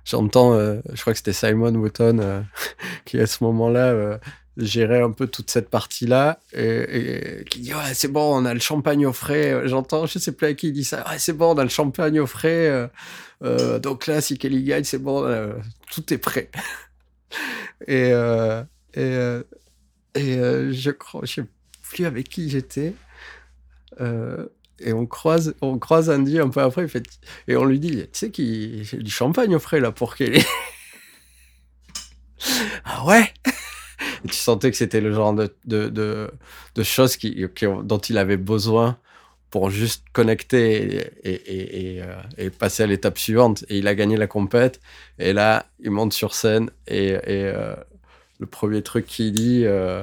j'entends, 0.04 0.54
je 0.54 1.00
crois 1.00 1.12
que 1.12 1.18
c'était 1.18 1.32
Simon 1.32 1.74
Wotton 1.74 2.44
qui 3.04 3.18
à 3.18 3.26
ce 3.26 3.42
moment-là 3.44 4.18
gérer 4.56 5.00
un 5.00 5.10
peu 5.10 5.26
toute 5.26 5.50
cette 5.50 5.68
partie-là 5.68 6.38
et, 6.52 7.44
qui 7.50 7.60
dit 7.60 7.74
ouais 7.74 7.94
c'est 7.94 8.08
bon 8.08 8.40
on 8.40 8.44
a 8.44 8.54
le 8.54 8.60
champagne 8.60 9.06
au 9.06 9.12
frais. 9.12 9.66
J'entends 9.66 10.06
je 10.06 10.18
sais 10.18 10.32
plus 10.32 10.46
à 10.46 10.54
qui 10.54 10.68
il 10.68 10.72
dit 10.72 10.84
ça. 10.84 11.04
Ouais 11.08 11.18
c'est 11.18 11.32
bon 11.32 11.54
on 11.54 11.58
a 11.58 11.64
le 11.64 11.68
champagne 11.68 12.20
au 12.20 12.26
frais 12.26 12.68
euh, 12.68 12.86
euh, 13.42 13.78
donc 13.78 14.06
là 14.06 14.20
si 14.20 14.38
Kelly 14.38 14.62
gagne 14.62 14.84
c'est 14.84 14.98
bon 14.98 15.24
euh, 15.24 15.54
tout 15.92 16.12
est 16.12 16.18
prêt. 16.18 16.50
Et 17.88 18.12
et, 18.96 19.40
et 20.14 20.72
je 20.72 20.90
crois 20.92 21.22
je 21.24 21.34
sais 21.34 21.44
plus 21.82 22.06
avec 22.06 22.28
qui 22.28 22.48
j'étais 22.48 22.94
et 24.80 24.92
on 24.92 25.06
croise 25.06 25.54
on 25.60 25.78
croise 25.78 26.10
Andy 26.10 26.38
un 26.38 26.48
peu 26.48 26.60
après 26.60 26.88
fait, 26.88 27.04
et 27.48 27.56
on 27.56 27.64
lui 27.64 27.78
dit 27.78 27.96
tu 27.96 28.08
sais 28.12 28.30
qu'il 28.30 28.84
y 28.84 28.94
a 28.94 28.98
du 28.98 29.10
champagne 29.10 29.54
au 29.54 29.58
frais 29.58 29.80
là 29.80 29.92
pour 29.92 30.16
Kelly 30.16 30.44
ah 32.84 33.04
ouais? 33.06 33.32
Et 34.24 34.28
tu 34.28 34.34
sentais 34.34 34.70
que 34.70 34.76
c'était 34.76 35.00
le 35.00 35.12
genre 35.12 35.34
de, 35.34 35.54
de, 35.64 36.30
de, 36.74 36.82
choses 36.82 37.16
qui, 37.16 37.44
dont 37.84 37.98
il 37.98 38.18
avait 38.18 38.36
besoin 38.36 38.98
pour 39.50 39.70
juste 39.70 40.04
connecter 40.12 41.10
et, 41.22 41.30
et, 41.30 41.96
et, 41.96 42.02
euh, 42.02 42.16
et 42.38 42.50
passer 42.50 42.82
à 42.82 42.86
l'étape 42.86 43.18
suivante. 43.18 43.64
Et 43.68 43.78
il 43.78 43.86
a 43.86 43.94
gagné 43.94 44.16
la 44.16 44.26
compète. 44.26 44.80
Et 45.18 45.32
là, 45.32 45.66
il 45.80 45.90
monte 45.90 46.12
sur 46.12 46.34
scène 46.34 46.70
et, 46.86 47.16
euh, 47.28 47.74
le 48.40 48.46
premier 48.46 48.82
truc 48.82 49.06
qu'il 49.06 49.32
dit, 49.32 49.62
euh, 49.64 50.02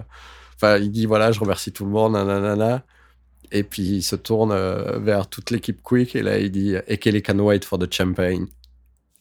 enfin, 0.55 0.77
il 0.77 0.89
dit 0.89 1.05
voilà, 1.05 1.33
je 1.33 1.39
remercie 1.39 1.73
tout 1.73 1.83
le 1.83 1.91
monde, 1.91 2.13
nanana. 2.13 2.83
Et 3.51 3.63
puis 3.63 3.83
il 3.83 4.01
se 4.01 4.15
tourne 4.15 4.53
vers 5.03 5.27
toute 5.27 5.51
l'équipe 5.51 5.81
Quick 5.83 6.15
et 6.15 6.23
là 6.23 6.37
il 6.37 6.51
dit 6.51 6.75
Et 6.87 6.97
Kelly 6.97 7.21
can 7.21 7.39
wait 7.39 7.65
for 7.65 7.77
the 7.77 7.91
champagne? 7.91 8.47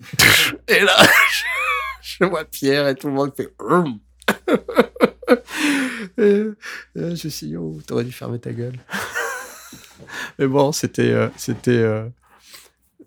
et 0.69 0.81
là, 0.81 0.97
je, 2.03 2.25
vois 2.25 2.45
Pierre 2.45 2.89
et 2.89 2.95
tout 2.95 3.09
le 3.09 3.15
monde 3.15 3.33
fait 3.37 3.53
hum. 3.59 3.99
je 6.19 6.55
me 6.95 7.15
suis 7.15 7.57
oh, 7.57 7.79
t'aurais 7.87 8.05
dû 8.05 8.13
fermer 8.13 8.39
ta 8.39 8.53
gueule. 8.53 8.79
Mais 10.39 10.47
bon, 10.47 10.73
c'était, 10.73 11.11
euh, 11.11 11.29
c'était, 11.37 11.71
euh, 11.71 12.09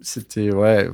c'était, 0.01 0.51
ouais, 0.51 0.89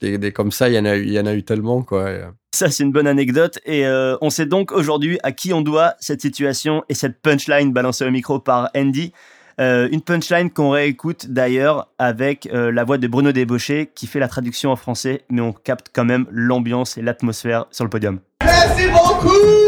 des, 0.00 0.32
comme 0.32 0.52
ça, 0.52 0.68
il 0.68 0.74
y 0.74 0.78
en 0.78 0.84
a 0.84 0.96
il 0.96 1.10
y 1.10 1.20
en 1.20 1.26
a 1.26 1.34
eu 1.34 1.44
tellement, 1.44 1.82
quoi. 1.82 2.10
Ça, 2.52 2.70
c'est 2.70 2.82
une 2.82 2.92
bonne 2.92 3.06
anecdote. 3.06 3.58
Et 3.64 3.86
euh, 3.86 4.16
on 4.20 4.30
sait 4.30 4.46
donc 4.46 4.72
aujourd'hui 4.72 5.18
à 5.22 5.32
qui 5.32 5.52
on 5.52 5.60
doit 5.60 5.94
cette 6.00 6.22
situation 6.22 6.84
et 6.88 6.94
cette 6.94 7.20
punchline 7.20 7.72
balancée 7.72 8.04
au 8.04 8.10
micro 8.10 8.38
par 8.38 8.70
Andy. 8.76 9.12
Une 9.58 10.00
punchline 10.00 10.50
qu'on 10.50 10.70
réécoute 10.70 11.28
d'ailleurs 11.28 11.88
avec 11.98 12.48
la 12.52 12.84
voix 12.84 12.98
de 12.98 13.06
Bruno 13.06 13.32
Débauché 13.32 13.90
qui 13.94 14.06
fait 14.06 14.18
la 14.18 14.28
traduction 14.28 14.70
en 14.70 14.76
français, 14.76 15.22
mais 15.30 15.40
on 15.40 15.52
capte 15.52 15.90
quand 15.94 16.04
même 16.04 16.26
l'ambiance 16.30 16.98
et 16.98 17.02
l'atmosphère 17.02 17.66
sur 17.70 17.84
le 17.84 17.90
podium. 17.90 18.20
Merci 18.44 18.86
beaucoup 18.88 19.66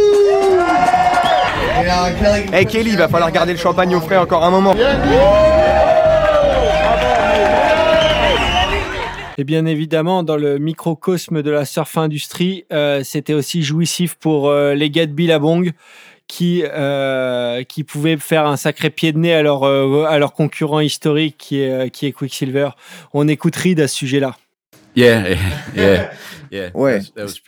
Hey 2.52 2.66
Kelly, 2.66 2.90
il 2.90 2.96
va 2.98 3.08
falloir 3.08 3.30
garder 3.30 3.52
le 3.52 3.58
champagne 3.58 3.94
au 3.94 4.00
frais 4.00 4.16
encore 4.16 4.44
un 4.44 4.50
moment. 4.50 4.74
Et 9.40 9.44
bien 9.44 9.64
évidemment, 9.66 10.24
dans 10.24 10.36
le 10.36 10.58
microcosme 10.58 11.42
de 11.42 11.50
la 11.50 11.64
surf 11.64 11.96
industrie, 11.96 12.64
euh, 12.72 13.02
c'était 13.04 13.34
aussi 13.34 13.62
jouissif 13.62 14.16
pour 14.16 14.48
euh, 14.48 14.74
les 14.74 14.90
gars 14.90 15.06
de 15.06 15.12
Billabong 15.12 15.70
qui, 16.28 16.62
euh, 16.64 17.64
qui 17.64 17.82
pouvaient 17.84 18.16
faire 18.16 18.46
un 18.46 18.56
sacré 18.56 18.90
pied 18.90 19.12
de 19.12 19.18
nez 19.18 19.34
à 19.34 19.42
leur, 19.42 19.64
à 19.64 20.18
leur 20.18 20.32
concurrent 20.32 20.80
historique 20.80 21.36
qui 21.38 21.60
est, 21.60 21.90
qui 21.90 22.06
est 22.06 22.12
Quicksilver. 22.12 22.70
On 23.12 23.26
écoute 23.26 23.56
Reed 23.56 23.80
à 23.80 23.88
ce 23.88 23.96
sujet-là. 23.96 24.36
Yeah, 24.98 25.36
yeah. 25.76 26.70
Ouais, 26.74 27.00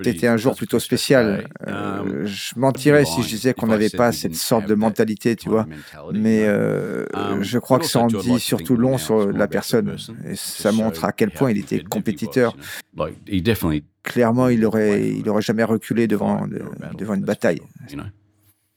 c'était 0.05 0.27
un 0.27 0.37
jour 0.37 0.55
plutôt 0.55 0.79
spécial. 0.79 1.49
Euh, 1.67 2.01
um, 2.01 2.27
je 2.27 2.53
mentirais 2.57 3.05
si 3.05 3.23
je 3.23 3.29
disais 3.29 3.55
qu'on 3.55 3.67
n'avait 3.67 3.89
pas 3.89 4.13
cette 4.13 4.37
sorte 4.37 4.67
de 4.67 4.75
mentalité, 4.75 5.37
tu 5.37 5.49
vois. 5.49 5.67
Mais 6.13 6.45
euh, 6.45 7.07
um, 7.15 7.43
je 7.43 7.59
crois 7.59 7.79
que 7.79 7.87
ça 7.87 8.01
en 8.01 8.07
dit 8.07 8.39
surtout 8.39 8.77
long 8.77 8.99
sur 8.99 9.33
la 9.33 9.49
personne. 9.49 9.97
Et 10.29 10.37
ça 10.37 10.71
montre 10.71 11.05
à 11.05 11.13
quel 11.13 11.31
point 11.31 11.51
il 11.51 11.59
était 11.59 11.81
compétiteur. 11.83 12.57
Clairement, 14.03 14.49
il 14.49 14.65
aurait, 14.65 15.09
il 15.09 15.29
aurait 15.29 15.43
jamais 15.43 15.65
reculé 15.65 16.07
devant, 16.07 16.47
devant 16.97 17.15
une 17.15 17.25
bataille. 17.25 17.61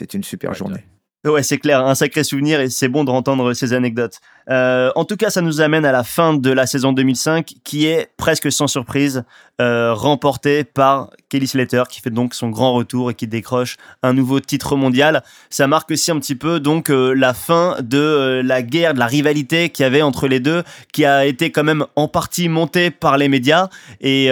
C'était 0.03 0.17
une 0.17 0.23
super 0.25 0.53
journée. 0.53 0.83
Ouais, 1.25 1.43
c'est 1.43 1.57
clair, 1.57 1.79
un 1.79 1.95
sacré 1.95 2.25
souvenir 2.25 2.59
et 2.59 2.69
c'est 2.69 2.89
bon 2.89 3.05
de 3.05 3.09
entendre 3.09 3.53
ces 3.53 3.71
anecdotes. 3.71 4.19
Euh, 4.49 4.91
en 4.95 5.05
tout 5.05 5.15
cas, 5.15 5.29
ça 5.29 5.41
nous 5.41 5.61
amène 5.61 5.85
à 5.85 5.91
la 5.91 6.03
fin 6.03 6.33
de 6.33 6.51
la 6.51 6.65
saison 6.65 6.93
2005 6.93 7.53
qui 7.63 7.85
est 7.85 8.09
presque 8.17 8.51
sans 8.51 8.67
surprise 8.67 9.23
euh, 9.61 9.93
remportée 9.93 10.63
par 10.63 11.11
Kelly 11.29 11.47
Slater 11.47 11.83
qui 11.89 12.01
fait 12.01 12.09
donc 12.09 12.33
son 12.33 12.49
grand 12.49 12.73
retour 12.73 13.11
et 13.11 13.13
qui 13.13 13.27
décroche 13.27 13.77
un 14.01 14.13
nouveau 14.13 14.39
titre 14.39 14.75
mondial. 14.75 15.23
Ça 15.49 15.67
marque 15.67 15.91
aussi 15.91 16.11
un 16.11 16.19
petit 16.19 16.35
peu 16.35 16.59
donc 16.59 16.89
euh, 16.89 17.13
la 17.13 17.33
fin 17.33 17.77
de 17.81 18.41
la 18.43 18.61
guerre, 18.61 18.93
de 18.93 18.99
la 18.99 19.07
rivalité 19.07 19.69
qu'il 19.69 19.83
y 19.83 19.85
avait 19.85 20.01
entre 20.01 20.27
les 20.27 20.39
deux 20.39 20.63
qui 20.91 21.05
a 21.05 21.25
été 21.25 21.51
quand 21.51 21.63
même 21.63 21.85
en 21.95 22.07
partie 22.07 22.49
montée 22.49 22.91
par 22.91 23.17
les 23.17 23.29
médias 23.29 23.69
et 24.01 24.29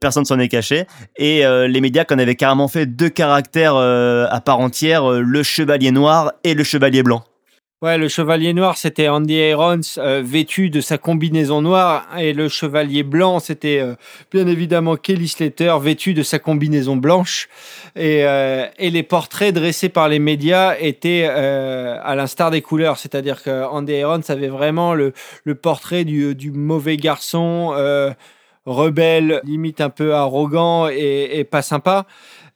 personne 0.00 0.24
s'en 0.24 0.38
est 0.38 0.48
caché. 0.48 0.86
Et 1.16 1.42
les 1.42 1.80
médias 1.80 2.04
qu'on 2.04 2.18
avait 2.18 2.34
carrément 2.34 2.68
fait 2.68 2.86
deux 2.86 3.08
caractères 3.08 3.76
à 3.76 4.40
part 4.40 4.60
entière, 4.60 5.10
le 5.10 5.42
chevalier 5.42 5.90
noir 5.90 6.32
et 6.44 6.54
le 6.54 6.64
chevalier 6.64 7.02
blanc. 7.02 7.24
Ouais, 7.80 7.96
le 7.96 8.08
chevalier 8.08 8.54
noir, 8.54 8.76
c'était 8.76 9.08
Andy 9.08 9.34
Irons 9.34 9.80
euh, 9.98 10.20
vêtu 10.20 10.68
de 10.68 10.80
sa 10.80 10.98
combinaison 10.98 11.62
noire. 11.62 12.08
Et 12.18 12.32
le 12.32 12.48
chevalier 12.48 13.04
blanc, 13.04 13.38
c'était 13.38 13.78
euh, 13.78 13.94
bien 14.32 14.48
évidemment 14.48 14.96
Kelly 14.96 15.28
Slater 15.28 15.76
vêtu 15.80 16.12
de 16.12 16.24
sa 16.24 16.40
combinaison 16.40 16.96
blanche. 16.96 17.48
Et, 17.94 18.24
euh, 18.24 18.66
et 18.78 18.90
les 18.90 19.04
portraits 19.04 19.54
dressés 19.54 19.90
par 19.90 20.08
les 20.08 20.18
médias 20.18 20.74
étaient 20.80 21.26
à 21.26 22.16
l'instar 22.16 22.50
des 22.50 22.62
couleurs. 22.62 22.98
C'est-à-dire 22.98 23.44
qu'Andy 23.44 23.92
Irons 23.92 24.22
avait 24.26 24.48
vraiment 24.48 24.92
le, 24.94 25.12
le 25.44 25.54
portrait 25.54 26.04
du, 26.04 26.34
du, 26.34 26.50
mauvais 26.50 26.96
garçon, 26.96 27.72
rebelle, 28.66 29.40
limite 29.44 29.80
un 29.80 29.90
peu 29.90 30.14
arrogant 30.14 30.88
et, 30.88 31.30
et 31.38 31.44
pas 31.44 31.62
sympa. 31.62 32.06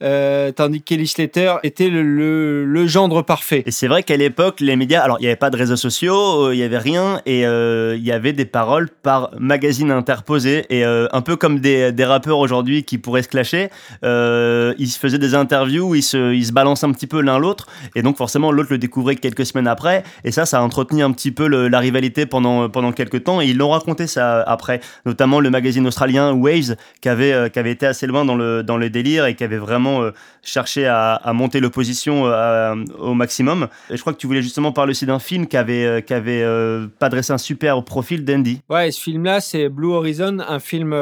Euh, 0.02 0.50
tandis 0.50 0.80
que 0.80 0.86
Kelly 0.86 1.06
Slater 1.06 1.54
était 1.62 1.88
le, 1.88 2.64
le, 2.64 2.86
gendre 2.86 3.22
parfait. 3.22 3.62
Et 3.66 3.70
c'est 3.70 3.86
vrai 3.86 4.02
qu'à 4.02 4.16
l'époque, 4.16 4.60
les 4.60 4.74
médias, 4.74 5.00
alors 5.00 5.18
il 5.20 5.22
n'y 5.22 5.28
avait 5.28 5.36
pas 5.36 5.50
de 5.50 5.56
réseaux 5.56 5.76
sociaux, 5.76 6.48
euh, 6.48 6.54
il 6.54 6.58
n'y 6.58 6.64
avait 6.64 6.78
rien, 6.78 7.20
et 7.24 7.46
euh, 7.46 7.96
il 7.96 8.04
y 8.04 8.10
avait 8.10 8.32
des 8.32 8.44
paroles 8.44 8.88
par 9.02 9.30
magazine 9.38 9.90
interposé, 9.90 10.66
et 10.70 10.84
un 10.84 11.20
peu 11.20 11.36
comme 11.36 11.60
des, 11.60 11.92
rappeurs 12.04 12.38
aujourd'hui 12.38 12.82
qui 12.82 12.98
pourraient 12.98 13.22
se 13.22 13.28
clasher, 13.28 13.68
ils 14.02 14.88
se 14.88 14.98
faisaient 14.98 15.18
des 15.18 15.36
interviews 15.36 15.94
ils 15.94 16.02
se, 16.02 16.32
ils 16.34 16.46
se 16.46 16.52
balancent 16.52 16.82
un 16.82 16.90
petit 16.90 17.06
peu 17.06 17.20
l'un 17.20 17.38
l'autre, 17.38 17.66
et 17.94 18.02
donc 18.02 18.16
forcément 18.16 18.50
l'autre 18.50 18.70
le 18.72 18.78
découvrait 18.78 19.14
quelques 19.14 19.46
semaines 19.46 19.68
après, 19.68 20.02
et 20.24 20.32
ça, 20.32 20.46
ça 20.46 20.58
a 20.58 20.62
entretenu 20.62 21.02
un 21.02 21.12
petit 21.12 21.30
peu 21.30 21.46
la 21.46 21.78
rivalité 21.78 22.26
pendant, 22.26 22.68
pendant 22.68 22.90
quelques 22.90 23.22
temps, 23.24 23.40
et 23.40 23.46
ils 23.46 23.56
l'ont 23.56 23.70
raconté 23.70 24.08
ça 24.08 24.42
après, 24.42 24.80
notamment 25.06 25.38
le 25.38 25.50
magazine 25.50 25.86
australien 25.86 26.32
Waves, 26.32 26.76
qui 27.00 27.08
avait, 27.08 27.50
qui 27.50 27.58
avait 27.58 27.70
été 27.70 27.86
assez 27.86 28.08
loin 28.08 28.24
dans 28.24 28.34
le, 28.34 28.62
dans 28.62 28.76
le 28.76 28.90
délire 28.90 29.26
et 29.26 29.36
qui 29.36 29.44
avait 29.44 29.58
vraiment 29.58 29.91
euh, 30.00 30.12
chercher 30.42 30.86
à, 30.86 31.20
monter 31.34 31.60
l'opposition 31.60 32.26
euh, 32.26 32.74
au 32.98 33.14
maximum. 33.14 33.68
Et 33.90 33.96
je 33.96 34.00
crois 34.00 34.12
que 34.12 34.18
tu 34.18 34.26
voulais 34.26 34.42
justement 34.42 34.72
parler 34.72 34.92
aussi 34.92 35.06
d'un 35.06 35.18
film 35.18 35.46
qui 35.46 35.56
avait, 35.56 36.02
euh, 36.20 36.86
pas 36.98 37.08
dressé 37.08 37.32
un 37.32 37.38
super 37.38 37.84
profil 37.84 38.24
d'Andy. 38.24 38.60
Ouais, 38.68 38.90
ce 38.90 39.00
film-là, 39.00 39.40
c'est 39.40 39.68
Blue 39.68 39.92
Horizon, 39.92 40.38
un 40.40 40.58
film 40.58 40.96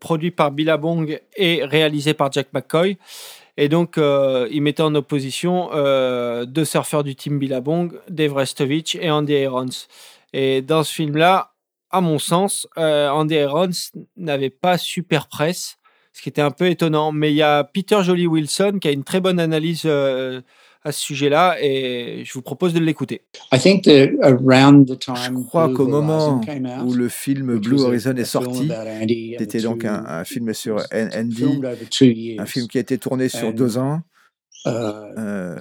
produit 0.00 0.30
par 0.30 0.50
Billabong 0.50 1.18
et 1.36 1.64
réalisé 1.64 2.14
par 2.14 2.32
Jack 2.32 2.48
McCoy. 2.52 2.98
Et 3.56 3.68
donc, 3.68 3.96
il 3.98 4.60
mettait 4.62 4.82
en 4.82 4.94
opposition 4.94 5.70
deux 6.44 6.64
surfeurs 6.64 7.04
du 7.04 7.14
team 7.14 7.38
Billabong, 7.38 7.92
Dave 8.08 8.34
Restovich 8.34 8.96
et 8.96 9.10
Andy 9.10 9.34
Irons. 9.34 9.86
Et 10.32 10.60
dans 10.60 10.82
ce 10.82 10.92
film-là, 10.92 11.52
à 11.90 12.00
mon 12.00 12.18
sens, 12.18 12.66
Andy 12.76 13.36
Irons 13.36 13.70
n'avait 14.16 14.50
pas 14.50 14.76
super 14.76 15.28
presse 15.28 15.78
ce 16.14 16.22
qui 16.22 16.30
était 16.30 16.40
un 16.40 16.50
peu 16.50 16.66
étonnant. 16.68 17.12
Mais 17.12 17.30
il 17.30 17.36
y 17.36 17.42
a 17.42 17.64
Peter 17.64 17.98
Jolie 18.02 18.26
Wilson 18.26 18.78
qui 18.80 18.88
a 18.88 18.92
une 18.92 19.04
très 19.04 19.20
bonne 19.20 19.38
analyse 19.38 19.82
euh, 19.84 20.40
à 20.84 20.92
ce 20.92 21.00
sujet-là 21.00 21.56
et 21.60 22.22
je 22.24 22.32
vous 22.32 22.42
propose 22.42 22.72
de 22.72 22.78
l'écouter. 22.78 23.22
Je 25.14 25.44
crois 25.46 25.72
qu'au 25.74 25.88
moment 25.88 26.40
où 26.84 26.94
le 26.94 27.08
film 27.08 27.58
Blue 27.58 27.80
Horizon 27.80 28.14
est 28.16 28.24
sorti, 28.24 28.70
c'était 29.38 29.60
donc 29.60 29.84
un, 29.84 30.04
un, 30.06 30.24
film 30.24 30.54
sur 30.54 30.82
Andy, 30.92 31.60
un 32.38 32.46
film 32.46 32.68
qui 32.68 32.78
a 32.78 32.80
été 32.80 32.96
tourné 32.98 33.28
sur 33.28 33.52
deux 33.52 33.76
ans. 33.78 34.00
Euh, 34.66 35.56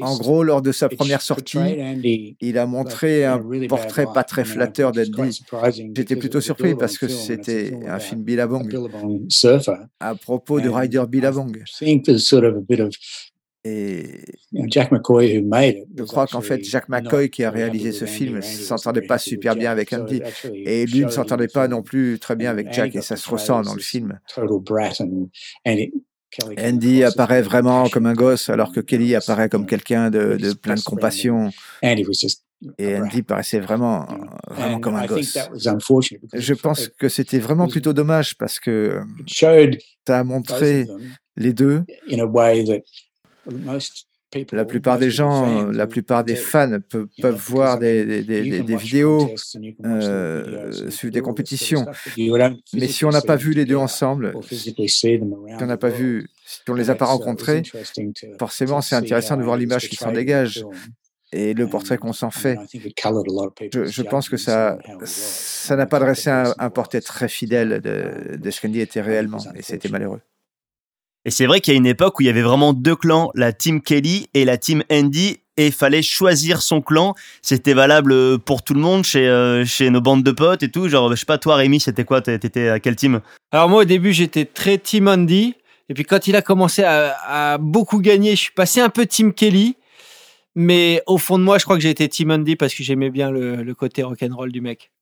en, 0.00 0.16
gros, 0.16 0.44
lors 0.44 0.62
de 0.62 0.70
sa 0.70 0.88
première 0.88 1.22
sortie, 1.22 1.58
il 2.40 2.58
a 2.58 2.66
montré 2.66 3.24
un 3.24 3.40
portrait 3.68 4.06
pas 4.12 4.22
très 4.22 4.44
flatteur 4.44 4.92
d'Andy. 4.92 5.40
J'étais 5.94 6.16
plutôt 6.16 6.40
surpris 6.40 6.74
parce 6.74 6.98
que 6.98 7.08
c'était 7.08 7.76
un 7.86 7.98
film 7.98 8.22
Billabong 8.22 8.72
à 10.00 10.14
propos 10.14 10.60
de 10.60 10.68
Ryder 10.68 11.04
Billabong. 11.08 11.62
Et 13.66 14.20
je 15.96 16.02
crois 16.02 16.26
qu'en 16.26 16.42
fait, 16.42 16.62
Jack 16.64 16.90
McCoy, 16.90 17.30
qui 17.30 17.44
a 17.44 17.50
réalisé 17.50 17.92
ce 17.92 18.04
film, 18.04 18.36
ne 18.36 18.40
s'entendait 18.42 19.02
pas 19.02 19.18
super 19.18 19.56
bien 19.56 19.70
avec 19.70 19.92
Andy. 19.92 20.20
Et 20.52 20.84
lui 20.86 21.04
ne 21.04 21.08
s'entendait 21.08 21.48
pas 21.48 21.66
non 21.66 21.82
plus 21.82 22.18
très 22.18 22.36
bien 22.36 22.50
avec 22.50 22.72
Jack, 22.72 22.94
et 22.94 23.00
ça 23.00 23.16
se 23.16 23.28
ressent 23.28 23.62
dans 23.62 23.74
le 23.74 23.80
film. 23.80 24.20
Andy 26.58 27.04
apparaît 27.04 27.42
vraiment 27.42 27.88
comme 27.88 28.06
un 28.06 28.14
gosse, 28.14 28.48
alors 28.48 28.72
que 28.72 28.80
Kelly 28.80 29.14
apparaît 29.14 29.48
comme 29.48 29.66
quelqu'un 29.66 30.10
de, 30.10 30.52
plein 30.54 30.74
de 30.74 30.80
compassion. 30.80 31.50
Et 32.78 32.96
Andy 32.96 33.22
paraissait 33.22 33.60
vraiment, 33.60 34.06
vraiment 34.50 34.80
comme 34.80 34.96
un 34.96 35.06
gosse. 35.06 35.38
Je 36.32 36.54
pense 36.54 36.88
que 36.88 37.08
c'était 37.08 37.38
vraiment 37.38 37.68
plutôt 37.68 37.92
dommage 37.92 38.36
parce 38.38 38.58
que 38.58 39.00
ça 40.06 40.18
a 40.18 40.24
montré 40.24 40.86
les 41.36 41.52
deux 41.52 41.84
la 44.52 44.64
plupart 44.64 44.98
des 44.98 45.10
gens, 45.10 45.70
la 45.70 45.86
plupart 45.86 46.24
des 46.24 46.36
fans 46.36 46.78
peuvent, 46.88 47.34
voir 47.34 47.78
des, 47.78 48.22
vidéos, 48.76 49.30
euh, 49.84 50.90
suivre 50.90 51.12
des 51.12 51.20
compétitions. 51.20 51.86
Mais 52.74 52.88
si 52.88 53.04
on 53.04 53.10
n'a 53.10 53.22
pas 53.22 53.36
vu 53.36 53.52
les 53.52 53.64
deux 53.64 53.76
ensemble, 53.76 54.34
si 54.50 55.20
on 55.60 55.66
n'a 55.66 55.76
pas 55.76 55.88
vu, 55.88 56.28
si 56.46 56.60
on 56.68 56.74
les 56.74 56.90
a 56.90 56.94
pas 56.94 57.06
rencontrés, 57.06 57.62
forcément 58.38 58.80
c'est 58.80 58.96
intéressant 58.96 59.36
de 59.36 59.42
voir 59.42 59.56
l'image 59.56 59.88
qui 59.88 59.96
s'en 59.96 60.12
dégage 60.12 60.64
et 61.32 61.52
le 61.52 61.66
portrait 61.66 61.98
qu'on 61.98 62.12
s'en 62.12 62.30
fait. 62.30 62.58
Je, 62.70 64.02
pense 64.02 64.28
que 64.28 64.36
ça 64.36 64.78
ça 65.04 65.76
n'a 65.76 65.86
pas 65.86 65.98
dressé 65.98 66.30
un, 66.30 66.70
portrait 66.70 67.00
très 67.00 67.28
fidèle 67.28 67.80
de, 67.80 68.36
de 68.36 68.50
ce 68.50 68.60
qu'Andy 68.60 68.80
était 68.80 69.00
réellement, 69.00 69.38
et 69.56 69.62
c'était 69.62 69.88
malheureux. 69.88 70.20
Et 71.24 71.30
c'est 71.30 71.46
vrai 71.46 71.60
qu'il 71.60 71.72
y 71.72 71.76
a 71.76 71.78
une 71.78 71.86
époque 71.86 72.18
où 72.18 72.22
il 72.22 72.26
y 72.26 72.28
avait 72.28 72.42
vraiment 72.42 72.72
deux 72.72 72.96
clans, 72.96 73.30
la 73.34 73.52
team 73.52 73.80
Kelly 73.80 74.28
et 74.34 74.44
la 74.44 74.58
team 74.58 74.82
Andy, 74.92 75.38
et 75.56 75.66
il 75.66 75.72
fallait 75.72 76.02
choisir 76.02 76.60
son 76.60 76.82
clan. 76.82 77.14
C'était 77.40 77.74
valable 77.74 78.38
pour 78.40 78.62
tout 78.62 78.74
le 78.74 78.80
monde, 78.80 79.04
chez, 79.04 79.26
euh, 79.26 79.64
chez 79.64 79.88
nos 79.88 80.00
bandes 80.00 80.22
de 80.22 80.32
potes 80.32 80.62
et 80.62 80.70
tout. 80.70 80.88
Genre, 80.88 81.10
je 81.10 81.16
sais 81.16 81.26
pas, 81.26 81.38
toi 81.38 81.56
Rémi, 81.56 81.80
c'était 81.80 82.04
quoi 82.04 82.20
T'étais 82.20 82.68
à 82.68 82.80
quel 82.80 82.96
team? 82.96 83.20
Alors 83.52 83.68
moi 83.68 83.82
au 83.82 83.84
début 83.84 84.12
j'étais 84.12 84.44
très 84.44 84.78
team 84.78 85.08
Andy, 85.08 85.54
et 85.88 85.94
puis 85.94 86.04
quand 86.04 86.26
il 86.26 86.36
a 86.36 86.42
commencé 86.42 86.82
à, 86.84 87.56
beaucoup 87.58 88.00
gagner, 88.00 88.32
je 88.32 88.40
suis 88.40 88.52
passé 88.52 88.80
un 88.80 88.90
peu 88.90 89.06
team 89.06 89.32
Kelly. 89.32 89.76
Mais 90.56 91.02
au 91.06 91.18
fond 91.18 91.36
de 91.36 91.42
moi, 91.42 91.58
je 91.58 91.64
crois 91.64 91.74
que 91.74 91.82
j'ai 91.82 91.90
été 91.90 92.08
Team 92.08 92.30
Andy 92.30 92.54
parce 92.54 92.76
que 92.76 92.84
j'aimais 92.84 93.10
bien 93.10 93.32
le, 93.32 93.64
le 93.64 93.74
côté 93.74 94.04
rock'n'roll 94.04 94.52
du 94.52 94.60
mec. 94.60 94.92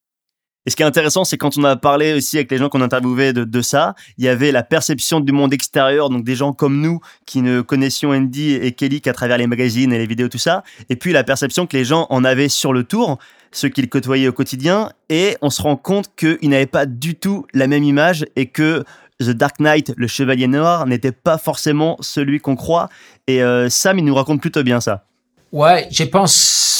Et 0.65 0.71
ce 0.71 0.77
qui 0.77 0.83
est 0.83 0.87
intéressant, 0.87 1.25
c'est 1.25 1.37
quand 1.37 1.59
on 1.59 1.65
a 1.65 1.75
parlé 1.77 2.13
aussi 2.15 2.37
avec 2.37 2.51
les 2.51 2.59
gens 2.59 2.69
qu'on 2.69 2.83
interviewait 2.83 3.33
de, 3.33 3.63
ça, 3.63 3.95
il 4.17 4.25
y 4.25 4.29
avait 4.29 4.53
la 4.53 4.63
perception 4.63 5.19
du 5.21 5.33
monde 5.33 5.53
extérieur, 5.53 6.09
donc 6.09 6.25
des 6.25 6.37
gens 6.37 6.53
comme 6.53 6.81
nous 6.81 7.01
qui 7.27 7.43
ne 7.43 7.63
connaissions 7.63 8.11
Andy 8.11 8.55
et 8.55 8.73
Kelly 8.73 9.01
qu'à 9.01 9.13
travers 9.13 9.39
les 9.39 9.49
magazines 9.49 9.93
et 9.93 9.99
les 9.99 10.07
vidéos, 10.07 10.29
tout 10.29 10.39
ça, 10.39 10.63
et 10.89 10.97
puis 10.97 11.13
la 11.13 11.25
perception 11.25 11.67
que 11.67 11.77
les 11.77 11.85
gens 11.85 12.07
en 12.11 12.25
avaient 12.25 12.49
sur 12.49 12.73
le 12.73 12.85
tour, 12.85 13.19
ceux 13.51 13.69
qu'ils 13.69 13.89
côtoyaient 13.89 14.29
au 14.29 14.33
quotidien, 14.33 14.91
et 15.09 15.37
on 15.43 15.51
se 15.51 15.63
rend 15.63 15.77
compte 15.77 16.15
qu'ils 16.17 16.49
n'avaient 16.49 16.67
pas 16.67 16.87
du 16.87 17.17
tout 17.17 17.45
la 17.53 17.67
même 17.67 17.83
image 17.83 18.25
et 18.37 18.47
que 18.47 18.85
The 19.21 19.31
Dark 19.31 19.59
Knight, 19.59 19.93
le 19.97 20.07
Chevalier 20.07 20.47
Noir, 20.47 20.87
n'était 20.87 21.13
pas 21.13 21.39
forcément 21.39 21.97
celui 22.01 22.41
qu'on 22.41 22.57
croit. 22.57 22.89
Et 23.27 23.43
euh, 23.43 23.69
Sam, 23.69 23.99
il 23.99 24.05
nous 24.05 24.15
raconte 24.15 24.41
plutôt 24.41 24.63
bien 24.63 24.81
ça. 24.81 25.05
Ouais, 25.53 25.87
je 25.91 26.05
pense 26.05 26.72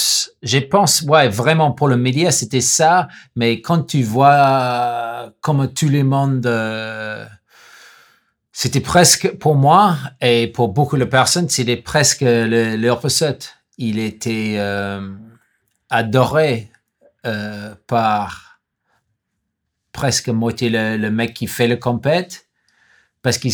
je 0.43 0.59
pense, 0.59 1.03
ouais, 1.03 1.29
vraiment 1.29 1.71
pour 1.71 1.89
le 1.89 1.97
média, 1.97 2.31
c'était 2.33 2.61
ça. 2.61 3.09
Mais 3.37 3.61
quand 3.61 3.85
tu 3.85 4.03
vois 4.03 5.33
comme 5.41 5.73
tout 5.73 5.89
le 5.89 6.03
monde, 6.03 6.45
euh, 6.47 7.25
c'était 8.53 8.81
presque 8.81 9.39
pour 9.39 9.55
moi 9.55 9.97
et 10.21 10.49
pour 10.49 10.69
beaucoup 10.69 10.97
de 10.97 11.05
personnes, 11.05 11.49
c'était 11.49 11.77
presque 11.77 12.23
le, 12.23 12.77
le. 12.77 13.39
Il 13.79 13.99
était 13.99 14.57
euh, 14.59 15.11
adoré 15.91 16.71
euh, 17.25 17.75
par 17.87 18.61
presque 19.93 20.29
moitié 20.29 20.71
le, 20.71 20.97
le, 20.97 21.11
mec 21.11 21.35
qui 21.35 21.47
fait 21.47 21.69
le 21.69 21.77
compète 21.77 22.47
parce 23.23 23.39
que 23.39 23.49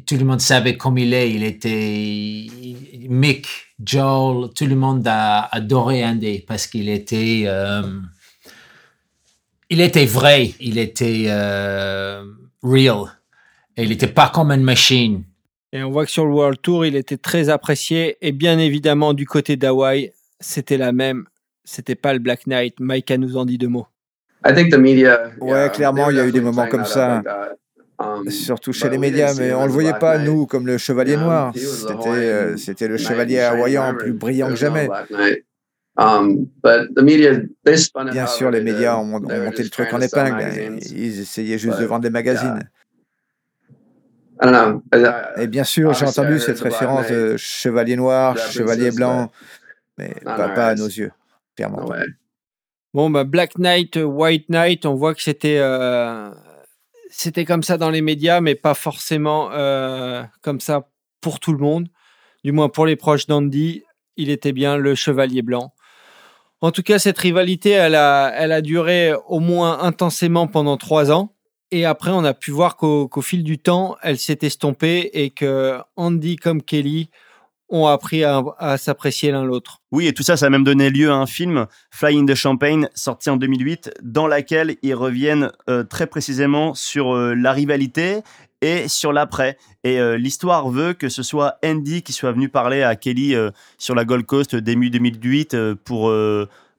tout 0.00 0.16
le 0.16 0.24
monde 0.24 0.40
savait 0.40 0.76
comme 0.76 0.98
il 0.98 1.12
est. 1.12 1.30
Il 1.30 1.44
était 1.44 2.46
Mick, 3.08 3.46
Joel, 3.84 4.48
tout 4.54 4.66
le 4.66 4.74
monde 4.74 5.06
a 5.06 5.42
adoré 5.54 6.04
Andy 6.04 6.40
parce 6.40 6.66
qu'il 6.66 6.88
était, 6.88 7.44
euh, 7.46 7.82
il 9.68 9.80
était 9.80 10.06
vrai, 10.06 10.52
il 10.60 10.78
était 10.78 11.26
euh, 11.28 12.24
real, 12.62 13.04
et 13.76 13.82
il 13.82 13.90
n'était 13.90 14.06
pas 14.06 14.30
comme 14.34 14.50
une 14.50 14.62
machine. 14.62 15.24
Et 15.74 15.82
on 15.82 15.90
voit 15.90 16.04
que 16.04 16.10
sur 16.10 16.26
le 16.26 16.32
World 16.32 16.60
Tour, 16.60 16.86
il 16.86 16.96
était 16.96 17.16
très 17.16 17.48
apprécié, 17.48 18.16
et 18.20 18.32
bien 18.32 18.58
évidemment 18.58 19.14
du 19.14 19.26
côté 19.26 19.56
d'Hawaï, 19.56 20.12
c'était 20.40 20.78
la 20.78 20.92
même. 20.92 21.26
C'était 21.64 21.94
pas 21.94 22.12
le 22.12 22.18
Black 22.18 22.46
Knight. 22.46 22.80
Mike 22.80 23.12
nous 23.12 23.36
en 23.36 23.44
dit 23.44 23.56
deux 23.56 23.68
mots? 23.68 23.86
Ouais, 25.40 25.70
clairement, 25.72 26.10
il 26.10 26.16
y 26.16 26.20
a 26.20 26.26
eu 26.26 26.32
des 26.32 26.40
moments 26.40 26.66
comme 26.66 26.84
ça. 26.84 27.22
Surtout 28.28 28.72
chez 28.72 28.88
les 28.88 28.98
médias, 28.98 29.34
mais 29.34 29.52
on 29.52 29.62
ne 29.62 29.66
le 29.66 29.72
voyait 29.72 29.98
pas, 29.98 30.18
nous, 30.18 30.46
comme 30.46 30.66
le 30.66 30.78
chevalier 30.78 31.14
um, 31.14 31.22
noir. 31.22 31.52
Euh, 32.06 32.56
c'était 32.56 32.88
le 32.88 32.96
chevalier 32.96 33.40
hawaïen 33.40 33.94
plus 33.94 34.12
brillant 34.12 34.48
que 34.48 34.56
jamais. 34.56 34.88
Um, 35.96 36.46
Bien 38.10 38.26
sûr, 38.26 38.50
les 38.50 38.62
médias 38.62 38.96
ont, 38.96 39.04
monté 39.04 39.62
le 39.62 39.68
truc 39.68 39.92
en 39.92 40.00
épingle. 40.00 40.78
Ils 40.90 41.20
essayaient 41.20 41.58
juste 41.58 41.78
de 41.78 41.84
vendre 41.84 42.02
des 42.02 42.10
magazines. 42.10 42.60
Et 45.38 45.46
bien 45.46 45.64
sûr, 45.64 45.92
j'ai 45.94 46.06
entendu 46.06 46.38
cette 46.38 46.60
référence 46.60 47.08
de 47.08 47.36
chevalier 47.36 47.96
noir, 47.96 48.36
chevalier 48.36 48.90
blanc. 48.90 49.30
mais 49.98 50.14
pas, 50.24 50.48
pas 50.48 50.68
à 50.68 50.74
nos 50.74 50.86
yeux, 50.86 51.12
clairement. 51.56 51.86
pas. 51.86 52.02
Bon, 52.94 53.08
bah, 53.08 53.24
Black 53.24 53.58
Knight, 53.58 53.96
White 53.96 54.50
Knight, 54.50 54.84
on 54.84 54.94
voit 54.94 55.14
que 55.14 55.22
c'était 55.22 55.58
euh, 55.58 56.30
c'était 57.12 57.44
comme 57.44 57.62
ça 57.62 57.76
dans 57.76 57.90
les 57.90 58.00
médias, 58.00 58.40
mais 58.40 58.54
pas 58.54 58.74
forcément 58.74 59.50
euh, 59.52 60.24
comme 60.40 60.60
ça 60.60 60.88
pour 61.20 61.40
tout 61.40 61.52
le 61.52 61.58
monde. 61.58 61.88
Du 62.42 62.52
moins 62.52 62.68
pour 62.68 62.86
les 62.86 62.96
proches 62.96 63.26
d'Andy, 63.26 63.82
il 64.16 64.30
était 64.30 64.52
bien 64.52 64.76
le 64.76 64.94
chevalier 64.94 65.42
blanc. 65.42 65.72
En 66.62 66.70
tout 66.70 66.82
cas, 66.82 66.98
cette 66.98 67.18
rivalité, 67.18 67.70
elle 67.70 67.94
a, 67.94 68.60
duré 68.62 69.12
au 69.26 69.40
moins 69.40 69.80
intensément 69.80 70.46
pendant 70.46 70.76
trois 70.76 71.10
ans. 71.10 71.34
Et 71.70 71.84
après, 71.84 72.10
on 72.10 72.24
a 72.24 72.34
pu 72.34 72.50
voir 72.50 72.76
qu'au 72.76 73.22
fil 73.22 73.42
du 73.44 73.58
temps, 73.58 73.96
elle 74.02 74.18
s'est 74.18 74.38
estompée 74.42 75.10
et 75.12 75.30
que 75.30 75.78
Andy 75.96 76.36
comme 76.36 76.62
Kelly 76.62 77.10
ont 77.72 77.86
appris 77.86 78.22
à, 78.22 78.76
s'apprécier 78.76 79.32
l'un 79.32 79.44
l'autre. 79.44 79.80
Oui, 79.90 80.06
et 80.06 80.12
tout 80.12 80.22
ça, 80.22 80.36
ça 80.36 80.46
a 80.46 80.50
même 80.50 80.62
donné 80.62 80.90
lieu 80.90 81.10
à 81.10 81.14
un 81.14 81.26
film, 81.26 81.66
Flying 81.90 82.28
the 82.28 82.34
Champagne, 82.34 82.88
sorti 82.94 83.30
en 83.30 83.36
2008, 83.36 83.90
dans 84.02 84.26
laquelle 84.26 84.76
ils 84.82 84.94
reviennent 84.94 85.50
euh, 85.68 85.82
très 85.82 86.06
précisément 86.06 86.74
sur 86.74 87.14
euh, 87.14 87.34
la 87.34 87.52
rivalité 87.52 88.20
et 88.62 88.88
sur 88.88 89.12
l'après. 89.12 89.58
Et 89.84 89.98
euh, 89.98 90.16
l'histoire 90.16 90.68
veut 90.68 90.92
que 90.92 91.08
ce 91.08 91.22
soit 91.22 91.58
Andy 91.64 92.02
qui 92.02 92.12
soit 92.12 92.32
venu 92.32 92.48
parler 92.48 92.82
à 92.82 92.94
Kelly 92.94 93.34
sur 93.76 93.94
la 93.94 94.04
Gold 94.04 94.24
Coast 94.24 94.54
début 94.54 94.88
2008 94.90 95.54
euh, 95.54 95.74
pour, 95.74 96.12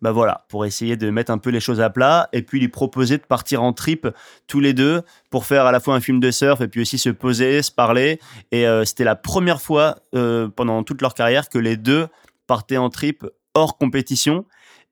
bah 0.04 0.12
voilà, 0.12 0.44
pour 0.50 0.66
essayer 0.66 0.98
de 0.98 1.10
mettre 1.10 1.32
un 1.32 1.38
peu 1.38 1.50
les 1.50 1.62
choses 1.62 1.80
à 1.80 1.90
plat 1.90 2.28
et 2.34 2.42
puis 2.42 2.60
lui 2.60 2.68
proposer 2.68 3.18
de 3.18 3.24
partir 3.24 3.64
en 3.64 3.72
trip 3.72 4.06
tous 4.48 4.60
les 4.60 4.74
deux 4.74 5.02
pour 5.30 5.46
faire 5.46 5.66
à 5.66 5.72
la 5.72 5.80
fois 5.80 5.96
un 5.96 6.02
film 6.02 6.20
de 6.20 6.30
surf 6.30 6.60
et 6.60 6.68
puis 6.68 6.82
aussi 6.82 6.98
se 6.98 7.10
poser, 7.10 7.62
se 7.62 7.72
parler. 7.72 8.20
Et 8.52 8.68
euh, 8.68 8.84
c'était 8.84 9.06
la 9.06 9.16
première 9.16 9.62
fois 9.62 9.96
euh, 10.14 10.50
pendant 10.50 10.84
toute 10.84 11.02
leur 11.02 11.14
carrière 11.14 11.48
que 11.48 11.58
les 11.58 11.78
deux 11.78 12.08
partaient 12.48 12.76
en 12.76 12.90
trip 12.90 13.26
hors 13.54 13.78
compétition. 13.78 14.44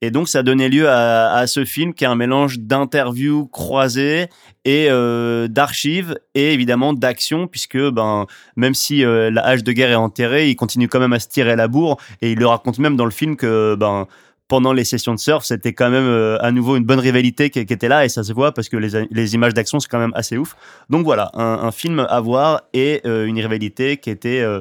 Et 0.03 0.09
donc, 0.09 0.27
ça 0.27 0.41
donnait 0.41 0.67
lieu 0.67 0.89
à, 0.89 1.45
ce 1.45 1.63
film 1.63 1.93
qui 1.93 2.05
est 2.05 2.07
un 2.07 2.15
mélange 2.15 2.59
d'interviews 2.59 3.45
croisées 3.45 4.29
et 4.65 4.87
euh, 4.89 5.47
d'archives 5.47 6.17
et 6.33 6.53
évidemment 6.53 6.93
d'action, 6.93 7.47
puisque 7.47 7.77
ben, 7.77 8.25
même 8.55 8.73
si 8.73 9.05
euh, 9.05 9.29
la 9.29 9.45
hache 9.45 9.63
de 9.63 9.71
guerre 9.71 9.91
est 9.91 9.95
enterrée, 9.95 10.49
il 10.49 10.55
continue 10.55 10.87
quand 10.87 10.99
même 10.99 11.13
à 11.13 11.19
se 11.19 11.27
tirer 11.27 11.55
la 11.55 11.67
bourre. 11.67 11.97
Et 12.23 12.31
il 12.31 12.39
le 12.39 12.47
raconte 12.47 12.79
même 12.79 12.95
dans 12.95 13.05
le 13.05 13.11
film 13.11 13.35
que 13.35 13.75
ben, 13.75 14.07
pendant 14.51 14.73
les 14.73 14.83
sessions 14.83 15.13
de 15.13 15.19
surf, 15.19 15.45
c'était 15.45 15.71
quand 15.71 15.89
même 15.89 16.03
euh, 16.03 16.37
à 16.41 16.51
nouveau 16.51 16.75
une 16.75 16.83
bonne 16.83 16.99
rivalité 16.99 17.49
qui, 17.49 17.59
était 17.59 17.87
là 17.87 18.03
et 18.03 18.09
ça 18.09 18.21
se 18.21 18.33
voit 18.33 18.53
parce 18.53 18.67
que 18.67 18.75
les, 18.75 19.33
images 19.33 19.53
d'action, 19.53 19.79
c'est 19.79 19.87
quand 19.87 19.97
même 19.97 20.11
assez 20.13 20.35
ouf. 20.37 20.57
Donc 20.89 21.05
voilà, 21.05 21.31
un, 21.35 21.71
film 21.71 22.05
à 22.09 22.19
voir 22.19 22.63
et 22.73 22.99
euh, 23.05 23.27
une 23.27 23.39
rivalité 23.39 23.95
qui 23.95 24.09
était 24.09 24.41
euh, 24.41 24.59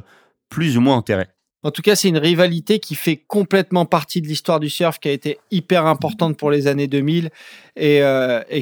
plus 0.48 0.78
ou 0.78 0.80
moins 0.80 0.94
enterrée. 0.94 1.26
En 1.64 1.72
tout 1.72 1.82
cas, 1.82 1.96
c'est 1.96 2.08
une 2.08 2.18
rivalité 2.18 2.78
qui 2.78 2.94
fait 2.94 3.16
complètement 3.16 3.84
partie 3.84 4.22
de 4.22 4.28
l'histoire 4.28 4.60
du 4.60 4.70
surf, 4.70 5.00
qui 5.00 5.08
a 5.08 5.12
été 5.12 5.40
hyper 5.50 5.86
importante 5.86 6.36
pour 6.36 6.52
les 6.52 6.68
années 6.68 6.86
2000 6.86 7.30
et, 7.74 8.00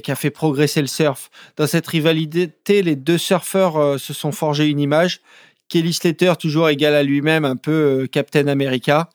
qui 0.02 0.10
a 0.10 0.16
fait 0.16 0.30
progresser 0.30 0.80
le 0.80 0.86
surf. 0.86 1.30
Dans 1.58 1.66
cette 1.66 1.86
rivalité, 1.86 2.82
les 2.82 2.96
deux 2.96 3.18
surfeurs 3.18 4.00
se 4.00 4.14
sont 4.14 4.32
forgés 4.32 4.68
une 4.68 4.80
image. 4.80 5.20
Kelly 5.68 5.92
Slater, 5.92 6.32
toujours 6.38 6.70
égal 6.70 6.94
à 6.94 7.02
lui-même, 7.02 7.44
un 7.44 7.56
peu 7.56 8.08
Captain 8.10 8.46
America. 8.48 9.10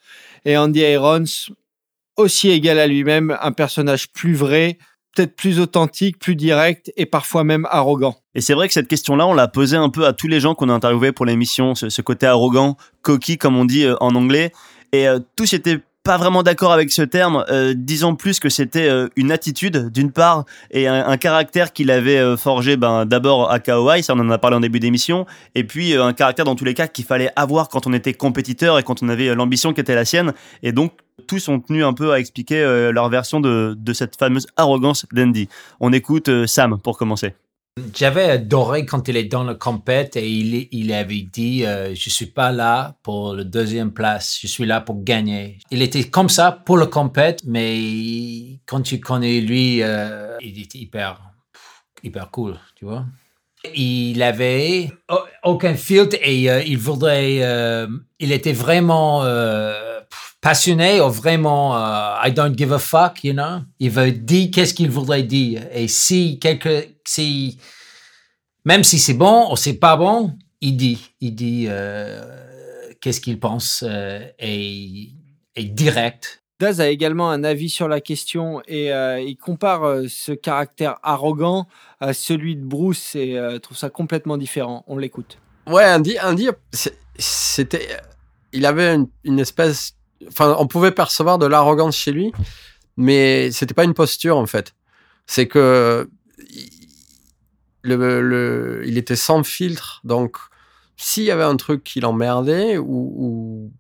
Et 0.46 0.56
Andy 0.58 0.82
Irons, 0.82 1.26
aussi 2.18 2.50
égal 2.50 2.80
à 2.80 2.88
lui-même, 2.88 3.38
un 3.42 3.52
personnage 3.52 4.12
plus 4.12 4.34
vrai, 4.34 4.78
peut-être 5.16 5.36
plus 5.36 5.60
authentique, 5.60 6.20
plus 6.20 6.36
direct 6.36 6.92
et 6.98 7.06
parfois 7.06 7.44
même 7.44 7.68
arrogant. 7.70 8.16
Et 8.36 8.42
c'est 8.42 8.54
vrai 8.54 8.68
que 8.68 8.74
cette 8.74 8.88
question-là, 8.88 9.28
on 9.28 9.34
l'a 9.34 9.48
posée 9.48 9.78
un 9.78 9.90
peu 9.90 10.06
à 10.06 10.14
tous 10.14 10.28
les 10.28 10.40
gens 10.40 10.56
qu'on 10.56 10.70
a 10.70 10.74
interviewés 10.74 11.12
pour 11.12 11.26
l'émission, 11.26 11.76
ce, 11.76 11.90
ce 11.90 12.02
côté 12.02 12.26
arrogant, 12.26 12.78
coquille, 13.02 13.38
comme 13.38 13.58
on 13.58 13.66
dit 13.66 13.86
euh, 13.86 13.96
en 14.00 14.16
anglais. 14.16 14.52
Et 14.92 15.08
euh, 15.08 15.20
tous 15.36 15.54
étaient 15.54 15.80
pas 16.04 16.18
vraiment 16.18 16.44
d'accord 16.44 16.74
avec 16.74 16.92
ce 16.92 17.02
terme, 17.02 17.46
euh, 17.50 17.74
disons 17.76 18.16
plus 18.16 18.42
que 18.42 18.50
c'était 18.50 18.90
euh, 18.90 19.08
une 19.16 19.32
attitude 19.32 19.90
d'une 19.90 20.12
part 20.12 20.44
et 20.70 20.86
un, 20.86 21.16
caractère 21.16 21.72
qu'il 21.72 21.92
avait 21.92 22.18
euh, 22.18 22.36
forgé 22.36 22.76
ben, 22.76 23.06
d'abord 23.06 23.50
à 23.50 23.60
Kauai, 23.60 24.02
ça 24.02 24.14
on 24.14 24.20
en 24.20 24.30
a 24.30 24.38
parlé 24.38 24.58
en 24.58 24.60
début 24.60 24.82
d'émission, 24.82 25.26
et 25.56 25.64
puis 25.64 25.96
un 25.96 26.12
caractère 26.12 26.44
dans 26.44 26.56
tous 26.56 26.66
les 26.66 26.74
cas 26.74 26.88
qu'il 26.88 27.06
fallait 27.06 27.32
avoir 27.38 27.70
quand 27.70 27.88
on 27.88 27.94
était 27.94 28.14
compétiteur 28.14 28.78
et 28.78 28.84
quand 28.84 29.02
on 29.02 29.08
avait 29.08 29.34
l'ambition 29.34 29.72
qui 29.72 29.80
était 29.80 29.96
la 29.96 30.04
sienne, 30.04 30.34
et 30.62 30.74
donc 30.74 30.92
tous 31.28 31.48
ont 31.48 31.62
tenu 31.62 31.86
un 31.86 31.94
peu 31.94 32.12
à 32.12 32.20
expliquer 32.20 32.62
leur 32.92 33.08
version 33.08 33.40
de, 33.40 33.94
cette 33.94 34.18
fameuse 34.18 34.48
arrogance 34.58 35.06
d'Andy. 35.14 35.48
On 35.80 35.94
écoute 35.94 36.48
Sam 36.48 36.80
pour 36.82 36.98
commencer. 36.98 37.34
J'avais 37.96 38.26
adoré 38.26 38.86
quand 38.86 39.08
il 39.08 39.18
est 39.18 39.24
dans 39.24 39.44
le 39.44 39.56
compète 39.56 40.16
et 40.16 40.30
il, 40.30 40.94
avait 40.94 41.22
dit 41.22 41.66
euh, 41.66 41.96
Je 41.96 42.10
suis 42.12 42.28
pas 42.28 42.52
là 42.52 42.98
pour 43.02 43.34
le 43.34 43.46
deuxième 43.46 43.92
place, 43.92 44.38
je 44.40 44.46
suis 44.46 44.68
là 44.68 44.80
pour 44.80 45.04
gagner. 45.04 45.58
Il 45.72 45.82
était 45.82 46.04
comme 46.04 46.30
ça 46.30 46.52
pour 46.52 46.78
le 46.78 46.86
compète, 46.86 47.42
mais 47.48 48.60
quand 48.68 48.82
tu 48.82 49.00
connais 49.00 49.42
lui, 49.42 49.82
euh, 49.82 50.38
il 50.42 50.62
était 50.62 50.78
hyper, 50.78 51.20
hyper 52.04 52.30
cool, 52.30 52.60
tu 52.76 52.86
vois. 52.86 53.06
Il 53.74 54.22
avait 54.22 54.92
au- 55.10 55.52
aucun 55.54 55.74
filtre 55.74 56.18
et 56.22 56.52
euh, 56.52 56.62
il 56.62 56.78
voudrait. 56.78 57.38
il 58.20 58.32
était 58.32 58.54
vraiment 58.54 59.24
passionné 60.42 61.02
ou 61.02 61.10
vraiment 61.10 61.76
I 62.24 62.32
don't 62.32 62.56
give 62.56 62.72
a 62.72 62.78
fuck, 62.78 63.24
you 63.24 63.34
know. 63.34 63.62
Il 63.80 63.90
veut 63.90 64.12
dire 64.12 64.50
qu'est-ce 64.54 64.76
qu'il 64.76 64.92
voudrait 64.92 65.24
dire. 65.24 65.64
Et 65.74 65.88
si 65.88 66.38
quelque. 66.38 66.93
Si, 67.06 67.60
même 68.66 68.84
si 68.84 69.00
c'est 69.00 69.14
bon 69.14 69.52
ou 69.52 69.56
c'est 69.56 69.74
pas 69.74 69.96
bon, 69.98 70.38
il 70.62 70.78
dit. 70.78 71.14
Il 71.20 71.36
dit 71.36 71.66
euh, 71.68 72.24
qu'est-ce 73.02 73.22
qu'il 73.22 73.40
pense 73.40 73.84
euh, 73.88 74.26
et, 74.40 75.10
et 75.56 75.64
direct. 75.66 76.44
Daz 76.60 76.80
a 76.80 76.88
également 76.88 77.30
un 77.30 77.44
avis 77.44 77.70
sur 77.70 77.90
la 77.90 78.00
question 78.00 78.62
et 78.68 78.94
euh, 78.94 79.20
il 79.20 79.36
compare 79.36 79.84
euh, 79.84 80.06
ce 80.08 80.32
caractère 80.32 80.98
arrogant 81.04 81.68
à 82.00 82.14
celui 82.14 82.56
de 82.56 82.64
Bruce 82.64 83.16
et 83.16 83.38
euh, 83.38 83.60
trouve 83.60 83.76
ça 83.76 83.90
complètement 83.90 84.38
différent. 84.38 84.86
On 84.88 84.98
l'écoute. 84.98 85.40
Ouais, 85.68 85.86
Andy, 85.86 86.18
Andy 86.22 86.50
c'était. 87.18 87.88
Il 88.54 88.66
avait 88.66 88.94
une, 88.96 89.08
une 89.24 89.40
espèce. 89.40 89.96
Enfin, 90.28 90.56
on 90.58 90.68
pouvait 90.68 90.92
percevoir 90.92 91.38
de 91.38 91.46
l'arrogance 91.48 91.98
chez 91.98 92.12
lui, 92.12 92.32
mais 92.96 93.52
c'était 93.52 93.74
pas 93.74 93.84
une 93.84 93.94
posture 93.94 94.38
en 94.38 94.46
fait. 94.46 94.74
C'est 95.26 95.48
que. 95.48 96.10
Il- 97.84 98.98
était 98.98 99.16
sans 99.16 99.44
filtre, 99.44 100.02
donc 100.04 100.38
s'il 100.98 101.24
y 101.24 101.32
avait 101.32 101.44
un 101.44 101.58
truc 101.58 101.84
qui 101.84 102.00
l'emmerdait 102.00 102.78
ou, 102.78 103.14
ou, 103.18 103.72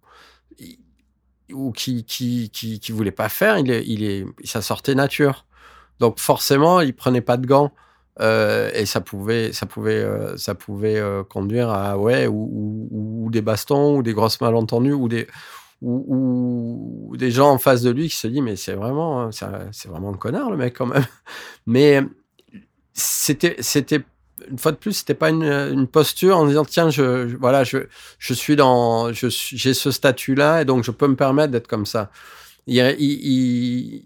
ou 1.52 1.72
qui, 1.72 2.04
qui, 2.06 2.50
voulait 2.92 3.12
pas 3.12 3.30
faire, 3.30 3.58
il 3.58 3.72
ça 4.44 4.62
sortait 4.62 4.96
nature. 4.96 5.46
Donc 6.00 6.20
forcément, 6.20 6.82
il 6.82 6.96
prenait 6.96 7.22
pas 7.22 7.38
de 7.38 7.46
gants. 7.48 7.72
Euh, 8.20 8.70
et 8.76 8.86
ça 8.86 9.02
pouvait, 9.02 9.52
euh, 9.88 10.36
euh, 10.84 11.24
conduire 11.24 11.72
à 11.72 11.98
des 13.32 13.42
bastons 13.42 13.98
ou 13.98 14.04
des 14.04 14.14
grosses 14.14 14.40
malentendus 14.40 14.94
ou 14.94 15.08
des 15.08 15.28
gens 17.32 17.52
en 17.52 17.58
face 17.58 17.82
de 17.82 17.90
lui 17.90 18.10
qui 18.10 18.16
se 18.16 18.28
disent 18.28 18.42
mais 18.42 18.56
c'est 18.56 18.76
vraiment, 18.76 19.22
hein, 19.22 19.30
c'est 19.32 19.90
un 19.90 20.14
connard 20.14 20.52
le 20.52 20.58
mec 20.58 20.76
quand 20.78 20.86
même. 20.86 21.06
C'était, 22.94 23.56
c'était 23.60 24.02
une 24.49 24.57
fois 24.57 24.72
de 24.72 24.78
plus, 24.78 24.94
c'était 24.94 25.14
pas 25.14 25.30
une, 25.30 25.44
une 25.44 25.88
posture 25.88 26.38
en 26.38 26.45
disant 26.48 26.65
tiens 26.65 26.90
je, 26.90 27.36
voilà 27.38 27.64
je, 27.64 27.78
je 28.20 28.34
suis 28.34 28.56
dans, 28.56 29.14
je 29.14 29.28
j'ai 29.30 29.74
ce 29.74 29.91
statut 29.91 30.36
là 30.36 30.61
et 30.61 30.65
donc 30.65 30.84
je 30.84 30.91
peux 30.91 31.07
me 31.07 31.15
permettre 31.15 31.52
d'être 31.52 31.68
comme 31.68 31.86
ça. 31.86 32.10
Il, 32.68 32.78
il, 32.99 34.03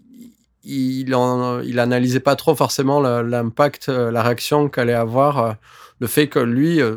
il, 0.64 1.14
en- 1.14 1.60
il 1.60 1.78
analysait 1.78 2.20
pas 2.20 2.36
trop 2.36 2.54
forcément 2.54 3.00
l'impact, 3.00 3.88
euh, 3.88 4.10
la 4.10 4.22
réaction 4.22 4.68
qu'allait 4.68 4.92
avoir 4.94 5.38
euh, 5.38 5.52
le 6.00 6.06
fait 6.06 6.28
que 6.28 6.38
lui, 6.40 6.80
euh, 6.80 6.96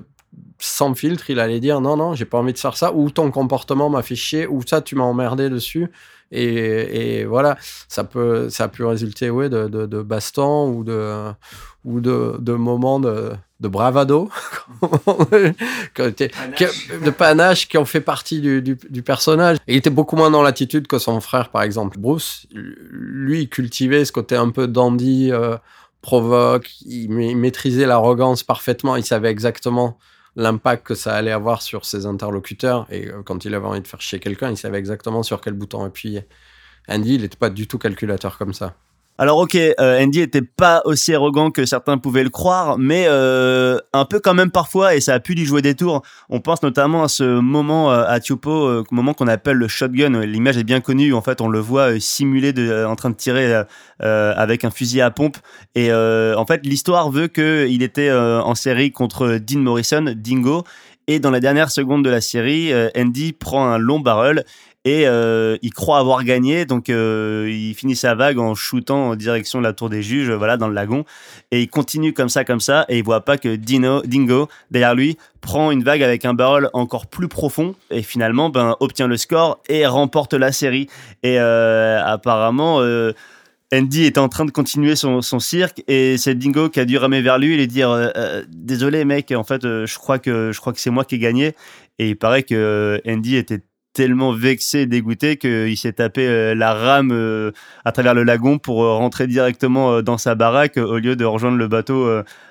sans 0.60 0.94
filtre, 0.94 1.30
il 1.30 1.40
allait 1.40 1.60
dire 1.60 1.82
non, 1.82 1.98
non, 1.98 2.14
j'ai 2.16 2.26
pas 2.26 2.38
envie 2.40 2.54
de 2.54 2.58
faire 2.60 2.76
ça, 2.78 2.94
ou 2.94 3.10
ton 3.12 3.32
comportement 3.32 3.90
m'a 3.90 4.02
fait 4.02 4.16
chier, 4.16 4.48
ou 4.48 4.62
ça, 4.66 4.82
tu 4.82 4.96
m'as 4.96 5.04
emmerdé 5.04 5.50
dessus. 5.50 5.90
Et, 6.34 7.20
et 7.20 7.26
voilà, 7.26 7.58
ça 7.90 8.04
peut, 8.06 8.50
ça 8.50 8.66
a 8.66 8.68
pu 8.70 8.84
résulter 8.86 9.30
ouais, 9.30 9.50
de, 9.50 9.68
de, 9.68 9.86
de 9.86 10.02
bastons 10.02 10.70
ou 10.74 10.84
de, 10.86 11.32
ou 11.84 12.00
de, 12.00 12.36
de 12.40 12.54
moments 12.54 13.00
de, 13.00 13.32
de 13.60 13.68
bravado, 13.68 14.30
de 15.98 17.10
panache 17.10 17.68
qui 17.68 17.78
ont 17.78 17.86
fait 17.86 18.02
partie 18.02 18.42
du, 18.42 18.62
du, 18.62 18.78
du 18.90 19.02
personnage. 19.02 19.58
Et 19.68 19.74
il 19.74 19.78
était 19.78 19.90
beaucoup 19.90 20.16
moins 20.16 20.32
dans 20.32 20.44
l'attitude 20.44 20.88
que 20.88 21.00
son 21.00 21.22
frère, 21.22 21.50
par 21.50 21.64
exemple. 21.64 21.98
Bruce, 21.98 22.48
lui, 22.54 23.42
il 23.42 23.50
cultivait 23.50 24.06
ce 24.06 24.12
côté 24.12 24.36
un 24.36 24.50
peu 24.50 24.68
dandy, 24.68 25.32
euh, 25.32 25.58
provoque, 26.02 26.70
il, 26.82 27.12
il 27.20 27.38
maîtrisait 27.38 27.86
l'arrogance 27.86 28.44
parfaitement, 28.44 28.96
il 28.96 29.06
savait 29.06 29.30
exactement 29.30 29.98
l'impact 30.36 30.86
que 30.86 30.96
ça 30.96 31.14
allait 31.16 31.32
avoir 31.32 31.62
sur 31.62 31.86
ses 31.86 32.06
interlocuteurs. 32.06 32.88
Et 32.90 33.08
euh, 33.08 33.22
quand 33.24 33.46
il 33.46 33.54
avait 33.54 33.66
envie 33.66 33.82
de 33.82 33.88
faire 33.88 34.02
chier 34.02 34.20
quelqu'un, 34.20 34.50
il 34.50 34.58
savait 34.58 34.80
exactement 34.80 35.24
sur 35.24 35.42
quel 35.42 35.54
bouton 35.54 35.84
appuyer. 35.84 36.26
Andy, 36.88 37.16
il 37.16 37.22
n'était 37.22 37.38
pas 37.38 37.50
du 37.50 37.68
tout 37.68 37.78
calculateur 37.78 38.38
comme 38.38 38.54
ça. 38.54 38.76
Alors 39.22 39.38
ok, 39.38 39.54
euh, 39.54 40.04
Andy 40.04 40.20
était 40.20 40.42
pas 40.42 40.82
aussi 40.86 41.14
arrogant 41.14 41.52
que 41.52 41.64
certains 41.68 42.00
pouvaient 42.00 42.24
le 42.24 42.32
croire, 42.32 42.80
mais 42.80 43.06
euh, 43.08 43.78
un 43.94 44.06
peu 44.06 44.20
quand 44.20 44.34
même 44.34 44.50
parfois, 44.50 44.96
et 44.96 45.00
ça 45.00 45.14
a 45.14 45.20
pu 45.20 45.36
lui 45.36 45.46
jouer 45.46 45.62
des 45.62 45.76
tours. 45.76 46.02
On 46.30 46.40
pense 46.40 46.64
notamment 46.64 47.04
à 47.04 47.08
ce 47.08 47.40
moment 47.40 47.92
euh, 47.92 48.04
à 48.08 48.20
Tiopo, 48.20 48.50
euh, 48.50 48.84
moment 48.90 49.14
qu'on 49.14 49.28
appelle 49.28 49.58
le 49.58 49.68
shotgun. 49.68 50.22
L'image 50.22 50.58
est 50.58 50.64
bien 50.64 50.82
connue. 50.82 51.14
En 51.14 51.22
fait, 51.22 51.40
on 51.40 51.50
le 51.50 51.60
voit 51.60 52.00
simulé 52.00 52.52
en 52.84 52.96
train 52.96 53.12
de 53.12 53.16
tirer 53.16 53.64
avec 54.00 54.66
un 54.66 54.72
fusil 54.72 55.02
à 55.02 55.12
pompe. 55.12 55.38
Et 55.76 55.94
en 55.94 56.46
fait, 56.48 56.66
l'histoire 56.66 57.12
veut 57.12 57.28
qu'il 57.28 57.84
était 57.84 58.12
en 58.12 58.56
série 58.56 58.92
contre 58.92 59.38
Dean 59.38 59.60
Morrison, 59.60 60.16
Dingo. 60.18 60.64
Et 61.08 61.20
dans 61.20 61.32
la 61.32 61.40
dernière 61.40 61.70
seconde 61.70 62.04
de 62.04 62.10
la 62.10 62.22
série, 62.22 62.72
Andy 62.98 63.34
prend 63.34 63.68
un 63.68 63.78
long 63.78 64.00
barrel 64.00 64.46
et 64.84 65.06
euh, 65.06 65.58
il 65.62 65.72
croit 65.74 66.00
avoir 66.00 66.24
gagné, 66.24 66.66
donc 66.66 66.90
euh, 66.90 67.48
il 67.52 67.76
finit 67.76 67.96
sa 67.96 68.16
vague 68.16 68.40
en 68.40 68.56
shootant 68.56 69.10
en 69.10 69.16
direction 69.16 69.60
de 69.60 69.64
la 69.64 69.74
tour 69.74 69.90
des 69.90 70.02
juges, 70.02 70.32
voilà, 70.32 70.58
dans 70.58 70.68
le 70.68 70.74
lagon, 70.74 71.06
et 71.52 71.62
il 71.62 71.70
continue 71.70 72.14
comme 72.14 72.30
ça, 72.30 72.44
comme 72.44 72.60
ça, 72.60 72.86
et 72.90 72.98
il 72.98 73.04
voit 73.04 73.22
pas 73.22 73.38
que 73.38 73.56
Dino, 73.56 74.02
Dingo, 74.02 74.48
derrière 74.72 74.96
lui, 74.96 75.18
prend 75.40 75.70
une 75.70 75.84
vague 75.84 76.02
avec 76.02 76.26
un 76.26 76.34
barrel 76.34 76.70
encore 76.74 77.06
plus 77.06 77.28
profond, 77.28 77.76
et 77.92 78.02
finalement, 78.02 78.50
ben, 78.50 78.76
obtient 78.80 79.08
le 79.08 79.18
score 79.18 79.60
et 79.70 79.86
remporte 79.86 80.34
la 80.34 80.52
série. 80.52 80.88
Et 81.24 81.40
euh, 81.40 82.04
apparemment. 82.04 82.82
Andy 83.74 84.04
est 84.04 84.18
en 84.18 84.28
train 84.28 84.44
de 84.44 84.52
continuer 84.52 84.98
son, 84.98 85.22
cirque. 85.22 85.82
Et 85.88 86.18
c'est 86.18 86.36
Dingo 86.36 86.68
qui 86.68 86.82
a 86.82 86.86
dû 86.86 86.98
ramer 86.98 87.22
vers 87.22 87.38
lui 87.38 87.54
et 87.54 87.58
lui 87.58 87.68
dire 87.68 88.12
désolé 88.50 89.06
mec. 89.06 89.32
En 89.32 89.46
fait 89.46 89.62
je 89.64 89.98
crois 89.98 90.20
que 90.20 90.52
je 90.52 90.60
crois 90.60 90.74
que 90.74 90.82
c'est 90.82 90.90
moi 90.90 91.06
qui 91.06 91.16
ai 91.16 91.20
gagné 91.20 91.56
et 91.98 92.10
il 92.10 92.18
paraît 92.18 92.44
que 92.44 93.02
Andy 93.08 93.38
était 93.38 93.62
tellement 93.94 94.32
vexé, 94.34 94.86
dégoûté 94.86 95.38
qu'il 95.38 95.78
s'est 95.78 95.94
tapé 95.94 96.28
euh, 96.28 96.56
la 96.56 96.74
rame 96.74 97.12
euh, 97.12 97.52
à 97.86 97.92
travers 97.92 98.14
le 98.14 98.24
lagon 98.24 98.58
pour 98.58 98.84
euh, 98.84 98.94
rentrer 98.94 99.28
directement 99.28 100.02
dans 100.02 100.18
sa 100.18 100.36
baraque 100.36 100.78
au 100.78 100.98
lieu 100.98 101.16
de 101.16 101.26
rejoindre 101.26 101.58
le 101.58 101.68
bateau 101.68 102.10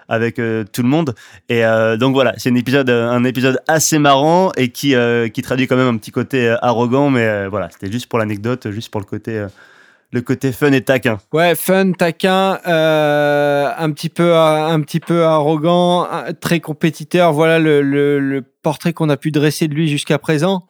avec 0.09 0.37
tout 0.37 0.83
le 0.83 0.89
monde. 0.89 1.15
Et 1.49 1.63
donc 1.99 2.15
voilà, 2.15 2.35
c'est 2.37 2.51
un 2.51 2.55
épisode, 2.55 2.91
un 2.91 3.25
épisode 3.25 3.61
assez 3.69 3.99
marrant 3.99 4.53
et 4.57 4.69
qui, 4.69 4.95
qui 5.33 5.43
traduit 5.43 5.67
quand 5.67 5.77
même 5.77 5.89
un 5.89 5.97
petit 5.97 6.11
côté 6.11 6.57
arrogant, 6.63 7.11
mais 7.11 7.47
voilà, 7.49 7.69
c'était 7.71 7.91
juste 7.91 8.09
pour 8.09 8.19
l'anecdote, 8.19 8.71
juste 8.71 8.91
pour 8.91 9.01
le 9.01 9.07
côté 9.07 9.47
le 10.13 10.21
côté 10.23 10.51
fun 10.51 10.73
et 10.73 10.81
taquin. 10.81 11.19
Ouais, 11.33 11.55
fun, 11.55 11.93
taquin, 11.93 12.59
un 12.65 13.91
petit 13.93 14.09
peu, 14.09 14.35
un 14.37 14.81
petit 14.81 15.01
peu 15.01 15.25
arrogant, 15.25 16.09
très 16.41 16.61
compétiteur. 16.61 17.33
Voilà 17.33 17.59
le, 17.59 17.81
le 17.83 18.45
portrait 18.63 18.93
qu'on 18.93 19.09
a 19.09 19.17
pu 19.17 19.31
dresser 19.31 19.69
de 19.69 19.75
lui 19.75 19.89
jusqu'à 19.89 20.19
présent. 20.19 20.67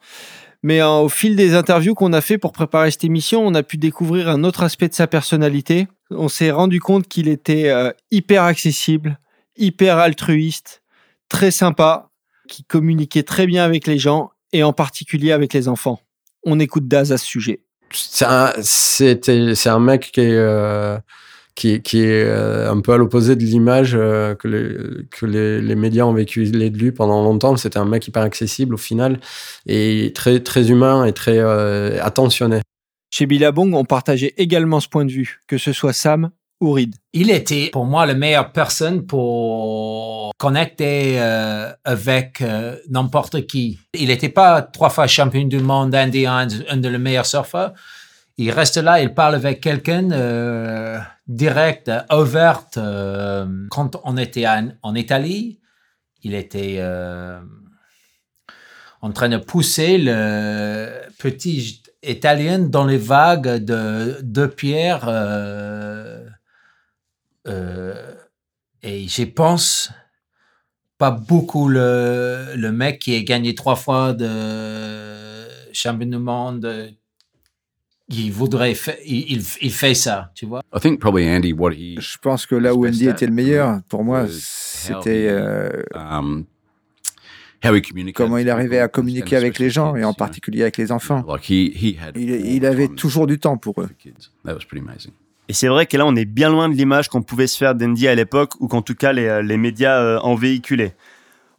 Mais 0.63 0.81
euh, 0.81 0.89
au 0.89 1.09
fil 1.09 1.35
des 1.35 1.55
interviews 1.55 1.95
qu'on 1.95 2.13
a 2.13 2.21
fait 2.21 2.37
pour 2.37 2.51
préparer 2.51 2.91
cette 2.91 3.03
émission, 3.03 3.45
on 3.45 3.55
a 3.55 3.63
pu 3.63 3.77
découvrir 3.77 4.29
un 4.29 4.43
autre 4.43 4.63
aspect 4.63 4.87
de 4.87 4.93
sa 4.93 5.07
personnalité. 5.07 5.87
On 6.11 6.27
s'est 6.27 6.51
rendu 6.51 6.79
compte 6.79 7.07
qu'il 7.07 7.27
était 7.27 7.69
euh, 7.69 7.91
hyper 8.11 8.43
accessible, 8.43 9.17
hyper 9.57 9.97
altruiste, 9.97 10.83
très 11.29 11.51
sympa, 11.51 12.09
qui 12.47 12.63
communiquait 12.63 13.23
très 13.23 13.47
bien 13.47 13.63
avec 13.63 13.87
les 13.87 13.97
gens 13.97 14.31
et 14.53 14.63
en 14.63 14.73
particulier 14.73 15.31
avec 15.31 15.53
les 15.53 15.67
enfants. 15.67 15.99
On 16.43 16.59
écoute 16.59 16.87
Daz 16.87 17.11
à 17.11 17.17
ce 17.17 17.25
sujet. 17.25 17.63
C'est 17.91 18.25
un, 18.25 19.79
mec 19.79 20.11
qui 20.11 20.21
est, 20.21 20.33
euh, 20.33 20.97
qui, 21.55 21.69
est 21.73 22.23
euh, 22.23 22.71
un 22.71 22.79
peu 22.81 22.93
à 22.93 22.97
l'opposé 22.97 23.35
de 23.35 23.43
l'image 23.43 23.95
euh, 23.95 24.35
que, 24.35 24.47
les, 24.47 25.05
que 25.09 25.25
les, 25.25 25.75
médias 25.75 26.05
ont 26.05 26.13
véhiculé 26.13 26.69
de 26.69 26.77
lui 26.77 26.91
pendant 26.91 27.23
longtemps. 27.23 27.55
C'était 27.57 27.79
un 27.79 27.85
mec 27.85 28.07
hyper 28.07 28.23
accessible 28.23 28.75
au 28.75 28.77
final 28.77 29.19
et 29.65 30.11
très, 30.15 30.39
très 30.39 30.69
humain 30.69 31.05
et 31.05 31.13
très 31.13 31.37
euh, 31.37 32.01
attentionné. 32.03 32.61
Chez 33.13 33.25
Billabong, 33.25 33.73
on 33.73 33.85
partageait 33.85 34.33
également 34.37 34.79
ce 34.79 34.87
point 34.87 35.05
de 35.05 35.11
vue, 35.11 35.41
que 35.47 35.57
ce 35.57 35.73
soit 35.73 35.93
Sam 35.93 36.31
ou 36.61 36.71
Reed. 36.71 36.95
Il 37.13 37.29
était 37.29 37.69
pour 37.73 37.85
moi 37.85 38.05
la 38.05 38.13
meilleure 38.13 38.51
personne 38.53 39.05
pour 39.05 40.31
connecter 40.37 41.19
avec 41.83 42.41
n'importe 42.89 43.45
qui. 43.47 43.79
Il 43.93 44.07
n'était 44.07 44.29
pas 44.29 44.61
trois 44.61 44.89
fois 44.89 45.07
champion 45.07 45.43
du 45.43 45.59
monde, 45.59 45.93
Andy 45.93 46.25
un, 46.25 46.47
un 46.69 46.77
des 46.77 46.97
meilleurs 46.97 47.25
surfeurs 47.25 47.73
il 48.37 48.51
reste 48.51 48.77
là, 48.77 49.01
il 49.01 49.13
parle 49.13 49.35
avec 49.35 49.61
quelqu'un 49.61 50.11
euh, 50.11 50.99
direct, 51.27 51.91
ouvert. 52.11 52.65
Euh, 52.77 53.45
quand 53.69 53.99
on 54.03 54.17
était 54.17 54.45
en, 54.47 54.95
Italie, 54.95 55.59
il 56.23 56.33
était 56.33 56.77
euh, 56.79 57.39
en 59.01 59.11
train 59.11 59.29
de 59.29 59.37
pousser 59.37 59.97
le 59.97 60.89
petit 61.19 61.83
Italien 62.03 62.59
dans 62.59 62.85
les 62.85 62.97
vagues 62.97 63.63
de, 63.63 64.19
de 64.21 64.45
pierre. 64.47 65.07
et 68.83 69.07
je 69.07 69.23
pense 69.25 69.91
pas 70.97 71.11
beaucoup 71.11 71.67
le, 71.67 72.53
le 72.55 72.71
mec 72.71 72.99
qui 72.99 73.15
a 73.15 73.21
gagné 73.21 73.53
trois 73.53 73.75
fois 73.75 74.13
de 74.13 75.47
champion 75.73 76.07
du 76.07 76.17
monde 76.17 76.91
il 78.11 78.31
voudrait, 78.31 78.75
il, 79.05 79.43
il, 79.61 79.71
fait 79.71 79.93
ça, 79.93 80.31
tu 80.35 80.45
vois. 80.45 80.61
Je 81.99 82.17
pense 82.17 82.45
que 82.45 82.55
là 82.55 82.75
où 82.75 82.85
Andy 82.85 83.07
était 83.07 83.25
le 83.25 83.33
meilleur, 83.33 83.81
pour 83.89 84.03
moi, 84.03 84.25
c'était 84.29 85.27
euh, 85.29 85.69
um, 85.93 86.45
comment 88.13 88.37
il 88.37 88.49
arrivait 88.49 88.79
à 88.79 88.87
communiquer 88.87 89.35
avec 89.35 89.59
les 89.59 89.69
gens 89.69 89.95
et 89.95 90.03
en 90.03 90.13
particulier 90.13 90.63
avec 90.63 90.77
les 90.77 90.91
enfants. 90.91 91.23
Il, 92.15 92.65
avait 92.65 92.87
toujours 92.87 93.27
du 93.27 93.39
temps 93.39 93.57
pour 93.57 93.81
eux. 93.81 93.89
Et 95.47 95.53
c'est 95.53 95.67
vrai 95.67 95.85
que 95.85 95.97
là, 95.97 96.05
on 96.05 96.15
est 96.15 96.25
bien 96.25 96.49
loin 96.49 96.69
de 96.69 96.75
l'image 96.75 97.09
qu'on 97.09 97.23
pouvait 97.23 97.47
se 97.47 97.57
faire 97.57 97.75
d'Andy 97.75 98.07
à 98.07 98.15
l'époque, 98.15 98.53
ou 98.59 98.67
qu'en 98.67 98.81
tout 98.81 98.95
cas 98.95 99.11
les, 99.11 99.41
les 99.43 99.57
médias 99.57 99.99
euh, 99.99 100.19
en 100.19 100.35
véhiculaient. 100.35 100.95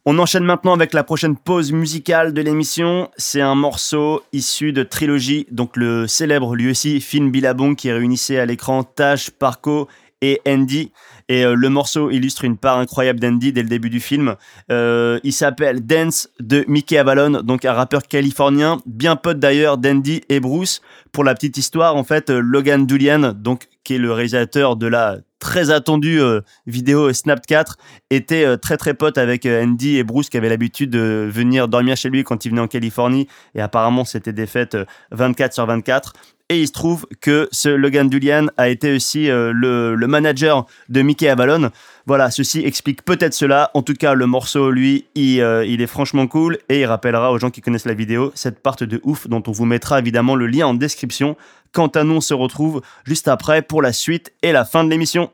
On 0.05 0.19
enchaîne 0.19 0.43
maintenant 0.43 0.73
avec 0.73 0.93
la 0.93 1.05
prochaine 1.05 1.37
pause 1.37 1.71
musicale 1.71 2.33
de 2.33 2.41
l'émission. 2.41 3.09
C'est 3.15 3.39
un 3.39 3.55
morceau 3.55 4.21
issu 4.33 4.73
de 4.73 4.83
trilogie, 4.83 5.47
donc 5.49 5.77
le 5.77 6.07
célèbre 6.07 6.55
lui 6.55 6.69
aussi 6.69 6.99
film 6.99 7.31
Billabong 7.31 7.77
qui 7.77 7.89
réunissait 7.89 8.37
à 8.37 8.45
l'écran 8.45 8.83
Tash, 8.83 9.31
Parko 9.31 9.87
et 10.21 10.41
Andy. 10.45 10.91
Et 11.29 11.45
euh, 11.45 11.55
le 11.55 11.69
morceau 11.69 12.11
illustre 12.11 12.43
une 12.43 12.57
part 12.57 12.79
incroyable 12.79 13.21
d'Andy 13.21 13.53
dès 13.53 13.63
le 13.63 13.69
début 13.69 13.89
du 13.89 14.01
film. 14.01 14.35
Euh, 14.69 15.21
il 15.23 15.31
s'appelle 15.31 15.85
Dance 15.85 16.27
de 16.41 16.65
Mickey 16.67 16.97
Avalon, 16.97 17.41
donc 17.41 17.63
un 17.63 17.71
rappeur 17.71 18.03
californien, 18.03 18.79
bien 18.85 19.15
pote 19.15 19.39
d'ailleurs 19.39 19.77
d'Andy 19.77 20.21
et 20.27 20.41
Bruce. 20.41 20.81
Pour 21.13 21.23
la 21.23 21.33
petite 21.33 21.55
histoire, 21.55 21.95
en 21.95 22.03
fait, 22.03 22.29
Logan 22.29 22.85
Dulian, 22.85 23.31
donc 23.33 23.69
qui 23.85 23.95
est 23.95 23.99
le 23.99 24.11
réalisateur 24.11 24.75
de 24.75 24.87
la 24.87 25.19
très 25.43 25.71
attendu 25.71 26.21
euh, 26.21 26.39
vidéo 26.67 27.11
Snap 27.11 27.45
4 27.45 27.75
était 28.09 28.45
euh, 28.45 28.55
très 28.55 28.77
très 28.77 28.93
pote 28.93 29.17
avec 29.17 29.45
euh, 29.45 29.61
Andy 29.61 29.97
et 29.97 30.03
Bruce 30.05 30.29
qui 30.29 30.37
avaient 30.37 30.47
l'habitude 30.47 30.89
de 30.89 31.27
venir 31.29 31.67
dormir 31.67 31.97
chez 31.97 32.09
lui 32.09 32.23
quand 32.23 32.45
il 32.45 32.49
venait 32.49 32.61
en 32.61 32.69
Californie. 32.69 33.27
Et 33.53 33.59
apparemment 33.59 34.05
c'était 34.05 34.31
des 34.31 34.47
fêtes 34.47 34.77
24 35.11 35.53
sur 35.53 35.65
24 35.65 36.13
et 36.49 36.61
il 36.61 36.67
se 36.67 36.73
trouve 36.73 37.05
que 37.21 37.47
ce 37.51 37.69
Logan 37.69 38.09
Dulian 38.09 38.47
a 38.57 38.69
été 38.69 38.93
aussi 38.95 39.27
le, 39.27 39.95
manager 40.07 40.65
de 40.89 41.01
Mickey 41.01 41.27
Avalon. 41.27 41.71
Voilà, 42.05 42.31
ceci 42.31 42.59
explique 42.65 43.03
peut-être 43.03 43.33
cela. 43.33 43.71
En 43.73 43.81
tout 43.81 43.93
cas, 43.93 44.13
le 44.13 44.25
morceau, 44.25 44.69
lui, 44.69 45.05
il, 45.15 45.37
il, 45.67 45.81
est 45.81 45.87
franchement 45.87 46.27
cool 46.27 46.57
et 46.69 46.81
il 46.81 46.85
rappellera 46.85 47.31
aux 47.31 47.39
gens 47.39 47.49
qui 47.49 47.61
connaissent 47.61 47.85
la 47.85 47.93
vidéo 47.93 48.31
cette 48.35 48.59
part 48.59 48.75
de 48.75 48.99
ouf 49.03 49.27
dont 49.27 49.41
on 49.47 49.51
vous 49.51 49.65
mettra 49.65 49.99
évidemment 49.99 50.35
le 50.35 50.47
lien 50.47 50.67
en 50.67 50.73
description. 50.73 51.37
Quant 51.71 51.87
à 51.87 52.03
nous, 52.03 52.15
on 52.15 52.21
se 52.21 52.33
retrouve 52.33 52.81
juste 53.03 53.27
après 53.27 53.61
pour 53.61 53.81
la 53.81 53.93
suite 53.93 54.31
et 54.43 54.51
la 54.51 54.65
fin 54.65 54.83
de 54.83 54.89
l'émission. 54.89 55.31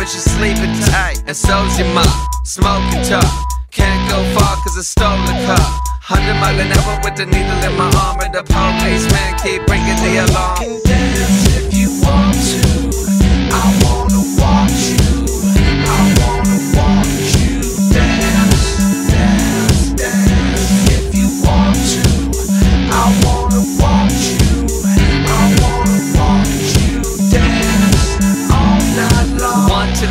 but 0.00 0.08
she's 0.08 0.24
sleeping 0.24 0.72
tight, 0.88 1.22
and 1.26 1.36
so's 1.36 1.78
your 1.78 1.92
mom, 1.92 2.08
smoking 2.42 3.04
tough. 3.04 3.30
Can't 3.70 4.02
go 4.08 4.24
far 4.32 4.56
cause 4.64 4.78
I 4.78 4.80
stole 4.80 5.20
the 5.28 5.36
car. 5.44 5.60
Hundred 6.00 6.40
mile 6.40 6.58
an 6.58 6.72
hour 6.72 6.98
with 7.04 7.16
the 7.16 7.26
needle 7.26 7.60
in 7.68 7.76
my 7.76 7.92
arm, 8.00 8.18
and 8.24 8.32
the 8.32 8.42
police 8.42 9.04
man 9.12 9.36
keep 9.44 9.60
ringing 9.68 10.00
the 10.00 10.24
alarm. 10.24 10.80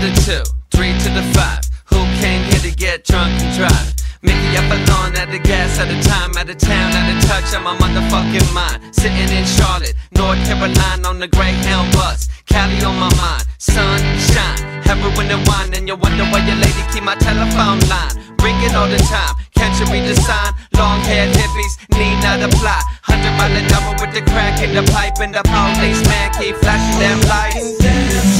The 0.09 0.21
two, 0.21 0.43
three 0.71 0.93
to 1.05 1.09
the 1.13 1.23
five. 1.33 1.61
Who 1.85 2.01
came 2.21 2.41
here 2.49 2.61
to 2.65 2.71
get 2.75 3.05
drunk 3.05 3.31
and 3.41 3.51
drive? 3.57 3.93
Mickey 4.21 4.57
up 4.57 4.69
alone 4.69 5.15
at 5.15 5.29
the 5.31 5.39
gas 5.39 5.79
at 5.79 5.87
a 5.87 5.97
time, 6.03 6.35
at 6.37 6.49
a 6.49 6.55
town, 6.55 6.91
at 6.91 7.07
a 7.13 7.15
touch 7.27 7.53
of 7.53 7.63
my 7.63 7.75
motherfucking 7.77 8.53
mind. 8.53 8.95
Sitting 8.95 9.29
in 9.29 9.45
Charlotte, 9.45 9.95
North 10.11 10.39
Carolina 10.45 11.07
on 11.07 11.19
the 11.19 11.27
Greyhound 11.27 11.91
bus. 11.93 12.27
Cali 12.45 12.81
on 12.83 12.97
my 12.97 13.09
mind, 13.21 13.45
sunshine, 13.57 14.59
heroin 14.83 15.29
and 15.29 15.47
wine, 15.47 15.73
and 15.73 15.87
you 15.87 15.95
wonder 15.95 16.25
why 16.33 16.41
your 16.45 16.57
lady 16.57 16.83
keep 16.91 17.03
my 17.03 17.15
telephone 17.15 17.79
line. 17.87 18.15
Ringing 18.41 18.73
all 18.75 18.89
the 18.89 18.97
time, 18.97 19.35
can't 19.53 19.75
you 19.79 19.85
read 19.93 20.07
the 20.09 20.15
sign? 20.15 20.53
Long 20.73 20.99
haired 21.01 21.35
hippies 21.35 21.75
need 21.93 22.17
not 22.23 22.41
apply. 22.41 22.81
Hundred 23.03 23.33
mile 23.37 23.53
an 23.53 23.67
hour 23.73 23.93
with 23.99 24.13
the 24.15 24.23
crack 24.31 24.61
in 24.63 24.73
the 24.73 24.83
pipe, 24.91 25.19
and 25.21 25.33
the 25.35 25.43
policeman 25.43 26.27
keep 26.39 26.55
flashing 26.57 26.99
them 26.99 27.19
lights. 27.29 28.38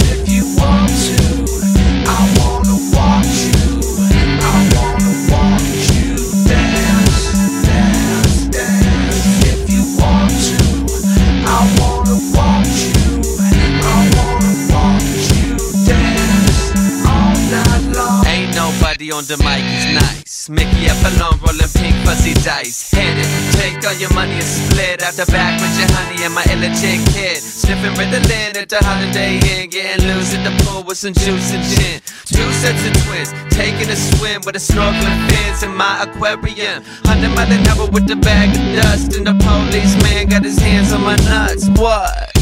On 19.00 19.24
the 19.24 19.40
mic 19.40 19.64
is 19.64 19.96
nice. 19.96 20.50
Mickey 20.50 20.92
up 20.92 21.00
alone, 21.08 21.40
rolling 21.40 21.72
pink 21.72 21.96
fuzzy 22.04 22.36
dice. 22.44 22.92
Hit 22.92 23.16
it, 23.16 23.32
take 23.56 23.80
all 23.88 23.96
your 23.96 24.12
money 24.12 24.36
and 24.36 24.44
split 24.44 25.02
out 25.02 25.16
the 25.16 25.24
back 25.32 25.56
with 25.56 25.72
your 25.80 25.88
honey 25.96 26.20
and 26.28 26.36
my 26.36 26.44
illegit 26.52 27.00
kid. 27.16 27.40
Sniffing 27.40 27.96
Ritalin 27.96 28.60
at 28.60 28.68
the 28.68 28.76
Holiday 28.84 29.40
Inn, 29.40 29.70
getting 29.70 30.06
loose 30.06 30.36
at 30.36 30.44
the 30.44 30.52
pool 30.66 30.84
with 30.84 30.98
some 30.98 31.14
juice 31.14 31.56
and 31.56 31.64
gin. 31.64 32.04
Two 32.28 32.44
sets 32.60 32.84
of 32.84 32.92
twins, 33.08 33.32
taking 33.56 33.88
a 33.88 33.96
swim 33.96 34.44
with 34.44 34.60
a 34.60 34.64
snorkeling 34.64 35.20
fins 35.32 35.64
in 35.64 35.74
my 35.74 36.04
aquarium. 36.04 36.84
Hundred 37.08 37.32
mile 37.32 37.48
an 37.48 37.66
hour 37.72 37.88
with 37.88 38.06
the 38.06 38.18
bag 38.18 38.52
of 38.52 38.84
dust, 38.84 39.16
and 39.16 39.26
the 39.26 39.36
policeman 39.40 40.28
got 40.28 40.44
his 40.44 40.60
hands 40.60 40.92
on 40.92 41.08
my 41.08 41.16
nuts. 41.24 41.72
What? 41.80 42.36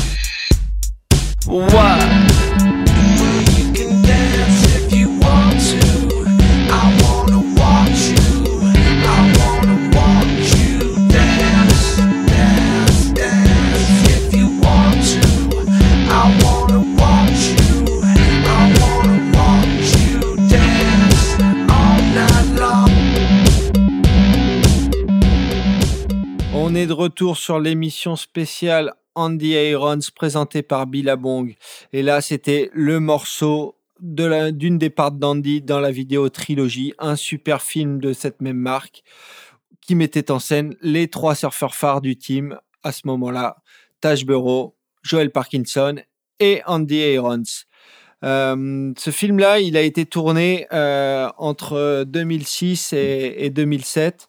What? 1.46 2.57
On 26.70 26.76
est 26.76 26.86
de 26.86 26.92
retour 26.92 27.38
sur 27.38 27.62
l'émission 27.62 28.18
spéciale 28.18 28.94
Andy 29.16 29.52
Irons 29.52 30.00
présentée 30.14 30.64
par 30.64 30.86
Billabong. 30.86 31.56
Et 31.94 32.04
là, 32.04 32.20
c'était 32.20 32.70
le 32.74 33.00
morceau 33.00 33.78
d'une 34.02 34.78
des 34.78 34.90
parts 34.90 35.14
d'Andy 35.14 35.62
dans 35.62 35.80
la 35.80 35.92
vidéo 35.92 36.28
trilogie, 36.28 36.94
un 37.00 37.16
super 37.16 37.62
film 37.62 38.02
de 38.02 38.12
cette 38.12 38.42
même 38.42 38.58
marque 38.58 39.04
qui 39.80 39.96
mettait 39.96 40.30
en 40.30 40.40
scène 40.40 40.76
les 40.82 41.08
trois 41.08 41.36
surfeurs 41.36 41.74
phares 41.74 42.02
du 42.02 42.18
team 42.18 42.60
à 42.84 42.92
ce 42.92 43.04
moment-là, 43.06 43.56
Taj 44.02 44.26
Burrow, 44.26 44.76
Joel 45.04 45.32
Parkinson 45.32 45.96
et 46.42 46.62
Andy 46.66 46.98
Irons. 46.98 47.44
Euh, 48.26 48.92
ce 48.98 49.12
film-là, 49.12 49.62
il 49.62 49.78
a 49.78 49.82
été 49.84 50.06
tourné 50.06 50.68
euh, 50.74 51.30
entre 51.38 52.04
2006 52.06 52.92
et, 52.92 53.36
et 53.38 53.50
2007 53.52 54.28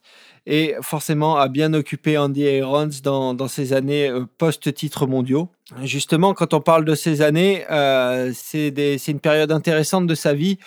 et 0.48 0.74
forcément 0.80 1.36
a 1.36 1.48
bien 1.48 1.74
occupé 1.74 2.16
Andy 2.16 2.40
Irons 2.40 2.88
dans, 3.04 3.34
dans 3.34 3.48
ces 3.48 3.74
années 3.74 4.08
euh, 4.08 4.24
post-titres 4.38 5.06
mondiaux. 5.06 5.50
Justement, 5.82 6.32
quand 6.32 6.54
on 6.54 6.60
parle 6.60 6.86
de 6.86 6.94
ces 6.94 7.20
années, 7.20 7.64
euh, 7.70 8.32
c'est 8.34 8.72
une 9.06 9.20
période 9.20 9.52
intéressante 9.52 10.06
de 10.06 10.14
sa 10.14 10.32
vie 10.32 10.58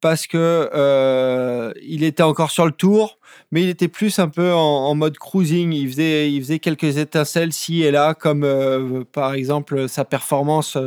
parce 0.00 0.28
que 0.28 0.70
euh, 0.72 1.72
il 1.82 2.04
était 2.04 2.22
encore 2.22 2.52
sur 2.52 2.64
le 2.64 2.70
tour, 2.70 3.18
mais 3.50 3.62
il 3.62 3.68
était 3.68 3.88
plus 3.88 4.20
un 4.20 4.28
peu 4.28 4.52
en, 4.52 4.94
mode 4.94 5.18
cruising. 5.18 5.72
Il 5.72 5.88
faisait, 5.90 6.30
il 6.30 6.40
faisait 6.40 6.60
quelques 6.60 6.96
étincelles 6.96 7.52
ci 7.52 7.82
et 7.82 7.90
là, 7.90 8.14
comme 8.14 8.44
euh, 8.44 9.02
par 9.10 9.34
exemple 9.34 9.88
sa 9.88 10.04
performance 10.04 10.78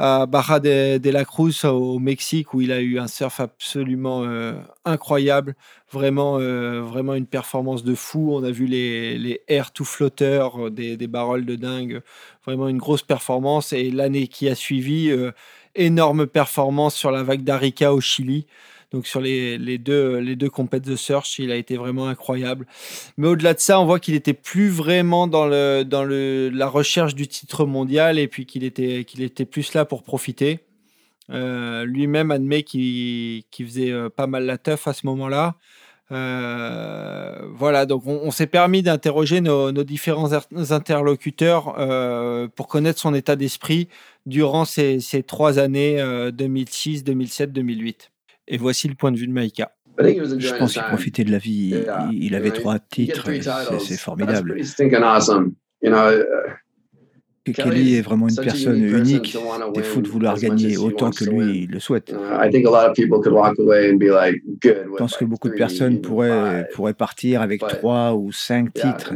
à 0.00 0.24
Barra 0.24 0.60
de, 0.60 1.10
la 1.10 1.26
Cruz 1.26 1.62
au 1.64 1.98
Mexique, 1.98 2.54
où 2.54 2.62
il 2.62 2.72
a 2.72 2.80
eu 2.80 2.98
un 2.98 3.06
surf 3.06 3.38
absolument 3.38 4.24
euh, 4.24 4.54
incroyable, 4.86 5.54
vraiment, 5.92 6.38
euh, 6.38 6.80
vraiment 6.80 7.14
une 7.14 7.26
performance 7.26 7.84
de 7.84 7.94
fou. 7.94 8.30
On 8.32 8.42
a 8.42 8.50
vu 8.50 8.64
les, 8.64 9.18
les 9.18 9.42
air 9.46 9.72
tout 9.72 9.84
flotteurs, 9.84 10.68
euh, 10.68 10.70
des, 10.70 10.96
des 10.96 11.06
de 11.06 11.54
dingue, 11.54 12.00
vraiment 12.46 12.68
une 12.68 12.78
grosse 12.78 13.02
performance. 13.02 13.74
Et 13.74 13.90
l'année 13.90 14.26
qui 14.26 14.48
a 14.48 14.54
suivi, 14.54 15.12
énorme 15.74 16.26
performance 16.26 16.94
sur 16.94 17.10
la 17.10 17.22
vague 17.22 17.44
d'Arica 17.44 17.92
au 17.92 18.00
Chili. 18.00 18.46
Donc 18.92 19.06
sur 19.06 19.20
les, 19.20 19.56
les 19.56 19.78
deux, 19.78 20.18
les 20.18 20.34
deux 20.36 20.50
compètes 20.50 20.84
de 20.84 20.96
search, 20.96 21.38
il 21.38 21.52
a 21.52 21.56
été 21.56 21.76
vraiment 21.76 22.08
incroyable. 22.08 22.66
Mais 23.16 23.28
au-delà 23.28 23.54
de 23.54 23.60
ça, 23.60 23.80
on 23.80 23.84
voit 23.86 24.00
qu'il 24.00 24.14
était 24.14 24.34
plus 24.34 24.68
vraiment 24.68 25.26
dans, 25.28 25.46
le, 25.46 25.84
dans 25.84 26.02
le, 26.04 26.48
la 26.50 26.66
recherche 26.68 27.14
du 27.14 27.28
titre 27.28 27.66
mondial 27.66 28.18
et 28.18 28.26
puis 28.26 28.46
qu'il 28.46 28.64
était, 28.64 29.04
qu'il 29.04 29.22
était 29.22 29.44
plus 29.44 29.74
là 29.74 29.84
pour 29.84 30.02
profiter. 30.02 30.60
Euh, 31.30 31.84
Lui-même 31.84 32.32
admet 32.32 32.64
qu'il 32.64 33.44
qu'il 33.52 33.66
faisait 33.66 33.92
euh, 33.92 34.08
pas 34.08 34.26
mal 34.26 34.44
la 34.46 34.58
teuf 34.58 34.88
à 34.88 34.92
ce 34.92 35.06
moment-là. 35.06 35.54
Euh, 36.12 37.36
voilà, 37.54 37.86
donc 37.86 38.02
on, 38.06 38.32
s'est 38.32 38.48
permis 38.48 38.82
d'interroger 38.82 39.40
nos, 39.40 39.70
nos 39.70 39.84
différents 39.84 40.32
er- 40.32 40.72
interlocuteurs 40.72 41.76
pour 42.56 42.66
connaître 42.66 42.98
son 42.98 43.14
état 43.14 43.36
d'esprit 43.36 43.86
durant 44.26 44.64
ces, 44.64 44.98
ces 44.98 45.22
trois 45.22 45.60
années 45.60 46.00
euh, 46.00 46.32
2006, 46.32 47.04
2007, 47.04 47.52
2008. 47.52 48.10
Et 48.48 48.56
voici 48.56 48.88
le 48.88 48.94
point 48.94 49.12
de 49.12 49.16
vue 49.16 49.26
de 49.26 49.32
Maïka. 49.32 49.72
Je 50.38 50.48
pense 50.58 50.72
qu'il 50.72 50.82
profitait 50.88 51.24
de 51.24 51.30
la 51.32 51.38
vie. 51.38 51.74
Il, 52.12 52.24
il 52.24 52.34
avait 52.34 52.50
trois 52.50 52.78
titres. 52.78 53.24
c'est- 53.80 53.96
formidable. 53.98 54.54
Kelly 57.52 57.96
est 57.96 58.00
vraiment 58.02 58.28
une 58.28 58.34
personne 58.44 58.76
unique. 58.98 59.36
C'est 59.74 59.82
fou 59.82 60.00
de 60.02 60.08
vouloir 60.08 60.34
gagner 60.50 60.76
autant 60.86 61.10
que 61.10 61.24
lui 61.24 61.62
il 61.64 61.70
le 61.70 61.80
souhaite. 61.80 62.12
Je 64.62 64.96
pense 64.98 65.16
que 65.16 65.24
beaucoup 65.24 65.48
de 65.48 65.54
personnes 65.58 66.00
pourraient, 66.00 66.30
pourraient 66.74 66.94
partir 66.94 67.40
avec 67.42 67.60
trois 67.68 68.14
ou 68.14 68.30
cinq 68.30 68.72
titres. 68.74 69.12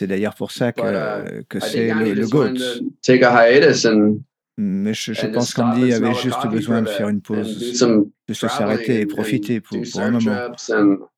C'est 0.00 0.06
d'ailleurs 0.08 0.34
pour 0.34 0.50
ça 0.50 0.72
que, 0.72 1.42
que 1.48 1.58
c'est 1.60 1.88
le, 1.94 2.14
le 2.14 2.26
GOAT. 2.28 2.54
Mais 4.56 4.94
je, 4.94 5.12
je 5.12 5.26
pense 5.26 5.52
qu'Andy 5.52 5.92
avait 5.92 6.14
juste 6.14 6.46
besoin 6.48 6.82
de 6.82 6.88
faire 6.88 7.08
une 7.08 7.20
pause, 7.20 7.80
de 8.28 8.34
se 8.34 8.46
s'arrêter 8.48 9.00
et 9.00 9.06
profiter 9.06 9.60
pour, 9.60 9.78
pour 9.90 10.00
un 10.00 10.10
moment. 10.12 10.36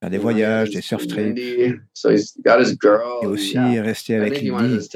Faire 0.00 0.10
des 0.10 0.18
voyages, 0.18 0.70
des 0.70 0.80
surf 0.80 1.06
trips. 1.06 1.36
Et 1.38 3.26
aussi 3.26 3.58
rester 3.80 4.16
avec 4.16 4.42
Lindy. 4.42 4.88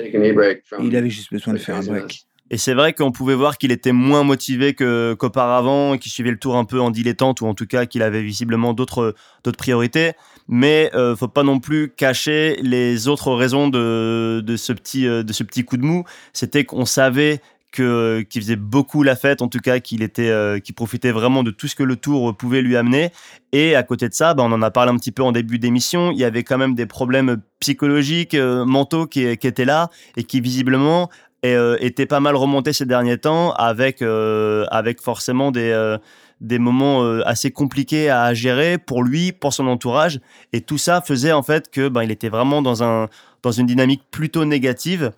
Il 0.83 0.97
avait 0.97 1.11
juste 1.11 1.31
besoin 1.33 1.55
de 1.55 1.59
faire 1.59 1.77
un 1.77 1.83
break. 1.85 2.25
Et 2.53 2.57
c'est 2.59 2.75
vrai 2.75 2.95
qu'on 2.95 3.12
pouvait 3.12 3.37
voir 3.37 3.59
qu'il 3.59 3.71
était 3.71 3.93
moins 3.93 4.25
motivé 4.25 4.75
que- 4.75 5.15
qu'auparavant, 5.15 5.97
qu'il 5.99 6.11
suivait 6.11 6.33
le 6.33 6.39
tour 6.39 6.57
un 6.57 6.65
peu 6.65 6.81
en 6.81 6.91
dilettante, 6.91 7.43
ou 7.43 7.47
en 7.47 7.55
tout 7.55 7.67
cas 7.67 7.87
qu'il 7.87 8.03
avait 8.03 8.23
visiblement 8.23 8.73
d'autres 8.73 9.15
d'autres 9.45 9.57
priorités. 9.59 10.15
Mais 10.49 10.91
euh, 10.95 11.15
faut 11.15 11.29
pas 11.29 11.45
non 11.45 11.61
plus 11.61 11.93
cacher 11.97 12.59
les 12.61 13.07
autres 13.07 13.33
raisons 13.35 13.69
de, 13.69 14.41
de, 14.45 14.57
ce, 14.57 14.73
petit, 14.73 15.07
euh, 15.07 15.23
de 15.23 15.33
ce 15.33 15.45
petit 15.45 15.65
coup 15.65 15.77
de 15.77 15.85
mou. 15.85 16.03
C'était 16.33 16.65
qu'on 16.65 16.87
savait 16.87 17.41
qu'il 17.71 18.27
faisait 18.43 18.57
beaucoup 18.57 19.03
la 19.03 19.17
fête, 19.17 19.43
en 19.43 19.49
tout 19.49 19.59
cas 19.59 19.81
qu'il 19.81 20.03
était, 20.03 20.29
euh, 20.29 20.59
qu'il 20.59 20.75
profitait 20.75 21.13
vraiment 21.13 21.43
de 21.43 21.51
tout 21.51 21.69
ce 21.69 21.75
que 21.75 21.83
le 21.83 21.97
tour 21.97 22.37
pouvait 22.37 22.63
lui 22.63 22.77
amener. 22.77 23.13
Et 23.53 23.77
à 23.77 23.83
côté 23.83 24.09
de 24.09 24.15
ça, 24.15 24.35
bah, 24.35 24.43
on 24.45 24.53
en 24.53 24.63
a 24.63 24.71
parlé 24.71 24.91
un 24.93 24.97
petit 24.97 25.13
peu 25.13 25.23
en 25.23 25.33
début 25.33 25.59
d'émission, 25.59 26.11
il 26.11 26.19
y 26.19 26.25
avait 26.25 26.43
quand 26.43 26.59
même 26.59 26.75
des 26.75 26.87
problèmes 26.87 27.41
psychologiques, 27.61 28.35
euh, 28.35 28.65
mentaux 28.65 29.07
qui, 29.07 29.37
qui 29.37 29.47
étaient 29.47 29.65
là 29.65 29.91
et 30.17 30.25
qui 30.25 30.41
visiblement 30.41 31.11
euh, 31.45 31.77
était 31.81 32.07
pas 32.07 32.21
mal 32.21 32.37
remonté 32.37 32.73
ces 32.73 32.87
derniers 32.87 33.19
temps 33.19 33.53
avec, 33.53 34.03
avec 34.03 35.01
forcément 35.01 35.51
des, 35.51 35.97
des 36.41 36.59
moments 36.59 37.03
assez 37.25 37.51
compliqués 37.51 38.11
à 38.11 38.35
gérer 38.35 38.79
pour 38.79 39.03
lui, 39.03 39.33
pour 39.33 39.53
son 39.53 39.67
entourage. 39.67 40.21
Et 40.53 40.61
tout 40.61 40.79
ça 40.79 41.01
faisait 41.01 41.33
en 41.33 41.43
fait 41.43 41.71
que 41.71 41.89
ben, 41.89 42.03
il 42.03 42.11
était 42.11 42.29
vraiment 42.29 42.63
dans, 42.63 42.83
un, 42.83 43.09
dans 43.43 43.53
une 43.53 43.67
dynamique 43.67 44.03
plutôt 44.11 44.45
négative 44.45 45.13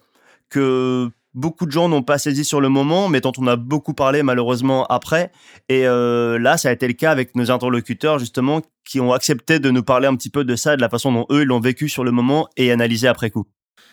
que 0.49 1.11
beaucoup 1.35 1.67
de 1.67 1.71
gens 1.71 1.89
n'ont 1.89 2.03
pas 2.03 2.19
saisi 2.19 2.45
sur 2.45 2.61
le 2.61 2.69
moment, 2.69 3.09
mais 3.09 3.21
dont 3.21 3.33
on 3.39 3.47
a 3.47 3.57
beaucoup 3.57 3.95
parlé 3.95 4.23
malheureusement 4.23 4.87
après. 4.87 5.33
Et 5.69 5.87
euh, 5.87 6.39
là, 6.39 6.57
ça 6.57 6.69
a 6.69 6.73
été 6.73 6.87
le 6.87 6.95
cas 6.95 7.11
avec 7.11 7.35
nos 7.35 7.51
interlocuteurs 7.51 8.19
justement 8.19 8.63
qui 8.85 9.01
ont 9.01 9.13
accepté 9.13 9.59
de 9.59 9.71
nous 9.71 9.83
parler 9.83 10.07
un 10.09 10.17
petit 10.17 10.31
peu 10.31 10.45
de 10.45 10.57
ça, 10.57 10.77
de 10.77 10.81
la 10.81 10.89
façon 10.89 11.13
dont 11.13 11.27
eux 11.31 11.45
l'ont 11.45 11.61
vécu 11.61 11.89
sur 11.89 12.05
le 12.05 12.11
moment 12.11 12.49
et 12.57 12.73
analysé 12.73 13.09
après 13.09 13.31
coup. 13.31 13.47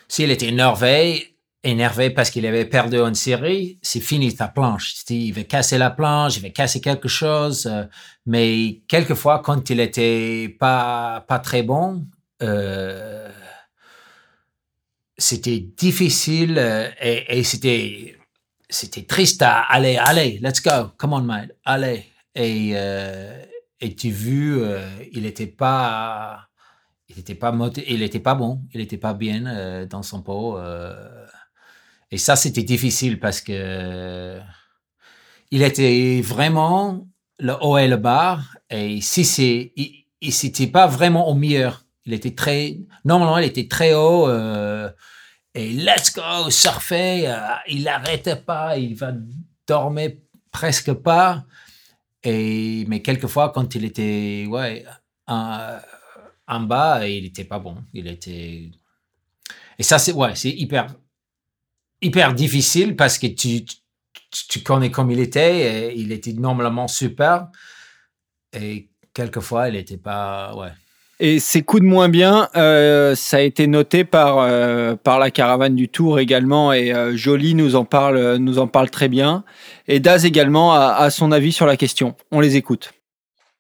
S'il 0.07 0.31
était 0.31 0.47
énervé, 0.47 1.35
énervé 1.63 2.09
parce 2.09 2.31
qu'il 2.31 2.45
avait 2.45 2.65
perdu 2.65 2.97
une 2.97 3.15
série, 3.15 3.77
c'est 3.81 3.99
fini 3.99 4.35
ta 4.35 4.47
planche. 4.47 4.95
Il 5.09 5.31
va 5.33 5.43
casser 5.43 5.77
la 5.77 5.91
planche, 5.91 6.37
il 6.37 6.41
va 6.41 6.49
casser 6.49 6.81
quelque 6.81 7.07
chose. 7.07 7.67
euh, 7.67 7.83
mais 8.25 8.81
quelquefois, 8.87 9.39
quand 9.39 9.69
il 9.69 9.79
était 9.79 10.55
pas, 10.59 11.25
pas 11.27 11.39
très 11.39 11.63
bon, 11.63 12.05
euh, 12.41 13.29
c'était 15.19 15.59
difficile 15.59 16.57
euh, 16.57 16.89
et, 17.01 17.43
c'était, 17.43 18.15
c'était 18.69 19.03
triste 19.03 19.41
à 19.41 19.61
aller, 19.61 19.97
allez, 19.97 20.39
let's 20.41 20.61
go, 20.61 20.91
come 20.97 21.13
on, 21.13 21.21
man, 21.21 21.51
allez. 21.65 22.05
Et, 22.35 22.71
euh, 22.73 23.43
et 23.81 23.95
tu 23.95 24.09
vu, 24.09 24.61
il 25.11 25.25
était 25.25 25.47
pas, 25.47 26.47
il 27.07 27.19
était 27.19 27.35
pas 27.35 27.53
il 27.87 28.01
était 28.01 28.19
pas 28.19 28.35
bon, 28.35 28.61
il 28.73 28.81
était 28.81 28.97
pas 28.97 29.13
bien 29.13 29.45
euh, 29.45 29.85
dans 29.85 30.03
son 30.03 30.21
pot. 30.21 30.57
et 32.11 32.17
ça, 32.17 32.35
c'était 32.35 32.63
difficile 32.63 33.19
parce 33.19 33.41
que 33.41 34.39
il 35.51 35.63
était 35.63 36.21
vraiment 36.23 37.07
le 37.39 37.55
haut 37.61 37.77
et 37.77 37.87
le 37.87 37.97
bas. 37.97 38.39
Et 38.69 39.01
si 39.01 39.25
c'est, 39.25 39.73
il, 39.75 40.05
il 40.21 40.33
c'était 40.33 40.67
pas 40.67 40.87
vraiment 40.87 41.27
au 41.29 41.33
meilleur. 41.33 41.85
Il 42.09 42.15
était 42.15 42.33
très, 42.33 42.79
normalement, 43.05 43.37
il 43.37 43.45
était 43.45 43.67
très 43.67 43.93
haut. 43.93 44.27
euh, 44.27 44.89
et 45.53 45.71
let's 45.73 46.11
go, 46.11 46.49
surfer. 46.49 47.27
euh, 47.27 47.37
il 47.67 47.83
n'arrêtait 47.83 48.35
pas. 48.35 48.79
Il 48.79 48.95
va 48.95 49.13
dormir 49.67 50.13
presque 50.51 50.91
pas. 50.93 51.45
Et, 52.23 52.85
mais 52.87 53.03
quelquefois, 53.03 53.51
quand 53.51 53.75
il 53.75 53.85
était, 53.85 54.47
ouais, 54.49 54.83
en, 55.27 56.59
bas, 56.61 57.07
il 57.07 57.25
était 57.25 57.43
pas 57.43 57.59
bon. 57.59 57.77
Il 57.93 58.07
était, 58.07 58.71
et 59.77 59.83
ça, 59.83 59.99
c'est, 59.99 60.13
ouais, 60.13 60.33
hyper, 60.33 60.87
hyper 62.01 62.33
difficile 62.33 62.95
parce 62.95 63.19
que 63.19 63.27
tu, 63.27 63.65
tu, 64.49 64.63
connais 64.63 64.89
comme 64.89 65.11
il 65.11 65.19
était. 65.19 65.91
Et 65.91 65.99
il 65.99 66.11
était 66.11 66.33
normalement 66.33 66.87
super. 66.87 67.49
Et 68.51 68.89
quelquefois, 69.13 69.69
il 69.69 69.75
était 69.75 69.97
pas, 69.97 70.55
ouais. 70.55 70.71
Et 71.21 71.39
ces 71.39 71.63
coups 71.63 71.81
de 71.81 71.87
moins 71.87 72.07
bien, 72.07 72.47
euh, 72.55 73.13
ça 73.13 73.37
a 73.37 73.41
été 73.41 73.67
noté 73.67 74.05
par 74.05 74.37
euh, 74.39 74.95
par 74.95 75.19
la 75.19 75.31
caravane 75.31 75.75
du 75.75 75.89
Tour 75.89 76.17
également, 76.19 76.71
et 76.71 76.93
euh, 76.93 77.15
Jolie 77.17 77.55
nous 77.55 77.75
en 77.75 77.83
parle 77.83 78.37
nous 78.37 78.57
en 78.57 78.67
parle 78.67 78.89
très 78.89 79.09
bien, 79.09 79.43
et 79.89 79.99
Daz 79.99 80.23
également 80.25 80.73
a, 80.73 80.93
a 80.97 81.09
son 81.09 81.33
avis 81.33 81.51
sur 81.51 81.65
la 81.65 81.75
question. 81.75 82.15
On 82.31 82.39
les 82.39 82.55
écoute. 82.55 82.93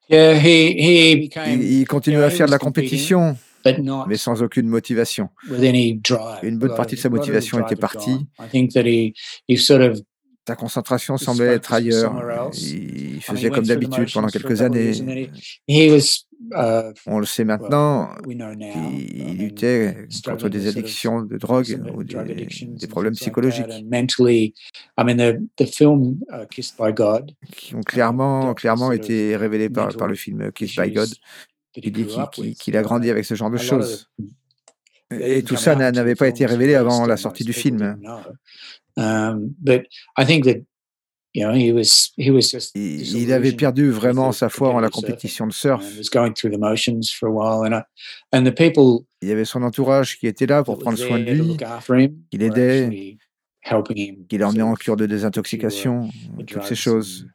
Il, 0.09 1.29
il 1.63 1.85
continue 1.87 2.21
à 2.23 2.29
faire 2.29 2.45
de 2.45 2.51
la 2.51 2.59
compétition, 2.59 3.35
but 3.65 3.77
not 3.79 4.05
mais 4.07 4.15
sans 4.15 4.41
aucune 4.41 4.67
motivation. 4.67 5.29
with 5.49 5.61
any 5.63 5.95
drive. 5.95 6.39
Une 6.43 6.57
bonne 6.59 6.75
partie 6.75 6.95
de 6.95 6.99
of- 6.99 7.03
sa 7.03 7.09
motivation 7.09 7.59
était 7.59 7.75
partie. 7.75 8.11
gone. 8.11 8.25
I 8.39 8.49
think 8.49 8.71
that 8.73 8.83
he, 8.85 9.13
he 9.49 9.57
sort 9.57 9.81
of 9.81 9.99
Sa 10.47 10.55
concentration 10.55 11.17
semblait 11.17 11.45
être 11.55 11.73
ailleurs. 11.73 12.09
somewhere 12.09 12.47
else. 12.47 12.71
Il 12.71 13.19
faisait 13.21 13.49
he 13.49 13.51
comme 13.51 13.65
d'habitude 13.67 14.11
pendant 14.11 14.21
motions 14.21 14.21
for 14.21 14.27
a 14.27 14.31
quelques 14.31 14.61
années. 14.61 15.29
Uh, 16.51 16.93
On 17.05 17.19
le 17.19 17.25
sait 17.25 17.43
well, 17.43 17.59
maintenant, 17.59 18.09
il, 18.27 19.37
luttait 19.37 20.07
contre 20.23 20.49
des 20.49 20.67
addictions 20.67 21.21
de 21.21 21.37
drogue 21.37 21.81
ou 21.95 22.03
des, 22.03 22.87
problèmes 22.87 23.13
psychologiques 23.13 23.65
uh, 26.31 26.45
Kissed 26.49 26.75
by 26.79 26.93
God 26.93 27.31
qui 27.51 27.75
ont 27.75 27.81
clairement, 27.81 28.49
with 28.49 28.55
clairement 28.55 28.87
sort 28.87 28.91
été 28.91 29.35
révélés 29.35 29.69
par, 29.69 30.07
le 30.07 30.15
film 30.15 30.51
Kiss 30.51 30.75
by 30.75 30.91
God. 30.91 31.09
Il 31.75 31.91
dit 31.91 32.07
qu'il 32.59 32.77
a 32.77 32.81
grandi 32.81 33.07
Uh, 33.07 33.11
avec 33.11 33.25
ce 33.25 33.35
genre 33.35 33.51
de 33.51 33.57
choses. 33.57 34.09
Et 35.11 35.43
tout 35.43 35.55
ça 35.55 35.75
n'avait 35.75 36.15
pas 36.15 36.27
film 36.27 36.27
été 36.27 36.45
révélé 36.45 36.75
avant 36.75 37.05
la 37.05 37.17
sortie 37.17 37.43
du 37.43 37.53
film. 37.53 37.99
Il, 41.35 43.31
avait 43.31 43.51
perdu 43.51 43.91
vraiment 43.91 44.31
sa 44.31 44.49
foi 44.49 44.73
en 44.73 44.79
la 44.79 44.89
compétition 44.89 45.45
de 45.45 45.53
surf. 45.53 45.83
and 45.83 45.97
was 45.97 46.09
going 46.11 46.33
through 46.33 46.51
the 46.51 46.59
motions 46.59 47.11
for 47.11 47.29
a 47.29 47.31
while, 47.31 47.63
and 47.65 47.77
I, 47.77 47.83
and 48.33 48.43
the 48.45 48.55
people 48.55 49.05
Il 49.21 49.29
y 49.29 49.31
avait 49.31 49.45
son 49.45 49.61
entourage 49.63 50.17
qui 50.17 50.27
était 50.27 50.47
là 50.47 50.63
pour 50.63 50.79
prendre 50.79 50.97
soin 50.97 51.19
de 51.19 51.31
lui, 51.31 51.57
qui 52.31 52.37
l'aidait, 52.37 53.17
qui 54.27 54.37
l'emmenait 54.37 54.63
en 54.63 54.73
of 54.73 54.79
cure 54.79 54.95
de 54.95 55.05
désintoxication, 55.05 56.09
toutes 56.47 56.63
ces 56.63 56.75
choses. 56.75 57.27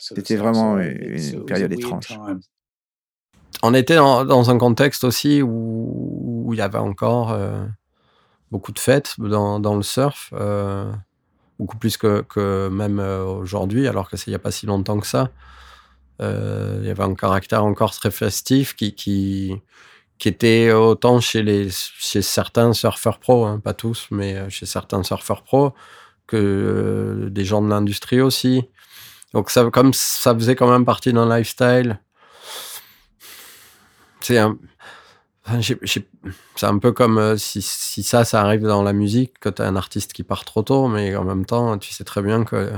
C'était 0.00 0.36
vraiment 0.36 0.78
une 0.78 1.44
période 1.44 1.72
étrange. 1.72 2.08
time. 2.08 2.40
On 3.62 3.74
était 3.74 3.96
dans, 3.96 4.24
dans 4.24 4.50
un 4.50 4.58
contexte 4.58 5.04
aussi 5.04 5.42
où, 5.42 6.44
où 6.44 6.54
il 6.54 6.58
y 6.58 6.62
avait 6.62 6.78
encore 6.78 7.32
euh, 7.32 7.64
beaucoup 8.50 8.72
de 8.72 8.78
fêtes 8.78 9.14
dans, 9.18 9.58
dans 9.58 9.74
le 9.74 9.82
surf, 9.82 10.32
euh, 10.34 10.92
beaucoup 11.58 11.76
plus 11.76 11.96
que, 11.96 12.22
que 12.22 12.68
même 12.68 13.00
euh, 13.00 13.24
aujourd'hui, 13.24 13.88
alors 13.88 14.08
que 14.10 14.16
c'est 14.16 14.28
il 14.28 14.30
n'y 14.30 14.36
a 14.36 14.40
pas 14.40 14.50
si 14.50 14.66
longtemps 14.66 15.00
que 15.00 15.06
ça. 15.06 15.30
Euh, 16.20 16.78
il 16.80 16.86
y 16.86 16.90
avait 16.90 17.02
un 17.02 17.14
caractère 17.14 17.64
encore 17.64 17.92
très 17.92 18.10
festif 18.10 18.74
qui, 18.74 18.94
qui, 18.94 19.54
qui 20.18 20.28
était 20.28 20.72
autant 20.72 21.20
chez, 21.20 21.42
les, 21.42 21.68
chez 21.70 22.22
certains 22.22 22.72
surfeurs 22.72 23.18
pros, 23.18 23.46
hein, 23.46 23.60
pas 23.60 23.74
tous, 23.74 24.08
mais 24.10 24.36
euh, 24.36 24.50
chez 24.50 24.66
certains 24.66 25.02
surfeurs 25.02 25.42
pros, 25.42 25.72
que 26.26 26.36
euh, 26.36 27.30
des 27.30 27.44
gens 27.44 27.62
de 27.62 27.68
l'industrie 27.68 28.20
aussi. 28.20 28.68
Donc 29.32 29.50
ça, 29.50 29.64
comme 29.70 29.92
ça 29.94 30.34
faisait 30.34 30.56
quand 30.56 30.70
même 30.70 30.84
partie 30.84 31.12
d'un 31.12 31.28
lifestyle, 31.36 32.00
c'est 34.20 34.38
un, 34.38 34.58
c'est 35.62 36.66
un 36.66 36.78
peu 36.78 36.92
comme 36.92 37.18
euh, 37.18 37.36
si, 37.36 37.62
ça, 37.62 38.24
ça 38.24 38.42
arrive 38.42 38.62
dans 38.62 38.82
la 38.82 38.92
musique, 38.92 39.38
que 39.40 39.48
tu 39.48 39.62
as 39.62 39.66
un 39.66 39.76
artiste 39.76 40.12
qui 40.12 40.22
part 40.22 40.44
trop 40.44 40.62
tôt, 40.62 40.88
mais 40.88 41.16
en 41.16 41.24
même 41.24 41.46
temps, 41.46 41.78
tu 41.78 41.92
sais 41.92 42.04
très 42.04 42.22
bien 42.22 42.44
que 42.44 42.72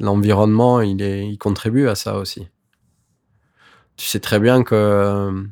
l'environnement, 0.00 0.80
il, 0.80 1.36
contribue 1.38 1.88
à 1.88 1.94
ça 1.94 2.16
aussi. 2.16 2.48
Tu 3.96 4.06
sais 4.06 4.20
très 4.20 4.40
bien 4.40 4.64
que, 4.64 5.44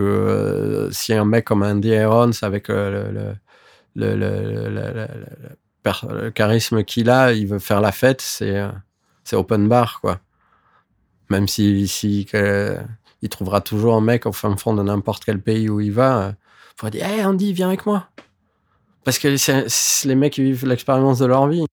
euh, 0.00 0.90
si 0.90 1.12
un 1.14 1.24
mec 1.24 1.44
comme 1.46 1.62
Andy 1.62 1.88
Irons, 1.88 2.30
avec 2.42 2.68
le, 2.68 3.34
charisme 6.34 6.84
qu'il 6.84 7.10
a, 7.10 7.32
il 7.32 7.46
veut 7.46 7.58
faire 7.58 7.80
la 7.80 7.92
fête, 7.92 8.20
c'est 8.20 8.56
euh, 8.58 8.70
open 9.32 9.68
bar, 9.68 10.00
quoi. 10.00 10.20
Même 11.30 11.48
si, 11.48 11.88
si 11.88 12.26
il 13.22 13.28
trouvera 13.28 13.60
toujours 13.60 13.94
un 13.94 14.00
mec 14.00 14.26
au 14.26 14.32
fin 14.32 14.54
fond 14.56 14.74
de 14.74 14.82
n'importe 14.82 15.24
quel 15.24 15.40
pays 15.40 15.68
où 15.68 15.80
il 15.80 15.92
va 15.92 16.18
euh, 16.18 16.32
pour 16.76 16.90
dire 16.90 17.06
Hey 17.06 17.24
Andy, 17.24 17.52
viens 17.52 17.68
avec 17.68 17.86
moi. 17.86 18.08
Parce 19.04 19.18
que 19.18 19.28
les 20.06 20.14
mecs 20.14 20.38
vivent 20.38 20.66
l'expérience 20.66 21.18
de 21.20 21.26
leur 21.26 21.46
vie. 21.48 21.64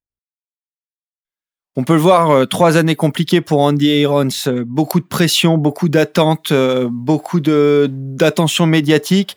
On 1.76 1.84
peut 1.84 1.94
le 1.94 2.00
voir, 2.00 2.32
euh, 2.32 2.46
trois 2.46 2.78
années 2.78 2.96
compliquées 2.96 3.42
pour 3.42 3.60
Andy 3.60 3.88
Irons, 3.88 4.28
euh, 4.48 4.64
beaucoup 4.66 5.00
de 5.00 5.06
pression, 5.06 5.58
beaucoup 5.58 5.90
d'attentes, 5.90 6.54
beaucoup 6.54 7.40
d'attention 7.40 8.66
médiatique, 8.66 9.36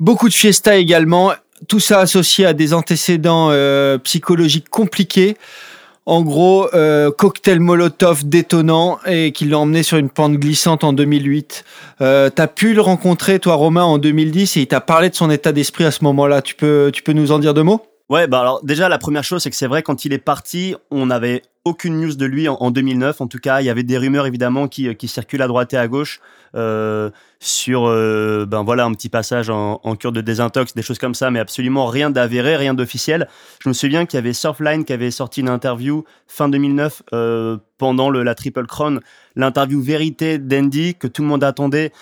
beaucoup 0.00 0.28
de 0.28 0.34
fiesta 0.34 0.76
également. 0.76 1.32
Tout 1.68 1.80
ça 1.80 2.00
associé 2.00 2.46
à 2.46 2.52
des 2.52 2.74
antécédents 2.74 3.50
psychologiques 4.02 4.68
compliqués. 4.68 5.36
En 6.06 6.20
gros, 6.20 6.68
euh, 6.74 7.10
cocktail 7.10 7.60
Molotov 7.60 8.28
détonnant 8.28 8.98
et 9.06 9.32
qui 9.32 9.46
l'a 9.46 9.58
emmené 9.58 9.82
sur 9.82 9.96
une 9.96 10.10
pente 10.10 10.34
glissante 10.34 10.84
en 10.84 10.92
2008. 10.92 11.64
Euh, 12.02 12.28
T'as 12.28 12.46
pu 12.46 12.74
le 12.74 12.82
rencontrer, 12.82 13.38
toi, 13.38 13.54
Romain, 13.54 13.84
en 13.84 13.96
2010, 13.96 14.58
et 14.58 14.60
il 14.60 14.66
t'a 14.66 14.82
parlé 14.82 15.08
de 15.08 15.14
son 15.14 15.30
état 15.30 15.52
d'esprit 15.52 15.84
à 15.84 15.90
ce 15.90 16.04
moment-là. 16.04 16.42
Tu 16.42 16.54
peux, 16.56 16.90
tu 16.92 17.02
peux 17.02 17.12
nous 17.14 17.32
en 17.32 17.38
dire 17.38 17.54
deux 17.54 17.62
mots? 17.62 17.86
Ouais, 18.10 18.26
bah 18.26 18.40
alors 18.40 18.62
déjà 18.62 18.90
la 18.90 18.98
première 18.98 19.24
chose 19.24 19.42
c'est 19.42 19.48
que 19.48 19.56
c'est 19.56 19.66
vrai 19.66 19.82
quand 19.82 20.04
il 20.04 20.12
est 20.12 20.18
parti, 20.18 20.74
on 20.90 21.06
n'avait 21.06 21.40
aucune 21.64 21.98
news 21.98 22.14
de 22.14 22.26
lui 22.26 22.48
en, 22.48 22.56
en 22.56 22.70
2009. 22.70 23.22
En 23.22 23.26
tout 23.26 23.38
cas, 23.38 23.60
il 23.60 23.64
y 23.64 23.70
avait 23.70 23.82
des 23.82 23.96
rumeurs 23.96 24.26
évidemment 24.26 24.68
qui, 24.68 24.94
circulent 25.08 25.42
à 25.42 25.48
droite 25.48 25.72
et 25.72 25.78
à 25.78 25.88
gauche 25.88 26.20
euh, 26.54 27.10
sur 27.40 27.86
euh, 27.86 28.44
ben 28.46 28.62
voilà 28.62 28.84
un 28.84 28.92
petit 28.92 29.08
passage 29.08 29.48
en, 29.48 29.78
cure 29.96 30.12
de 30.12 30.20
désintox, 30.20 30.74
des 30.74 30.82
choses 30.82 30.98
comme 30.98 31.14
ça, 31.14 31.30
mais 31.30 31.40
absolument 31.40 31.86
rien 31.86 32.10
d'avéré, 32.10 32.56
rien 32.56 32.74
d'officiel. 32.74 33.28
Je 33.60 33.70
me 33.70 33.74
souviens 33.74 34.04
qu'il 34.04 34.18
y 34.18 34.22
avait 34.22 34.34
Surfline 34.34 34.84
qui 34.84 34.92
avait 34.92 35.10
sorti 35.10 35.40
une 35.40 35.48
interview 35.48 36.04
fin 36.26 36.50
2009 36.50 37.02
euh, 37.12 37.56
pendant 37.78 38.10
la 38.10 38.34
Triple 38.34 38.66
Crown, 38.66 39.00
l'interview 39.34 39.80
vérité 39.80 40.38
d'Andy 40.38 40.94
que 40.94 41.06
tout 41.06 41.22
le 41.22 41.28
monde 41.28 41.44
attendait. 41.44 41.92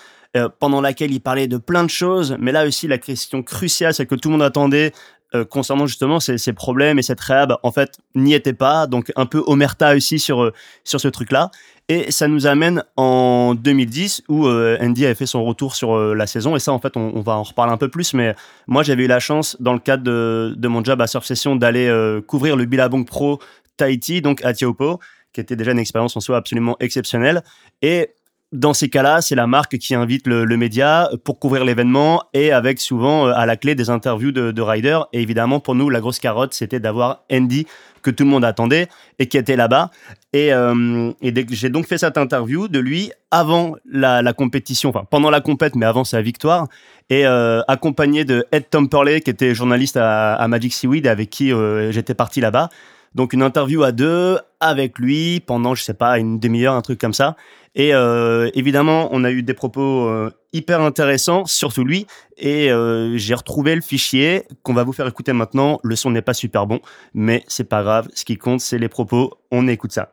pendant 0.59 0.81
laquelle 0.81 1.11
il 1.11 1.21
parlait 1.21 1.47
de 1.47 1.57
plein 1.57 1.83
de 1.83 1.91
choses, 1.91 2.35
mais 2.39 2.51
là 2.51 2.65
aussi 2.65 2.87
la 2.87 2.97
question 2.97 3.43
cruciale, 3.43 3.93
c'est 3.93 4.07
que 4.07 4.15
tout 4.15 4.29
le 4.29 4.33
monde 4.33 4.41
attendait 4.41 4.91
euh, 5.35 5.45
concernant 5.45 5.87
justement 5.87 6.19
ces, 6.19 6.53
problèmes 6.53 6.99
et 6.99 7.01
cette 7.01 7.19
réhab, 7.19 7.57
en 7.63 7.71
fait, 7.71 7.97
n'y 8.13 8.33
était 8.33 8.53
pas. 8.53 8.85
Donc 8.87 9.11
un 9.15 9.25
peu 9.25 9.43
omerta 9.47 9.95
aussi 9.95 10.19
sur, 10.19 10.43
euh, 10.43 10.53
sur 10.83 10.99
ce 10.99 11.07
truc-là. 11.07 11.49
Et 11.89 12.11
ça 12.11 12.27
nous 12.27 12.45
amène 12.45 12.83
en 12.97 13.55
2010 13.55 14.23
où 14.29 14.45
euh, 14.47 14.77
Andy 14.79 15.05
avait 15.05 15.15
fait 15.15 15.25
son 15.25 15.43
retour 15.43 15.75
sur 15.75 15.97
la 15.97 16.27
saison. 16.27 16.55
Et 16.55 16.59
ça, 16.59 16.71
en 16.71 16.79
fait, 16.79 16.95
on, 16.95 17.11
on, 17.15 17.21
va 17.21 17.33
en 17.33 17.43
reparler 17.43 17.73
un 17.73 17.77
peu 17.77 17.89
plus. 17.89 18.13
Mais 18.13 18.35
moi, 18.67 18.83
j'avais 18.83 19.03
eu 19.03 19.07
la 19.07 19.19
chance, 19.19 19.57
dans 19.59 19.73
le 19.73 19.79
cadre 19.79 20.03
de, 20.03 20.53
de 20.55 20.67
mon 20.67 20.83
job 20.83 21.01
à 21.01 21.07
Surf 21.07 21.25
Session, 21.25 21.55
d'aller 21.55 21.91
couvrir 22.27 22.55
le 22.55 22.65
Billabong 22.65 23.05
Pro 23.05 23.39
Tahiti, 23.75 24.21
donc 24.21 24.45
à 24.45 24.53
Tiopo, 24.53 24.99
qui 25.33 25.41
était 25.41 25.55
déjà 25.55 25.71
une 25.71 25.79
expérience 25.79 26.15
en 26.15 26.19
soi 26.19 26.37
absolument 26.37 26.77
exceptionnelle. 26.79 27.43
Et 27.81 28.11
dans 28.53 28.75
ces 28.75 28.87
cas-là, 28.87 29.21
c'est 29.21 29.33
la 29.33 29.47
marque 29.47 29.79
qui 29.79 29.95
invite 29.95 30.27
le, 30.27 30.45
média 30.57 31.09
pour 31.23 31.39
couvrir 31.39 31.65
l'événement 31.65 32.23
et 32.33 32.51
avec 32.51 32.79
souvent 32.79 33.27
euh, 33.27 33.33
à 33.35 33.47
la 33.47 33.57
clé 33.57 33.73
des 33.73 33.89
interviews 33.89 34.31
de, 34.31 34.51
de 34.51 34.61
riders. 34.61 35.07
Et 35.11 35.23
évidemment, 35.23 35.59
pour 35.59 35.73
nous, 35.73 35.89
la 35.89 35.99
grosse 35.99 36.19
carotte, 36.19 36.53
c'était 36.53 36.79
d'avoir 36.79 37.23
Andy 37.31 37.65
que 38.03 38.11
tout 38.11 38.23
le 38.23 38.29
monde 38.29 38.45
attendait 38.45 38.89
et 39.17 39.27
qui 39.27 39.37
était 39.37 39.55
là-bas. 39.55 39.89
Et, 40.33 40.53
euh, 40.53 41.11
j'ai 41.49 41.69
donc 41.69 41.87
fait 41.87 41.97
cette 41.97 42.17
interview 42.17 42.67
de 42.67 42.77
lui 42.77 43.11
avant 43.31 43.75
la, 43.91 44.21
compétition, 44.33 44.89
enfin 44.89 45.05
pendant 45.09 45.31
la 45.31 45.41
compète, 45.41 45.75
mais 45.75 45.87
avant 45.87 46.03
sa 46.03 46.21
victoire, 46.21 46.67
et 47.09 47.25
euh, 47.25 47.61
accompagné 47.67 48.23
de 48.23 48.45
Ed 48.51 48.69
Tomperley, 48.69 49.21
qui 49.21 49.31
était 49.31 49.55
journaliste 49.55 49.97
à, 49.99 50.45
Magic 50.47 50.73
Seaweed, 50.73 51.07
avec 51.07 51.31
qui 51.31 51.51
j'étais 51.89 52.13
parti 52.13 52.39
là-bas. 52.39 52.69
Donc 53.15 53.33
une 53.33 53.43
interview 53.43 53.83
à 53.83 53.91
deux 53.91 54.39
avec 54.59 54.97
lui 54.97 55.39
pendant, 55.39 55.75
je 55.75 55.83
sais 55.83 55.93
pas, 55.93 56.17
une 56.17 56.39
demi-heure, 56.39 56.73
un 56.73 56.81
truc 56.81 56.99
comme 56.99 57.13
ça. 57.13 57.35
Et 57.75 57.93
euh, 57.93 58.49
évidemment, 58.53 59.09
on 59.11 59.23
a 59.23 59.31
eu 59.31 59.43
des 59.43 59.53
propos 59.53 60.07
euh, 60.07 60.31
hyper 60.51 60.81
intéressants, 60.81 61.45
surtout 61.45 61.83
lui. 61.83 62.05
Et 62.37 62.71
euh, 62.71 63.17
j'ai 63.17 63.33
retrouvé 63.33 63.75
le 63.75 63.81
fichier 63.81 64.43
qu'on 64.61 64.73
va 64.73 64.83
vous 64.83 64.93
faire 64.93 65.07
écouter 65.07 65.33
maintenant. 65.33 65.79
Le 65.83 65.95
son 65.95 66.11
n'est 66.11 66.21
pas 66.21 66.33
super 66.33 66.67
bon, 66.67 66.79
mais 67.13 67.43
c'est 67.47 67.67
pas 67.67 67.83
grave. 67.83 68.07
Ce 68.13 68.25
qui 68.25 68.37
compte, 68.37 68.61
c'est 68.61 68.77
les 68.77 68.89
propos. 68.89 69.33
On 69.51 69.67
écoute 69.67 69.91
ça. 69.91 70.11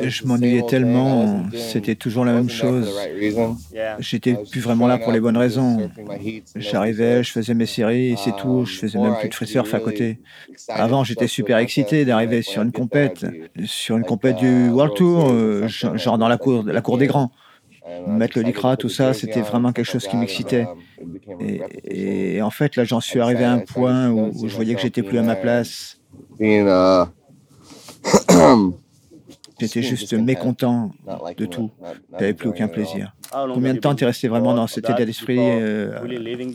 Je 0.00 0.24
m'ennuyais 0.26 0.62
tellement, 0.62 1.44
c'était 1.52 1.94
toujours 1.94 2.24
la 2.24 2.32
même 2.32 2.50
chose. 2.50 2.90
J'étais 4.00 4.34
plus 4.50 4.60
vraiment 4.60 4.86
là 4.88 4.98
pour 4.98 5.12
les 5.12 5.20
bonnes 5.20 5.36
raisons. 5.36 5.90
J'arrivais, 6.56 7.22
je 7.22 7.30
faisais 7.30 7.54
mes 7.54 7.66
séries 7.66 8.16
c'est 8.22 8.34
tout. 8.36 8.64
Je 8.64 8.76
faisais 8.76 8.98
même 8.98 9.16
plus 9.18 9.28
de 9.28 9.34
free 9.34 9.46
surf 9.46 9.72
à 9.72 9.78
côté. 9.78 10.20
Avant, 10.68 11.04
j'étais 11.04 11.28
super 11.28 11.58
excité 11.58 12.04
d'arriver 12.04 12.42
sur 12.42 12.62
une 12.62 12.72
compète, 12.72 13.24
sur 13.64 13.96
une 13.96 14.04
compète 14.04 14.36
du 14.36 14.68
World 14.70 14.94
Tour, 14.94 15.32
genre 15.68 16.18
dans 16.18 16.28
la 16.28 16.36
cour, 16.38 16.64
la 16.64 16.80
cour 16.80 16.98
des 16.98 17.06
grands. 17.06 17.30
Mettre 18.06 18.38
le 18.38 18.44
lycra, 18.44 18.76
tout 18.76 18.88
ça, 18.88 19.14
c'était 19.14 19.40
vraiment 19.42 19.72
quelque 19.72 19.86
chose 19.86 20.06
qui 20.06 20.16
m'excitait. 20.16 20.66
Et, 21.40 22.36
et, 22.36 22.42
en 22.42 22.50
fait, 22.50 22.76
là, 22.76 22.84
j'en 22.84 23.00
suis 23.00 23.20
arrivé 23.20 23.44
à 23.44 23.52
un 23.52 23.58
point 23.58 24.10
où, 24.10 24.30
où 24.34 24.48
je 24.48 24.54
voyais 24.54 24.74
que 24.74 24.80
j'étais 24.80 25.02
plus 25.02 25.18
à 25.18 25.22
ma 25.22 25.34
place. 25.34 26.00
J'étais 29.60 29.82
juste 29.82 30.14
mécontent 30.14 30.92
de 31.36 31.46
tout. 31.46 31.70
J'avais 32.12 32.34
plus 32.34 32.48
aucun 32.48 32.68
plaisir. 32.68 33.14
Combien 33.30 33.74
de 33.74 33.78
temps 33.78 33.94
tu 33.94 34.04
es 34.04 34.06
resté 34.06 34.28
vraiment 34.28 34.54
dans 34.54 34.66
cet 34.66 34.88
état 34.88 35.04
d'esprit 35.04 35.38
euh, 35.38 35.98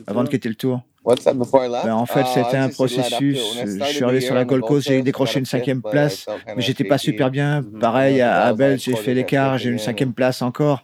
avant 0.07 0.23
de 0.23 0.29
quitter 0.29 0.49
le 0.49 0.55
tour? 0.55 0.81
Ben, 1.05 1.93
en 1.93 2.05
fait, 2.05 2.25
c'était 2.25 2.57
un 2.57 2.69
processus. 2.69 3.39
Je 3.63 3.83
suis 3.83 4.03
arrivé 4.03 4.21
sur 4.21 4.33
la 4.33 4.43
Gold 4.43 4.63
Coast, 4.63 4.87
j'ai 4.87 5.01
décroché 5.01 5.39
une 5.39 5.45
cinquième 5.45 5.81
place, 5.81 6.25
mais 6.55 6.61
j'étais 6.61 6.83
pas 6.83 6.97
super 6.97 7.29
bien. 7.29 7.63
Pareil, 7.79 8.21
à 8.21 8.43
Abel, 8.45 8.79
j'ai 8.79 8.95
fait 8.95 9.13
l'écart, 9.13 9.57
j'ai 9.57 9.69
eu 9.69 9.73
une 9.73 9.79
cinquième 9.79 10.13
place 10.13 10.41
encore. 10.41 10.83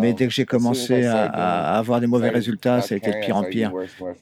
Mais 0.00 0.12
dès 0.12 0.26
que 0.26 0.32
j'ai 0.32 0.44
commencé 0.44 1.06
à, 1.06 1.26
à, 1.26 1.78
avoir 1.78 2.00
des 2.00 2.06
mauvais 2.06 2.30
résultats, 2.30 2.80
ça 2.80 2.94
a 2.94 2.98
été 2.98 3.10
de 3.10 3.20
pire 3.24 3.36
en 3.36 3.44
pire. 3.44 3.72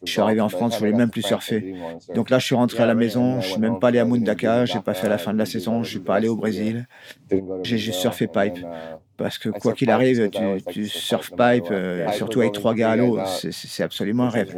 Je 0.05 0.11
suis 0.11 0.21
arrivé 0.21 0.41
en 0.41 0.49
France, 0.49 0.75
je 0.75 0.79
voulais 0.81 0.93
même 0.93 1.11
plus 1.11 1.23
surfer. 1.23 1.75
Donc 2.15 2.31
là, 2.31 2.39
je 2.39 2.47
suis 2.47 2.55
rentré 2.55 2.83
à 2.83 2.87
la 2.87 2.95
maison, 2.95 3.41
je 3.41 3.49
suis 3.49 3.61
même 3.61 3.79
pas 3.79 3.89
allé 3.89 3.99
à 3.99 4.05
Mundaka, 4.05 4.67
j'ai 4.67 4.81
pas 4.81 4.95
fait 4.95 5.09
la 5.09 5.19
fin 5.19 5.33
de 5.33 5.39
la 5.39 5.47
saison, 5.47 5.83
je 5.83 5.91
suis 5.91 6.01
pas 6.01 6.17
allé 6.17 6.29
au 6.29 6.37
Brésil. 6.37 6.87
J'ai 7.63 7.79
juste 7.79 8.01
surfé 8.01 8.27
pipe. 8.27 8.59
Parce 9.17 9.39
que 9.39 9.51
quoi 9.51 9.73
qu'il 9.75 9.91
arrive, 9.91 10.31
tu, 10.31 10.73
tu 10.73 10.89
surf 10.89 11.31
pipe, 11.31 11.71
euh, 11.71 12.11
surtout 12.13 12.41
avec 12.41 12.53
trois 12.53 12.75
gars 12.75 12.93
à 12.93 12.97
l'eau, 12.97 13.19
c'est 13.51 13.83
absolument 13.83 14.25
un 14.25 14.31
rêve. 14.31 14.57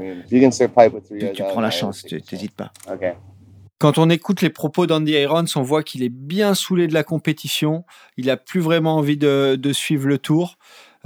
Tu, 1.08 1.32
tu 1.32 1.42
prends 1.42 1.60
la 1.60 1.70
chance, 1.70 2.04
tu 2.04 2.20
n'hésites 2.32 2.54
pas. 2.54 2.72
Quand 3.78 3.98
on 3.98 4.08
écoute 4.08 4.40
les 4.40 4.50
propos 4.50 4.86
d'Andy 4.86 5.12
Irons, 5.12 5.44
on 5.56 5.62
voit 5.62 5.82
qu'il 5.82 6.02
est 6.02 6.08
bien 6.08 6.54
saoulé 6.54 6.86
de 6.86 6.94
la 6.94 7.02
compétition. 7.02 7.84
Il 8.16 8.30
a 8.30 8.36
plus 8.36 8.60
vraiment 8.60 8.96
envie 8.96 9.16
de, 9.16 9.56
de 9.56 9.72
suivre 9.72 10.06
le 10.06 10.18
tour. 10.18 10.56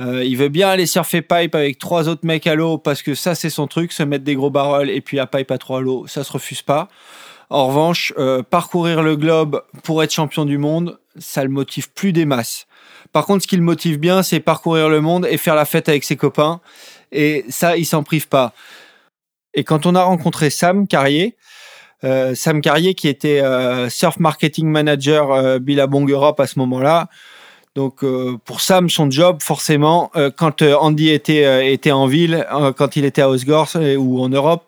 Euh, 0.00 0.22
il 0.22 0.36
veut 0.36 0.48
bien 0.48 0.68
aller 0.68 0.86
surfer 0.86 1.22
pipe 1.22 1.54
avec 1.54 1.78
trois 1.78 2.08
autres 2.08 2.24
mecs 2.24 2.46
à 2.46 2.54
l'eau 2.54 2.78
parce 2.78 3.02
que 3.02 3.14
ça 3.14 3.34
c'est 3.34 3.50
son 3.50 3.66
truc, 3.66 3.90
se 3.92 4.04
mettre 4.04 4.22
des 4.22 4.36
gros 4.36 4.50
barrels 4.50 4.90
et 4.90 5.00
puis 5.00 5.16
la 5.16 5.26
pipe 5.26 5.50
à 5.50 5.58
trois 5.58 5.78
à 5.78 5.80
l'eau, 5.80 6.06
ça 6.06 6.22
se 6.22 6.32
refuse 6.32 6.62
pas. 6.62 6.88
En 7.50 7.66
revanche, 7.66 8.12
euh, 8.18 8.42
parcourir 8.42 9.02
le 9.02 9.16
globe 9.16 9.62
pour 9.82 10.02
être 10.02 10.12
champion 10.12 10.44
du 10.44 10.58
monde, 10.58 11.00
ça 11.16 11.42
le 11.42 11.48
motive 11.48 11.90
plus 11.92 12.12
des 12.12 12.26
masses. 12.26 12.66
Par 13.12 13.26
contre, 13.26 13.42
ce 13.42 13.48
qui 13.48 13.56
le 13.56 13.62
motive 13.62 13.98
bien, 13.98 14.22
c'est 14.22 14.40
parcourir 14.40 14.88
le 14.88 15.00
monde 15.00 15.26
et 15.30 15.36
faire 15.36 15.54
la 15.54 15.64
fête 15.64 15.88
avec 15.88 16.04
ses 16.04 16.16
copains. 16.16 16.60
Et 17.12 17.44
ça, 17.48 17.76
il 17.76 17.86
s'en 17.86 18.02
prive 18.02 18.28
pas. 18.28 18.52
Et 19.54 19.64
quand 19.64 19.86
on 19.86 19.94
a 19.94 20.02
rencontré 20.02 20.50
Sam 20.50 20.86
Carrier, 20.86 21.36
euh, 22.04 22.34
Sam 22.34 22.60
Carrier 22.60 22.94
qui 22.94 23.08
était 23.08 23.40
euh, 23.40 23.88
surf 23.88 24.18
marketing 24.20 24.68
manager 24.68 25.32
euh, 25.32 25.58
Billabong 25.58 26.08
Europe 26.08 26.38
à 26.38 26.46
ce 26.46 26.58
moment-là. 26.60 27.08
Donc 27.74 28.02
euh, 28.02 28.36
pour 28.44 28.60
Sam, 28.60 28.88
son 28.88 29.08
job, 29.08 29.38
forcément, 29.40 30.10
euh, 30.16 30.30
quand 30.36 30.62
euh, 30.62 30.74
Andy 30.74 31.10
était, 31.10 31.72
était 31.72 31.92
en 31.92 32.06
ville, 32.06 32.44
quand 32.76 32.96
il 32.96 33.04
était 33.04 33.22
à 33.22 33.28
Osgore 33.28 33.68
ou 33.98 34.20
en 34.20 34.28
Europe, 34.28 34.64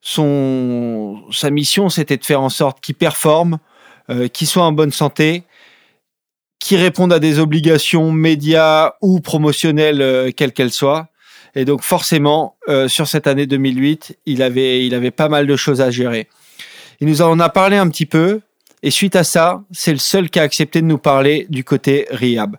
son, 0.00 1.20
sa 1.30 1.50
mission, 1.50 1.90
c'était 1.90 2.16
de 2.16 2.24
faire 2.24 2.40
en 2.40 2.48
sorte 2.48 2.80
qu'il 2.80 2.94
performe, 2.94 3.58
qu'il 4.32 4.46
soit 4.46 4.64
en 4.64 4.72
bonne 4.72 4.90
santé 4.90 5.44
qui 6.60 6.76
répondent 6.76 7.12
à 7.12 7.18
des 7.18 7.40
obligations 7.40 8.12
médias 8.12 8.92
ou 9.00 9.20
promotionnelles, 9.20 10.02
euh, 10.02 10.30
quelles 10.30 10.52
qu'elles 10.52 10.72
soient. 10.72 11.08
Et 11.56 11.64
donc 11.64 11.82
forcément, 11.82 12.56
euh, 12.68 12.86
sur 12.86 13.08
cette 13.08 13.26
année 13.26 13.46
2008, 13.46 14.18
il 14.26 14.42
avait, 14.42 14.86
il 14.86 14.94
avait 14.94 15.10
pas 15.10 15.28
mal 15.28 15.46
de 15.46 15.56
choses 15.56 15.80
à 15.80 15.90
gérer. 15.90 16.28
Il 17.00 17.08
nous 17.08 17.22
en 17.22 17.40
a 17.40 17.48
parlé 17.48 17.76
un 17.76 17.88
petit 17.88 18.06
peu, 18.06 18.40
et 18.82 18.90
suite 18.90 19.16
à 19.16 19.24
ça, 19.24 19.64
c'est 19.72 19.92
le 19.92 19.98
seul 19.98 20.30
qui 20.30 20.38
a 20.38 20.42
accepté 20.42 20.80
de 20.80 20.86
nous 20.86 20.98
parler 20.98 21.46
du 21.48 21.64
côté 21.64 22.06
Rihab. 22.10 22.56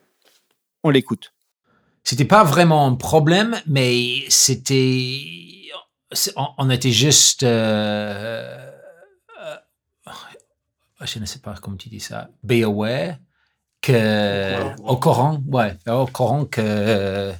On 0.83 0.89
l'écoute. 0.89 1.31
C'était 2.03 2.25
pas 2.25 2.43
vraiment 2.43 2.87
un 2.87 2.95
problème, 2.95 3.61
mais 3.67 4.23
c'était, 4.27 5.19
on 6.57 6.69
était 6.71 6.91
juste, 6.91 7.43
euh, 7.43 8.57
euh, 9.43 9.55
je 11.05 11.19
ne 11.19 11.25
sais 11.25 11.39
pas 11.39 11.53
comment 11.61 11.77
tu 11.77 11.89
dis 11.89 11.99
ça, 11.99 12.29
be 12.43 12.63
aware 12.63 13.17
que 13.81 14.77
au 14.83 14.97
courant, 14.97 15.41
ouais, 15.47 15.75
au 15.87 16.05
courant 16.05 16.45
que 16.45 17.33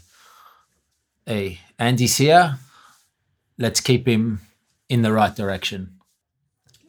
hey, 1.28 1.60
Andy's 1.80 2.20
here, 2.20 2.56
let's 3.58 3.82
keep 3.82 4.08
him 4.08 4.40
in 4.90 5.02
the 5.02 5.12
right 5.12 5.36
direction. 5.36 5.88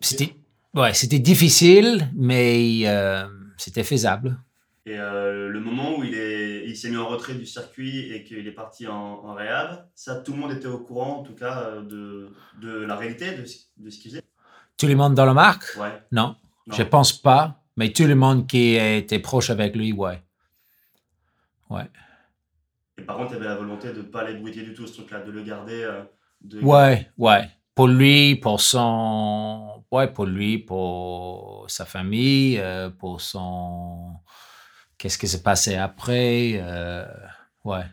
C'était 0.01 0.35
ouais, 0.75 0.95
c'était 0.95 1.21
difficile, 1.21 2.11
mais 2.15 2.83
euh, 2.87 3.27
c'était 3.57 3.85
faisable. 3.85 4.39
Et 4.85 4.99
euh, 4.99 5.49
le 5.49 5.61
moment 5.61 5.97
où 5.97 6.03
il 6.03 6.15
est, 6.15 6.65
il 6.67 6.77
s'est 6.77 6.91
mis 6.91 6.97
en 6.97 7.07
retrait 7.07 7.35
du 7.35 7.47
circuit 7.47 8.13
et 8.13 8.25
qu'il 8.25 8.49
est 8.49 8.53
parti 8.53 8.89
en, 8.89 9.21
en 9.25 9.35
réhab, 9.35 9.87
ça, 9.95 10.17
tout 10.17 10.33
le 10.33 10.39
monde 10.39 10.51
était 10.51 10.67
au 10.67 10.79
courant, 10.79 11.21
en 11.21 11.23
tout 11.23 11.37
cas, 11.37 11.71
de, 11.89 12.33
de 12.61 12.79
la 12.81 12.97
réalité 12.97 13.31
de, 13.31 13.43
de 13.43 13.91
ce 13.91 13.99
qu'il 13.99 14.11
faisait. 14.11 14.25
Tout 14.77 14.89
le 14.89 14.97
monde 14.97 15.15
dans 15.15 15.25
la 15.25 15.35
marque? 15.35 15.77
Ouais. 15.79 16.03
Non, 16.11 16.35
non, 16.67 16.75
je 16.75 16.83
pense 16.83 17.13
pas. 17.13 17.62
Mais 17.77 17.93
tout 17.93 18.05
le 18.05 18.15
monde 18.15 18.47
qui 18.47 18.75
était 18.75 19.19
proche 19.19 19.51
avec 19.51 19.75
lui, 19.75 19.93
ouais. 19.93 20.23
Ouais. 21.71 21.89
Et 22.99 23.03
par 23.03 23.17
contre, 23.17 23.33
il 23.33 23.37
avait 23.37 23.47
la 23.47 23.57
volonté 23.57 23.93
de 23.93 23.99
ne 23.99 24.03
pas 24.03 24.25
l'ébruiter 24.25 24.63
du 24.63 24.75
tout, 24.75 24.87
ce 24.87 24.95
truc-là, 24.95 25.21
de 25.23 25.31
le 25.31 25.43
garder. 25.43 25.83
Euh, 25.83 26.03
de... 26.43 26.61
Ouais, 26.61 27.11
ouais. 27.17 27.49
Pour 27.75 27.89
lui, 27.89 28.37
pour 28.37 28.61
son. 28.61 29.85
Ouais, 29.91 30.09
pour 30.09 30.27
lui, 30.27 30.59
pour 30.59 31.65
sa 31.69 31.85
famille, 31.87 32.59
euh, 32.59 32.91
pour 32.91 33.21
son. 33.21 34.17
Qu'est-ce 34.99 35.19
qui 35.19 35.27
s'est 35.27 35.43
passé 35.43 35.77
après 35.77 36.61
euh, 36.63 37.07
Ouais. 37.65 37.85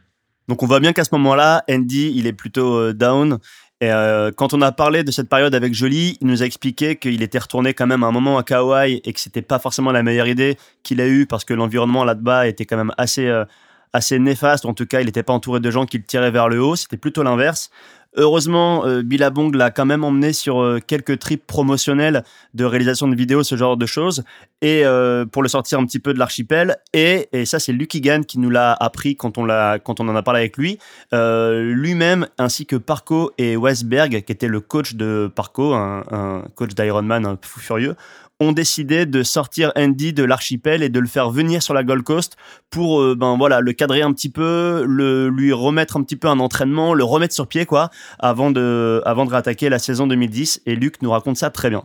Donc 0.49 0.64
on 0.64 0.65
voit 0.65 0.80
bien 0.80 0.93
qu'à 0.93 1.03
ce 1.03 1.14
moment-là, 1.14 1.64
Andy, 1.69 2.11
il 2.15 2.27
est 2.27 2.34
plutôt 2.34 2.76
euh, 2.76 2.93
down. 2.93 3.38
Et 3.81 3.91
euh, 3.91 4.31
quand 4.35 4.53
on 4.53 4.61
a 4.61 4.73
parlé 4.73 5.03
de 5.06 5.11
cette 5.11 5.30
période 5.30 5.56
avec 5.56 5.73
Jolie, 5.73 6.18
il 6.19 6.27
nous 6.27 6.43
a 6.43 6.45
expliqué 6.45 6.97
qu'il 6.97 7.23
était 7.23 7.39
retourné 7.39 7.73
quand 7.73 7.88
même 7.88 8.03
un 8.03 8.11
moment 8.11 8.38
à 8.38 8.43
Kauai 8.43 9.01
et 9.06 9.14
que 9.14 9.19
c'était 9.22 9.41
pas 9.41 9.57
forcément 9.57 9.93
la 9.93 10.03
meilleure 10.03 10.27
idée 10.27 10.57
qu'il 10.84 10.99
a 10.99 11.07
eue 11.07 11.26
parce 11.26 11.45
que 11.45 11.53
l'environnement 11.53 12.03
là-bas 12.03 12.47
était 12.47 12.65
quand 12.65 12.76
même 12.76 12.91
assez, 12.97 13.27
euh, 13.27 13.45
assez 13.94 14.20
néfaste. 14.20 14.66
En 14.66 14.74
tout 14.74 14.86
cas, 14.86 15.02
il 15.02 15.06
n'était 15.06 15.24
pas 15.24 15.34
entouré 15.34 15.60
de 15.60 15.72
gens 15.72 15.86
qui 15.86 15.98
le 15.98 16.03
tiraient 16.03 16.32
vers 16.32 16.49
le 16.49 16.61
haut. 16.61 16.76
C'était 16.76 16.98
plutôt 16.98 17.24
l'inverse. 17.24 17.70
Heureusement, 18.16 18.88
euh, 18.88 19.03
Billabong 19.03 19.53
l'a 19.53 19.70
quand 19.70 19.86
même 19.86 20.03
emmené 20.03 20.34
sur 20.34 20.61
euh, 20.61 20.80
quelques 20.86 21.20
trips 21.20 21.45
promotionnels 21.45 22.24
de 22.56 22.66
réalisation 22.66 23.07
de 23.07 23.16
vidéos, 23.16 23.44
ce 23.44 23.56
genre 23.56 23.78
de 23.78 23.86
choses, 23.86 24.24
et 24.61 24.84
euh, 24.84 25.28
pour 25.28 25.44
le 25.44 25.48
sortir 25.48 25.78
un 25.78 25.86
petit 25.86 25.99
peu 25.99 26.16
de 26.16 26.20
l'archipel. 26.20 26.78
Et, 26.94 27.30
ça, 27.45 27.60
c'est 27.60 27.72
Lucky 27.72 28.02
Gann 28.02 28.26
qui 28.26 28.40
nous 28.40 28.49
l'a 28.49 28.74
appris 28.74 29.16
quand 29.16 29.38
on, 29.38 29.45
l'a, 29.45 29.78
quand 29.78 29.99
on 29.99 30.07
en 30.07 30.16
a 30.16 30.24
parlé 30.24 30.40
avec 30.40 30.57
lui. 30.57 30.80
Euh, 31.14 31.72
lui-même, 31.72 32.28
ainsi 32.40 32.66
que 32.66 32.76
Parco 32.76 33.32
et 33.38 33.56
Westberg, 33.56 34.24
qui 34.24 34.32
était 34.32 34.48
le 34.48 34.60
coach 34.60 34.95
de 34.95 35.32
Parco, 35.34 35.76
un, 35.76 36.03
un 36.11 36.44
coach 36.56 36.74
d'Ironman 36.74 37.28
un 37.28 37.38
fou 37.40 37.60
furieux, 37.60 37.95
ont 38.40 38.52
décidé 38.52 39.06
de 39.06 39.24
sortir 39.24 39.72
Andy 39.76 40.14
de 40.14 40.24
l'archipel 40.24 40.82
et 40.82 40.90
de 40.90 40.99
le 40.99 41.07
faire 41.07 41.30
venir 41.30 41.61
sur 41.61 41.74
la 41.74 41.84
Gold 41.84 42.03
Coast 42.03 42.38
pour 42.70 43.02
euh, 43.02 43.16
ben 43.16 43.38
voilà 43.38 43.60
le 43.60 43.74
cadrer 43.74 44.02
un 44.02 44.14
petit 44.14 44.30
peu, 44.30 44.86
le 44.88 45.30
lui 45.30 45.52
remettre 45.52 45.98
un 45.98 46.03
petit 46.03 46.16
peu 46.16 46.28
un 46.28 46.40
entraînement, 46.40 46.94
le 46.94 47.03
remettre 47.03 47.34
sur 47.34 47.48
pied 47.48 47.66
quoi, 47.66 47.90
avant 48.20 48.52
de 48.52 49.02
avant 49.06 49.26
de 49.26 49.32
réattaquer 49.32 49.70
la 49.70 49.80
saison 49.80 50.07
2010. 50.07 50.61
Et 50.66 50.76
Luc 50.76 51.02
nous 51.02 51.11
raconte 51.11 51.38
ça 51.38 51.49
très 51.49 51.70
bien. 51.70 51.84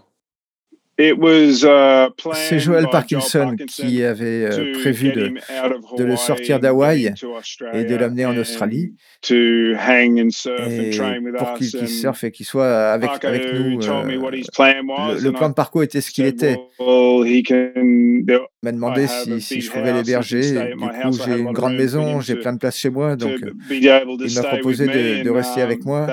C'est 2.35 2.59
Joel 2.61 2.85
Parkinson 2.91 3.57
qui 3.67 4.03
avait 4.05 4.45
euh, 4.45 4.73
prévu 4.81 5.11
de, 5.13 5.35
de 5.99 6.05
le 6.05 6.17
sortir 6.17 6.61
d'Hawaï 6.61 7.13
et 7.73 7.85
de 7.85 7.97
l'amener 7.97 8.27
en 8.27 8.37
Australie 8.37 8.95
et 10.59 10.91
pour 11.39 11.55
qu'il 11.55 11.67
qu'il 11.79 11.89
surfe 11.89 12.25
et 12.25 12.31
qu'il 12.31 12.47
soit 12.47 12.93
avec, 12.93 13.11
avec 13.25 13.43
nous. 13.55 13.79
euh, 14.03 14.05
le, 15.15 15.21
le 15.25 15.33
plan 15.33 15.49
de 15.49 15.55
parcours 15.55 15.83
était 15.83 16.01
ce 16.01 16.11
qu'il 16.13 16.27
était. 16.27 16.57
Il 18.63 18.67
m'a 18.67 18.73
demandé 18.73 19.07
si, 19.09 19.41
si 19.41 19.61
je 19.61 19.71
pouvais 19.71 19.93
l'héberger. 19.93 20.41
Du 20.71 20.77
coup, 20.79 21.13
j'ai 21.27 21.39
une 21.39 21.53
grande 21.53 21.75
maison, 21.77 22.21
j'ai 22.21 22.37
plein 22.37 22.53
de 22.53 22.59
place 22.59 22.77
chez 22.79 22.91
moi, 22.91 23.17
donc 23.17 23.33
il 24.29 24.35
m'a 24.35 24.43
proposé 24.49 24.87
de, 24.87 25.23
de 25.23 25.31
rester 25.31 25.61
avec 25.63 25.85
moi. 25.85 26.07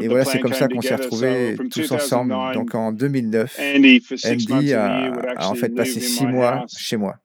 Et 0.00 0.08
voilà, 0.08 0.24
c'est 0.24 0.38
comme 0.40 0.52
ça 0.52 0.68
qu'on 0.68 0.80
s'est 0.82 0.94
retrouvés 0.96 1.56
tous 1.72 1.90
ensemble. 1.92 2.34
Donc 2.54 2.74
en 2.74 2.92
2009, 2.92 3.56
Andy 4.24 4.72
a, 4.74 5.12
a 5.36 5.48
en 5.48 5.54
fait 5.54 5.68
passé 5.74 6.00
six 6.00 6.26
mois 6.26 6.64
chez 6.76 6.96
moi 6.96 7.16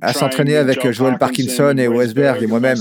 à 0.00 0.12
s'entraîner 0.12 0.56
avec 0.56 0.90
Joel 0.90 1.16
Parkinson 1.18 1.74
et 1.78 1.86
Westberg 1.88 2.42
et 2.42 2.46
moi-même. 2.46 2.78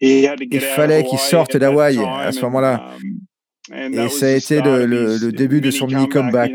Il 0.00 0.60
fallait 0.60 1.04
qu'il 1.04 1.18
sorte 1.18 1.56
d'Hawaï 1.56 1.98
à 1.98 2.32
ce 2.32 2.40
moment-là. 2.42 2.90
Et 4.04 4.08
ça 4.08 4.26
a 4.26 4.30
été 4.30 4.62
le, 4.62 4.86
le- 4.86 5.16
le 5.18 5.32
début 5.32 5.60
de 5.60 5.72
son 5.72 5.86
mini 5.88 6.08
comeback. 6.08 6.52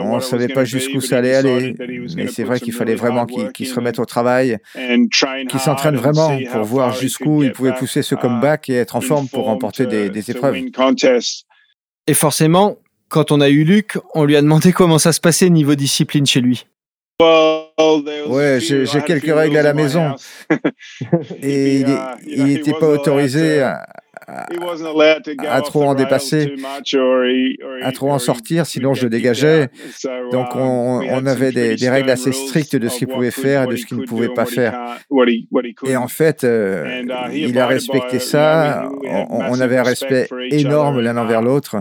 On 0.00 0.16
ne 0.16 0.20
savait 0.20 0.48
pas 0.48 0.64
jusqu'où 0.64 1.00
ça 1.00 1.18
allait 1.18 1.34
aller, 1.36 1.74
mais 2.16 2.26
c'est 2.26 2.42
vrai 2.42 2.58
qu'il 2.58 2.72
fallait 2.72 2.96
vraiment 2.96 3.26
qu'il 3.52 3.66
se 3.66 3.74
remette 3.76 3.98
au 4.00 4.04
travail, 4.04 4.58
qu'il 5.48 5.60
s'entraîne 5.60 5.94
vraiment 5.96 6.30
pour 6.50 6.64
voir 6.64 6.92
jusqu'où 6.94 7.44
il 7.44 7.52
pouvait 7.52 7.72
pousser 7.74 8.02
ce 8.02 8.14
comeback 8.16 8.68
et 8.70 8.74
être 8.74 8.96
en 8.96 9.00
forme 9.00 9.28
pour 9.28 9.44
remporter 9.44 9.86
des, 9.86 10.10
des 10.10 10.30
épreuves. 10.32 10.56
Et 12.08 12.14
forcément, 12.14 12.76
quand 13.12 13.30
on 13.30 13.40
a 13.40 13.48
eu 13.48 13.64
Luc, 13.64 13.98
on 14.14 14.24
lui 14.24 14.36
a 14.36 14.42
demandé 14.42 14.72
comment 14.78 14.98
ça 14.98 15.12
se 15.12 15.20
passait 15.20 15.48
niveau 15.50 15.74
discipline 15.74 16.26
chez 16.26 16.40
lui. 16.40 16.66
Ouais, 18.28 18.58
j'ai 18.60 18.84
quelques 19.02 19.32
règles 19.34 19.56
à 19.56 19.62
la 19.62 19.74
maison. 19.74 20.14
Et 21.42 21.84
il 22.26 22.44
n'était 22.44 22.72
pas 22.72 22.88
autorisé 22.88 23.60
à, 23.60 23.86
à- 24.26 24.46
à 25.48 25.60
trop 25.60 25.84
en 25.84 25.94
dépasser, 25.94 26.54
à 27.82 27.92
trop 27.92 28.10
en 28.10 28.18
sortir, 28.18 28.66
sinon 28.66 28.94
je 28.94 29.04
le 29.04 29.10
dégageais. 29.10 29.68
Donc 30.32 30.48
on, 30.56 31.00
on 31.08 31.26
avait 31.26 31.52
des, 31.52 31.76
des 31.76 31.90
règles 31.90 32.10
assez 32.10 32.32
strictes 32.32 32.76
de 32.76 32.88
ce 32.88 32.98
qu'il 32.98 33.08
pouvait 33.08 33.30
faire 33.30 33.64
et 33.64 33.66
de 33.68 33.76
ce 33.76 33.86
qu'il 33.86 33.98
ne 33.98 34.04
pouvait 34.06 34.28
pas 34.34 34.46
faire. 34.46 34.72
Et 35.86 35.96
en 35.96 36.08
fait, 36.08 36.44
euh, 36.44 37.02
il 37.32 37.58
a 37.58 37.66
respecté 37.66 38.18
ça. 38.18 38.88
On, 39.04 39.26
on 39.50 39.60
avait 39.60 39.78
un 39.78 39.82
respect 39.84 40.28
énorme 40.50 41.00
l'un 41.00 41.16
envers 41.16 41.42
l'autre. 41.42 41.76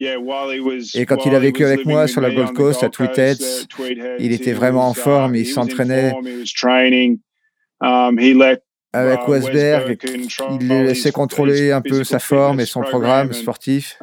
Et 0.00 1.06
quand 1.06 1.26
il 1.26 1.34
a 1.34 1.38
vécu 1.38 1.64
avec 1.64 1.84
moi 1.84 2.06
sur 2.06 2.20
la 2.20 2.30
Gold 2.30 2.52
Coast 2.52 2.82
à 2.84 2.88
Tweedheads, 2.88 3.66
il 4.18 4.32
était 4.32 4.52
vraiment 4.52 4.88
en 4.88 4.94
forme, 4.94 5.34
il 5.34 5.46
s'entraînait 5.46 6.12
avec 8.92 9.28
Westberg, 9.28 9.98
il 10.60 10.68
laissait 10.68 11.12
contrôler 11.12 11.72
un 11.72 11.80
peu 11.80 12.04
sa 12.04 12.18
forme 12.18 12.60
et 12.60 12.66
son 12.66 12.80
programme 12.82 13.32
sportif. 13.32 13.96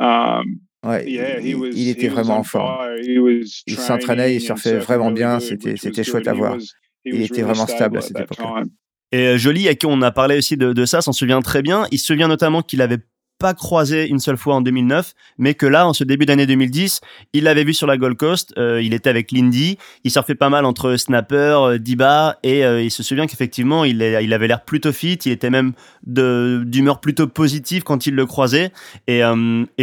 Ouais, 0.86 1.04
il, 1.08 1.72
il 1.74 1.90
était 1.90 2.10
vraiment 2.10 2.38
en 2.38 2.44
forme. 2.44 2.78
Il 3.00 3.78
s'entraînait, 3.78 4.36
il 4.36 4.42
surfait 4.42 4.78
vraiment 4.78 5.12
bien, 5.12 5.40
c'était 5.40 5.78
c'était 5.78 6.04
chouette 6.04 6.28
à 6.28 6.34
voir. 6.34 6.58
Il 7.06 7.22
était 7.22 7.42
vraiment 7.42 7.68
stable 7.68 7.98
à 7.98 8.02
cette 8.02 8.20
époque-là. 8.20 8.64
Et 9.12 9.28
euh, 9.28 9.38
Jolie, 9.38 9.68
à 9.70 9.76
qui 9.76 9.86
on 9.86 10.02
a 10.02 10.12
parlé 10.12 10.38
aussi 10.38 10.58
de, 10.58 10.74
de 10.74 10.86
ça, 10.86 11.02
s'en 11.02 11.14
souvient 11.14 11.42
très 11.42 11.62
bien. 11.62 11.86
Il 11.92 12.00
se 12.00 12.08
souvient 12.08 12.28
notamment 12.28 12.62
qu'il 12.62 12.82
avait 12.82 12.98
pas 13.46 13.54
croisé 13.54 14.08
une 14.08 14.18
seule 14.18 14.38
fois 14.38 14.56
en 14.56 14.62
2009, 14.62 15.14
mais 15.38 15.54
que 15.54 15.68
là, 15.68 15.88
en 15.88 15.94
ce 15.94 16.04
début 16.04 16.26
d'année 16.26 16.48
2010, 16.48 17.02
il 17.34 17.44
l'avait 17.44 17.64
vu 17.64 17.76
sur 17.76 17.86
la 17.86 17.96
Gold 17.96 18.18
Coast. 18.18 18.56
euh, 18.58 18.82
il 18.82 18.92
était 18.96 19.12
avec 19.12 19.32
Lindy. 19.32 19.78
Il 20.04 20.10
surfait 20.10 20.34
pas 20.34 20.50
mal 20.50 20.66
entre 20.66 20.96
Snapper, 20.96 21.36
euh, 21.60 21.78
Diba, 21.78 22.40
et 22.42 22.66
euh, 22.66 22.82
il 22.82 22.90
se 22.90 23.04
souvient 23.04 23.28
qu'effectivement, 23.28 23.86
il, 23.86 24.02
il 24.02 24.34
avait 24.34 24.48
l'air 24.48 24.66
plutôt 24.66 24.92
fit. 24.92 25.20
Il 25.26 25.32
était 25.32 25.52
même 25.52 25.74
d'humeur 26.08 27.00
plutôt 27.02 27.28
positive 27.28 27.84
quand 27.84 28.08
il 28.08 28.16
le 28.16 28.26
croisait. 28.26 28.72
Et, 29.06 29.22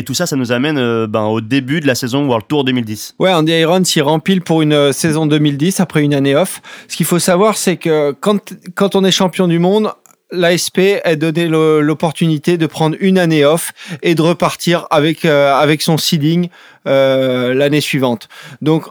tout 0.04 0.14
ça, 0.14 0.26
ça 0.26 0.34
nous 0.34 0.50
amène 0.50 1.06
ben, 1.06 1.26
au 1.26 1.40
début 1.40 1.78
de 1.78 1.86
la 1.86 1.94
saison 1.94 2.26
World 2.26 2.48
Tour 2.48 2.64
2010. 2.64 3.14
Ouais, 3.20 3.32
Andy 3.32 3.52
Irons 3.52 3.84
s'y 3.84 4.00
rempile 4.00 4.40
pour 4.40 4.62
une 4.62 4.92
saison 4.92 5.26
2010 5.26 5.78
après 5.78 6.02
une 6.02 6.14
année 6.14 6.34
off. 6.34 6.60
Ce 6.88 6.96
qu'il 6.96 7.06
faut 7.06 7.20
savoir, 7.20 7.56
c'est 7.56 7.76
que 7.76 8.10
quand, 8.10 8.54
quand 8.74 8.96
on 8.96 9.04
est 9.04 9.12
champion 9.12 9.46
du 9.46 9.60
monde, 9.60 9.92
l'ASP 10.32 10.80
a 11.04 11.14
donné 11.14 11.46
l'opportunité 11.46 12.56
de 12.56 12.66
prendre 12.66 12.96
une 12.98 13.18
année 13.18 13.44
off 13.44 13.72
et 14.02 14.14
de 14.14 14.22
repartir 14.22 14.86
avec, 14.90 15.24
euh, 15.24 15.54
avec 15.54 15.82
son 15.82 15.98
seeding 15.98 16.48
euh, 16.88 17.54
l'année 17.54 17.80
suivante. 17.80 18.28
Donc, 18.60 18.86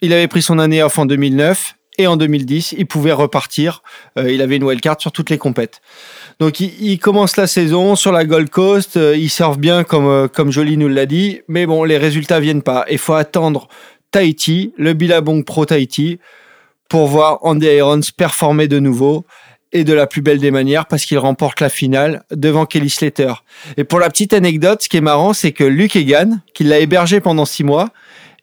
il 0.00 0.12
avait 0.12 0.28
pris 0.28 0.40
son 0.40 0.58
année 0.58 0.82
off 0.82 0.98
en 0.98 1.06
2009 1.06 1.74
et 1.98 2.06
en 2.06 2.16
2010, 2.16 2.74
il 2.78 2.86
pouvait 2.86 3.12
repartir. 3.12 3.82
Euh, 4.18 4.30
il 4.30 4.40
avait 4.40 4.56
une 4.56 4.64
wildcard 4.64 5.00
sur 5.00 5.12
toutes 5.12 5.30
les 5.30 5.38
compètes. 5.38 5.80
Donc, 6.40 6.60
il, 6.60 6.98
commence 6.98 7.36
la 7.36 7.46
saison 7.46 7.94
sur 7.96 8.10
la 8.10 8.24
Gold 8.24 8.50
Coast. 8.50 8.96
il 8.96 9.30
surfe 9.30 9.58
bien, 9.58 9.84
comme, 9.84 10.28
comme 10.28 10.50
Jolie 10.50 10.76
nous 10.76 10.88
l'a 10.88 11.06
dit. 11.06 11.42
Mais 11.46 11.66
bon, 11.66 11.84
les 11.84 11.98
résultats 11.98 12.40
viennent 12.40 12.62
pas. 12.62 12.84
Il 12.90 12.98
faut 12.98 13.14
attendre 13.14 13.68
Tahiti, 14.10 14.72
le 14.76 14.94
Billabong 14.94 15.44
Pro 15.44 15.64
Tahiti, 15.64 16.18
pour 16.88 17.06
voir 17.06 17.38
Andy 17.42 17.66
Irons 17.66 18.00
performer 18.16 18.66
de 18.66 18.80
nouveau 18.80 19.24
et 19.74 19.84
de 19.84 19.92
la 19.92 20.06
plus 20.06 20.22
belle 20.22 20.38
des 20.38 20.50
manières 20.50 20.86
parce 20.86 21.04
qu'il 21.04 21.18
remporte 21.18 21.60
la 21.60 21.68
finale 21.68 22.24
devant 22.30 22.64
Kelly 22.64 22.88
Slater. 22.88 23.34
Et 23.76 23.84
pour 23.84 23.98
la 23.98 24.08
petite 24.08 24.32
anecdote, 24.32 24.82
ce 24.82 24.88
qui 24.88 24.96
est 24.96 25.02
marrant, 25.02 25.34
c'est 25.34 25.52
que 25.52 25.64
Luke 25.64 25.96
Egan, 25.96 26.38
qui 26.54 26.64
l'a 26.64 26.78
hébergé 26.78 27.20
pendant 27.20 27.44
six 27.44 27.64
mois, 27.64 27.90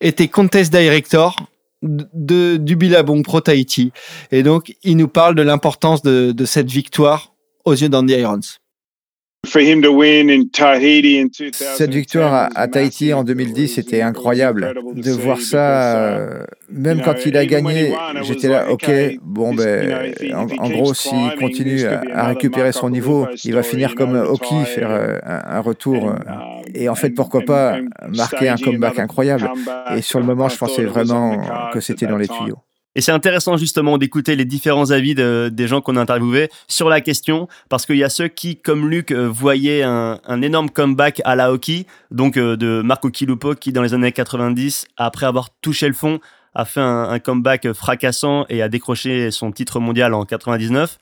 était 0.02 0.28
contest 0.28 0.72
director 0.72 1.36
de, 1.82 2.58
du 2.58 2.76
Billabong 2.76 3.24
Pro 3.24 3.42
Tahiti. 3.42 3.92
Et 4.32 4.44
donc, 4.44 4.76
il 4.84 4.98
nous 4.98 5.08
parle 5.08 5.34
de 5.34 5.42
l'importance 5.42 6.04
de, 6.04 6.32
de 6.32 6.46
cette 6.46 6.70
victoire 6.70 7.34
aux 7.66 7.74
yeux 7.74 7.90
d'Andy 7.90 8.14
Irons. 8.14 8.42
Cette 11.52 11.92
victoire 11.94 12.50
à, 12.56 12.68
Tahiti 12.68 13.12
en 13.12 13.24
2010 13.24 13.80
était 13.80 14.02
incroyable. 14.02 14.74
De 14.96 15.12
voir 15.12 15.42
ça, 15.42 15.98
euh, 15.98 16.46
même 16.70 17.02
quand 17.02 17.26
il 17.26 17.36
a 17.36 17.46
gagné, 17.48 17.92
j'étais 18.22 18.48
là, 18.48 18.72
ok, 18.72 18.90
bon 19.24 19.54
ben, 19.56 20.14
en, 20.36 20.46
en 20.64 20.70
gros, 20.70 20.94
s'il 20.94 21.34
continue 21.40 21.84
à, 21.86 22.02
à 22.14 22.28
récupérer 22.28 22.72
son 22.72 22.90
niveau, 22.92 23.28
il 23.44 23.54
va 23.56 23.64
finir 23.64 23.96
comme 23.96 24.16
Hockey, 24.16 24.64
faire 24.66 24.92
euh, 24.92 25.18
un, 25.26 25.58
un 25.58 25.60
retour. 25.60 26.10
euh, 26.10 26.16
et 26.76 26.88
en 26.88 26.96
fait, 26.96 27.10
pourquoi 27.10 27.42
pas 27.42 27.78
marquer 28.16 28.48
un 28.48 28.58
comeback 28.58 29.00
incroyable. 29.00 29.50
Et 29.98 30.02
sur 30.02 30.20
le 30.20 30.26
moment, 30.26 30.50
je 30.50 30.58
pensais 30.58 30.84
vraiment 30.86 31.42
que 31.74 31.80
c'était 31.80 32.06
dans 32.06 32.18
les 32.18 32.28
tuyaux. 32.28 32.60
Et 32.96 33.02
c'est 33.02 33.12
intéressant 33.14 33.56
justement 33.56 33.98
d'écouter 33.98 34.36
les 34.36 34.44
différents 34.46 34.92
avis 34.92 35.16
de- 35.16 35.50
des 35.52 35.68
gens 35.68 35.80
qu'on 35.82 35.96
a 35.96 36.02
interviewés 36.02 36.50
sur 36.68 36.90
la 36.90 37.00
question, 37.00 37.48
parce 37.70 37.86
qu'il 37.86 37.96
y 37.98 38.04
a 38.04 38.10
ceux 38.10 38.28
qui, 38.28 38.58
comme 38.58 38.90
Luc, 38.90 39.12
euh, 39.12 39.28
voyaient 39.30 39.84
un, 39.84 40.20
un 40.26 40.42
énorme 40.42 40.70
comeback 40.70 41.22
à 41.24 41.36
la 41.36 41.54
hockey, 41.54 41.86
donc 42.12 42.36
euh, 42.38 42.58
de 42.58 42.82
Marco 42.84 43.10
Kilupo 43.10 43.56
qui, 43.56 43.72
dans 43.72 43.82
les 43.82 43.94
années 43.94 44.12
90, 44.12 44.88
après 44.98 45.26
avoir 45.26 45.50
touché 45.62 45.88
le 45.88 45.94
fond, 45.94 46.20
a 46.54 46.66
fait 46.66 46.82
un, 46.82 47.04
un 47.10 47.20
comeback 47.20 47.72
fracassant 47.72 48.46
et 48.50 48.62
a 48.62 48.68
décroché 48.68 49.32
son 49.32 49.54
titre 49.54 49.80
mondial 49.80 50.14
en 50.14 50.26
99. 50.26 50.98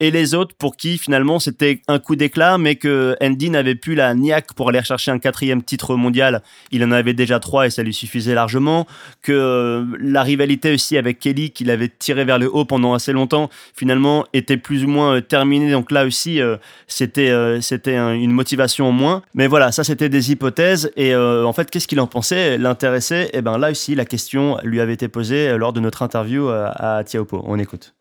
Et 0.00 0.10
les 0.10 0.34
autres 0.34 0.54
pour 0.58 0.76
qui 0.76 0.98
finalement 0.98 1.38
c'était 1.38 1.80
un 1.86 1.98
coup 2.00 2.16
d'éclat, 2.16 2.58
mais 2.58 2.74
que 2.74 3.16
Andy 3.22 3.48
n'avait 3.50 3.76
plus 3.76 3.94
la 3.94 4.12
niaque 4.14 4.52
pour 4.54 4.68
aller 4.68 4.82
chercher 4.82 5.12
un 5.12 5.18
quatrième 5.20 5.62
titre 5.62 5.94
mondial. 5.94 6.42
Il 6.72 6.82
en 6.84 6.90
avait 6.90 7.14
déjà 7.14 7.38
trois 7.38 7.66
et 7.66 7.70
ça 7.70 7.82
lui 7.84 7.94
suffisait 7.94 8.34
largement. 8.34 8.86
Que 9.22 9.32
euh, 9.32 9.84
la 10.00 10.22
rivalité 10.24 10.74
aussi 10.74 10.96
avec 10.98 11.20
Kelly, 11.20 11.52
qu'il 11.52 11.70
avait 11.70 11.88
tiré 11.88 12.24
vers 12.24 12.38
le 12.40 12.52
haut 12.52 12.64
pendant 12.64 12.92
assez 12.92 13.12
longtemps, 13.12 13.48
finalement 13.74 14.26
était 14.32 14.56
plus 14.56 14.84
ou 14.84 14.88
moins 14.88 15.16
euh, 15.16 15.20
terminée. 15.20 15.70
Donc 15.70 15.90
là 15.92 16.04
aussi, 16.04 16.40
euh, 16.40 16.56
c'était 16.88 17.32
c'était 17.60 17.96
un- 17.96 18.14
une 18.14 18.32
motivation 18.32 18.88
en 18.88 18.92
moins. 18.92 19.22
Mais 19.34 19.46
voilà, 19.46 19.70
ça 19.70 19.84
c'était 19.84 20.08
des 20.08 20.32
hypothèses. 20.32 20.90
Et 20.96 21.14
en 21.14 21.52
fait, 21.52 21.70
qu'est-ce 21.70 21.86
qu'il 21.88 22.00
en 22.00 22.06
pensait 22.08 22.58
L'intéressait? 22.58 23.30
Et 23.32 23.42
ben 23.42 23.58
là 23.58 23.70
aussi, 23.70 23.94
la 23.94 24.04
question 24.04 24.58
lui 24.64 24.80
avait 24.80 24.94
été 24.94 25.06
posée 25.08 25.56
lors 25.56 25.72
de 25.72 25.80
notre 25.80 26.02
interview 26.02 26.48
euh, 26.48 26.68
à 26.74 27.04
Tiaopo. 27.04 27.42
On 27.46 27.58
écoute. 27.58 27.94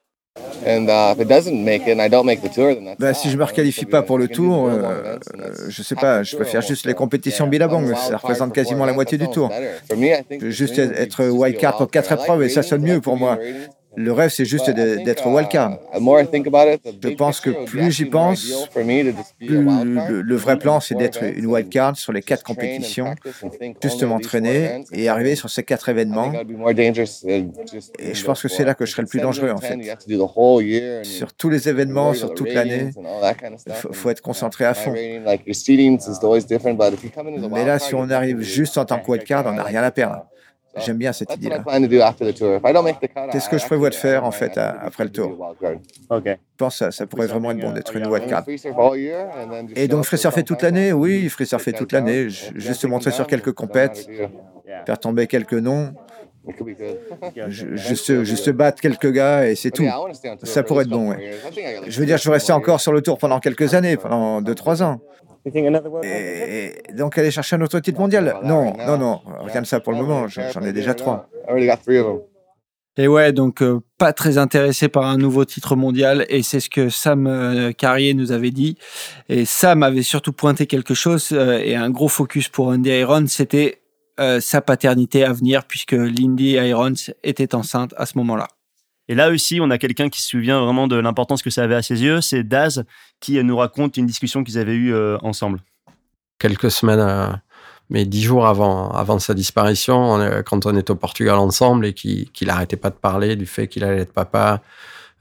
Bah, 2.99 3.14
si 3.14 3.30
je 3.30 3.38
me 3.38 3.43
requalifie 3.43 3.85
pas 3.85 4.01
pour 4.01 4.18
le 4.18 4.27
tour, 4.27 4.68
euh, 4.68 5.18
je 5.68 5.84
sais 5.84 5.95
pas, 5.95 6.23
je 6.23 6.35
peux 6.35 6.43
faire 6.43 6.61
juste 6.61 6.85
les 6.85 6.93
compétitions 6.93 7.47
Billabong, 7.47 7.93
ça 7.95 8.18
représente 8.18 8.53
quasiment 8.53 8.85
la 8.85 8.93
moitié 8.93 9.18
du 9.18 9.27
tour. 9.30 9.51
Je 9.91 10.49
juste 10.49 10.80
être 10.80 11.26
wildcard 11.26 11.77
pour 11.77 11.91
quatre 11.91 12.11
épreuves 12.14 12.43
et 12.43 12.49
ça 12.49 12.64
sonne 12.64 12.81
mieux 12.81 13.01
pour 13.01 13.18
moi. 13.18 13.38
Le 13.95 14.11
rêve, 14.11 14.30
c'est 14.30 14.45
juste 14.45 14.70
d'être 14.70 15.28
wildcard. 15.28 15.78
Je 15.94 17.15
pense 17.15 17.41
que 17.41 17.65
plus 17.65 17.91
j'y 17.91 18.06
pense, 18.06 18.70
plus 18.72 18.84
le, 19.41 20.36
vrai 20.36 20.57
plan, 20.57 20.80
c'est 20.80 20.95
d'être 20.95 21.24
une 21.24 21.45
wildcard 21.45 21.98
sur 21.98 22.11
les 22.11 22.22
quatre 22.22 22.44
compétitions, 22.44 23.15
juste 23.82 24.03
m'entraîner 24.03 24.84
et 24.91 25.10
arriver 25.10 25.36
sur 25.36 25.49
ces 25.49 25.64
quatre 25.64 25.90
événements. 25.90 26.32
Et 26.34 28.14
je 28.14 28.26
pense 28.26 28.41
que 28.41 28.48
c'est 28.48 28.65
là 28.65 28.74
que 28.74 28.86
je 28.86 28.91
serai 28.91 29.03
le 29.03 29.07
plus 29.07 29.20
dangereux, 29.20 29.52
en 29.52 29.57
fait. 29.57 29.78
Sur 31.03 31.34
tous 31.34 31.49
les 31.49 31.70
événements, 31.70 32.14
sur 32.14 32.34
toute 32.34 32.53
l'année, 32.53 32.90
il 33.68 33.74
faut, 33.74 34.10
être 34.10 34.22
concentré 34.22 34.65
à 34.65 34.74
fond. 34.74 34.94
Mais 34.94 35.22
là, 37.65 37.80
si 37.80 37.95
on 37.95 38.10
arrive 38.10 38.41
juste 38.41 38.78
en 38.78 38.86
tant 38.86 38.99
que 38.99 39.11
wildcard, 39.11 39.45
on 39.48 39.53
n'a 39.53 39.64
rien 39.64 39.84
à 39.84 39.91
perdre. 39.91 40.26
J'aime 40.78 40.98
bien 40.98 41.14
cette 41.14 41.36
idée-là. 41.36 41.64
Qu'est-ce 43.32 43.50
que 43.50 43.58
je 43.58 43.66
prévois 43.66 43.90
de 43.90 43.95
faire 43.95 44.24
en 44.24 44.32
fait 44.32 44.58
après 44.58 45.04
le 45.04 45.12
tour? 45.12 45.56
Je 46.10 46.32
pense 46.58 46.80
que 46.80 46.91
ça, 46.91 47.06
pourrait 47.08 47.28
vraiment 47.28 47.52
être 47.52 47.60
bon 47.60 47.72
d'être 47.72 47.95
une 47.95 48.08
wildcard. 48.08 48.45
Et 49.76 49.88
donc, 49.88 50.06
ferai 50.06 50.18
surfer 50.18 50.44
toute 50.44 50.62
l'année? 50.62 50.94
Oui, 50.94 51.30
ferai 51.30 51.45
surfer 51.45 51.74
toute 51.74 51.91
l'année. 51.91 52.30
Juste 52.30 52.86
montrer 52.86 53.12
sur 53.12 53.28
quelques 53.28 53.54
compètes, 53.54 54.08
faire 54.86 55.00
tomber 55.00 55.28
quelques 55.28 55.54
noms. 55.54 55.94
Juste, 57.48 58.24
juste 58.24 58.50
battre 58.50 58.82
quelques 58.82 59.12
gars 59.12 59.48
et 59.48 59.56
c'est 59.56 59.72
tout. 59.72 59.86
Ça 60.44 60.64
pourrait 60.64 60.84
être 60.84 60.90
bon, 60.90 61.12
oui. 61.12 61.16
Je 61.88 62.00
veux 62.00 62.06
dire, 62.06 62.18
je 62.18 62.28
vais 62.28 62.34
rester 62.34 62.52
encore 62.52 62.82
sur 62.82 62.91
le 62.91 63.02
tour 63.02 63.18
pendant 63.18 63.40
quelques 63.40 63.74
années, 63.76 63.95
pendant 63.95 64.41
2-3 64.41 64.84
ans. 64.84 65.00
Et 66.03 66.74
donc 66.94 67.18
aller 67.18 67.32
chercher 67.32 67.56
un 67.57 67.61
autre 67.61 67.80
titre 67.80 67.99
mondial? 67.99 68.36
Non, 68.44 68.74
non, 68.78 68.98
non, 68.98 69.22
rien 69.41 69.61
de 69.61 69.68
ça 69.68 69.80
pour 69.80 69.94
le 69.94 69.99
moment, 69.99 70.28
j'en 70.28 70.61
ai 70.61 70.74
déjà 70.74 70.94
trois. 70.94 71.30
Et 72.95 73.07
ouais, 73.07 73.34
donc 73.34 73.64
euh, 73.64 73.80
pas 73.98 74.14
très 74.14 74.38
intéressé 74.38 74.88
par 74.88 75.06
un 75.06 75.18
nouveau 75.18 75.45
titre 75.45 75.76
mondial, 75.76 76.26
et 76.30 76.44
c'est 76.44 76.60
ce 76.60 76.70
que 76.70 76.90
Sam 76.90 77.26
euh, 77.26 77.72
Carrier 77.72 78.14
nous 78.14 78.32
avait 78.32 78.52
dit. 78.52 78.78
Et 79.30 79.45
Sam 79.45 79.82
avait 79.82 80.03
surtout 80.03 80.32
pointé 80.32 80.68
quelque 80.68 80.94
chose, 80.94 81.30
euh, 81.32 81.57
et 81.57 81.76
un 81.76 81.90
gros 81.90 82.07
focus 82.07 82.49
pour 82.49 82.68
Andy 82.68 82.90
Irons, 82.90 83.28
c'était 83.28 83.80
sa 84.41 84.61
paternité 84.61 85.24
à 85.24 85.34
venir, 85.34 85.65
puisque 85.65 85.94
Lindy 85.94 86.52
Irons 86.52 86.94
était 87.24 87.56
enceinte 87.56 87.95
à 87.98 88.06
ce 88.06 88.15
moment-là. 88.20 88.48
Et 89.14 89.15
là 89.15 89.30
aussi, 89.30 89.60
on 89.61 89.69
a 89.69 89.77
quelqu'un 89.77 90.10
qui 90.10 90.23
se 90.23 90.30
souvient 90.30 90.60
vraiment 90.65 90.88
de 90.88 90.95
l'importance 90.95 91.44
que 91.44 91.52
ça 91.52 91.61
avait 91.61 91.76
à 91.76 91.84
ses 91.84 92.02
yeux. 92.02 92.19
C'est 92.19 92.41
Daz 92.41 92.84
qui 93.19 93.41
nous 93.44 93.56
raconte 93.56 93.95
une 93.98 94.07
discussion 94.07 94.44
qu'ils 94.44 94.57
avaient 94.57 94.73
eue 94.73 94.91
euh, 94.91 95.19
ensemble. 95.22 95.60
Quelques 96.40 96.72
semaines, 96.72 96.99
euh, 96.99 97.27
mais 97.91 98.06
dix 98.06 98.23
jours 98.23 98.48
avant, 98.48 98.90
avant 98.90 99.19
sa 99.19 99.35
disparition, 99.35 100.19
quand 100.48 100.65
on 100.65 100.76
est 100.76 100.90
au 100.90 100.95
Portugal 100.95 101.35
ensemble 101.35 101.85
et 101.85 101.94
qu'il 101.94 102.48
n'arrêtait 102.48 102.76
pas 102.76 102.90
de 102.90 102.95
parler 102.95 103.35
du 103.35 103.45
fait 103.45 103.68
qu'il 103.68 103.84
allait 103.84 104.02
être 104.02 104.14
papa, 104.14 104.64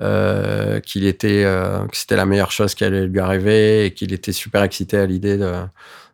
euh, 0.01 0.81
qu'il 0.81 1.05
était, 1.05 1.43
que 1.43 1.95
c'était 1.95 2.17
la 2.17 2.25
meilleure 2.25 2.51
chose 2.51 2.75
qui 2.75 2.85
allait 2.85 3.07
lui 3.07 3.21
arriver 3.21 3.85
et 3.85 3.93
qu'il 3.93 4.15
était 4.15 4.33
super 4.33 4.63
excité 4.63 4.97
à 4.97 5.05
l'idée 5.05 5.37
de, 5.37 5.53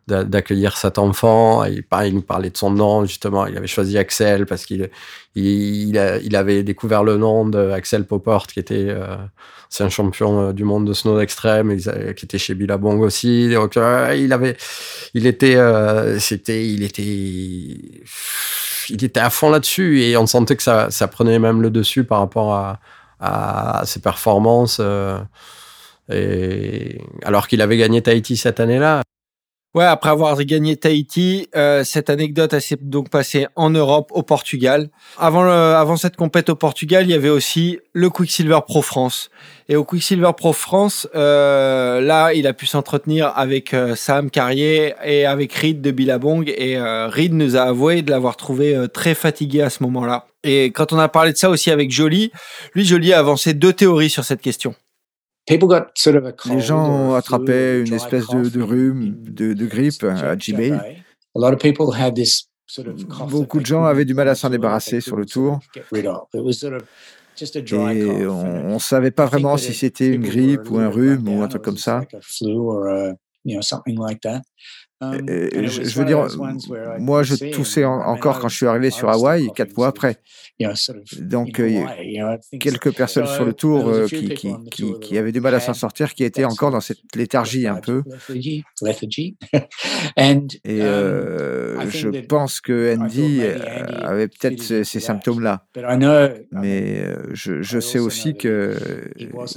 d'accueillir 0.09 0.77
cet 0.77 0.97
enfant. 0.97 1.63
Il, 1.65 1.83
nous 2.13 2.21
parlait 2.21 2.49
de 2.49 2.57
son 2.57 2.71
nom, 2.71 3.05
justement. 3.05 3.45
Il 3.45 3.57
avait 3.57 3.67
choisi 3.67 3.97
Axel 3.97 4.45
parce 4.45 4.65
qu'il 4.65 4.89
il, 5.35 6.35
avait 6.35 6.63
découvert 6.63 7.03
le 7.03 7.17
nom 7.17 7.47
d'Axel 7.47 8.05
Poport, 8.05 8.47
qui 8.47 8.59
était 8.59 8.87
euh, 8.89 9.15
un 9.79 9.89
champion 9.89 10.49
euh, 10.49 10.53
du 10.53 10.63
monde 10.63 10.87
de 10.87 10.93
snow 10.93 11.19
extrême, 11.19 11.75
qui 11.77 12.25
était 12.25 12.37
chez 12.37 12.55
Billabong 12.55 13.01
aussi. 13.01 13.55
Euh, 13.55 14.15
il 14.15 14.33
avait, 14.33 14.57
il 15.13 15.27
était, 15.27 15.57
c'était, 16.19 16.67
il 16.67 16.83
était, 16.83 17.01
il 18.89 19.03
était 19.03 19.19
à 19.19 19.29
fond 19.29 19.49
là-dessus 19.49 20.01
et 20.01 20.17
on 20.17 20.27
sentait 20.27 20.55
que 20.55 20.63
ça, 20.63 20.89
ça 20.91 21.07
prenait 21.07 21.39
même 21.39 21.61
le 21.61 21.69
dessus 21.69 22.03
par 22.03 22.19
rapport 22.19 22.53
à, 22.53 22.79
ses 23.85 23.99
performances. 23.99 24.79
alors 24.79 25.27
qu'il 27.47 27.61
avait 27.61 27.77
gagné 27.77 28.01
Tahiti 28.01 28.37
cette 28.37 28.59
année-là. 28.59 29.01
Ouais, 29.75 29.85
après 29.85 30.09
avoir 30.09 30.35
gagné 30.45 30.77
Tahiti, 30.77 31.47
euh, 31.55 31.83
cette 31.83 32.09
anecdote 32.09 32.57
s'est 32.57 32.79
donc 32.81 33.09
passée 33.09 33.45
en 33.55 33.69
Europe, 33.69 34.09
au 34.15 34.23
Portugal. 34.23 34.89
Avant, 35.19 35.47
avant 35.47 35.95
cette 35.95 36.15
compète 36.15 36.49
au 36.49 36.55
Portugal, 36.55 37.03
il 37.05 37.11
y 37.11 37.13
avait 37.13 37.29
aussi 37.29 37.79
le 37.93 38.09
Quicksilver 38.09 38.61
Pro 38.67 38.81
France. 38.81 39.29
Et 39.67 39.75
au 39.75 39.83
Quicksilver 39.83 40.31
Pro 40.35 40.53
France, 40.53 41.07
euh, 41.13 42.01
là, 42.01 42.33
il 42.33 42.47
a 42.47 42.53
pu 42.53 42.65
s'entretenir 42.65 43.31
avec 43.35 43.75
euh, 43.75 43.95
Sam 43.95 44.31
Carrier 44.31 44.95
et 45.05 45.27
avec 45.27 45.53
Reed 45.53 45.81
de 45.81 45.91
Billabong. 45.91 46.51
Et 46.57 46.79
Reed 46.79 47.35
nous 47.35 47.55
a 47.55 47.61
avoué 47.61 48.01
de 48.01 48.09
l'avoir 48.09 48.37
trouvé 48.37 48.75
très 48.91 49.13
fatigué 49.13 49.61
à 49.61 49.69
ce 49.69 49.83
moment-là. 49.83 50.25
Et 50.43 50.71
quand 50.71 50.93
on 50.93 50.97
a 50.97 51.09
parlé 51.09 51.31
de 51.31 51.37
ça 51.37 51.51
aussi 51.51 51.69
avec 51.69 51.91
Jolie, 51.91 52.31
lui, 52.73 52.85
Jolie 52.85 53.13
a 53.13 53.19
avancé 53.19 53.53
deux 53.53 53.73
théories 53.73 54.09
sur 54.09 54.23
cette 54.23 54.41
question. 54.41 54.73
Les 55.49 56.59
gens 56.59 56.89
ont 56.89 57.15
attrapé 57.15 57.83
une 57.85 57.93
espèce 57.93 58.27
de, 58.27 58.61
rhume, 58.61 59.15
de, 59.23 59.65
grippe 59.65 60.03
à 60.03 60.37
J-Bay. 60.37 60.73
Beaucoup 63.29 63.59
de 63.59 63.65
gens 63.65 63.85
avaient 63.85 64.05
du 64.05 64.13
mal 64.13 64.27
à 64.27 64.35
s'en 64.35 64.49
débarrasser 64.49 65.01
sur 65.01 65.15
le 65.15 65.25
tour. 65.25 65.59
Et 65.93 66.07
on 68.27 68.73
ne 68.73 68.79
savait 68.79 69.11
pas 69.11 69.25
vraiment 69.25 69.57
si 69.57 69.73
c'était 69.73 70.07
une 70.07 70.21
grippe 70.21 70.69
ou 70.69 70.77
un 70.77 70.89
rhume 70.89 71.27
ou 71.27 71.41
un 71.41 71.47
truc 71.47 71.63
comme 71.63 71.77
ça. 71.77 72.01
Um, 75.01 75.13
je, 75.25 75.97
veux 75.97 76.03
dire, 76.03 76.27
moi, 76.99 77.23
je 77.23 77.51
toussais 77.51 77.85
encore 77.85 78.39
quand 78.39 78.49
je 78.49 78.57
suis 78.57 78.65
arrivé 78.65 78.89
sur 78.89 79.09
Hawaï, 79.09 79.47
quatre 79.55 79.75
mois 79.77 79.87
après. 79.87 80.17
Donc, 81.19 81.57
il 81.59 81.85
y 82.11 82.19
a 82.19 82.37
quelques 82.59 82.93
personnes 82.93 83.27
sur 83.27 83.45
le 83.45 83.53
tour 83.53 83.87
euh, 83.87 84.07
qui, 84.07 84.27
qui, 84.27 84.99
qui, 84.99 85.17
avaient 85.17 85.31
du 85.31 85.39
mal 85.39 85.55
à 85.55 85.61
s'en 85.61 85.73
sortir, 85.73 86.13
qui 86.13 86.25
étaient 86.25 86.43
encore 86.43 86.71
dans 86.71 86.81
cette 86.81 86.99
léthargie 87.15 87.65
un 87.65 87.77
peu. 87.77 88.03
Et 90.65 90.81
um, 90.81 90.85
euh, 90.85 91.89
je 91.89 92.09
pense 92.25 92.59
que 92.59 92.97
Andy 92.97 93.41
avait 93.41 94.27
peut-être 94.27 94.61
ces, 94.61 94.99
symptômes-là. 94.99 95.65
Mais 96.51 96.99
euh, 96.99 97.23
je, 97.31 97.61
je 97.61 97.79
sais 97.79 97.99
aussi 97.99 98.33
qu'il 98.33 98.75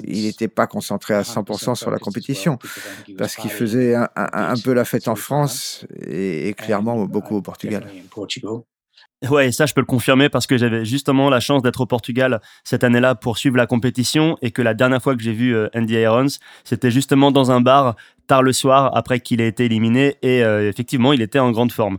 n'était 0.07 0.47
pas 0.47 0.69
concentré 0.69 1.15
à 1.15 1.23
100% 1.23 1.75
sur 1.75 1.91
la 1.91 1.99
compétition, 1.99 2.59
parce 3.19 3.35
qu'il 3.35 3.51
faisait 3.51 3.97
un, 3.97 4.09
un 4.15 4.55
peu 4.63 4.73
la 4.73 4.85
fête 4.85 5.09
en 5.09 5.17
France 5.17 5.32
France 5.33 5.87
et, 6.07 6.53
clairement 6.53 7.07
beaucoup 7.07 7.37
au 7.37 7.41
Portugal. 7.41 7.87
Ouais, 9.31 9.51
ça 9.51 9.65
je 9.65 9.73
peux 9.73 9.81
le 9.81 9.87
confirmer 9.87 10.29
parce 10.29 10.47
que 10.47 10.59
j'avais 10.59 10.85
justement 10.85 11.31
la 11.31 11.41
chance 11.41 11.63
d'être 11.63 11.81
au 11.81 11.87
Portugal 11.87 12.43
cette 12.65 12.85
année-là 12.85 13.15
pour 13.15 13.39
suivre 13.39 13.57
la 13.57 13.67
compétition 13.67 14.37
et 14.43 14.51
que 14.51 14.61
la 14.61 14.75
dernière 14.75 15.03
fois 15.03 15.17
que 15.17 15.23
j'ai 15.23 15.33
vu 15.33 15.55
euh, 15.55 15.69
Andy 15.75 15.95
Irons, 15.95 16.27
c'était 16.65 16.91
justement 16.91 17.31
dans 17.31 17.51
un 17.51 17.63
bar 17.63 17.97
tard 18.27 18.43
le 18.43 18.53
soir 18.53 18.95
après 18.95 19.21
qu'il 19.21 19.41
ait 19.41 19.49
été 19.49 19.65
éliminé 19.65 20.17
et 20.21 20.45
euh, 20.45 20.69
effectivement 20.69 21.15
il 21.15 21.23
était 21.23 21.39
en 21.39 21.51
grande 21.51 21.73
forme. 21.73 21.97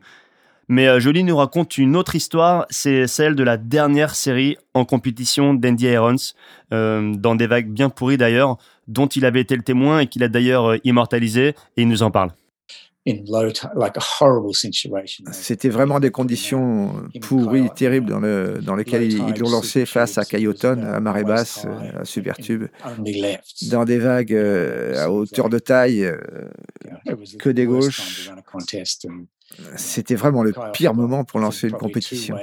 Mais 0.67 0.87
euh, 0.87 0.99
Jolie 0.99 1.23
nous 1.23 1.37
raconte 1.37 1.79
une 1.79 1.95
autre 1.95 2.15
histoire, 2.15 2.67
c'est 2.69 3.07
celle 3.07 3.33
de 3.35 3.43
la 3.43 3.57
dernière 3.57 4.13
série 4.13 4.57
en 4.75 4.85
compétition 4.85 5.55
d'Andy 5.55 5.87
Irons, 5.87 6.33
dans 6.71 7.35
des 7.35 7.47
vagues 7.47 7.69
bien 7.69 7.89
pourries 7.89 8.17
d'ailleurs, 8.17 8.57
dont 8.87 9.07
il 9.07 9.25
avait 9.25 9.41
été 9.41 9.55
le 9.55 9.63
témoin 9.63 9.99
et 10.01 10.07
qu'il 10.07 10.23
a 10.23 10.27
d'ailleurs 10.27 10.75
immortalisé 10.83 11.55
et 11.77 11.81
il 11.81 11.87
nous 11.87 12.03
en 12.03 12.11
parle. 12.11 12.31
C'était 15.31 15.69
vraiment 15.69 15.99
des 15.99 16.11
conditions 16.11 16.93
pourries, 17.21 17.69
terribles 17.75 18.09
dans, 18.09 18.19
le, 18.19 18.59
dans 18.61 18.75
lesquelles 18.75 19.11
ils 19.11 19.39
l'ont 19.39 19.49
lancé 19.49 19.85
face 19.85 20.17
à 20.17 20.25
Cayoton, 20.25 20.81
à 20.83 20.99
marée 20.99 21.23
basse, 21.23 21.65
euh, 21.65 22.01
à 22.01 22.05
Supertube, 22.05 22.65
dans 23.69 23.83
des 23.83 23.99
vagues 23.99 24.33
euh, 24.33 25.03
à 25.03 25.11
hauteur 25.11 25.49
de 25.49 25.59
taille, 25.59 26.05
euh, 26.05 26.17
que 27.39 27.49
des 27.49 27.65
gauches. 27.65 28.31
C'était 29.75 30.15
vraiment 30.15 30.43
le 30.43 30.53
pire 30.73 30.93
moment 30.93 31.23
pour 31.23 31.39
lancer 31.39 31.67
une 31.67 31.75
compétition. 31.75 32.37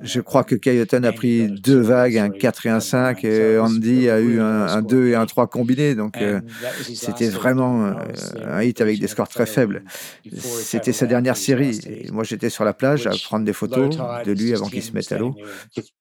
Je 0.00 0.20
crois 0.20 0.44
que 0.44 0.54
Kayoton 0.54 1.02
a 1.04 1.12
pris 1.12 1.48
deux 1.48 1.80
vagues, 1.80 2.18
un 2.18 2.30
4 2.30 2.66
et 2.66 2.70
un 2.70 2.80
5, 2.80 3.24
et 3.24 3.58
Andy 3.58 4.08
a 4.08 4.20
eu 4.20 4.40
un, 4.40 4.82
2 4.82 5.08
et 5.08 5.14
un 5.14 5.26
3 5.26 5.46
combinés. 5.48 5.94
Donc 5.94 6.16
euh, 6.18 6.40
c'était 6.82 7.28
vraiment 7.28 7.86
euh, 7.86 7.92
un 8.44 8.62
hit 8.62 8.80
avec 8.80 8.98
des 9.00 9.08
scores 9.08 9.28
très 9.28 9.46
faibles. 9.46 9.84
C'était 10.36 10.92
sa 10.92 11.06
dernière 11.06 11.36
série. 11.36 11.80
Et 11.86 12.10
moi 12.10 12.24
j'étais 12.24 12.50
sur 12.50 12.64
la 12.64 12.72
plage 12.72 13.06
à 13.06 13.12
prendre 13.24 13.44
des 13.44 13.52
photos 13.52 13.96
de 14.24 14.32
lui 14.32 14.54
avant 14.54 14.68
qu'il 14.68 14.82
se 14.82 14.92
mette 14.92 15.10
à 15.12 15.18
l'eau. 15.18 15.34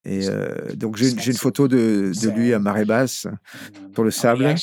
Et 0.06 0.28
euh, 0.30 0.74
donc 0.76 0.98
j'ai 0.98 1.12
une 1.12 1.38
photo 1.38 1.68
de, 1.68 2.12
de, 2.22 2.30
lui 2.30 2.54
à 2.54 2.60
marée 2.60 2.86
basse 2.86 3.28
pour 3.94 4.04
le 4.04 4.12
sable. 4.12 4.56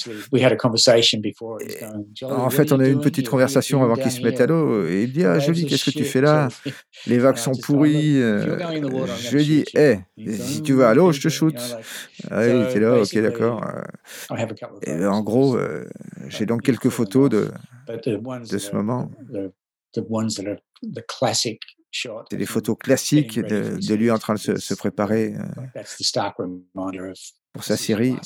En 2.23 2.51
fait, 2.51 2.73
on 2.73 2.81
a 2.81 2.87
eu 2.87 2.93
une 2.93 3.01
petite 3.01 3.29
conversation 3.29 3.83
avant 3.83 3.97
qu'il 3.97 4.11
se 4.11 4.23
mette 4.23 4.41
à 4.41 4.47
l'eau. 4.47 4.87
Et 4.87 5.05
il 5.05 5.13
dit 5.13 5.25
Ah, 5.25 5.39
Jolie, 5.39 5.67
qu'est-ce 5.67 5.91
que 5.91 5.97
tu 5.97 6.05
fais 6.05 6.21
là 6.21 6.49
Les 7.07 7.19
vagues 7.19 7.37
sont 7.37 7.53
pourries. 7.55 8.21
Euh, 8.21 8.59
je 9.19 9.37
lui 9.37 9.45
dit 9.45 9.65
Hé, 9.75 10.01
si 10.17 10.63
tu 10.63 10.75
vas 10.75 10.91
à 10.91 10.95
l'eau, 10.95 11.13
je 11.13 11.21
te 11.21 11.29
shoot. 11.29 11.57
Ah, 12.31 12.47
il 12.47 12.63
était 12.63 12.81
là, 12.81 13.01
ok, 13.01 13.19
d'accord. 13.19 13.65
Et 14.83 14.95
ben, 14.95 15.09
en 15.09 15.23
gros, 15.23 15.57
euh, 15.57 15.85
j'ai 16.29 16.47
donc 16.47 16.63
quelques 16.63 16.91
photos 16.91 17.31
de, 17.31 17.51
de 17.89 18.59
ce 18.59 18.73
moment. 18.73 19.11
C'est 22.31 22.37
des 22.37 22.47
photos 22.47 22.77
classiques 22.79 23.41
de, 23.41 23.77
de, 23.77 23.95
lui 23.95 24.11
en 24.11 24.19
train 24.19 24.35
de 24.35 24.39
se, 24.39 24.57
se 24.57 24.75
préparer 24.75 25.35
euh, 25.35 25.43
pour 27.53 27.65
sa 27.65 27.77
série. 27.77 28.17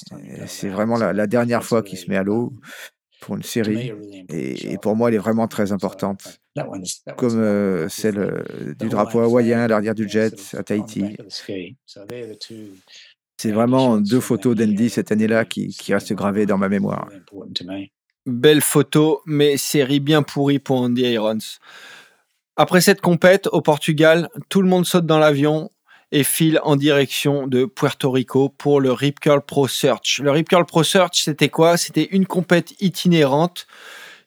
C'est 0.47 0.69
vraiment 0.69 0.97
la, 0.97 1.13
la, 1.13 1.27
dernière 1.27 1.65
fois 1.65 1.83
qu'il 1.83 1.99
se 1.99 2.11
met 2.11 2.17
à 2.17 2.23
l'eau 2.23 2.53
pour 3.21 3.37
une 3.37 3.43
série. 3.43 3.93
Et, 4.29 4.73
et, 4.73 4.79
pour 4.79 4.97
moi, 4.97 5.09
elle 5.09 5.15
est 5.15 5.19
vraiment 5.19 5.49
très 5.49 5.73
importante. 5.73 6.41
Comme 7.17 7.39
euh, 7.39 7.89
celle 7.89 8.19
euh, 8.19 8.75
du 8.79 8.89
drapeau 8.89 9.21
hawaïen 9.21 9.61
à 9.61 9.69
l'arrière 9.69 9.95
du 9.95 10.09
jet 10.09 10.35
à 10.55 10.63
Tahiti. 10.63 11.17
C'est 13.37 13.51
vraiment 13.51 13.99
deux 13.99 14.21
photos 14.21 14.55
d'Andy 14.55 14.91
cette 14.91 15.11
année-là 15.11 15.45
qui, 15.45 15.69
qui 15.69 15.93
restent 15.93 16.13
gravées 16.13 16.47
dans 16.47 16.59
ma 16.59 16.69
mémoire. 16.69 17.09
Belle 18.27 18.61
photo, 18.61 19.21
mais 19.27 19.57
série 19.57 20.01
bien 20.01 20.23
pourrie 20.23 20.61
pour 20.61 20.81
Andy 20.81 21.03
Irons. 21.03 21.39
Après 22.57 22.81
cette 22.81 23.01
compète 23.01 23.49
au 23.49 23.61
Portugal, 23.61 24.29
tout 24.49 24.63
le 24.63 24.69
monde 24.69 24.87
saute 24.87 25.07
dans 25.07 25.19
l'avion 25.19 25.71
et 26.15 26.23
file 26.23 26.61
en 26.63 26.77
direction 26.77 27.49
de 27.49 27.65
Puerto 27.65 28.09
Rico 28.09 28.49
pour 28.49 28.81
le 28.81 28.93
Rip 28.93 29.19
Curl 29.19 29.43
Pro 29.45 29.67
Search. 29.67 30.21
Le 30.23 30.31
Rip 30.31 30.49
Curl 30.49 30.65
Pro 30.65 30.85
Search, 30.85 31.25
c'était 31.25 31.49
quoi? 31.49 31.77
C'était 31.77 32.09
une 32.13 32.25
compète 32.25 32.73
itinérante 32.81 33.67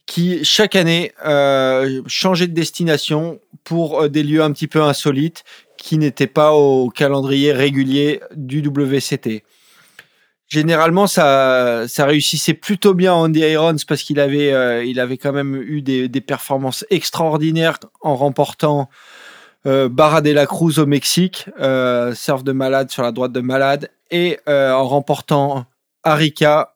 qui, 0.05 0.43
chaque 0.43 0.75
année, 0.75 1.13
euh, 1.25 2.01
changeait 2.05 2.47
de 2.47 2.53
destination 2.53 3.39
pour 3.63 4.01
euh, 4.01 4.09
des 4.09 4.21
lieux 4.21 4.43
un 4.43 4.51
petit 4.51 4.67
peu 4.67 4.81
insolites 4.81 5.45
qui 5.77 5.97
n'étaient 5.97 6.27
pas 6.27 6.51
au 6.51 6.89
calendrier 6.89 7.53
régulier 7.53 8.19
du 8.35 8.61
WCT 8.61 9.43
généralement 10.49 11.07
ça 11.07 11.85
ça 11.89 12.05
réussissait 12.05 12.53
plutôt 12.53 12.93
bien 12.93 13.13
Andy 13.13 13.41
Irons 13.41 13.75
parce 13.85 14.01
qu'il 14.01 14.19
avait 14.19 14.53
euh, 14.53 14.83
il 14.83 14.99
avait 14.99 15.17
quand 15.17 15.33
même 15.33 15.55
eu 15.55 15.81
des, 15.81 16.07
des 16.07 16.21
performances 16.21 16.85
extraordinaires 16.89 17.77
en 18.01 18.15
remportant 18.15 18.89
euh, 19.67 19.89
Barra 19.89 20.21
de 20.21 20.31
la 20.31 20.45
Cruz 20.45 20.79
au 20.79 20.85
Mexique, 20.85 21.45
euh, 21.59 22.15
surf 22.15 22.43
de 22.43 22.53
malade 22.53 22.89
sur 22.89 23.03
la 23.03 23.11
droite 23.11 23.33
de 23.33 23.41
malade 23.41 23.91
et 24.09 24.39
euh, 24.47 24.71
en 24.71 24.87
remportant 24.87 25.65
Arica 26.03 26.73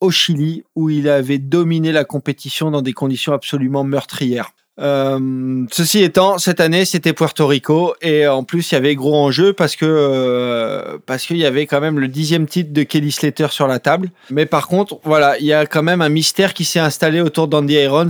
au 0.00 0.10
Chili 0.10 0.64
où 0.74 0.90
il 0.90 1.08
avait 1.08 1.38
dominé 1.38 1.92
la 1.92 2.04
compétition 2.04 2.72
dans 2.72 2.82
des 2.82 2.92
conditions 2.92 3.32
absolument 3.32 3.84
meurtrières. 3.84 4.50
Euh, 4.80 5.64
ceci 5.70 6.02
étant, 6.02 6.38
cette 6.38 6.58
année 6.58 6.84
c'était 6.84 7.12
Puerto 7.12 7.46
Rico 7.46 7.94
et 8.00 8.26
en 8.26 8.42
plus 8.42 8.72
il 8.72 8.74
y 8.74 8.78
avait 8.78 8.96
gros 8.96 9.14
enjeu 9.14 9.52
parce 9.52 9.76
que 9.76 10.98
qu'il 11.06 11.36
y 11.36 11.44
avait 11.44 11.66
quand 11.66 11.80
même 11.80 12.00
le 12.00 12.08
dixième 12.08 12.46
titre 12.46 12.72
de 12.72 12.82
Kelly 12.82 13.12
Slater 13.12 13.48
sur 13.50 13.68
la 13.68 13.78
table. 13.78 14.10
Mais 14.30 14.46
par 14.46 14.66
contre, 14.66 14.98
voilà, 15.04 15.38
il 15.38 15.44
y 15.44 15.52
a 15.52 15.66
quand 15.66 15.82
même 15.82 16.00
un 16.00 16.08
mystère 16.08 16.54
qui 16.54 16.64
s'est 16.64 16.80
installé 16.80 17.20
autour 17.20 17.46
d'Andy 17.46 17.74
Irons 17.74 18.08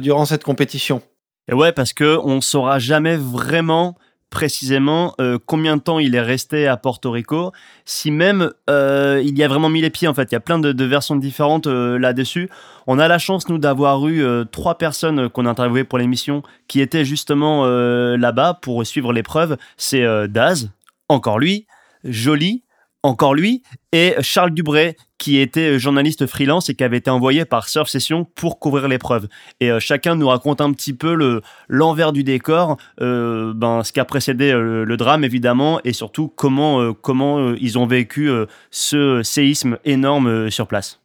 durant 0.00 0.24
cette 0.24 0.42
compétition. 0.42 1.02
Et 1.48 1.54
ouais, 1.54 1.72
parce 1.72 1.92
que 1.92 2.18
on 2.22 2.40
saura 2.40 2.78
jamais 2.78 3.16
vraiment 3.16 3.96
précisément 4.30 5.14
euh, 5.20 5.38
combien 5.44 5.76
de 5.76 5.82
temps 5.82 5.98
il 5.98 6.14
est 6.14 6.20
resté 6.20 6.66
à 6.66 6.76
Porto 6.76 7.10
Rico, 7.10 7.52
si 7.84 8.10
même 8.10 8.50
euh, 8.68 9.22
il 9.24 9.38
y 9.38 9.42
a 9.42 9.48
vraiment 9.48 9.70
mis 9.70 9.80
les 9.80 9.90
pieds 9.90 10.08
en 10.08 10.14
fait. 10.14 10.30
Il 10.30 10.34
y 10.34 10.36
a 10.36 10.40
plein 10.40 10.58
de, 10.58 10.84
versions 10.84 11.16
différentes 11.16 11.66
euh, 11.66 11.98
là-dessus. 11.98 12.50
On 12.86 12.98
a 12.98 13.08
la 13.08 13.18
chance 13.18 13.48
nous 13.48 13.58
d'avoir 13.58 14.06
eu 14.06 14.22
trois 14.50 14.76
personnes 14.76 15.28
qu'on 15.28 15.46
a 15.46 15.50
interviewées 15.50 15.84
pour 15.84 15.98
l'émission 15.98 16.42
qui 16.68 16.80
étaient 16.80 17.04
justement 17.04 17.66
là-bas 17.66 18.58
pour 18.62 18.86
suivre 18.86 19.12
l'épreuve. 19.12 19.58
C'est 19.76 20.06
Daz, 20.28 20.70
encore 21.10 21.38
lui, 21.38 21.66
Jolie, 22.04 22.62
encore 23.02 23.34
lui, 23.34 23.62
et 23.92 24.14
Charles 24.20 24.52
Dubré, 24.52 24.96
qui 25.18 25.38
était 25.38 25.78
journaliste 25.78 26.26
freelance 26.26 26.70
et 26.70 26.74
qui 26.74 26.84
avait 26.84 26.96
été 26.98 27.10
envoyé 27.10 27.44
par 27.44 27.68
Surf 27.68 27.88
Session 27.88 28.24
pour 28.24 28.58
couvrir 28.58 28.88
l'épreuve. 28.88 29.28
Et 29.60 29.70
euh, 29.70 29.80
chacun 29.80 30.14
nous 30.14 30.28
raconte 30.28 30.60
un 30.60 30.72
petit 30.72 30.92
peu 30.94 31.14
le 31.14 31.42
l'envers 31.68 32.12
du 32.12 32.24
décor, 32.24 32.76
euh, 33.00 33.52
ben, 33.54 33.82
ce 33.82 33.92
qui 33.92 34.00
a 34.00 34.04
précédé 34.04 34.52
euh, 34.52 34.84
le 34.84 34.96
drame 34.96 35.24
évidemment, 35.24 35.80
et 35.84 35.92
surtout 35.92 36.28
comment 36.28 36.94
comment 36.94 37.54
ils 37.54 37.78
ont 37.78 37.86
vécu 37.86 38.30
ce 38.70 39.22
séisme 39.22 39.78
énorme 39.84 40.50
sur 40.50 40.66
place. 40.66 41.00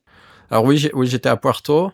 Alors 0.52 0.66
oui, 0.66 0.90
oui, 0.94 1.08
j'étais 1.08 1.30
à 1.30 1.38
Puerto. 1.38 1.92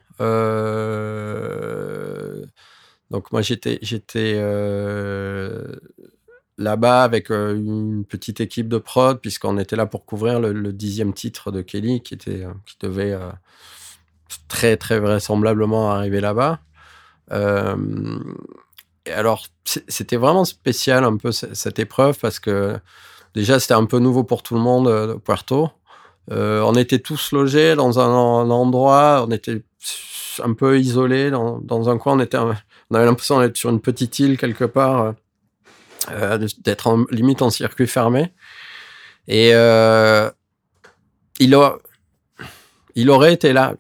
donc 3.10 3.32
moi 3.32 3.42
j'étais 3.42 3.80
j'étais 3.82 4.36
là-bas 6.60 7.04
avec 7.04 7.32
euh, 7.32 7.56
une 7.56 8.06
petite 8.06 8.42
équipe 8.42 8.68
de 8.68 8.78
prod, 8.78 9.20
puisqu'on 9.20 9.58
était 9.58 9.76
là 9.76 9.86
pour 9.86 10.06
couvrir 10.06 10.40
le, 10.40 10.74
dixième 10.74 11.14
titre 11.14 11.52
de 11.52 11.62
Kelly, 11.62 12.02
qui, 12.02 12.14
était, 12.14 12.44
euh, 12.44 12.54
qui 12.66 12.76
devait 12.82 13.14
euh, 13.14 13.32
très, 14.48 14.78
très 14.78 15.00
vraisemblablement 15.00 15.92
arriver 15.92 16.22
là-bas. 16.22 16.60
Et 19.06 19.12
alors, 19.12 19.46
c'était 19.64 20.18
vraiment 20.18 20.46
spécial 20.46 21.04
un 21.04 21.18
peu 21.18 21.32
cette 21.32 21.80
épreuve, 21.80 22.18
parce 22.20 22.40
que 22.40 22.78
déjà, 23.34 23.60
c'était 23.60 23.76
un 23.76 23.86
peu 23.86 24.00
nouveau 24.00 24.24
pour 24.24 24.44
tout 24.44 24.56
le 24.56 24.62
monde 24.62 24.88
de 24.88 25.14
Puerto. 25.14 25.70
On 26.32 26.74
était 26.74 27.00
tous 27.00 27.32
logés 27.32 27.76
dans 27.76 28.00
un, 28.00 28.50
endroit, 28.50 29.26
on 29.28 29.32
était 29.32 29.64
un 30.44 30.54
peu 30.54 30.80
isolés 30.80 31.32
dans, 31.32 31.60
dans 31.60 31.90
un 31.90 31.98
coin, 31.98 32.14
on, 32.14 32.20
était, 32.20 32.38
on 32.38 32.96
avait 32.96 33.06
l'impression 33.06 33.40
d'être 33.40 33.58
sur 33.58 33.70
une 33.70 33.82
petite 33.82 34.18
île 34.20 34.38
quelque 34.38 34.66
part 34.66 35.14
d'être 36.60 36.88
en, 36.88 37.06
limite 37.12 37.42
en 37.42 37.50
circuit 37.50 37.88
fermé. 37.88 38.32
Et 39.28 39.52
euh, 39.54 40.30
il, 41.40 41.54
a, 41.56 41.78
il 42.96 43.10
aurait 43.10 43.34
été 43.34 43.54
là, 43.54 43.76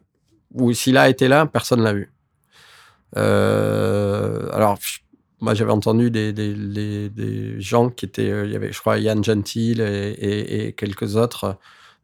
ou 0.54 0.74
s'il 0.74 0.98
a 0.98 1.10
été 1.10 1.28
là, 1.28 1.46
personne 1.46 1.80
ne 1.80 1.86
l'a 1.86 1.94
vu. 1.94 2.14
Euh, 3.18 4.50
alors, 4.54 4.78
moi, 5.42 5.54
j'avais 5.54 5.72
entendu 5.72 6.12
des, 6.12 6.34
des, 6.34 7.10
des, 7.10 7.60
gens 7.62 7.90
qui 7.90 8.06
étaient, 8.06 8.30
euh, 8.30 8.46
il 8.46 8.52
y 8.52 8.56
avait, 8.56 8.72
je 8.72 8.80
crois, 8.80 9.00
Yann 9.00 9.24
Gentil 9.24 9.80
et, 9.82 10.74
quelques 10.78 11.16
autres 11.16 11.58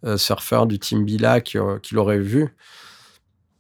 euh, 0.06 0.18
surfeurs 0.18 0.66
du 0.66 0.80
Team 0.80 1.06
Bila 1.06 1.42
qui, 1.42 1.58
qui 1.84 1.96
l'auraient 1.96 2.20
vu. 2.20 2.56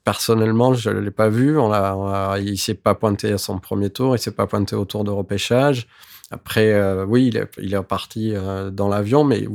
Personnellement, 0.03 0.73
je 0.73 0.89
ne 0.89 0.99
l'ai 0.99 1.11
pas 1.11 1.29
vu. 1.29 1.57
On 1.57 1.71
a, 1.71 2.37
il 2.39 2.57
s'est 2.57 2.75
pas 2.75 2.95
pointé 2.95 3.31
à 3.31 3.37
son 3.37 3.59
premier 3.59 3.89
tour, 3.89 4.15
il 4.15 4.19
s'est 4.19 4.31
pas 4.31 4.47
pointé 4.47 4.75
au 4.75 4.85
tour 4.85 5.03
de 5.03 5.11
repêchage. 5.11 5.87
Après, 6.31 6.73
euh, 6.73 7.05
oui, 7.05 7.27
il 7.27 7.37
est, 7.37 7.49
il 7.61 7.75
reparti 7.77 8.35
euh, 8.35 8.71
dans 8.71 8.89
l'avion, 8.89 9.23
mais 9.23 9.45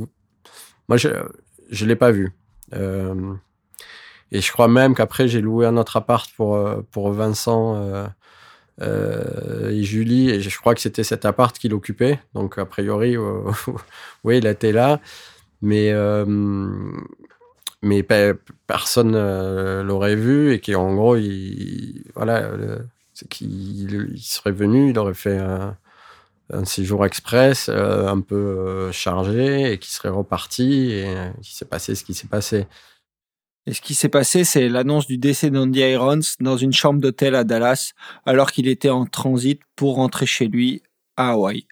moi, 0.87 0.97
je 0.97 1.09
ne 1.09 1.85
l'ai 1.85 1.95
pas 1.95 2.11
vu. 2.11 2.33
Euh, 2.73 3.33
et 4.31 4.39
je 4.41 4.51
crois 4.51 4.67
même 4.67 4.95
qu'après, 4.95 5.27
j'ai 5.27 5.41
loué 5.41 5.65
un 5.65 5.75
autre 5.77 5.97
appart 5.97 6.29
pour, 6.35 6.57
pour 6.91 7.11
Vincent 7.11 8.09
et 8.79 9.83
Julie, 9.83 10.29
et 10.29 10.41
je 10.41 10.57
crois 10.59 10.73
que 10.73 10.81
c'était 10.81 11.03
cet 11.03 11.25
appart 11.25 11.57
qu'il 11.57 11.73
occupait. 11.73 12.19
Donc, 12.33 12.57
a 12.57 12.65
priori, 12.65 13.17
oui, 14.23 14.37
il 14.37 14.47
était 14.47 14.71
là. 14.71 15.01
Mais, 15.61 15.93
mais 17.81 18.03
personne 18.67 19.81
l'aurait 19.81 20.15
vu, 20.15 20.53
et 20.53 20.61
qu'en 20.61 20.95
gros, 20.95 21.17
il, 21.17 22.05
voilà, 22.15 22.51
serait 23.13 24.51
venu, 24.53 24.91
il 24.91 24.97
aurait 24.97 25.13
fait 25.13 25.37
un 25.37 25.75
un 26.53 26.65
séjour 26.65 27.05
express 27.05 27.69
euh, 27.69 28.07
un 28.07 28.21
peu 28.21 28.35
euh, 28.35 28.91
chargé 28.91 29.73
et 29.73 29.77
qui 29.77 29.91
serait 29.91 30.09
reparti 30.09 30.91
et 30.91 31.05
euh, 31.07 31.29
qui 31.41 31.55
s'est 31.55 31.65
passé 31.65 31.95
ce 31.95 32.03
qui 32.03 32.13
s'est 32.13 32.27
passé. 32.27 32.67
Et 33.67 33.73
ce 33.73 33.81
qui 33.81 33.93
s'est 33.93 34.09
passé, 34.09 34.43
c'est 34.43 34.69
l'annonce 34.69 35.05
du 35.05 35.17
décès 35.17 35.51
d'Andy 35.51 35.79
Irons 35.79 36.19
dans 36.39 36.57
une 36.57 36.73
chambre 36.73 36.99
d'hôtel 36.99 37.35
à 37.35 37.43
Dallas 37.43 37.91
alors 38.25 38.51
qu'il 38.51 38.67
était 38.67 38.89
en 38.89 39.05
transit 39.05 39.61
pour 39.75 39.95
rentrer 39.95 40.25
chez 40.25 40.47
lui 40.47 40.81
à 41.15 41.31
Hawaï. 41.31 41.67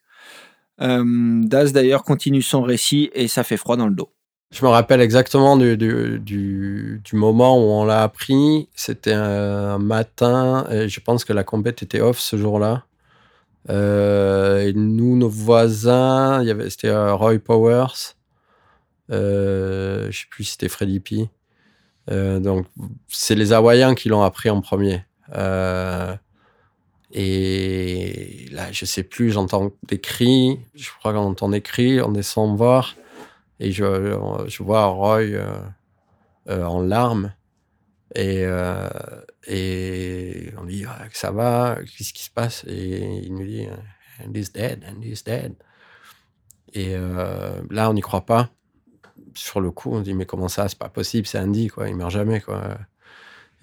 Euh, 0.82 1.42
Daz 1.44 1.74
d'ailleurs 1.74 2.04
continue 2.04 2.42
son 2.42 2.62
récit 2.62 3.10
et 3.14 3.28
ça 3.28 3.44
fait 3.44 3.58
froid 3.58 3.76
dans 3.76 3.88
le 3.88 3.96
dos. 3.96 4.10
Je 4.52 4.64
me 4.64 4.70
rappelle 4.70 5.02
exactement 5.02 5.58
du, 5.58 5.78
du, 5.78 6.20
du, 6.20 7.02
du 7.04 7.16
moment 7.16 7.58
où 7.58 7.70
on 7.70 7.86
l'a 7.86 8.04
appris. 8.04 8.68
C'était 8.76 9.14
un 9.14 9.78
matin 9.78 10.66
et 10.72 10.90
je 10.90 11.00
pense 11.00 11.26
que 11.26 11.34
la 11.34 11.44
compète 11.44 11.84
était 11.84 12.02
off 12.02 12.20
ce 12.20 12.38
jour-là. 12.38 12.86
Euh, 13.68 14.68
et 14.68 14.74
nous, 14.74 15.18
nos 15.18 15.30
voisins, 15.30 16.44
c'était 16.70 16.88
euh, 16.88 17.14
Roy 17.14 17.40
Powers. 17.40 18.16
Euh, 19.12 20.08
je 20.12 20.20
sais 20.20 20.28
plus 20.30 20.44
si 20.46 20.52
c'était 20.52 20.70
Freddy 20.70 21.00
P. 21.00 21.30
Euh, 22.10 22.40
donc, 22.40 22.66
c'est 23.08 23.36
les 23.36 23.54
Hawaïens 23.54 23.96
qui 23.96 24.10
l'ont 24.10 24.24
appris 24.24 24.50
en 24.50 24.62
premier. 24.62 25.04
Et 27.12 28.46
là, 28.52 28.72
je 28.72 28.86
sais 28.86 29.04
plus, 29.04 29.32
j'entends 29.32 29.72
des 29.88 30.00
cris. 30.00 30.60
Je 30.76 30.90
crois 31.00 31.12
qu'on 31.14 31.20
entend 31.20 31.50
des 31.50 31.62
cris, 31.62 32.02
on 32.02 32.12
descend 32.12 32.56
voir. 32.56 32.96
Et 33.60 33.72
je, 33.72 34.16
je 34.48 34.64
vois 34.64 34.86
Roy 34.86 35.24
en 36.48 36.82
larmes. 36.82 37.34
Et, 38.16 38.46
et 39.50 40.54
on 40.58 40.64
lui 40.64 40.76
dit 40.78 40.86
que 41.12 41.18
ça 41.18 41.32
va, 41.32 41.78
qu'est-ce 41.98 42.14
qui 42.14 42.24
se 42.24 42.30
passe? 42.30 42.64
Et 42.68 43.00
il 43.24 43.34
nous 43.34 43.46
dit 43.46 43.68
And 44.26 44.32
he's 44.34 44.52
dead, 44.52 44.86
and 44.88 45.02
he's 45.02 45.24
dead. 45.24 45.56
Et 46.74 46.96
là, 47.70 47.90
on 47.90 47.94
n'y 47.94 48.02
croit 48.02 48.26
pas. 48.26 48.50
Sur 49.34 49.60
le 49.62 49.72
coup, 49.72 49.92
on 49.94 50.02
dit 50.02 50.14
mais 50.14 50.26
comment 50.26 50.48
ça, 50.48 50.70
c'est 50.70 50.78
pas 50.78 50.90
possible, 50.90 51.26
c'est 51.26 51.40
Andy, 51.40 51.68
quoi, 51.68 51.90
il 51.90 51.96
meurt 51.96 52.12
jamais, 52.12 52.42
quoi. 52.42 52.78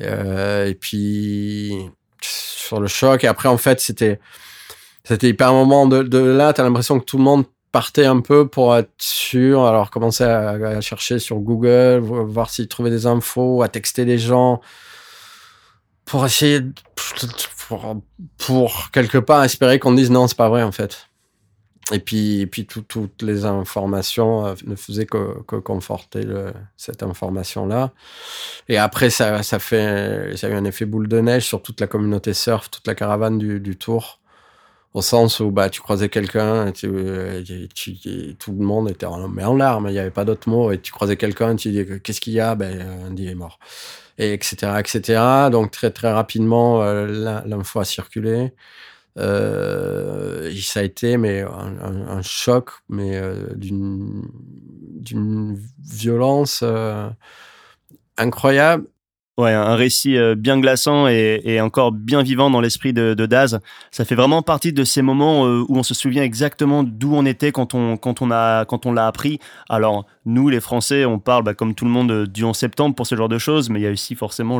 et 0.00 0.76
puis 0.80 1.90
sur 2.20 2.80
le 2.80 2.88
choc. 2.88 3.24
Et 3.24 3.28
après, 3.28 3.48
en 3.48 3.58
fait, 3.58 3.80
c'était 3.80 4.20
c'était 5.04 5.28
hyper 5.28 5.50
un 5.50 5.52
moment 5.52 5.86
de, 5.86 6.02
de 6.02 6.18
là. 6.18 6.52
T'as 6.52 6.64
l'impression 6.64 6.98
que 6.98 7.04
tout 7.04 7.16
le 7.18 7.22
monde 7.22 7.44
partait 7.70 8.06
un 8.06 8.20
peu 8.20 8.48
pour 8.48 8.74
être 8.76 8.90
sûr. 8.98 9.64
Alors, 9.64 9.90
commencer 9.90 10.24
à, 10.24 10.80
chercher 10.80 11.18
sur 11.18 11.36
Google, 11.38 11.98
voir 12.00 12.50
s'il 12.50 12.66
trouvait 12.68 12.90
des 12.90 13.06
infos, 13.06 13.62
à 13.62 13.68
texter 13.68 14.04
des 14.04 14.18
gens 14.18 14.60
pour 16.06 16.24
essayer, 16.24 16.60
pour, 18.38 18.90
quelque 18.92 19.18
part 19.18 19.44
espérer 19.44 19.78
qu'on 19.78 19.92
dise 19.92 20.10
non, 20.10 20.28
c'est 20.28 20.36
pas 20.36 20.48
vrai 20.48 20.62
en 20.62 20.72
fait. 20.72 21.08
Et 21.92 22.00
puis, 22.00 22.46
puis 22.46 22.66
toutes 22.66 23.22
les 23.22 23.44
informations 23.44 24.46
euh, 24.46 24.54
ne 24.66 24.74
faisaient 24.74 25.06
que, 25.06 25.40
que 25.46 25.56
conforter 25.56 26.22
cette 26.76 27.04
information-là. 27.04 27.92
Et 28.68 28.76
après, 28.76 29.08
ça, 29.08 29.44
ça, 29.44 29.60
fait, 29.60 30.36
ça 30.36 30.48
a 30.48 30.50
eu 30.50 30.54
un 30.54 30.64
effet 30.64 30.84
boule 30.84 31.06
de 31.06 31.20
neige 31.20 31.44
sur 31.44 31.62
toute 31.62 31.80
la 31.80 31.86
communauté 31.86 32.34
surf, 32.34 32.70
toute 32.70 32.88
la 32.88 32.96
caravane 32.96 33.38
du, 33.38 33.76
tour. 33.76 34.20
Au 34.94 35.02
sens 35.02 35.38
où 35.38 35.52
bah, 35.52 35.70
tu 35.70 35.80
croisais 35.80 36.08
quelqu'un, 36.08 36.72
tout 36.72 36.88
le 36.88 38.64
monde 38.64 38.90
était 38.90 39.06
en, 39.06 39.28
mais 39.28 39.44
en 39.44 39.54
larmes, 39.54 39.86
il 39.88 39.92
n'y 39.92 40.00
avait 40.00 40.10
pas 40.10 40.24
d'autres 40.24 40.48
mots. 40.48 40.72
Et 40.72 40.80
tu 40.80 40.90
croisais 40.90 41.16
quelqu'un, 41.16 41.54
tu 41.54 41.70
dis 41.70 41.84
qu'est-ce 42.02 42.20
qu'il 42.20 42.32
y 42.32 42.40
a? 42.40 42.56
Ben, 42.56 43.06
Andy 43.10 43.28
est 43.28 43.34
mort. 43.36 43.60
Et 44.18 44.32
etc. 44.32 44.78
etc. 44.78 45.50
Donc 45.50 45.70
très 45.70 45.90
très 45.90 46.12
rapidement, 46.12 46.82
euh, 46.82 47.42
l'info 47.44 47.80
a 47.80 47.84
circulé. 47.84 48.52
Euh, 49.18 50.52
ça 50.60 50.80
a 50.80 50.82
été 50.82 51.16
mais 51.16 51.42
un, 51.42 52.22
choc, 52.22 52.70
mais 52.88 53.16
euh, 53.16 53.54
d'une 53.54 55.58
violence 55.82 56.60
euh, 56.62 57.08
incroyable. 58.18 58.86
Ouais, 59.38 59.52
un 59.52 59.74
récit 59.74 60.16
bien 60.36 60.58
glaçant 60.58 61.08
et, 61.08 61.60
encore 61.60 61.92
bien 61.92 62.22
vivant 62.22 62.48
dans 62.48 62.62
l'esprit 62.62 62.94
de, 62.94 63.14
Daz. 63.26 63.60
Ça 63.90 64.06
fait 64.06 64.14
vraiment 64.14 64.40
partie 64.40 64.72
de 64.72 64.82
ces 64.82 65.02
moments 65.02 65.42
où 65.42 65.76
on 65.76 65.82
se 65.82 65.92
souvient 65.92 66.22
exactement 66.22 66.82
d'où 66.82 67.14
on 67.14 67.26
était 67.26 67.52
quand 67.52 67.74
on 67.74 67.96
a 68.30 68.64
quand 68.64 68.86
on 68.86 68.92
l'a 68.92 69.06
appris. 69.06 69.38
Alors 69.68 70.06
nous, 70.24 70.48
les 70.48 70.60
Français, 70.60 71.04
on 71.04 71.18
parle 71.18 71.44
bah, 71.44 71.54
comme 71.54 71.74
tout 71.74 71.84
le 71.84 71.90
monde 71.90 72.24
du 72.26 72.44
11 72.44 72.56
septembre 72.56 72.94
pour 72.94 73.06
ce 73.06 73.14
genre 73.14 73.28
de 73.28 73.38
choses, 73.38 73.68
mais 73.68 73.80
il 73.80 73.82
y 73.82 73.86
a 73.86 73.90
aussi 73.90 74.14
forcément 74.14 74.58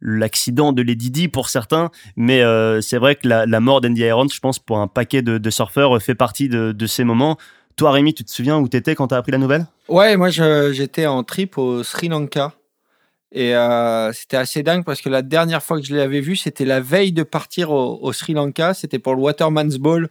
l'accident 0.00 0.72
de 0.72 0.82
Lady 0.82 1.10
Di 1.10 1.28
pour 1.28 1.48
certains, 1.48 1.90
mais 2.16 2.42
euh, 2.42 2.80
c'est 2.80 2.98
vrai 2.98 3.16
que 3.16 3.28
la, 3.28 3.60
mort 3.60 3.80
d'Andy 3.80 4.02
Irons, 4.02 4.28
je 4.28 4.40
pense, 4.40 4.58
pour 4.58 4.78
un 4.78 4.88
paquet 4.88 5.22
de, 5.22 5.50
surfeurs, 5.50 6.00
fait 6.02 6.14
partie 6.14 6.48
de, 6.48 6.86
ces 6.86 7.04
moments. 7.04 7.36
Toi, 7.76 7.92
Rémi, 7.92 8.14
tu 8.14 8.24
te 8.24 8.30
souviens 8.30 8.58
où 8.58 8.68
t'étais 8.68 8.94
quand 8.94 9.08
t'as 9.08 9.18
appris 9.18 9.32
la 9.32 9.38
nouvelle? 9.38 9.66
Ouais, 9.88 10.16
moi 10.16 10.30
j'étais 10.30 11.06
en 11.06 11.22
trip 11.24 11.58
au 11.58 11.82
Sri 11.82 12.08
Lanka. 12.08 12.52
Et 13.32 13.54
euh, 13.54 14.12
c'était 14.12 14.36
assez 14.36 14.62
dingue 14.62 14.84
parce 14.84 15.00
que 15.00 15.08
la 15.08 15.22
dernière 15.22 15.62
fois 15.62 15.80
que 15.80 15.86
je 15.86 15.94
l'avais 15.94 16.20
vu, 16.20 16.36
c'était 16.36 16.64
la 16.64 16.80
veille 16.80 17.12
de 17.12 17.22
partir 17.22 17.70
au, 17.70 18.12
Sri 18.12 18.34
Lanka. 18.34 18.74
C'était 18.74 18.98
pour 18.98 19.14
le 19.14 19.20
Waterman's 19.22 19.78
Ball 19.78 20.08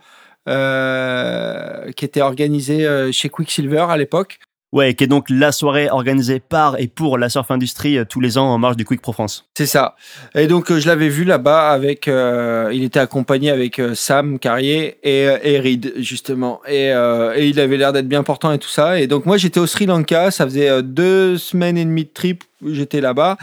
euh, 0.47 1.91
qui 1.93 2.05
était 2.05 2.21
organisé 2.21 3.11
chez 3.11 3.29
Quicksilver 3.29 3.85
à 3.89 3.97
l'époque. 3.97 4.39
Ouais, 4.75 4.93
qui 4.93 5.05
est 5.05 5.07
donc 5.07 5.29
la 5.29 5.53
soirée 5.53 5.89
organisée 5.89 6.41
par 6.41 6.77
et 6.81 6.87
pour 6.87 7.17
la 7.17 7.29
surf 7.29 7.49
industrie 7.49 7.97
euh, 7.97 8.03
tous 8.03 8.19
les 8.19 8.37
ans 8.37 8.47
en 8.47 8.57
marge 8.57 8.75
du 8.75 8.83
Quick 8.83 9.01
Pro 9.01 9.13
France. 9.13 9.47
C'est 9.53 9.67
ça. 9.67 9.95
Et 10.35 10.47
donc 10.47 10.69
euh, 10.69 10.81
je 10.81 10.87
l'avais 10.87 11.07
vu 11.07 11.23
là-bas 11.23 11.69
avec, 11.69 12.09
euh, 12.09 12.69
il 12.73 12.83
était 12.83 12.99
accompagné 12.99 13.51
avec 13.51 13.81
Sam 13.93 14.37
Carrier 14.37 14.97
et, 15.01 15.59
Reed 15.61 15.93
justement, 15.99 16.59
et, 16.67 16.89
il 16.89 17.59
avait 17.61 17.77
l'air 17.77 17.93
d'être 17.93 18.09
bien 18.09 18.23
portant 18.23 18.51
et 18.51 18.59
tout 18.59 18.67
ça. 18.67 18.99
Et 18.99 19.07
donc 19.07 19.25
moi 19.25 19.37
j'étais 19.37 19.61
au 19.61 19.65
Sri 19.65 19.85
Lanka, 19.85 20.29
ça 20.29 20.43
faisait 20.43 20.83
deux 20.83 21.37
semaines 21.37 21.77
et 21.77 21.85
demie 21.85 22.03
de 22.03 22.13
trip, 22.13 22.43
j'étais 22.65 22.99
là-bas 22.99 23.37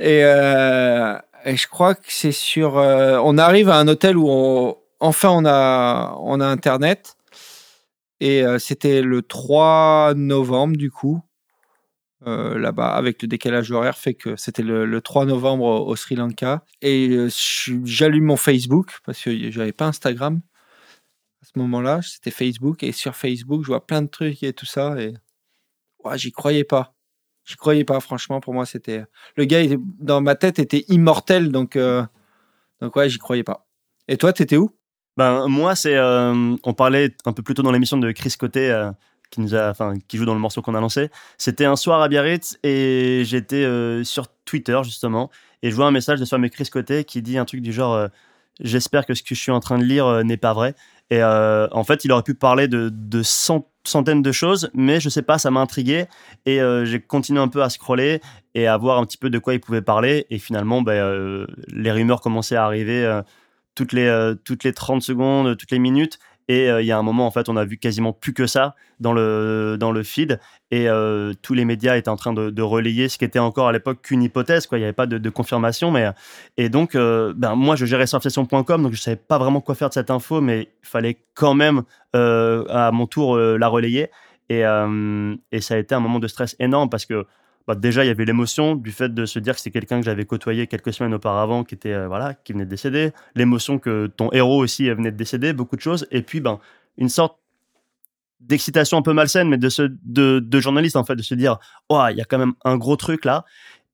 et, 0.00 0.20
et, 0.20 1.56
je 1.56 1.68
crois 1.68 1.96
que 1.96 2.06
c'est 2.08 2.32
sur, 2.32 2.76
on 2.76 3.36
arrive 3.36 3.68
à 3.68 3.76
un 3.76 3.88
hôtel 3.88 4.16
où 4.16 4.74
enfin 5.00 5.28
on 5.28 5.44
a 5.44 6.46
internet. 6.46 7.17
Et 8.20 8.44
euh, 8.44 8.58
c'était 8.58 9.02
le 9.02 9.22
3 9.22 10.14
novembre, 10.16 10.76
du 10.76 10.90
coup, 10.90 11.22
euh, 12.26 12.58
là-bas, 12.58 12.94
avec 12.94 13.22
le 13.22 13.28
décalage 13.28 13.70
horaire, 13.70 13.96
fait 13.96 14.14
que 14.14 14.36
c'était 14.36 14.62
le, 14.62 15.00
3 15.00 15.26
novembre 15.26 15.64
au, 15.64 15.96
Sri 15.96 16.16
Lanka. 16.16 16.64
Et 16.82 17.10
euh, 17.10 17.28
j'allume 17.84 18.24
mon 18.24 18.36
Facebook, 18.36 18.98
parce 19.04 19.22
que 19.22 19.50
j'avais 19.50 19.72
pas 19.72 19.86
Instagram 19.86 20.40
à 21.42 21.46
ce 21.46 21.58
moment-là, 21.60 22.00
c'était 22.02 22.32
Facebook. 22.32 22.82
Et 22.82 22.92
sur 22.92 23.14
Facebook, 23.16 23.62
je 23.62 23.68
vois 23.68 23.86
plein 23.86 24.02
de 24.02 24.08
trucs 24.08 24.42
et 24.42 24.52
tout 24.52 24.66
ça. 24.66 25.00
Et 25.00 25.14
ouais, 26.04 26.18
j'y 26.18 26.32
croyais 26.32 26.64
pas. 26.64 26.94
J'y 27.44 27.56
croyais 27.56 27.84
pas, 27.84 28.00
franchement, 28.00 28.40
pour 28.40 28.54
moi, 28.54 28.66
c'était. 28.66 29.04
Le 29.36 29.44
gars, 29.44 29.62
dans 30.00 30.20
ma 30.20 30.34
tête, 30.34 30.58
était 30.58 30.84
immortel, 30.88 31.52
donc, 31.52 31.78
donc 32.80 32.96
ouais, 32.96 33.08
j'y 33.08 33.18
croyais 33.18 33.44
pas. 33.44 33.68
Et 34.08 34.16
toi, 34.16 34.32
t'étais 34.32 34.56
où? 34.56 34.77
Ben, 35.18 35.48
moi, 35.48 35.74
c'est. 35.74 35.96
Euh, 35.96 36.54
on 36.62 36.74
parlait 36.74 37.12
un 37.26 37.32
peu 37.32 37.42
plus 37.42 37.54
tôt 37.54 37.62
dans 37.62 37.72
l'émission 37.72 37.96
de 37.96 38.12
Chris 38.12 38.34
Côté, 38.38 38.70
euh, 38.70 38.92
qui, 39.32 39.40
nous 39.40 39.56
a, 39.56 39.72
qui 40.06 40.16
joue 40.16 40.24
dans 40.24 40.32
le 40.32 40.38
morceau 40.38 40.62
qu'on 40.62 40.76
a 40.76 40.80
lancé. 40.80 41.10
C'était 41.38 41.64
un 41.64 41.74
soir 41.74 42.00
à 42.02 42.08
Biarritz 42.08 42.56
et 42.62 43.24
j'étais 43.24 43.64
euh, 43.64 44.04
sur 44.04 44.28
Twitter, 44.44 44.78
justement, 44.84 45.28
et 45.64 45.72
je 45.72 45.74
vois 45.74 45.86
un 45.86 45.90
message 45.90 46.20
de 46.20 46.24
ce 46.24 46.30
fameux 46.30 46.48
Chris 46.48 46.68
Côté 46.70 47.02
qui 47.02 47.20
dit 47.20 47.36
un 47.36 47.44
truc 47.44 47.62
du 47.62 47.72
genre 47.72 48.08
J'espère 48.60 49.06
que 49.06 49.14
ce 49.14 49.24
que 49.24 49.34
je 49.34 49.40
suis 49.40 49.50
en 49.50 49.58
train 49.58 49.78
de 49.78 49.84
lire 49.84 50.24
n'est 50.24 50.36
pas 50.36 50.52
vrai. 50.52 50.76
Et 51.10 51.20
en 51.22 51.84
fait, 51.84 52.04
il 52.04 52.12
aurait 52.12 52.22
pu 52.22 52.34
parler 52.34 52.68
de, 52.68 53.22
centaines 53.84 54.22
de 54.22 54.32
choses, 54.32 54.70
mais 54.72 55.00
je 55.00 55.08
sais 55.08 55.22
pas, 55.22 55.38
ça 55.38 55.50
m'a 55.50 55.60
intrigué 55.60 56.06
et 56.46 56.60
j'ai 56.84 57.00
continué 57.00 57.40
un 57.40 57.48
peu 57.48 57.62
à 57.62 57.70
scroller 57.70 58.20
et 58.54 58.68
à 58.68 58.76
voir 58.76 58.98
un 58.98 59.04
petit 59.04 59.16
peu 59.16 59.30
de 59.30 59.38
quoi 59.38 59.54
il 59.54 59.60
pouvait 59.60 59.82
parler. 59.82 60.26
Et 60.30 60.38
finalement, 60.38 60.82
ben, 60.82 61.46
les 61.68 61.90
rumeurs 61.90 62.20
commençaient 62.20 62.56
à 62.56 62.64
arriver 62.64 63.20
toutes 63.78 63.92
les, 63.92 64.08
euh, 64.08 64.34
toutes 64.34 64.64
les 64.64 64.72
30 64.72 65.02
secondes, 65.02 65.56
toutes 65.56 65.70
les 65.70 65.78
minutes. 65.78 66.18
Et 66.48 66.68
euh, 66.68 66.82
il 66.82 66.86
y 66.86 66.92
a 66.92 66.98
un 66.98 67.02
moment, 67.02 67.26
en 67.26 67.30
fait, 67.30 67.48
on 67.48 67.56
a 67.56 67.64
vu 67.64 67.76
quasiment 67.76 68.12
plus 68.12 68.32
que 68.32 68.46
ça 68.46 68.74
dans 68.98 69.12
le, 69.12 69.76
dans 69.78 69.92
le 69.92 70.02
feed. 70.02 70.40
Et 70.72 70.88
euh, 70.88 71.32
tous 71.42 71.54
les 71.54 71.64
médias 71.64 71.96
étaient 71.96 72.08
en 72.08 72.16
train 72.16 72.32
de, 72.32 72.62
relayer 72.62 73.08
ce 73.08 73.18
qui 73.18 73.24
était 73.24 73.38
encore 73.38 73.68
à 73.68 73.72
l'époque 73.72 74.02
qu'une 74.02 74.22
hypothèse. 74.22 74.66
Quoi. 74.66 74.78
Il 74.78 74.80
n'y 74.80 74.86
avait 74.86 74.94
pas 74.94 75.06
de, 75.06 75.30
confirmation. 75.30 75.92
Mais... 75.92 76.08
Et 76.56 76.68
donc, 76.68 76.94
ben, 76.94 77.54
moi, 77.54 77.76
je 77.76 77.86
gérais 77.86 78.08
surfstation.com, 78.08 78.82
donc 78.82 78.92
je 78.92 78.98
ne 78.98 79.02
savais 79.02 79.16
pas 79.16 79.38
vraiment 79.38 79.60
quoi 79.60 79.76
faire 79.76 79.90
de 79.90 79.94
cette 79.94 80.10
info, 80.10 80.40
mais 80.40 80.62
il 80.62 80.88
fallait 80.88 81.18
quand 81.34 81.54
même, 81.54 81.82
à 82.14 82.90
mon 82.92 83.06
tour, 83.06 83.36
la 83.36 83.68
relayer. 83.68 84.10
Et, 84.48 84.62
et 85.52 85.60
ça 85.60 85.74
a 85.74 85.76
été 85.76 85.94
un 85.94 86.00
moment 86.00 86.18
de 86.18 86.26
stress 86.26 86.56
énorme 86.58 86.88
parce 86.88 87.06
que 87.06 87.26
bah, 87.68 87.74
déjà, 87.74 88.02
il 88.02 88.08
y 88.08 88.10
avait 88.10 88.24
l'émotion 88.24 88.76
du 88.76 88.90
fait 88.92 89.12
de 89.12 89.26
se 89.26 89.38
dire 89.38 89.54
que 89.54 89.60
c'est 89.60 89.70
quelqu'un 89.70 90.00
que 90.00 90.06
j'avais 90.06 90.24
côtoyé 90.24 90.66
quelques 90.66 90.90
semaines 90.94 91.12
auparavant 91.12 91.64
qui, 91.64 91.74
était, 91.74 91.92
euh, 91.92 92.08
voilà, 92.08 92.32
qui 92.32 92.54
venait 92.54 92.64
de 92.64 92.70
décéder. 92.70 93.12
L'émotion 93.34 93.78
que 93.78 94.06
ton 94.06 94.32
héros 94.32 94.56
aussi 94.56 94.88
venait 94.88 95.12
de 95.12 95.18
décéder, 95.18 95.52
beaucoup 95.52 95.76
de 95.76 95.82
choses. 95.82 96.06
Et 96.10 96.22
puis, 96.22 96.40
ben, 96.40 96.60
une 96.96 97.10
sorte 97.10 97.36
d'excitation 98.40 98.96
un 98.96 99.02
peu 99.02 99.12
malsaine, 99.12 99.50
mais 99.50 99.58
de, 99.58 99.68
ce, 99.68 99.82
de, 99.82 100.60
journaliste, 100.60 100.96
en 100.96 101.04
fait, 101.04 101.14
de 101.14 101.20
se 101.20 101.34
dire, 101.34 101.58
il 101.90 102.16
y 102.16 102.22
a 102.22 102.24
quand 102.24 102.38
même 102.38 102.54
un 102.64 102.78
gros 102.78 102.96
truc 102.96 103.26
là. 103.26 103.44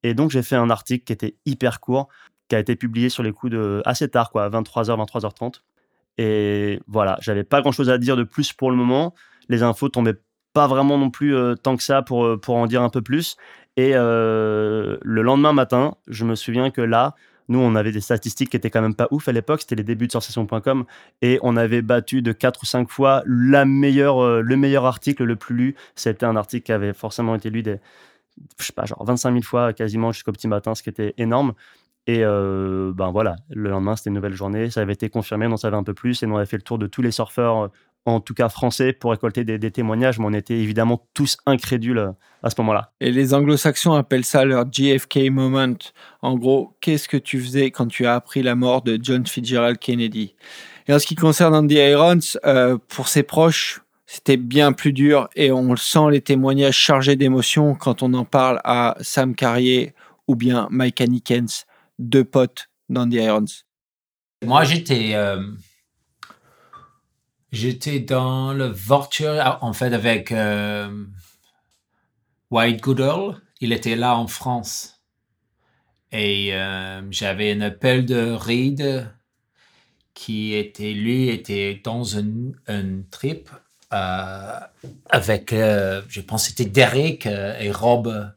Et 0.05 0.15
donc, 0.15 0.31
j'ai 0.31 0.45
fait 0.45 0.55
un 0.55 0.71
article 0.71 1.03
qui 1.03 1.13
était 1.13 1.35
hyper 1.45 1.81
court, 1.81 2.07
qui 2.49 2.55
a 2.55 2.61
été 2.61 2.77
publié 2.77 3.09
sur 3.09 3.25
les 3.25 3.33
coups 3.33 3.51
de 3.51 3.83
assez 3.85 4.09
tard, 4.09 4.31
quoi, 4.31 4.49
23h, 4.51 5.05
23h30. 5.05 5.63
Et 6.19 6.79
voilà, 6.87 7.19
j'avais 7.21 7.43
pas 7.43 7.61
grand 7.61 7.73
chose 7.73 7.91
à 7.91 7.99
dire 7.99 8.17
de 8.17 8.23
plus 8.23 8.53
pour 8.53 8.71
le 8.71 8.77
moment. 8.77 9.17
Les 9.49 9.65
infos 9.65 9.89
tombaient 9.89 10.21
pas 10.55 10.69
vraiment 10.69 10.97
non 10.97 11.11
plus 11.11 11.35
euh, 11.35 11.57
tant 11.57 11.77
que 11.77 11.83
ça 11.83 12.01
pour, 12.01 12.25
euh, 12.25 12.39
pour 12.39 12.55
en 12.55 12.67
dire 12.67 12.81
un 12.81 12.89
peu 12.89 13.03
plus. 13.03 13.37
Et 13.77 13.93
euh, 13.95 14.99
le 15.03 15.23
lendemain 15.23 15.53
matin, 15.53 15.97
je 16.07 16.25
me 16.25 16.35
souviens 16.35 16.71
que 16.71 16.81
là, 16.81 17.15
nous, 17.49 17.59
on 17.59 17.75
avait 17.75 17.93
des 17.93 18.01
statistiques 18.01 18.51
qui 18.51 18.57
étaient 18.57 18.71
quand 18.71 18.81
même 18.81 18.95
pas 18.95 19.09
ouf 19.11 19.29
à 19.29 19.33
l'époque. 19.33 19.61
C'était 19.61 19.75
les 19.75 19.85
débuts 19.85 20.07
de 20.07 20.13
sensation.com 20.13 20.85
et 21.23 21.39
on 21.43 21.57
avait 21.57 21.83
battu 21.83 22.23
de 22.23 22.33
4 22.33 22.63
ou 22.63 22.67
5 22.67 22.89
fois 22.89 23.23
la 23.27 23.65
meilleure, 23.65 24.23
euh, 24.23 24.41
le 24.41 24.57
meilleur 24.57 24.87
article 24.87 25.25
le 25.25 25.37
plus 25.37 25.55
lu. 25.55 25.77
C'était 25.95 26.25
un 26.25 26.37
article 26.37 26.65
qui 26.65 26.73
avait 26.73 26.95
forcément 26.95 27.35
été 27.35 27.51
lu 27.51 27.63
des, 27.63 27.81
je 28.59 28.65
sais 28.65 28.73
pas, 28.73 28.87
genre 28.87 29.05
25 29.05 29.33
000 29.33 29.43
fois 29.43 29.73
quasiment 29.73 30.13
jusqu'au 30.13 30.33
petit 30.33 30.49
matin, 30.49 30.75
ce 30.75 30.83
qui 30.83 30.89
était 30.89 31.15
énorme. 31.19 31.55
Et 32.07 32.21
euh, 32.23 32.93
ben 32.95 33.11
voilà, 33.11 33.37
le 33.51 33.71
lendemain, 33.71 33.97
c'était 33.97 34.11
une 34.11 34.17
nouvelle 34.17 34.35
journée. 34.35 34.71
Ça 34.71 34.81
avait 34.81 34.93
été 34.93 35.09
confirmé, 35.11 35.47
on 35.47 35.53
en 35.53 35.57
savait 35.57 35.77
un 35.77 35.85
peu 35.85 35.95
plus 35.95 36.23
et 36.23 36.27
on 36.27 36.37
avait 36.37 36.47
fait 36.47 36.57
le 36.59 36.63
tour 36.63 36.79
de 36.79 36.87
tous 36.87 37.03
les 37.03 37.11
surfeurs 37.11 37.71
en 38.07 38.21
tout 38.21 38.35
cas 38.35 38.49
français, 38.49 38.93
pour 38.93 39.11
récolter 39.11 39.45
des, 39.45 39.71
témoignages, 39.71 40.19
mais 40.19 40.27
on 40.27 40.33
était 40.33 40.59
évidemment 40.59 41.07
tous 41.15 41.39
incrédules 41.47 41.99
euh, 41.99 42.13
à 42.43 42.51
ce 42.51 42.57
moment-là. 42.59 42.93
Et 43.01 43.11
les 43.11 43.33
anglo-saxons 43.33 43.95
appellent 43.95 44.25
ça 44.25 44.45
leur 44.45 44.71
JFK 44.71 45.31
moment. 45.31 45.75
En 46.21 46.37
gros, 46.37 46.77
qu'est-ce 46.81 47.09
que 47.09 47.17
tu 47.17 47.41
faisais 47.41 47.71
quand 47.71 47.87
tu 47.87 48.07
as 48.07 48.15
appris 48.15 48.43
la 48.43 48.55
mort 48.55 48.83
de 48.83 48.99
John 49.01 49.27
Fitzgerald 49.27 49.79
Kennedy? 49.79 50.35
Et 50.87 50.93
en 50.93 50.99
ce 50.99 51.07
qui 51.07 51.15
concerne 51.15 51.55
Andy 51.55 51.77
Irons, 51.77 52.19
euh, 52.45 52.77
pour 52.89 53.09
ses 53.09 53.23
proches, 53.23 53.81
c'était 54.07 54.37
bien 54.37 54.73
plus 54.73 54.93
dur 54.93 55.29
et 55.35 55.51
on 55.51 55.71
le 55.71 55.79
sent 55.79 56.11
les 56.11 56.21
témoignages 56.21 56.77
chargés 56.77 57.17
d'émotions 57.17 57.75
quand 57.75 58.03
on 58.03 58.13
en 58.13 58.27
parle 58.27 58.61
à 58.65 58.97
Sam 59.01 59.35
Carrier 59.35 59.95
ou 60.29 60.37
bien 60.37 60.69
Mike 60.71 61.01
Hanikens, 61.01 61.65
deux 61.99 62.25
potes 62.25 62.69
The 62.93 63.15
Irons. 63.15 63.45
Moi, 64.45 64.65
j'étais 64.65 65.13
euh, 65.15 65.43
j'étais 67.55 68.01
dans 68.01 68.53
le 68.53 68.67
Vulture 68.67 69.59
en 69.61 69.73
fait 69.73 69.93
avec 69.93 70.33
euh, 70.33 71.05
White 72.51 72.81
Goodall. 72.83 73.41
Il 73.61 73.73
était 73.73 73.97
là 73.97 74.17
en 74.17 74.27
France 74.27 75.01
et 76.13 76.55
euh, 76.55 77.01
j'avais 77.11 77.53
un 77.53 77.61
appel 77.61 78.05
de 78.05 78.33
Reed 78.33 79.09
qui 80.13 80.55
était 80.55 80.93
lui 80.93 81.29
était 81.29 81.81
dans 81.83 82.19
un, 82.19 82.53
un 82.67 83.03
trip 83.11 83.49
euh, 83.93 84.61
avec, 85.11 85.51
je 85.51 86.21
pense, 86.21 86.47
c'était 86.47 86.65
Derek 86.65 87.27
et 87.27 87.71
Rob. 87.71 88.33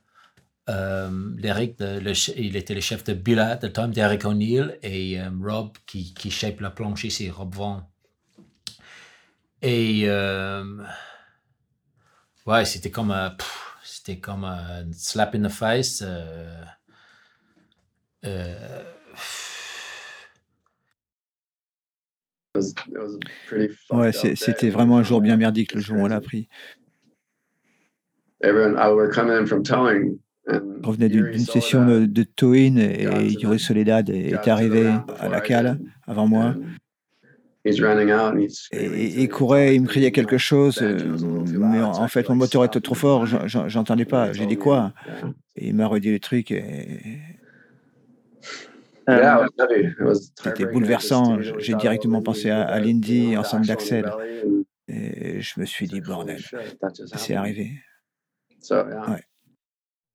Derek, 0.68 1.76
le, 1.80 2.40
il 2.40 2.56
était 2.56 2.76
le 2.76 2.82
chef 2.82 3.04
de 3.04 3.14
Billa 3.14 3.56
de 3.56 3.68
temps, 3.68 3.88
Derek 3.88 4.26
O'Neill, 4.26 4.78
et 4.84 5.20
Rob 5.42 5.72
qui, 5.88 6.14
qui 6.14 6.30
shape 6.30 6.60
la 6.60 6.70
planche 6.70 7.06
ici, 7.06 7.32
Rob 7.32 7.56
Vaughn. 7.56 7.84
Et 9.62 10.08
ouais, 12.46 12.66
c'était 12.66 12.92
comme 12.92 13.12
un, 13.12 13.36
c'était 13.84 14.20
comme 14.20 14.44
un 14.44 14.92
slap 14.94 15.36
in 15.36 15.44
the 15.44 15.50
face. 15.52 16.04
Ouais, 23.92 24.12
c'était 24.12 24.70
vraiment 24.70 24.98
un 24.98 25.04
jour 25.04 25.22
bien 25.22 25.38
merdique 25.38 25.74
le 25.74 25.82
jour 25.82 25.98
où 25.98 26.02
on 26.02 26.08
l'a 26.08 26.22
pris. 26.22 26.48
Je 30.50 30.88
revenais 30.88 31.10
d'une 31.10 31.38
session 31.40 31.86
de, 31.86 32.06
de 32.06 32.24
towing 32.24 32.78
et 32.78 33.04
Yuri 33.34 33.60
Soledad 33.60 34.10
est 34.10 34.48
arrivé 34.48 34.88
à 35.20 35.30
la 35.30 35.42
cale 35.42 35.80
avant 36.06 36.28
moi. 36.28 36.56
Et 38.72 39.22
il 39.22 39.30
courait, 39.30 39.76
il 39.76 39.82
me 39.82 39.88
criait 39.88 40.12
quelque 40.12 40.38
chose, 40.38 40.80
euh, 40.82 40.98
mais 41.58 41.82
en 41.82 42.08
fait 42.08 42.28
mon 42.30 42.36
moteur 42.36 42.64
était 42.66 42.82
trop 42.82 42.96
fort, 42.96 43.26
j'entendais 43.26 44.06
pas. 44.06 44.34
J'ai 44.34 44.46
dit 44.46 44.58
quoi? 44.58 44.94
Et 45.56 45.70
il 45.70 45.76
m'a 45.76 45.88
redit 45.88 46.12
les 46.12 46.20
trucs 46.20 46.52
et 46.52 47.20
euh, 49.10 49.48
c'était 50.36 50.66
bouleversant. 50.66 51.40
J'ai 51.60 51.76
directement 51.76 52.22
pensé 52.22 52.50
à, 52.50 52.80
Lindy 52.80 53.38
ensemble 53.38 53.66
d'Axel. 53.66 54.12
Et 54.90 55.42
je 55.42 55.60
me 55.60 55.66
suis 55.66 55.88
dit, 55.88 56.02
bordel, 56.02 56.42
c'est 57.16 57.36
arrivé. 57.36 57.72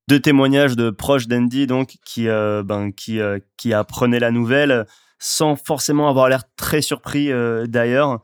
Deux 0.09 0.21
témoignages 0.21 0.77
de 0.77 0.91
proches 0.91 1.29
d'Andy, 1.29 1.67
donc, 1.67 1.97
qui, 2.05 2.29
euh, 2.29 2.63
ben, 2.63 2.91
qui, 2.91 3.21
euh, 3.21 3.39
qui 3.57 3.73
apprenaient 3.73 4.19
la 4.19 4.31
nouvelle 4.31 4.87
sans 5.25 5.57
forcément 5.57 6.09
avoir 6.09 6.29
l'air 6.29 6.43
très 6.57 6.83
surpris 6.83 7.31
d'ailleurs. 7.69 8.21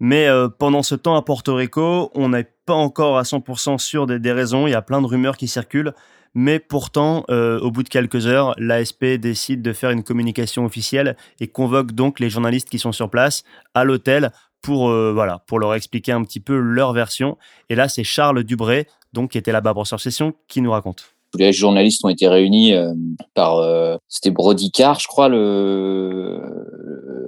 Mais 0.00 0.28
pendant 0.58 0.82
ce 0.82 0.94
temps 0.94 1.14
à 1.14 1.22
Porto 1.22 1.54
Rico, 1.54 2.10
on 2.14 2.30
n'est 2.30 2.48
pas 2.66 2.74
encore 2.74 3.18
à 3.18 3.22
100% 3.22 3.78
sûr 3.78 4.06
des, 4.06 4.32
raisons. 4.32 4.66
Il 4.66 4.70
y 4.70 4.74
a 4.74 4.82
plein 4.82 5.00
de 5.00 5.06
rumeurs 5.06 5.36
qui 5.36 5.48
circulent. 5.48 5.92
Mais 6.34 6.60
pourtant, 6.60 7.24
euh, 7.30 7.58
au 7.60 7.70
bout 7.70 7.82
de 7.82 7.88
quelques 7.88 8.26
heures, 8.26 8.54
l'ASP 8.58 9.04
décide 9.18 9.62
de 9.62 9.72
faire 9.72 9.90
une 9.90 10.04
communication 10.04 10.64
officielle 10.64 11.16
et 11.40 11.48
convoque 11.48 11.92
donc 11.92 12.20
les 12.20 12.30
journalistes 12.30 12.68
qui 12.68 12.78
sont 12.78 12.92
sur 12.92 13.10
place 13.10 13.42
à 13.74 13.84
l'hôtel 13.84 14.30
pour, 14.62 14.90
euh, 14.90 15.12
voilà, 15.12 15.42
pour 15.46 15.58
leur 15.58 15.74
expliquer 15.74 16.12
un 16.12 16.22
petit 16.22 16.40
peu 16.40 16.56
leur 16.56 16.92
version. 16.92 17.36
Et 17.68 17.74
là, 17.74 17.88
c'est 17.88 18.04
Charles 18.04 18.44
Dubré, 18.44 18.86
donc, 19.12 19.32
qui 19.32 19.38
était 19.38 19.52
là-bas 19.52 19.74
pour 19.74 19.86
session, 19.86 20.34
qui 20.46 20.60
nous 20.60 20.70
raconte 20.70 21.14
tous 21.30 21.38
les 21.38 21.52
journalistes 21.52 22.04
ont 22.04 22.08
été 22.08 22.28
réunis 22.28 22.74
euh, 22.74 22.92
par 23.34 23.58
euh, 23.58 23.96
c'était 24.08 24.30
Brody 24.30 24.70
Carr, 24.70 24.98
je 24.98 25.06
crois, 25.06 25.28
le, 25.28 26.40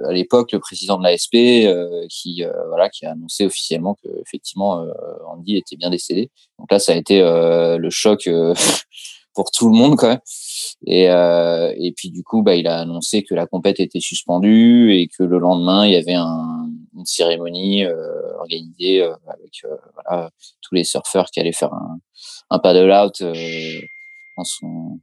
à 0.08 0.12
l'époque 0.12 0.52
le 0.52 0.58
président 0.58 0.98
de 0.98 1.04
l'ASP, 1.04 1.34
euh, 1.34 2.06
qui 2.08 2.44
voilà 2.68 2.88
qui 2.88 3.06
a 3.06 3.12
annoncé 3.12 3.46
officiellement 3.46 3.96
que 4.02 4.08
effectivement 4.20 4.84
Andy 5.28 5.56
était 5.56 5.76
bien 5.76 5.90
décédé. 5.90 6.30
Donc 6.58 6.70
là, 6.70 6.78
ça 6.78 6.92
a 6.92 6.96
été 6.96 7.20
le 7.20 7.90
choc 7.90 8.28
pour 9.34 9.50
tout 9.50 9.68
le 9.68 9.74
monde 9.74 9.96
même. 9.96 10.20
Et, 10.86 11.04
et 11.04 11.92
puis 11.96 12.10
du 12.10 12.22
coup, 12.22 12.42
bah, 12.42 12.54
il 12.54 12.66
a 12.66 12.80
annoncé 12.80 13.22
que 13.22 13.34
la 13.34 13.46
compète 13.46 13.80
était 13.80 14.00
suspendue 14.00 14.94
et 14.94 15.08
que 15.08 15.22
le 15.22 15.38
lendemain, 15.38 15.86
il 15.86 15.92
y 15.92 15.96
avait 15.96 16.14
un, 16.14 16.68
une 16.96 17.06
cérémonie 17.06 17.84
organisée 18.38 19.02
avec 19.02 19.64
voilà, 19.94 20.30
tous 20.60 20.74
les 20.74 20.84
surfeurs 20.84 21.26
qui 21.30 21.40
allaient 21.40 21.52
faire 21.52 21.72
un, 21.72 21.98
un 22.50 22.58
paddle 22.58 22.90
out 22.90 23.22
en 24.36 24.44
son, 24.44 25.00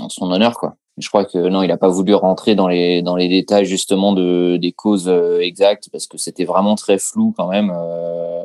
en 0.00 0.08
son 0.08 0.30
honneur, 0.30 0.54
quoi. 0.54 0.76
Je 1.00 1.08
crois 1.08 1.24
que 1.24 1.38
non, 1.38 1.62
il 1.62 1.68
n'a 1.68 1.78
pas 1.78 1.88
voulu 1.88 2.14
rentrer 2.14 2.54
dans 2.54 2.68
les 2.68 3.00
dans 3.02 3.16
les 3.16 3.28
détails 3.28 3.64
justement 3.64 4.12
de 4.12 4.58
des 4.60 4.72
causes 4.72 5.08
euh, 5.08 5.40
exactes 5.40 5.88
parce 5.90 6.06
que 6.06 6.18
c'était 6.18 6.44
vraiment 6.44 6.74
très 6.74 6.98
flou 6.98 7.32
quand 7.36 7.48
même 7.48 7.70
euh, 7.74 8.44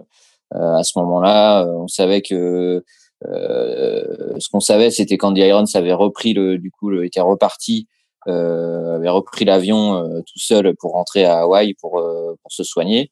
euh, 0.54 0.76
à 0.76 0.84
ce 0.84 0.98
moment-là. 1.00 1.66
On 1.68 1.88
savait 1.88 2.22
que 2.22 2.84
ce 3.28 4.50
qu'on 4.50 4.60
savait, 4.60 4.92
c'était 4.92 5.18
quand 5.18 5.34
The 5.34 5.40
Irons 5.40 5.66
avait 5.74 5.94
repris 5.94 6.34
le 6.34 6.58
du 6.58 6.72
coup 6.72 6.92
était 7.02 7.22
reparti, 7.22 7.88
avait 8.28 9.10
repris 9.10 9.46
l'avion 9.46 10.22
tout 10.22 10.40
seul 10.40 10.76
pour 10.76 10.94
rentrer 10.94 11.26
à 11.26 11.42
Hawaï 11.42 11.74
pour 11.74 12.02
se 12.50 12.64
soigner. 12.64 13.12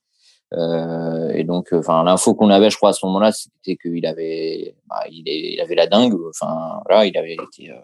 Euh, 0.55 1.29
et 1.33 1.43
donc, 1.43 1.73
euh, 1.73 1.79
enfin, 1.79 2.03
l'info 2.03 2.35
qu'on 2.35 2.49
avait, 2.49 2.69
je 2.69 2.77
crois, 2.77 2.89
à 2.89 2.93
ce 2.93 3.05
moment-là, 3.05 3.31
c'était 3.31 3.75
qu'il 3.75 4.05
avait, 4.05 4.75
bah, 4.87 5.03
il, 5.09 5.59
avait 5.59 5.75
la 5.75 5.87
dingue. 5.87 6.15
Enfin, 6.29 6.81
voilà, 6.87 7.05
il 7.05 7.17
avait 7.17 7.33
été, 7.33 7.71
euh, 7.71 7.79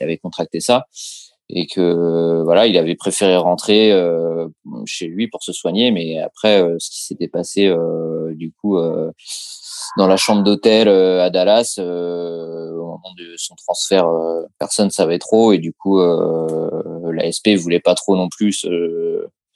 il 0.00 0.04
avait 0.04 0.16
contracté 0.16 0.60
ça 0.60 0.86
et 1.48 1.66
que 1.66 2.42
voilà, 2.42 2.66
il 2.66 2.76
avait 2.76 2.96
préféré 2.96 3.36
rentrer 3.36 3.92
euh, 3.92 4.48
chez 4.84 5.06
lui 5.06 5.28
pour 5.28 5.42
se 5.42 5.52
soigner. 5.52 5.90
Mais 5.90 6.18
après, 6.18 6.62
euh, 6.62 6.76
ce 6.78 6.90
qui 6.90 7.04
s'était 7.04 7.28
passé 7.28 7.66
euh, 7.66 8.34
du 8.34 8.52
coup 8.52 8.78
dans 9.96 10.06
la 10.06 10.16
chambre 10.16 10.42
d'hôtel 10.42 10.88
à 10.88 11.30
Dallas 11.30 11.78
au 11.78 11.82
moment 11.82 13.14
de 13.18 13.34
son 13.36 13.54
transfert, 13.56 14.06
personne 14.58 14.90
savait 14.90 15.18
trop 15.18 15.52
et 15.52 15.58
du 15.58 15.72
coup, 15.72 16.00
la 16.00 17.30
SP 17.30 17.56
voulait 17.56 17.80
pas 17.80 17.94
trop 17.94 18.16
non 18.16 18.28
plus 18.28 18.66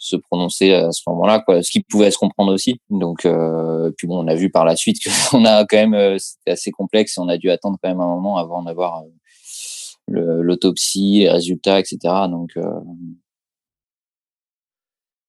se 0.01 0.16
prononcer 0.16 0.73
à 0.73 0.90
ce 0.93 1.02
moment-là, 1.09 1.40
quoi. 1.40 1.62
Ce 1.62 1.70
qui 1.70 1.81
pouvait 1.82 2.11
se 2.11 2.19
comprendre 2.19 2.52
aussi. 2.52 2.81
Donc, 2.89 3.27
euh, 3.27 3.93
puis 3.97 4.07
bon, 4.07 4.24
on 4.24 4.27
a 4.27 4.35
vu 4.35 4.51
par 4.51 4.65
la 4.65 4.74
suite 4.74 4.97
qu'on 5.02 5.44
a 5.44 5.65
quand 5.66 5.77
même, 5.77 5.94
euh, 5.94 6.16
c'était 6.19 6.52
assez 6.52 6.70
complexe 6.73 7.19
et 7.19 7.20
on 7.20 7.28
a 7.28 7.36
dû 7.36 7.51
attendre 7.51 7.78
quand 7.81 7.90
même 7.90 8.01
un 8.01 8.07
moment 8.07 8.39
avant 8.39 8.62
d'avoir 8.62 9.02
euh, 9.02 10.40
l'autopsie, 10.43 11.20
les 11.20 11.31
résultats, 11.31 11.78
etc. 11.78 11.98
Donc, 12.31 12.52
euh... 12.57 12.62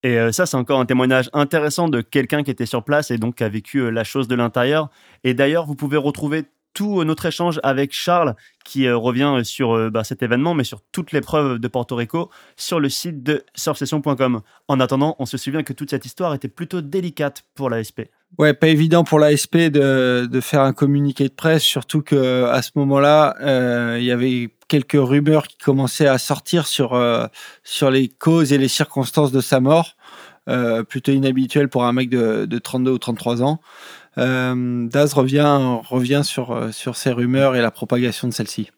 Et 0.04 0.18
euh, 0.18 0.32
ça, 0.32 0.46
c'est 0.46 0.58
encore 0.58 0.80
un 0.80 0.86
témoignage 0.86 1.30
intéressant 1.34 1.88
de 1.88 2.02
quelqu'un 2.02 2.44
qui 2.44 2.52
était 2.52 2.66
sur 2.66 2.84
place 2.84 3.12
et 3.12 3.18
donc 3.18 3.36
qui 3.36 3.44
a 3.44 3.50
vécu 3.50 3.92
la 3.92 4.04
chose 4.04 4.28
de 4.28 4.36
l'intérieur. 4.36 4.90
Et 5.24 5.34
d'ailleurs, 5.34 5.66
vous 5.66 5.76
pouvez 5.76 5.98
retrouver 5.98 6.46
tout 6.74 7.04
notre 7.04 7.26
échange 7.26 7.60
avec 7.64 7.94
Charles 7.94 8.36
qui 8.64 8.88
euh, 8.88 8.98
revient 8.98 9.42
sur 9.44 9.76
euh, 9.76 9.90
bah, 9.90 10.04
cet 10.04 10.24
événement, 10.24 10.54
mais 10.54 10.64
sur 10.64 10.82
toutes 10.92 11.12
les 11.12 11.22
preuves 11.22 11.60
de 11.60 11.68
Porto 11.68 11.96
Rico 11.96 12.30
sur 12.56 12.80
le 12.80 12.90
site 12.90 13.24
de 13.24 13.44
surfsession.com. 13.56 14.42
En 14.68 14.80
attendant, 14.80 15.16
on 15.20 15.26
se 15.26 15.38
souvient 15.38 15.64
que 15.64 15.74
toute 15.74 15.90
cette 15.90 16.06
histoire 16.06 16.34
était 16.34 16.48
plutôt 16.48 16.82
délicate 16.82 17.44
pour 17.56 17.70
l'ASP. 17.70 18.04
Ouais, 18.38 18.54
pas 18.54 18.68
évident 18.68 19.04
pour 19.04 19.20
l'ASP 19.20 19.58
de, 19.58 20.40
faire 20.42 20.62
un 20.62 20.74
communiqué 20.74 21.28
de 21.28 21.34
presse, 21.34 21.64
surtout 21.64 22.02
que 22.02 22.46
à 22.46 22.62
ce 22.62 22.72
moment-là, 22.76 23.36
euh, 23.42 23.98
il 24.00 24.06
y 24.06 24.12
avait 24.12 24.50
quelques 24.72 24.94
rumeurs 24.94 25.48
qui 25.48 25.58
commençaient 25.58 26.08
à 26.08 26.18
sortir 26.18 26.66
sur 26.66 27.00
sur 27.64 27.92
les 27.92 28.08
causes 28.08 28.54
et 28.54 28.58
les 28.58 28.68
circonstances 28.68 29.32
de 29.32 29.42
sa 29.42 29.60
mort, 29.60 29.96
plutôt 30.88 31.12
inhabituel 31.12 31.70
pour 31.70 31.84
un 31.84 31.94
mec 31.94 32.10
de, 32.10 32.46
de 32.46 32.58
32 32.58 32.92
ou 32.92 32.98
33 32.98 33.44
ans. 33.44 33.60
Euh, 34.18 34.88
Daz 34.88 35.14
revient, 35.14 35.80
revient 35.88 36.22
sur, 36.24 36.52
euh, 36.52 36.72
sur 36.72 36.96
ces 36.96 37.12
rumeurs 37.12 37.56
et 37.56 37.62
la 37.62 37.72
propagation 37.72 38.28
de 38.28 38.34
celles-ci. 38.34 38.72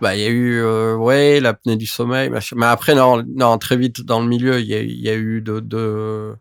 Bah, 0.00 0.16
il 0.16 0.22
y 0.22 0.24
a 0.24 0.28
eu, 0.28 0.60
euh, 0.60 0.96
ouais, 0.96 1.38
l'apnée 1.38 1.76
du 1.76 1.86
sommeil, 1.86 2.30
mais 2.56 2.66
après, 2.66 2.96
non, 2.96 3.22
non, 3.28 3.56
très 3.58 3.76
vite 3.76 4.00
dans 4.00 4.20
le 4.20 4.26
milieu, 4.26 4.58
il 4.58 4.66
y 4.66 4.74
a, 4.74 4.82
y 4.82 5.08
a 5.08 5.14
eu 5.14 5.40
de, 5.40 5.60
de, 5.60 6.34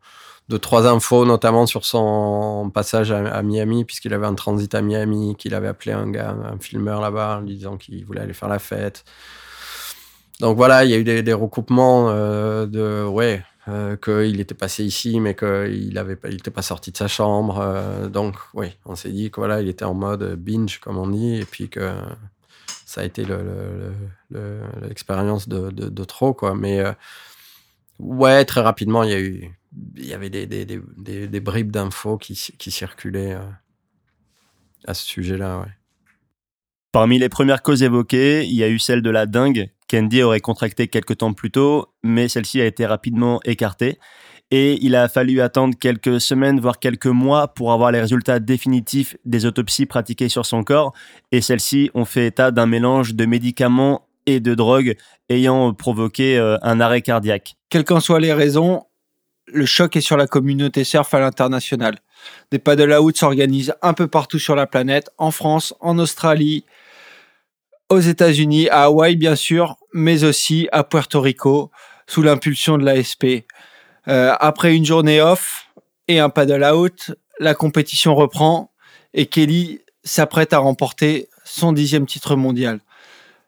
de, 0.49 0.57
trois 0.57 0.87
infos, 0.87 1.25
notamment 1.25 1.65
sur 1.65 1.85
son 1.85 2.71
passage 2.73 3.11
à, 3.11 3.41
Miami, 3.43 3.85
puisqu'il 3.85 4.13
avait 4.13 4.25
un 4.25 4.35
transit 4.35 4.73
à 4.75 4.81
Miami, 4.81 5.35
qu'il 5.37 5.53
avait 5.53 5.67
appelé 5.67 5.91
un 5.91 6.09
gars, 6.09 6.35
un 6.43 6.57
filmeur 6.59 7.01
là-bas, 7.01 7.37
en 7.37 7.41
lui 7.41 7.55
disant 7.55 7.77
qu'il 7.77 8.03
voulait 8.05 8.21
aller 8.21 8.33
faire 8.33 8.49
la 8.49 8.59
fête. 8.59 9.03
Donc 10.39 10.57
voilà, 10.57 10.85
il 10.85 10.91
y 10.91 10.93
a 10.93 10.97
eu 10.97 11.03
des, 11.03 11.33
recoupements 11.33 12.09
euh, 12.09 12.65
de, 12.65 13.05
ouais, 13.05 13.43
euh, 13.67 13.97
qu'il 13.97 14.39
était 14.39 14.55
passé 14.55 14.83
ici, 14.83 15.19
mais 15.19 15.35
qu'il 15.35 15.93
n'était 15.93 16.29
il 16.31 16.51
pas 16.51 16.61
sorti 16.61 16.91
de 16.91 16.97
sa 16.97 17.07
chambre. 17.07 17.59
Euh, 17.61 18.07
donc, 18.07 18.35
oui, 18.53 18.77
on 18.85 18.95
s'est 18.95 19.11
dit 19.11 19.31
que 19.31 19.39
voilà, 19.39 19.61
il 19.61 19.67
était 19.67 19.85
en 19.85 19.93
mode 19.93 20.35
binge, 20.35 20.79
comme 20.79 20.97
on 20.97 21.07
dit, 21.07 21.35
et 21.35 21.45
puis 21.45 21.69
que 21.69 21.91
ça 22.85 23.01
a 23.01 23.03
été 23.03 23.25
l'expérience 24.31 25.47
le, 25.47 25.65
le, 25.65 25.71
de, 25.71 25.89
de, 25.89 26.03
trop, 26.03 26.33
quoi. 26.33 26.55
Mais 26.55 26.79
euh, 26.79 26.93
Ouais, 27.99 28.45
très 28.45 28.61
rapidement, 28.61 29.03
il 29.03 29.09
y 29.11 29.13
a 29.13 29.19
eu, 29.19 29.51
il 29.95 30.05
y 30.05 30.13
avait 30.13 30.29
des, 30.29 30.47
des, 30.47 30.65
des, 30.65 31.27
des, 31.27 31.39
bribes 31.39 31.71
d'infos 31.71 32.17
qui, 32.17 32.33
qui 32.57 32.71
circulaient 32.71 33.33
euh, 33.33 33.49
à 34.85 34.93
ce 34.93 35.05
sujet-là, 35.05 35.59
ouais. 35.59 35.71
Parmi 36.91 37.19
les 37.19 37.29
premières 37.29 37.61
causes 37.61 37.83
évoquées, 37.83 38.45
il 38.45 38.55
y 38.55 38.63
a 38.63 38.67
eu 38.67 38.79
celle 38.79 39.03
de 39.03 39.11
la 39.11 39.27
dengue, 39.27 39.69
qu'Andy 39.87 40.23
aurait 40.23 40.39
contracté 40.39 40.87
quelques 40.87 41.17
temps 41.17 41.33
plus 41.33 41.51
tôt, 41.51 41.93
mais 42.01 42.27
celle-ci 42.27 42.61
a 42.61 42.65
été 42.65 42.87
rapidement 42.87 43.39
écartée. 43.45 43.99
Et 44.49 44.83
il 44.83 44.95
a 44.95 45.07
fallu 45.07 45.41
attendre 45.41 45.75
quelques 45.79 46.19
semaines, 46.19 46.59
voire 46.59 46.79
quelques 46.79 47.05
mois, 47.05 47.49
pour 47.49 47.71
avoir 47.71 47.91
les 47.91 48.01
résultats 48.01 48.39
définitifs 48.39 49.15
des 49.23 49.45
autopsies 49.45 49.85
pratiquées 49.85 50.29
sur 50.29 50.47
son 50.47 50.63
corps. 50.63 50.93
Et 51.31 51.41
celles-ci 51.41 51.91
ont 51.93 52.05
fait 52.05 52.25
état 52.25 52.49
d'un 52.49 52.65
mélange 52.65 53.13
de 53.13 53.25
médicaments 53.25 54.07
et 54.25 54.39
de 54.39 54.55
drogues 54.55 54.95
ayant 55.29 55.73
provoqué 55.75 56.39
euh, 56.39 56.57
un 56.63 56.79
arrêt 56.79 57.03
cardiaque. 57.03 57.55
Quelles 57.69 57.83
qu'en 57.83 57.99
soient 57.99 58.19
les 58.19 58.33
raisons, 58.33 58.81
le 59.51 59.65
choc 59.65 59.95
est 59.95 60.01
sur 60.01 60.17
la 60.17 60.27
communauté 60.27 60.83
surf 60.83 61.13
à 61.13 61.19
l'international. 61.19 61.99
Des 62.51 62.59
paddle 62.59 62.93
out 62.93 63.17
s'organisent 63.17 63.73
un 63.81 63.93
peu 63.93 64.07
partout 64.07 64.39
sur 64.39 64.55
la 64.55 64.67
planète, 64.67 65.09
en 65.17 65.31
France, 65.31 65.73
en 65.79 65.97
Australie, 65.99 66.65
aux 67.89 67.99
États-Unis, 67.99 68.69
à 68.69 68.83
Hawaï 68.83 69.15
bien 69.15 69.35
sûr, 69.35 69.77
mais 69.93 70.23
aussi 70.23 70.67
à 70.71 70.83
Puerto 70.83 71.21
Rico, 71.21 71.71
sous 72.07 72.21
l'impulsion 72.21 72.77
de 72.77 72.85
l'ASP. 72.85 73.45
Euh, 74.07 74.33
après 74.39 74.75
une 74.75 74.85
journée 74.85 75.21
off 75.21 75.67
et 76.07 76.19
un 76.19 76.29
paddle 76.29 76.63
out, 76.63 77.11
la 77.39 77.53
compétition 77.53 78.15
reprend 78.15 78.71
et 79.13 79.25
Kelly 79.25 79.81
s'apprête 80.03 80.53
à 80.53 80.59
remporter 80.59 81.29
son 81.43 81.73
dixième 81.73 82.05
titre 82.05 82.35
mondial. 82.35 82.79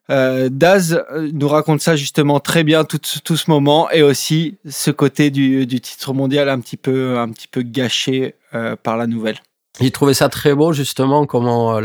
Euh, 0.09 0.49
Daz 0.51 1.03
nous 1.33 1.47
raconte 1.47 1.81
ça 1.81 1.95
justement 1.95 2.39
très 2.39 2.63
bien 2.63 2.83
tout, 2.83 2.99
ce 3.37 3.49
moment 3.49 3.89
et 3.91 4.01
aussi 4.01 4.57
ce 4.67 4.91
côté 4.91 5.29
du, 5.29 5.65
titre 5.67 6.13
mondial 6.13 6.49
un 6.49 6.59
petit 6.59 6.77
peu, 6.77 7.17
un 7.17 7.29
petit 7.29 7.47
peu 7.47 7.61
gâché 7.61 8.35
euh, 8.53 8.75
par 8.75 8.97
la 8.97 9.07
nouvelle. 9.07 9.37
Il 9.79 9.91
trouvait 9.91 10.13
ça 10.13 10.27
très 10.27 10.53
beau 10.53 10.73
justement 10.73 11.25
comment 11.25 11.79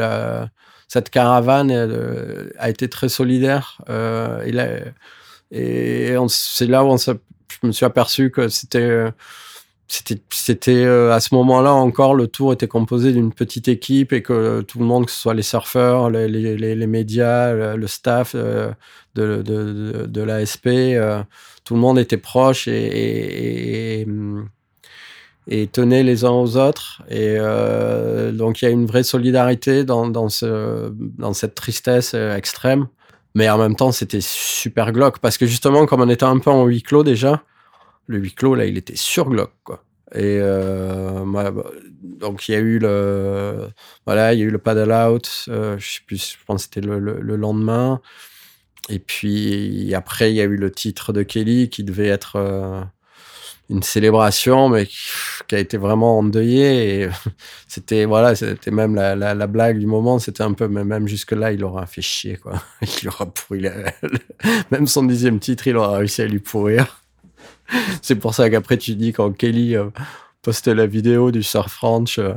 cette 0.88 1.10
caravane 1.10 1.70
a 2.59 2.70
été 2.70 2.88
très 2.88 3.09
solidaire. 3.09 3.80
Euh, 3.88 4.43
et 5.52 6.16
c'est 6.28 6.66
là 6.66 6.84
où 6.84 6.97
je 6.97 7.12
me 7.62 7.72
suis 7.72 7.86
aperçu 7.86 8.30
que 8.30 8.48
c'était 8.48 9.12
c'était 9.88 10.20
c'était 10.30 10.84
euh, 10.84 11.12
à 11.12 11.20
ce 11.20 11.34
moment-là 11.36 11.72
encore 11.72 12.14
le 12.14 12.26
tour 12.26 12.52
était 12.52 12.66
composé 12.66 13.12
d'une 13.12 13.32
petite 13.32 13.68
équipe 13.68 14.12
et 14.12 14.20
que 14.20 14.62
tout 14.62 14.80
le 14.80 14.84
monde 14.84 15.06
que 15.06 15.12
ce 15.12 15.18
soit 15.18 15.34
les 15.34 15.42
surfeurs 15.42 16.10
les, 16.10 16.26
les, 16.28 16.74
les 16.74 16.86
médias 16.86 17.52
le, 17.52 17.86
staff 17.86 18.32
euh, 18.34 18.72
de, 19.14 19.42
de, 19.42 20.06
de, 20.06 20.22
l'ASP 20.22 20.66
euh, 20.66 21.22
tout 21.64 21.74
le 21.74 21.80
monde 21.80 22.00
était 22.00 22.16
proche 22.16 22.66
et, 22.66 24.00
et, 24.00 24.06
et, 25.48 25.66
tenait 25.68 26.02
les 26.02 26.24
uns 26.24 26.30
aux 26.30 26.56
autres. 26.56 27.02
Et 27.08 27.38
donc 28.32 28.62
il 28.62 28.66
y 28.66 28.68
a 28.68 28.70
une 28.70 28.86
vraie 28.86 29.02
solidarité 29.02 29.82
dans, 29.82 30.06
dans, 30.06 30.28
ce, 30.28 30.92
dans 30.92 31.32
cette 31.32 31.56
tristesse 31.56 32.14
extrême. 32.14 32.86
Mais 33.34 33.48
en 33.50 33.58
même 33.58 33.74
temps 33.74 33.90
c'était 33.90 34.20
super 34.20 34.92
glauque 34.92 35.18
parce 35.18 35.38
que 35.38 35.46
justement 35.46 35.86
comme 35.86 36.00
on 36.00 36.08
était 36.08 36.24
un 36.24 36.38
peu 36.38 36.50
en 36.50 36.66
huis 36.66 36.82
clos 36.82 37.02
déjà 37.02 37.42
le 38.06 38.18
huis 38.18 38.34
clos, 38.34 38.54
là, 38.54 38.66
il 38.66 38.76
était 38.78 38.96
sur 38.96 39.28
Glock, 39.28 39.52
quoi. 39.64 39.82
Et 40.14 40.38
euh, 40.40 41.24
bah, 41.26 41.52
donc 42.00 42.48
il 42.48 42.52
y 42.52 42.54
a 42.54 42.60
eu 42.60 42.78
le 42.78 43.68
voilà, 44.06 44.34
il 44.34 44.38
y 44.38 44.42
a 44.42 44.44
eu 44.44 44.50
le 44.50 44.58
paddle 44.58 44.92
out. 44.92 45.46
Euh, 45.48 45.76
je 45.78 45.94
sais 45.94 46.00
plus, 46.06 46.32
je 46.38 46.44
pense 46.46 46.66
que 46.66 46.74
c'était 46.74 46.86
le, 46.86 47.00
le, 47.00 47.36
lendemain. 47.36 48.00
Et 48.88 49.00
puis 49.00 49.92
après, 49.94 50.30
il 50.32 50.36
y 50.36 50.40
a 50.40 50.44
eu 50.44 50.56
le 50.56 50.70
titre 50.70 51.12
de 51.12 51.22
Kelly 51.24 51.68
qui 51.70 51.82
devait 51.82 52.06
être 52.06 52.36
euh, 52.36 52.82
une 53.68 53.82
célébration, 53.82 54.68
mais 54.68 54.86
qui, 54.86 55.54
a 55.56 55.58
été 55.58 55.76
vraiment 55.76 56.18
endeuillé. 56.20 57.02
Et 57.02 57.08
c'était 57.68 58.04
voilà, 58.04 58.36
c'était 58.36 58.70
même 58.70 58.94
la, 58.94 59.46
blague 59.48 59.78
du 59.78 59.86
moment. 59.86 60.20
C'était 60.20 60.42
un 60.44 60.52
peu, 60.52 60.68
mais 60.68 60.84
même 60.84 61.08
jusque 61.08 61.32
là, 61.32 61.52
il 61.52 61.64
aura 61.64 61.86
fait 61.86 62.02
chier 62.02 62.36
quoi. 62.36 62.62
Il 63.02 63.08
aura 63.08 63.26
pourri. 63.26 63.66
même 64.70 64.86
son 64.86 65.02
dixième 65.02 65.40
titre, 65.40 65.66
il 65.66 65.76
aura 65.76 65.98
réussi 65.98 66.22
à 66.22 66.26
lui 66.26 66.38
pourrir. 66.38 67.05
C'est 68.02 68.16
pour 68.16 68.34
ça 68.34 68.51
qu'après, 68.51 68.76
tu 68.76 68.94
dis 68.94 69.12
quand 69.12 69.32
Kelly 69.32 69.76
euh, 69.76 69.90
postait 70.43 70.74
la 70.74 70.86
vidéo 70.86 71.30
du 71.30 71.43
Surf 71.43 71.78
Ranch 71.78 72.18
euh, 72.18 72.34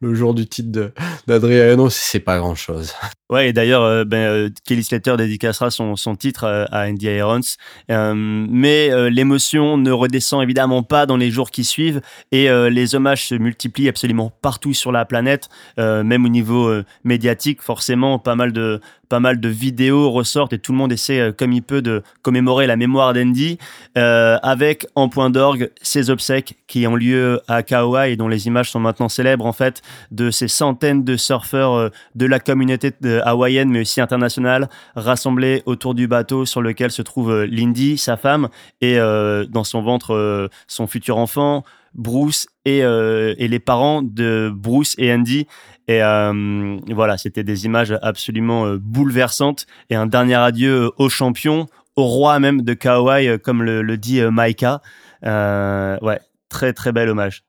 le 0.00 0.14
jour 0.14 0.34
du 0.34 0.46
titre 0.46 0.92
d'Adriano, 1.26 1.90
c'est 1.90 2.20
pas 2.20 2.38
grand 2.38 2.54
chose. 2.54 2.92
Ouais, 3.32 3.48
et 3.48 3.52
d'ailleurs, 3.54 3.82
euh, 3.82 4.04
ben, 4.04 4.52
Kelly 4.66 4.84
Slater 4.84 5.16
dédicacera 5.16 5.70
son, 5.70 5.96
son 5.96 6.16
titre 6.16 6.44
à 6.70 6.86
Andy 6.86 7.06
Irons. 7.06 7.40
mais 7.88 9.10
l'émotion 9.10 9.78
ne 9.78 9.90
redescend 9.90 10.42
évidemment 10.42 10.82
pas 10.82 11.06
dans 11.06 11.16
les 11.16 11.30
jours 11.30 11.50
qui 11.50 11.64
suivent 11.64 12.02
et 12.30 12.48
les 12.70 12.94
hommages 12.94 13.26
se 13.28 13.34
multiplient 13.34 13.88
absolument 13.88 14.32
partout 14.42 14.74
sur 14.74 14.92
la 14.92 15.04
planète, 15.04 15.48
même 15.78 16.24
au 16.24 16.28
niveau 16.28 16.70
médiatique. 17.04 17.62
Forcément, 17.62 18.18
pas 18.18 18.34
mal 18.34 18.52
de 18.52 18.80
pas 19.12 19.20
mal 19.20 19.40
de 19.40 19.48
vidéos 19.50 20.10
ressortent 20.10 20.54
et 20.54 20.58
tout 20.58 20.72
le 20.72 20.78
monde 20.78 20.90
essaie 20.90 21.20
euh, 21.20 21.32
comme 21.32 21.52
il 21.52 21.60
peut 21.62 21.82
de 21.82 22.02
commémorer 22.22 22.66
la 22.66 22.76
mémoire 22.76 23.12
d'Andy 23.12 23.58
euh, 23.98 24.38
avec 24.42 24.86
en 24.94 25.10
point 25.10 25.28
d'orgue 25.28 25.70
ses 25.82 26.08
obsèques 26.08 26.54
qui 26.66 26.86
ont 26.86 26.96
lieu 26.96 27.42
à 27.46 27.62
Kauai 27.62 28.12
et 28.12 28.16
dont 28.16 28.28
les 28.28 28.46
images 28.46 28.70
sont 28.70 28.80
maintenant 28.80 29.10
célèbres 29.10 29.44
en 29.44 29.52
fait 29.52 29.82
de 30.12 30.30
ces 30.30 30.48
centaines 30.48 31.04
de 31.04 31.18
surfeurs 31.18 31.74
euh, 31.74 31.88
de 32.14 32.24
la 32.24 32.40
communauté 32.40 32.90
hawaïenne 33.22 33.70
mais 33.70 33.80
aussi 33.80 34.00
internationale 34.00 34.68
rassemblés 34.94 35.62
autour 35.66 35.94
du 35.94 36.06
bateau 36.08 36.44
sur 36.44 36.62
lequel 36.62 36.90
se 36.90 37.02
trouve 37.02 37.44
Lindy, 37.44 37.98
sa 37.98 38.16
femme 38.16 38.48
et 38.80 38.96
dans 38.96 39.64
son 39.64 39.82
ventre 39.82 40.50
son 40.66 40.86
futur 40.86 41.18
enfant 41.18 41.64
Bruce 41.94 42.46
et, 42.64 42.78
et, 42.78 43.48
les 43.48 43.58
parents 43.58 44.02
de 44.02 44.50
Bruce 44.54 44.94
et 44.98 45.12
Andy. 45.12 45.46
Et 45.88 46.02
euh, 46.02 46.78
voilà, 46.88 47.18
c'était 47.18 47.44
des 47.44 47.64
images 47.64 47.96
absolument 48.02 48.66
euh, 48.66 48.78
bouleversantes. 48.78 49.66
Et 49.90 49.94
un 49.94 50.06
dernier 50.06 50.36
adieu 50.36 50.90
aux 50.96 51.08
champions, 51.08 51.66
au 51.96 52.04
roi 52.04 52.38
même 52.38 52.62
de 52.62 52.74
Kauai, 52.74 53.28
euh, 53.28 53.38
comme 53.38 53.62
le, 53.62 53.96
dit 53.96 54.20
Maika. 54.22 54.80
ouais, 55.22 56.20
très 56.48 56.72
très 56.72 56.92
bel 56.92 57.08
hommage. 57.08 57.44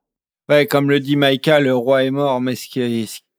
Ouais, 0.50 0.66
comme 0.68 0.90
le 0.90 1.00
dit 1.00 1.16
Maika, 1.16 1.60
le 1.60 1.76
roi 1.76 2.04
est 2.04 2.12
mort, 2.12 2.42
mais 2.42 2.56
ce 2.56 2.68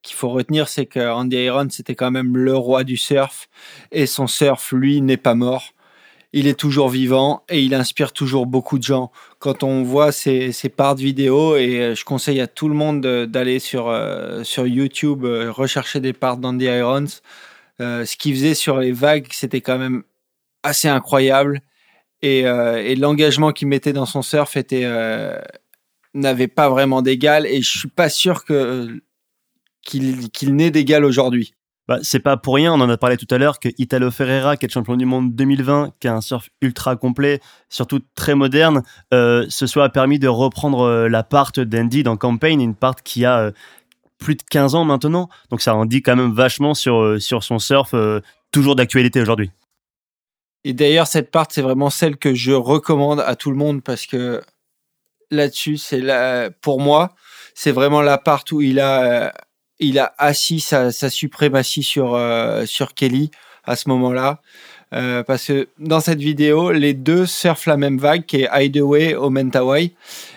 qu'il 0.04 0.16
faut 0.16 0.28
retenir, 0.28 0.68
c'est 0.68 0.86
que 0.86 1.00
Andy 1.00 1.36
Iron, 1.36 1.66
c'était 1.70 1.94
quand 1.94 2.10
même 2.10 2.36
le 2.36 2.56
roi 2.56 2.84
du 2.84 2.96
surf. 2.96 3.48
Et 3.90 4.06
son 4.06 4.26
surf, 4.26 4.72
lui, 4.72 5.00
n'est 5.00 5.16
pas 5.16 5.34
mort 5.34 5.74
il 6.36 6.48
est 6.48 6.58
toujours 6.58 6.88
vivant 6.88 7.44
et 7.48 7.62
il 7.62 7.74
inspire 7.74 8.12
toujours 8.12 8.46
beaucoup 8.46 8.76
de 8.76 8.82
gens. 8.82 9.12
Quand 9.38 9.62
on 9.62 9.84
voit 9.84 10.10
ses, 10.10 10.52
parts 10.76 10.96
de 10.96 11.00
vidéos, 11.00 11.56
et 11.56 11.80
euh, 11.80 11.94
je 11.94 12.04
conseille 12.04 12.40
à 12.40 12.48
tout 12.48 12.68
le 12.68 12.74
monde 12.74 13.00
d'aller 13.00 13.60
sur, 13.60 13.88
euh, 13.88 14.42
sur 14.42 14.66
YouTube 14.66 15.24
euh, 15.24 15.52
rechercher 15.52 16.00
des 16.00 16.12
parts 16.12 16.36
d'Andy 16.36 16.64
Irons, 16.64 17.06
ce 17.78 18.16
qu'il 18.16 18.34
faisait 18.34 18.54
sur 18.54 18.78
les 18.78 18.90
vagues, 18.90 19.28
c'était 19.30 19.60
quand 19.60 19.78
même 19.78 20.02
assez 20.64 20.88
incroyable. 20.88 21.60
Et, 22.20 22.42
l'engagement 22.96 23.52
qu'il 23.52 23.68
mettait 23.68 23.92
dans 23.92 24.06
son 24.06 24.22
surf 24.22 24.56
n'avait 26.14 26.48
pas 26.48 26.68
vraiment 26.68 27.02
d'égal. 27.02 27.46
Et 27.46 27.62
je 27.62 27.78
suis 27.78 27.88
pas 27.88 28.08
sûr 28.08 28.44
que 28.44 29.00
qu'il 29.84 30.56
n'ait 30.56 30.70
d'égal 30.70 31.04
aujourd'hui. 31.04 31.54
Bah, 31.86 31.98
c'est 32.02 32.20
pas 32.20 32.38
pour 32.38 32.54
rien, 32.54 32.72
on 32.72 32.80
en 32.80 32.88
a 32.88 32.96
parlé 32.96 33.18
tout 33.18 33.26
à 33.30 33.36
l'heure, 33.36 33.58
que 33.58 33.68
Italo 33.76 34.10
Ferreira, 34.10 34.56
qui 34.56 34.64
est 34.64 34.70
champion 34.70 34.96
du 34.96 35.04
monde 35.04 35.34
2020, 35.34 35.92
qui 36.00 36.08
a 36.08 36.14
un 36.14 36.22
surf 36.22 36.48
ultra 36.62 36.96
complet, 36.96 37.40
surtout 37.68 38.00
très 38.14 38.34
moderne, 38.34 38.82
euh, 39.12 39.44
se 39.50 39.66
soit 39.66 39.90
permis 39.90 40.18
de 40.18 40.28
reprendre 40.28 40.80
euh, 40.80 41.08
la 41.08 41.22
part 41.22 41.52
d'Andy 41.54 42.02
dans 42.02 42.16
Campaign, 42.16 42.62
une 42.62 42.74
part 42.74 43.02
qui 43.02 43.26
a 43.26 43.38
euh, 43.38 43.50
plus 44.16 44.34
de 44.34 44.42
15 44.50 44.74
ans 44.74 44.84
maintenant. 44.84 45.28
Donc 45.50 45.60
ça 45.60 45.74
en 45.74 45.84
dit 45.84 46.00
quand 46.00 46.16
même 46.16 46.32
vachement 46.32 46.72
sur, 46.72 47.20
sur 47.20 47.44
son 47.44 47.58
surf, 47.58 47.94
toujours 48.50 48.76
d'actualité 48.76 49.20
aujourd'hui. 49.20 49.50
Et 50.64 50.72
d'ailleurs, 50.72 51.06
cette 51.06 51.30
part, 51.30 51.48
c'est 51.50 51.60
vraiment 51.60 51.90
celle 51.90 52.16
que 52.16 52.34
je 52.34 52.52
recommande 52.52 53.20
à 53.20 53.36
tout 53.36 53.50
le 53.50 53.58
monde 53.58 53.82
parce 53.82 54.06
que 54.06 54.40
là-dessus, 55.30 55.76
c'est 55.76 56.00
là, 56.00 56.48
pour 56.62 56.80
moi, 56.80 57.14
c'est 57.54 57.72
vraiment 57.72 58.00
la 58.00 58.16
part 58.16 58.44
où 58.52 58.62
il 58.62 58.80
a 58.80 59.34
il 59.88 59.98
a 59.98 60.14
assis 60.18 60.60
sa, 60.60 60.90
suprématie 60.90 61.82
sur, 61.82 62.14
euh, 62.14 62.66
sur 62.66 62.94
Kelly 62.94 63.30
à 63.64 63.76
ce 63.76 63.88
moment-là. 63.88 64.40
Euh, 64.92 65.22
parce 65.22 65.46
que 65.46 65.68
dans 65.78 66.00
cette 66.00 66.20
vidéo, 66.20 66.70
les 66.70 66.94
deux 66.94 67.26
surfent 67.26 67.66
la 67.66 67.76
même 67.76 67.98
vague 67.98 68.26
qui 68.26 68.42
est 68.42 68.48
Hideaway 68.52 69.14
au 69.14 69.30
Mentawai. 69.30 69.94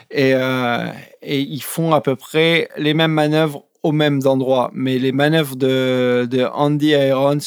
Et, 0.10 0.34
euh, 0.34 0.88
et 1.22 1.40
ils 1.42 1.62
font 1.62 1.94
à 1.94 2.02
peu 2.02 2.16
près 2.16 2.70
les 2.78 2.94
mêmes 2.94 3.12
manœuvres 3.12 3.66
aux 3.84 3.92
mêmes 3.92 4.22
endroits. 4.26 4.72
Mais 4.74 4.98
les 4.98 5.12
manœuvres 5.12 5.56
de, 5.56 6.28
de 6.30 6.44
Andy 6.44 6.88
Irons 6.88 7.40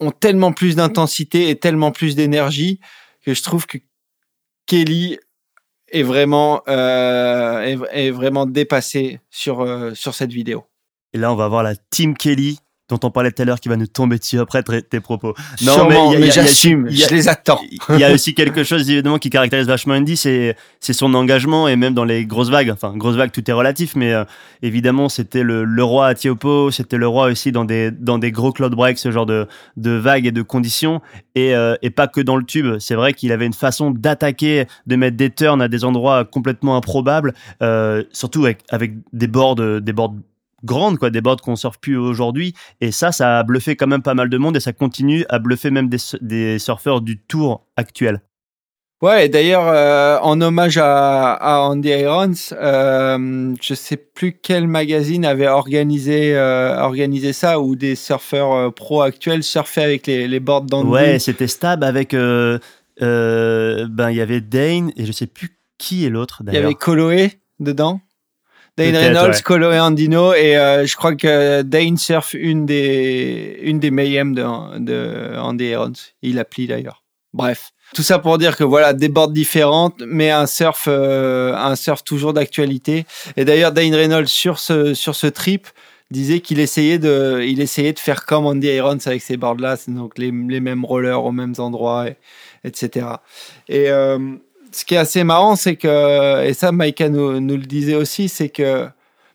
ont 0.00 0.10
tellement 0.12 0.52
plus 0.52 0.76
d'intensité 0.76 1.50
et 1.50 1.56
tellement 1.56 1.92
plus 1.92 2.16
d'énergie 2.16 2.80
que 3.24 3.34
je 3.34 3.42
trouve 3.42 3.66
que 3.66 3.78
Kelly 4.66 5.18
est 5.90 6.02
vraiment, 6.02 6.62
euh, 6.68 7.76
est, 7.90 8.10
vraiment 8.10 8.46
dépassé 8.46 9.20
sur, 9.30 9.60
euh, 9.60 9.94
sur 9.94 10.14
cette 10.14 10.32
vidéo. 10.32 10.64
Et 11.12 11.18
là, 11.18 11.32
on 11.32 11.36
va 11.36 11.48
voir 11.48 11.62
la 11.62 11.74
Team 11.76 12.16
Kelly 12.16 12.58
dont 12.90 12.98
on 13.04 13.10
parlait 13.10 13.30
tout 13.30 13.40
à 13.40 13.44
l'heure 13.44 13.60
qui 13.60 13.68
va 13.68 13.76
nous 13.76 13.86
tomber 13.86 14.18
dessus 14.18 14.38
après 14.38 14.62
tes 14.62 15.00
propos. 15.00 15.34
Non, 15.62 15.88
mais, 15.88 16.30
j'assume, 16.30 16.90
je 16.90 17.08
les 17.08 17.28
attends. 17.28 17.60
Il 17.88 17.98
y 17.98 18.04
a 18.04 18.12
aussi 18.12 18.34
quelque 18.34 18.64
chose 18.64 18.90
évidemment 18.90 19.18
qui 19.18 19.30
caractérise 19.30 19.66
vachement 19.66 19.94
Andy, 19.94 20.16
c'est 20.16 20.56
c'est 20.80 20.92
son 20.92 21.14
engagement 21.14 21.68
et 21.68 21.76
même 21.76 21.94
dans 21.94 22.04
les 22.04 22.26
grosses 22.26 22.50
vagues. 22.50 22.70
Enfin, 22.70 22.96
grosses 22.96 23.16
vagues, 23.16 23.30
tout 23.30 23.48
est 23.48 23.52
relatif, 23.52 23.94
mais 23.94 24.12
euh, 24.12 24.24
évidemment, 24.62 25.08
c'était 25.08 25.42
le, 25.42 25.64
le, 25.64 25.84
roi 25.84 26.08
à 26.08 26.14
Tiopo, 26.14 26.70
c'était 26.70 26.96
le 26.96 27.06
roi 27.06 27.26
aussi 27.26 27.52
dans 27.52 27.64
des 27.64 27.90
dans 27.90 28.18
des 28.18 28.32
gros 28.32 28.52
cloud 28.52 28.74
breaks, 28.74 28.98
ce 28.98 29.10
genre 29.10 29.26
de 29.26 29.46
de 29.76 29.90
vagues 29.90 30.26
et 30.26 30.32
de 30.32 30.42
conditions, 30.42 31.00
et 31.34 31.54
euh, 31.54 31.76
et 31.82 31.90
pas 31.90 32.08
que 32.08 32.20
dans 32.20 32.36
le 32.36 32.44
tube. 32.44 32.78
C'est 32.80 32.94
vrai 32.96 33.14
qu'il 33.14 33.30
avait 33.30 33.46
une 33.46 33.52
façon 33.52 33.90
d'attaquer, 33.90 34.66
de 34.86 34.96
mettre 34.96 35.16
des 35.16 35.30
turns 35.30 35.62
à 35.62 35.68
des 35.68 35.84
endroits 35.84 36.24
complètement 36.24 36.76
improbables, 36.76 37.34
euh, 37.62 38.02
surtout 38.12 38.44
avec 38.44 38.64
avec 38.70 38.94
des 39.12 39.28
boards 39.28 39.56
des 39.56 39.92
boards 39.92 40.14
grandes, 40.64 40.98
quoi, 40.98 41.10
des 41.10 41.20
boards 41.20 41.40
qu'on 41.42 41.56
surfe 41.56 41.78
plus 41.78 41.96
aujourd'hui. 41.96 42.54
Et 42.80 42.92
ça, 42.92 43.12
ça 43.12 43.38
a 43.38 43.42
bluffé 43.42 43.76
quand 43.76 43.86
même 43.86 44.02
pas 44.02 44.14
mal 44.14 44.28
de 44.28 44.38
monde 44.38 44.56
et 44.56 44.60
ça 44.60 44.72
continue 44.72 45.24
à 45.28 45.38
bluffer 45.38 45.70
même 45.70 45.88
des, 45.88 45.98
des 46.20 46.58
surfeurs 46.58 47.00
du 47.00 47.18
tour 47.18 47.66
actuel. 47.76 48.20
Ouais, 49.02 49.24
et 49.24 49.28
d'ailleurs, 49.30 49.66
euh, 49.66 50.18
en 50.20 50.38
hommage 50.42 50.76
à, 50.76 51.32
à 51.32 51.60
Andy 51.60 51.88
Irons, 51.88 52.34
euh, 52.52 53.54
je 53.58 53.72
sais 53.72 53.96
plus 53.96 54.38
quel 54.42 54.68
magazine 54.68 55.24
avait 55.24 55.48
organisé, 55.48 56.36
euh, 56.36 56.78
organisé 56.78 57.32
ça, 57.32 57.60
où 57.60 57.76
des 57.76 57.94
surfeurs 57.94 58.52
euh, 58.52 58.70
pro 58.70 59.00
actuels 59.00 59.42
surfaient 59.42 59.84
avec 59.84 60.06
les, 60.06 60.28
les 60.28 60.38
boards 60.38 60.64
d'Andy. 60.64 60.90
Ouais, 60.90 61.18
c'était 61.18 61.46
Stab 61.46 61.82
avec. 61.82 62.12
Ben, 62.12 62.60
il 63.00 64.16
y 64.16 64.20
avait 64.20 64.42
Dane 64.42 64.92
et 64.96 65.06
je 65.06 65.12
sais 65.12 65.26
plus 65.26 65.56
qui 65.78 66.04
est 66.04 66.10
l'autre. 66.10 66.42
Il 66.46 66.52
y 66.52 66.58
avait 66.58 66.74
Coloé 66.74 67.40
dedans. 67.58 68.02
Dane 68.80 68.96
Reynolds, 68.96 69.42
Colo 69.42 69.72
et 69.72 69.78
Andino, 69.78 70.32
et 70.32 70.56
euh, 70.56 70.86
je 70.86 70.96
crois 70.96 71.14
que 71.14 71.62
Dane 71.62 71.98
surfe 71.98 72.34
une 72.34 72.64
des, 72.64 73.58
une 73.62 73.78
des 73.78 73.90
Mayhem 73.90 74.34
de, 74.34 74.42
de 74.78 75.36
Andy 75.38 75.66
Irons. 75.66 75.92
Il 76.22 76.38
applique 76.38 76.68
d'ailleurs. 76.68 77.02
Bref. 77.34 77.72
Tout 77.94 78.02
ça 78.02 78.18
pour 78.18 78.38
dire 78.38 78.56
que 78.56 78.64
voilà, 78.64 78.92
des 78.92 79.08
boards 79.08 79.30
différentes, 79.30 80.02
mais 80.06 80.30
un 80.30 80.46
surf, 80.46 80.86
euh, 80.88 81.54
un 81.54 81.76
surf 81.76 82.02
toujours 82.04 82.32
d'actualité. 82.32 83.04
Et 83.36 83.44
d'ailleurs, 83.44 83.72
Dane 83.72 83.94
Reynolds, 83.94 84.28
sur 84.28 84.58
ce, 84.58 84.94
sur 84.94 85.14
ce 85.14 85.26
trip, 85.26 85.66
disait 86.10 86.40
qu'il 86.40 86.58
essayait 86.58 86.98
de, 86.98 87.44
il 87.46 87.60
essayait 87.60 87.92
de 87.92 87.98
faire 87.98 88.24
comme 88.24 88.46
Andy 88.46 88.68
Irons 88.68 88.98
avec 89.04 89.22
ces 89.22 89.36
boards-là, 89.36 89.76
donc 89.88 90.18
les, 90.18 90.30
les, 90.30 90.60
mêmes 90.60 90.84
rollers 90.84 91.22
aux 91.24 91.32
mêmes 91.32 91.54
endroits, 91.58 92.06
etc. 92.64 93.06
Et, 93.68 93.90
euh, 93.90 94.18
ce 94.72 94.84
qui 94.84 94.94
est 94.94 94.98
assez 94.98 95.24
marrant, 95.24 95.56
c'est 95.56 95.76
que, 95.76 96.44
et 96.44 96.54
ça, 96.54 96.72
Maïka 96.72 97.08
nous, 97.08 97.40
le 97.40 97.58
disait 97.58 97.94
aussi, 97.94 98.28
c'est 98.28 98.48
que 98.48 98.88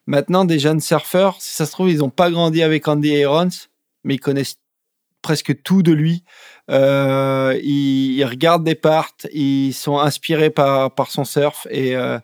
maintenant, 0.07 0.45
des 0.45 0.59
jeunes 0.59 0.79
surfeurs, 0.79 1.37
si 1.39 1.53
ça 1.53 1.65
se 1.65 1.71
trouve, 1.71 1.89
ils 1.89 1.99
n'ont 1.99 2.09
pas 2.09 2.29
grandi 2.31 2.63
avec 2.63 2.87
Andy 2.87 3.09
Irons, 3.09 3.49
mais 4.03 4.15
ils 4.15 4.19
connaissent 4.19 4.59
presque 5.21 5.61
tout 5.63 5.81
de 5.81 5.91
lui. 5.91 6.23
Euh, 6.69 7.59
ils, 7.63 8.23
regardent 8.25 8.63
des 8.63 8.75
parts, 8.75 9.11
ils 9.33 9.73
sont 9.73 9.97
inspirés 9.97 10.49
par, 10.49 10.91
son 11.09 11.25
surf, 11.25 11.67
et, 11.69 11.95
euh, 11.95 12.19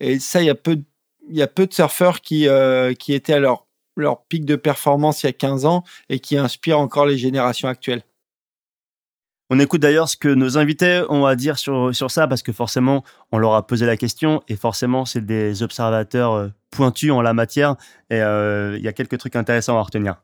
et 0.00 0.18
ça, 0.18 0.42
il 0.42 0.46
y 0.46 0.50
a 0.50 0.54
peu, 0.54 0.76
de 1.66 1.72
surfeurs 1.72 2.20
qui, 2.20 2.48
euh, 2.48 2.94
qui 2.94 3.14
étaient 3.14 3.34
à 3.34 3.40
leur, 3.40 3.66
leur 3.96 4.22
pic 4.24 4.44
de 4.44 4.56
performance 4.56 5.22
il 5.22 5.26
y 5.26 5.28
a 5.28 5.32
15 5.32 5.64
ans 5.64 5.82
et 6.08 6.20
qui 6.20 6.36
inspirent 6.36 6.78
encore 6.78 7.06
les 7.06 7.18
générations 7.18 7.68
actuelles. 7.68 8.02
On 9.48 9.60
écoute 9.60 9.80
d'ailleurs 9.80 10.08
ce 10.08 10.16
que 10.16 10.28
nos 10.28 10.58
invités 10.58 11.04
ont 11.08 11.24
à 11.24 11.36
dire 11.36 11.56
sur, 11.56 11.94
sur 11.94 12.10
ça, 12.10 12.26
parce 12.26 12.42
que 12.42 12.52
forcément, 12.52 13.04
on 13.30 13.38
leur 13.38 13.54
a 13.54 13.64
posé 13.64 13.86
la 13.86 13.96
question, 13.96 14.42
et 14.48 14.56
forcément, 14.56 15.04
c'est 15.04 15.24
des 15.24 15.62
observateurs 15.62 16.32
euh, 16.32 16.48
pointus 16.72 17.12
en 17.12 17.22
la 17.22 17.32
matière, 17.32 17.76
et 18.10 18.20
euh, 18.20 18.76
il 18.76 18.82
y 18.82 18.88
a 18.88 18.92
quelques 18.92 19.18
trucs 19.18 19.36
intéressants 19.36 19.78
à 19.78 19.82
retenir. 19.82 20.16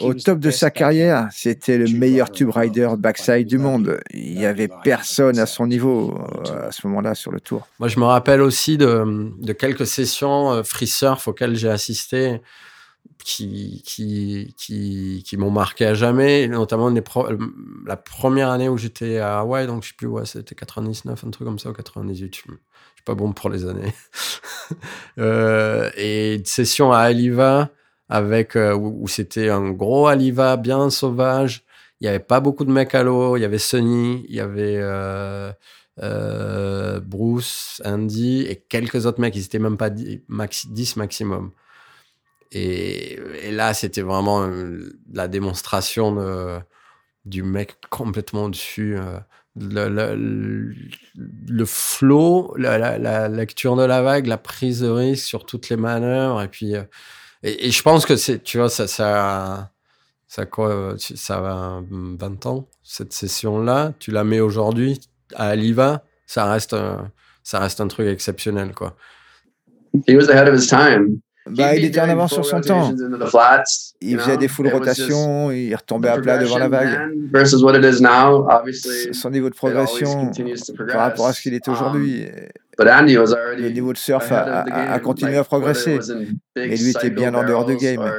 Au 0.00 0.12
top 0.12 0.40
de 0.40 0.50
sa 0.50 0.70
carrière, 0.70 1.28
c'était 1.32 1.78
le 1.78 1.88
meilleur 1.88 2.30
tube 2.30 2.50
rider 2.50 2.90
backside 2.98 3.46
du 3.46 3.56
monde. 3.56 3.98
Il 4.12 4.36
n'y 4.36 4.44
avait 4.44 4.68
personne 4.84 5.38
à 5.38 5.46
son 5.46 5.66
niveau 5.66 6.18
euh, 6.46 6.68
à 6.68 6.72
ce 6.72 6.86
moment-là 6.86 7.14
sur 7.14 7.32
le 7.32 7.40
tour. 7.40 7.66
Moi, 7.78 7.88
je 7.88 7.98
me 7.98 8.04
rappelle 8.04 8.42
aussi 8.42 8.76
de, 8.76 9.32
de 9.40 9.52
quelques 9.54 9.86
sessions 9.86 10.62
free 10.64 10.86
surf 10.86 11.26
auxquelles 11.28 11.56
j'ai 11.56 11.70
assisté 11.70 12.42
qui, 13.24 13.82
qui, 13.84 14.54
qui, 14.56 15.22
qui 15.26 15.36
m'ont 15.36 15.50
marqué 15.50 15.86
à 15.86 15.94
jamais, 15.94 16.48
notamment 16.48 16.88
les 16.88 17.02
la 17.86 17.96
première 17.96 18.50
année 18.50 18.68
où 18.68 18.76
j'étais 18.76 19.18
à 19.18 19.40
Hawaï, 19.40 19.66
donc 19.66 19.82
je 19.82 19.88
sais 19.88 19.94
plus, 19.96 20.06
ouais, 20.06 20.26
c'était 20.26 20.54
99, 20.54 21.24
un 21.24 21.30
truc 21.30 21.46
comme 21.46 21.58
ça, 21.58 21.70
ou 21.70 21.72
98, 21.72 22.34
je, 22.34 22.40
je 22.40 22.46
suis 22.46 23.04
pas 23.04 23.14
bon 23.14 23.32
pour 23.32 23.50
les 23.50 23.66
années. 23.66 23.92
euh, 25.18 25.90
et 25.96 26.36
une 26.36 26.44
session 26.44 26.92
à 26.92 27.00
Aliva, 27.00 27.70
avec, 28.08 28.56
euh, 28.56 28.74
où, 28.74 29.06
c'était 29.08 29.50
un 29.50 29.70
gros 29.70 30.06
Aliva 30.06 30.56
bien 30.56 30.90
sauvage, 30.90 31.64
il 32.00 32.06
y 32.06 32.08
avait 32.08 32.18
pas 32.18 32.40
beaucoup 32.40 32.64
de 32.64 32.72
mecs 32.72 32.94
à 32.94 33.02
l'eau, 33.02 33.36
il 33.36 33.40
y 33.40 33.44
avait 33.44 33.58
Sunny, 33.58 34.24
il 34.28 34.34
y 34.34 34.40
avait 34.40 34.78
euh, 36.02 37.00
Bruce, 37.00 37.82
Andy, 37.84 38.42
et 38.42 38.56
quelques 38.56 39.06
autres 39.06 39.20
mecs, 39.20 39.36
ils 39.36 39.44
étaient 39.44 39.58
même 39.58 39.76
pas 39.76 39.90
10, 39.90 40.22
maxi, 40.28 40.68
10 40.70 40.96
maximum. 40.96 41.50
Et, 42.52 43.18
là, 43.50 43.74
c'était 43.74 44.02
vraiment 44.02 44.42
euh, 44.42 44.98
la 45.12 45.28
démonstration 45.28 46.62
du 47.24 47.42
mec 47.42 47.76
complètement 47.90 48.48
dessus. 48.48 48.96
Euh, 48.96 49.18
le, 49.56 50.72
le, 51.48 51.64
flow, 51.64 52.54
la, 52.56 53.28
lecture 53.28 53.76
de 53.76 53.82
la 53.82 54.00
vague, 54.02 54.26
la 54.26 54.38
prise 54.38 54.80
de 54.80 54.88
risque 54.88 55.26
sur 55.26 55.44
toutes 55.44 55.68
les 55.68 55.76
manœuvres. 55.76 56.42
Et 56.42 56.48
puis, 56.48 56.76
euh, 56.76 56.84
et, 57.42 57.70
je 57.70 57.82
pense 57.82 58.06
que 58.06 58.16
c'est, 58.16 58.42
tu 58.42 58.58
vois, 58.58 58.68
ça, 58.68 58.86
ça, 58.86 60.46
quoi, 60.46 60.94
ça 60.98 61.40
va 61.40 61.82
20 61.90 62.46
ans, 62.46 62.68
cette 62.82 63.12
session-là. 63.12 63.92
Tu 63.98 64.10
la 64.10 64.24
mets 64.24 64.40
aujourd'hui 64.40 65.00
à 65.34 65.48
Aliva, 65.48 66.04
ça 66.26 66.50
reste, 66.50 66.76
ça 67.42 67.58
reste 67.58 67.80
un 67.80 67.88
truc 67.88 68.06
exceptionnel, 68.06 68.72
quoi. 68.72 68.96
He 70.06 70.14
was 70.14 70.28
ahead 70.30 70.48
of 70.48 70.54
his 70.54 70.68
time. 70.68 71.20
Bah, 71.46 71.74
il 71.74 71.84
était 71.84 72.00
en 72.00 72.08
avance 72.08 72.34
sur 72.34 72.44
son 72.44 72.60
temps. 72.60 72.92
Il 74.00 74.18
faisait 74.18 74.36
des 74.36 74.48
full 74.48 74.68
rotations, 74.68 75.50
il 75.50 75.74
retombait 75.74 76.08
à 76.08 76.18
plat 76.18 76.38
devant 76.38 76.58
la 76.58 76.68
vague. 76.68 77.12
Son 79.12 79.30
niveau 79.30 79.48
de 79.48 79.54
progression 79.54 80.30
par 80.88 81.00
rapport 81.00 81.26
à 81.26 81.32
ce 81.32 81.40
qu'il 81.40 81.54
est 81.54 81.66
um, 81.68 81.74
aujourd'hui. 81.74 82.26
Le 82.78 83.68
niveau 83.68 83.92
de 83.92 83.98
surf 83.98 84.32
a, 84.32 84.98
continué 85.00 85.36
à 85.36 85.44
progresser, 85.44 85.98
mais 86.56 86.76
lui 86.76 86.90
était 86.90 87.10
bien 87.10 87.34
en 87.34 87.44
dehors 87.44 87.64
de 87.64 87.74
game. 87.74 88.10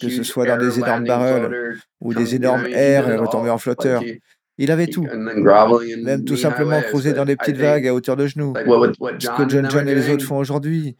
Que 0.00 0.08
ce 0.10 0.22
soit 0.22 0.46
dans 0.46 0.58
des 0.58 0.78
énormes 0.78 1.04
barrels 1.04 1.76
ou 2.00 2.14
des 2.14 2.34
énormes 2.34 2.66
airs 2.66 3.08
et 3.08 3.16
retomber 3.16 3.50
en 3.50 3.58
flotteur. 3.58 4.02
Il 4.58 4.70
avait 4.70 4.88
tout. 4.88 5.06
Même 6.02 6.24
tout 6.24 6.36
simplement 6.36 6.80
creuser 6.82 7.14
dans 7.14 7.24
des 7.24 7.36
petites 7.36 7.56
vagues 7.56 7.88
à 7.88 7.94
hauteur 7.94 8.16
de 8.16 8.26
genoux. 8.26 8.52
Ce 8.56 9.36
que 9.36 9.48
John 9.48 9.70
John 9.70 9.88
et 9.88 9.94
les 9.94 10.10
autres 10.10 10.24
font 10.24 10.36
aujourd'hui. 10.36 10.96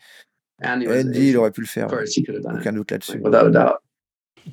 Andy, 0.62 1.28
il 1.28 1.36
aurait 1.36 1.50
pu 1.50 1.62
le 1.62 1.66
faire. 1.66 1.88
Aucun 1.88 2.72
doute 2.72 2.90
là-dessus. 2.90 3.22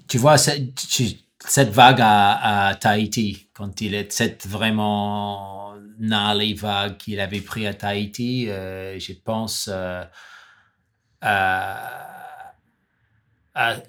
Tu 0.07 0.17
vois, 0.17 0.37
cette, 0.37 1.69
vague 1.69 1.99
à, 2.01 2.75
Tahiti, 2.79 3.49
quand 3.53 3.81
il 3.81 3.93
est 3.93 4.11
cette 4.11 4.47
vraiment 4.47 5.75
gnarly 5.99 6.53
vague 6.53 6.97
qu'il 6.97 7.19
avait 7.19 7.41
pris 7.41 7.65
à 7.67 7.73
Tahiti, 7.73 8.49
euh, 8.49 8.99
je 8.99 9.13
pense 9.13 9.69
euh, 9.69 10.03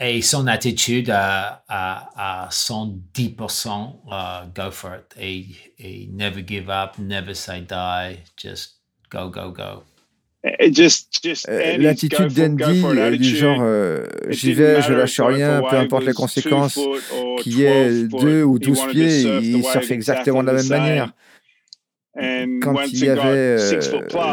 et 0.00 0.22
son 0.22 0.46
attitude 0.46 1.10
à, 1.10 1.62
à, 1.68 2.48
110%, 2.50 4.00
uh, 4.10 4.48
go 4.54 4.70
for 4.70 4.94
it. 4.94 5.14
Et, 5.18 6.08
never 6.10 6.42
give 6.42 6.70
up, 6.70 6.98
never 6.98 7.34
say 7.34 7.60
die, 7.60 8.22
just 8.36 8.80
go, 9.10 9.28
go, 9.28 9.50
go. 9.50 9.82
Euh, 10.46 11.76
l'attitude 11.78 12.32
d'Andy 12.32 12.84
est 12.96 13.16
du 13.16 13.36
genre 13.36 13.58
euh, 13.60 14.06
j'y 14.28 14.52
vais, 14.52 14.80
je 14.82 14.92
lâche 14.92 15.20
rien, 15.20 15.62
peu 15.68 15.76
importe 15.76 16.04
les 16.04 16.12
conséquences, 16.12 16.78
qui 17.40 17.64
est 17.64 18.04
deux 18.04 18.44
ou 18.44 18.58
douze 18.58 18.80
pieds, 18.90 19.22
il 19.42 19.64
surfe 19.64 19.90
exactement 19.90 20.42
de 20.42 20.48
la 20.48 20.54
même 20.54 20.68
manière. 20.68 21.12
Quand 22.62 22.84
il 22.86 23.04
y 23.04 23.08
avait 23.08 23.28
euh, 23.28 23.80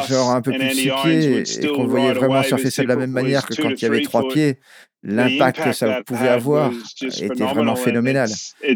genre 0.07 0.31
un 0.31 0.41
peu 0.41 0.51
plus 0.51 0.67
de 0.67 0.73
six 0.73 0.91
pieds 1.03 1.43
et 1.63 1.67
qu'on 1.67 1.85
voyait 1.85 2.13
vraiment 2.13 2.41
surfer 2.43 2.71
ça 2.71 2.83
de 2.83 2.87
la 2.87 2.95
même 2.95 3.11
manière 3.11 3.45
que 3.45 3.59
quand 3.59 3.69
il 3.69 3.81
y 3.81 3.85
avait 3.85 4.01
trois 4.01 4.27
pieds, 4.27 4.59
l'impact 5.03 5.63
que 5.63 5.71
ça 5.71 6.01
pouvait 6.03 6.29
avoir 6.29 6.71
était 7.01 7.43
vraiment 7.43 7.75
phénoménal. 7.75 8.29
Uh, 8.63 8.75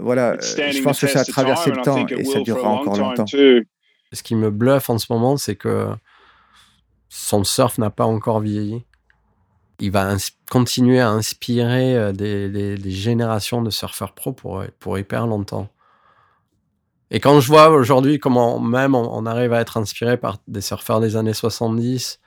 voilà, 0.00 0.36
je 0.40 0.82
pense 0.82 1.00
que 1.00 1.06
ça 1.06 1.20
a 1.20 1.24
traversé 1.24 1.70
le 1.70 1.82
temps 1.82 2.06
et 2.06 2.24
ça 2.24 2.40
durera 2.40 2.68
encore 2.68 2.96
longtemps. 2.96 3.26
Ce 3.26 4.22
qui 4.22 4.34
me 4.36 4.50
bluffe 4.50 4.90
en 4.90 4.98
ce 4.98 5.06
moment, 5.10 5.36
c'est 5.36 5.56
que 5.56 5.88
son 7.24 7.42
surf 7.42 7.78
n'a 7.78 7.90
pas 7.90 8.04
encore 8.04 8.40
vieilli. 8.40 8.84
Il 9.80 9.90
va 9.90 10.14
continuer 10.50 11.00
à 11.00 11.08
inspirer 11.08 11.96
euh, 11.96 12.12
des, 12.12 12.48
des, 12.48 12.90
générations 12.90 13.62
de 13.62 13.70
surfeurs 13.70 14.12
pro 14.12 14.32
pour, 14.32 14.62
pour 14.78 14.98
hyper 14.98 15.26
longtemps. 15.26 15.68
Et 17.10 17.20
quand 17.20 17.40
je 17.40 17.48
vois 17.48 17.70
aujourd'hui 17.70 18.18
comment 18.18 18.60
même 18.60 18.94
on, 18.94 19.26
arrive 19.26 19.52
à 19.52 19.60
être 19.60 19.78
inspiré 19.78 20.16
par 20.16 20.38
des 20.48 20.60
surfeurs 20.60 21.00
des 21.00 21.16
années 21.16 21.34
70, 21.34 22.20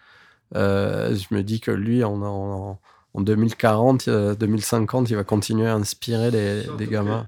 euh, 0.55 1.15
je 1.15 1.35
me 1.35 1.43
dis 1.43 1.59
que 1.59 1.71
lui, 1.71 2.03
on, 2.03 2.77
en 3.13 3.21
2040, 3.21 4.09
2050, 4.09 5.09
il 5.09 5.15
va 5.15 5.23
continuer 5.23 5.67
à 5.67 5.75
inspirer 5.75 6.31
des, 6.31 6.63
des 6.77 6.87
gamins. 6.87 7.27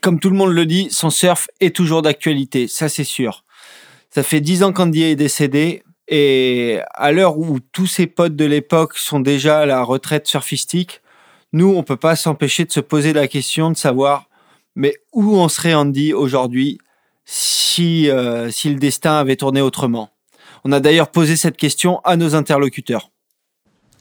Comme 0.00 0.18
tout 0.18 0.30
le 0.30 0.36
monde 0.36 0.52
le 0.52 0.66
dit, 0.66 0.88
son 0.90 1.10
surf 1.10 1.48
est 1.60 1.74
toujours 1.74 2.02
d'actualité, 2.02 2.68
ça 2.68 2.88
c'est 2.88 3.04
sûr. 3.04 3.44
Ça 4.10 4.22
fait 4.22 4.40
dix 4.40 4.62
ans 4.62 4.72
qu'Andy 4.72 5.02
est 5.02 5.16
décédé 5.16 5.82
et 6.08 6.80
à 6.94 7.12
l'heure 7.12 7.38
où 7.38 7.58
tous 7.60 7.86
ses 7.86 8.06
potes 8.06 8.36
de 8.36 8.44
l'époque 8.44 8.96
sont 8.96 9.20
déjà 9.20 9.60
à 9.60 9.66
la 9.66 9.82
retraite 9.82 10.26
surfistique, 10.26 11.02
nous, 11.52 11.74
on 11.74 11.82
peut 11.82 11.96
pas 11.96 12.16
s'empêcher 12.16 12.64
de 12.64 12.72
se 12.72 12.80
poser 12.80 13.12
la 13.12 13.28
question 13.28 13.70
de 13.70 13.76
savoir, 13.76 14.28
mais 14.74 14.94
où 15.12 15.38
en 15.38 15.48
serait 15.48 15.74
Andy 15.74 16.12
aujourd'hui 16.12 16.78
si, 17.24 18.10
euh, 18.10 18.50
si 18.50 18.68
le 18.68 18.78
destin 18.78 19.14
avait 19.16 19.36
tourné 19.36 19.60
autrement? 19.60 20.10
On 20.64 20.72
a 20.72 20.80
d'ailleurs 20.80 21.10
posé 21.10 21.36
cette 21.36 21.56
question 21.56 22.00
à 22.00 22.16
nos 22.16 22.34
interlocuteurs. 22.34 23.10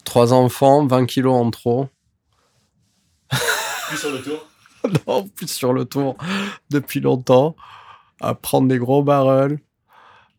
Trois 0.04 0.34
enfants, 0.34 0.86
20 0.86 1.06
kilos 1.06 1.34
en 1.34 1.50
trop. 1.50 1.88
Plus 3.88 3.98
sur 3.98 4.12
le 4.12 4.22
tour 4.22 4.48
Non, 5.08 5.28
plus 5.28 5.48
sur 5.48 5.74
le 5.74 5.86
tour 5.86 6.16
depuis 6.70 7.00
longtemps. 7.00 7.56
À 8.20 8.34
prendre 8.36 8.68
des 8.68 8.78
gros 8.78 9.04
barrels. 9.04 9.60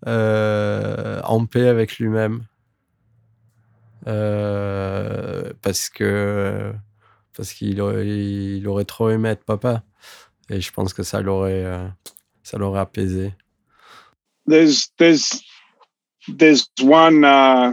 Euh, 0.06 1.20
en 1.24 1.46
paix 1.46 1.68
avec 1.68 1.98
lui-même. 1.98 2.44
Euh, 4.06 5.52
parce 5.62 5.88
que 5.88 6.72
parce 7.36 7.52
qu'il 7.52 7.80
aurait, 7.80 8.06
il 8.06 8.66
aurait 8.68 8.84
trop 8.84 9.10
aimé 9.10 9.30
être 9.30 9.44
papa. 9.44 9.82
Et 10.48 10.60
je 10.60 10.70
pense 10.72 10.94
que 10.94 11.02
ça 11.02 11.20
l'aurait, 11.20 11.64
euh, 11.64 11.86
ça 12.42 12.56
l'aurait 12.56 12.80
apaisé. 12.80 13.32
There's, 14.48 14.92
there's, 14.96 15.42
there's 16.38 16.70
one, 16.80 17.24
uh, 17.24 17.72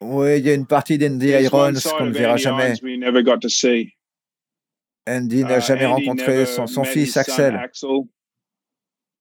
oui, 0.00 0.38
il 0.38 0.46
y 0.46 0.50
a 0.50 0.54
une 0.54 0.66
partie 0.66 0.98
d'Andy 0.98 1.28
Irons 1.28 1.74
qu'on 1.98 2.06
ne 2.06 2.12
verra 2.12 2.36
jamais. 2.36 2.74
Andy 5.04 5.44
n'a 5.44 5.58
Uh, 5.58 5.60
jamais 5.60 5.86
Andy 5.86 6.06
rencontré 6.06 6.32
never 6.32 6.46
son, 6.46 6.84
fils 6.84 7.08
his 7.08 7.12
son 7.12 7.20
Axel. 7.20 7.70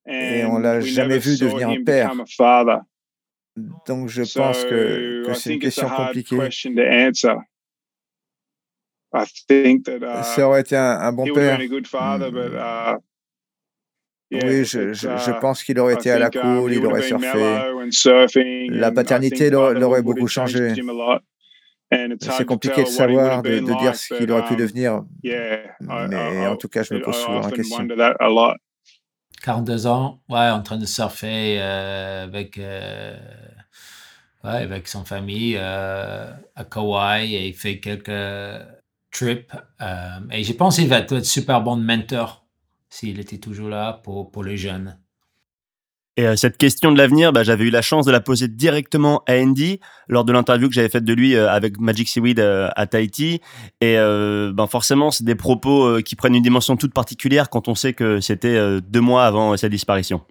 Et 0.07 0.43
on 0.45 0.57
l'a 0.59 0.81
jamais 0.81 1.19
vu 1.19 1.37
devenir 1.37 1.69
him 1.69 1.83
père. 1.83 2.13
Donc 3.85 4.07
je 4.07 4.23
pense 4.37 4.63
que, 4.63 5.23
c'est 5.33 5.53
une 5.53 5.59
think 5.59 5.63
it's 5.63 5.77
a 5.77 5.81
question 5.81 5.89
compliquée. 5.89 6.37
that 9.99 10.01
uh, 10.01 10.23
Ça 10.23 10.47
aurait 10.47 10.61
été 10.61 10.77
un, 10.77 10.99
un 10.99 11.11
bon 11.11 11.25
père. 11.33 11.57
but 12.31 12.53
uh, 12.53 12.97
Oui, 14.31 14.63
je, 14.63 14.79
it's, 14.79 14.93
je, 14.93 15.09
je 15.17 15.31
uh, 15.31 15.39
pense 15.41 15.63
qu'il 15.63 15.77
aurait 15.79 15.95
été 15.95 16.09
à 16.11 16.17
la 16.17 16.27
um, 16.27 16.41
cool, 16.41 16.73
il 16.73 16.85
aurait 16.85 17.01
surfé. 17.01 18.67
La 18.69 18.91
paternité 18.91 19.49
l'aurait 19.49 20.01
beaucoup 20.01 20.27
changé. 20.27 20.73
C'est 22.21 22.45
compliqué 22.45 22.83
de 22.83 22.87
savoir, 22.87 23.41
de, 23.41 23.59
dire 23.59 23.95
ce 23.95 24.13
qu'il 24.13 24.31
aurait 24.31 24.45
pu 24.45 24.53
um, 24.53 24.59
devenir. 24.59 25.03
Mais 25.23 26.47
en 26.47 26.55
tout 26.55 26.69
cas, 26.69 26.83
je 26.83 26.93
me 26.93 27.01
pose 27.01 27.17
souvent 27.17 27.41
la 27.41 27.51
question. 27.51 27.79
wonder 27.79 27.97
that 27.97 28.15
a 28.21 28.29
lot. 28.29 28.55
42 29.41 29.87
ans, 29.87 30.21
ouais, 30.29 30.49
en 30.49 30.61
train 30.61 30.77
de 30.77 30.85
surfer 30.85 31.57
euh, 31.61 32.23
avec, 32.25 32.57
euh, 32.57 33.17
ouais, 34.43 34.49
avec 34.51 34.87
son 34.87 35.05
famille 35.05 35.55
euh, 35.57 36.31
à 36.55 36.63
Kauai 36.63 37.29
et 37.31 37.47
il 37.49 37.53
fait 37.53 37.79
quelques 37.79 38.11
trips. 39.11 39.51
euh, 39.81 40.19
et 40.31 40.43
je 40.43 40.53
pense 40.53 40.75
qu'il 40.77 40.87
va 40.87 40.99
être 40.99 41.19
super 41.21 41.61
bon 41.61 41.77
mentor 41.77 42.45
s'il 42.89 43.19
était 43.19 43.39
toujours 43.39 43.69
là 43.69 43.93
pour, 44.03 44.31
pour 44.31 44.43
les 44.43 44.57
jeunes. 44.57 45.00
Et 46.17 46.27
euh, 46.27 46.35
cette 46.35 46.57
question 46.57 46.91
de 46.91 46.97
l'avenir, 46.97 47.31
bah, 47.31 47.43
j'avais 47.43 47.63
eu 47.63 47.69
la 47.69 47.81
chance 47.81 48.05
de 48.05 48.11
la 48.11 48.19
poser 48.19 48.49
directement 48.49 49.23
à 49.27 49.35
Andy 49.35 49.79
lors 50.09 50.25
de 50.25 50.33
l'interview 50.33 50.67
que 50.67 50.73
j'avais 50.73 50.89
faite 50.89 51.05
de 51.05 51.13
lui 51.13 51.35
euh, 51.35 51.49
avec 51.49 51.79
Magic 51.79 52.09
Seaweed 52.09 52.39
euh, 52.39 52.69
à 52.75 52.85
Tahiti. 52.85 53.39
Et 53.79 53.97
euh, 53.97 54.51
ben 54.53 54.67
forcément, 54.67 55.11
c'est 55.11 55.23
des 55.23 55.35
propos 55.35 56.01
qui 56.03 56.15
prennent 56.15 56.35
une 56.35 56.43
dimension 56.43 56.75
toute 56.75 56.93
particulière 56.93 57.49
quand 57.49 57.69
on 57.69 57.75
sait 57.75 57.93
que 57.93 58.19
c'était 58.19 58.81
deux 58.81 58.99
mois 58.99 59.25
avant 59.25 59.55
sa 59.55 59.69
disparition. 59.69 60.21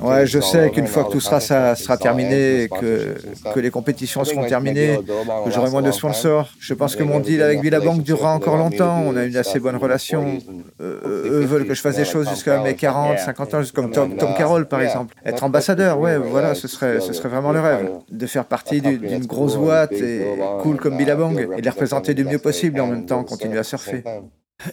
Ouais, 0.00 0.26
je 0.26 0.38
sais 0.38 0.70
qu'une 0.70 0.86
fois 0.86 1.02
que 1.02 1.10
tout 1.10 1.18
sera, 1.20 1.40
ça 1.40 1.74
sera 1.74 1.96
terminé, 1.96 2.68
que, 2.80 3.16
que 3.52 3.58
les 3.58 3.70
compétitions 3.72 4.22
seront 4.24 4.46
terminées, 4.46 4.96
que 5.44 5.50
j'aurai 5.50 5.70
moins 5.70 5.82
de 5.82 5.90
sponsors. 5.90 6.48
Je 6.60 6.72
pense 6.72 6.94
que 6.94 7.02
mon 7.02 7.18
deal 7.18 7.42
avec 7.42 7.60
Billabong 7.60 8.00
durera 8.00 8.32
encore 8.36 8.56
longtemps. 8.56 9.02
On 9.04 9.16
a 9.16 9.24
une 9.24 9.36
assez 9.36 9.58
bonne 9.58 9.74
relation. 9.74 10.38
Euh, 10.80 11.00
eux 11.32 11.44
veulent 11.44 11.66
que 11.66 11.74
je 11.74 11.80
fasse 11.80 11.96
des 11.96 12.04
choses 12.04 12.28
jusqu'à 12.30 12.60
mes 12.60 12.74
40, 12.74 13.18
50 13.18 13.54
ans, 13.54 13.60
comme 13.74 13.90
Tom, 13.90 14.16
Tom 14.16 14.34
Carroll 14.38 14.68
par 14.68 14.82
exemple. 14.82 15.16
Être 15.26 15.42
ambassadeur, 15.42 15.98
ouais, 15.98 16.16
voilà, 16.16 16.54
ce 16.54 16.68
serait, 16.68 17.00
ce 17.00 17.12
serait 17.12 17.28
vraiment 17.28 17.50
le 17.50 17.58
rêve. 17.60 17.90
De 18.12 18.26
faire 18.26 18.44
partie 18.44 18.80
du- 18.80 18.98
d'une 18.98 19.26
grosse 19.26 19.56
boîte 19.56 19.90
et 19.94 20.26
cool 20.62 20.76
comme 20.76 20.96
Billabong 20.96 21.40
et 21.56 21.60
de 21.60 21.62
les 21.64 21.70
représenter 21.70 22.14
du 22.14 22.24
mieux 22.24 22.38
possible 22.38 22.78
et 22.78 22.80
en 22.82 22.86
même 22.86 23.04
temps 23.04 23.24
continuer 23.24 23.58
à 23.58 23.64
surfer. 23.64 24.04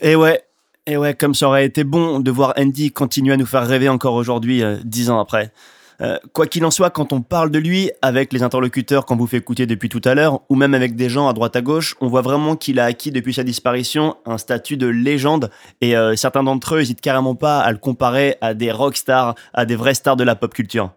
Et 0.02 0.14
ouais, 0.14 0.40
et 0.86 0.96
ouais, 0.96 1.14
comme 1.14 1.34
ça 1.34 1.48
aurait 1.48 1.66
été 1.66 1.84
bon 1.84 2.20
de 2.20 2.30
voir 2.30 2.54
Andy 2.56 2.92
continuer 2.92 3.34
à 3.34 3.36
nous 3.36 3.46
faire 3.46 3.66
rêver 3.66 3.88
encore 3.88 4.14
aujourd'hui, 4.14 4.62
euh, 4.62 4.76
dix 4.84 5.10
ans 5.10 5.18
après. 5.18 5.52
Euh, 6.00 6.18
quoi 6.32 6.46
qu'il 6.46 6.64
en 6.64 6.70
soit, 6.70 6.90
quand 6.90 7.12
on 7.12 7.22
parle 7.22 7.50
de 7.50 7.58
lui 7.58 7.90
avec 8.02 8.32
les 8.32 8.42
interlocuteurs 8.42 9.06
qu'on 9.06 9.16
vous 9.16 9.26
fait 9.26 9.38
écouter 9.38 9.66
depuis 9.66 9.88
tout 9.88 10.02
à 10.04 10.14
l'heure, 10.14 10.42
ou 10.48 10.54
même 10.54 10.74
avec 10.74 10.94
des 10.94 11.08
gens 11.08 11.28
à 11.28 11.32
droite 11.32 11.56
à 11.56 11.62
gauche, 11.62 11.96
on 12.00 12.08
voit 12.08 12.20
vraiment 12.20 12.54
qu'il 12.54 12.78
a 12.78 12.84
acquis 12.84 13.10
depuis 13.10 13.34
sa 13.34 13.44
disparition 13.44 14.16
un 14.26 14.38
statut 14.38 14.76
de 14.76 14.86
légende. 14.86 15.50
Et 15.80 15.96
euh, 15.96 16.14
certains 16.14 16.42
d'entre 16.42 16.76
eux 16.76 16.80
hésitent 16.80 17.00
carrément 17.00 17.34
pas 17.34 17.60
à 17.60 17.72
le 17.72 17.78
comparer 17.78 18.36
à 18.40 18.54
des 18.54 18.70
rockstars, 18.70 19.34
à 19.54 19.64
des 19.64 19.76
vraies 19.76 19.94
stars 19.94 20.16
de 20.16 20.24
la 20.24 20.36
pop 20.36 20.52
culture. 20.52 20.90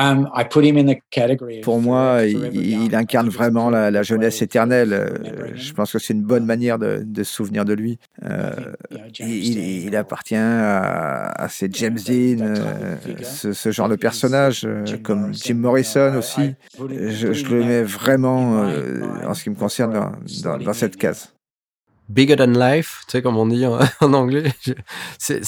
Um, 0.00 0.28
I 0.32 0.44
put 0.44 0.64
him 0.64 0.76
in 0.78 0.86
the 0.86 0.98
category. 1.10 1.60
Pour 1.60 1.80
moi, 1.80 2.20
il, 2.24 2.54
il 2.84 2.94
incarne 2.94 3.28
vraiment 3.28 3.68
la, 3.68 3.90
la 3.90 4.02
jeunesse 4.04 4.42
éternelle. 4.42 4.92
Euh, 4.92 5.08
Je 5.56 5.72
pense 5.72 5.90
que 5.92 5.98
c'est 5.98 6.12
une 6.14 6.22
bonne 6.22 6.44
manière 6.46 6.78
de, 6.78 7.02
de 7.04 7.22
se 7.24 7.32
souvenir 7.34 7.64
de 7.64 7.72
lui. 7.74 7.98
Euh, 8.24 8.52
il, 9.18 9.28
il- 9.58 9.86
il 9.86 9.96
appartient 9.96 10.36
à, 10.36 11.30
à 11.32 11.48
ces 11.48 11.68
James 11.72 11.98
Dean, 11.98 12.38
euh, 12.44 12.94
ce, 13.22 13.52
ce 13.52 13.70
genre 13.72 13.88
de 13.88 13.96
personnage, 13.96 14.68
comme 15.02 15.34
Jim 15.34 15.54
Morrison 15.54 16.14
aussi. 16.16 16.54
Je, 16.78 17.32
je 17.32 17.46
le 17.46 17.64
mets 17.64 17.82
vraiment, 17.82 18.62
euh, 18.64 19.02
en 19.26 19.34
ce 19.34 19.42
qui 19.42 19.50
me 19.50 19.56
concerne, 19.56 19.92
dans, 19.94 20.12
dans- 20.44 20.58
dans 20.58 20.72
cette 20.74 20.96
case. 20.96 21.32
Bigger 22.08 22.36
than 22.36 22.52
life, 22.52 23.00
tu 23.06 23.12
sais, 23.12 23.22
comme 23.22 23.36
on 23.36 23.46
dit 23.46 23.66
en, 23.66 23.78
en 24.00 24.12
anglais. 24.14 24.52
C'est, 25.18 25.44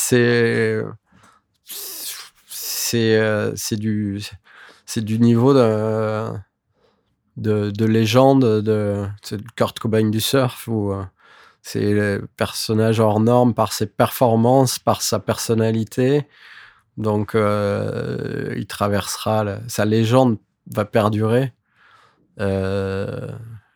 c'est, 2.90 3.16
euh, 3.16 3.52
du, 3.72 4.20
du 4.96 5.18
niveau 5.20 5.54
de, 5.54 6.32
de, 7.36 7.70
de 7.70 7.84
légende 7.84 8.62
de, 8.62 9.06
Kurt 9.54 9.78
Cobain 9.78 10.10
du 10.10 10.20
surf 10.20 10.66
où 10.66 10.92
euh, 10.92 11.04
c'est 11.62 11.92
le 11.92 12.28
personnage 12.36 12.98
hors 12.98 13.20
norme 13.20 13.54
par 13.54 13.72
ses 13.72 13.86
performances, 13.86 14.78
par 14.78 15.02
sa 15.02 15.20
personnalité. 15.20 16.26
Donc, 16.96 17.34
euh, 17.34 18.54
il 18.56 18.66
traversera, 18.66 19.58
sa 19.68 19.84
légende 19.84 20.38
va 20.66 20.84
perdurer. 20.84 21.52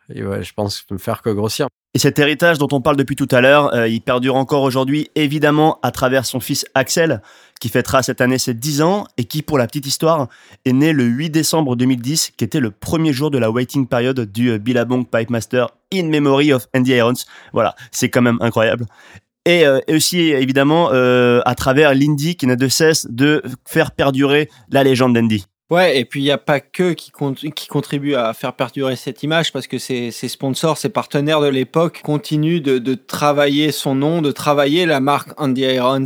Je 0.09 0.53
pense 0.53 0.77
qu'il 0.77 0.87
peut 0.87 0.95
me 0.95 0.99
faire 0.99 1.21
que 1.21 1.29
grossir. 1.29 1.67
Et 1.95 1.97
cet 1.97 2.19
héritage 2.19 2.57
dont 2.57 2.67
on 2.73 2.81
parle 2.81 2.97
depuis 2.97 3.15
tout 3.15 3.27
à 3.31 3.39
l'heure, 3.39 3.73
euh, 3.73 3.87
il 3.87 4.01
perdure 4.01 4.35
encore 4.35 4.63
aujourd'hui, 4.63 5.09
évidemment, 5.15 5.79
à 5.81 5.91
travers 5.91 6.25
son 6.25 6.41
fils 6.41 6.65
Axel, 6.75 7.21
qui 7.61 7.69
fêtera 7.69 8.03
cette 8.03 8.19
année 8.19 8.37
ses 8.37 8.53
10 8.53 8.81
ans 8.81 9.05
et 9.17 9.23
qui, 9.23 9.41
pour 9.41 9.57
la 9.57 9.65
petite 9.65 9.85
histoire, 9.85 10.27
est 10.65 10.73
né 10.73 10.91
le 10.91 11.05
8 11.05 11.29
décembre 11.29 11.77
2010, 11.77 12.33
qui 12.37 12.43
était 12.43 12.59
le 12.59 12.71
premier 12.71 13.13
jour 13.13 13.31
de 13.31 13.37
la 13.37 13.49
waiting 13.49 13.87
period 13.87 14.19
du 14.19 14.49
euh, 14.49 14.57
Billabong 14.57 15.05
Pipe 15.05 15.29
Master 15.29 15.69
in 15.93 16.07
memory 16.07 16.51
of 16.51 16.67
Andy 16.75 16.91
Irons. 16.91 17.13
Voilà, 17.53 17.75
c'est 17.91 18.09
quand 18.09 18.21
même 18.21 18.39
incroyable. 18.41 18.85
Et, 19.45 19.65
euh, 19.65 19.79
aussi, 19.87 20.19
évidemment, 20.19 20.89
à 20.89 21.55
travers 21.55 21.93
l'Indy 21.93 22.35
qui 22.35 22.45
n'a 22.45 22.57
de 22.57 22.67
cesse 22.67 23.07
de 23.09 23.41
faire 23.65 23.91
perdurer 23.91 24.49
la 24.69 24.83
légende 24.83 25.15
d'Andy. 25.15 25.45
Ouais, 25.71 25.99
et 25.99 26.05
puis 26.05 26.19
il 26.19 26.23
n'y 26.23 26.31
a 26.31 26.37
pas 26.37 26.59
que 26.59 26.93
qui, 26.93 27.11
qui 27.55 27.67
contribuent 27.67 28.13
à 28.13 28.33
faire 28.35 28.53
perdurer 28.53 28.95
cette 28.95 29.23
image 29.23 29.51
parce 29.51 29.65
que 29.65 29.79
ses, 29.79 30.11
sponsors, 30.11 30.77
ses 30.77 30.89
partenaires 30.89 31.41
de 31.41 31.47
l'époque 31.47 32.01
continuent 32.03 32.61
de, 32.61 32.93
travailler 32.93 33.71
son 33.71 33.95
nom, 33.95 34.21
de 34.21 34.31
travailler 34.31 34.85
la 34.85 34.99
marque 34.99 35.29
Andy 35.41 35.61
Irons. 35.61 36.05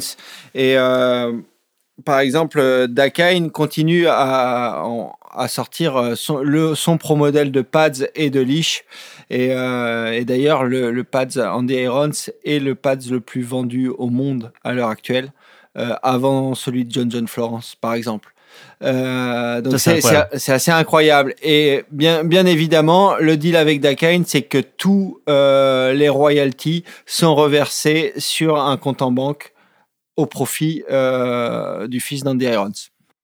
Et 0.56 0.78
euh, 0.78 1.34
par 2.06 2.20
exemple, 2.20 2.88
Dakine 2.88 3.52
continue 3.52 4.08
à, 4.08 4.82
sortir 5.50 5.98
euh, 5.98 6.16
son, 6.16 6.98
pro 6.98 7.18
modèle 7.18 7.52
de 7.52 7.62
pads 7.62 8.06
et 8.16 8.30
de 8.30 8.40
leash. 8.40 8.86
Et, 9.30 9.50
euh, 9.52 10.24
d'ailleurs, 10.24 10.64
le, 10.64 11.04
pads 11.04 11.38
Andy 11.38 11.74
Irons 11.74 12.32
est 12.46 12.60
le 12.60 12.76
pads 12.76 13.10
le 13.12 13.20
plus 13.20 13.42
vendu 13.42 13.90
au 13.90 14.10
monde 14.10 14.54
à 14.64 14.72
l'heure 14.72 14.90
actuelle, 14.90 15.34
avant 15.76 16.56
celui 16.56 16.86
de 16.86 16.92
John 16.94 17.12
John 17.12 17.28
Florence, 17.28 17.76
par 17.76 17.94
exemple. 17.94 18.34
Euh, 18.82 19.62
donc 19.62 19.78
c'est 19.78 20.52
assez 20.52 20.72
incroyable. 20.72 21.36
Et 21.44 21.84
bien, 21.92 22.24
bien 22.24 22.46
évidemment, 22.46 23.16
le 23.18 23.38
deal 23.38 23.56
avec 23.56 23.82
Dakine, 23.82 24.24
c'est 24.26 24.44
que 24.44 24.58
tous 24.60 25.20
euh, 25.28 25.94
les 25.94 26.10
royalties 26.10 26.84
sont 27.06 27.36
reversés 27.36 28.14
sur 28.18 28.58
un 28.58 28.78
compte 28.78 29.02
en 29.02 29.12
banque 29.12 29.54
au 30.16 30.26
profit 30.26 30.84
euh, 30.90 31.88
du 31.88 32.00
fils 32.00 32.24
d'Andy 32.24 32.46
Irons. 32.46 32.72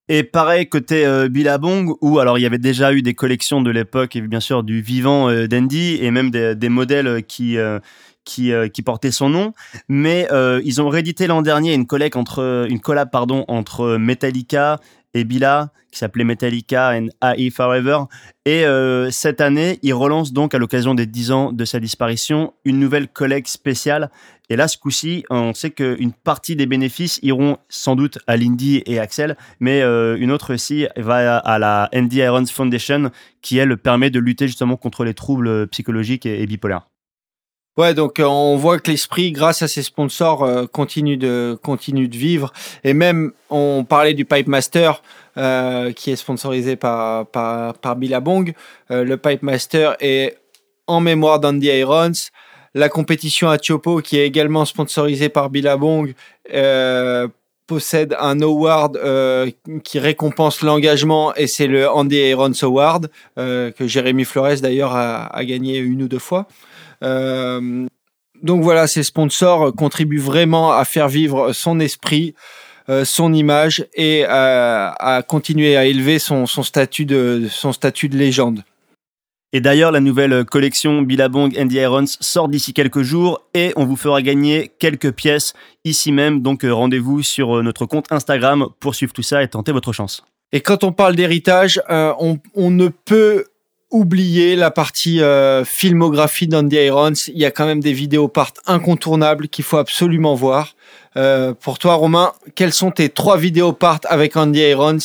Et 0.08 0.24
pareil 0.24 0.70
côté 0.70 1.06
euh, 1.06 1.30
Billabong, 1.30 1.96
où 2.02 2.20
alors 2.20 2.38
il 2.38 2.42
y 2.42 2.46
avait 2.46 2.60
déjà 2.60 2.94
eu 2.94 3.02
des 3.02 3.16
collections 3.16 3.62
de 3.62 3.72
l'époque, 3.72 4.16
et 4.16 4.22
bien 4.22 4.40
sûr 4.40 4.64
du 4.64 4.82
vivant 4.82 5.30
euh, 5.30 5.48
d'Andy, 5.48 5.98
et 6.00 6.12
même 6.12 6.30
des, 6.30 6.56
des 6.56 6.70
modèles 6.70 7.24
qui 7.24 7.58
euh, 7.58 7.80
qui, 8.24 8.52
qui 8.74 8.82
portaient 8.82 9.12
son 9.12 9.30
nom, 9.30 9.54
mais 9.88 10.28
ils 10.64 10.82
ont 10.82 10.90
réédité 10.90 11.28
l'an 11.28 11.44
dernier 11.44 11.76
une 11.76 11.86
collab 11.86 12.16
entre 12.16 12.66
une 12.68 12.80
collab 12.80 13.12
pardon 13.12 13.46
entre 13.48 13.98
Metallica 13.98 14.80
et 15.16 15.24
Billa 15.24 15.72
qui 15.96 16.00
s'appelait 16.00 16.26
Metallica 16.26 16.92
and 16.92 17.08
AI 17.22 17.50
Forever. 17.50 18.00
Et 18.44 18.66
euh, 18.66 19.10
cette 19.12 19.40
année, 19.40 19.80
ils 19.82 19.94
relancent 19.94 20.34
donc 20.34 20.54
à 20.54 20.58
l'occasion 20.58 20.94
des 20.94 21.06
10 21.06 21.32
ans 21.32 21.54
de 21.54 21.64
sa 21.64 21.80
disparition 21.80 22.54
une 22.66 22.80
nouvelle 22.80 23.08
collecte 23.08 23.48
spéciale. 23.48 24.12
Et 24.50 24.58
là, 24.58 24.68
ce 24.68 24.78
coup-ci, 24.78 25.24
on 25.30 25.54
sait 25.54 25.72
qu'une 25.72 26.12
partie 26.12 26.58
des 26.58 26.66
bénéfices 26.66 27.20
iront 27.24 27.58
sans 27.70 27.96
doute 27.96 28.20
à 28.28 28.36
Lindy 28.36 28.84
et 28.86 29.00
Axel, 29.00 29.38
mais 29.62 29.82
euh, 29.82 30.18
une 30.20 30.32
autre 30.32 30.54
aussi 30.54 30.86
va 30.98 31.38
à 31.38 31.60
la 31.60 31.90
Andy 31.96 32.18
Irons 32.18 32.46
Foundation 32.46 33.10
qui, 33.42 33.58
elle, 33.58 33.78
permet 33.78 34.10
de 34.10 34.20
lutter 34.20 34.48
justement 34.48 34.76
contre 34.76 35.06
les 35.06 35.14
troubles 35.14 35.68
psychologiques 35.68 36.26
et, 36.26 36.42
et 36.42 36.46
bipolaires. 36.46 36.88
Ouais, 37.78 37.94
donc 37.94 38.22
euh, 38.22 38.24
on 38.24 38.56
voit 38.56 38.80
que 38.80 38.90
l'esprit, 38.90 39.34
grâce 39.34 39.62
à 39.62 39.68
ses 39.68 39.84
sponsors, 39.84 40.44
euh, 40.44 40.66
continue 40.66 41.18
de 41.18 41.60
de 41.62 42.18
vivre. 42.18 42.54
Et 42.86 42.94
même, 42.94 43.34
on 43.50 43.84
parlait 43.84 44.14
du 44.14 44.24
Pipe 44.24 44.48
Master, 44.48 45.02
euh, 45.38 45.92
qui 45.92 46.12
est 46.12 46.16
sponsorisé 46.16 46.78
par 46.78 47.26
par, 47.28 47.96
Billabong. 47.98 48.54
Le 48.90 49.16
Pipe 49.18 49.44
Master 49.44 49.98
est 50.00 50.38
en 50.88 51.02
mémoire 51.02 51.42
d'Andy 51.42 51.68
Irons. 51.68 52.14
La 52.76 52.88
compétition 52.88 53.50
à 53.50 53.58
Chopo, 53.62 54.00
qui 54.00 54.20
est 54.20 54.26
également 54.26 54.64
sponsorisée 54.64 55.30
par 55.30 55.50
Billabong, 55.50 56.14
possède 57.68 58.16
un 58.20 58.40
award 58.42 59.00
qui 59.84 60.00
récompense 60.00 60.62
l'engagement 60.62 61.34
et 61.36 61.48
c'est 61.48 61.68
le 61.68 61.90
Andy 61.90 62.18
Irons 62.18 62.52
Award 62.62 63.10
que 63.36 63.88
Jérémy 63.88 64.24
Flores 64.24 64.62
d'ailleurs 64.62 64.96
a 64.96 65.44
gagné 65.44 65.78
une 65.78 66.04
ou 66.04 66.08
deux 66.08 66.20
fois. 66.20 66.48
Euh, 67.06 67.88
donc 68.44 68.64
voilà, 68.64 68.88
ces 68.88 69.04
sponsors 69.04 69.74
contribuent 69.74 70.20
vraiment 70.20 70.72
à 70.72 70.86
faire 70.86 71.08
vivre 71.08 71.54
son 71.54 71.80
esprit, 71.80 72.36
euh, 72.90 73.06
son 73.06 73.34
image 73.34 73.86
et 73.96 74.26
à, 74.26 74.92
à 74.92 75.24
continuer 75.24 75.78
à 75.78 75.86
élever 75.86 76.20
son, 76.20 76.46
son, 76.46 76.64
statut 76.64 77.06
de, 77.06 77.48
son 77.50 77.72
statut 77.72 78.10
de 78.10 78.18
légende. 78.18 78.64
Et 79.54 79.62
d'ailleurs, 79.62 79.92
la 79.92 80.02
nouvelle 80.02 80.44
collection 80.44 81.02
Billabong 81.02 81.58
Andy 81.58 81.78
Irons 81.78 82.06
sort 82.20 82.50
d'ici 82.50 82.74
quelques 82.74 83.04
jours 83.04 83.42
et 83.54 83.72
on 83.78 83.86
vous 83.86 83.96
fera 83.96 84.22
gagner 84.22 84.72
quelques 84.80 85.14
pièces 85.14 85.54
ici 85.86 86.12
même. 86.12 86.42
Donc 86.42 86.66
euh, 86.66 86.74
rendez-vous 86.74 87.24
sur 87.24 87.64
notre 87.64 87.86
compte 87.86 88.12
Instagram 88.12 88.68
pour 88.82 88.96
suivre 88.96 89.14
tout 89.14 89.24
ça 89.24 89.42
et 89.42 89.48
tenter 89.48 89.72
votre 89.72 89.94
chance. 89.94 90.26
Et 90.52 90.62
quand 90.62 90.84
on 90.84 90.92
parle 90.92 91.16
d'héritage, 91.16 91.82
euh, 91.90 92.14
on, 92.20 92.40
on 92.54 92.70
ne 92.70 92.88
peut 92.88 93.46
oublier 93.92 94.56
la 94.56 94.72
partie 94.72 95.22
euh, 95.22 95.64
filmographie 95.64 96.48
d'Andy 96.48 96.76
Irons. 96.76 97.14
Il 97.28 97.38
y 97.38 97.46
a 97.46 97.52
quand 97.52 97.66
même 97.66 97.82
des 97.82 97.94
vidéos 97.94 98.28
part 98.28 98.52
incontournables 98.66 99.48
qu'il 99.48 99.64
faut 99.64 99.78
absolument 99.78 100.36
voir. 100.36 100.76
Euh, 101.18 101.54
pour 101.54 101.80
toi, 101.80 101.94
Romain, 101.96 102.34
quelles 102.56 102.74
sont 102.74 102.92
tes 102.92 103.10
trois 103.10 103.38
vidéos 103.38 103.74
part 103.74 104.00
avec 104.10 104.36
Andy 104.36 104.60
Irons 104.60 104.98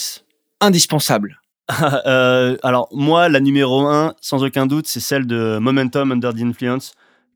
indispensables? 0.61 1.37
Euh, 2.07 2.57
Alors, 2.65 2.89
moi, 2.91 3.29
la 3.29 3.39
numéro 3.39 3.87
un, 3.87 4.15
sans 4.21 4.43
aucun 4.43 4.67
doute, 4.67 4.89
c'est 4.89 4.99
celle 4.99 5.25
de 5.27 5.59
Momentum 5.59 6.11
Under 6.11 6.35
the 6.35 6.41
Influence, 6.41 6.95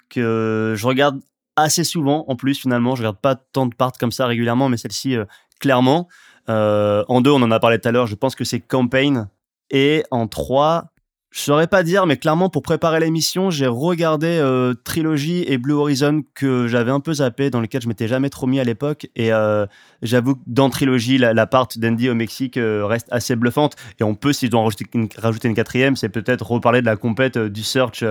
que 0.08 0.74
je 0.76 0.86
regarde 0.86 1.20
assez 1.54 1.84
souvent 1.84 2.24
en 2.26 2.34
plus, 2.34 2.58
finalement. 2.58 2.96
Je 2.96 3.02
regarde 3.02 3.18
pas 3.18 3.36
tant 3.36 3.66
de 3.66 3.74
parts 3.76 3.92
comme 3.92 4.10
ça 4.10 4.26
régulièrement, 4.26 4.68
mais 4.68 4.76
celle-ci, 4.76 5.16
clairement. 5.60 6.08
En 6.48 7.20
deux, 7.20 7.30
on 7.30 7.42
en 7.42 7.50
a 7.52 7.60
parlé 7.60 7.78
tout 7.78 7.86
à 7.88 7.92
l'heure, 7.92 8.08
je 8.08 8.16
pense 8.16 8.34
que 8.34 8.42
c'est 8.42 8.58
Campaign. 8.58 9.28
Et 9.70 10.02
en 10.10 10.26
trois, 10.26 10.86
je 11.34 11.40
saurais 11.40 11.66
pas 11.66 11.82
dire, 11.82 12.06
mais 12.06 12.16
clairement, 12.16 12.48
pour 12.48 12.62
préparer 12.62 13.00
l'émission, 13.00 13.50
j'ai 13.50 13.66
regardé 13.66 14.28
euh, 14.28 14.72
Trilogy 14.84 15.44
et 15.48 15.58
Blue 15.58 15.74
Horizon 15.74 16.22
que 16.32 16.68
j'avais 16.68 16.92
un 16.92 17.00
peu 17.00 17.14
zappé, 17.14 17.50
dans 17.50 17.60
lesquels 17.60 17.82
je 17.82 17.88
m'étais 17.88 18.06
jamais 18.06 18.30
trop 18.30 18.46
mis 18.46 18.60
à 18.60 18.64
l'époque. 18.64 19.08
Et 19.16 19.32
euh, 19.32 19.66
j'avoue 20.00 20.36
que 20.36 20.40
dans 20.46 20.70
Trilogy, 20.70 21.18
la, 21.18 21.34
la 21.34 21.48
part 21.48 21.66
d'Andy 21.74 22.08
au 22.08 22.14
Mexique 22.14 22.56
euh, 22.56 22.86
reste 22.86 23.08
assez 23.10 23.34
bluffante. 23.34 23.74
Et 23.98 24.04
on 24.04 24.14
peut, 24.14 24.32
si 24.32 24.46
je 24.46 24.52
dois 24.52 24.60
en 24.60 24.64
rajouter 24.64 24.84
une, 24.94 25.08
rajouter 25.18 25.48
une 25.48 25.56
quatrième, 25.56 25.96
c'est 25.96 26.08
peut-être 26.08 26.48
reparler 26.48 26.82
de 26.82 26.86
la 26.86 26.94
compète 26.94 27.36
euh, 27.36 27.50
du 27.50 27.64
search, 27.64 28.04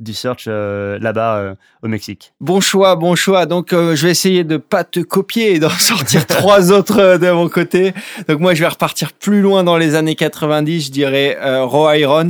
du 0.00 0.12
search 0.12 0.46
euh, 0.48 0.98
là-bas 0.98 1.36
euh, 1.38 1.54
au 1.82 1.88
Mexique. 1.88 2.32
Bon 2.40 2.60
choix, 2.60 2.96
bon 2.96 3.14
choix. 3.14 3.46
Donc, 3.46 3.72
euh, 3.72 3.94
je 3.94 4.06
vais 4.06 4.10
essayer 4.10 4.44
de 4.44 4.56
pas 4.56 4.84
te 4.84 5.00
copier 5.00 5.54
et 5.54 5.58
d'en 5.58 5.68
sortir 5.78 6.26
trois 6.28 6.72
autres 6.72 7.18
de 7.18 7.30
mon 7.30 7.48
côté. 7.48 7.94
Donc, 8.28 8.40
moi, 8.40 8.54
je 8.54 8.60
vais 8.60 8.68
repartir 8.68 9.12
plus 9.12 9.40
loin 9.40 9.62
dans 9.62 9.76
les 9.76 9.94
années 9.94 10.16
90. 10.16 10.86
Je 10.86 10.90
dirais 10.90 11.38
Raw 11.40 11.92
Irons. 11.92 12.28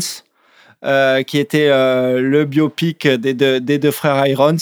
Euh, 0.84 1.22
qui 1.22 1.38
était 1.38 1.68
euh, 1.70 2.20
le 2.20 2.44
biopic 2.44 3.08
des 3.08 3.32
deux, 3.32 3.90
frères 3.90 4.26
Irons. 4.26 4.56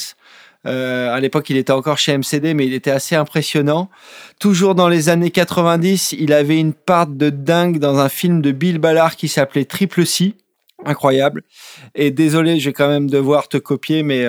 Euh, 0.65 1.13
à 1.13 1.19
l'époque, 1.19 1.51
il 1.51 1.57
était 1.57 1.73
encore 1.73 1.99
chez 1.99 2.17
MCD, 2.17 2.55
mais 2.55 2.65
il 2.65 2.75
était 2.75 2.93
assez 2.93 3.17
impressionnant. 3.17 3.91
Toujours 4.39 4.77
dans 4.77 4.89
les 4.89 5.09
années 5.09 5.33
90, 5.33 6.15
il 6.17 6.33
avait 6.33 6.61
une 6.61 6.75
part 6.75 7.09
de 7.09 7.29
dingue 7.29 7.81
dans 7.81 7.99
un 7.99 8.09
film 8.09 8.41
de 8.41 8.53
Bill 8.53 8.79
Ballard 8.79 9.17
qui 9.17 9.27
s'appelait 9.27 9.65
Triple 9.65 10.07
C. 10.07 10.35
Incroyable. 10.85 11.43
Et 11.97 12.13
désolé, 12.13 12.61
je 12.61 12.69
vais 12.69 12.73
quand 12.73 12.89
même 12.89 13.11
devoir 13.11 13.49
te 13.49 13.57
copier, 13.57 14.05
mais 14.05 14.25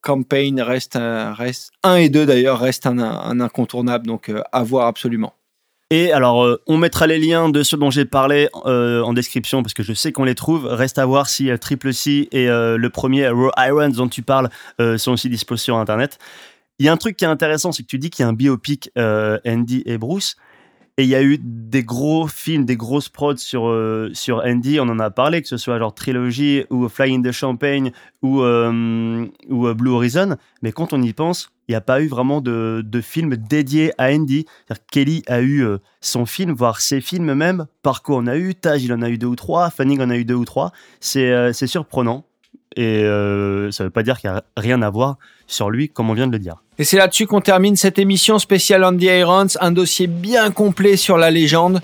Campaign 0.00 0.60
reste, 0.60 0.96
un, 0.96 1.34
reste 1.34 1.72
et 1.98 2.08
deux 2.08 2.26
d'ailleurs 2.26 2.58
reste 2.58 2.86
un, 2.86 2.98
un 2.98 3.40
incontournable, 3.40 4.06
donc 4.06 4.30
à 4.52 4.62
voir 4.64 4.86
absolument. 4.86 5.34
Et 5.92 6.10
alors, 6.10 6.42
euh, 6.42 6.58
on 6.66 6.78
mettra 6.78 7.06
les 7.06 7.18
liens 7.18 7.50
de 7.50 7.62
ceux 7.62 7.76
dont 7.76 7.90
j'ai 7.90 8.06
parlé 8.06 8.48
euh, 8.64 9.02
en 9.02 9.12
description 9.12 9.62
parce 9.62 9.74
que 9.74 9.82
je 9.82 9.92
sais 9.92 10.10
qu'on 10.10 10.24
les 10.24 10.34
trouve. 10.34 10.64
Reste 10.64 10.98
à 10.98 11.04
voir 11.04 11.28
si 11.28 11.50
euh, 11.50 11.58
Triple 11.58 11.92
C 11.92 12.30
et 12.32 12.46
le 12.46 12.88
premier 12.88 13.28
Raw 13.28 13.50
Irons 13.58 13.90
dont 13.90 14.08
tu 14.08 14.22
parles 14.22 14.48
sont 14.96 15.12
aussi 15.12 15.28
dispo 15.28 15.58
sur 15.58 15.76
Internet. 15.76 16.18
Il 16.78 16.86
y 16.86 16.88
a 16.88 16.92
un 16.92 16.96
truc 16.96 17.18
qui 17.18 17.26
est 17.26 17.28
intéressant, 17.28 17.72
c'est 17.72 17.82
que 17.82 17.88
tu 17.88 17.98
dis 17.98 18.08
qu'il 18.08 18.22
y 18.22 18.26
a 18.26 18.28
un 18.30 18.32
biopic 18.32 18.90
Andy 18.96 19.82
et 19.84 19.98
Bruce. 19.98 20.36
Et 20.98 21.04
il 21.04 21.08
y 21.08 21.14
a 21.14 21.22
eu 21.22 21.38
des 21.40 21.82
gros 21.82 22.28
films, 22.28 22.66
des 22.66 22.76
grosses 22.76 23.08
prods 23.08 23.38
sur, 23.38 23.66
euh, 23.66 24.10
sur 24.12 24.42
Andy, 24.44 24.78
on 24.78 24.82
en 24.90 24.98
a 24.98 25.10
parlé, 25.10 25.40
que 25.40 25.48
ce 25.48 25.56
soit 25.56 25.78
genre 25.78 25.94
Trilogy 25.94 26.64
ou 26.68 26.86
Fly 26.86 27.14
in 27.14 27.22
the 27.22 27.32
Champagne 27.32 27.92
ou, 28.20 28.42
euh, 28.42 29.26
ou 29.48 29.66
euh, 29.66 29.72
Blue 29.72 29.92
Horizon. 29.92 30.36
Mais 30.60 30.70
quand 30.70 30.92
on 30.92 31.00
y 31.00 31.14
pense, 31.14 31.48
il 31.66 31.72
n'y 31.72 31.76
a 31.76 31.80
pas 31.80 32.02
eu 32.02 32.08
vraiment 32.08 32.42
de, 32.42 32.82
de 32.84 33.00
film 33.00 33.36
dédié 33.36 33.94
à 33.96 34.10
Andy. 34.12 34.44
Kelly 34.90 35.22
a 35.28 35.40
eu 35.40 35.64
son 36.02 36.26
film, 36.26 36.52
voire 36.52 36.82
ses 36.82 37.00
films 37.00 37.32
même. 37.32 37.64
Parcours 37.82 38.18
en 38.18 38.26
a 38.26 38.36
eu, 38.36 38.54
Taj 38.54 38.84
il 38.84 38.92
en 38.92 39.00
a 39.00 39.08
eu 39.08 39.16
deux 39.16 39.28
ou 39.28 39.36
trois, 39.36 39.70
Fanning 39.70 40.02
en 40.02 40.10
a 40.10 40.16
eu 40.16 40.26
deux 40.26 40.34
ou 40.34 40.44
trois. 40.44 40.72
C'est 41.00 41.52
surprenant. 41.66 42.26
Et 42.76 43.04
euh, 43.04 43.70
ça 43.70 43.84
ne 43.84 43.88
veut 43.88 43.92
pas 43.92 44.02
dire 44.02 44.18
qu'il 44.18 44.30
n'y 44.30 44.36
a 44.36 44.42
rien 44.56 44.82
à 44.82 44.90
voir 44.90 45.16
sur 45.46 45.70
lui, 45.70 45.88
comme 45.88 46.10
on 46.10 46.14
vient 46.14 46.26
de 46.26 46.32
le 46.32 46.38
dire. 46.38 46.56
Et 46.78 46.84
c'est 46.84 46.96
là-dessus 46.96 47.26
qu'on 47.26 47.40
termine 47.40 47.76
cette 47.76 47.98
émission 47.98 48.38
spéciale 48.38 48.84
Andy 48.84 49.06
Irons, 49.06 49.46
un 49.60 49.72
dossier 49.72 50.06
bien 50.06 50.50
complet 50.50 50.96
sur 50.96 51.18
la 51.18 51.30
légende. 51.30 51.80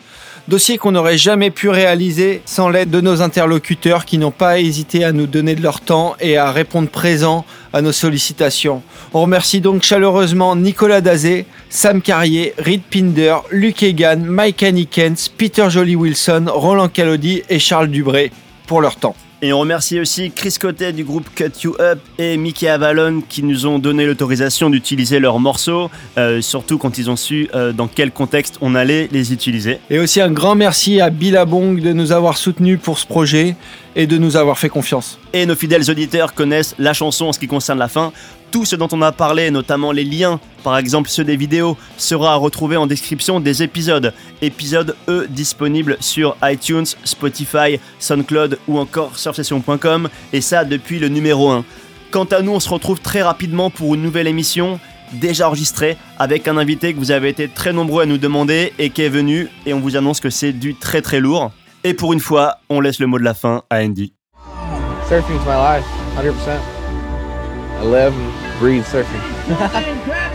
Dossier 0.48 0.78
qu'on 0.78 0.92
n'aurait 0.92 1.18
jamais 1.18 1.50
pu 1.50 1.68
réaliser 1.68 2.40
sans 2.46 2.70
l'aide 2.70 2.88
de 2.88 3.02
nos 3.02 3.20
interlocuteurs 3.20 4.06
qui 4.06 4.16
n'ont 4.16 4.30
pas 4.30 4.60
hésité 4.60 5.04
à 5.04 5.12
nous 5.12 5.26
donner 5.26 5.54
de 5.54 5.62
leur 5.62 5.82
temps 5.82 6.16
et 6.20 6.38
à 6.38 6.50
répondre 6.50 6.88
présent 6.88 7.44
à 7.74 7.82
nos 7.82 7.92
sollicitations. 7.92 8.82
On 9.12 9.20
remercie 9.20 9.60
donc 9.60 9.82
chaleureusement 9.82 10.56
Nicolas 10.56 11.02
Dazé, 11.02 11.44
Sam 11.68 12.00
Carrier, 12.00 12.54
Reed 12.56 12.80
Pinder, 12.90 13.36
Luke 13.50 13.82
Egan, 13.82 14.24
Mike 14.24 14.62
Hanikens, 14.62 15.28
Peter 15.36 15.68
Jolie 15.68 15.96
Wilson, 15.96 16.46
Roland 16.48 16.88
Calodi 16.88 17.42
et 17.50 17.58
Charles 17.58 17.88
Dubré 17.88 18.32
pour 18.66 18.80
leur 18.80 18.96
temps. 18.96 19.16
Et 19.40 19.52
on 19.52 19.60
remercie 19.60 20.00
aussi 20.00 20.32
Chris 20.32 20.56
Cotet 20.60 20.92
du 20.92 21.04
groupe 21.04 21.28
Cut 21.32 21.52
You 21.62 21.76
Up 21.78 22.00
et 22.18 22.36
Mickey 22.36 22.66
Avalon 22.66 23.22
qui 23.28 23.44
nous 23.44 23.66
ont 23.66 23.78
donné 23.78 24.04
l'autorisation 24.04 24.68
d'utiliser 24.68 25.20
leurs 25.20 25.38
morceaux, 25.38 25.92
euh, 26.16 26.40
surtout 26.40 26.76
quand 26.76 26.98
ils 26.98 27.08
ont 27.08 27.14
su 27.14 27.48
euh, 27.54 27.72
dans 27.72 27.86
quel 27.86 28.10
contexte 28.10 28.58
on 28.62 28.74
allait 28.74 29.08
les 29.12 29.32
utiliser. 29.32 29.78
Et 29.90 30.00
aussi 30.00 30.20
un 30.20 30.32
grand 30.32 30.56
merci 30.56 31.00
à 31.00 31.10
Billabong 31.10 31.80
de 31.80 31.92
nous 31.92 32.10
avoir 32.10 32.36
soutenus 32.36 32.80
pour 32.82 32.98
ce 32.98 33.06
projet 33.06 33.54
et 33.98 34.06
de 34.06 34.16
nous 34.16 34.36
avoir 34.36 34.58
fait 34.58 34.68
confiance. 34.70 35.18
Et 35.34 35.44
nos 35.44 35.56
fidèles 35.56 35.90
auditeurs 35.90 36.32
connaissent 36.32 36.74
la 36.78 36.94
chanson 36.94 37.26
en 37.26 37.32
ce 37.32 37.38
qui 37.38 37.48
concerne 37.48 37.80
la 37.80 37.88
fin. 37.88 38.12
Tout 38.52 38.64
ce 38.64 38.76
dont 38.76 38.88
on 38.92 39.02
a 39.02 39.12
parlé, 39.12 39.50
notamment 39.50 39.92
les 39.92 40.04
liens, 40.04 40.40
par 40.62 40.78
exemple 40.78 41.10
ceux 41.10 41.24
des 41.24 41.36
vidéos, 41.36 41.76
sera 41.98 42.32
à 42.32 42.36
retrouver 42.36 42.76
en 42.76 42.86
description 42.86 43.40
des 43.40 43.62
épisodes. 43.62 44.14
Épisodes, 44.40 44.94
eux, 45.08 45.26
disponibles 45.28 45.96
sur 46.00 46.36
iTunes, 46.44 46.86
Spotify, 47.04 47.80
SoundCloud 47.98 48.58
ou 48.68 48.78
encore 48.78 49.18
surfsession.com, 49.18 50.08
et 50.32 50.40
ça 50.40 50.64
depuis 50.64 51.00
le 51.00 51.08
numéro 51.08 51.50
1. 51.50 51.64
Quant 52.12 52.24
à 52.24 52.40
nous, 52.40 52.52
on 52.52 52.60
se 52.60 52.70
retrouve 52.70 53.00
très 53.00 53.22
rapidement 53.22 53.68
pour 53.68 53.96
une 53.96 54.02
nouvelle 54.02 54.28
émission, 54.28 54.78
déjà 55.12 55.48
enregistrée, 55.48 55.96
avec 56.18 56.46
un 56.46 56.56
invité 56.56 56.94
que 56.94 56.98
vous 56.98 57.10
avez 57.10 57.28
été 57.28 57.48
très 57.48 57.72
nombreux 57.72 58.04
à 58.04 58.06
nous 58.06 58.16
demander 58.16 58.72
et 58.78 58.90
qui 58.90 59.02
est 59.02 59.08
venu, 59.08 59.48
et 59.66 59.74
on 59.74 59.80
vous 59.80 59.96
annonce 59.96 60.20
que 60.20 60.30
c'est 60.30 60.52
du 60.52 60.76
très 60.76 61.02
très 61.02 61.18
lourd. 61.18 61.50
Et 61.84 61.94
pour 61.94 62.12
une 62.12 62.20
fois, 62.20 62.58
on 62.68 62.80
laisse 62.80 62.98
le 62.98 63.06
mot 63.06 63.18
de 63.18 63.24
la 63.24 63.34
fin 63.34 63.62
à 63.70 63.78
Andy. 63.78 64.12
Surfing's 65.08 65.44
my 65.46 65.54
life, 65.56 65.86
100%. 66.16 66.60
I 67.80 67.84
live 67.84 68.12
and 68.12 68.58
breathe 68.58 68.84
surfing. 68.84 69.22